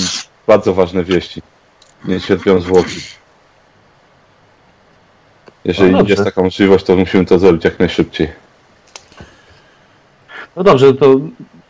bardzo 0.48 0.74
ważne 0.74 1.04
wieści. 1.04 1.42
Nie 2.06 2.22
cierpią 2.22 2.62
zwłoki. 2.62 3.00
Jeżeli 5.66 5.92
No 5.92 6.04
jest 6.08 6.24
taka 6.24 6.42
możliwość, 6.42 6.86
to 6.86 6.96
musimy 6.96 7.26
to 7.26 7.40
zrobić 7.40 7.66
jak 7.66 7.80
najszybciej. 7.80 8.30
No 10.56 10.64
dobrze, 10.64 10.94
to 10.94 11.20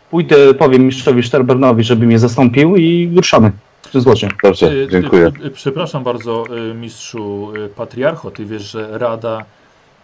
pójdę, 0.09 0.53
powiem 0.53 0.85
mistrzowi 0.85 1.23
Szterbernowi, 1.23 1.83
żeby 1.83 2.06
mnie 2.06 2.19
zastąpił 2.19 2.75
i 2.75 3.14
ruszamy 3.15 3.51
przy 3.88 4.01
złocie. 4.01 4.27
Dobrze, 4.43 4.66
Y, 4.72 4.88
dziękuję. 4.91 5.32
y, 5.43 5.45
y, 5.48 5.51
Przepraszam 5.51 6.03
bardzo, 6.03 6.43
mistrzu 6.75 7.51
patriarcho. 7.75 8.32
Ty 8.32 8.45
wiesz, 8.45 8.64
że 8.72 8.98
Rada 8.98 9.45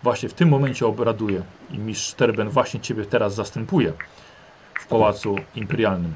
właśnie 0.04 0.30
w 0.30 0.34
tym 0.34 0.50
momencie 0.50 0.86
obraduje 0.88 1.42
i 1.72 1.78
mistrz 1.80 2.14
Terben 2.14 2.50
właśnie 2.50 2.80
ciebie 2.80 3.06
teraz 3.06 3.36
zastępuje 3.36 3.94
w 4.80 4.88
Pałacu 4.88 5.36
Imperialnym. 5.56 6.14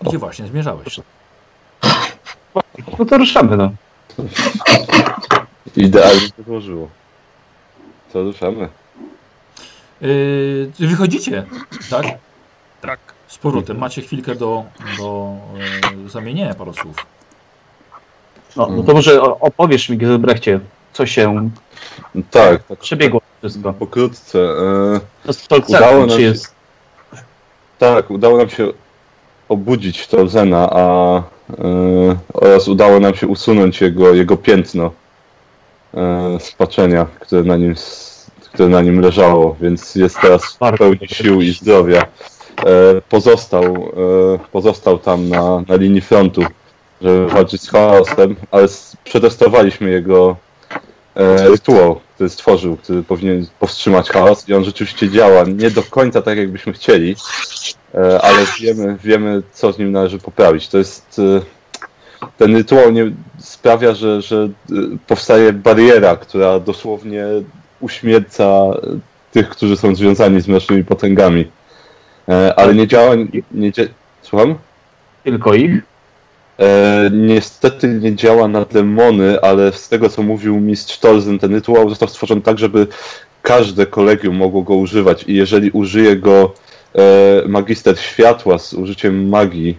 Gdzie 0.00 0.18
właśnie 0.18 0.46
zmierzałeś? 0.46 1.00
No 2.98 3.04
to 3.04 3.18
ruszamy, 3.18 3.56
no. 3.56 3.70
Idealnie 5.76 6.28
to 6.36 6.42
złożyło. 6.42 6.88
Co 8.12 8.22
ruszamy? 8.22 8.68
Yy, 10.00 10.70
wychodzicie, 10.78 11.44
tak? 11.90 12.06
Tak. 12.80 12.98
Z 13.28 13.38
powrotem. 13.38 13.78
Macie 13.78 14.02
chwilkę 14.02 14.34
do, 14.34 14.64
do 14.98 15.32
e, 16.06 16.08
zamienienia 16.08 16.54
paru 16.54 16.72
słów. 16.74 16.96
No, 18.56 18.68
no 18.70 18.82
to 18.82 18.94
może 18.94 19.22
o- 19.22 19.38
opowiesz 19.40 19.88
mi, 19.88 19.98
Gizelbrechcie, 19.98 20.60
co 20.92 21.06
się 21.06 21.50
Tak, 22.30 22.62
tak. 22.62 22.78
przebiegło 22.78 23.20
wszystko. 23.38 23.72
Pokrótce. 23.72 24.38
E, 24.38 25.00
To 25.26 25.32
z 25.32 25.46
Udało 25.68 26.00
nam 26.00 26.08
czy 26.08 26.16
się- 26.16 26.22
jest... 26.22 26.54
tak, 27.78 28.10
udało 28.10 28.38
nam 28.38 28.48
się 28.50 28.68
obudzić 29.48 30.06
Torzena, 30.06 30.68
a 30.72 31.16
e, 31.18 31.22
oraz 32.34 32.68
udało 32.68 33.00
nam 33.00 33.14
się 33.14 33.26
usunąć 33.26 33.80
jego, 33.80 34.14
jego 34.14 34.36
piętno 34.36 34.90
e, 35.94 36.38
spaczenia, 36.40 37.06
które 37.20 37.42
na, 37.42 37.56
nim, 37.56 37.72
s- 37.72 38.30
które 38.40 38.68
na 38.68 38.82
nim 38.82 39.00
leżało, 39.00 39.56
więc 39.60 39.94
jest 39.94 40.20
teraz 40.20 40.44
w 40.54 40.58
Bardzo 40.58 40.78
pełni 40.78 40.98
dobrze. 40.98 41.14
sił 41.14 41.40
i 41.40 41.50
zdrowia. 41.52 42.06
E, 42.66 43.00
pozostał, 43.08 43.64
e, 43.64 44.38
pozostał 44.52 44.98
tam 44.98 45.28
na, 45.28 45.62
na 45.68 45.76
linii 45.76 46.00
frontu, 46.00 46.42
żeby 47.02 47.26
walczyć 47.26 47.62
z 47.62 47.70
chaosem, 47.70 48.36
ale 48.50 48.68
przetestowaliśmy 49.04 49.90
jego 49.90 50.36
e, 51.14 51.48
rytuał, 51.48 52.00
który 52.14 52.28
stworzył, 52.28 52.76
który 52.76 53.02
powinien 53.02 53.46
powstrzymać 53.58 54.10
chaos 54.10 54.48
i 54.48 54.54
on 54.54 54.64
rzeczywiście 54.64 55.10
działa 55.10 55.44
nie 55.44 55.70
do 55.70 55.82
końca 55.82 56.22
tak, 56.22 56.38
jakbyśmy 56.38 56.72
chcieli, 56.72 57.16
ale 58.22 58.38
wiemy, 58.60 58.96
wiemy 59.04 59.42
co 59.52 59.72
z 59.72 59.78
nim 59.78 59.92
należy 59.92 60.18
poprawić. 60.18 60.68
To 60.68 60.78
jest 60.78 61.20
ten 62.38 62.56
rytuał 62.56 62.90
nie 62.90 63.12
sprawia, 63.38 63.94
że, 63.94 64.22
że 64.22 64.48
powstaje 65.06 65.52
bariera, 65.52 66.16
która 66.16 66.60
dosłownie 66.60 67.24
uśmierca 67.80 68.62
tych, 69.32 69.48
którzy 69.48 69.76
są 69.76 69.94
związani 69.94 70.40
z 70.40 70.48
mrocznymi 70.48 70.84
potęgami. 70.84 71.50
E, 72.28 72.54
Ale 72.58 72.74
nie 72.74 72.86
działa. 72.86 73.14
Nie, 73.52 73.72
dzia- 73.72 73.88
Słucham? 74.22 74.54
Tylko 75.24 75.54
ich? 75.54 75.70
E, 76.60 77.10
niestety 77.12 77.88
nie 77.88 78.14
działa 78.16 78.48
na 78.48 78.64
demony, 78.64 79.40
ale 79.40 79.72
z 79.72 79.88
tego 79.88 80.08
co 80.08 80.22
mówił 80.22 80.60
mistrz 80.60 80.98
Tolzen, 80.98 81.38
ten 81.38 81.54
rytuał 81.54 81.88
został 81.88 82.08
stworzony 82.08 82.40
tak, 82.40 82.58
żeby 82.58 82.86
każde 83.42 83.86
kolegium 83.86 84.36
mogło 84.36 84.62
go 84.62 84.74
używać 84.74 85.24
i 85.26 85.34
jeżeli 85.34 85.70
użyje 85.70 86.16
go 86.16 86.54
e, 86.94 87.48
magister 87.48 87.98
światła 87.98 88.58
z 88.58 88.74
użyciem 88.74 89.28
magii 89.28 89.78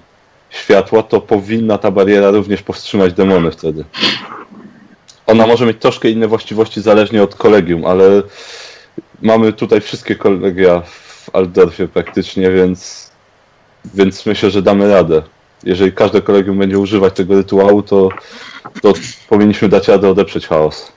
światła, 0.50 1.04
to 1.04 1.22
powinna 1.22 1.78
ta 1.78 1.92
bariera 1.92 2.32
również 2.32 2.62
powstrzymać 2.62 3.14
demony 3.14 3.52
wtedy. 3.52 3.84
Ona 5.28 5.48
może 5.48 5.66
mieć 5.66 5.78
troszkę 5.80 6.10
inne 6.10 6.28
właściwości 6.28 6.82
zależnie 6.82 7.24
od 7.24 7.36
kolegium, 7.36 7.86
ale 7.86 8.22
mamy 9.22 9.54
tutaj 9.54 9.82
wszystkie 9.82 10.16
kolegia 10.16 10.82
w 10.82 11.09
Aldorfie 11.34 11.88
praktycznie, 11.88 12.52
więc, 12.52 13.12
więc 13.86 14.26
myślę, 14.26 14.50
że 14.50 14.62
damy 14.62 14.90
radę 14.90 15.22
jeżeli 15.64 15.92
każde 15.92 16.22
kolegium 16.22 16.58
będzie 16.60 16.80
używać 16.80 17.14
tego 17.14 17.36
rytuału, 17.36 17.84
to, 17.84 18.10
to 18.82 18.94
powinniśmy 19.30 19.70
dać 19.70 19.88
radę 19.88 20.10
odeprzeć 20.10 20.48
chaos. 20.48 20.92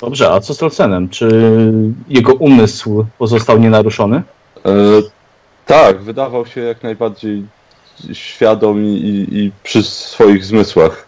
Dobrze, 0.00 0.32
a 0.32 0.40
co 0.40 0.54
z 0.54 0.58
Tolkienem? 0.58 1.08
Czy 1.08 1.52
jego 2.08 2.34
umysł 2.34 3.06
pozostał 3.18 3.58
nienaruszony? 3.58 4.22
E, 4.66 4.72
tak, 5.66 6.02
wydawał 6.02 6.46
się 6.46 6.60
jak 6.60 6.82
najbardziej 6.82 7.44
świadom 8.12 8.84
i, 8.84 8.88
i, 8.88 9.38
i 9.38 9.52
przy 9.62 9.82
swoich 9.82 10.44
zmysłach. 10.44 11.06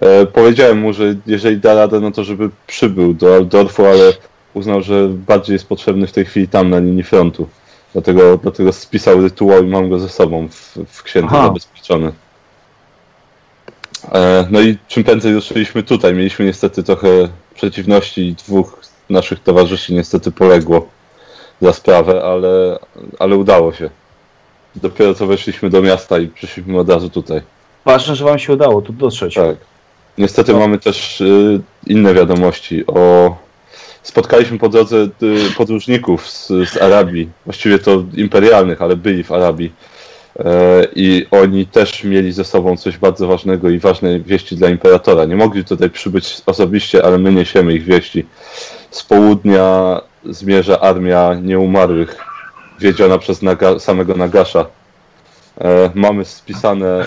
E, 0.00 0.26
powiedziałem 0.26 0.78
mu, 0.78 0.92
że 0.92 1.14
jeżeli 1.26 1.56
da 1.56 1.74
radę, 1.74 2.00
no 2.00 2.10
to 2.10 2.24
żeby 2.24 2.50
przybył 2.66 3.14
do 3.14 3.34
Aldorfu, 3.34 3.86
ale 3.86 4.12
uznał, 4.54 4.82
że 4.82 5.08
bardziej 5.08 5.52
jest 5.52 5.68
potrzebny 5.68 6.06
w 6.06 6.12
tej 6.12 6.24
chwili 6.24 6.48
tam 6.48 6.70
na 6.70 6.78
linii 6.78 7.02
frontu. 7.02 7.48
Dlatego, 7.92 8.36
dlatego 8.38 8.72
spisał 8.72 9.20
rytuał 9.20 9.64
i 9.64 9.66
mam 9.66 9.88
go 9.90 9.98
ze 9.98 10.08
sobą 10.08 10.48
w, 10.48 10.78
w 10.88 11.02
księdze 11.02 11.28
Aha. 11.32 11.46
zabezpieczony. 11.46 12.12
E, 14.12 14.46
no 14.50 14.60
i 14.60 14.76
czym 14.88 15.04
prędzej 15.04 15.34
ruszyliśmy 15.34 15.82
tutaj. 15.82 16.14
Mieliśmy 16.14 16.44
niestety 16.44 16.82
trochę 16.82 17.08
przeciwności 17.54 18.20
i 18.28 18.34
dwóch 18.34 18.80
naszych 19.10 19.40
towarzyszy 19.42 19.94
niestety 19.94 20.32
poległo 20.32 20.88
za 21.60 21.72
sprawę, 21.72 22.22
ale, 22.24 22.78
ale 23.18 23.36
udało 23.36 23.72
się. 23.72 23.90
Dopiero 24.76 25.14
co 25.14 25.26
weszliśmy 25.26 25.70
do 25.70 25.82
miasta 25.82 26.18
i 26.18 26.28
przyszliśmy 26.28 26.78
od 26.78 26.88
razu 26.90 27.10
tutaj. 27.10 27.40
Ważne, 27.84 28.16
że 28.16 28.24
wam 28.24 28.38
się 28.38 28.52
udało 28.52 28.82
tu 28.82 28.92
dotrzeć. 28.92 29.34
Tak. 29.34 29.56
Niestety 30.18 30.52
No. 30.52 30.58
mamy 30.58 30.78
też 30.78 31.20
y, 31.20 31.60
inne 31.86 32.14
wiadomości 32.14 32.86
o... 32.86 33.36
Spotkaliśmy 34.02 34.58
po 34.58 34.68
drodze 34.68 34.96
y, 34.96 35.08
podróżników 35.56 36.28
z, 36.30 36.48
z 36.48 36.76
Arabii, 36.76 37.28
właściwie 37.44 37.78
to 37.78 38.04
imperialnych, 38.14 38.82
ale 38.82 38.96
byli 38.96 39.24
w 39.24 39.32
Arabii. 39.32 39.72
E, 40.38 40.86
I 40.94 41.26
oni 41.30 41.66
też 41.66 42.04
mieli 42.04 42.32
ze 42.32 42.44
sobą 42.44 42.76
coś 42.76 42.98
bardzo 42.98 43.26
ważnego 43.26 43.70
i 43.70 43.78
ważne 43.78 44.20
wieści 44.20 44.56
dla 44.56 44.68
imperatora. 44.68 45.24
Nie 45.24 45.36
mogli 45.36 45.64
tutaj 45.64 45.90
przybyć 45.90 46.42
osobiście, 46.46 47.04
ale 47.04 47.18
my 47.18 47.32
niesiemy 47.32 47.74
ich 47.74 47.84
wieści. 47.84 48.26
Z 48.90 49.02
południa 49.02 50.00
zmierza 50.24 50.80
armia 50.80 51.34
nieumarłych, 51.34 52.16
wiedziona 52.80 53.18
przez 53.18 53.42
Naga, 53.42 53.78
samego 53.78 54.16
Nagasza. 54.16 54.66
E, 55.60 55.90
mamy 55.94 56.24
spisane 56.24 57.00
e, 57.00 57.06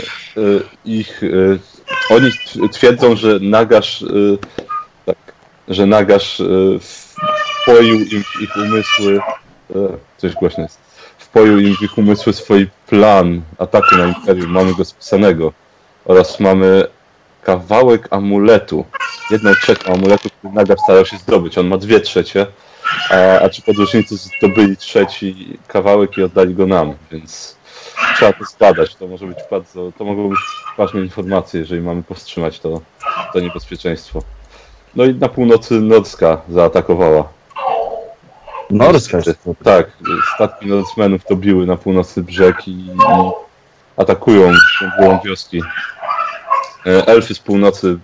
ich. 0.86 1.22
Oni 2.10 2.30
twierdzą, 2.72 3.16
że 3.16 3.40
Nagasz, 3.42 4.06
że 5.68 5.86
Nagasz 5.86 6.42
e, 6.42 6.46
wpoił 7.62 8.00
im 8.00 8.24
w 8.24 8.42
ich 8.42 8.56
umysły. 8.56 9.20
E, 9.76 9.98
coś 10.18 10.34
głośno 10.34 10.64
jest. 10.64 10.80
Wpoił 11.18 11.60
im 11.60 11.76
w 11.76 11.82
ich 11.82 11.98
umysły 11.98 12.34
swój 12.34 12.70
plan 12.88 13.42
ataku 13.58 13.96
na 13.96 14.06
Imperium. 14.06 14.52
Mamy 14.52 14.76
go 14.76 14.86
spisanego. 14.86 15.54
Oraz 16.06 16.40
mamy 16.40 16.88
kawałek 17.44 18.08
amuletu. 18.12 18.86
Jedną 19.32 19.52
trzecią 19.54 19.94
amuletu, 19.94 20.30
który 20.30 20.54
Nagasz 20.54 20.80
starał 20.80 21.06
się 21.06 21.18
zdobyć. 21.18 21.58
On 21.58 21.68
ma 21.68 21.78
dwie 21.78 22.00
trzecie. 22.00 22.48
A, 23.10 23.44
a 23.44 23.50
ci 23.50 23.62
podróżnicy 23.62 24.18
zdobyli 24.18 24.78
trzeci 24.78 25.58
kawałek 25.68 26.18
i 26.18 26.24
oddali 26.24 26.56
go 26.56 26.68
nam, 26.68 26.94
więc 27.12 27.58
trzeba 28.16 28.34
to 28.34 28.46
zbadać. 28.46 28.96
To 28.96 29.08
może 29.08 29.26
być 29.26 29.38
bardzo, 29.52 29.92
to 29.98 30.06
mogą 30.06 30.30
być 30.30 30.40
ważne 30.78 31.02
informacje, 31.02 31.60
jeżeli 31.60 31.82
mamy 31.82 32.04
powstrzymać 32.04 32.60
to, 32.60 32.82
to 33.34 33.40
niebezpieczeństwo. 33.40 34.24
No 34.96 35.06
i 35.06 35.16
na 35.16 35.30
północy 35.30 35.74
Norska 35.74 36.42
zaatakowała. 36.50 37.30
Norska. 38.70 39.18
Tak, 39.64 39.88
statki 40.36 40.68
Norsemenów 40.68 41.22
dobiły 41.30 41.66
na 41.66 41.78
północny 41.78 42.24
brzeg 42.24 42.68
i, 42.68 42.72
i 42.72 42.96
atakują 43.98 44.52
byłą 45.00 45.20
wioski. 45.26 45.62
E, 46.86 47.08
Elfy 47.08 47.36
z 47.36 47.40
północy 47.40 48.00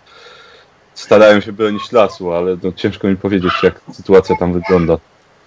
starają 0.94 1.42
się 1.42 1.52
bronić 1.52 1.92
lasu, 1.92 2.34
ale 2.34 2.58
no, 2.64 2.72
ciężko 2.72 3.08
mi 3.08 3.16
powiedzieć, 3.16 3.54
jak 3.64 3.82
sytuacja 3.92 4.36
tam 4.36 4.54
wygląda. 4.54 4.98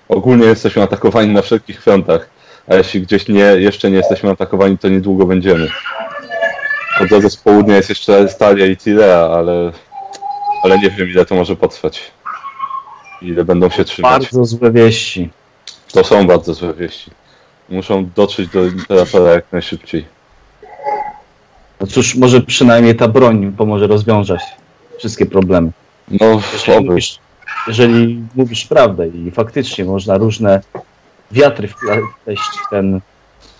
Ogólnie 0.08 0.46
jesteśmy 0.46 0.82
atakowani 0.82 1.32
na 1.32 1.42
wszelkich 1.42 1.82
frontach, 1.82 2.28
a 2.68 2.74
jeśli 2.74 3.02
gdzieś 3.02 3.28
nie, 3.28 3.40
jeszcze 3.40 3.90
nie 3.90 3.96
jesteśmy 3.96 4.30
atakowani, 4.30 4.78
to 4.78 4.88
niedługo 4.88 5.26
będziemy. 5.26 5.68
Po 6.98 7.06
drodze 7.06 7.30
z 7.30 7.36
południa 7.36 7.76
jest 7.76 7.88
jeszcze 7.88 8.28
Stalia 8.28 8.66
i 8.66 8.76
Tirea, 8.76 9.30
ale, 9.34 9.72
ale 10.62 10.78
nie 10.78 10.90
wiem, 10.90 11.08
ile 11.08 11.26
to 11.26 11.34
może 11.34 11.56
potrwać. 11.56 12.12
Ile 13.22 13.44
będą 13.44 13.70
się 13.70 13.84
trzymać. 13.84 14.12
Bardzo 14.12 14.44
złe 14.44 14.72
wieści. 14.72 15.30
To 15.92 16.04
są 16.04 16.26
bardzo 16.26 16.54
złe 16.54 16.74
wieści. 16.74 17.10
Muszą 17.68 18.08
dotrzeć 18.16 18.48
do 18.48 18.64
imperatora 18.64 19.30
jak 19.30 19.44
najszybciej. 19.52 20.04
No 21.80 21.86
cóż, 21.86 22.14
może 22.14 22.40
przynajmniej 22.40 22.96
ta 22.96 23.08
broń 23.08 23.52
pomoże 23.52 23.86
rozwiązać 23.86 24.40
wszystkie 24.98 25.26
problemy. 25.26 25.70
No, 26.08 26.40
Jeżeli 26.52 26.86
mówisz, 26.86 27.18
jeżeli 27.66 28.22
mówisz 28.34 28.64
prawdę 28.64 29.08
i 29.08 29.30
faktycznie 29.30 29.84
można 29.84 30.18
różne 30.18 30.60
wiatry 31.30 31.68
wpleść 31.68 32.42
w 32.66 32.70
ten, 32.70 33.00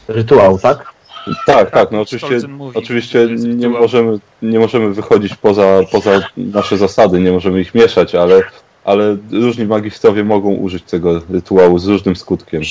rytuał, 0.08 0.58
tak? 0.58 0.92
Tak, 1.47 1.70
tak, 1.70 1.91
no 1.91 2.01
oczywiście, 2.01 2.49
oczywiście 2.75 3.28
nie 3.36 3.68
możemy, 3.68 4.18
nie 4.42 4.59
możemy 4.59 4.94
wychodzić 4.94 5.34
poza, 5.34 5.81
poza 5.92 6.20
nasze 6.36 6.78
zasady, 6.78 7.20
nie 7.20 7.33
możemy 7.33 7.60
ich 7.60 7.75
mieszać, 7.75 8.15
ale, 8.15 8.42
ale 8.84 9.17
różni 9.31 9.67
magistrowie 9.67 10.25
mogą 10.25 10.55
użyć 10.55 10.84
tego 10.84 11.20
rytuału 11.31 11.78
z 11.78 11.86
różnym 11.86 12.17
skutkiem. 12.17 12.62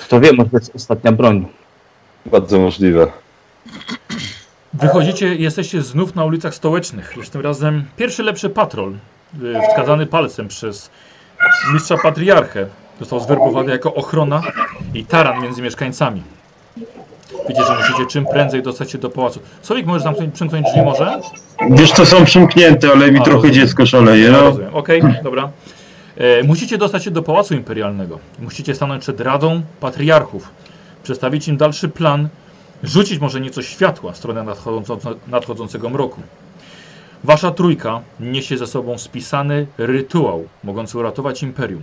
Kto 0.00 0.20
wie, 0.20 0.32
może 0.32 0.50
to 0.50 0.56
jest 0.56 0.76
ostatnia 0.76 1.12
broń. 1.12 1.46
Bardzo 2.26 2.58
możliwe. 2.58 3.06
Wychodzicie, 4.72 5.34
jesteście 5.34 5.82
znów 5.82 6.14
na 6.14 6.24
ulicach 6.24 6.54
stołecznych. 6.54 7.16
Już 7.16 7.28
tym 7.28 7.40
razem 7.40 7.84
pierwszy 7.96 8.22
lepszy 8.22 8.50
patrol, 8.50 8.94
y, 9.42 9.60
wskazany 9.68 10.06
palcem 10.06 10.48
przez 10.48 10.90
mistrza 11.72 11.96
patriarchę. 12.02 12.66
Został 13.00 13.20
zwerbowany 13.20 13.72
jako 13.72 13.94
ochrona 13.94 14.42
i 14.94 15.04
taran 15.04 15.42
między 15.42 15.62
mieszkańcami. 15.62 16.22
Widzicie, 17.48 17.66
że 17.66 17.76
musicie 17.76 18.06
czym 18.06 18.26
prędzej 18.26 18.62
dostać 18.62 18.90
się 18.90 18.98
do 18.98 19.10
pałacu. 19.10 19.40
Słowik, 19.62 19.86
możesz 19.86 20.02
zamknąć, 20.02 20.34
przymknąć 20.34 20.66
drzwi 20.66 20.82
może? 20.82 21.20
Wiesz, 21.70 21.92
to 21.92 22.06
są 22.06 22.24
przymknięte, 22.24 22.88
ale 22.92 23.12
mi 23.12 23.18
A, 23.18 23.22
trochę 23.22 23.36
rozumiem. 23.36 23.54
dziecko 23.54 23.86
szaleje, 23.86 24.30
no. 24.30 24.40
Rozumiem. 24.40 24.74
Okej, 24.74 25.02
dobra. 25.22 25.50
E, 26.16 26.42
musicie 26.42 26.78
dostać 26.78 27.04
się 27.04 27.10
do 27.10 27.22
Pałacu 27.22 27.54
Imperialnego. 27.54 28.18
Musicie 28.38 28.74
stanąć 28.74 29.02
przed 29.02 29.20
Radą 29.20 29.62
Patriarchów. 29.80 30.48
Przedstawić 31.02 31.48
im 31.48 31.56
dalszy 31.56 31.88
plan. 31.88 32.28
Rzucić 32.82 33.18
może 33.20 33.40
nieco 33.40 33.62
światła 33.62 34.12
w 34.12 34.16
stronę 34.16 34.44
nadchodzącego 35.26 35.90
mroku. 35.90 36.20
Wasza 37.24 37.50
trójka 37.50 38.00
niesie 38.20 38.58
ze 38.58 38.66
sobą 38.66 38.98
spisany 38.98 39.66
rytuał 39.78 40.44
mogący 40.64 40.98
uratować 40.98 41.42
Imperium. 41.42 41.82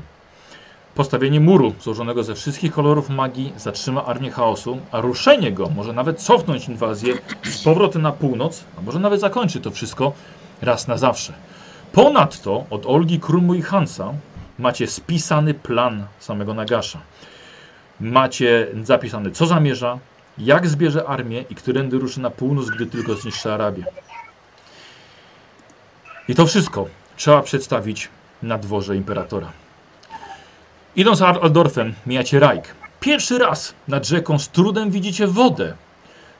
Postawienie 0.98 1.40
muru 1.40 1.74
złożonego 1.82 2.24
ze 2.24 2.36
wszystkich 2.36 2.72
kolorów 2.72 3.10
magii 3.10 3.54
zatrzyma 3.58 4.06
armię 4.06 4.32
chaosu, 4.32 4.78
a 4.92 5.02
ruszenie 5.02 5.52
go 5.52 5.70
może 5.76 5.94
nawet 5.94 6.22
cofnąć 6.22 6.68
inwazję 6.70 7.14
z 7.44 7.64
powrotem 7.64 8.02
na 8.02 8.12
północ, 8.12 8.64
a 8.78 8.82
może 8.82 9.00
nawet 9.00 9.20
zakończy 9.20 9.60
to 9.60 9.72
wszystko 9.72 10.14
raz 10.62 10.88
na 10.88 10.98
zawsze. 10.98 11.34
Ponadto 11.92 12.66
od 12.70 12.86
Olgi 12.86 13.20
Krumu 13.20 13.54
i 13.54 13.62
Hansa 13.62 14.14
macie 14.60 14.88
spisany 14.88 15.54
plan 15.54 16.06
samego 16.20 16.54
Nagasza. 16.54 17.00
Macie 18.00 18.68
zapisane, 18.84 19.32
co 19.32 19.46
zamierza, 19.46 20.00
jak 20.38 20.68
zbierze 20.68 21.08
armię 21.08 21.44
i 21.50 21.56
którędy 21.56 22.00
ruszy 22.00 22.22
na 22.22 22.30
północ, 22.30 22.70
gdy 22.70 22.86
tylko 22.86 23.16
zniszczy 23.16 23.54
Arabię. 23.54 23.86
I 26.28 26.36
to 26.36 26.46
wszystko 26.46 26.88
trzeba 27.18 27.42
przedstawić 27.42 28.10
na 28.44 28.58
dworze 28.58 28.96
imperatora. 28.96 29.67
Idąc 30.98 31.22
Aldorfem, 31.22 31.94
mijacie 32.06 32.40
Rajk. 32.40 32.76
Pierwszy 33.00 33.38
raz 33.38 33.74
nad 33.88 34.08
rzeką 34.08 34.40
z 34.40 34.50
trudem 34.50 34.92
widzicie 34.92 35.28
wodę. 35.28 35.74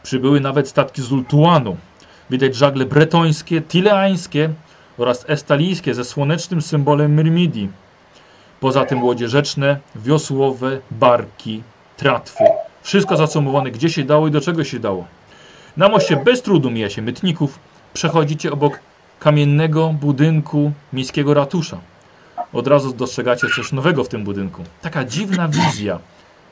Przybyły 0.04 0.40
nawet 0.40 0.70
statki 0.70 1.02
z 1.02 1.12
Ultuanu. 1.12 1.78
Widać 2.30 2.56
żagle 2.56 2.86
bretońskie, 2.86 3.62
tileańskie 3.62 4.50
oraz 4.98 5.26
estalijskie 5.30 5.94
ze 5.94 6.06
słonecznym 6.06 6.62
symbolem 6.62 7.14
Myrmidii. 7.14 7.70
Poza 8.60 8.86
tym 8.86 9.04
łodzie 9.04 9.28
rzeczne, 9.28 9.80
wiosłowe, 9.96 10.80
barki, 10.92 11.64
tratwy. 11.98 12.44
Wszystko 12.82 13.18
zacumowane 13.18 13.72
gdzie 13.72 13.90
się 13.90 14.04
dało 14.04 14.28
i 14.28 14.32
do 14.32 14.42
czego 14.42 14.64
się 14.64 14.80
dało. 14.80 15.06
Na 15.78 15.90
moście 15.90 16.16
bez 16.16 16.42
trudu 16.42 16.70
mija 16.70 16.90
się 16.90 17.02
mytników. 17.02 17.60
Przechodzicie 17.94 18.52
obok 18.52 18.80
kamiennego 19.20 19.94
budynku 20.02 20.72
miejskiego 20.94 21.34
ratusza. 21.34 21.78
Od 22.58 22.68
razu 22.68 22.94
dostrzegacie 22.94 23.48
coś 23.56 23.72
nowego 23.72 24.04
w 24.04 24.08
tym 24.08 24.24
budynku. 24.24 24.64
Taka 24.82 25.06
dziwna 25.06 25.48
wizja, 25.48 26.00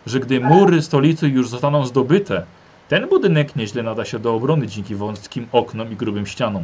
że 0.05 0.19
gdy 0.19 0.39
mury 0.39 0.81
stolicy 0.81 1.27
już 1.27 1.49
zostaną 1.49 1.85
zdobyte, 1.85 2.45
ten 2.89 3.09
budynek 3.09 3.55
nieźle 3.55 3.83
nada 3.83 4.05
się 4.05 4.19
do 4.19 4.35
obrony 4.35 4.67
dzięki 4.67 4.95
wąskim 4.95 5.47
oknom 5.51 5.91
i 5.91 5.95
grubym 5.95 6.25
ścianom. 6.25 6.63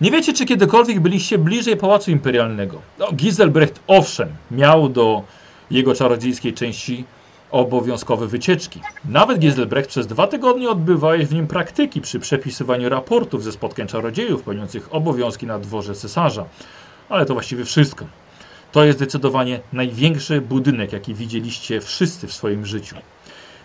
Nie 0.00 0.10
wiecie, 0.10 0.32
czy 0.32 0.44
kiedykolwiek 0.44 1.00
byliście 1.00 1.38
bliżej 1.38 1.76
Pałacu 1.76 2.10
Imperialnego. 2.10 2.80
No, 2.98 3.12
Giselbrecht 3.12 3.80
owszem, 3.86 4.28
miał 4.50 4.88
do 4.88 5.22
jego 5.70 5.94
czarodziejskiej 5.94 6.54
części 6.54 7.04
obowiązkowe 7.50 8.26
wycieczki. 8.26 8.80
Nawet 9.04 9.38
Giselbrecht 9.38 9.88
przez 9.88 10.06
dwa 10.06 10.26
tygodnie 10.26 10.70
odbywałeś 10.70 11.26
w 11.26 11.34
nim 11.34 11.46
praktyki 11.46 12.00
przy 12.00 12.20
przepisywaniu 12.20 12.88
raportów 12.88 13.44
ze 13.44 13.52
spotkań 13.52 13.86
czarodziejów 13.86 14.42
pełniących 14.42 14.94
obowiązki 14.94 15.46
na 15.46 15.58
dworze 15.58 15.94
cesarza. 15.94 16.44
Ale 17.10 17.26
to 17.26 17.34
właściwie 17.34 17.64
wszystko. 17.64 18.04
To 18.72 18.84
jest 18.84 18.98
zdecydowanie 18.98 19.60
największy 19.72 20.40
budynek, 20.40 20.92
jaki 20.92 21.14
widzieliście 21.14 21.80
wszyscy 21.80 22.26
w 22.26 22.32
swoim 22.32 22.66
życiu. 22.66 22.96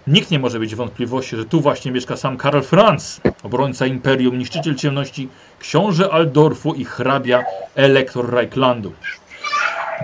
Nikt 0.08 0.32
nie 0.32 0.40
może 0.40 0.60
być 0.60 0.76
wątpliwości, 0.76 1.36
że 1.36 1.46
tu 1.46 1.62
właśnie 1.62 1.92
mieszka 1.92 2.18
sam 2.18 2.38
Karl 2.38 2.62
Franz, 2.62 3.22
obrońca 3.44 3.86
imperium, 3.86 4.38
niszczyciel 4.38 4.76
ciemności, 4.76 5.30
książę 5.60 6.10
Aldorfu 6.12 6.74
i 6.74 6.86
hrabia 6.86 7.44
elektor 7.76 8.34
Reichlandu. 8.34 8.92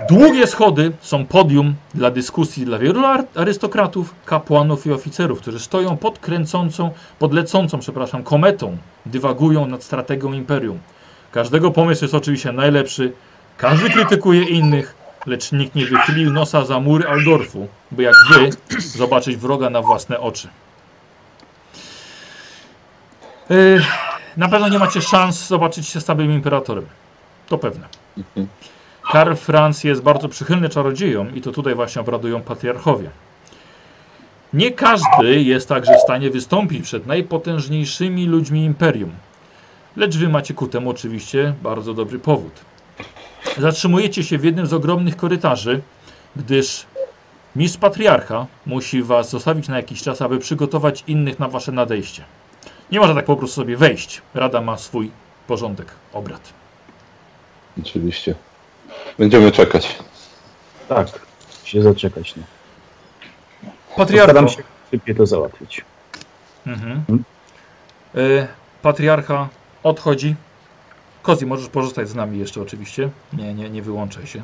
Długie 0.08 0.46
schody 0.46 0.92
są 1.00 1.26
podium 1.26 1.74
dla 1.94 2.10
dyskusji 2.10 2.64
dla 2.64 2.78
wielu 2.78 3.04
ar- 3.04 3.24
arystokratów, 3.34 4.14
kapłanów 4.24 4.86
i 4.86 4.92
oficerów, 4.92 5.40
którzy 5.40 5.60
stoją 5.60 5.96
pod 5.96 6.18
kręcącą, 6.18 6.90
pod 7.18 7.34
lecącą, 7.34 7.78
przepraszam, 7.78 8.22
kometą, 8.22 8.76
dywagują 9.06 9.66
nad 9.66 9.84
strategią 9.84 10.32
imperium. 10.32 10.78
Każdego 11.32 11.70
pomysł 11.70 12.04
jest 12.04 12.14
oczywiście 12.14 12.52
najlepszy, 12.52 13.12
każdy 13.62 13.90
krytykuje 13.90 14.42
innych, 14.42 14.94
lecz 15.26 15.52
nikt 15.52 15.74
nie 15.74 15.86
wychylił 15.86 16.32
nosa 16.32 16.64
za 16.64 16.80
mury 16.80 17.08
Aldorfu, 17.08 17.68
by 17.90 18.02
jak 18.02 18.14
wy 18.30 18.50
zobaczyć 18.78 19.36
wroga 19.36 19.70
na 19.70 19.82
własne 19.82 20.20
oczy. 20.20 20.48
Yy, 23.50 23.82
na 24.36 24.48
pewno 24.48 24.68
nie 24.68 24.78
macie 24.78 25.02
szans 25.02 25.46
zobaczyć 25.46 25.88
się 25.88 26.00
z 26.00 26.04
samym 26.04 26.32
imperatorem. 26.32 26.86
To 27.48 27.58
pewne. 27.58 27.88
Karl 29.12 29.34
Franz 29.34 29.84
jest 29.84 30.02
bardzo 30.02 30.28
przychylny 30.28 30.68
czarodziejom 30.68 31.36
i 31.36 31.40
to 31.40 31.52
tutaj 31.52 31.74
właśnie 31.74 32.02
obradują 32.02 32.42
patriarchowie. 32.42 33.10
Nie 34.52 34.70
każdy 34.70 35.42
jest 35.42 35.68
także 35.68 35.96
w 35.96 36.00
stanie 36.00 36.30
wystąpić 36.30 36.82
przed 36.82 37.06
najpotężniejszymi 37.06 38.26
ludźmi 38.26 38.64
imperium. 38.64 39.12
Lecz 39.96 40.16
wy 40.16 40.28
macie 40.28 40.54
ku 40.54 40.68
temu 40.68 40.90
oczywiście 40.90 41.54
bardzo 41.62 41.94
dobry 41.94 42.18
powód. 42.18 42.71
Zatrzymujecie 43.58 44.24
się 44.24 44.38
w 44.38 44.44
jednym 44.44 44.66
z 44.66 44.72
ogromnych 44.72 45.16
korytarzy, 45.16 45.80
gdyż 46.36 46.86
mistrz 47.56 47.78
patriarcha 47.78 48.46
musi 48.66 49.02
was 49.02 49.30
zostawić 49.30 49.68
na 49.68 49.76
jakiś 49.76 50.02
czas, 50.02 50.22
aby 50.22 50.38
przygotować 50.38 51.04
innych 51.06 51.38
na 51.38 51.48
wasze 51.48 51.72
nadejście. 51.72 52.24
Nie 52.90 53.00
można 53.00 53.14
tak 53.14 53.24
po 53.24 53.36
prostu 53.36 53.54
sobie 53.54 53.76
wejść. 53.76 54.22
Rada 54.34 54.60
ma 54.60 54.78
swój 54.78 55.10
porządek 55.46 55.86
obrad. 56.12 56.52
Oczywiście. 57.80 58.34
Będziemy 59.18 59.52
czekać. 59.52 59.98
Tak, 60.88 61.08
się 61.64 61.82
zaczekać. 61.82 62.34
No. 62.36 62.42
Patriarcho. 63.96 64.26
Postaram 64.26 64.48
się 64.48 64.62
szybciej 64.90 65.14
to 65.14 65.26
załatwić. 65.26 65.84
Mhm. 66.66 67.04
Hmm? 67.06 67.24
Y, 68.16 68.46
patriarcha 68.82 69.48
odchodzi. 69.82 70.34
Kozi, 71.22 71.46
możesz 71.46 71.68
pozostać 71.68 72.08
z 72.08 72.14
nami 72.14 72.38
jeszcze 72.38 72.62
oczywiście. 72.62 73.10
Nie, 73.32 73.54
nie, 73.54 73.70
nie 73.70 73.82
wyłączaj 73.82 74.26
się. 74.26 74.42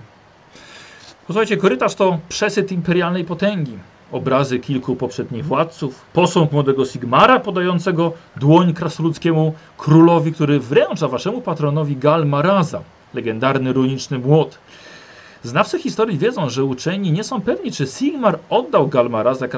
Posłuchajcie, 1.26 1.56
korytarz 1.56 1.94
to 1.94 2.18
przesyt 2.28 2.72
imperialnej 2.72 3.24
potęgi. 3.24 3.78
Obrazy 4.12 4.58
kilku 4.58 4.96
poprzednich 4.96 5.44
władców, 5.44 6.04
posąg 6.12 6.52
młodego 6.52 6.84
Sigmara 6.84 7.40
podającego 7.40 8.12
dłoń 8.36 8.74
krasnoludzkiemu 8.74 9.54
królowi, 9.78 10.32
który 10.32 10.60
wręcza 10.60 11.08
waszemu 11.08 11.40
patronowi 11.40 11.96
Gal 11.96 12.26
Maraza, 12.26 12.80
legendarny 13.14 13.72
runiczny 13.72 14.18
młot. 14.18 14.58
Znawcy 15.42 15.78
historii 15.78 16.18
wiedzą, 16.18 16.50
że 16.50 16.64
uczeni 16.64 17.12
nie 17.12 17.24
są 17.24 17.40
pewni, 17.40 17.72
czy 17.72 17.86
Sigmar 17.86 18.38
oddał 18.50 18.88
Galmaraza 18.88 19.48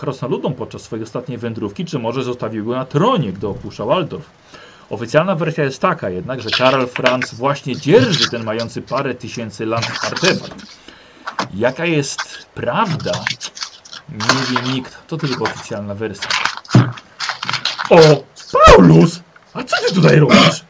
krasnoludom 0.00 0.54
podczas 0.54 0.82
swojej 0.82 1.02
ostatniej 1.02 1.38
wędrówki, 1.38 1.84
czy 1.84 1.98
może 1.98 2.22
zostawił 2.22 2.64
go 2.64 2.72
na 2.72 2.84
tronie, 2.84 3.32
gdy 3.32 3.48
opuszczał 3.48 3.92
Aldorf. 3.92 4.30
Oficjalna 4.90 5.34
wersja 5.34 5.64
jest 5.64 5.80
taka 5.80 6.10
jednak, 6.10 6.40
że 6.40 6.50
Karl 6.50 6.86
Franz 6.86 7.34
właśnie 7.34 7.76
dzierży 7.76 8.30
ten 8.30 8.44
mający 8.44 8.82
parę 8.82 9.14
tysięcy 9.14 9.66
lat 9.66 9.84
artefakt. 10.04 10.54
Jaka 11.54 11.86
jest 11.86 12.46
prawda? 12.54 13.12
Nie 14.08 14.56
wie 14.62 14.72
nikt. 14.72 14.96
To 15.06 15.16
tylko 15.16 15.44
oficjalna 15.44 15.94
wersja. 15.94 16.28
O, 17.90 17.98
Paulus! 18.66 19.20
A 19.54 19.62
co 19.64 19.76
ty 19.88 19.94
tutaj 19.94 20.16
robisz? 20.18 20.64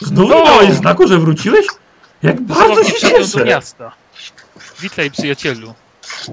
Znowu 0.00 0.28
No! 0.28 0.38
nie 0.38 0.44
dałeś 0.44 0.70
znaku, 0.72 1.08
że 1.08 1.18
wróciłeś? 1.18 1.66
Jak 2.22 2.40
bardzo 2.40 2.64
Znowu 2.66 2.84
się 2.84 2.92
przyszedłem 2.92 3.22
do 3.22 3.28
cieszę! 3.28 3.44
miasta. 3.44 3.92
Witaj, 4.80 5.10
przyjacielu. 5.10 5.74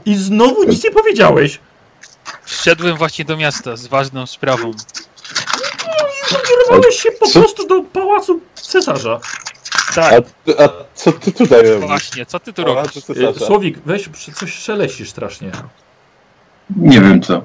I 0.06 0.16
znowu 0.16 0.64
nic 0.64 0.84
nie 0.84 0.92
powiedziałeś! 0.92 1.60
Wszedłem 2.46 2.98
właśnie 2.98 3.26
do 3.26 3.38
miasta 3.38 3.76
z 3.76 3.88
ważną 3.88 4.26
sprawą. 4.28 4.72
Kierowałeś 6.28 6.96
się 6.96 7.12
po 7.12 7.28
Co? 7.28 7.40
prostu 7.40 7.68
do 7.68 7.84
pałacu 7.84 8.40
cesarza. 8.56 9.20
Tak, 9.96 10.14
A, 10.60 10.64
a 10.64 10.70
co 10.96 11.12
ty 11.12 11.32
tutaj 11.32 11.70
robisz? 11.70 11.88
właśnie, 11.88 12.26
co 12.26 12.40
ty 12.40 12.54
tu 12.54 12.64
robisz? 12.64 12.98
Y, 12.98 13.02
cesarza. 13.02 13.46
Słowik, 13.46 13.80
weź, 13.86 14.10
coś 14.36 14.54
szeleścisz 14.54 15.10
strasznie. 15.10 15.52
Nie 16.78 17.02
wiem 17.02 17.22
co. 17.22 17.42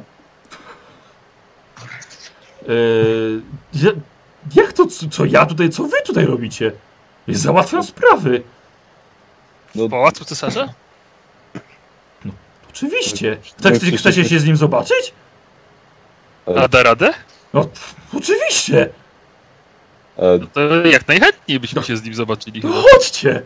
Yy, 2.69 3.43
ja, 3.75 3.91
jak 4.55 4.73
to, 4.73 4.86
co, 4.86 5.09
co 5.09 5.25
ja 5.25 5.47
tutaj, 5.47 5.70
co 5.70 5.83
wy 5.85 5.97
tutaj 6.07 6.25
robicie? 6.27 6.73
Ja 7.28 7.39
Załatwiam 7.39 7.83
sprawy. 7.85 8.43
W 9.75 9.89
pałacu 9.91 10.25
cesarza? 10.25 10.69
Oczywiście. 12.70 13.36
No, 13.59 13.62
Tak, 13.70 13.78
przecież- 13.81 14.01
chcecie 14.01 14.25
się 14.25 14.39
z 14.41 14.44
nim 14.44 14.57
zobaczyć? 14.57 15.12
A 16.57 16.69
da 16.69 16.83
radę? 16.83 17.15
No, 17.55 17.69
oczywiście. 18.17 18.89
E, 20.19 20.39
No 20.41 20.47
to 20.53 20.87
jak 20.87 21.09
najchętniej 21.09 21.61
byśmy 21.61 21.83
się 21.83 21.97
z 21.97 22.03
nim 22.05 22.15
zobaczyli 22.15 22.61
No 22.65 22.73
chodźcie. 22.73 23.43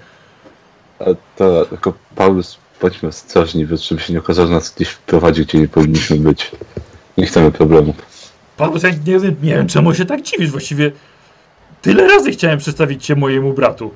a, 1.01 1.05
to, 1.37 1.65
tylko 1.67 1.93
Paulus, 2.17 2.59
bądźmy 2.83 3.09
ostrożni, 3.09 3.67
żeby 3.67 4.01
się 4.03 4.13
nie 4.13 4.19
okazało, 4.19 4.49
że 4.49 4.55
nas 4.55 4.75
gdzieś 4.75 4.89
wprowadził, 4.89 5.45
gdzie 5.45 5.59
nie 5.59 5.69
powinniśmy 5.69 6.17
być. 6.17 6.51
Nie 7.19 7.27
chcemy 7.27 7.53
problemów. 7.53 7.97
Paweł, 8.57 8.81
ja 8.83 8.91
nie, 8.91 9.21
wiem- 9.21 9.37
nie 9.43 9.55
wiem, 9.55 9.67
czemu 9.69 9.95
się 9.95 10.05
tak 10.05 10.23
dziwisz. 10.23 10.51
Właściwie 10.51 10.93
tyle 11.83 12.09
razy 12.09 12.31
chciałem 12.31 12.59
przedstawić 12.59 13.07
cię 13.07 13.17
mojemu 13.17 13.53
bratu. 13.53 13.95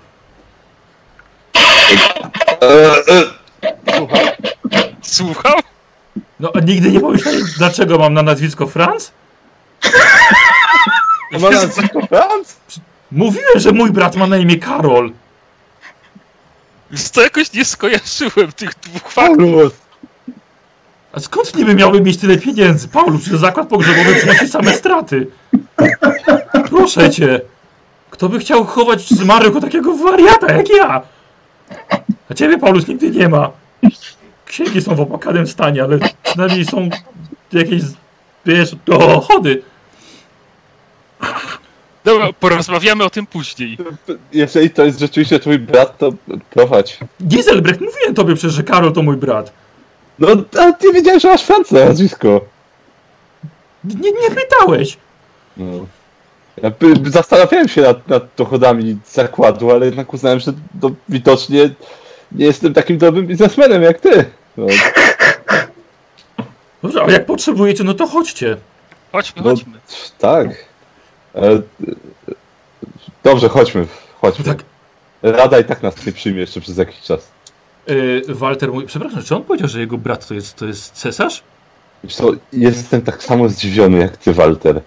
E, 2.63 2.93
e, 3.09 3.23
Słuchał? 5.03 5.55
No, 6.41 6.53
a 6.55 6.61
nigdy 6.61 6.91
nie 6.93 7.01
pomyślałeś, 7.01 7.43
dlaczego 7.59 7.99
mam 7.99 8.15
na 8.15 8.23
nazwisko 8.23 8.67
Franz? 8.67 9.13
Ma 11.41 11.51
Franz? 12.09 12.61
Mówiłem, 13.13 13.61
że 13.61 13.73
mój 13.73 13.91
brat 13.91 14.17
ma 14.17 14.27
na 14.27 14.37
imię 14.37 14.57
Karol. 14.57 15.13
Wiesz 16.91 17.03
co, 17.03 17.23
jakoś 17.23 17.53
nie 17.53 17.65
skojarzyłem 17.65 18.53
tych 18.57 18.75
dwóch 18.75 19.13
faktów. 19.13 19.81
A 21.13 21.21
skąd 21.21 21.57
niby 21.57 21.75
miałby 21.75 22.01
mieć 22.01 22.17
tyle 22.17 22.39
pieniędzy? 22.39 22.89
Paulu, 22.89 23.19
przecież 23.19 23.41
zakład 23.41 23.69
pogrzebowy 23.69 24.15
przynosi 24.15 24.49
same 24.49 24.75
straty. 24.75 25.27
Proszę 26.69 27.11
cię. 27.11 27.41
Kto 28.11 28.29
by 28.29 28.39
chciał 28.39 28.65
chować 28.65 29.09
zmarłego 29.09 29.61
takiego 29.61 29.97
wariata 29.97 30.53
jak 30.53 30.69
ja? 30.69 31.03
A 32.31 32.35
ciebie, 32.35 32.59
Paulus, 32.59 32.89
nigdy 32.89 33.11
nie 33.11 33.29
ma. 33.29 33.51
Księgi 34.47 34.83
są 34.83 34.95
w 34.95 35.01
opłakanym 35.01 35.47
stanie, 35.47 35.83
ale 35.83 35.99
przynajmniej 36.23 36.65
są 36.65 36.89
jakieś, 37.53 37.83
wiesz, 38.47 38.77
dochody. 38.87 39.63
Dobra, 42.05 42.29
porozmawiamy 42.41 43.05
o 43.05 43.11
tym 43.11 43.27
później. 43.27 43.79
Jeżeli 44.33 44.71
to 44.71 44.85
jest 44.85 44.99
rzeczywiście 45.01 45.39
twój 45.39 45.59
brat, 45.59 45.99
to 45.99 46.13
prowadź. 46.51 46.99
Giselbrecht, 47.27 47.81
mówiłem 47.81 48.15
tobie 48.15 48.35
przecież, 48.35 48.53
że 48.53 48.63
Karol 48.63 48.93
to 48.93 49.03
mój 49.03 49.17
brat. 49.17 49.53
No, 50.19 50.29
ale 50.59 50.73
ty 50.73 50.93
wiedziałeś, 50.93 51.23
że 51.23 51.29
masz 51.29 51.43
Franca 51.45 51.75
na 51.79 51.85
nazwisko. 51.85 52.41
Nie, 53.85 54.11
nie 54.13 54.31
pytałeś. 54.31 54.97
No. 55.57 55.87
Ja 56.63 56.71
by, 56.71 56.97
by 56.97 57.11
zastanawiałem 57.11 57.69
się 57.69 57.83
nad, 57.83 58.09
nad 58.09 58.23
dochodami 58.37 58.99
zakładu, 59.11 59.71
ale 59.71 59.87
jednak 59.87 60.15
uznałem, 60.15 60.41
że 60.41 60.53
to 60.81 60.91
widocznie 61.09 61.71
nie 62.33 62.47
jestem 62.47 62.75
takim 62.75 62.99
dobrym 62.99 63.27
biznesmenem 63.27 63.83
jak 63.83 64.01
ty. 64.01 64.25
No, 64.57 64.67
Dobrze, 66.83 67.03
a 67.03 67.11
jak 67.11 67.27
potrzebujecie, 67.27 67.85
no 67.85 67.95
to 67.95 68.07
chodźcie. 68.07 68.57
Chodźmy, 69.13 69.43
No. 69.43 69.51
chodźmy. 69.51 69.73
tak. 70.19 70.49
E, 71.35 71.63
dobrze, 73.23 73.49
chodźmy, 73.49 73.87
chodźmy. 74.21 74.45
Tak. 74.45 74.65
Rada 75.23 75.59
i 75.59 75.65
tak 75.65 75.83
nas 75.83 76.07
nie 76.07 76.13
przyjmie 76.13 76.41
jeszcze 76.41 76.61
przez 76.61 76.77
jakiś 76.77 77.01
czas. 77.01 77.29
Yy, 77.87 78.23
Walter 78.29 78.73
mówi, 78.73 78.87
przepraszam, 78.87 79.23
czy 79.23 79.37
on 79.37 79.45
powiedział, 79.45 79.69
że 79.69 79.81
jego 79.81 79.99
brat 79.99 80.27
to 80.27 80.35
jest, 80.35 80.57
to 80.57 80.67
jest 80.67 80.93
cesarz? 80.93 81.43
Wiesz 82.05 82.15
co, 82.15 82.33
jestem 82.53 83.03
tak 83.03 83.23
samo 83.23 83.49
zdziwiony 83.49 83.99
jak 83.99 84.17
ty, 84.17 84.33
Walter. 84.33 84.81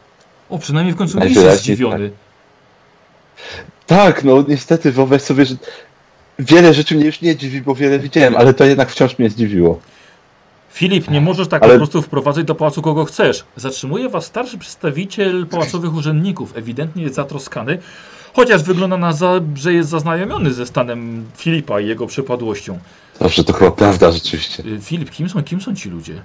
O, 0.49 0.59
przynajmniej 0.59 0.93
w 0.95 0.97
końcu 0.97 1.19
nie 1.19 1.23
jest 1.23 1.35
Najwyraźniej 1.35 1.75
zdziwiony. 1.75 2.11
Tak, 3.87 4.23
no 4.23 4.43
niestety 4.47 4.91
wyobraź 4.91 5.21
sobie, 5.21 5.45
że 5.45 5.55
wiele 6.39 6.73
rzeczy 6.73 6.95
mnie 6.95 7.05
już 7.05 7.21
nie 7.21 7.35
dziwi, 7.35 7.61
bo 7.61 7.75
wiele 7.75 7.99
widziałem, 7.99 8.35
ale 8.35 8.53
to 8.53 8.65
jednak 8.65 8.89
wciąż 8.89 9.19
mnie 9.19 9.29
zdziwiło. 9.29 9.79
Filip, 10.73 11.09
nie 11.09 11.21
możesz 11.21 11.47
tak 11.47 11.63
Ale- 11.63 11.73
po 11.73 11.77
prostu 11.77 12.01
wprowadzać 12.01 12.45
do 12.45 12.55
pałacu 12.55 12.81
kogo 12.81 13.05
chcesz. 13.05 13.43
Zatrzymuje 13.55 14.09
was 14.09 14.25
starszy 14.25 14.57
przedstawiciel 14.57 15.45
pałacowych 15.47 15.93
urzędników, 15.95 16.57
ewidentnie 16.57 17.03
jest 17.03 17.15
zatroskany, 17.15 17.77
chociaż 18.33 18.63
wygląda 18.63 18.97
na 18.97 19.13
to, 19.13 19.41
że 19.55 19.73
jest 19.73 19.89
zaznajomiony 19.89 20.53
ze 20.53 20.65
stanem 20.65 21.25
Filipa 21.37 21.79
i 21.79 21.87
jego 21.87 22.07
przypadłością. 22.07 22.79
Dobrze, 23.19 23.43
to 23.43 23.53
chyba 23.53 23.71
prawda 23.71 24.11
rzeczywiście. 24.11 24.63
Y, 24.65 24.79
Filip, 24.81 25.11
kim 25.11 25.29
są, 25.29 25.43
kim 25.43 25.61
są 25.61 25.75
ci 25.75 25.89
ludzie? 25.89 26.21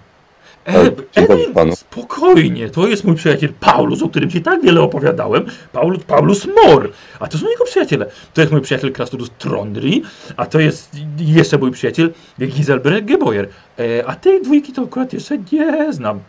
E, 0.69 1.77
spokojnie, 1.77 2.71
to 2.71 2.89
jest 2.89 3.05
mój 3.05 3.17
przyjaciel 3.17 3.53
Paulus, 3.61 4.03
o 4.03 4.09
którym 4.09 4.31
ci 4.31 4.43
tak 4.43 4.63
wiele 4.63 4.81
opowiadałem. 4.81 5.47
Paulus, 5.73 6.05
Paulus 6.05 6.47
Mor, 6.47 6.91
a 7.21 7.29
to 7.29 7.39
są 7.39 7.49
jego 7.49 7.65
przyjaciele. 7.65 8.07
To 8.35 8.41
jest 8.41 8.53
mój 8.53 8.61
przyjaciel 8.61 8.93
Krasnodus 8.93 9.31
Trondri, 9.39 10.03
a 10.37 10.47
to 10.47 10.61
jest 10.61 10.91
jeszcze 11.19 11.59
mój 11.59 11.71
przyjaciel 11.71 12.13
Giselbrecht 12.41 13.07
Geboyer. 13.07 13.49
E, 13.79 14.07
a 14.07 14.17
tej 14.17 14.43
dwójki 14.43 14.73
to 14.73 14.83
akurat 14.83 15.13
jeszcze 15.13 15.39
nie 15.53 15.93
znam. 15.93 16.21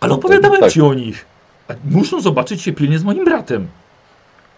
Ale 0.00 0.14
opowiadałem 0.14 0.60
tak. 0.60 0.72
ci 0.72 0.80
o 0.82 0.94
nich. 0.94 1.26
A 1.68 1.74
muszą 1.84 2.20
zobaczyć 2.20 2.62
się 2.62 2.72
pilnie 2.72 2.98
z 2.98 3.04
moim 3.04 3.24
bratem. 3.24 3.68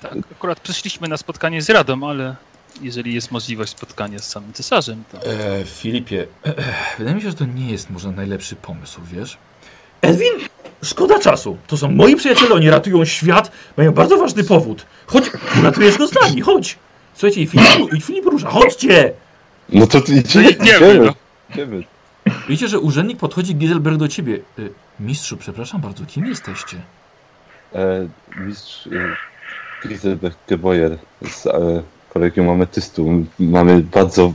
Tak, 0.03 0.13
akurat 0.33 0.61
przyszliśmy 0.61 1.09
na 1.09 1.17
spotkanie 1.17 1.63
z 1.63 1.71
Radą, 1.71 2.09
ale 2.09 2.37
jeżeli 2.83 3.15
jest 3.15 3.31
możliwość 3.31 3.73
spotkania 3.73 4.19
z 4.19 4.31
samym 4.31 4.53
cesarzem, 4.53 5.05
to... 5.13 5.27
E, 5.27 5.65
Filipie, 5.65 6.27
e, 6.47 6.49
e, 6.59 6.65
wydaje 6.99 7.17
mi 7.17 7.23
się, 7.23 7.31
że 7.31 7.37
to 7.37 7.45
nie 7.45 7.71
jest 7.71 7.91
może 7.91 8.13
najlepszy 8.13 8.57
pomysł, 8.57 9.01
wiesz? 9.13 9.39
Edwin, 10.03 10.33
szkoda 10.83 11.19
czasu. 11.19 11.57
To 11.67 11.77
są 11.77 11.91
moi 11.91 12.17
przyjaciele, 12.17 12.55
oni 12.55 12.71
ratują 12.71 13.05
świat, 13.05 13.51
mają 13.77 13.93
bardzo 13.93 14.17
ważny 14.17 14.45
powód. 14.45 14.87
Chodź, 15.07 15.31
uratujesz 15.61 15.99
go 15.99 16.07
z 16.07 16.15
nami, 16.15 16.41
chodź. 16.41 16.79
Słuchajcie, 17.15 17.41
i 17.41 17.47
Filip, 17.47 17.93
i 17.95 18.01
Filip 18.01 18.25
rusza, 18.25 18.51
chodźcie! 18.51 19.13
No 19.69 19.87
to 19.87 20.01
ty 20.01 20.13
No 20.13 20.21
idziemy, 20.21 20.51
idziemy, 20.51 20.99
no. 20.99 21.15
idziemy. 21.51 21.85
Widzicie, 22.49 22.69
że 22.69 22.79
urzędnik 22.81 23.19
podchodzi 23.19 23.55
Giselberg 23.55 23.97
do 23.97 24.09
ciebie. 24.09 24.41
Y, 24.59 24.71
mistrzu, 25.01 25.37
przepraszam 25.37 25.81
bardzo, 25.81 26.05
kim 26.07 26.27
jesteście? 26.27 26.77
E, 27.75 28.09
mistrz 28.37 28.87
e, 28.87 29.89
Giselbert 29.89 30.39
Geboyer 30.49 30.99
z 31.31 31.47
e, 31.47 31.83
kolegium 32.19 32.49
ametystu. 32.49 33.25
Mamy 33.39 33.81
bardzo... 33.83 34.33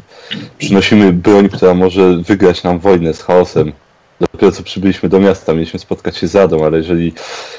Przynosimy 0.57 1.13
broń, 1.13 1.49
która 1.49 1.73
może 1.73 2.17
wygrać 2.17 2.63
nam 2.63 2.79
wojnę 2.79 3.13
z 3.13 3.21
chaosem. 3.21 3.71
Dopiero 4.19 4.51
co 4.51 4.63
przybyliśmy 4.63 5.09
do 5.09 5.19
miasta, 5.19 5.53
mieliśmy 5.53 5.79
spotkać 5.79 6.17
się 6.17 6.27
z 6.27 6.35
Radą, 6.35 6.65
ale 6.65 6.77
jeżeli 6.77 7.13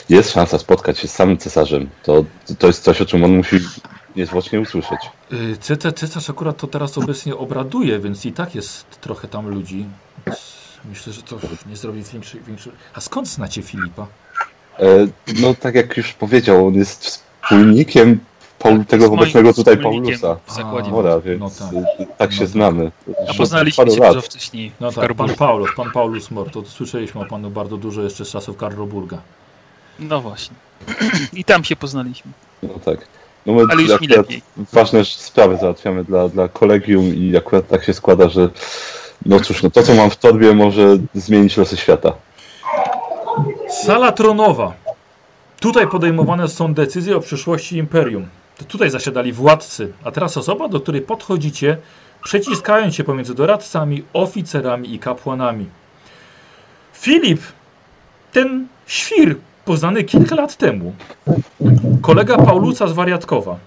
jest 0.08 0.30
szansa 0.32 0.58
spotkać 0.58 0.98
się 0.98 1.08
z 1.08 1.14
samym 1.14 1.38
cesarzem, 1.38 1.90
to 2.02 2.24
to 2.58 2.66
jest 2.66 2.82
coś, 2.82 3.00
o 3.00 3.06
czym 3.06 3.24
on 3.24 3.36
musi 3.36 3.60
niezwłocznie 4.16 4.60
usłyszeć. 4.60 4.98
Y, 5.70 5.92
Cesarz 5.92 6.30
akurat 6.30 6.56
to 6.56 6.66
teraz 6.66 6.98
obecnie 6.98 7.36
obraduje, 7.36 7.98
więc 7.98 8.26
i 8.26 8.32
tak 8.32 8.54
jest 8.54 9.00
trochę 9.00 9.28
tam 9.28 9.48
ludzi. 9.48 9.86
Myślę, 10.84 11.12
że 11.12 11.22
to 11.22 11.38
nie 11.70 11.76
zrobi 11.76 12.02
większy... 12.02 12.40
większy... 12.40 12.70
A 12.94 13.00
skąd 13.00 13.28
znacie 13.28 13.62
Filipa? 13.62 14.06
E, 14.78 14.86
no 15.40 15.54
tak 15.54 15.74
jak 15.74 15.96
już 15.96 16.12
powiedział, 16.12 16.66
on 16.66 16.74
jest 16.74 17.04
wspólnikiem 17.04 18.18
Paul, 18.64 18.84
tego 18.84 19.06
obecnego 19.06 19.54
tutaj 19.54 19.78
Paulusa. 19.78 20.36
W 20.46 20.52
zakładzie. 20.52 20.90
Mora, 20.90 21.20
więc 21.20 21.40
No 21.40 21.50
tak. 21.50 21.68
tak, 21.98 22.18
tak 22.18 22.32
się 22.32 22.40
No 22.40 22.46
tak. 22.46 22.48
znamy. 22.52 22.90
A 23.30 23.34
poznaliśmy 23.34 23.90
się 23.90 23.96
dużo 24.00 24.20
wcześniej 24.20 24.72
No 24.80 24.92
tak, 24.92 25.14
pan. 25.14 25.34
Paulus, 25.34 25.70
pan 25.76 25.90
Paulus 25.90 26.30
Mor, 26.30 26.50
to 26.50 26.62
słyszeliśmy 26.64 27.20
o 27.20 27.24
panu 27.24 27.50
bardzo 27.50 27.76
dużo 27.76 28.02
jeszcze 28.02 28.24
z 28.24 28.28
czasów 28.30 28.56
Karloburga. 28.56 29.18
No 29.98 30.20
właśnie. 30.20 30.56
I 31.32 31.44
tam 31.44 31.64
się 31.64 31.76
poznaliśmy. 31.76 32.32
No 32.62 32.68
tak. 32.84 32.98
No 33.46 33.52
my 33.52 33.62
Ale 33.70 33.82
już 33.82 34.00
mi 34.00 34.06
lepiej. 34.08 34.42
ważne 34.72 35.04
sprawy 35.04 35.56
załatwiamy 35.56 36.04
dla, 36.04 36.28
dla 36.28 36.48
kolegium 36.48 37.04
i 37.14 37.36
akurat 37.36 37.68
tak 37.68 37.84
się 37.84 37.94
składa, 37.94 38.28
że 38.28 38.48
no 39.26 39.40
cóż, 39.40 39.62
no 39.62 39.70
to 39.70 39.82
co 39.82 39.94
mam 39.94 40.10
w 40.10 40.16
torbie 40.16 40.54
może 40.54 40.98
zmienić 41.14 41.56
losy 41.56 41.76
świata. 41.76 42.12
Sala 43.84 44.12
tronowa. 44.12 44.72
Tutaj 45.60 45.86
podejmowane 45.88 46.48
są 46.48 46.74
decyzje 46.74 47.16
o 47.16 47.20
przyszłości 47.20 47.76
imperium. 47.76 48.26
Tutaj 48.68 48.90
zasiadali 48.90 49.32
władcy, 49.32 49.92
a 50.04 50.10
teraz 50.10 50.36
osoba, 50.36 50.68
do 50.68 50.80
której 50.80 51.02
podchodzicie, 51.02 51.76
przeciskając 52.24 52.94
się 52.94 53.04
pomiędzy 53.04 53.34
doradcami, 53.34 54.04
oficerami 54.12 54.94
i 54.94 54.98
kapłanami. 54.98 55.66
Filip, 56.92 57.42
ten 58.32 58.66
świr, 58.86 59.36
poznany 59.64 60.04
kilka 60.04 60.34
lat 60.34 60.56
temu. 60.56 60.94
Kolega 62.02 62.36
Paulusa 62.36 62.86
z 62.86 62.92
Wariatkowa. 62.92 63.58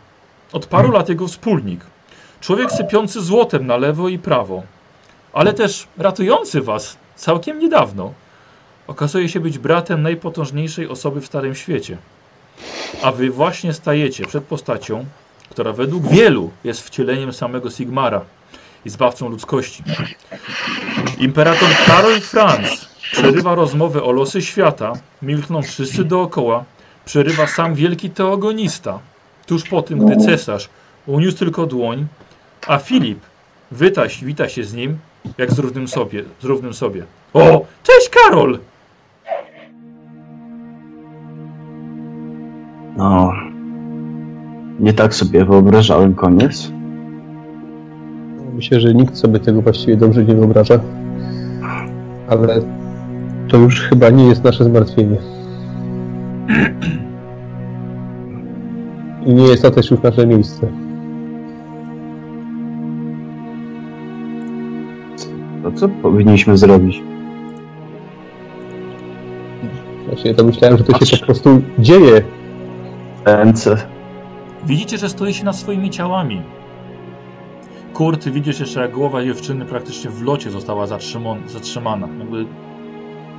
Od 0.53 0.65
paru 0.65 0.91
lat 0.91 1.09
jego 1.09 1.27
wspólnik. 1.27 1.81
Człowiek 2.41 2.71
sypiący 2.71 3.21
złotem 3.21 3.67
na 3.67 3.77
lewo 3.77 4.09
i 4.09 4.19
prawo. 4.19 4.63
Ale 5.33 5.53
też 5.53 5.87
ratujący 5.97 6.61
was 6.61 6.97
całkiem 7.15 7.59
niedawno 7.59 8.13
okazuje 8.87 9.29
się 9.29 9.39
być 9.39 9.57
bratem 9.57 10.01
najpotężniejszej 10.01 10.87
osoby 10.87 11.21
w 11.21 11.25
Starym 11.25 11.55
Świecie. 11.55 11.97
A 13.03 13.11
wy 13.11 13.29
właśnie 13.29 13.73
stajecie 13.73 14.25
przed 14.25 14.43
postacią, 14.43 15.05
która 15.49 15.73
według 15.73 16.07
wielu 16.07 16.51
jest 16.63 16.81
wcieleniem 16.81 17.33
samego 17.33 17.69
Sigmara 17.69 18.21
i 18.85 18.89
zbawcą 18.89 19.29
ludzkości. 19.29 19.83
Imperator 21.19 21.69
Karol 21.85 22.21
Franz 22.21 22.89
przerywa 23.11 23.55
rozmowę 23.55 24.03
o 24.03 24.11
losy 24.11 24.41
świata, 24.41 24.93
milkną 25.21 25.61
wszyscy 25.61 26.03
dookoła, 26.03 26.65
przerywa 27.05 27.47
sam 27.47 27.75
wielki 27.75 28.09
teogonista, 28.09 28.99
tuż 29.45 29.63
po 29.63 29.81
tym, 29.81 30.05
gdy 30.05 30.25
cesarz 30.25 30.69
uniósł 31.05 31.37
tylko 31.37 31.65
dłoń, 31.65 32.07
a 32.67 32.77
Filip 32.77 33.19
wita, 33.71 34.03
wita 34.23 34.49
się 34.49 34.63
z 34.63 34.73
nim, 34.73 34.97
jak 35.37 35.51
z 35.51 35.59
równym 35.59 35.87
sobie. 35.87 36.23
Z 36.41 36.43
równym 36.43 36.73
sobie. 36.73 37.05
O, 37.33 37.65
cześć 37.83 38.09
Karol! 38.09 38.59
No. 42.97 43.33
Nie 44.79 44.93
tak 44.93 45.13
sobie 45.13 45.45
wyobrażałem 45.45 46.15
koniec. 46.15 46.71
Myślę, 48.55 48.79
że 48.79 48.93
nikt 48.93 49.17
sobie 49.17 49.39
tego 49.39 49.61
właściwie 49.61 49.97
dobrze 49.97 50.23
nie 50.23 50.35
wyobraża. 50.35 50.79
Ale 52.27 52.61
to 53.47 53.57
już 53.57 53.81
chyba 53.81 54.09
nie 54.09 54.25
jest 54.25 54.43
nasze 54.43 54.63
zmartwienie. 54.63 55.17
I 59.25 59.33
nie 59.33 59.43
jest 59.43 59.61
to 59.61 59.71
też 59.71 59.91
już 59.91 60.01
nasze 60.01 60.27
miejsce. 60.27 60.67
To 65.63 65.71
co 65.71 65.89
powinniśmy 65.89 66.57
zrobić? 66.57 67.03
Właśnie 70.07 70.33
to 70.33 70.43
myślałem, 70.43 70.77
że 70.77 70.83
to 70.83 71.05
się 71.05 71.17
po 71.17 71.25
prostu 71.25 71.61
dzieje. 71.79 72.21
Ręce. 73.35 73.77
Widzicie, 74.65 74.97
że 74.97 75.09
stoi 75.09 75.33
się 75.33 75.45
nad 75.45 75.55
swoimi 75.55 75.89
ciałami. 75.89 76.41
Kurt, 77.93 78.29
widzisz 78.29 78.59
jeszcze, 78.59 78.81
jak 78.81 78.91
głowa 78.91 79.23
dziewczyny 79.23 79.65
praktycznie 79.65 80.09
w 80.09 80.23
locie 80.23 80.49
została 80.49 80.87
zatrzymana. 81.47 82.07
Jakby 82.19 82.45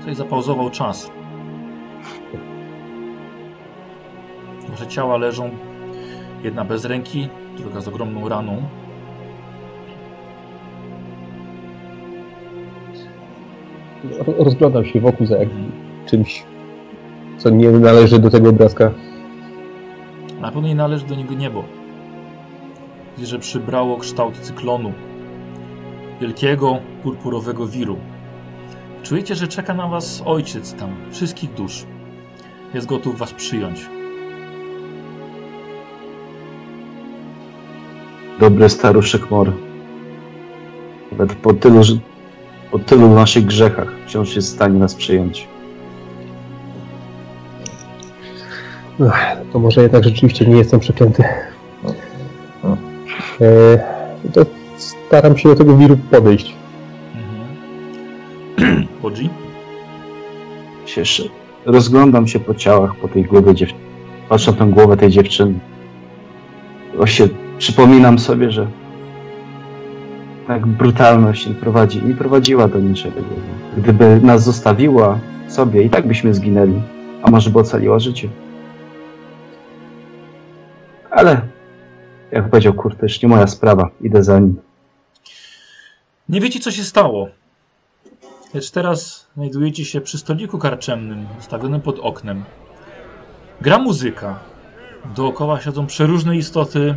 ktoś 0.03 0.17
zapauzował 0.17 0.71
czas. 0.71 1.11
Wasze 4.69 4.87
ciała 4.87 5.17
leżą, 5.17 5.51
jedna 6.43 6.65
bez 6.65 6.85
ręki, 6.85 7.29
druga 7.57 7.81
z 7.81 7.89
ogromną 7.89 8.29
raną. 8.29 8.63
Rozglądam 14.39 14.85
się 14.85 15.01
wokół 15.01 15.27
za 15.27 15.37
jak 15.37 15.49
czymś, 16.07 16.45
co 17.39 17.51
nie 17.51 17.71
należy 17.71 18.19
do 18.19 18.31
tego 18.31 18.51
obrazka. 18.51 18.91
Na 20.41 20.51
pewno 20.51 20.69
nie 20.69 20.75
należy 20.75 21.07
do 21.07 21.15
niego 21.15 21.35
niebo. 21.35 21.65
Widzisz, 23.17 23.31
że 23.31 23.39
przybrało 23.39 23.97
kształt 23.97 24.39
cyklonu. 24.39 24.93
Wielkiego, 26.21 26.79
purpurowego 27.03 27.67
wiru. 27.67 27.97
Czujecie, 29.03 29.35
że 29.35 29.49
czeka 29.49 29.75
na 29.75 29.89
was 29.89 30.23
ojciec 30.27 30.75
tam, 30.75 30.91
wszystkich 31.11 31.55
dusz. 31.55 31.85
Jest 32.75 32.87
gotów 32.87 33.19
was 33.19 33.33
przyjąć. 33.33 33.89
Dobry 38.41 38.69
staruszek 38.69 39.31
Mor. 39.31 39.53
Nawet 41.13 41.35
po 41.35 41.55
tylu, 41.55 41.81
po 42.71 42.79
tylu 42.79 43.09
naszych 43.09 43.45
grzechach 43.45 43.93
wciąż 44.07 44.37
jest 44.37 44.49
w 44.49 44.55
stanie 44.55 44.79
nas 44.79 44.95
przyjąć. 44.95 45.49
Ach, 49.07 49.37
to 49.53 49.59
może 49.59 49.83
jednak 49.83 50.05
rzeczywiście 50.05 50.47
nie 50.47 50.57
jestem 50.57 50.81
przeklęty. 50.81 51.25
E, 53.41 53.79
to 54.33 54.47
staram 54.77 55.37
się 55.37 55.49
do 55.49 55.57
tego 55.57 55.77
wiru 55.77 55.97
podejść. 56.11 56.55
Mhm. 58.57 58.87
Bodzi? 59.03 59.31
Cieszę. 60.87 61.23
Rozglądam 61.67 62.27
się 62.27 62.41
po 62.41 62.55
ciałach, 62.55 62.97
po 62.97 63.09
tej 63.09 63.25
głowie 63.25 63.55
dziewczyny. 63.55 63.81
Patrzę 64.29 64.51
na 64.51 64.57
tę 64.57 64.67
głowę 64.67 64.97
tej 64.97 65.11
dziewczyny. 65.11 65.55
Właśnie 66.97 67.29
przypominam 67.59 68.19
sobie, 68.19 68.51
że 68.51 68.67
tak 70.47 70.67
brutalność 70.67 71.47
nie 71.47 71.55
prowadzi, 71.55 72.03
nie 72.03 72.15
prowadziła 72.15 72.69
do 72.69 72.79
niczego. 72.79 73.21
Gdyby 73.77 74.21
nas 74.23 74.45
zostawiła 74.45 75.19
sobie, 75.49 75.83
i 75.83 75.91
tak 75.91 76.07
byśmy 76.07 76.35
zginęli, 76.35 76.81
a 77.23 77.31
może 77.31 77.51
by 77.51 77.59
ocaliła 77.59 77.99
życie. 77.99 78.29
Ale, 81.19 81.41
jak 82.33 82.51
powiedział 82.51 82.75
Kurt, 82.75 82.99
to 82.99 83.07
już 83.07 83.23
nie 83.23 83.29
moja 83.29 83.47
sprawa, 83.47 83.91
idę 84.01 84.23
za 84.23 84.39
nim. 84.39 84.61
Nie 86.29 86.41
wiecie, 86.41 86.61
co 86.61 86.71
się 86.71 86.83
stało. 86.83 87.29
Lecz 88.55 88.71
teraz 88.71 89.27
znajdujecie 89.35 89.85
się 89.85 90.01
przy 90.01 90.19
stoliku 90.19 90.59
karczemnym, 90.59 91.27
ustawionym 91.39 91.81
pod 91.81 91.99
oknem. 91.99 92.45
Gra 93.61 93.79
muzyka. 93.79 94.39
Dookoła 95.17 95.61
siedzą 95.61 95.87
przeróżne 95.87 96.37
istoty. 96.37 96.95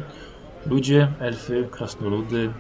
Ludzie, 0.66 1.08
elfy, 1.20 1.68
krasnoludy. 1.72 2.52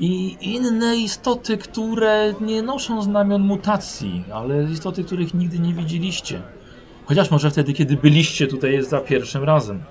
I 0.00 0.36
inne 0.40 0.96
istoty, 0.96 1.58
które 1.58 2.34
nie 2.40 2.62
noszą 2.62 3.02
znamion 3.02 3.42
mutacji, 3.42 4.24
ale 4.32 4.64
istoty, 4.64 5.04
których 5.04 5.34
nigdy 5.34 5.58
nie 5.58 5.74
widzieliście. 5.74 6.42
Chociaż 7.04 7.30
może 7.30 7.50
wtedy, 7.50 7.72
kiedy 7.72 7.96
byliście 7.96 8.46
tutaj 8.46 8.82
za 8.82 9.00
pierwszym 9.00 9.44
razem. 9.44 9.82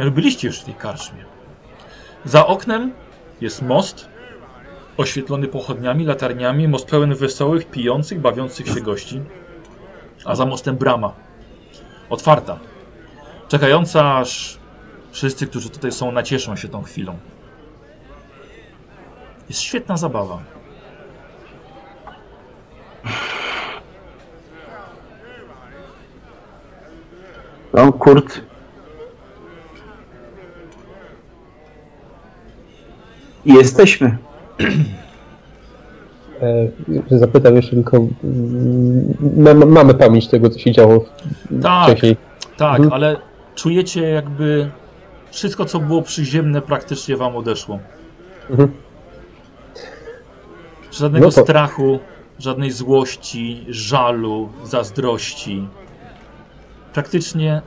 Jak 0.00 0.10
byliście 0.10 0.48
już 0.48 0.60
w 0.60 0.64
tej 0.64 0.74
karczmie. 0.74 1.24
Za 2.24 2.46
oknem 2.46 2.92
jest 3.40 3.62
most, 3.62 4.08
oświetlony 4.96 5.48
pochodniami, 5.48 6.04
latarniami, 6.04 6.68
most 6.68 6.86
pełen 6.88 7.14
wesołych, 7.14 7.70
pijących, 7.70 8.20
bawiących 8.20 8.68
się 8.68 8.80
gości, 8.80 9.20
a 10.24 10.34
za 10.34 10.46
mostem 10.46 10.76
brama. 10.76 11.12
Otwarta. 12.10 12.58
Czekająca, 13.48 14.16
aż 14.16 14.58
wszyscy, 15.10 15.46
którzy 15.46 15.70
tutaj 15.70 15.92
są, 15.92 16.12
nacieszą 16.12 16.56
się 16.56 16.68
tą 16.68 16.82
chwilą. 16.82 17.18
Jest 19.48 19.60
świetna 19.60 19.96
zabawa. 19.96 20.38
No, 27.72 27.92
Kurt. 27.92 28.49
I 33.44 33.54
jesteśmy. 33.54 34.16
E, 37.10 37.18
zapytam 37.18 37.56
jeszcze 37.56 37.70
tylko, 37.70 38.06
ma, 39.36 39.54
ma- 39.54 39.66
mamy 39.66 39.94
pamięć 39.94 40.28
tego, 40.28 40.50
co 40.50 40.58
się 40.58 40.72
działo 40.72 41.04
Tak, 41.62 41.88
wcześniej. 41.88 42.16
tak, 42.56 42.74
Mhm. 42.80 42.92
ale 42.92 43.16
czujecie 43.54 44.02
jakby 44.02 44.70
wszystko, 45.30 45.64
co 45.64 45.78
było 45.80 46.02
przyziemne, 46.02 46.62
praktycznie 46.62 47.16
wam 47.16 47.36
odeszło. 47.36 47.78
Mhm. 48.50 48.72
Żadnego 50.92 51.26
No 51.26 51.32
to- 51.32 51.42
strachu, 51.42 51.98
żadnej 52.38 52.70
złości, 52.70 53.64
żalu, 53.68 54.48
zazdrości. 54.64 55.68
Praktycznie 56.94 57.62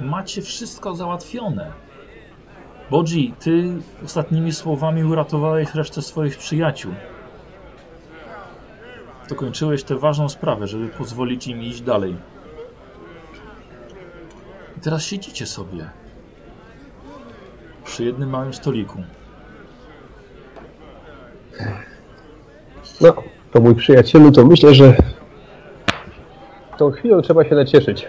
macie 0.00 0.42
wszystko 0.42 0.94
załatwione. 0.94 1.70
Bodzi, 2.94 3.34
ty 3.40 3.64
ostatnimi 4.04 4.52
słowami 4.52 5.04
uratowałeś 5.04 5.74
resztę 5.74 6.02
swoich 6.02 6.38
przyjaciół. 6.38 6.94
Dokończyłeś 9.28 9.84
tę 9.84 9.98
ważną 9.98 10.28
sprawę, 10.28 10.66
żeby 10.66 10.88
pozwolić 10.88 11.46
im 11.46 11.62
iść 11.62 11.80
dalej. 11.80 12.16
I 14.76 14.80
teraz 14.80 15.02
siedzicie 15.02 15.46
sobie 15.46 15.90
przy 17.84 18.04
jednym 18.04 18.30
małym 18.30 18.54
stoliku. 18.54 19.02
No, 23.00 23.14
to 23.52 23.60
mój 23.60 23.74
przyjacielu, 23.74 24.32
to 24.32 24.44
myślę, 24.44 24.74
że 24.74 24.96
tą 26.78 26.90
chwilą 26.90 27.22
trzeba 27.22 27.44
się 27.44 27.54
nacieszyć. 27.54 28.06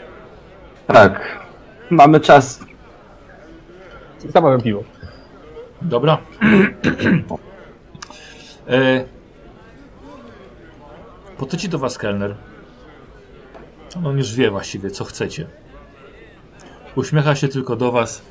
Tak. 0.87 1.39
Mamy 1.89 2.19
czas. 2.19 2.74
Zamawiam 4.33 4.61
piwo. 4.61 4.83
Dobra. 5.81 6.17
e, 8.67 9.05
podleci 11.37 11.69
do 11.69 11.79
was 11.79 11.97
kelner. 11.97 12.35
On 14.05 14.17
już 14.17 14.33
wie 14.33 14.51
właściwie, 14.51 14.91
co 14.91 15.05
chcecie. 15.05 15.47
Uśmiecha 16.95 17.35
się 17.35 17.47
tylko 17.47 17.75
do 17.75 17.91
was 17.91 18.21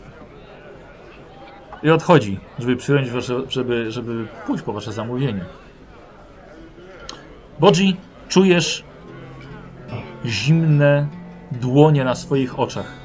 i 1.83 1.91
odchodzi, 1.91 2.41
żeby 2.59 2.77
przyjąć 2.77 3.11
wasze, 3.11 3.43
żeby, 3.49 3.91
żeby 3.91 4.27
pójść 4.47 4.65
po 4.65 4.73
wasze 4.73 4.93
zamówienie. 4.93 5.45
Bodzi, 7.61 7.97
czujesz 8.29 8.85
zimne 10.25 11.09
dłonie 11.53 12.05
na 12.05 12.15
swoich 12.15 12.59
oczach. 12.59 13.04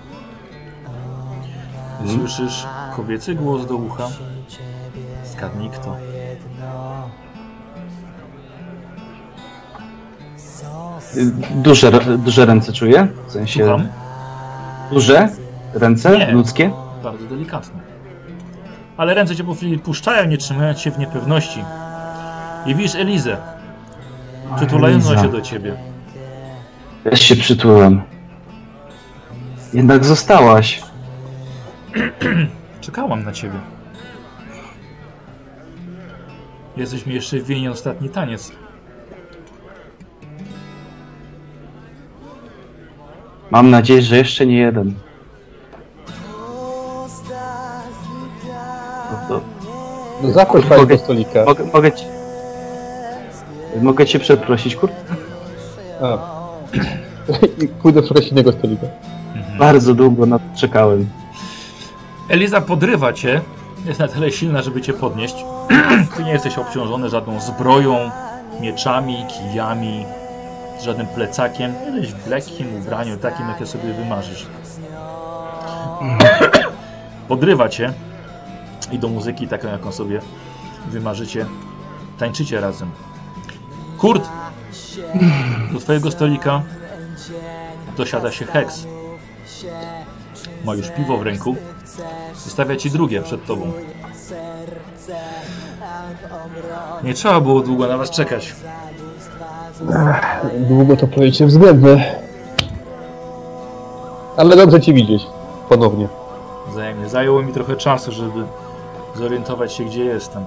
Słyszysz 2.08 2.68
kobiecy 2.96 3.36
głos 3.36 3.66
do 3.66 3.76
ucha? 3.76 4.08
Zgadnij 5.26 5.70
kto. 5.70 5.96
Duże, 11.52 11.92
duże 12.18 12.46
ręce 12.46 12.74
czuję? 12.74 13.08
W 13.28 13.32
sensie... 13.32 13.60
Słucham? 13.64 13.88
Duże 14.92 15.30
ręce 15.74 16.18
Nie. 16.18 16.32
ludzkie? 16.32 16.72
Bardzo 17.04 17.26
delikatne. 17.26 17.80
Ale 18.98 19.14
ręce 19.14 19.36
cię 19.36 19.44
po 19.44 19.54
chwili 19.54 19.80
puszczają, 19.80 20.28
nie 20.28 20.38
trzymając 20.38 20.80
się 20.80 20.92
w 20.92 21.00
niepewności. 21.00 21.64
I 22.66 22.76
widzisz 22.76 22.96
Elizę, 22.96 23.38
przytulającą 24.56 25.22
się 25.22 25.32
do 25.32 25.42
ciebie. 25.42 25.78
Też 27.04 27.22
się 27.22 27.36
przytulam. 27.36 28.02
Jednak 29.74 30.06
zostałaś. 30.06 30.82
Czekałam 32.82 33.24
na 33.24 33.32
ciebie. 33.32 33.60
Jesteś 36.78 37.06
mi 37.06 37.14
jeszcze 37.14 37.40
winien 37.40 37.72
ostatni 37.72 38.10
taniec. 38.10 38.52
Mam 43.52 43.70
nadzieję, 43.70 44.02
że 44.02 44.18
jeszcze 44.18 44.46
nie 44.46 44.58
jeden. 44.58 44.94
No 49.12 49.18
to 49.28 49.42
No 50.24 50.32
zaproś 50.32 50.66
pani 50.66 50.88
do 50.88 50.98
stolika. 50.98 51.46
mogę, 51.46 51.64
mogę 51.74 51.92
ci... 51.92 52.06
Mogę 53.82 54.06
cię 54.06 54.20
przeprosić, 54.20 54.76
kurde? 54.76 54.96
A. 56.02 56.18
I 57.64 57.68
pójdę 57.68 58.08
szukać 58.08 58.28
innego 58.28 58.52
stolika. 58.52 58.88
Bardzo 59.60 59.94
długo 59.94 60.26
na 60.26 60.40
to 60.40 60.46
czekałem. 60.58 61.10
Eliza 62.30 62.62
podrywa 62.62 63.14
cię. 63.14 63.42
Jest 63.86 64.00
na 64.00 64.08
tyle 64.08 64.32
silna, 64.32 64.62
żeby 64.62 64.82
cię 64.82 64.94
podnieść. 64.94 65.36
Ty 66.18 66.24
nie 66.24 66.32
jesteś 66.32 66.58
obciążony 66.58 67.10
żadną 67.10 67.40
zbroją, 67.40 68.12
mieczami, 68.62 69.26
kijami, 69.28 70.06
żadnym 70.82 71.08
plecakiem. 71.08 71.74
Jesteś 71.96 72.14
w 72.14 72.28
lekkim 72.28 72.76
ubraniu, 72.76 73.18
takim 73.18 73.50
jakie 73.50 73.66
sobie 73.66 73.94
wymarzysz. 73.94 74.48
Podrywa 77.28 77.70
cię 77.70 77.94
i 78.92 79.00
do 79.00 79.08
muzyki 79.08 79.48
taką, 79.48 79.68
jaką 79.68 79.92
sobie 79.92 80.22
wymarzycie, 80.88 81.46
tańczycie 82.18 82.62
razem. 82.62 82.92
Kurt, 83.98 84.30
do 85.74 85.80
twojego 85.80 86.12
stolika 86.12 86.62
dosiada 87.98 88.32
się 88.32 88.46
Hex. 88.46 88.88
Ma 90.66 90.76
już 90.76 90.90
piwo 90.90 91.18
w 91.18 91.22
ręku. 91.22 91.56
Wystawia 92.46 92.76
ci 92.76 92.92
drugie 92.92 93.22
przed 93.22 93.46
tobą. 93.46 93.72
Nie 97.04 97.14
trzeba 97.14 97.42
było 97.42 97.62
długo 97.62 97.88
na 97.88 97.98
was 97.98 98.10
czekać. 98.10 98.56
Długo 100.58 100.98
to 100.98 101.08
pojęcie 101.08 101.46
względne. 101.46 102.16
Ale 104.38 104.56
dobrze 104.56 104.82
ci 104.82 104.94
widzieć. 104.94 105.28
Ponownie. 105.70 106.08
Wzajemnie. 106.72 107.10
Zajęło 107.10 107.44
mi 107.44 107.54
trochę 107.54 107.76
czasu, 107.76 108.12
żeby 108.12 108.44
zorientować 109.16 109.74
się, 109.74 109.84
gdzie 109.86 110.06
jestem. 110.06 110.44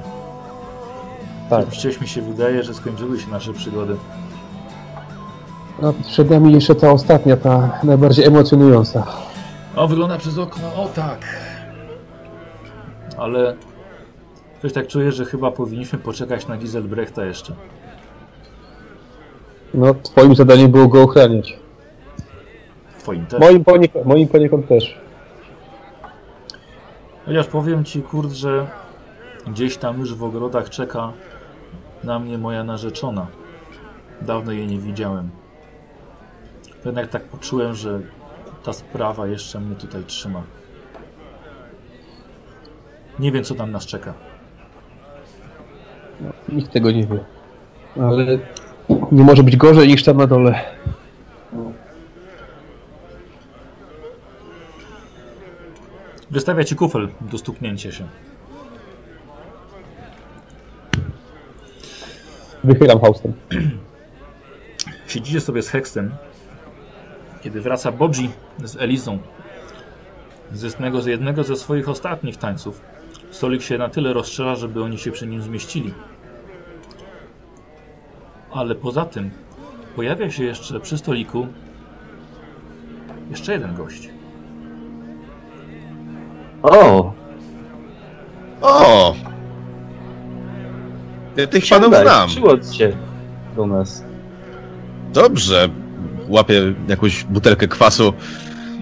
Tak. 1.50 1.66
Wciąż 1.66 2.00
mi 2.00 2.08
się 2.08 2.22
wydaje, 2.22 2.62
że 2.62 2.74
skończyły 2.74 3.20
się 3.20 3.30
nasze 3.30 3.52
przygody. 3.52 3.96
No, 5.82 5.92
przed 6.06 6.30
nami 6.30 6.52
jeszcze 6.52 6.74
ta 6.74 6.90
ostatnia, 6.90 7.36
ta 7.36 7.70
najbardziej 7.82 8.24
emocjonująca. 8.24 9.06
O, 9.76 9.88
wygląda 9.88 10.18
przez 10.18 10.38
okno. 10.38 10.74
O, 10.74 10.88
tak. 10.88 11.18
Ale 13.18 13.56
coś 14.62 14.72
tak 14.72 14.86
czuję, 14.86 15.12
że 15.12 15.24
chyba 15.24 15.50
powinniśmy 15.50 15.98
poczekać 15.98 16.48
na 16.48 16.56
Giselbrechta 16.56 17.24
jeszcze. 17.24 17.54
No, 19.74 19.94
twoim 19.94 20.34
zadaniem 20.34 20.70
było 20.70 20.88
go 20.88 21.02
ochraniać. 21.02 21.58
Twoim 22.98 23.26
też. 23.26 23.40
Moim, 23.40 23.64
poniek- 23.64 24.04
moim 24.04 24.28
poniekąd 24.28 24.68
też. 24.68 24.98
Chociaż 27.26 27.46
powiem 27.46 27.84
ci, 27.84 28.02
kurt, 28.02 28.32
że 28.32 28.66
gdzieś 29.46 29.76
tam 29.76 30.00
już 30.00 30.14
w 30.14 30.24
ogrodach 30.24 30.70
czeka 30.70 31.12
na 32.04 32.18
mnie 32.18 32.38
moja 32.38 32.64
narzeczona. 32.64 33.26
Dawno 34.20 34.52
jej 34.52 34.66
nie 34.66 34.78
widziałem. 34.78 35.30
Jednak 36.84 37.08
tak 37.08 37.22
poczułem, 37.22 37.74
że 37.74 38.00
ta 38.64 38.72
sprawa 38.72 39.26
jeszcze 39.26 39.60
mnie 39.60 39.76
tutaj 39.76 40.04
trzyma. 40.04 40.42
Nie 43.18 43.32
wiem, 43.32 43.44
co 43.44 43.54
tam 43.54 43.70
nas 43.70 43.86
czeka. 43.86 44.14
Nikt 46.48 46.72
tego 46.72 46.90
nie 46.90 47.06
wie. 47.06 47.18
Ale 48.02 48.38
nie 49.12 49.24
może 49.24 49.42
być 49.42 49.56
gorzej 49.56 49.88
niż 49.88 50.04
tam 50.04 50.16
na 50.16 50.26
dole. 50.26 50.60
Wystawia 56.30 56.64
ci 56.64 56.76
kufel 56.76 57.08
do 57.20 57.38
stuknięcia 57.38 57.92
się. 57.92 58.08
Wychylam 62.64 63.00
haustem. 63.00 63.32
Siedzicie 65.06 65.40
sobie 65.40 65.62
z 65.62 65.68
Hextem, 65.68 66.10
kiedy 67.42 67.60
wraca 67.60 67.92
Bodzi 67.92 68.30
z 68.64 68.76
Elizą 68.76 69.18
z 70.54 70.62
jednego, 70.62 71.02
z 71.02 71.06
jednego 71.06 71.44
ze 71.44 71.56
swoich 71.56 71.88
ostatnich 71.88 72.36
tańców. 72.36 72.80
Stolik 73.32 73.62
się 73.62 73.78
na 73.78 73.88
tyle 73.88 74.12
rozstrzela, 74.12 74.54
żeby 74.54 74.82
oni 74.82 74.98
się 74.98 75.10
przy 75.10 75.26
nim 75.26 75.42
zmieścili. 75.42 75.94
Ale 78.52 78.74
poza 78.74 79.04
tym 79.04 79.30
pojawia 79.96 80.30
się 80.30 80.44
jeszcze 80.44 80.80
przy 80.80 80.98
stoliku 80.98 81.46
jeszcze 83.30 83.52
jeden 83.52 83.74
gość. 83.74 84.08
O! 86.62 87.12
O! 88.60 89.14
Ja 91.36 91.46
tych 91.46 91.64
panów 91.70 91.94
znam. 91.94 92.28
Przywodź 92.28 92.76
się 92.76 92.92
do 93.56 93.66
nas. 93.66 94.04
Dobrze. 95.12 95.68
Łapię 96.28 96.74
jakąś 96.88 97.24
butelkę 97.24 97.68
kwasu. 97.68 98.12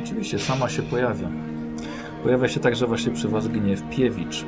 Oczywiście 0.04 0.38
sama 0.38 0.68
się 0.68 0.82
pojawia. 0.82 1.28
Pojawia 2.22 2.48
się 2.48 2.60
także 2.60 2.86
właśnie 2.86 3.12
przy 3.12 3.28
was 3.28 3.48
Gniew 3.48 3.82
Piewicz. 3.90 4.44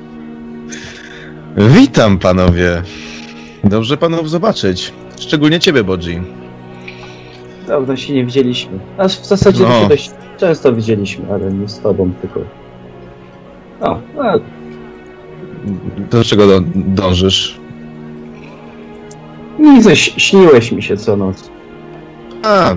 Witam 1.57 2.19
panowie. 2.19 2.83
Dobrze 3.65 3.97
panów 3.97 4.31
zobaczyć. 4.31 4.93
Szczególnie 5.21 5.61
ciebie, 5.61 5.85
Bodzi. 5.85 6.21
Dawno 7.69 7.97
się 7.97 8.13
nie 8.15 8.25
widzieliśmy. 8.25 8.79
Aż 8.99 9.21
w 9.21 9.27
zasadzie 9.27 9.65
No. 9.65 9.83
się 9.83 9.89
dość 9.89 10.11
często 10.39 10.73
widzieliśmy, 10.73 11.25
ale 11.33 11.53
nie 11.53 11.69
z 11.69 11.81
tobą 11.81 12.13
tylko. 12.21 12.41
No, 13.81 14.01
no 14.17 14.23
Do 16.11 16.25
czego 16.25 16.47
do, 16.47 16.61
dążysz? 16.75 17.61
nic, 19.59 19.89
śniłeś 20.17 20.73
mi 20.73 20.83
się 20.83 20.97
co 20.97 21.17
noc. 21.17 21.51
A, 22.43 22.75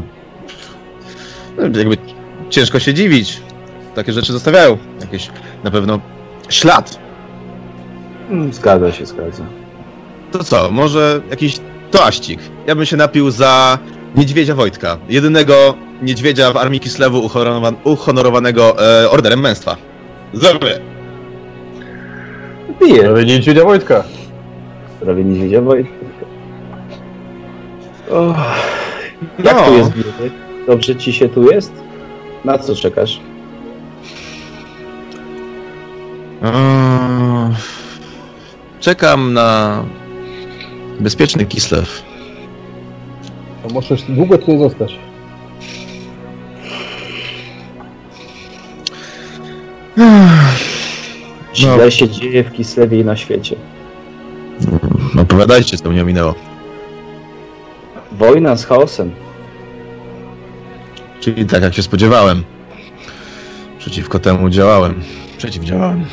no, 1.58 1.64
jakby 1.64 1.98
ciężko 2.50 2.80
się 2.80 2.94
dziwić. 2.94 3.42
Takie 3.96 4.14
rzeczy 4.14 4.34
zostawiają. 4.34 4.78
Jakieś 5.02 5.30
na 5.64 5.72
pewno 5.72 6.00
ślad. 6.50 7.00
Mm, 8.30 8.54
Zgadza 8.54 8.92
się, 8.92 9.06
zgadza. 9.06 9.44
To 10.32 10.44
co, 10.44 10.72
może 10.72 11.22
jakiś 11.30 11.60
toaścik? 11.92 12.40
Ja 12.68 12.76
bym 12.76 12.86
się 12.86 12.98
napił 12.98 13.32
za 13.32 13.78
niedźwiedzia 14.16 14.56
Wojtka. 14.56 14.98
Jedynego 15.10 15.74
niedźwiedzia 16.02 16.52
w 16.54 16.58
armii 16.58 16.80
Kislewu 16.80 17.28
uhonorowan- 17.28 17.74
uhonorowanego 17.84 18.76
e, 19.04 19.10
orderem 19.10 19.40
męstwa. 19.40 19.76
Zrobię. 20.34 20.80
Piję. 22.80 23.02
Prawie 23.04 23.26
niedźwiedzia 23.26 23.64
Wojtka. 23.64 24.04
Prawie 25.00 25.24
nie 25.24 25.40
wiedział, 25.44 25.62
bo... 25.64 25.72
O, 28.12 28.36
jak 29.44 29.56
No. 29.56 29.62
tu 29.66 29.74
jest? 29.78 29.92
Dobrze 30.68 30.96
ci 30.96 31.14
się 31.14 31.30
tu 31.30 31.52
jest? 31.52 31.74
Na 32.46 32.58
co 32.58 32.76
czekasz? 32.76 33.20
Czekam 38.80 39.34
na 39.34 39.84
bezpieczny 41.00 41.46
Kislew. 41.46 42.04
To 43.64 43.74
możesz 43.74 44.02
długo 44.04 44.38
tu 44.38 44.60
zostać. 44.60 45.00
Źle 51.56 51.92
się 51.92 52.10
dzieje 52.10 52.44
w 52.44 52.52
Kislewie 52.52 53.00
i 53.00 53.06
na 53.06 53.16
świecie. 53.16 53.56
No, 55.16 55.22
opowiadajcie, 55.22 55.78
co 55.78 55.90
mnie 55.90 56.02
ominęło. 56.02 56.36
Wojna 58.12 58.56
z 58.56 58.66
chaosem. 58.66 59.12
Czyli 61.20 61.46
tak, 61.46 61.64
jak 61.64 61.74
się 61.74 61.84
spodziewałem. 61.84 62.44
Przeciwko 63.80 64.20
temu 64.20 64.50
działałem. 64.50 65.02
Przeciwdziałałem. 65.38 66.06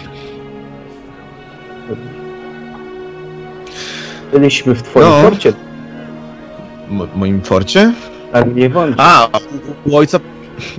Byliśmy 4.32 4.74
w 4.74 4.82
twoim 4.82 5.06
No. 5.08 5.22
porcie, 5.22 5.52
Mo- 6.88 7.06
moim 7.16 7.42
forcie? 7.42 7.92
tak 8.32 8.54
nie 8.54 8.68
wątpię. 8.70 9.02
A, 9.02 9.28
u 9.86 9.96
ojca, 9.96 10.18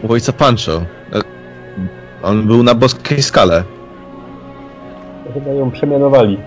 u 0.10 0.12
ojca 0.14 0.34
Pancho. 0.34 0.72
E, 0.72 1.22
On 2.24 2.48
był 2.48 2.64
na 2.64 2.76
boskiej 2.76 3.22
skale. 3.24 3.64
Chyba 5.34 5.52
ją 5.52 5.72
przemianowali. 5.72 6.38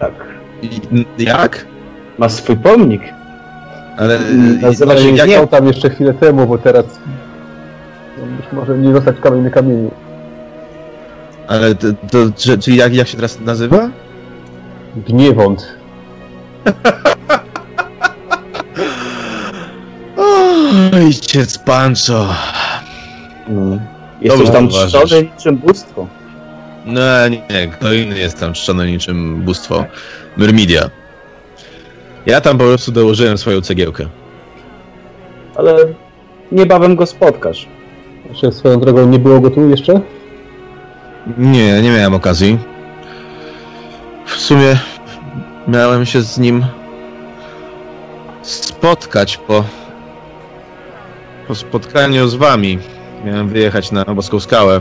Tak. 0.00 0.12
I, 0.62 0.70
jak? 1.18 1.66
Ma 2.18 2.28
swój 2.28 2.56
pomnik. 2.56 3.02
Ale 3.98 4.18
Nazywa 4.62 4.92
znaczy, 4.92 5.02
się 5.02 5.16
jak, 5.16 5.28
jak... 5.30 5.50
tam 5.50 5.66
jeszcze 5.66 5.90
chwilę 5.90 6.14
temu, 6.14 6.46
bo 6.46 6.58
teraz 6.58 6.84
no, 8.18 8.24
być 8.36 8.46
może 8.52 8.78
nie 8.78 8.92
zostać 8.92 9.16
kamień 9.20 9.42
na 9.42 9.50
kamieniu. 9.50 9.90
ale 11.48 11.74
to, 11.74 11.86
to, 12.10 12.18
czyli 12.60 12.76
jak, 12.76 12.94
jak 12.94 13.08
się 13.08 13.16
teraz 13.16 13.40
nazywa? 13.40 13.88
Gniewąt. 14.96 15.66
Ojciec 20.94 21.58
Pancho. 21.58 22.26
No. 23.48 23.78
Jesteś 24.20 24.50
Dobrze 24.50 24.52
tam 24.52 24.68
czczony 24.68 25.22
niczym 25.22 25.56
bóstwo. 25.56 26.06
No 26.86 27.28
nie, 27.28 27.42
nie, 27.50 27.68
kto 27.68 27.92
inny 27.92 28.18
jest 28.18 28.40
tam 28.40 28.52
czczony 28.52 28.86
niczym 28.86 29.42
bóstwo. 29.42 29.84
Myrmidia. 30.36 30.90
Ja 32.26 32.40
tam 32.40 32.58
po 32.58 32.64
prostu 32.64 32.92
dołożyłem 32.92 33.38
swoją 33.38 33.60
cegiełkę. 33.60 34.06
Ale 35.56 35.76
niebawem 36.52 36.96
go 36.96 37.06
spotkasz. 37.06 37.68
Jeszcze 38.28 38.52
swoją 38.52 38.80
drogą 38.80 39.06
nie 39.06 39.18
było 39.18 39.40
go 39.40 39.50
tu 39.50 39.70
jeszcze? 39.70 40.00
Nie, 41.38 41.82
nie 41.82 41.90
miałem 41.90 42.14
okazji. 42.14 42.58
W 44.26 44.32
sumie 44.32 44.76
miałem 45.68 46.06
się 46.06 46.22
z 46.22 46.38
nim 46.38 46.64
spotkać 48.42 49.36
po, 49.36 49.64
po 51.48 51.54
spotkaniu 51.54 52.28
z 52.28 52.34
wami. 52.34 52.78
Miałem 53.24 53.48
wyjechać 53.48 53.92
na 53.92 54.04
Boską 54.04 54.40
Skałę. 54.40 54.80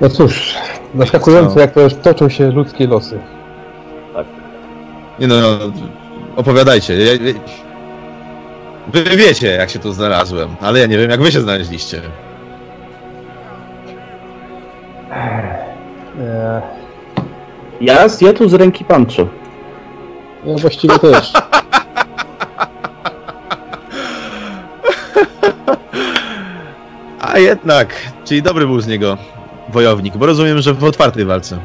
No 0.00 0.08
cóż, 0.08 0.54
zaskakujące 0.94 1.54
Co? 1.54 1.60
jak 1.60 1.72
to 1.72 1.80
już 1.80 1.94
toczą 1.94 2.28
się 2.28 2.50
ludzkie 2.50 2.86
losy. 2.86 3.18
Nie 5.18 5.26
no, 5.26 5.36
opowiadajcie. 6.36 6.98
Ja, 7.04 7.12
ja- 7.12 7.34
wy 8.92 9.02
wiecie, 9.16 9.46
jak 9.46 9.70
się 9.70 9.78
tu 9.78 9.92
znalazłem, 9.92 10.56
ale 10.60 10.78
ja 10.80 10.86
nie 10.86 10.98
wiem, 10.98 11.10
jak 11.10 11.20
wy 11.22 11.32
się 11.32 11.40
znaleźliście. 11.40 12.02
Eee, 15.12 16.62
Ja, 17.80 18.06
ja 18.20 18.32
tu 18.32 18.48
z 18.48 18.54
ręki 18.54 18.84
Pancho. 18.84 19.26
ja 20.44 20.56
właściwie 20.56 20.98
też. 20.98 21.32
A 27.20 27.38
jednak, 27.38 27.94
czyli 28.24 28.42
dobry 28.42 28.66
był 28.66 28.80
z 28.80 28.86
niego 28.86 29.16
wojownik, 29.68 30.16
bo 30.16 30.26
rozumiem, 30.26 30.60
że 30.60 30.74
w 30.74 30.84
otwartej 30.84 31.24
walce. 31.24 31.58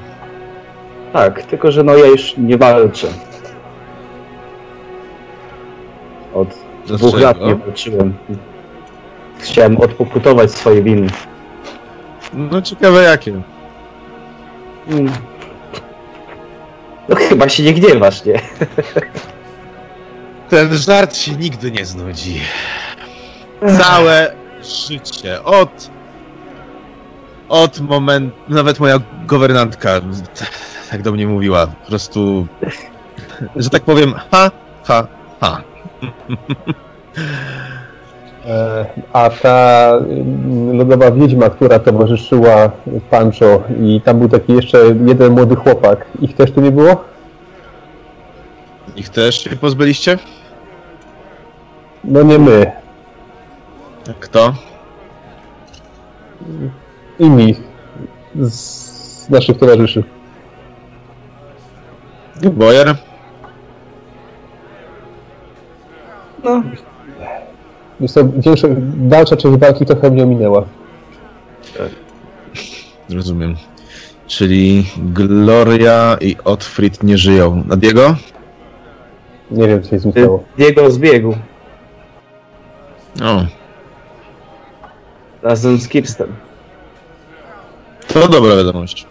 Tak, 1.13 1.43
tylko 1.43 1.71
że 1.71 1.83
no 1.83 1.95
ja 1.95 2.05
już 2.05 2.37
nie 2.37 2.57
walczę. 2.57 3.07
Od 6.33 6.47
dwóch 6.87 7.19
lat 7.19 7.41
nie 7.41 7.55
walczyłem. 7.55 8.13
Chciałem 9.39 9.77
odpokutować 9.77 10.51
swoje 10.51 10.83
winy. 10.83 11.07
No 12.33 12.61
ciekawe 12.61 13.03
jakie. 13.03 13.41
Mm. 14.87 15.11
No 17.11 17.17
chyba 17.17 17.49
się 17.49 17.63
nie 17.63 17.73
gniewasz, 17.73 18.25
nie? 18.25 18.41
Ten 20.49 20.77
żart 20.77 21.15
się 21.15 21.31
nigdy 21.31 21.71
nie 21.71 21.85
znudzi. 21.85 22.41
Całe 23.79 24.33
życie, 24.87 25.43
od... 25.43 25.89
Od 27.49 27.79
momentu... 27.79 28.37
Nawet 28.49 28.79
moja 28.79 28.99
governantka 29.25 30.01
tak 30.91 31.01
do 31.01 31.11
mnie 31.11 31.27
mówiła. 31.27 31.67
Po 31.67 31.87
prostu... 31.87 32.47
Że 33.55 33.69
tak 33.69 33.83
powiem, 33.83 34.13
ha, 34.31 34.51
ha, 34.83 35.07
ha. 35.41 35.61
E, 38.45 38.85
a 39.13 39.29
ta 39.29 39.91
mm, 39.97 40.77
lodowa 40.77 41.11
wiedźma, 41.11 41.49
która 41.49 41.79
towarzyszyła 41.79 42.71
Pancho 43.09 43.63
i 43.81 44.01
tam 44.05 44.19
był 44.19 44.29
taki 44.29 44.53
jeszcze 44.53 44.77
jeden 45.05 45.33
młody 45.33 45.55
chłopak. 45.55 46.05
Ich 46.21 46.35
też 46.35 46.51
tu 46.51 46.61
nie 46.61 46.71
było? 46.71 47.03
Ich 48.95 49.09
też 49.09 49.43
się 49.43 49.55
pozbyliście? 49.55 50.17
No 52.03 52.23
nie 52.23 52.39
my. 52.39 52.71
Kto? 54.19 54.53
Inni 57.19 57.55
z 58.35 59.29
naszych 59.29 59.57
towarzyszy. 59.57 60.03
Bojer? 62.43 62.95
No, 66.43 66.63
Jest 68.01 68.15
to 68.15 68.21
większa, 68.37 68.67
dalsza 68.95 69.37
część 69.37 69.59
walki 69.59 69.85
trochę 69.85 70.11
mnie 70.11 70.23
ominęła. 70.23 70.65
Rozumiem. 73.09 73.55
Czyli 74.27 74.85
Gloria 74.97 76.17
i 76.21 76.35
Otfrid 76.45 77.03
nie 77.03 77.17
żyją. 77.17 77.63
A 77.71 77.75
Diego? 77.75 78.15
Nie 79.51 79.67
wiem, 79.67 79.83
co 79.83 79.89
się 79.89 79.99
z 79.99 80.05
nim 80.05 80.11
stało. 80.11 80.43
jego 80.57 80.91
zbiegł 80.91 81.35
O, 83.23 83.45
razem 85.43 85.77
z 85.77 85.87
Kipstem. 85.87 86.35
to 88.13 88.27
dobra 88.27 88.55
wiadomość. 88.55 89.05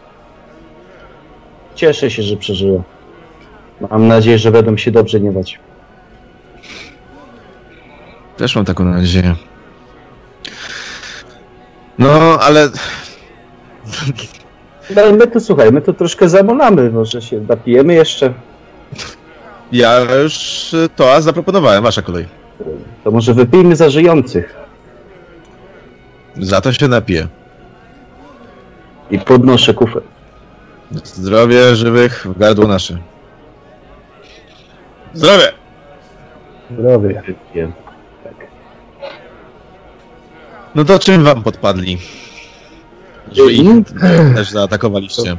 Cieszę 1.75 2.11
się, 2.11 2.23
że 2.23 2.37
przeżyła. 2.37 2.83
Mam 3.91 4.09
nadzieję, 4.09 4.39
że 4.39 4.51
będą 4.51 4.77
się 4.77 4.91
dobrze 4.91 5.21
gniewać. 5.21 5.59
Też 8.41 8.57
mam 8.57 8.65
taką 8.65 8.85
nadzieję. 8.85 9.35
No, 11.99 12.39
ale 12.41 12.69
No 14.97 15.03
ale 15.03 15.13
my 15.13 15.27
tu 15.27 15.41
słuchaj, 15.41 15.73
my 15.73 15.83
tu 15.83 15.93
troszkę 15.93 16.29
zamolamy, 16.29 16.91
może 16.91 17.23
się 17.23 17.41
napijemy 17.41 17.95
jeszcze. 17.95 18.33
ja 19.73 20.01
już 20.23 20.35
to 20.97 21.23
zaproponowałem, 21.23 21.83
wasza 21.83 22.03
kolej. 22.03 22.27
To 23.05 23.11
może 23.11 23.35
wypijmy 23.35 23.77
za 23.77 23.91
żyjących. 23.91 24.57
Za 26.37 26.61
to 26.61 26.73
się 26.73 26.89
napiję. 26.89 27.29
I 29.11 29.19
podnoszę 29.19 29.75
kufę. 29.75 30.01
Zdrowie 31.05 31.77
żywych 31.77 32.27
w 32.27 32.39
gardło 32.39 32.67
nasze. 32.67 32.99
Zdrowie! 35.15 35.53
Zdrowie. 36.71 37.23
Wypiję. 37.27 37.73
No 40.75 40.85
to 40.85 40.99
czym 40.99 41.25
wam 41.25 41.43
podpadli? 41.43 41.99
Że 43.33 43.43
ich 43.53 43.69
też 44.35 44.51
zaatakowaliście. 44.51 45.37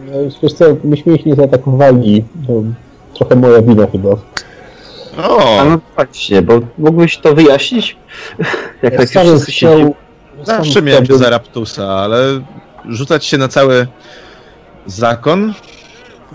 No, 0.00 0.12
wiesz 0.42 0.52
co, 0.52 0.64
myśmy 0.84 1.14
ich 1.14 1.26
nie 1.26 1.34
zaatakowali. 1.34 2.24
To 2.46 2.52
trochę 3.18 3.36
moja 3.36 3.62
wina 3.62 3.86
chyba. 3.92 4.08
O, 5.28 5.60
A 5.60 5.64
no 5.64 5.78
właśnie, 5.94 6.42
bo 6.42 6.60
mógłbyś 6.78 7.18
to 7.18 7.34
wyjaśnić? 7.34 7.96
Jak 8.82 8.92
Ja 8.92 8.98
tak 8.98 9.08
sam 9.08 9.26
chciał... 9.40 9.94
zawsze 10.42 10.82
miałem 10.82 11.06
się 11.06 11.18
za 11.18 11.30
Raptusa, 11.30 11.88
ale 11.88 12.18
rzucać 12.88 13.24
się 13.24 13.38
na 13.38 13.48
cały 13.48 13.86
zakon? 14.86 15.54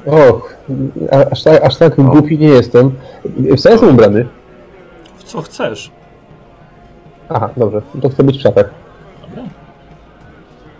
Och, 0.06 0.54
a- 1.12 1.32
aż 1.32 1.44
tak, 1.44 1.64
aż 1.64 1.78
tak 1.78 1.96
głupi 1.96 2.38
nie 2.38 2.48
jestem. 2.48 2.92
W 3.26 3.60
co 3.62 3.70
jestem 3.70 3.90
ubrany? 3.90 4.28
W 5.18 5.24
co 5.24 5.42
chcesz? 5.42 5.92
Aha, 7.30 7.50
dobrze, 7.58 7.82
to 8.02 8.10
chcę 8.10 8.24
być 8.24 8.38
w 8.38 8.42
szatach. 8.42 8.70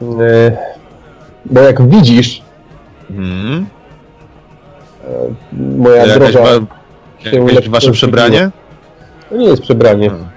Dobra. 0.02 0.26
E, 0.26 0.58
bo 1.46 1.62
jak 1.62 1.88
widzisz, 1.90 2.42
Hmm. 3.08 3.66
moja 5.78 6.06
Jakaś, 6.06 6.34
droga 6.34 6.50
wa- 6.50 7.30
się 7.32 7.46
jakieś 7.46 7.70
wasze 7.70 7.92
przebranie? 7.92 8.50
To 9.30 9.38
nie 9.38 9.46
jest 9.46 9.62
przebranie. 9.62 10.10
Hmm. 10.10 10.28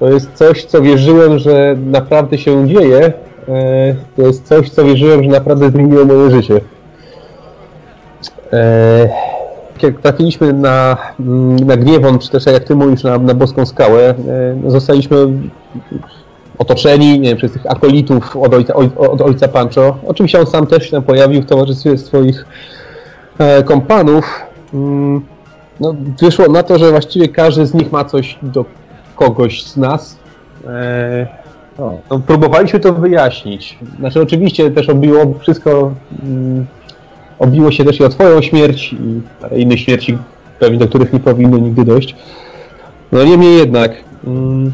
To 0.00 0.08
jest 0.10 0.32
coś, 0.32 0.64
co 0.64 0.82
wierzyłem, 0.82 1.38
że 1.38 1.76
naprawdę 1.86 2.38
się 2.38 2.68
dzieje. 2.68 3.12
E, 3.48 3.94
To 4.16 4.22
jest 4.22 4.44
coś, 4.46 4.70
co 4.70 4.84
wierzyłem, 4.84 5.22
że 5.24 5.28
naprawdę 5.30 5.70
zmieniło 5.70 6.04
moje 6.04 6.30
życie. 6.30 6.60
E, 8.52 9.08
jak 9.82 10.00
trafiliśmy 10.00 10.52
na, 10.52 10.96
mm, 11.20 11.56
na 11.56 11.76
Gniewon, 11.76 12.18
czy 12.18 12.30
też 12.30 12.46
jak 12.46 12.64
ty 12.64 12.74
mówisz, 12.74 13.02
na, 13.02 13.18
na 13.18 13.34
Boską 13.34 13.66
Skałę, 13.66 14.14
e, 14.66 14.70
zostaliśmy 14.70 15.16
otoczeni 16.58 17.20
nie 17.20 17.28
wiem, 17.28 17.38
przez 17.38 17.52
tych 17.52 17.70
akolitów 17.70 18.36
od 18.36 18.54
ojca, 18.54 18.74
oj, 18.74 18.90
od 18.96 19.20
ojca 19.20 19.48
Pancho. 19.48 19.96
Oczywiście 20.06 20.40
on 20.40 20.46
sam 20.46 20.66
też 20.66 20.84
się 20.84 20.90
tam 20.90 21.02
pojawił 21.02 21.42
w 21.42 21.46
towarzystwie 21.46 21.98
swoich 21.98 22.46
e, 23.38 23.62
kompanów. 23.62 24.40
Mm, 24.74 25.20
no, 25.80 25.94
wyszło 26.20 26.48
na 26.48 26.62
to, 26.62 26.78
że 26.78 26.90
właściwie 26.90 27.28
każdy 27.28 27.66
z 27.66 27.74
nich 27.74 27.92
ma 27.92 28.04
coś 28.04 28.38
do 28.42 28.64
kogoś 29.16 29.64
z 29.64 29.76
nas. 29.76 30.18
E, 30.66 31.26
no, 31.78 31.98
no, 32.10 32.18
próbowaliśmy 32.18 32.80
to 32.80 32.92
wyjaśnić. 32.92 33.78
Znaczy 33.98 34.22
oczywiście 34.22 34.70
też 34.70 34.88
obiło 34.88 35.34
wszystko, 35.40 35.92
mm, 36.22 36.66
obiło 37.44 37.72
się 37.72 37.84
też 37.84 38.00
i 38.00 38.04
o 38.04 38.08
twoją 38.08 38.42
śmierć 38.42 38.92
i 38.92 39.20
parę 39.40 39.58
innych 39.58 39.80
śmierci, 39.80 40.18
pewnie 40.58 40.78
do 40.78 40.88
których 40.88 41.12
nie 41.12 41.20
powinno 41.20 41.58
nigdy 41.58 41.84
dojść. 41.84 42.16
No 43.12 43.24
niemniej 43.24 43.58
jednak, 43.58 43.92
mm, 44.26 44.72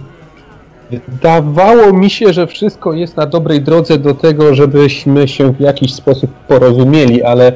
wydawało 0.90 1.92
mi 1.92 2.10
się, 2.10 2.32
że 2.32 2.46
wszystko 2.46 2.92
jest 2.92 3.16
na 3.16 3.26
dobrej 3.26 3.60
drodze 3.60 3.98
do 3.98 4.14
tego, 4.14 4.54
żebyśmy 4.54 5.28
się 5.28 5.52
w 5.52 5.60
jakiś 5.60 5.94
sposób 5.94 6.30
porozumieli, 6.48 7.22
ale 7.22 7.52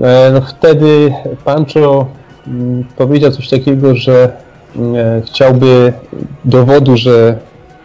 e, 0.00 0.30
no, 0.32 0.40
wtedy 0.40 1.12
Pancho 1.44 2.06
mm, 2.46 2.84
powiedział 2.96 3.30
coś 3.30 3.48
takiego, 3.48 3.94
że 3.94 4.32
e, 4.76 5.22
chciałby 5.26 5.92
dowodu, 6.44 6.96
że 6.96 7.36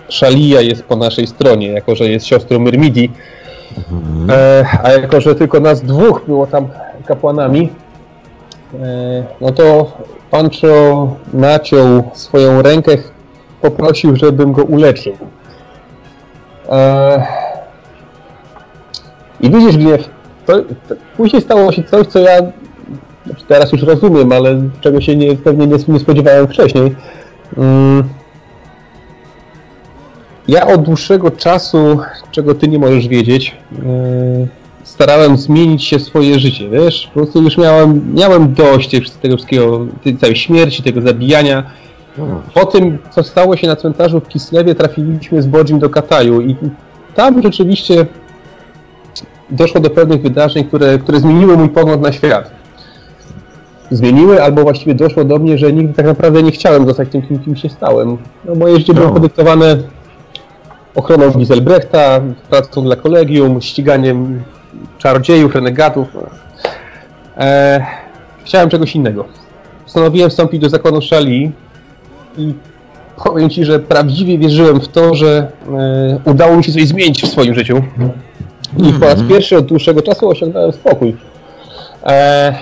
Szalia 0.09 0.61
jest 0.61 0.83
po 0.83 0.95
naszej 0.95 1.27
stronie, 1.27 1.67
jako 1.67 1.95
że 1.95 2.09
jest 2.09 2.25
siostrą 2.25 2.59
Myrmidii, 2.59 3.11
e, 4.29 4.65
a 4.83 4.91
jako 4.91 5.21
że 5.21 5.35
tylko 5.35 5.59
nas 5.59 5.81
dwóch 5.81 6.21
było 6.27 6.47
tam 6.47 6.67
kapłanami, 7.05 7.69
e, 8.73 9.23
no 9.41 9.51
to 9.51 9.91
Pancho 10.31 11.07
naciął 11.33 12.03
swoją 12.13 12.61
rękę, 12.61 12.91
poprosił, 13.61 14.15
żebym 14.15 14.51
go 14.51 14.63
uleczył. 14.63 15.13
E, 16.69 17.23
I 19.41 19.49
widzisz, 19.49 19.77
Gniew, 19.77 20.09
to, 20.45 20.53
to, 20.61 20.95
później 21.17 21.41
stało 21.41 21.71
się 21.71 21.83
coś, 21.83 22.07
co 22.07 22.19
ja 22.19 22.41
znaczy 23.25 23.45
teraz 23.47 23.71
już 23.71 23.83
rozumiem, 23.83 24.31
ale 24.31 24.61
czego 24.81 25.01
się 25.01 25.15
nie, 25.15 25.35
pewnie 25.35 25.67
nie, 25.67 25.77
nie 25.87 25.99
spodziewałem 25.99 26.47
wcześniej. 26.47 26.95
Mm. 27.57 28.03
Ja 30.47 30.67
od 30.67 30.81
dłuższego 30.81 31.31
czasu, 31.31 31.99
czego 32.31 32.55
ty 32.55 32.67
nie 32.67 32.79
możesz 32.79 33.07
wiedzieć, 33.07 33.55
yy, 33.71 34.47
starałem 34.83 35.37
zmienić 35.37 35.83
się 35.83 35.99
swoje 35.99 36.39
życie, 36.39 36.69
wiesz? 36.69 37.07
Po 37.07 37.19
prostu 37.19 37.43
już 37.43 37.57
miałem, 37.57 38.13
miałem 38.15 38.53
dość 38.53 38.89
tego 39.21 39.35
wszystkiego, 39.35 39.85
tej 40.03 40.17
całej 40.17 40.35
śmierci, 40.35 40.83
tego 40.83 41.01
zabijania. 41.01 41.63
Po 42.53 42.65
tym, 42.65 42.97
co 43.11 43.23
stało 43.23 43.57
się 43.57 43.67
na 43.67 43.75
cmentarzu 43.75 44.19
w 44.19 44.27
Kislewie, 44.27 44.75
trafiliśmy 44.75 45.41
z 45.41 45.47
Bodzim 45.47 45.79
do 45.79 45.89
Kataju 45.89 46.41
i 46.41 46.55
tam 47.15 47.41
rzeczywiście 47.41 48.05
doszło 49.49 49.81
do 49.81 49.89
pewnych 49.89 50.21
wydarzeń, 50.21 50.63
które, 50.63 50.97
które 50.97 51.19
zmieniły 51.19 51.57
mój 51.57 51.69
pogląd 51.69 52.01
na 52.01 52.11
świat. 52.11 52.51
Zmieniły, 53.91 54.43
albo 54.43 54.63
właściwie 54.63 54.95
doszło 54.95 55.23
do 55.23 55.39
mnie, 55.39 55.57
że 55.57 55.73
nigdy 55.73 55.93
tak 55.93 56.05
naprawdę 56.05 56.43
nie 56.43 56.51
chciałem 56.51 56.87
zostać 56.87 57.09
tym, 57.09 57.21
kim, 57.21 57.39
kim 57.39 57.55
się 57.55 57.69
stałem. 57.69 58.17
No, 58.45 58.55
moje 58.55 58.77
życie 58.77 58.93
było 58.93 59.09
podyktowane 59.09 59.77
ochroną 60.95 61.31
Giselbrechta, 61.31 62.21
pracą 62.49 62.83
dla 62.83 62.95
kolegium, 62.95 63.61
ściganiem 63.61 64.43
czarodziejów, 64.97 65.55
renegatów. 65.55 66.07
E, 67.37 67.85
chciałem 68.43 68.69
czegoś 68.69 68.95
innego. 68.95 69.25
Postanowiłem 69.83 70.29
wstąpić 70.29 70.61
do 70.61 70.69
zakonu 70.69 71.01
Szali 71.01 71.51
i 72.37 72.53
powiem 73.23 73.49
Ci, 73.49 73.65
że 73.65 73.79
prawdziwie 73.79 74.37
wierzyłem 74.37 74.81
w 74.81 74.87
to, 74.87 75.15
że 75.15 75.47
e, 76.25 76.31
udało 76.31 76.57
mi 76.57 76.63
się 76.63 76.71
coś 76.71 76.87
zmienić 76.87 77.23
w 77.23 77.27
swoim 77.27 77.55
życiu. 77.55 77.83
I 78.77 78.93
po 78.93 79.05
raz 79.05 79.19
pierwszy 79.29 79.57
od 79.57 79.65
dłuższego 79.65 80.01
czasu 80.01 80.29
osiągnąłem 80.29 80.71
spokój. 80.71 81.15
E, 82.05 82.55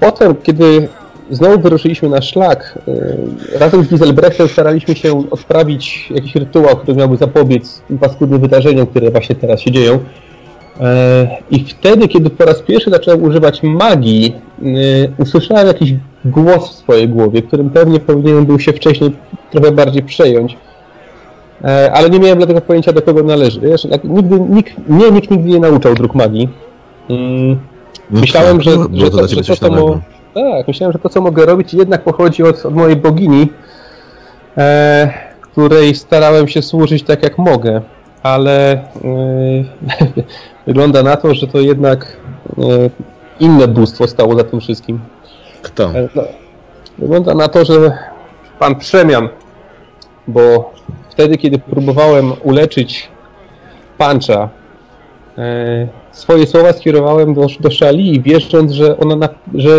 potem, 0.00 0.34
kiedy 0.42 0.88
znowu 1.30 1.60
wyruszyliśmy 1.60 2.08
na 2.08 2.22
szlak, 2.22 2.78
e, 3.54 3.58
razem 3.58 3.84
z 3.84 3.88
Giselbrechtem 3.88 4.48
staraliśmy 4.48 4.96
się 4.96 5.30
odprawić 5.30 6.10
jakiś 6.14 6.34
rytuał, 6.34 6.76
który 6.76 6.96
miałby 6.96 7.16
zapobiec 7.16 7.82
tym 7.88 7.98
paskudnym 7.98 8.40
wydarzeniom, 8.40 8.86
które 8.86 9.10
właśnie 9.10 9.34
teraz 9.34 9.60
się 9.60 9.70
dzieją. 9.70 9.98
E, 10.80 11.28
I 11.50 11.64
wtedy, 11.64 12.08
kiedy 12.08 12.30
po 12.30 12.44
raz 12.44 12.62
pierwszy 12.62 12.90
zacząłem 12.90 13.22
używać 13.22 13.62
magii, 13.62 14.34
e, 14.62 14.64
usłyszałem 15.18 15.66
jakiś 15.66 15.94
głos 16.24 16.70
w 16.70 16.74
swojej 16.74 17.08
głowie, 17.08 17.42
którym 17.42 17.70
pewnie 17.70 18.00
powinienem 18.00 18.46
był 18.46 18.58
się 18.58 18.72
wcześniej 18.72 19.16
trochę 19.50 19.72
bardziej 19.72 20.02
przejąć. 20.02 20.56
E, 21.64 21.92
Ale 21.92 22.10
nie 22.10 22.20
miałem 22.20 22.38
dlatego 22.38 22.60
pojęcia, 22.60 22.92
do 22.92 23.02
kogo 23.02 23.22
należy. 23.22 23.60
Wiesz, 23.60 23.86
nigdy, 24.04 24.40
nikt, 24.40 24.88
mnie 24.88 25.10
nikt 25.10 25.30
nigdy 25.30 25.48
nie 25.48 25.60
nauczał 25.60 25.94
dróg 25.94 26.14
magii. 26.14 26.48
Mm, 27.10 27.58
No 28.10 28.20
Myślałem, 28.20 28.56
tak, 28.56 28.64
że, 28.64 28.70
że, 28.70 29.10
to 29.10 29.16
to, 29.16 29.42
że 29.42 29.56
to, 29.56 29.68
nowego. 29.68 30.00
Tak, 30.34 30.68
myślałem, 30.68 30.92
że 30.92 30.98
to, 30.98 31.08
co 31.08 31.20
mogę 31.20 31.46
robić, 31.46 31.74
jednak 31.74 32.02
pochodzi 32.02 32.42
od, 32.42 32.66
od 32.66 32.74
mojej 32.74 32.96
bogini, 32.96 33.52
e, 34.58 35.12
której 35.40 35.94
starałem 35.94 36.48
się 36.48 36.62
służyć 36.62 37.02
tak, 37.02 37.22
jak 37.22 37.38
mogę. 37.38 37.80
Ale 38.22 38.72
e, 38.72 38.78
wygląda 40.66 41.02
na 41.02 41.16
to, 41.16 41.34
że 41.34 41.46
to 41.46 41.60
jednak 41.60 42.16
e, 42.58 42.62
inne 43.40 43.68
bóstwo 43.68 44.08
stało 44.08 44.36
za 44.36 44.44
tym 44.44 44.60
wszystkim. 44.60 45.00
Kto? 45.62 45.84
E, 45.84 46.08
no, 46.14 46.22
wygląda 46.98 47.34
na 47.34 47.48
to, 47.48 47.64
że 47.64 47.98
pan 48.58 48.76
Przemian, 48.76 49.28
bo 50.28 50.72
wtedy, 51.10 51.36
kiedy 51.36 51.58
próbowałem 51.58 52.32
uleczyć 52.42 53.08
Pancza, 53.98 54.48
e, 55.38 56.03
swoje 56.14 56.46
słowa 56.46 56.72
skierowałem 56.72 57.34
do, 57.34 57.46
do 57.60 57.70
Szali, 57.70 58.20
wierząc, 58.20 58.72
że 58.72 58.98
ona 58.98 59.16
na, 59.16 59.28
że, 59.54 59.70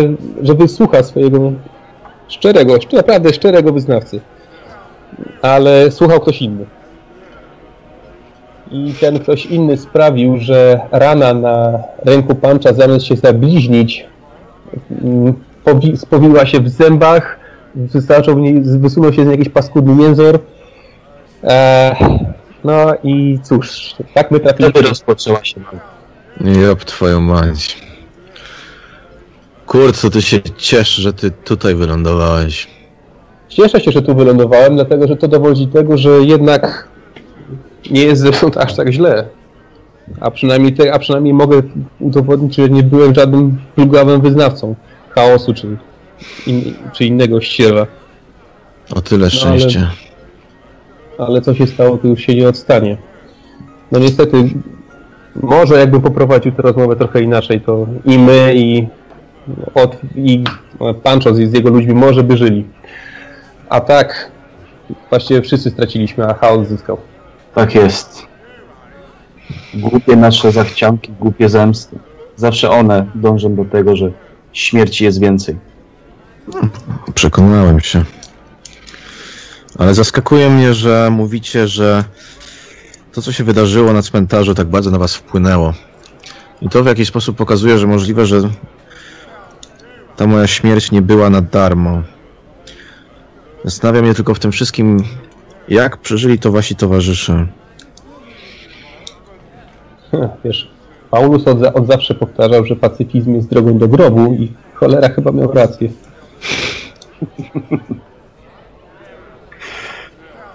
że 0.42 0.54
wysłucha 0.54 1.02
swojego 1.02 1.52
szczerego, 2.28 2.74
szcz- 2.74 2.96
naprawdę 2.96 3.32
szczerego 3.32 3.72
wyznawcy. 3.72 4.20
Ale 5.42 5.90
słuchał 5.90 6.20
ktoś 6.20 6.42
inny. 6.42 6.64
I 8.70 8.94
ten 9.00 9.18
ktoś 9.18 9.46
inny 9.46 9.76
sprawił, 9.76 10.36
że 10.38 10.80
rana 10.92 11.34
na 11.34 11.78
ręku 12.04 12.34
Pancza 12.34 12.72
zamiast 12.72 13.04
się 13.06 13.16
zabliźnić, 13.16 14.06
mm, 15.02 15.34
powi- 15.64 15.96
spowiła 15.96 16.46
się 16.46 16.60
w 16.60 16.68
zębach, 16.68 17.38
wystarczył 17.74 18.34
w 18.34 18.38
niej, 18.38 18.60
wysunął 18.62 19.12
się 19.12 19.22
z 19.22 19.26
niej 19.26 19.30
jakiś 19.38 19.48
paskudny 19.48 19.94
mięzor. 19.94 20.38
Eee, 21.44 21.96
no 22.64 22.94
i 23.04 23.38
cóż, 23.42 23.94
tak 24.14 24.30
my 24.30 24.40
trafiliśmy. 24.40 24.70
Wtedy 24.70 24.88
rozpoczęła 24.88 25.44
się 25.44 25.60
walka. 25.60 25.95
Jop, 26.40 26.84
twoją 26.84 27.20
mać. 27.20 27.76
Kurt, 29.66 29.96
co 29.96 30.10
ty 30.10 30.22
się 30.22 30.40
ciesz, 30.56 30.94
że 30.94 31.12
ty 31.12 31.30
tutaj 31.30 31.74
wylądowałeś. 31.74 32.68
Cieszę 33.48 33.80
się, 33.80 33.92
że 33.92 34.02
tu 34.02 34.14
wylądowałem, 34.14 34.74
dlatego 34.74 35.08
że 35.08 35.16
to 35.16 35.28
dowodzi 35.28 35.66
tego, 35.66 35.98
że 35.98 36.10
jednak 36.10 36.88
nie 37.90 38.02
jest 38.02 38.22
zresztą 38.22 38.50
aż 38.56 38.74
tak 38.74 38.88
źle. 38.92 39.28
A 40.20 40.30
przynajmniej, 40.30 40.74
te, 40.74 40.94
a 40.94 40.98
przynajmniej 40.98 41.34
mogę 41.34 41.62
udowodnić, 42.00 42.56
że 42.56 42.68
nie 42.68 42.82
byłem 42.82 43.14
żadnym 43.14 43.58
plugawym 43.74 44.20
wyznawcą 44.20 44.74
chaosu 45.10 45.54
czy, 45.54 45.76
in, 46.46 46.74
czy 46.92 47.04
innego 47.04 47.40
ścierwa. 47.40 47.86
O 48.94 49.00
tyle 49.00 49.24
No, 49.24 49.30
szczęście. 49.30 49.90
Ale 51.18 51.40
co 51.40 51.54
się 51.54 51.66
stało, 51.66 51.98
to 51.98 52.08
już 52.08 52.20
się 52.20 52.34
nie 52.34 52.48
odstanie. 52.48 52.96
No 53.92 53.98
niestety, 53.98 54.50
może 55.42 55.78
jakbym 55.78 56.02
poprowadził 56.02 56.52
tę 56.52 56.62
rozmowę 56.62 56.96
trochę 56.96 57.22
inaczej, 57.22 57.60
to 57.60 57.86
i 58.04 58.18
my, 58.18 58.52
i, 58.54 58.86
od, 59.74 59.96
i 60.16 60.44
Pancho 61.02 61.34
z, 61.34 61.50
z 61.50 61.52
jego 61.52 61.70
ludźmi 61.70 61.94
może 61.94 62.22
by 62.22 62.36
żyli. 62.36 62.64
A 63.68 63.80
tak, 63.80 64.30
właściwie 65.10 65.42
wszyscy 65.42 65.70
straciliśmy, 65.70 66.26
a 66.26 66.34
chaos 66.34 66.68
zyskał. 66.68 66.98
Tak 67.54 67.74
jest. 67.74 68.26
Głupie 69.74 70.16
nasze 70.16 70.52
zachcianki, 70.52 71.12
głupie 71.20 71.48
zemsty. 71.48 71.98
Zawsze 72.36 72.70
one 72.70 73.06
dążą 73.14 73.54
do 73.54 73.64
tego, 73.64 73.96
że 73.96 74.10
śmierci 74.52 75.04
jest 75.04 75.20
więcej. 75.20 75.56
Przekonałem 77.14 77.80
się. 77.80 78.04
Ale 79.78 79.94
zaskakuje 79.94 80.50
mnie, 80.50 80.74
że 80.74 81.08
mówicie, 81.10 81.68
że 81.68 82.04
to, 83.16 83.22
co 83.22 83.32
się 83.32 83.44
wydarzyło 83.44 83.92
na 83.92 84.02
cmentarzu, 84.02 84.54
tak 84.54 84.66
bardzo 84.66 84.90
na 84.90 84.98
was 84.98 85.14
wpłynęło. 85.14 85.72
I 86.62 86.68
to 86.68 86.82
w 86.82 86.86
jakiś 86.86 87.08
sposób 87.08 87.36
pokazuje, 87.36 87.78
że 87.78 87.86
możliwe, 87.86 88.26
że 88.26 88.40
ta 90.16 90.26
moja 90.26 90.46
śmierć 90.46 90.90
nie 90.90 91.02
była 91.02 91.30
na 91.30 91.40
darmo. 91.40 92.02
Zastanawia 93.64 94.02
mnie 94.02 94.14
tylko 94.14 94.34
w 94.34 94.38
tym 94.38 94.52
wszystkim, 94.52 95.04
jak 95.68 95.96
przeżyli 95.96 96.38
to 96.38 96.52
wasi 96.52 96.76
towarzysze. 96.76 97.46
Wiesz, 100.44 100.70
Paulus 101.10 101.48
od, 101.48 101.62
od 101.62 101.86
zawsze 101.86 102.14
powtarzał, 102.14 102.64
że 102.64 102.76
pacyfizm 102.76 103.34
jest 103.34 103.48
drogą 103.48 103.78
do 103.78 103.88
grobu 103.88 104.34
i 104.34 104.52
Cholera 104.74 105.08
chyba 105.08 105.32
miał 105.32 105.52
rację. 105.52 105.88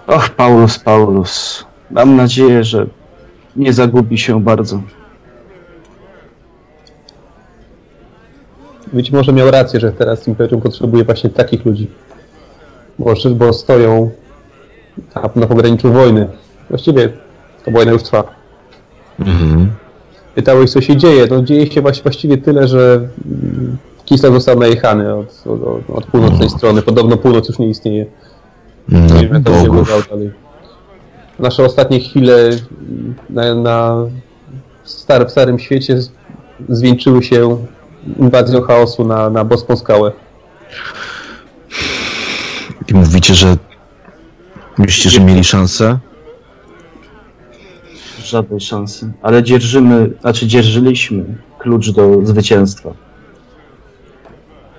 Och, 0.06 0.30
Paulus, 0.30 0.78
Paulus. 0.78 1.64
Mam 1.92 2.16
nadzieję, 2.16 2.64
że 2.64 2.86
nie 3.56 3.72
zagubi 3.72 4.18
się 4.18 4.40
bardzo. 4.40 4.82
Być 8.92 9.10
może 9.10 9.32
miał 9.32 9.50
rację, 9.50 9.80
że 9.80 9.92
teraz 9.92 10.28
Imperium 10.28 10.60
potrzebuje 10.60 11.04
właśnie 11.04 11.30
takich 11.30 11.64
ludzi. 11.64 11.90
Bo, 12.98 13.14
bo 13.30 13.52
stoją 13.52 14.10
na, 15.14 15.22
na 15.34 15.46
pograniczu 15.46 15.92
wojny. 15.92 16.28
Właściwie 16.68 17.08
ta 17.64 17.70
wojna 17.70 17.92
już 17.92 18.02
trwa. 18.02 18.24
Mhm. 19.20 19.70
Pytałeś, 20.34 20.70
co 20.70 20.80
się 20.80 20.96
dzieje. 20.96 21.26
No 21.30 21.42
dzieje 21.42 21.66
się 21.72 21.82
właś- 21.82 22.02
właściwie 22.02 22.38
tyle, 22.38 22.68
że 22.68 23.08
Kislev 24.04 24.34
został 24.34 24.58
najechany 24.58 25.14
od, 25.14 25.44
od, 25.46 25.90
od 25.96 26.06
północnej 26.06 26.50
strony. 26.50 26.82
Podobno 26.82 27.16
północ 27.16 27.48
już 27.48 27.58
nie 27.58 27.68
istnieje. 27.68 28.06
No, 28.88 28.98
Nie 28.98 29.22
wiem, 29.28 29.34
jak 29.34 29.42
to 29.42 29.52
się 29.84 30.08
dalej. 30.10 30.30
Nasze 31.42 31.64
ostatnie 31.64 32.00
chwile 32.00 32.50
na, 33.30 33.54
na 33.54 33.96
w, 34.84 34.90
star, 34.90 35.26
w 35.26 35.30
Starym 35.30 35.58
Świecie 35.58 35.98
zwieńczyły 36.68 37.22
się 37.22 37.66
inwazją 38.18 38.62
chaosu 38.62 39.04
na, 39.04 39.30
na 39.30 39.44
boską 39.44 39.76
skałę. 39.76 40.12
I 42.88 42.94
mówicie, 42.94 43.34
że 43.34 43.56
myślicie, 44.78 45.10
że 45.10 45.20
mieli 45.20 45.44
szansę? 45.44 45.98
Żadnej 48.24 48.60
szansy. 48.60 49.12
Ale 49.22 49.42
dzierżymy, 49.42 50.10
znaczy 50.20 50.46
dzierżyliśmy 50.46 51.24
klucz 51.58 51.90
do 51.90 52.26
zwycięstwa. 52.26 52.94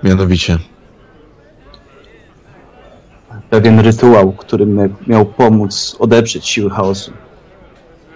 Mianowicie. 0.02 0.58
Pewien 3.54 3.80
rytuał, 3.80 4.32
który 4.32 4.66
mia- 4.66 4.88
miał 5.06 5.26
pomóc 5.26 5.96
odeprzeć 5.98 6.48
siły 6.48 6.70
chaosu. 6.70 7.12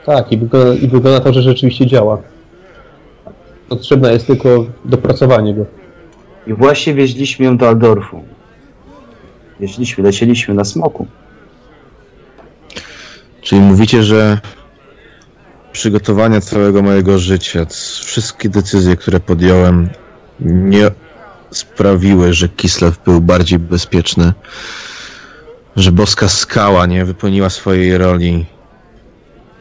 Tak, 0.06 0.32
i 0.32 0.38
wygląda, 0.38 0.74
i 0.74 0.80
wygląda 0.88 1.10
na 1.10 1.20
to, 1.20 1.32
że 1.32 1.42
rzeczywiście 1.42 1.86
działa. 1.86 2.18
Potrzebne 3.68 4.12
jest 4.12 4.26
tylko 4.26 4.66
dopracowanie 4.84 5.54
go. 5.54 5.64
I 6.46 6.52
właśnie 6.54 6.94
wieźliśmy 6.94 7.44
ją 7.44 7.56
do 7.56 7.68
Aldorfu. 7.68 8.24
Wieźliśmy, 9.60 10.04
lecieliśmy 10.04 10.54
na 10.54 10.64
smoku. 10.64 11.06
Czyli 13.42 13.60
mówicie, 13.60 14.02
że 14.02 14.38
przygotowania 15.72 16.40
całego 16.40 16.82
mojego 16.82 17.18
życia, 17.18 17.66
wszystkie 18.04 18.48
decyzje, 18.48 18.96
które 18.96 19.20
podjąłem, 19.20 19.88
nie 20.40 20.90
sprawiły, 21.50 22.32
że 22.34 22.48
Kislev 22.48 22.96
był 23.04 23.20
bardziej 23.20 23.58
bezpieczny, 23.58 24.32
że 25.78 25.92
boska 25.92 26.28
skała 26.28 26.86
nie 26.86 27.04
wypełniła 27.04 27.50
swojej 27.50 27.98
roli. 27.98 28.46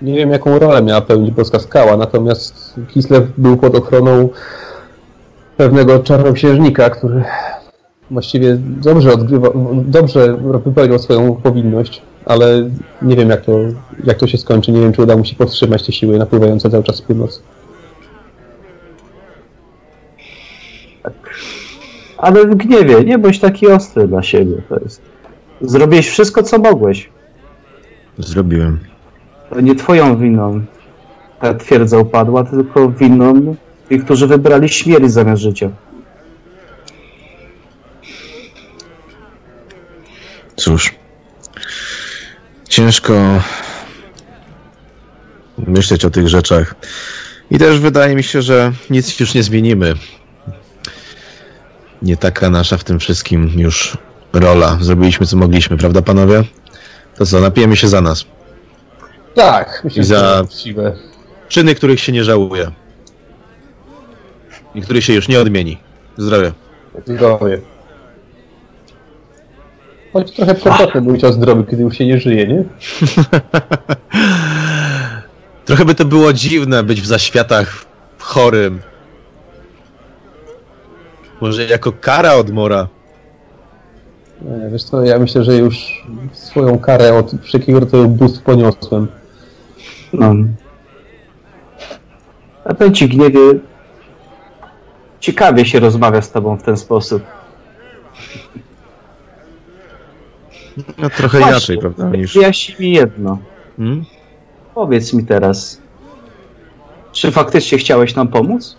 Nie 0.01 0.15
wiem, 0.15 0.29
jaką 0.31 0.59
rolę 0.59 0.81
miała 0.81 1.01
pełnić 1.01 1.31
boska 1.31 1.59
skała, 1.59 1.97
natomiast 1.97 2.75
Kislev 2.87 3.27
był 3.37 3.57
pod 3.57 3.75
ochroną 3.75 4.29
pewnego 5.57 5.99
czarnoksiężnika, 5.99 6.89
który 6.89 7.23
właściwie 8.11 8.57
dobrze 8.59 9.13
odgrywa, 9.13 9.49
dobrze 9.85 10.37
wypełniał 10.65 10.99
swoją 10.99 11.35
powinność, 11.35 12.01
ale 12.25 12.69
nie 13.01 13.15
wiem, 13.15 13.29
jak 13.29 13.41
to, 13.41 13.51
jak 14.03 14.17
to 14.17 14.27
się 14.27 14.37
skończy. 14.37 14.71
Nie 14.71 14.81
wiem, 14.81 14.93
czy 14.93 15.01
uda 15.01 15.17
mu 15.17 15.25
się 15.25 15.35
powstrzymać 15.35 15.85
te 15.85 15.91
siły 15.91 16.17
napływające 16.17 16.69
cały 16.69 16.83
czas 16.83 16.95
z 16.95 17.01
północy. 17.01 17.39
Ale 22.17 22.45
w 22.45 22.55
gniewie, 22.55 23.03
nie 23.03 23.17
bądź 23.17 23.39
taki 23.39 23.67
ostry 23.67 24.07
dla 24.07 24.23
siebie. 24.23 24.61
To 24.69 24.79
jest. 24.79 25.01
Zrobiłeś 25.61 26.07
wszystko, 26.09 26.43
co 26.43 26.57
mogłeś. 26.57 27.09
Zrobiłem. 28.17 28.79
To 29.49 29.61
nie 29.61 29.75
twoją 29.75 30.17
winą 30.17 30.61
ta 31.39 31.53
twierdza 31.53 31.97
upadła, 31.97 32.43
tylko 32.43 32.91
winą 32.91 33.55
tych, 33.89 34.05
którzy 34.05 34.27
wybrali 34.27 34.69
śmierć 34.69 35.11
zamiast 35.11 35.41
życia. 35.41 35.69
Cóż, 40.55 40.95
ciężko 42.69 43.13
myśleć 45.57 46.05
o 46.05 46.09
tych 46.09 46.27
rzeczach. 46.27 46.75
I 47.51 47.57
też 47.57 47.79
wydaje 47.79 48.15
mi 48.15 48.23
się, 48.23 48.41
że 48.41 48.71
nic 48.89 49.19
już 49.19 49.33
nie 49.33 49.43
zmienimy. 49.43 49.93
Nie 52.01 52.17
taka 52.17 52.49
nasza 52.49 52.77
w 52.77 52.83
tym 52.83 52.99
wszystkim 52.99 53.51
już 53.55 53.97
rola. 54.33 54.77
Zrobiliśmy 54.81 55.25
co 55.25 55.37
mogliśmy, 55.37 55.77
prawda 55.77 56.01
panowie? 56.01 56.43
To 57.17 57.25
co, 57.25 57.39
napijemy 57.39 57.75
się 57.75 57.87
za 57.87 58.01
nas. 58.01 58.25
Tak, 59.35 59.81
myślę, 59.83 60.01
I 60.01 60.05
za- 60.05 60.43
właściwe. 60.43 60.95
Czyny, 61.49 61.75
których 61.75 61.99
się 61.99 62.11
nie 62.11 62.23
żałuje. 62.23 62.71
I 64.75 64.81
których 64.81 65.03
się 65.03 65.13
już 65.13 65.27
nie 65.27 65.39
odmieni. 65.39 65.77
Zdrowie. 66.17 66.51
Zdrowie. 67.05 67.61
Choć 70.13 70.31
trochę 70.31 70.55
przewrotne 70.55 71.01
mówić 71.01 71.23
o 71.23 71.33
zdrowiu, 71.33 71.63
kiedy 71.63 71.83
już 71.83 71.97
się 71.97 72.05
nie 72.05 72.19
żyje, 72.19 72.47
nie? 72.47 72.63
Trochę 75.65 75.85
by 75.85 75.95
to 75.95 76.05
było 76.05 76.33
dziwne 76.33 76.83
być 76.83 77.01
w 77.01 77.05
zaświatach 77.05 77.85
chorym. 78.19 78.81
Może 81.41 81.65
jako 81.65 81.91
kara 81.91 82.33
od 82.33 82.49
mora. 82.51 82.87
Nie, 84.41 84.69
Wiesz 84.71 84.83
co, 84.83 85.03
ja 85.05 85.19
myślę, 85.19 85.43
że 85.43 85.55
już 85.55 86.05
swoją 86.31 86.79
karę 86.79 87.13
od 87.13 87.31
wszelkiego 87.41 87.79
rodzaju 87.79 88.07
bóstw 88.07 88.41
poniosłem. 88.41 89.07
No. 90.13 90.33
A 92.65 92.73
powiem 92.73 92.93
ci, 92.93 93.09
gniewie, 93.09 93.39
ciekawie 95.19 95.65
się 95.65 95.79
rozmawia 95.79 96.21
z 96.21 96.31
tobą 96.31 96.57
w 96.57 96.63
ten 96.63 96.77
sposób. 96.77 97.23
No 100.97 101.09
trochę 101.09 101.37
Właśnie, 101.37 101.51
inaczej, 101.51 101.77
prawda? 101.77 102.09
Niż... 102.09 102.33
Wyjaśnij 102.33 102.77
mi 102.79 102.95
jedno. 102.95 103.37
Hmm? 103.77 104.05
Powiedz 104.75 105.13
mi 105.13 105.25
teraz, 105.25 105.81
czy 107.11 107.31
faktycznie 107.31 107.77
chciałeś 107.77 108.15
nam 108.15 108.27
pomóc? 108.27 108.77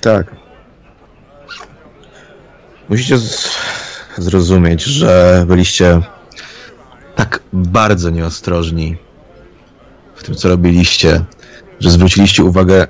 Tak. 0.00 0.43
Musicie 2.88 3.18
zrozumieć, 4.18 4.82
że 4.82 5.44
byliście 5.48 6.00
tak 7.16 7.40
bardzo 7.52 8.10
nieostrożni 8.10 8.96
w 10.14 10.22
tym, 10.22 10.34
co 10.34 10.48
robiliście, 10.48 11.24
że 11.80 11.90
zwróciliście 11.90 12.44
uwagę 12.44 12.86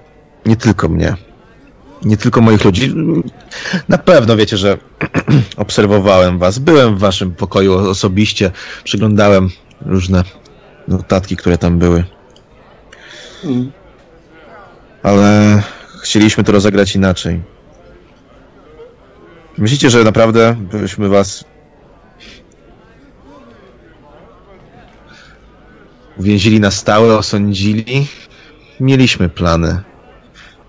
nie 0.46 0.56
tylko 0.56 0.88
mnie, 0.88 1.16
nie 2.04 2.16
tylko 2.16 2.40
moich 2.40 2.64
ludzi. 2.64 2.94
Na 3.88 3.98
pewno 3.98 4.36
wiecie, 4.36 4.56
że 4.56 4.78
obserwowałem 5.56 6.38
was, 6.38 6.58
byłem 6.58 6.96
w 6.96 6.98
waszym 6.98 7.34
pokoju 7.34 7.74
osobiście, 7.74 8.50
przyglądałem 8.84 9.50
różne 9.86 10.24
notatki, 10.88 11.36
które 11.36 11.58
tam 11.58 11.78
były. 11.78 12.04
Hmm. 13.42 13.72
ale 15.02 15.62
chcieliśmy 16.02 16.44
to 16.44 16.52
rozegrać 16.52 16.96
inaczej. 16.96 17.53
Myślicie, 19.58 19.90
że 19.90 20.04
naprawdę 20.04 20.56
byśmy 20.72 21.08
was 21.08 21.44
uwięzili 26.16 26.60
na 26.60 26.70
stałe, 26.70 27.18
osądzili? 27.18 28.06
Mieliśmy 28.80 29.28
plany. 29.28 29.82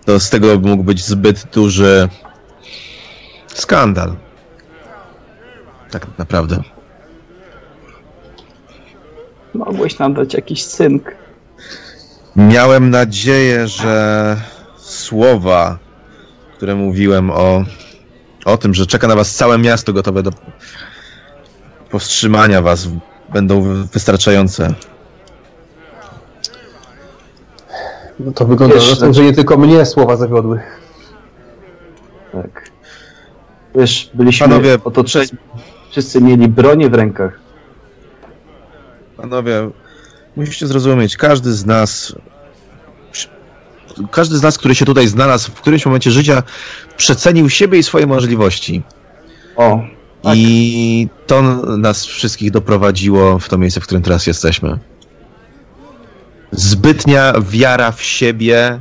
To 0.05 0.19
z 0.19 0.29
tego 0.29 0.59
mógł 0.59 0.83
być 0.83 1.05
zbyt 1.05 1.47
duży 1.53 2.09
skandal. 3.47 4.15
Tak 5.91 6.07
naprawdę. 6.17 6.61
Mogłeś 9.53 9.99
nam 9.99 10.13
dać 10.13 10.33
jakiś 10.33 10.65
cynk. 10.65 11.15
Miałem 12.35 12.89
nadzieję, 12.89 13.67
że 13.67 14.37
słowa, 14.77 15.79
które 16.57 16.75
mówiłem 16.75 17.31
o, 17.31 17.63
o 18.45 18.57
tym, 18.57 18.73
że 18.73 18.85
czeka 18.85 19.07
na 19.07 19.15
was 19.15 19.35
całe 19.35 19.57
miasto 19.57 19.93
gotowe 19.93 20.23
do 20.23 20.31
powstrzymania 21.89 22.61
was, 22.61 22.87
będą 23.33 23.61
wy- 23.61 23.83
wystarczające. 23.93 24.73
No 28.19 28.31
to 28.31 28.45
wygląda 28.45 28.75
Wiesz, 28.75 28.99
na 28.99 29.07
to, 29.07 29.13
że 29.13 29.23
nie 29.23 29.33
tylko 29.33 29.57
mnie 29.57 29.85
słowa 29.85 30.17
zawiodły. 30.17 30.59
Tak. 32.31 32.69
Wiesz, 33.75 34.09
byliśmy 34.13 34.47
Panowie, 34.47 34.77
otoczeni, 34.83 35.29
wszyscy 35.91 36.21
mieli 36.21 36.47
bronię 36.47 36.89
w 36.89 36.93
rękach. 36.93 37.39
Panowie, 39.17 39.69
musicie 40.35 40.67
zrozumieć, 40.67 41.17
każdy 41.17 41.53
z 41.53 41.65
nas 41.65 42.15
każdy 44.11 44.37
z 44.37 44.41
nas, 44.41 44.57
który 44.57 44.75
się 44.75 44.85
tutaj 44.85 45.07
znalazł, 45.07 45.51
w 45.51 45.61
którymś 45.61 45.85
momencie 45.85 46.11
życia 46.11 46.43
przecenił 46.97 47.49
siebie 47.49 47.79
i 47.79 47.83
swoje 47.83 48.07
możliwości. 48.07 48.83
O, 49.55 49.81
I 50.33 51.07
to 51.27 51.41
nas 51.77 52.05
wszystkich 52.05 52.51
doprowadziło 52.51 53.39
w 53.39 53.49
to 53.49 53.57
miejsce, 53.57 53.81
w 53.81 53.83
którym 53.83 54.03
teraz 54.03 54.27
jesteśmy. 54.27 54.79
Zbytnia 56.51 57.33
wiara 57.41 57.91
w 57.91 58.03
siebie 58.03 58.79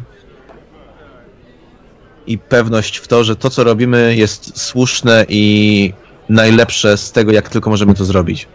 i 2.26 2.38
pewność 2.38 2.96
w 2.96 3.08
to, 3.08 3.24
że 3.24 3.36
to, 3.36 3.50
co 3.50 3.64
robimy, 3.64 4.16
jest 4.16 4.60
słuszne 4.60 5.26
i 5.28 5.92
najlepsze 6.28 6.96
z 6.96 7.12
tego, 7.12 7.32
jak 7.32 7.48
tylko 7.48 7.70
możemy 7.70 7.94
to 7.94 8.04
zrobić. 8.04 8.48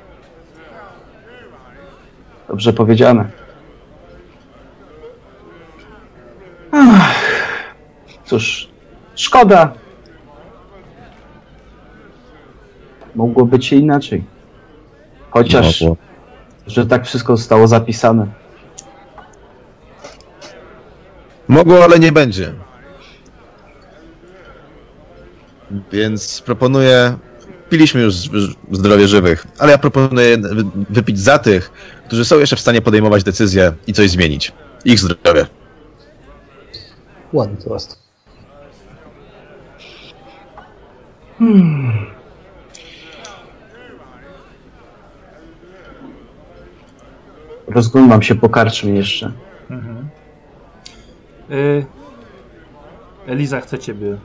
dobrze 2.50 2.74
powiedziane. 2.74 3.30
Ach, 6.72 7.16
cóż, 8.26 8.68
szkoda. 9.16 9.74
Mogło 13.16 13.46
być 13.46 13.74
inaczej. 13.74 14.24
Chociaż, 15.32 15.82
Mogło. 15.82 15.98
że 16.68 16.86
tak 16.86 17.06
wszystko 17.06 17.38
zostało 17.38 17.68
zapisane. 17.68 18.28
Mogło, 21.48 21.84
ale 21.84 22.00
nie 22.00 22.12
będzie. 22.12 22.54
Więc 25.92 26.42
proponuję. 26.42 27.18
Piliśmy 27.70 28.02
już 28.02 28.16
zdrowie 28.72 29.08
żywych, 29.08 29.48
ale 29.60 29.72
ja 29.72 29.78
proponuję 29.78 30.38
wy- 30.38 30.64
wypić 30.90 31.20
za 31.20 31.40
tych, 31.40 31.72
którzy 32.08 32.26
są 32.26 32.40
jeszcze 32.40 32.56
w 32.56 32.60
stanie 32.60 32.82
podejmować 32.82 33.24
decyzje 33.24 33.74
i 33.88 33.94
coś 33.94 34.10
zmienić. 34.10 34.52
Ich 34.86 35.00
zdrowie. 35.00 35.46
Ładny 37.34 37.58
toast. 37.58 38.00
Rozglądam 47.68 48.22
się 48.22 48.36
po 48.36 48.50
karczmie 48.50 48.94
jeszcze. 48.94 49.32
Mhm. 49.70 50.10
Y... 51.52 51.86
Eliza 53.28 53.62
chce 53.62 53.80
ciebie 53.80 54.18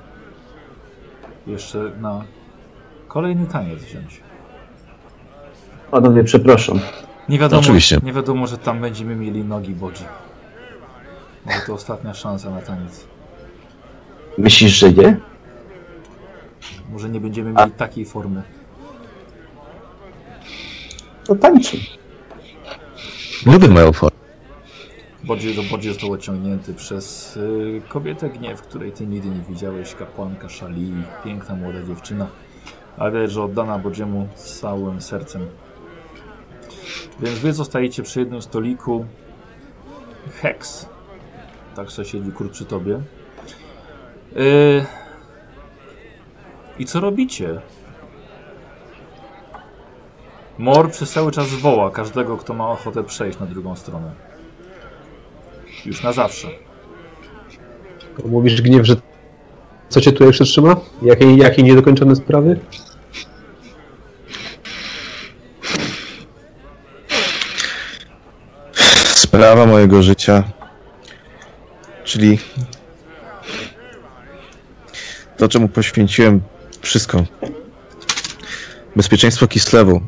jeszcze 1.47 1.78
na 2.00 2.24
kolejny 3.08 3.47
taniec 3.47 3.83
wziąć. 3.83 4.20
Panowie, 5.91 6.24
przepraszam. 6.24 6.81
Nie 7.28 7.39
wiadomo, 7.39 7.60
Oczywiście. 7.60 7.99
nie 8.02 8.12
wiadomo, 8.12 8.47
że 8.47 8.58
tam 8.58 8.81
będziemy 8.81 9.16
mieli 9.16 9.44
nogi 9.44 9.74
bodzi. 9.74 10.05
Może 11.47 11.60
to 11.66 11.74
ostatnia 11.74 12.14
szansa 12.14 12.50
na 12.50 12.60
taniec. 12.60 13.06
Myślisz, 14.39 14.73
że 14.73 14.92
nie? 14.92 15.16
Może 16.92 17.08
nie 17.08 17.20
będziemy 17.20 17.52
mieli 17.52 17.70
takiej 17.70 18.05
formy. 18.05 18.42
To 21.24 21.34
tańczy. 21.34 21.76
Lubię 23.47 23.68
moją 23.68 23.92
formę. 23.92 24.14
Bodzi, 25.24 25.55
Bodzi 25.70 25.89
został 25.89 26.12
ociągnięty 26.12 26.74
przez 26.74 27.36
y, 27.36 27.82
kobietę 27.89 28.31
gniew, 28.31 28.62
której 28.62 28.92
ty 28.92 29.06
nigdy 29.06 29.28
nie 29.28 29.42
widziałeś, 29.48 29.94
kapłanka 29.94 30.48
Szali, 30.48 30.92
piękna 31.24 31.55
młoda 31.55 31.82
dziewczyna, 31.82 32.26
ale 32.97 33.12
widać, 33.12 33.32
że 33.32 33.42
oddana 33.42 33.78
Bodziemu 33.78 34.28
z 34.34 34.60
całym 34.60 35.00
sercem. 35.00 35.47
Więc 37.20 37.39
wy 37.39 37.52
zostajecie 37.52 38.02
przy 38.02 38.20
jednym 38.20 38.42
stoliku. 38.42 39.05
Hex. 40.42 40.93
Tak 41.77 41.91
sobie 41.91 42.09
siedzi 42.09 42.33
kurt 42.33 42.53
przy 42.53 42.65
tobie. 42.65 43.01
Y, 44.36 44.85
I 46.78 46.85
co 46.86 47.01
robicie? 47.01 47.61
Mor 50.59 50.91
przez 50.91 51.11
cały 51.12 51.33
czas 51.33 51.49
woła 51.49 51.91
każdego, 51.91 52.36
kto 52.36 52.55
ma 52.55 52.69
ochotę 52.69 53.05
przejść 53.05 53.39
na 53.39 53.47
drugą 53.47 53.77
stronę. 53.77 54.11
Już 55.86 56.03
na 56.03 56.12
zawsze. 56.12 56.49
Mówisz 58.25 58.62
gniew, 58.62 58.86
że 58.86 58.97
co 59.89 60.01
cię 60.01 60.12
tutaj 60.12 60.33
przytrzyma? 60.33 60.77
Jakie, 61.03 61.36
jakie 61.36 61.62
niedokończone 61.62 62.17
sprawy? 62.17 62.61
Sprawa 69.15 69.67
mojego 69.67 70.03
życia. 70.03 70.44
Czyli 72.05 72.39
to, 75.36 75.49
czemu 75.49 75.68
poświęciłem 75.68 76.41
wszystko. 76.83 77.24
Bezpieczeństwo 78.97 79.47
Kislewu. 79.47 80.00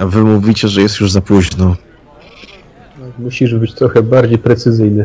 A 0.00 0.06
wy 0.06 0.22
mówicie, 0.22 0.68
że 0.68 0.80
jest 0.80 1.00
już 1.00 1.12
za 1.12 1.20
późno. 1.20 1.76
Musisz 3.18 3.54
być 3.54 3.74
trochę 3.74 4.02
bardziej 4.02 4.38
precyzyjny. 4.38 5.04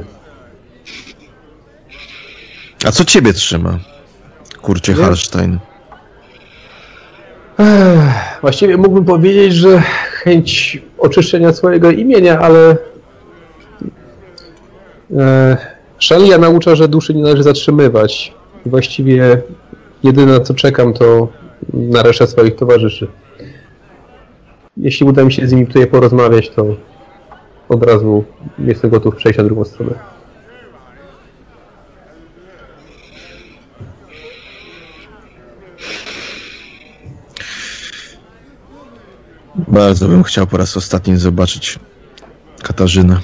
A 2.86 2.92
co 2.92 3.06
ciebie 3.06 3.34
trzyma? 3.34 3.80
Kurcie 4.62 4.94
Nie. 4.94 5.04
Hallstein. 5.04 5.60
Ech, 7.60 8.42
właściwie 8.42 8.78
mógłbym 8.78 9.06
powiedzieć, 9.06 9.54
że 9.54 9.82
chęć 10.12 10.82
oczyszczenia 10.98 11.54
swojego 11.54 11.92
imienia, 11.92 12.40
ale 12.40 12.78
e, 15.18 15.77
Szelia 16.00 16.38
naucza, 16.38 16.76
że 16.76 16.88
duszy 16.88 17.14
nie 17.14 17.24
należy 17.24 17.44
zatrzymywać. 17.44 18.34
Właściwie 18.66 19.42
jedyne 20.04 20.32
na 20.32 20.40
co 20.40 20.54
czekam 20.54 20.94
to 20.94 21.28
na 21.74 22.04
resztę 22.04 22.28
swoich 22.28 22.56
towarzyszy. 22.56 23.08
Jeśli 24.78 25.06
uda 25.06 25.24
mi 25.24 25.34
się 25.34 25.48
z 25.48 25.52
nimi 25.52 25.68
tutaj 25.68 25.88
porozmawiać, 25.88 26.50
to 26.50 26.66
od 27.70 27.84
razu 27.84 28.24
jestem 28.60 28.90
gotów 28.90 29.16
przejść 29.16 29.38
na 29.38 29.44
drugą 29.44 29.64
stronę. 29.64 29.94
Bardzo 39.56 40.08
bym 40.08 40.24
chciał 40.24 40.48
po 40.48 40.58
raz 40.58 40.78
ostatni 40.78 41.18
zobaczyć 41.18 41.80
Katarzynę. 42.64 43.20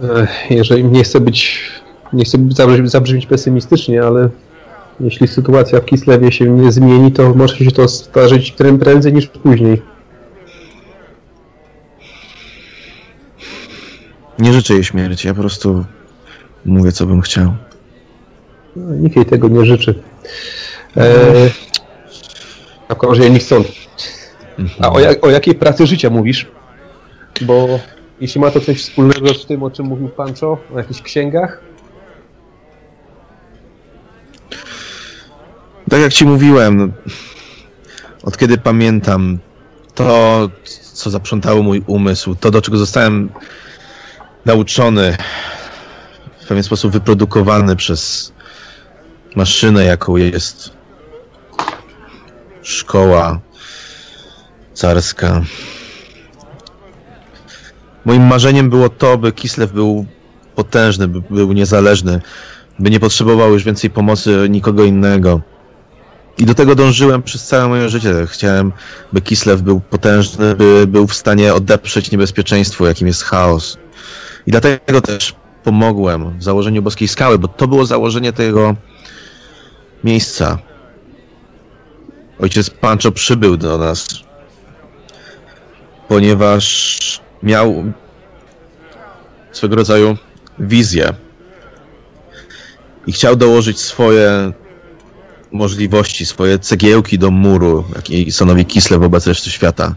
Ech, 0.00 0.50
Jeżeli 0.50 0.84
nie 0.84 1.04
chcę 1.04 1.20
być, 1.20 1.60
nie 2.12 2.24
chcę 2.24 2.38
zabrzmieć, 2.50 2.90
zabrzmieć 2.90 3.26
pesymistycznie, 3.26 4.02
ale 4.02 4.28
jeśli 5.00 5.28
sytuacja 5.28 5.80
w 5.80 5.84
Kislewie 5.84 6.32
się 6.32 6.44
nie 6.44 6.72
zmieni, 6.72 7.12
to 7.12 7.34
może 7.34 7.56
się 7.56 7.70
to 7.70 7.88
zdarzyć 7.88 8.52
prę- 8.52 8.78
prędzej 8.78 9.12
niż 9.12 9.26
później. 9.26 9.82
Nie 14.38 14.52
życzę 14.52 14.74
jej 14.74 14.84
śmierci, 14.84 15.28
ja 15.28 15.34
po 15.34 15.40
prostu 15.40 15.84
mówię, 16.64 16.92
co 16.92 17.06
bym 17.06 17.20
chciał. 17.20 17.54
No, 18.76 18.94
nikt 18.94 19.16
jej 19.16 19.26
tego 19.26 19.48
nie 19.48 19.64
życzy. 19.64 20.02
E, 20.96 21.50
a 22.88 22.94
w 22.94 22.98
każdym 22.98 23.18
razie 23.18 23.30
nie 23.30 23.38
chcą. 23.38 23.64
A 24.80 24.92
o, 24.92 25.00
jak, 25.00 25.26
o 25.26 25.30
jakiej 25.30 25.54
pracy 25.54 25.86
życia 25.86 26.10
mówisz? 26.10 26.46
Bo 27.40 27.80
jeśli 28.20 28.40
ma 28.40 28.50
to 28.50 28.60
coś 28.60 28.82
wspólnego 28.82 29.34
z 29.34 29.46
tym, 29.46 29.62
o 29.62 29.70
czym 29.70 29.86
mówił 29.86 30.08
Pancho, 30.08 30.58
o 30.74 30.78
jakichś 30.78 31.02
księgach, 31.02 31.60
Tak 35.90 36.00
jak 36.00 36.12
ci 36.12 36.24
mówiłem, 36.24 36.76
no, 36.76 36.88
od 38.22 38.38
kiedy 38.38 38.58
pamiętam, 38.58 39.38
to, 39.94 40.48
co 40.92 41.10
zaprzątało 41.10 41.62
mój 41.62 41.82
umysł, 41.86 42.34
to, 42.34 42.50
do 42.50 42.62
czego 42.62 42.78
zostałem 42.78 43.30
nauczony, 44.44 45.16
w 46.42 46.46
pewien 46.46 46.62
sposób 46.62 46.92
wyprodukowany 46.92 47.76
przez 47.76 48.32
maszynę, 49.36 49.84
jaką 49.84 50.16
jest 50.16 50.70
szkoła 52.62 53.40
carska. 54.74 55.42
Moim 58.04 58.26
marzeniem 58.26 58.70
było 58.70 58.88
to, 58.88 59.18
by 59.18 59.32
Kislev 59.32 59.72
był 59.72 60.06
potężny, 60.54 61.08
by 61.08 61.20
był 61.20 61.52
niezależny, 61.52 62.20
by 62.78 62.90
nie 62.90 63.00
potrzebował 63.00 63.52
już 63.52 63.64
więcej 63.64 63.90
pomocy 63.90 64.46
nikogo 64.50 64.84
innego. 64.84 65.40
I 66.38 66.44
do 66.44 66.54
tego 66.54 66.74
dążyłem 66.74 67.22
przez 67.22 67.46
całe 67.46 67.68
moje 67.68 67.88
życie. 67.88 68.14
Chciałem, 68.26 68.72
by 69.12 69.20
Kislev 69.20 69.62
był 69.62 69.80
potężny, 69.80 70.54
by 70.54 70.86
był 70.86 71.06
w 71.06 71.14
stanie 71.14 71.54
odeprzeć 71.54 72.10
niebezpieczeństwo, 72.10 72.86
jakim 72.86 73.06
jest 73.06 73.22
chaos. 73.22 73.78
I 74.46 74.50
dlatego 74.50 75.00
też 75.00 75.34
pomogłem 75.64 76.38
w 76.38 76.42
założeniu 76.42 76.82
Boskiej 76.82 77.08
Skały, 77.08 77.38
bo 77.38 77.48
to 77.48 77.68
było 77.68 77.86
założenie 77.86 78.32
tego 78.32 78.76
miejsca. 80.04 80.58
Ojciec 82.40 82.70
Pancho 82.70 83.12
przybył 83.12 83.56
do 83.56 83.78
nas, 83.78 84.06
ponieważ 86.08 87.23
miał 87.44 87.84
swego 89.52 89.76
rodzaju 89.76 90.16
wizję. 90.58 91.14
I 93.06 93.12
chciał 93.12 93.36
dołożyć 93.36 93.80
swoje 93.80 94.52
możliwości, 95.52 96.26
swoje 96.26 96.58
cegiełki 96.58 97.18
do 97.18 97.30
muru, 97.30 97.84
jaki 97.96 98.32
stanowi 98.32 98.64
Kislev 98.66 99.00
wobec 99.00 99.26
reszty 99.26 99.50
świata. 99.50 99.94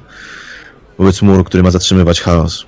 Wobec 0.98 1.22
muru, 1.22 1.44
który 1.44 1.64
ma 1.64 1.72
zatrzymywać 1.72 2.22
chaos. 2.22 2.66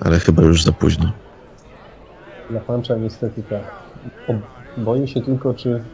Ale 0.00 0.18
chyba 0.18 0.42
już 0.42 0.62
za 0.62 0.72
późno. 0.72 1.12
Dla 2.50 2.60
Pancza 2.60 2.96
niestety 2.96 3.42
tak. 3.42 3.62
Boję 4.76 5.08
się 5.08 5.20
tylko, 5.22 5.54
czy... 5.54 5.84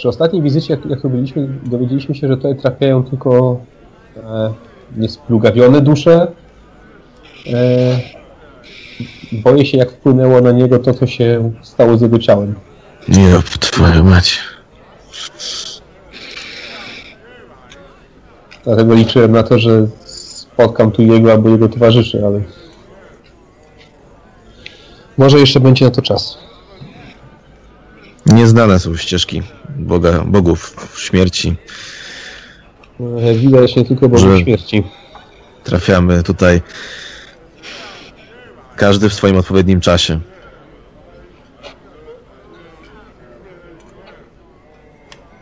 Przy 0.00 0.08
ostatniej 0.08 0.42
wizycie, 0.42 0.74
jak, 0.74 0.86
jak 0.86 1.12
byliśmy, 1.12 1.48
dowiedzieliśmy 1.64 2.14
się, 2.14 2.28
że 2.28 2.36
tutaj 2.36 2.56
trafiają 2.56 3.04
tylko 3.04 3.60
e, 4.16 4.52
niesplugawione 4.96 5.80
dusze. 5.80 6.26
E, 7.46 8.00
boję 9.32 9.66
się, 9.66 9.78
jak 9.78 9.90
wpłynęło 9.90 10.40
na 10.40 10.52
niego 10.52 10.78
to, 10.78 10.94
co 10.94 11.06
się 11.06 11.52
stało 11.62 11.96
z 11.96 12.00
jego 12.00 12.18
ciałem. 12.18 12.54
Nie, 13.08 13.42
twoja 13.60 14.02
mać. 14.02 14.38
Dlatego 18.64 18.94
liczyłem 18.94 19.32
na 19.32 19.42
to, 19.42 19.58
że 19.58 19.86
spotkam 20.04 20.90
tu 20.90 21.02
jego 21.02 21.32
albo 21.32 21.48
jego 21.48 21.68
towarzyszy, 21.68 22.26
ale... 22.26 22.40
Może 25.18 25.38
jeszcze 25.38 25.60
będzie 25.60 25.84
na 25.84 25.90
to 25.90 26.02
czas. 26.02 26.49
Nieznane 28.34 28.78
są 28.78 28.96
ścieżki 28.96 29.42
Boga, 29.78 30.24
bogów 30.26 30.88
śmierci. 30.98 31.56
No, 33.00 33.20
Jak 33.20 33.36
widać, 33.36 33.76
nie 33.76 33.84
tylko 33.84 34.18
Że- 34.18 34.38
śmierci. 34.38 34.82
Trafiamy 35.64 36.22
tutaj. 36.22 36.62
Każdy 38.76 39.08
w 39.08 39.14
swoim 39.14 39.36
odpowiednim 39.36 39.80
czasie. 39.80 40.20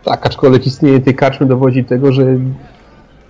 Tak, 0.04 0.26
aczkolwiek 0.26 0.66
istnienie 0.66 1.00
tej 1.00 1.14
karczmy 1.14 1.46
dowodzi 1.46 1.84
tego, 1.84 2.12
że 2.12 2.24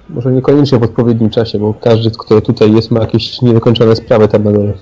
może 0.08 0.32
niekoniecznie 0.32 0.78
w 0.78 0.82
odpowiednim 0.82 1.30
czasie, 1.30 1.58
bo 1.58 1.74
każdy, 1.74 2.10
kto 2.18 2.40
tutaj 2.40 2.72
jest, 2.72 2.90
ma 2.90 3.00
jakieś 3.00 3.42
niedokończone 3.42 3.96
sprawy 3.96 4.28
tam 4.28 4.44
na 4.44 4.52
dole. 4.52 4.72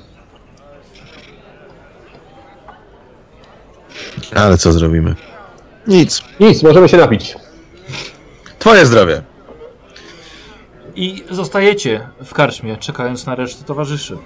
Ale 4.34 4.58
co 4.58 4.72
zrobimy? 4.72 5.14
Nic. 5.86 6.22
Nic, 6.40 6.62
możemy 6.62 6.88
się 6.88 6.96
napić. 6.96 7.36
Twoje 8.58 8.86
zdrowie. 8.86 9.22
I 10.96 11.24
zostajecie 11.30 12.08
w 12.24 12.34
karczmie, 12.34 12.76
czekając 12.76 13.26
na 13.26 13.34
resztę 13.34 13.64
towarzyszy. 13.64 14.18